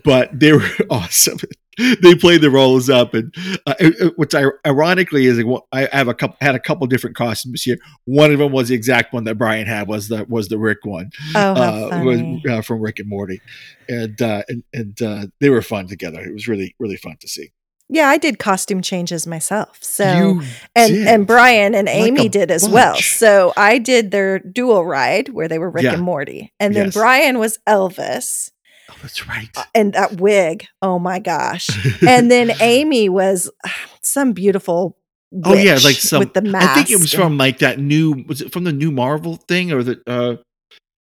but 0.04 0.38
they 0.38 0.54
were 0.54 0.70
awesome. 0.90 1.38
They 1.78 2.16
played 2.16 2.42
the 2.42 2.50
roles 2.50 2.90
up, 2.90 3.14
and 3.14 3.36
uh, 3.68 3.76
what's 4.16 4.34
ironically 4.34 5.26
is 5.28 5.38
like, 5.38 5.62
I 5.72 5.88
have 5.96 6.08
a 6.08 6.16
couple 6.16 6.36
had 6.42 6.56
a 6.56 6.60
couple 6.60 6.88
different 6.88 7.16
costumes 7.16 7.62
here. 7.62 7.78
One 8.06 8.32
of 8.32 8.40
them 8.40 8.52
was 8.52 8.70
the 8.70 8.76
exact 8.76 9.14
one 9.14 9.26
that 9.26 9.36
Brian 9.36 9.68
had 9.68 9.88
was 9.88 10.08
the 10.08 10.26
was 10.28 10.48
the 10.48 10.58
Rick 10.58 10.80
one 10.86 11.12
oh, 11.36 11.52
uh, 11.52 12.02
was 12.04 12.42
uh, 12.50 12.62
from 12.62 12.82
Rick 12.82 12.98
and 12.98 13.08
Morty, 13.08 13.42
and 13.88 14.20
uh, 14.20 14.42
and, 14.48 14.64
and 14.74 15.00
uh, 15.04 15.28
they 15.40 15.52
were 15.52 15.62
fun 15.62 15.88
together. 15.88 16.20
It 16.22 16.34
was 16.34 16.48
really 16.48 16.76
really 16.80 16.98
fun 16.98 17.18
to 17.20 17.28
see. 17.28 17.52
Yeah, 17.90 18.08
I 18.10 18.18
did 18.18 18.38
costume 18.40 18.82
changes 18.82 19.26
myself. 19.26 19.78
So 19.82 20.04
You 20.18 20.42
and 20.76 20.96
and 21.08 21.28
Brian 21.28 21.74
and 21.74 21.88
Like 21.88 21.96
Amy 21.96 22.30
did 22.30 22.52
as 22.52 22.68
well. 22.68 22.96
So 22.96 23.54
I 23.56 23.78
did 23.78 24.12
their 24.12 24.40
dual 24.40 24.86
ride 24.86 25.30
where 25.30 25.48
they 25.48 25.58
were 25.60 25.70
Rick 25.70 25.84
Yeah. 25.86 25.94
and 25.94 26.02
Morty, 26.04 26.54
and 26.60 26.76
then 26.76 26.86
Yes. 26.88 26.94
Brian 26.96 27.40
was 27.40 27.60
Elvis, 27.68 28.52
oh, 28.90 28.96
that's 29.02 29.28
right. 29.28 29.50
and 29.74 29.94
that 29.94 30.20
wig. 30.20 30.68
Oh 30.82 31.00
my 31.00 31.20
gosh! 31.20 31.70
and 32.08 32.30
then 32.30 32.52
Amy 32.62 33.10
was 33.10 33.50
ah, 33.66 33.74
some 34.02 34.34
beautiful. 34.34 34.98
oh 35.44 35.54
yeah, 35.54 35.78
like 35.84 35.96
some. 35.96 36.20
with 36.20 36.34
the 36.34 36.42
mask. 36.42 36.70
I 36.70 36.76
think 36.76 36.90
it 36.92 37.00
was 37.00 37.14
from 37.14 37.38
like 37.38 37.60
that 37.60 37.80
new. 37.80 38.24
Was 38.28 38.42
it 38.42 38.52
from 38.52 38.64
the 38.64 38.74
new 38.74 38.92
Marvel 38.92 39.36
thing 39.48 39.72
or 39.72 39.84
the? 39.84 40.02
uh 40.08 40.36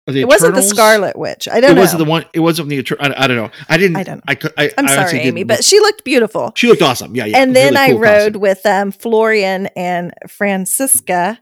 It 0.08 0.28
wasn't 0.28 0.56
the 0.56 0.64
Scarlet 0.64 1.16
Witch. 1.20 1.48
I 1.48 1.60
don't 1.62 1.72
It 1.72 1.76
know. 1.76 1.82
wasn't 1.82 2.00
the 2.00 2.10
one. 2.10 2.26
It 2.34 2.40
wasn't 2.40 2.70
the. 2.70 2.80
I, 3.00 3.26
I 3.26 3.28
don't 3.28 3.38
know. 3.38 3.52
I 3.70 3.78
didn't. 3.78 3.96
I 3.98 4.04
don't 4.04 4.18
know. 4.18 4.24
I, 4.28 4.38
I, 4.58 4.72
I'm 4.78 4.86
I 4.88 4.96
sorry, 4.96 5.20
Amy, 5.20 5.44
but 5.44 5.64
she 5.64 5.80
looked 5.80 6.04
beautiful. 6.04 6.52
she 6.56 6.68
looked 6.68 6.82
awesome. 6.82 7.16
Yeah, 7.16 7.26
yeah. 7.26 7.38
and 7.38 7.56
then 7.56 7.76
really 7.76 7.94
I 7.94 7.96
rode 7.96 8.34
costume. 8.34 8.42
with 8.42 8.66
um, 8.66 8.92
Florian 8.92 9.68
and 9.76 10.12
Francisca, 10.28 11.40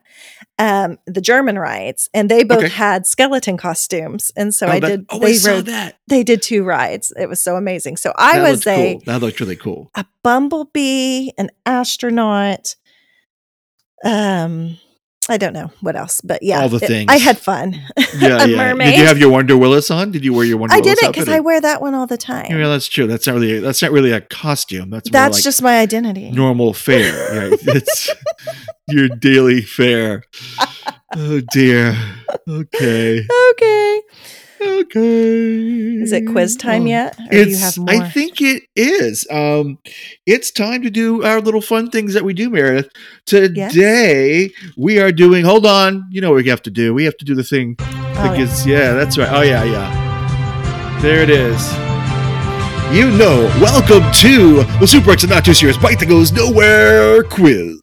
um, 0.60 0.98
the 1.06 1.22
German 1.22 1.58
rides, 1.58 2.10
and 2.14 2.30
they 2.30 2.44
both 2.44 2.58
Okay. 2.66 2.68
had 2.68 3.08
skeleton 3.08 3.56
costumes. 3.56 4.34
And 4.36 4.54
so 4.54 4.68
Oh, 4.68 4.72
I 4.72 4.80
that- 4.82 4.88
did. 4.90 5.06
Oh, 5.12 5.20
they 5.20 5.28
I 5.30 5.34
saw 5.36 5.52
rode. 5.52 5.66
that. 5.68 6.00
They 6.10 6.24
did 6.24 6.42
two 6.42 6.66
rides. 6.66 7.14
It 7.18 7.30
was 7.30 7.42
so 7.42 7.56
amazing. 7.56 7.96
So 7.96 8.12
I 8.18 8.40
That 8.40 8.50
was 8.52 8.68
a 8.68 8.94
cool. 8.96 9.02
That 9.06 9.22
looked 9.22 9.40
really 9.40 9.56
cool. 9.56 9.92
a 9.96 10.06
bumblebee, 10.24 11.30
an 11.38 11.52
astronaut. 11.66 12.76
Um, 14.04 14.78
I 15.30 15.38
don't 15.38 15.54
know 15.54 15.72
what 15.82 15.96
else, 15.96 16.22
but 16.22 16.42
yeah, 16.44 16.62
All 16.62 16.70
the 16.70 16.78
it- 16.78 16.88
things. 16.88 17.06
I 17.12 17.18
had 17.18 17.38
fun. 17.38 17.76
Yeah, 18.18 18.44
a 18.44 18.48
yeah. 18.48 18.58
mermaid. 18.58 18.92
Did 18.92 19.00
you 19.00 19.06
have 19.06 19.18
your 19.20 19.30
Wonder 19.30 19.56
Willis 19.58 19.92
on? 19.92 20.12
Did 20.12 20.26
you 20.26 20.34
wear 20.34 20.44
your 20.46 20.58
Wonder 20.58 20.74
Willis? 20.76 20.88
I 20.88 20.90
didn't 20.90 21.04
outfit 21.10 21.14
because 21.26 21.30
I 21.36 21.40
wear 21.40 21.62
that 21.62 21.82
one 21.82 21.94
all 21.94 22.08
the 22.08 22.18
time. 22.18 22.48
Yeah, 22.50 22.68
that's 22.68 22.88
true. 22.88 23.06
That's 23.06 23.28
not 23.28 23.36
really. 23.36 23.60
That's 23.60 23.82
not 23.82 23.92
really 23.92 24.12
a 24.12 24.22
costume. 24.22 24.90
That's 24.90 25.10
That's 25.12 25.38
like 25.38 25.44
just 25.44 25.62
my 25.62 25.80
identity. 25.80 26.32
normal 26.32 26.74
fare. 26.74 27.50
Right? 27.50 27.60
It's 27.68 28.10
your 28.88 29.10
daily 29.10 29.62
fare. 29.62 30.24
Oh 31.16 31.42
dear. 31.52 31.96
Okay. 32.48 33.26
Okay. 33.52 34.02
Okay. 34.60 35.96
Is 36.02 36.12
it 36.12 36.26
quiz 36.28 36.56
time 36.56 36.84
Oh. 36.84 36.86
yet? 36.88 37.16
Or 37.20 37.30
do 37.30 37.38
you 37.38 37.42
It's. 37.44 37.60
have 37.62 37.78
more? 37.78 37.90
I 37.90 38.10
think 38.10 38.42
it 38.42 38.64
is. 38.76 39.26
Um, 39.30 39.78
it's 40.26 40.52
time 40.52 40.82
to 40.84 40.90
do 40.90 41.24
our 41.24 41.42
little 41.42 41.62
fun 41.62 41.90
things 41.90 42.14
that 42.14 42.24
we 42.24 42.34
do, 42.34 42.50
Meredith. 42.50 42.90
Today 43.26 44.52
we 44.78 45.00
are 45.00 45.12
doing. 45.12 45.46
Hold 45.46 45.66
on. 45.66 46.06
You 46.12 46.22
know 46.22 46.32
what 46.32 46.44
we 46.44 46.50
have 46.50 46.62
to 46.64 46.72
do. 46.72 46.94
We 46.94 47.04
have 47.06 47.18
to 47.18 47.26
do 47.26 47.36
the 47.36 47.44
thing 47.44 47.76
Oh, 47.80 47.86
yeah. 48.16 48.32
because 48.32 48.66
yeah, 48.66 48.94
that's 48.94 49.18
right. 49.18 49.30
Oh 49.32 49.42
yeah, 49.42 49.64
yeah. 49.64 51.00
There 51.02 51.22
it 51.22 51.30
is. 51.30 51.62
You 52.96 53.12
know, 53.18 53.52
welcome 53.62 54.10
to 54.22 54.64
the 54.80 54.88
Super 54.88 55.12
X 55.12 55.24
and 55.24 55.30
Not 55.32 55.44
Too 55.44 55.54
Serious 55.54 55.78
Bite 55.78 56.00
That 56.00 56.06
Goes 56.08 56.32
Nowhere 56.32 57.22
quiz. 57.24 57.82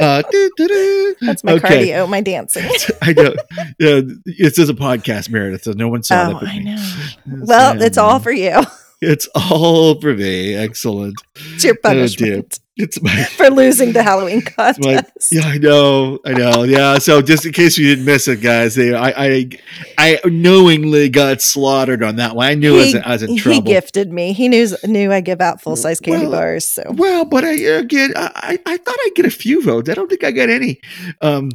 Uh, 0.00 0.22
doo, 0.30 0.50
doo, 0.56 0.68
doo. 0.68 1.14
That's 1.22 1.42
my 1.44 1.52
Okay. 1.54 1.88
cardio, 1.88 2.08
my 2.08 2.20
dancing. 2.20 2.68
I 3.02 3.12
know. 3.12 3.34
Yeah, 3.78 4.00
it's 4.26 4.56
just 4.56 4.70
a 4.70 4.74
podcast, 4.74 5.30
Meredith, 5.30 5.64
so 5.64 5.72
no 5.72 5.88
one 5.88 6.02
saw 6.02 6.22
oh, 6.22 6.32
that. 6.32 6.40
but 6.40 6.48
I 6.48 6.58
know. 6.58 6.94
Well, 7.46 7.80
it's 7.82 7.98
all 7.98 8.18
for 8.20 8.32
you. 8.32 8.62
It's 9.00 9.28
all 9.34 10.00
for 10.00 10.14
me. 10.14 10.54
Excellent. 10.56 11.14
It's 11.54 11.62
your 11.64 11.74
Oh, 11.74 11.78
punishment 11.84 12.58
It's 12.76 13.00
my. 13.00 13.22
for 13.36 13.48
losing 13.48 13.92
the 13.92 14.02
Halloween 14.02 14.42
It's 14.58 14.78
my 14.80 15.02
yeah, 15.30 15.42
I 15.46 15.58
know, 15.58 16.18
I 16.26 16.32
know, 16.32 16.64
yeah. 16.64 16.98
So 16.98 17.22
just 17.22 17.46
in 17.46 17.52
case 17.52 17.78
you 17.78 17.86
didn't 17.88 18.04
miss 18.04 18.26
it, 18.26 18.40
guys, 18.40 18.74
they, 18.74 18.92
I, 18.94 19.12
I, 19.16 19.50
I 19.98 20.20
knowingly 20.24 21.08
got 21.10 21.40
slaughtered 21.40 22.02
on 22.02 22.16
that 22.16 22.34
one. 22.34 22.46
I 22.46 22.54
knew 22.54 22.74
I 22.74 22.78
was, 22.78 22.94
I 22.96 23.08
was 23.12 23.22
in 23.22 23.36
he 23.36 23.60
gifted 23.60 24.12
me. 24.12 24.32
He 24.32 24.48
knew 24.48 24.66
knew 24.84 25.12
I 25.12 25.20
give 25.20 25.40
out 25.40 25.60
full 25.62 25.76
size 25.76 26.00
candy 26.00 26.26
Well, 26.26 26.32
bars. 26.32 26.66
So 26.66 26.82
Well, 26.90 27.24
but 27.24 27.44
I 27.44 27.52
again, 27.52 28.14
I, 28.16 28.30
I 28.66 28.72
I 28.72 28.76
thought 28.78 28.96
I'd 29.06 29.14
get 29.14 29.26
a 29.26 29.30
few 29.30 29.62
votes. 29.62 29.88
I 29.88 29.94
don't 29.94 30.08
think 30.08 30.24
I 30.24 30.32
got 30.32 30.50
any. 30.50 30.80
Um, 31.20 31.50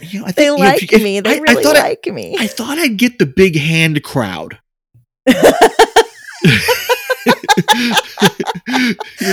you 0.00 0.18
know, 0.20 0.26
I 0.26 0.32
they 0.32 0.46
think 0.46 0.58
like 0.58 0.92
if- 0.92 1.02
me. 1.02 1.20
They 1.20 1.30
I, 1.30 1.34
I 1.34 1.38
really 1.38 1.64
I- 1.64 1.72
like 1.72 2.06
me. 2.06 2.36
I 2.40 2.48
thought 2.48 2.76
I'd 2.78 2.96
get 2.96 3.18
the 3.20 3.26
big 3.26 3.56
hand 3.56 4.02
crowd. 4.02 4.58
you 6.42 6.52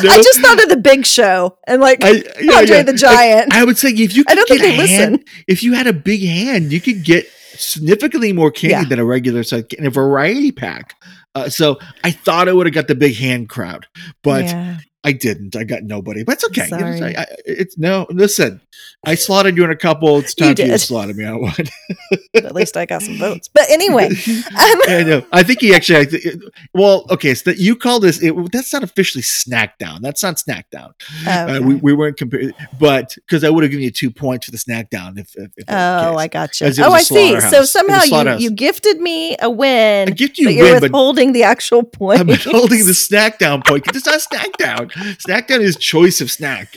know, 0.03 0.09
I 0.09 0.21
just 0.21 0.41
thought 0.41 0.61
of 0.63 0.69
the 0.69 0.77
Big 0.81 1.05
Show 1.05 1.57
and 1.67 1.81
like 1.81 2.03
I, 2.03 2.23
yeah, 2.39 2.57
Andre 2.57 2.77
yeah. 2.77 2.83
the 2.83 2.93
Giant. 2.93 3.53
I 3.53 3.63
would 3.63 3.77
say 3.77 3.89
if 3.89 4.15
you 4.15 4.23
I 4.27 4.35
don't 4.35 4.47
get 4.47 4.59
think 4.59 4.73
a 4.73 4.77
they 4.77 4.87
hand, 4.87 5.11
listen. 5.13 5.25
if 5.47 5.63
you 5.63 5.73
had 5.73 5.87
a 5.87 5.93
big 5.93 6.21
hand, 6.21 6.71
you 6.71 6.81
could 6.81 7.03
get 7.03 7.27
significantly 7.55 8.33
more 8.33 8.51
candy 8.51 8.73
Yeah. 8.73 8.83
than 8.85 8.99
a 8.99 9.05
regular 9.05 9.43
size 9.43 9.63
in 9.77 9.85
a 9.85 9.89
variety 9.89 10.51
pack. 10.51 10.95
Uh, 11.33 11.49
so 11.49 11.77
I 12.03 12.11
thought 12.11 12.49
I 12.49 12.53
would 12.53 12.65
have 12.67 12.73
got 12.73 12.87
the 12.87 12.95
big 12.95 13.15
hand 13.15 13.49
crowd, 13.49 13.87
but 14.23 14.45
yeah. 14.45 14.77
I 15.07 15.13
didn't. 15.13 15.55
I 15.55 15.63
got 15.63 15.83
nobody, 15.83 16.23
but 16.25 16.33
it's 16.33 16.43
okay. 16.47 16.65
You 16.65 16.71
know, 16.77 16.97
Sorry. 16.97 17.15
I, 17.15 17.21
I, 17.21 17.25
it's 17.45 17.77
no. 17.77 18.07
Listen, 18.09 18.59
I 19.05 19.15
slaughtered 19.15 19.55
you 19.55 19.63
in 19.63 19.71
a 19.71 19.75
couple. 19.77 20.17
It's 20.17 20.33
You 20.37 20.47
time 20.47 20.55
for 20.55 20.61
you 20.63 20.67
to 20.67 20.73
did. 20.73 20.79
slaughter 20.79 21.13
me 21.13 21.23
on 21.23 21.41
one. 21.41 21.53
at 22.35 22.53
least 22.53 22.75
I 22.75 22.85
got 22.85 23.03
some 23.03 23.15
votes. 23.17 23.47
But 23.47 23.69
anyway, 23.69 24.07
um, 24.27 24.81
I 24.89 25.03
know. 25.07 25.25
I 25.31 25.43
think 25.43 25.61
he 25.61 25.73
actually. 25.73 25.99
I 25.99 26.05
thi- 26.05 26.39
well, 26.73 27.05
okay. 27.09 27.33
So 27.35 27.51
that 27.51 27.57
you 27.59 27.77
call 27.77 28.01
this. 28.01 28.21
It, 28.21 28.33
that's 28.51 28.73
not 28.73 28.83
officially 28.83 29.21
snack 29.21 29.77
down. 29.77 30.01
That's 30.01 30.21
not 30.23 30.39
snack 30.39 30.69
down. 30.71 30.93
Uh, 31.25 31.61
we, 31.63 31.75
we 31.75 31.93
weren't 31.93 32.17
comparing, 32.17 32.51
but 32.77 33.15
because 33.15 33.45
I 33.45 33.49
would 33.49 33.63
have 33.63 33.71
given 33.71 33.85
you 33.85 33.91
two 33.91 34.11
points 34.11 34.45
for 34.47 34.51
the 34.51 34.57
snack 34.57 34.89
down 34.89 35.17
if. 35.17 35.33
if, 35.37 35.51
if 35.55 35.65
that 35.67 35.73
was 35.95 36.01
the 36.03 36.07
Oh. 36.09 36.17
I 36.17 36.27
got 36.27 36.59
you. 36.59 36.67
Oh, 36.83 36.91
I 36.91 37.01
see. 37.01 37.39
So 37.39 37.63
somehow 37.63 38.03
you, 38.03 38.37
you 38.39 38.51
gifted 38.51 38.99
me 38.99 39.37
a 39.39 39.49
win, 39.49 40.09
I 40.09 40.11
gift 40.11 40.37
you 40.37 40.47
but 40.47 40.51
a 40.51 40.53
you're 40.55 40.65
win, 40.65 40.73
but 40.75 40.81
withholding 40.81 41.31
the 41.31 41.43
actual 41.43 41.83
point. 41.83 42.19
I'm 42.19 42.27
holding 42.29 42.85
the 42.85 42.93
snack 43.07 43.39
down 43.39 43.61
point. 43.61 43.85
It's 43.87 44.05
not 44.05 44.19
snack 44.21 44.51
down. 44.57 44.89
Snack 45.19 45.47
down 45.47 45.61
is 45.61 45.75
choice 45.75 46.21
of 46.21 46.31
snack. 46.31 46.75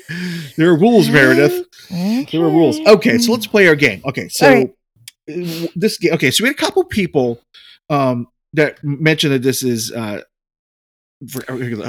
There 0.57 0.71
are 0.71 0.77
rules, 0.77 1.09
Meredith. 1.09 1.67
There 1.91 2.43
are 2.43 2.51
rules. 2.51 2.79
Okay, 2.81 3.19
so 3.19 3.33
let's 3.33 3.47
play 3.47 3.69
our 3.69 3.75
game. 3.75 4.03
Okay, 4.05 4.29
so 4.29 4.49
right. 4.49 4.75
this 5.75 5.99
game. 5.99 6.15
Okay, 6.15 6.31
so 6.31 6.45
we 6.45 6.49
had 6.49 6.57
a 6.57 6.59
couple 6.59 6.85
people 6.85 7.41
um, 7.89 8.27
that 8.53 8.83
mentioned 8.83 9.33
that 9.33 9.43
this 9.43 9.63
is 9.63 9.93
uh, 9.93 10.23
for, 11.29 11.41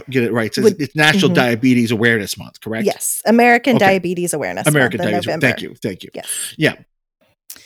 get 0.09 0.23
it 0.23 0.33
right. 0.33 0.47
It 0.47 0.55
says 0.55 0.63
Would- 0.65 0.81
it's 0.81 0.95
National 0.95 1.31
mhm. 1.31 1.35
Diabetes 1.35 1.91
Awareness 1.91 2.37
Month, 2.37 2.61
correct? 2.61 2.85
Yes, 2.85 3.21
American 3.25 3.77
Okay. 3.77 3.85
Diabetes 3.85 4.33
Awareness 4.33 4.67
American 4.67 4.99
Month 4.99 5.25
Diabetes. 5.25 5.41
Thank 5.41 5.61
you, 5.61 5.75
thank 5.75 6.03
you. 6.03 6.09
Yes. 6.13 6.55
Yeah. 6.57 6.75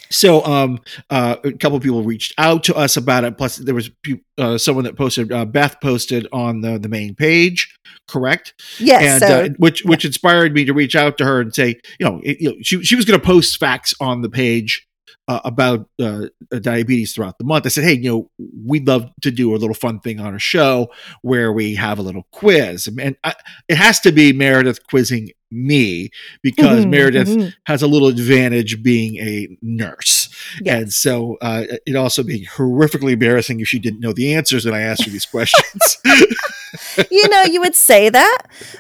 So, 0.10 0.45
um, 0.45 0.80
uh, 1.10 1.38
a 1.44 1.52
couple 1.53 1.78
of 1.78 1.84
people 1.84 2.03
reached 2.03 2.34
out 2.38 2.64
to 2.66 2.76
us 2.76 2.95
about 2.95 3.24
it. 3.24 3.38
Plus, 3.38 3.57
there 3.57 3.76
was 3.76 3.90
uh, 4.38 4.57
someone 4.57 4.86
that 4.86 4.95
posted. 4.95 5.32
Uh, 5.32 5.45
Beth 5.45 5.78
posted 5.82 6.28
on 6.32 6.62
the 6.62 6.78
the 6.78 6.90
main 6.90 7.16
page, 7.16 7.76
correct? 8.07 8.53
Yes. 8.80 9.22
and 9.22 9.30
so 9.30 9.45
uh, 9.45 9.49
which 9.57 9.84
which 9.84 10.06
inspired 10.06 10.53
me 10.53 10.66
to 10.66 10.74
reach 10.74 10.95
out 10.95 11.18
to 11.18 11.26
her 11.26 11.41
and 11.41 11.53
say, 11.53 11.80
you 11.99 12.06
know, 12.06 12.22
it, 12.24 12.40
you 12.40 12.49
know 12.49 12.56
she 12.62 12.84
she 12.84 12.95
was 12.95 13.06
going 13.06 13.20
to 13.20 13.26
post 13.26 13.60
facts 13.60 13.94
on 13.99 14.22
the 14.22 14.30
page 14.30 14.88
uh, 15.28 15.40
about 15.44 15.90
uh, 16.00 16.28
diabetes 16.62 17.14
throughout 17.14 17.38
the 17.38 17.46
month. 17.46 17.66
I 17.66 17.70
said, 17.70 17.84
hey, 17.84 17.94
you 17.94 18.10
know, 18.10 18.30
we'd 18.66 18.88
love 18.88 19.10
to 19.22 19.32
do 19.32 19.56
a 19.56 19.58
little 19.58 19.74
fun 19.74 20.00
thing 20.00 20.20
on 20.20 20.34
our 20.34 20.40
show 20.40 20.92
where 21.22 21.52
we 21.52 21.76
have 21.76 21.98
a 22.00 22.04
little 22.04 22.28
quiz, 22.32 22.88
and 22.88 23.16
I, 23.24 23.34
it 23.68 23.78
has 23.78 24.00
to 24.02 24.12
be 24.12 24.34
Meredith 24.34 24.86
quizzing 24.88 25.32
me 25.52 26.10
because 26.42 26.86
Mhm, 26.86 26.90
Meredith 26.90 27.30
mhm. 27.30 27.54
has 27.66 27.82
a 27.82 27.88
little 27.88 28.08
advantage 28.08 28.84
being 28.84 29.16
a 29.18 29.48
nurse. 29.62 30.30
Yes. 30.62 30.82
And 30.82 30.94
so 30.94 31.38
uh, 31.42 31.64
it 31.86 31.96
also 31.96 32.24
be 32.24 32.46
horrifically 32.46 33.14
embarrassing 33.14 33.60
if 33.60 33.68
she 33.68 33.80
didn't 33.80 34.02
know 34.02 34.14
the 34.14 34.34
answers 34.34 34.66
when 34.66 34.74
I 34.74 34.82
asked 34.82 35.06
her 35.06 35.12
these 35.12 35.26
questions. 35.26 35.98
you 37.12 37.28
know, 37.30 37.44
you 37.44 37.62
would 37.62 37.76
say 37.76 38.10
that, 38.10 38.38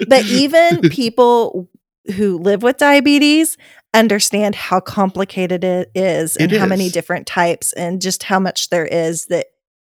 but 0.07 0.25
even 0.25 0.81
people 0.89 1.69
who 2.15 2.37
live 2.37 2.61
with 2.61 2.77
diabetes 2.77 3.57
understand 3.99 4.55
how 4.55 4.79
complicated 4.79 5.63
it 5.63 5.91
is 5.95 6.35
and 6.37 6.51
It 6.51 6.59
how 6.59 6.65
many 6.65 6.89
different 6.89 7.27
types 7.27 7.73
and 7.73 8.01
just 8.01 8.23
how 8.23 8.39
much 8.39 8.69
there 8.69 8.85
is 8.85 9.25
that 9.27 9.47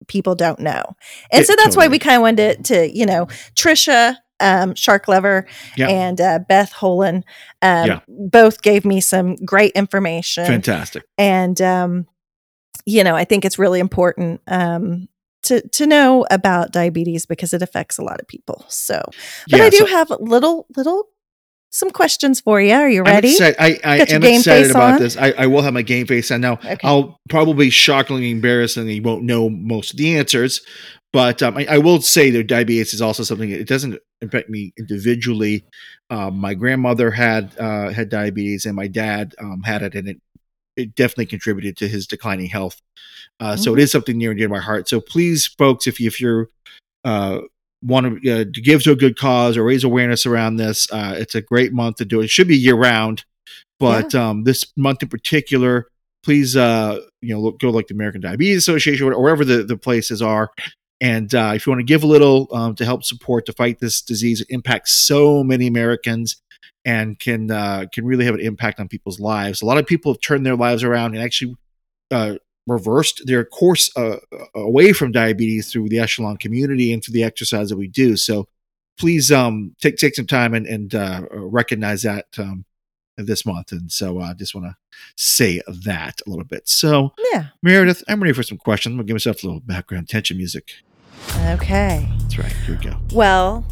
people 0.08 0.36
don't 0.36 0.60
know. 0.60 0.84
And 1.32 1.42
It- 1.44 1.48
so 1.48 1.56
that's 1.58 1.78
why 1.78 1.88
we 1.88 2.00
kind 2.00 2.18
of 2.18 2.22
wanted 2.22 2.66
to, 2.66 2.90
you 2.96 3.06
know, 3.06 3.28
Trisha 3.56 4.18
um, 4.40 4.76
Shark 4.76 5.08
Lover 5.08 5.46
Yeah. 5.78 5.88
and 5.90 6.20
uh, 6.20 6.40
Beth 6.50 6.74
Holen 6.74 7.24
um, 7.62 7.88
Yeah. 7.88 8.00
both 8.08 8.62
gave 8.62 8.84
me 8.84 9.00
some 9.00 9.36
great 9.38 9.72
information 9.74 10.46
Fantastic. 10.46 11.04
and 11.18 11.62
um, 11.62 12.08
you 12.86 13.04
know 13.06 13.16
i 13.16 13.24
think 13.24 13.46
it's 13.46 13.58
really 13.60 13.80
important 13.80 14.42
um, 14.48 15.08
to 15.44 15.62
to 15.70 15.86
know 15.86 16.26
about 16.32 16.74
diabetes 16.74 17.26
because 17.26 17.54
it 17.54 17.62
affects 17.62 17.98
a 17.98 18.02
lot 18.04 18.20
of 18.20 18.28
people 18.28 18.66
so 18.68 19.02
but 19.50 19.58
Yeah, 19.60 19.64
i 19.66 19.70
do 19.70 19.78
so 19.78 19.86
have 19.86 20.10
little 20.20 20.66
little 20.76 21.08
some 21.74 21.90
questions 21.90 22.40
for 22.40 22.62
you 22.62 22.72
are 22.74 22.90
you 22.90 23.02
I'm 23.02 23.14
ready 23.16 23.32
excited. 23.32 23.58
I, 23.60 23.80
I 23.84 23.98
am 24.10 24.24
excited 24.24 24.72
about 24.72 24.94
on? 24.94 25.00
this. 25.00 25.18
I, 25.18 25.32
I 25.32 25.48
will 25.48 25.62
have 25.64 25.74
my 25.74 25.82
game 25.82 26.06
face 26.08 26.32
on 26.32 26.40
now. 26.42 26.54
Okay. 26.54 26.78
I'll 26.84 27.20
probably 27.30 27.70
shockingly 27.70 28.30
embarrassingly 28.32 29.00
won't 29.00 29.24
know 29.24 29.50
most 29.50 29.92
of 29.92 29.98
the 29.98 30.16
answers, 30.16 30.62
but 31.12 31.42
um, 31.42 31.58
I, 31.58 31.66
I 31.66 31.78
will 31.80 32.00
say 32.02 32.30
that 32.32 32.46
diabetes 32.48 32.94
is 32.94 33.02
also 33.02 33.24
something. 33.24 33.50
It 33.50 33.68
doesn't 33.68 33.98
affect 34.22 34.50
me 34.50 34.72
individually. 34.78 35.66
Um, 36.10 36.38
my 36.38 36.54
grandmother 36.54 37.12
had 37.12 37.58
uh, 37.60 37.90
had 37.90 38.10
diabetes, 38.10 38.66
and 38.66 38.76
my 38.76 38.88
dad 38.88 39.34
um, 39.40 39.64
had 39.66 39.82
it, 39.82 39.96
and 39.96 40.08
it 40.08 40.18
it 40.78 40.96
definitely 40.96 41.26
contributed 41.28 41.76
to 41.78 41.88
his 41.88 42.08
declining 42.08 42.48
health. 42.50 42.80
Uh, 43.40 43.56
So 43.56 43.74
it 43.74 43.78
Mhm. 43.78 43.82
is 43.84 43.92
something 43.92 44.18
near 44.18 44.32
and 44.32 44.38
dear 44.40 44.48
to 44.48 44.54
my 44.54 44.60
heart. 44.60 44.88
So 44.90 45.00
please, 45.02 45.48
folks, 45.58 45.88
if 45.88 46.00
you 46.00 46.08
if 46.08 46.22
you're 46.22 46.50
uh, 47.04 47.40
want 47.84 48.24
to, 48.24 48.32
uh, 48.32 48.46
to 48.46 48.62
give 48.62 48.84
to 48.84 48.92
a 48.92 48.96
good 48.96 49.18
cause 49.18 49.58
or 49.58 49.64
raise 49.64 49.84
awareness 49.84 50.26
around 50.26 50.58
this, 50.58 50.92
uh, 50.92 51.16
it's 51.18 51.36
a 51.36 51.42
great 51.42 51.74
month 51.74 51.98
to 51.98 52.06
do 52.06 52.22
it. 52.22 52.26
It 52.26 52.30
should 52.30 52.48
be 52.48 52.58
year 52.58 52.76
round, 52.76 53.26
but 53.80 54.16
um, 54.16 54.44
this 54.44 54.72
month 54.78 55.04
in 55.04 55.10
particular, 55.10 55.88
please, 56.24 56.56
uh, 56.56 57.00
you 57.22 57.34
know, 57.34 57.42
look, 57.42 57.60
go 57.60 57.70
like 57.70 57.88
the 57.88 57.94
American 57.94 58.22
Diabetes 58.22 58.58
Association 58.58 59.08
or 59.08 59.22
wherever 59.22 59.44
the, 59.44 59.64
the 59.64 59.78
places 59.78 60.22
are. 60.22 60.52
And 61.02 61.34
uh, 61.36 61.52
if 61.54 61.66
you 61.66 61.72
want 61.72 61.82
to 61.82 61.86
give 61.86 62.04
a 62.04 62.08
little 62.08 62.48
um, 62.54 62.76
to 62.76 62.86
help 62.86 63.04
support 63.04 63.46
to 63.48 63.54
fight 63.54 63.80
this 63.80 64.02
disease, 64.02 64.40
it 64.40 64.48
impacts 64.50 64.94
so 64.94 65.44
many 65.44 65.68
Americans 65.68 66.42
and 66.86 67.20
can 67.20 67.52
uh, 67.52 67.86
can 67.92 68.06
really 68.06 68.26
have 68.26 68.36
an 68.36 68.42
impact 68.42 68.80
on 68.80 68.88
people's 68.88 69.20
lives. 69.20 69.62
A 69.62 69.66
lot 69.66 69.78
of 69.78 69.86
people 69.86 70.14
have 70.14 70.22
turned 70.22 70.46
their 70.46 70.56
lives 70.56 70.84
around 70.84 71.16
and 71.16 71.24
actually 71.24 71.56
uh, 72.12 72.36
reversed 72.68 73.24
their 73.26 73.44
course 73.44 73.92
uh, 73.98 74.18
away 74.56 74.94
from 74.94 75.12
diabetes 75.12 75.72
through 75.72 75.90
the 75.90 76.00
echelon 76.00 76.38
community 76.38 76.94
and 76.94 77.04
through 77.04 77.14
the 77.14 77.24
exercise 77.24 77.70
that 77.70 77.78
we 77.78 77.88
do. 77.88 78.16
So 78.18 78.48
please 78.98 79.32
um, 79.32 79.76
take 79.82 79.98
take 79.98 80.16
some 80.16 80.28
time 80.28 80.54
and, 80.54 80.66
and 80.66 80.96
uh, 80.96 81.22
recognize 81.32 82.04
that 82.04 82.28
um, 82.38 82.66
this 83.18 83.46
month. 83.46 83.72
And 83.72 83.92
so 83.92 84.20
I 84.22 84.34
just 84.34 84.56
want 84.56 84.68
to 84.68 84.76
say 85.18 85.62
that 85.86 86.22
a 86.26 86.30
little 86.30 86.46
bit. 86.46 86.68
So 86.70 87.14
yeah 87.34 87.48
Meredith, 87.62 88.04
I'm 88.08 88.22
ready 88.22 88.34
for 88.34 88.44
some 88.44 88.58
questions. 88.58 88.94
I'm 88.94 88.98
gonna 88.98 89.08
give 89.08 89.16
myself 89.16 89.44
a 89.44 89.48
little 89.48 89.60
background 89.62 90.08
tension 90.10 90.38
music. 90.38 90.72
okay 91.48 92.10
That's 92.22 92.38
right. 92.38 92.52
Here 92.66 92.78
we 92.78 92.90
go. 92.90 92.98
well 93.14 93.66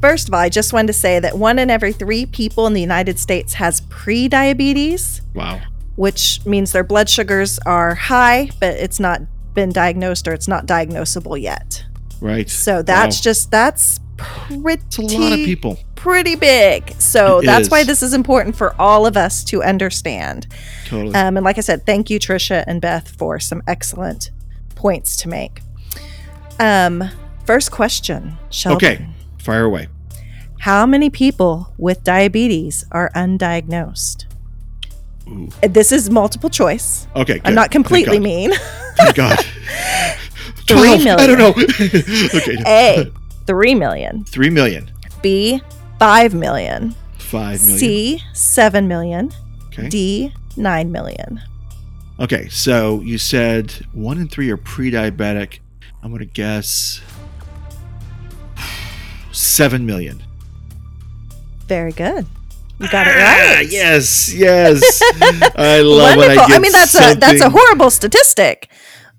first 0.00 0.28
of 0.28 0.34
all 0.34 0.40
i 0.40 0.48
just 0.50 0.72
wanted 0.74 0.88
to 0.88 0.92
say 0.92 1.18
that 1.18 1.38
one 1.38 1.58
in 1.58 1.70
every 1.70 1.92
three 1.92 2.26
people 2.26 2.66
in 2.66 2.74
the 2.74 2.80
united 2.80 3.18
states 3.18 3.54
has 3.54 3.80
pre-diabetes 3.88 5.22
Wow. 5.34 5.60
Which 5.96 6.40
means 6.46 6.72
their 6.72 6.84
blood 6.84 7.08
sugars 7.08 7.58
are 7.66 7.94
high 7.94 8.50
but 8.60 8.74
it's 8.76 8.98
not 9.00 9.20
been 9.54 9.70
diagnosed 9.70 10.26
or 10.28 10.32
it's 10.32 10.48
not 10.48 10.66
diagnosable 10.66 11.40
yet 11.40 11.84
Right. 12.20 12.48
So 12.48 12.80
that's 12.82 13.18
Wow. 13.18 13.22
just 13.22 13.50
that's 13.50 14.00
pretty 14.16 14.82
It's 14.86 14.98
a 14.98 15.02
lot 15.02 15.32
of 15.32 15.38
people. 15.40 15.78
pretty 15.94 16.36
big. 16.36 16.94
So 16.98 17.40
It 17.40 17.46
that's 17.46 17.68
why 17.70 17.84
this 17.84 18.02
is 18.02 18.14
important 18.14 18.56
for 18.56 18.74
all 18.80 19.04
of 19.04 19.14
us 19.16 19.44
to 19.44 19.62
understand. 19.62 20.46
Totally. 20.86 21.14
Um, 21.14 21.36
and 21.36 21.44
like 21.44 21.58
I 21.58 21.60
said, 21.60 21.84
thank 21.84 22.08
you, 22.08 22.18
Trisha 22.18 22.64
and 22.66 22.80
Beth, 22.80 23.08
for 23.18 23.38
some 23.40 23.62
excellent 23.66 24.30
points 24.74 25.16
to 25.18 25.28
make. 25.28 25.60
Um, 26.58 27.04
first 27.44 27.70
question, 27.70 28.38
Sheldon. 28.48 28.76
okay. 28.76 29.06
Fire 29.38 29.64
away. 29.64 29.88
How 30.60 30.86
many 30.86 31.10
people 31.10 31.74
with 31.76 32.04
diabetes 32.04 32.86
are 32.90 33.10
undiagnosed? 33.14 34.23
Ooh. 35.28 35.48
This 35.62 35.92
is 35.92 36.10
multiple 36.10 36.50
choice. 36.50 37.06
Okay. 37.16 37.40
I'm 37.44 37.54
not 37.54 37.70
completely 37.70 38.14
Thank 38.18 38.24
mean. 38.24 38.52
Thank 38.96 39.16
God. 39.16 39.38
Three 40.66 41.02
12. 41.02 41.20
I 41.20 41.26
don't 41.26 41.38
know. 41.38 41.50
okay. 42.34 42.56
A, 42.66 43.12
3 43.46 43.74
million. 43.74 44.24
Three 44.24 44.50
million. 44.50 44.90
B, 45.22 45.60
5 45.98 46.34
million. 46.34 46.94
Five 47.18 47.60
million. 47.60 47.78
C, 47.78 48.22
7 48.32 48.86
million. 48.88 49.32
Okay. 49.68 49.88
D, 49.88 50.34
9 50.56 50.92
million. 50.92 51.40
Okay, 52.20 52.48
so 52.48 53.00
you 53.00 53.18
said 53.18 53.72
one 53.92 54.18
in 54.18 54.28
three 54.28 54.48
are 54.50 54.56
pre-diabetic. 54.56 55.58
I'm 56.00 56.12
gonna 56.12 56.24
guess 56.26 57.00
seven 59.32 59.84
million. 59.84 60.22
Very 61.66 61.90
good. 61.90 62.26
You 62.84 62.90
got 62.90 63.06
it 63.06 63.14
Ah, 63.16 63.54
right. 63.56 63.68
yes, 63.70 64.32
yes. 64.34 65.00
I 65.56 65.80
love 65.80 66.16
when 66.18 66.38
I. 66.38 66.42
I 66.44 66.58
mean, 66.58 66.72
that's 66.72 66.94
a 66.94 67.14
that's 67.14 67.40
a 67.40 67.50
horrible 67.50 67.90
statistic, 67.90 68.70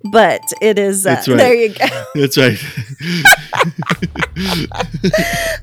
but 0.03 0.41
it 0.61 0.77
is. 0.79 1.05
Uh, 1.05 1.21
right. 1.27 1.37
There 1.37 1.53
you 1.55 1.69
go. 1.73 1.85
That's 2.15 2.37
right. 2.37 2.57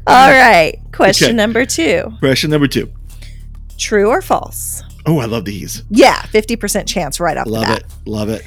All 0.07 0.31
right. 0.31 0.79
Question 0.93 1.29
Okay. 1.29 1.37
number 1.37 1.65
two: 1.65 2.13
Question 2.21 2.51
number 2.51 2.67
two. 2.67 2.91
True 3.79 4.11
or 4.11 4.23
false? 4.23 4.83
Oh, 5.07 5.19
I 5.19 5.27
love 5.27 5.45
these. 5.45 5.83
Yeah, 5.91 6.23
fifty 6.23 6.57
percent 6.57 6.89
chance 6.89 7.21
right 7.21 7.37
off 7.37 7.47
Love 7.47 7.67
the 7.67 7.75
bat. 7.75 7.83
it. 7.83 8.09
Love 8.09 8.29
it. 8.29 8.43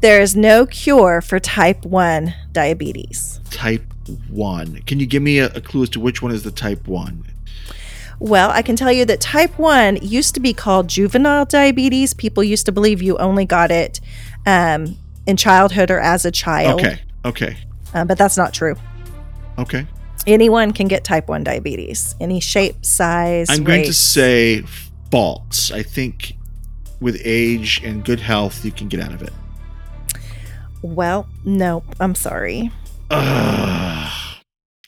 There 0.00 0.20
is 0.20 0.36
no 0.36 0.66
cure 0.66 1.20
for 1.20 1.40
type 1.40 1.84
one 1.84 2.34
diabetes. 2.52 3.40
Type 3.50 3.82
one. 4.28 4.80
Can 4.82 5.00
you 5.00 5.06
give 5.06 5.22
me 5.22 5.38
a, 5.38 5.46
a 5.48 5.60
clue 5.60 5.82
as 5.82 5.88
to 5.90 6.00
which 6.00 6.22
one 6.22 6.30
is 6.32 6.44
the 6.44 6.50
type 6.52 6.86
one? 6.86 7.24
Well, 8.20 8.50
I 8.50 8.62
can 8.62 8.74
tell 8.74 8.90
you 8.90 9.04
that 9.04 9.20
type 9.20 9.58
1 9.58 9.98
used 10.02 10.34
to 10.34 10.40
be 10.40 10.52
called 10.52 10.88
juvenile 10.88 11.44
diabetes. 11.44 12.14
People 12.14 12.42
used 12.42 12.66
to 12.66 12.72
believe 12.72 13.00
you 13.00 13.16
only 13.18 13.44
got 13.44 13.70
it 13.70 14.00
um, 14.44 14.96
in 15.26 15.36
childhood 15.36 15.90
or 15.90 16.00
as 16.00 16.24
a 16.24 16.30
child. 16.30 16.80
Okay. 16.80 17.00
Okay. 17.24 17.56
Uh, 17.94 18.04
but 18.04 18.18
that's 18.18 18.36
not 18.36 18.52
true. 18.52 18.74
Okay. 19.58 19.86
Anyone 20.26 20.72
can 20.72 20.88
get 20.88 21.04
type 21.04 21.28
1 21.28 21.44
diabetes, 21.44 22.14
any 22.20 22.40
shape, 22.40 22.84
size. 22.84 23.46
I'm 23.48 23.64
going 23.64 23.84
to 23.84 23.94
say 23.94 24.62
false. 25.10 25.70
I 25.70 25.82
think 25.82 26.34
with 27.00 27.20
age 27.24 27.80
and 27.84 28.04
good 28.04 28.20
health, 28.20 28.64
you 28.64 28.72
can 28.72 28.88
get 28.88 29.00
out 29.00 29.12
of 29.12 29.22
it. 29.22 29.32
Well, 30.82 31.28
no, 31.44 31.82
I'm 32.00 32.14
sorry. 32.14 32.70
Ugh. 33.10 34.38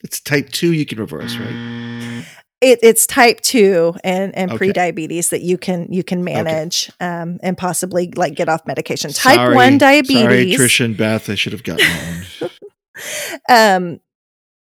It's 0.03 0.19
type 0.19 0.49
two. 0.49 0.73
You 0.73 0.85
can 0.85 0.99
reverse, 0.99 1.37
right? 1.37 2.25
It, 2.61 2.77
it's 2.83 3.07
type 3.07 3.41
2 3.41 3.95
and, 4.03 4.35
and 4.35 4.51
Okay. 4.51 4.57
pre-diabetes 4.57 5.29
that 5.31 5.41
you 5.41 5.57
can 5.57 5.91
you 5.91 6.03
can 6.03 6.23
manage 6.23 6.91
um, 6.99 7.39
and 7.41 7.57
possibly 7.57 8.11
like 8.15 8.35
get 8.35 8.49
off 8.49 8.65
medication. 8.67 9.11
Type 9.11 9.55
1 9.55 9.77
diabetes. 9.79 10.21
Sorry, 10.21 10.45
Trisha 10.45 10.85
and 10.85 10.95
Beth. 10.95 11.27
I 11.29 11.35
should 11.35 11.53
have 11.53 11.63
gotten 11.63 11.87
um 13.49 13.99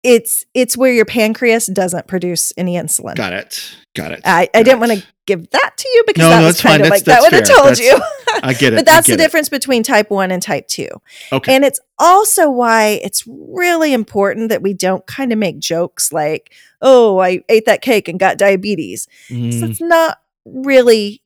it's 0.04 0.46
it's 0.54 0.78
where 0.78 0.94
your 0.94 1.06
pancreas 1.06 1.68
doesn't 1.68 2.08
produce 2.08 2.54
any 2.58 2.76
insulin. 2.76 3.16
Got 3.16 3.34
it. 3.34 3.76
Got 3.96 4.14
it. 4.14 4.22
I, 4.24 4.44
I 4.54 4.60
Got 4.60 4.66
didn't 4.66 4.80
want 4.80 4.92
to 4.94 5.04
give 5.28 5.50
that 5.50 5.72
to 5.78 5.90
you 5.90 6.04
because 6.08 6.22
No, 6.22 6.30
that 6.30 6.40
no, 6.40 6.46
was 6.48 6.56
that's 6.56 6.62
kind 6.70 6.82
of 6.84 6.90
like 6.90 7.04
That's- 7.04 7.22
that 7.24 7.32
would 7.32 7.34
have 7.48 7.58
told 7.58 7.76
That's- 7.76 7.80
you. 7.82 8.00
I 8.44 8.54
get 8.54 8.72
it. 8.74 8.78
but 8.78 8.86
that's 8.86 9.08
the 9.08 9.14
it. 9.14 9.18
difference 9.18 9.50
between 9.50 9.84
type 9.84 10.10
1 10.10 10.32
and 10.32 10.42
type 10.42 10.68
2. 10.68 10.88
Okay. 11.34 11.54
And 11.54 11.66
it's 11.66 11.80
also 11.98 12.50
why 12.50 13.00
it's 13.04 13.26
really 13.28 13.92
important 13.92 14.48
that 14.50 14.62
we 14.62 14.74
don't 14.74 15.06
kind 15.08 15.34
of 15.34 15.40
make 15.40 15.60
jokes 15.60 16.14
like, 16.14 16.54
oh, 16.82 17.20
I 17.20 17.42
ate 17.50 17.66
that 17.66 17.82
cake 17.82 18.08
and 18.08 18.18
got 18.20 18.38
diabetes." 18.38 19.08
Mm, 19.30 19.60
That's 19.60 19.82
not 19.82 20.20
really 20.46 21.22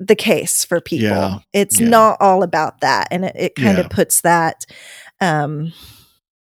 the 0.00 0.16
case 0.16 0.64
for 0.64 0.80
people. 0.80 1.08
Yeah. 1.08 1.38
It's 1.52 1.78
Yeah. 1.80 1.88
not 1.88 2.16
all 2.20 2.42
about 2.42 2.80
that. 2.80 3.08
And 3.12 3.24
it, 3.26 3.36
it 3.36 3.54
kind 3.54 3.78
Yeah. 3.78 3.84
of 3.84 3.90
puts 3.90 4.22
that, 4.22 4.64
um, 5.20 5.72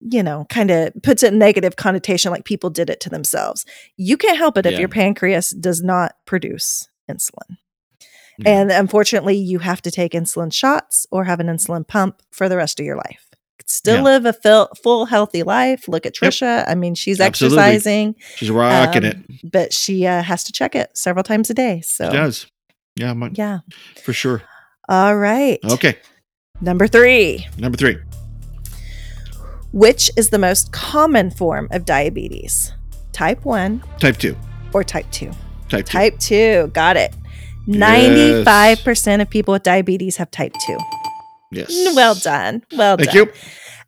you 0.08 0.22
know, 0.22 0.46
kind 0.50 0.70
of 0.72 0.94
puts 1.02 1.24
a 1.24 1.32
negative 1.32 1.76
connotation 1.78 2.32
like 2.32 2.46
people 2.46 2.70
did 2.70 2.90
it 2.90 3.00
to 3.02 3.10
themselves. 3.10 3.66
You 3.98 4.18
can't 4.18 4.38
help 4.38 4.58
it 4.58 4.66
if 4.66 4.80
your 4.80 4.88
pancreas 4.90 5.50
does 5.50 5.82
not 5.82 6.14
produce 6.26 6.88
insulin. 7.10 7.58
Yeah. 8.38 8.50
And 8.62 8.72
unfortunately, 8.72 9.36
you 9.36 9.60
have 9.60 9.82
to 9.84 9.92
take 9.92 10.12
insulin 10.12 10.54
shots 10.54 11.08
or 11.10 11.24
have 11.24 11.40
an 11.40 11.48
insulin 11.48 11.88
pump 11.88 12.22
for 12.32 12.48
the 12.50 12.58
rest 12.58 12.80
of 12.80 12.86
your 12.86 12.98
life. 12.98 13.30
Still 13.68 13.96
Yeah. 13.96 14.02
live 14.04 14.26
a 14.26 14.34
full, 14.34 14.70
full 14.84 15.06
healthy 15.06 15.42
life. 15.42 15.88
Look 15.88 16.06
at 16.06 16.16
Yep. 16.22 16.32
Trisha. 16.34 16.64
I 16.68 16.76
mean, 16.76 16.94
she's 16.94 17.20
Absolutely. 17.20 17.58
exercising, 17.58 18.16
She's 18.36 18.52
rocking 18.52 19.06
um, 19.06 19.10
it. 19.12 19.52
but 19.52 19.74
she 19.74 20.06
uh, 20.06 20.22
has 20.22 20.44
to 20.44 20.52
check 20.52 20.76
it 20.76 20.96
several 20.96 21.24
times 21.24 21.50
a 21.50 21.56
day. 21.56 21.82
So, 21.82 22.10
She 22.12 22.16
does. 22.16 22.46
Yeah, 22.96 23.14
my, 23.14 23.32
yeah. 23.34 23.60
for 24.04 24.14
sure. 24.14 24.44
All 24.88 25.18
right. 25.18 25.58
Okay. 25.66 25.98
Number 26.62 26.88
three. 26.88 27.48
Number 27.58 27.76
three. 27.78 27.98
Which 29.76 30.10
is 30.16 30.30
the 30.30 30.40
most 30.40 30.72
common 30.72 31.30
form 31.30 31.68
of 31.72 31.84
diabetes? 31.84 32.72
Type 33.12 33.44
1 33.44 33.84
Type 34.00 34.16
two. 34.16 34.38
or 34.74 34.86
type 34.86 35.06
2? 35.12 35.32
Type 35.68 35.86
two. 35.86 35.92
Type 35.92 36.18
2. 36.20 36.72
Got 36.74 36.96
it. 36.96 37.14
Yes. 37.68 38.46
95% 38.48 39.22
of 39.22 39.30
people 39.30 39.52
with 39.52 39.64
diabetes 39.64 40.16
have 40.16 40.32
type 40.32 40.54
2. 40.66 40.78
Yes. 41.52 41.94
Well 41.94 42.16
done. 42.16 42.64
Well 42.78 42.96
Thank 42.96 43.12
done. 43.12 43.18
you. 43.26 43.32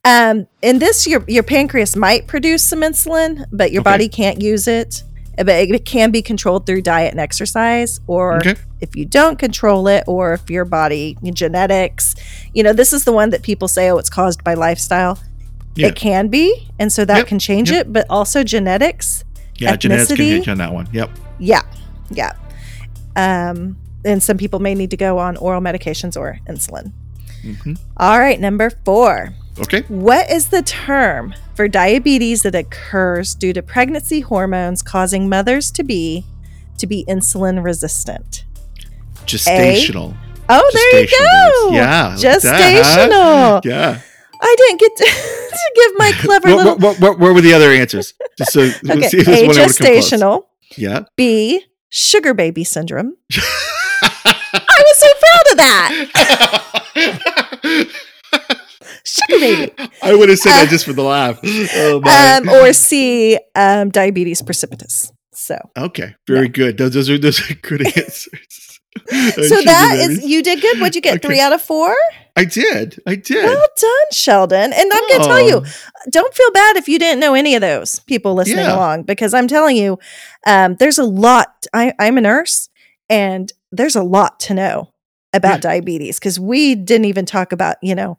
Um, 0.04 0.48
in 0.62 0.80
this, 0.80 1.08
your 1.08 1.24
your 1.26 1.44
pancreas 1.44 1.96
might 1.96 2.28
produce 2.28 2.64
some 2.64 2.82
insulin, 2.82 3.46
but 3.54 3.72
your 3.72 3.80
Okay. 3.82 3.92
body 3.92 4.10
can't 4.10 4.42
use 4.42 4.68
it. 4.68 5.04
But 5.38 5.48
it 5.50 5.86
can 5.86 6.12
be 6.12 6.22
controlled 6.22 6.66
through 6.66 6.82
diet 6.82 7.12
and 7.12 7.20
exercise, 7.22 8.00
or 8.08 8.38
Okay. 8.38 8.56
if 8.82 8.96
you 8.96 9.06
don't 9.06 9.38
control 9.40 9.88
it, 9.88 10.04
or 10.08 10.34
if 10.34 10.50
your 10.50 10.66
body 10.66 11.18
genetics. 11.34 12.16
You 12.54 12.64
know, 12.64 12.74
this 12.74 12.92
is 12.92 13.04
the 13.06 13.12
one 13.14 13.30
that 13.30 13.42
people 13.42 13.68
say, 13.70 13.90
"Oh, 13.90 13.98
it's 13.98 14.10
caused 14.10 14.44
by 14.44 14.54
lifestyle." 14.54 15.18
Yeah. 15.78 15.88
It 15.88 15.96
can 15.96 16.28
be, 16.28 16.70
and 16.80 16.92
so 16.92 17.06
that 17.06 17.18
Yep, 17.20 17.28
can 17.28 17.40
change 17.40 17.72
yep. 17.72 17.86
it. 17.88 17.94
But 17.94 18.06
also 18.10 18.44
genetics. 18.44 19.24
Yeah, 19.58 19.76
genetics 19.76 20.08
can 20.08 20.18
ethnicity. 20.18 20.30
hit 20.30 20.46
you 20.48 20.52
on 20.52 20.58
that 20.58 20.74
one. 20.74 20.88
Yep. 20.92 21.10
Yeah, 21.40 21.62
yeah. 22.10 22.34
Um, 23.16 23.78
and 24.04 24.22
some 24.22 24.38
people 24.38 24.60
may 24.60 24.76
need 24.76 24.92
to 24.92 24.98
go 24.98 25.18
on 25.20 25.38
oral 25.38 25.62
medications 25.62 26.16
or 26.18 26.40
insulin. 26.48 26.92
hmm 27.42 27.74
All 27.98 28.20
right, 28.20 28.40
number 28.40 28.70
four. 28.86 29.34
Okay. 29.60 29.82
What 29.88 30.30
is 30.32 30.50
the 30.50 30.62
term 30.62 31.34
for 31.56 31.68
diabetes 31.68 32.44
that 32.44 32.54
occurs 32.54 33.34
due 33.34 33.54
to 33.54 33.64
pregnancy 33.64 34.20
hormones 34.22 34.84
causing 34.84 35.28
mothers 35.30 35.72
to 35.72 35.84
be 35.84 36.26
to 36.78 36.86
be 36.88 37.04
insulin 37.08 37.64
resistant? 37.64 38.46
Gestational. 39.26 40.16
Oh, 40.50 40.72
there 40.74 41.02
you 41.02 41.08
go. 41.08 41.72
days. 41.72 41.76
Yeah. 41.76 42.16
that, 42.16 42.42
Gestational. 42.42 43.12
huh? 43.12 43.62
Yeah. 43.64 44.00
I 44.42 44.56
didn't 44.58 44.80
get 44.80 44.96
to, 44.98 45.04
to 45.52 45.72
give 45.76 45.92
my 45.98 46.12
clever 46.20 46.50
What, 46.50 46.58
little 46.58 46.78
what, 46.78 47.00
what, 47.00 47.20
what, 47.20 47.34
were 47.34 47.42
the 47.42 47.54
other 47.54 47.72
answers? 47.72 48.14
Just 48.38 48.52
so 48.54 48.62
Okay, 48.90 49.08
see 49.10 49.18
if 49.20 49.26
this 49.26 49.42
A 49.42 49.48
one 49.48 49.58
ever 49.58 49.74
come 49.74 49.86
close. 49.86 50.12
gestational, 50.12 50.44
Yeah. 50.78 51.04
B 51.16 51.64
sugar 51.90 52.34
baby 52.34 52.64
syndrome. 52.64 53.16
I 53.34 54.84
was 54.84 54.98
so 54.98 55.08
proud 55.20 55.52
of 55.52 55.58
that. 55.58 56.08
Sugar 59.04 59.40
baby. 59.40 59.72
I 60.02 60.16
would 60.16 60.30
have 60.30 60.38
said 60.40 60.52
Uh, 60.52 60.64
that 60.64 60.70
just 60.70 60.86
for 60.86 60.94
the 60.94 61.04
laugh. 61.04 61.40
Oh, 61.44 62.02
my. 62.04 62.36
Um, 62.38 62.50
or 62.50 62.74
C 62.74 63.38
um, 63.56 63.90
diabetes 63.90 64.42
precipitous. 64.42 65.12
So 65.34 65.58
okay, 65.78 66.16
very 66.28 66.50
good. 66.50 66.78
Those, 66.78 66.94
those 66.96 67.10
are 67.12 67.18
those 67.20 67.40
are 67.50 67.54
good 67.56 67.86
answers. 67.86 68.77
so 69.10 69.62
that 69.64 69.98
is 70.00 70.24
you 70.26 70.42
did 70.44 70.62
good. 70.62 70.80
What'd 70.80 70.96
you 70.96 71.02
get? 71.02 71.18
Okay. 71.18 71.28
Three 71.28 71.40
out 71.40 71.54
of 71.54 71.62
four? 71.62 71.96
I 72.36 72.46
did. 72.46 73.02
I 73.08 73.16
did. 73.16 73.44
Well 73.46 73.68
done, 73.80 74.12
Sheldon. 74.12 74.72
And 74.74 74.94
I'm 74.94 75.08
going 75.08 75.22
to 75.22 75.26
tell 75.28 75.42
you, 75.42 75.66
don't 76.12 76.34
feel 76.36 76.52
bad 76.52 76.76
if 76.78 76.88
you 76.88 77.00
didn't 77.00 77.20
know 77.20 77.34
any 77.34 77.56
of 77.56 77.62
those 77.62 78.00
people 78.02 78.36
listening 78.36 78.66
Yeah. 78.66 78.76
along, 78.76 79.04
because 79.04 79.34
I'm 79.34 79.48
telling 79.48 79.76
you, 79.76 79.98
um, 80.46 80.76
there's 80.76 81.00
a 81.00 81.04
lot. 81.04 81.66
I, 81.74 81.94
I'm 82.00 82.18
a 82.18 82.22
nurse, 82.22 82.70
and 83.10 83.52
there's 83.72 83.96
a 83.96 84.04
lot 84.04 84.40
to 84.42 84.54
know 84.54 84.94
about 85.34 85.56
Yeah. 85.56 85.72
diabetes 85.72 86.20
because 86.20 86.40
we 86.40 86.76
didn't 86.76 87.06
even 87.06 87.26
talk 87.26 87.52
about, 87.52 87.78
you 87.82 87.96
know, 87.96 88.18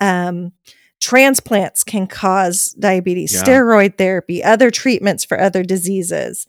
um, 0.00 0.52
transplants 1.00 1.84
can 1.84 2.06
cause 2.06 2.74
diabetes, 2.78 3.32
Yeah. 3.32 3.42
steroid 3.42 3.98
therapy, 3.98 4.42
other 4.42 4.70
treatments 4.70 5.24
for 5.24 5.40
other 5.40 5.62
diseases. 5.62 6.46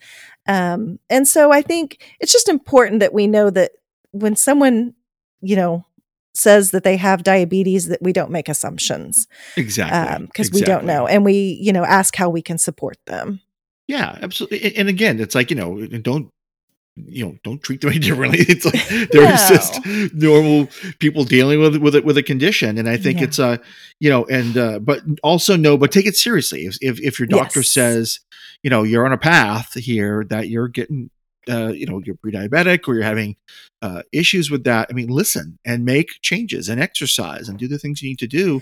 Um, 0.49 0.97
and 1.11 1.27
so 1.27 1.51
I 1.51 1.61
think 1.61 2.03
it's 2.19 2.31
just 2.31 2.49
important 2.49 3.01
that 3.01 3.13
we 3.13 3.27
know 3.27 3.51
that 3.51 3.71
when 4.11 4.35
someone, 4.35 4.95
you 5.41 5.55
know, 5.55 5.85
says 6.33 6.71
that 6.71 6.83
they 6.83 6.97
have 6.97 7.21
diabetes, 7.23 7.87
that 7.87 8.01
we 8.01 8.13
don't 8.13 8.31
make 8.31 8.49
assumptions 8.49 9.27
exactly 9.55 10.25
because 10.25 10.51
we 10.51 10.61
don't 10.61 10.85
know, 10.85 11.05
and 11.05 11.23
we, 11.23 11.59
you 11.61 11.71
know, 11.71 11.85
ask 11.85 12.15
how 12.15 12.29
we 12.29 12.41
can 12.41 12.57
support 12.57 12.97
them. 13.05 13.41
Yeah, 13.87 14.17
absolutely. 14.21 14.75
And 14.75 14.89
again, 14.89 15.19
it's 15.19 15.35
like 15.35 15.51
you 15.51 15.55
know, 15.55 15.85
don't 15.85 16.31
you 17.07 17.25
know, 17.25 17.37
don't 17.43 17.61
treat 17.61 17.81
them 17.81 17.91
any 17.91 17.99
differently. 18.07 18.39
It's 18.47 18.65
like 18.65 19.09
they're 19.11 19.35
just 19.35 19.79
normal 20.13 20.67
people 20.99 21.23
dealing 21.23 21.59
with 21.59 21.77
with 21.77 21.95
it 21.95 22.03
with 22.05 22.17
a 22.17 22.23
condition, 22.23 22.77
and 22.77 22.89
I 22.89 22.97
think 22.97 23.19
Yeah. 23.19 23.25
it's 23.25 23.39
uh, 23.39 23.57
you 23.99 24.09
know, 24.09 24.25
and 24.25 24.57
uh, 24.57 24.79
but 24.79 25.01
also 25.23 25.55
no, 25.55 25.77
but 25.77 25.91
take 25.91 26.05
it 26.05 26.15
seriously. 26.15 26.61
If 26.65 26.77
if, 26.81 26.99
if 27.01 27.19
your 27.19 27.27
doctor 27.27 27.59
Yes. 27.59 27.69
says, 27.69 28.19
you 28.63 28.69
know, 28.69 28.83
you're 28.83 29.05
on 29.05 29.13
a 29.13 29.17
path 29.17 29.73
here 29.75 30.25
that 30.29 30.49
you're 30.49 30.67
getting. 30.67 31.09
Uh, 31.49 31.69
you 31.69 31.87
know, 31.87 31.99
you're 32.05 32.17
pre-diabetic 32.17 32.87
or 32.87 32.93
you're 32.93 33.01
having 33.03 33.35
uh, 33.81 34.03
issues 34.11 34.51
with 34.51 34.65
that. 34.65 34.85
I 34.91 34.93
mean, 34.93 35.07
listen 35.07 35.57
and 35.65 35.83
make 35.83 36.09
changes 36.21 36.69
and 36.69 36.79
exercise 36.79 37.49
and 37.49 37.57
do 37.57 37.67
the 37.67 37.79
things 37.79 38.03
you 38.03 38.09
need 38.09 38.19
to 38.19 38.27
do. 38.27 38.61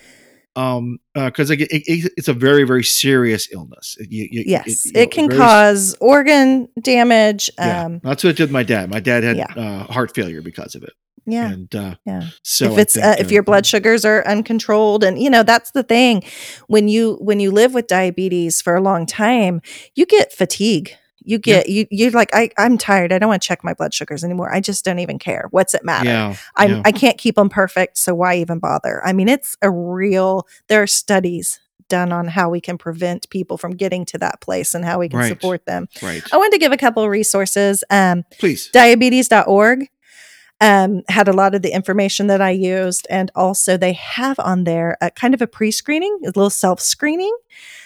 Um, 0.58 0.98
because 1.14 1.50
like 1.52 1.60
it, 1.62 1.70
it, 1.72 2.12
it's 2.18 2.28
a 2.28 2.34
very, 2.34 2.64
very 2.64 2.84
serious 2.84 3.48
illness. 3.54 3.96
You- 4.00 4.28
you- 4.32 4.44
Yes, 4.48 4.86
it, 4.88 4.94
know, 4.96 5.08
can 5.08 5.30
cause 5.30 5.96
organ 6.00 6.68
damage. 6.82 7.50
yeah, 7.60 7.86
Um, 7.86 8.02
that's 8.04 8.24
what 8.24 8.32
it 8.32 8.38
did 8.38 8.52
my 8.52 8.64
dad. 8.64 8.90
My 8.90 9.00
dad 9.00 9.24
had 9.24 9.38
Yeah. 9.38 9.54
uh, 9.56 9.84
heart 9.92 10.16
failure 10.16 10.42
because 10.42 10.74
of 10.76 10.82
it, 10.84 10.94
yeah, 11.26 11.52
and 11.52 11.76
uh, 11.76 11.96
yeah. 12.06 12.24
so 12.42 12.72
if 12.72 12.78
it's 12.80 12.94
think, 12.96 13.06
uh, 13.06 13.16
if 13.20 13.32
your 13.32 13.44
blood 13.44 13.66
sugars 13.66 14.04
are 14.06 14.26
uncontrolled 14.28 15.04
and 15.04 15.22
you 15.22 15.30
know 15.30 15.44
that's 15.44 15.72
the 15.72 15.84
thing 15.84 16.24
when 16.68 16.88
you 16.88 17.18
when 17.22 17.40
you 17.40 17.52
live 17.52 17.74
with 17.74 17.88
diabetes 17.88 18.62
for 18.62 18.76
a 18.76 18.82
long 18.82 19.06
time 19.06 19.62
you 19.96 20.06
get 20.06 20.34
fatigue 20.34 20.92
you 21.28 21.38
get 21.38 21.68
you 21.70 21.86
you're 21.92 22.12
like 22.12 22.30
I, 22.34 22.50
i'm 22.58 22.78
tired 22.78 23.12
i 23.12 23.20
don't 23.20 23.30
want 23.30 23.42
to 23.42 23.48
check 23.48 23.64
my 23.64 23.74
blood 23.74 23.94
sugars 23.94 24.24
anymore 24.24 24.54
i 24.54 24.60
just 24.60 24.86
don't 24.86 25.00
even 25.00 25.20
care 25.20 25.48
what's 25.52 25.74
it 25.74 25.84
matter 25.84 26.10
yeah, 26.10 26.36
i'm 26.56 26.72
yeah. 26.72 26.82
i 26.86 26.92
can't 26.92 27.18
keep 27.18 27.36
them 27.36 27.50
perfect 27.50 27.98
so 27.98 28.16
why 28.16 28.36
even 28.38 28.60
bother 28.60 29.06
i 29.06 29.14
mean 29.14 29.28
it's 29.28 29.58
a 29.62 29.70
real 29.70 30.48
there 30.68 30.82
are 30.82 30.88
studies 30.88 31.60
done 31.90 32.12
on 32.12 32.28
how 32.28 32.50
we 32.50 32.60
can 32.60 32.78
prevent 32.78 33.30
people 33.30 33.58
from 33.58 33.72
getting 33.72 34.06
to 34.06 34.18
that 34.18 34.42
place 34.42 34.74
and 34.74 34.84
how 34.84 35.00
we 35.00 35.08
can 35.10 35.20
Right. 35.20 35.30
support 35.30 35.66
them 35.66 35.88
right. 36.02 36.24
i 36.34 36.38
wanted 36.38 36.52
to 36.52 36.60
give 36.60 36.72
a 36.72 36.78
couple 36.78 37.04
of 37.04 37.10
resources 37.10 37.84
um, 37.90 38.24
Please, 38.40 38.70
diabetes.org 38.72 39.90
um, 40.60 41.04
had 41.08 41.28
a 41.28 41.34
lot 41.34 41.54
of 41.54 41.62
the 41.62 41.72
information 41.72 42.28
that 42.28 42.42
I 42.42 42.50
used. 42.50 43.06
And 43.10 43.32
also, 43.36 43.78
they 43.78 43.94
have 43.94 44.40
on 44.40 44.64
there 44.64 44.98
a 45.02 45.12
kind 45.12 45.34
of 45.34 45.42
a 45.42 45.48
pre 45.48 45.70
screening, 45.72 46.18
a 46.24 46.28
little 46.28 46.50
self 46.50 46.80
screening. 46.82 47.36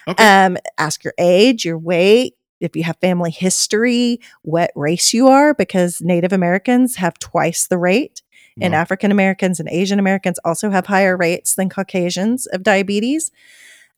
Okay. 0.07 0.23
Um, 0.45 0.57
ask 0.77 1.03
your 1.03 1.13
age, 1.17 1.65
your 1.65 1.77
weight, 1.77 2.35
if 2.61 2.75
you 2.75 2.83
have 2.83 2.97
family 2.97 3.31
history, 3.31 4.19
what 4.43 4.71
race 4.75 5.13
you 5.13 5.27
are, 5.27 5.53
because 5.53 6.01
Native 6.01 6.31
Americans 6.31 6.95
have 6.95 7.19
twice 7.19 7.67
the 7.67 7.77
rate. 7.77 8.21
And 8.59 8.75
African 8.75 9.11
Americans 9.11 9.59
and 9.59 9.69
Asian 9.69 9.97
Americans 9.97 10.37
also 10.45 10.69
have 10.69 10.85
higher 10.85 11.17
rates 11.17 11.55
than 11.55 11.69
Caucasians 11.69 12.45
of 12.47 12.63
diabetes. 12.63 13.31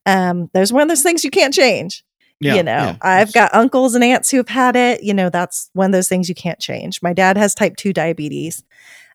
Um, 0.06 0.49
there's 0.53 0.72
one 0.72 0.84
of 0.84 0.88
those 0.88 1.03
things 1.03 1.26
you 1.26 1.31
can't 1.31 1.53
change 1.53 2.06
yeah, 2.44 2.56
you 2.56 2.64
know 2.64 2.72
yeah. 2.72 2.98
i've 3.02 3.34
got 3.34 3.53
uncles 3.53 3.95
and 3.95 4.03
aunts 4.03 4.30
who 4.30 4.38
have 4.38 4.49
had 4.49 4.76
it 4.76 5.03
you 5.03 5.14
know 5.14 5.30
that's 5.30 5.69
one 5.73 5.88
of 5.88 5.91
those 5.91 6.10
things 6.10 6.30
you 6.30 6.35
can't 6.35 6.60
change 6.60 7.02
my 7.02 7.14
dad 7.14 7.38
has 7.38 7.56
type 7.56 7.76
2 7.76 7.94
diabetes 7.94 8.64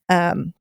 um, 0.08 0.54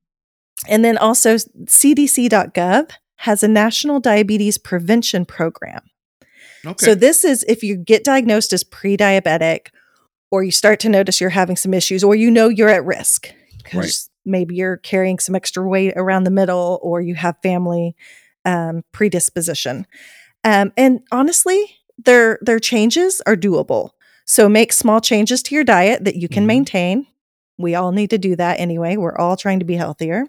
and 0.68 0.84
then 0.84 0.98
also 0.98 1.36
cdc.gov 1.36 2.90
has 3.16 3.42
a 3.42 3.48
national 3.48 4.00
diabetes 4.00 4.58
prevention 4.58 5.24
program 5.24 5.80
okay. 6.66 6.84
so 6.84 6.94
this 6.94 7.24
is 7.24 7.44
if 7.48 7.62
you 7.62 7.76
get 7.76 8.04
diagnosed 8.04 8.52
as 8.52 8.64
pre-diabetic 8.64 9.68
or 10.30 10.42
you 10.44 10.50
start 10.50 10.80
to 10.80 10.88
notice 10.88 11.20
you're 11.20 11.30
having 11.30 11.56
some 11.56 11.72
issues 11.74 12.04
or 12.04 12.14
you 12.14 12.30
know 12.30 12.48
you're 12.48 12.68
at 12.68 12.84
risk 12.84 13.32
because 13.62 14.10
maybe 14.24 14.54
you're 14.54 14.76
carrying 14.78 15.18
some 15.18 15.34
extra 15.34 15.66
weight 15.66 15.94
around 15.96 16.24
the 16.24 16.30
middle 16.30 16.78
or 16.82 17.00
you 17.00 17.14
have 17.14 17.36
family 17.42 17.94
um, 18.44 18.82
predisposition 18.92 19.86
um, 20.44 20.72
and 20.76 21.00
honestly 21.12 21.74
their 22.04 22.38
their 22.42 22.60
changes 22.60 23.20
are 23.26 23.34
doable. 23.36 23.90
So 24.24 24.48
make 24.48 24.72
small 24.72 25.00
changes 25.00 25.42
to 25.44 25.54
your 25.54 25.64
diet 25.64 26.04
that 26.04 26.14
you 26.16 26.28
can 26.28 26.44
Mhm. 26.44 26.46
maintain. 26.46 27.06
We 27.58 27.74
all 27.74 27.90
need 27.92 28.10
to 28.10 28.18
do 28.18 28.36
that 28.36 28.60
anyway. 28.60 28.96
We're 28.96 29.16
all 29.16 29.36
trying 29.36 29.58
to 29.58 29.64
be 29.64 29.74
healthier. 29.74 30.26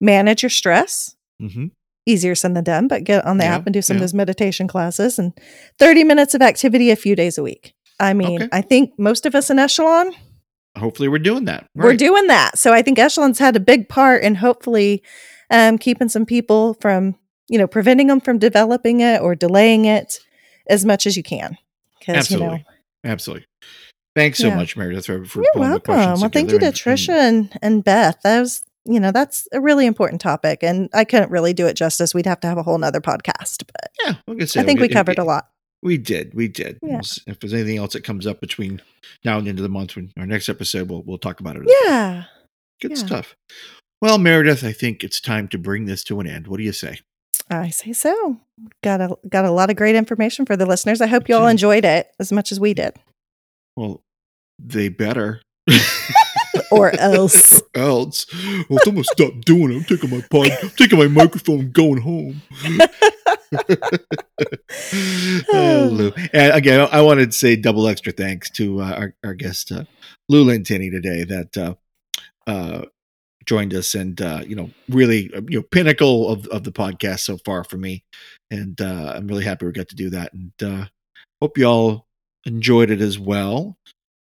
Manage 0.00 0.42
your 0.44 0.50
stress. 0.50 1.16
hmm 1.40 1.66
Easier 2.04 2.34
said 2.34 2.54
than 2.54 2.64
done, 2.64 2.88
but 2.88 3.04
get 3.04 3.24
on 3.24 3.38
the 3.38 3.44
Yeah, 3.44 3.56
app 3.56 3.66
and 3.66 3.72
do 3.74 3.80
some 3.82 3.96
of 3.96 4.00
those 4.00 4.14
meditation 4.14 4.66
classes 4.66 5.18
and 5.18 5.32
30 5.78 6.02
minutes 6.04 6.34
of 6.34 6.42
activity 6.42 6.90
a 6.90 6.96
few 6.96 7.14
days 7.14 7.38
a 7.38 7.42
week. 7.42 7.74
I 8.00 8.12
mean, 8.12 8.42
Okay. 8.42 8.48
I 8.52 8.60
think 8.60 8.92
most 8.98 9.24
of 9.26 9.34
us 9.36 9.50
in 9.50 9.58
Echelon, 9.60 10.12
Hopefully, 10.76 11.06
we're 11.08 11.18
doing 11.18 11.44
that. 11.44 11.66
we're 11.76 11.94
doing 11.96 12.26
that. 12.28 12.58
So 12.58 12.72
I 12.72 12.80
think 12.82 12.98
Echelon's 12.98 13.38
had 13.38 13.54
a 13.56 13.60
big 13.60 13.88
part 13.88 14.22
in 14.24 14.34
hopefully 14.34 15.02
um, 15.50 15.76
keeping 15.78 16.08
some 16.08 16.24
people 16.26 16.74
from, 16.80 17.14
you 17.48 17.58
know, 17.58 17.66
preventing 17.66 18.06
them 18.08 18.20
from 18.20 18.38
developing 18.38 19.00
it 19.00 19.20
or 19.20 19.34
delaying 19.34 19.84
it 19.84 20.18
as 20.66 20.84
much 20.84 21.06
as 21.06 21.16
you 21.16 21.22
can. 21.22 21.56
Because, 22.00 22.30
you 22.30 22.38
know, 22.38 22.44
Absolutely. 22.54 22.64
Absolutely. 23.04 23.46
Thanks 24.16 24.38
so 24.38 24.48
Yeah. 24.48 24.56
much, 24.56 24.76
Meredith, 24.76 25.06
for, 25.06 25.24
for 25.24 25.42
You're 25.42 25.52
pulling 25.52 25.68
the 25.68 25.80
welcome. 25.86 26.20
Well, 26.20 26.30
thank 26.30 26.50
you 26.50 26.58
to 26.58 26.66
and- 26.66 26.74
Trisha 26.74 27.10
and, 27.14 27.58
and 27.62 27.84
Beth. 27.84 28.18
That 28.24 28.40
was, 28.40 28.62
you 28.84 28.98
know, 29.00 29.12
that's 29.12 29.46
a 29.52 29.60
really 29.60 29.86
important 29.86 30.20
topic. 30.20 30.62
And 30.62 30.88
I 30.92 31.04
couldn't 31.04 31.30
really 31.30 31.52
do 31.52 31.66
it 31.66 31.74
justice. 31.74 32.14
We'd 32.14 32.26
have 32.26 32.40
to 32.40 32.48
have 32.48 32.58
a 32.58 32.62
whole 32.62 32.78
nother 32.78 33.00
podcast. 33.00 33.64
But 33.66 33.90
Yeah, 34.04 34.14
like 34.26 34.42
I, 34.42 34.44
said, 34.46 34.62
I 34.62 34.66
think 34.66 34.80
we 34.80 34.86
it- 34.86 34.92
covered 34.92 35.12
it- 35.12 35.18
a 35.18 35.24
lot. 35.24 35.48
We 35.84 35.98
did. 35.98 36.32
We 36.32 36.46
did. 36.46 36.78
Yeah. 36.80 37.00
If 37.26 37.40
there's 37.40 37.52
anything 37.52 37.76
else 37.78 37.94
that 37.94 38.04
comes 38.04 38.24
up 38.24 38.40
between 38.40 38.80
now 39.24 39.38
and 39.38 39.46
the 39.46 39.50
end 39.50 39.58
of 39.58 39.64
the 39.64 39.68
month, 39.68 39.96
when 39.96 40.12
our 40.16 40.26
next 40.26 40.48
episode, 40.48 40.88
we'll 40.88 41.02
we'll 41.02 41.18
talk 41.18 41.40
about 41.40 41.56
it. 41.56 41.62
as 41.62 41.66
well. 41.66 41.90
Yeah. 41.90 42.24
Good 42.80 42.92
yeah. 42.92 42.96
stuff. 42.98 43.34
Well, 44.00 44.18
Meredith, 44.18 44.62
I 44.62 44.70
think 44.72 45.02
it's 45.02 45.20
time 45.20 45.48
to 45.48 45.58
bring 45.58 45.86
this 45.86 46.04
to 46.04 46.20
an 46.20 46.28
end. 46.28 46.46
What 46.46 46.58
do 46.58 46.62
you 46.62 46.72
say? 46.72 47.00
I 47.50 47.70
say 47.70 47.92
so. 47.92 48.38
Got 48.84 49.00
a 49.00 49.16
got 49.28 49.44
a 49.44 49.50
lot 49.50 49.70
of 49.70 49.76
great 49.76 49.96
information 49.96 50.46
for 50.46 50.56
the 50.56 50.66
listeners. 50.66 51.00
I 51.00 51.08
hope 51.08 51.28
you 51.28 51.34
all 51.34 51.48
enjoyed 51.48 51.84
it 51.84 52.08
as 52.20 52.30
much 52.30 52.52
as 52.52 52.60
we 52.60 52.74
did. 52.74 52.94
Well, 53.76 54.02
they 54.60 54.88
better. 54.88 55.42
Or 56.72 56.90
else. 56.98 57.62
else. 57.74 58.26
Well, 58.68 58.78
I'm 58.86 58.94
gonna 58.94 59.04
stop 59.04 59.40
doing 59.44 59.72
it. 59.72 59.76
I'm 59.76 59.84
taking 59.84 60.10
my 60.10 60.22
pod, 60.30 60.50
I'm 60.62 60.70
taking 60.70 60.98
my 60.98 61.08
microphone, 61.08 61.60
and 61.60 61.72
going 61.72 62.00
home. 62.00 62.42
oh, 65.52 65.88
Lou. 65.92 66.12
And 66.32 66.52
again, 66.54 66.88
I 66.90 67.02
wanted 67.02 67.32
to 67.32 67.36
say 67.36 67.56
double 67.56 67.88
extra 67.88 68.12
thanks 68.12 68.50
to 68.52 68.80
uh, 68.80 68.92
our, 68.92 69.14
our 69.24 69.34
guest, 69.34 69.72
uh, 69.72 69.84
Lou 70.28 70.44
Lentine, 70.44 70.90
today 70.90 71.24
that 71.24 71.56
uh, 71.56 71.74
uh, 72.46 72.82
joined 73.44 73.74
us 73.74 73.94
and, 73.94 74.20
uh, 74.20 74.42
you 74.46 74.56
know, 74.56 74.70
really, 74.88 75.30
uh, 75.34 75.42
you 75.48 75.58
know, 75.58 75.66
pinnacle 75.70 76.28
of, 76.30 76.46
of 76.48 76.64
the 76.64 76.72
podcast 76.72 77.20
so 77.20 77.38
far 77.44 77.64
for 77.64 77.76
me. 77.76 78.04
And 78.50 78.80
uh, 78.80 79.14
I'm 79.16 79.26
really 79.26 79.44
happy 79.44 79.66
we 79.66 79.72
got 79.72 79.88
to 79.88 79.96
do 79.96 80.10
that. 80.10 80.32
And 80.32 80.52
uh, 80.62 80.86
hope 81.40 81.58
you 81.58 81.64
all 81.66 82.06
enjoyed 82.44 82.90
it 82.90 83.00
as 83.00 83.18
well. 83.18 83.76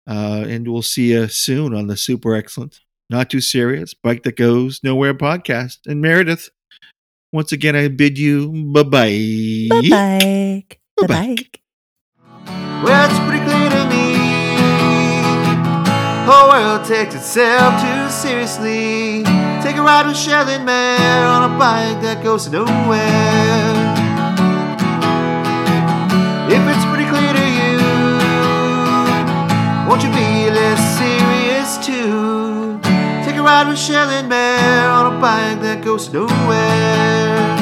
Uh, 0.07 0.45
and 0.48 0.68
we'll 0.68 0.82
see 0.84 1.11
you 1.14 1.27
soon 1.27 1.73
on 1.73 1.88
the 1.88 1.98
super 1.98 2.36
excellent, 2.36 2.80
not 3.10 3.30
too 3.30 3.41
serious 3.41 3.94
bike 3.94 4.23
that 4.23 4.36
goes 4.36 4.82
nowhere 4.84 5.14
podcast. 5.15 5.80
And 5.88 5.99
Meredith, 6.02 6.49
once 7.32 7.52
again, 7.52 7.76
I 7.76 7.88
bid 7.88 8.18
you 8.18 8.52
bye 8.73 8.84
bye. 8.84 9.68
Bye 9.69 9.90
bye. 9.90 10.64
Bye 10.98 11.07
Bye-bye. 11.07 11.36
bye. 11.36 12.82
Well, 12.84 13.10
it's 13.10 13.19
pretty 13.27 13.44
clear 13.45 13.69
to 13.69 13.86
me. 13.90 14.06
Whole 16.27 16.49
world 16.49 16.86
takes 16.88 17.14
itself 17.15 17.82
too 17.82 18.10
seriously. 18.10 19.23
Take 19.61 19.76
a 19.77 19.82
ride 19.82 20.06
with 20.07 20.18
Shelley 20.18 20.57
Mare 20.64 21.26
on 21.27 21.52
a 21.52 21.57
bike 21.60 22.02
that 22.02 22.23
goes 22.23 22.48
nowhere. 22.49 23.85
Won't 29.88 30.03
you 30.03 30.10
be 30.10 30.49
less 30.49 30.82
serious 30.98 31.78
too? 31.86 32.80
Take 33.24 33.36
a 33.36 33.41
ride 33.41 33.68
with 33.68 33.80
Shelley 33.80 34.28
Mare 34.28 34.90
on 34.90 35.16
a 35.16 35.20
bike 35.20 35.62
that 35.62 35.84
goes 35.84 36.12
nowhere. 36.12 37.55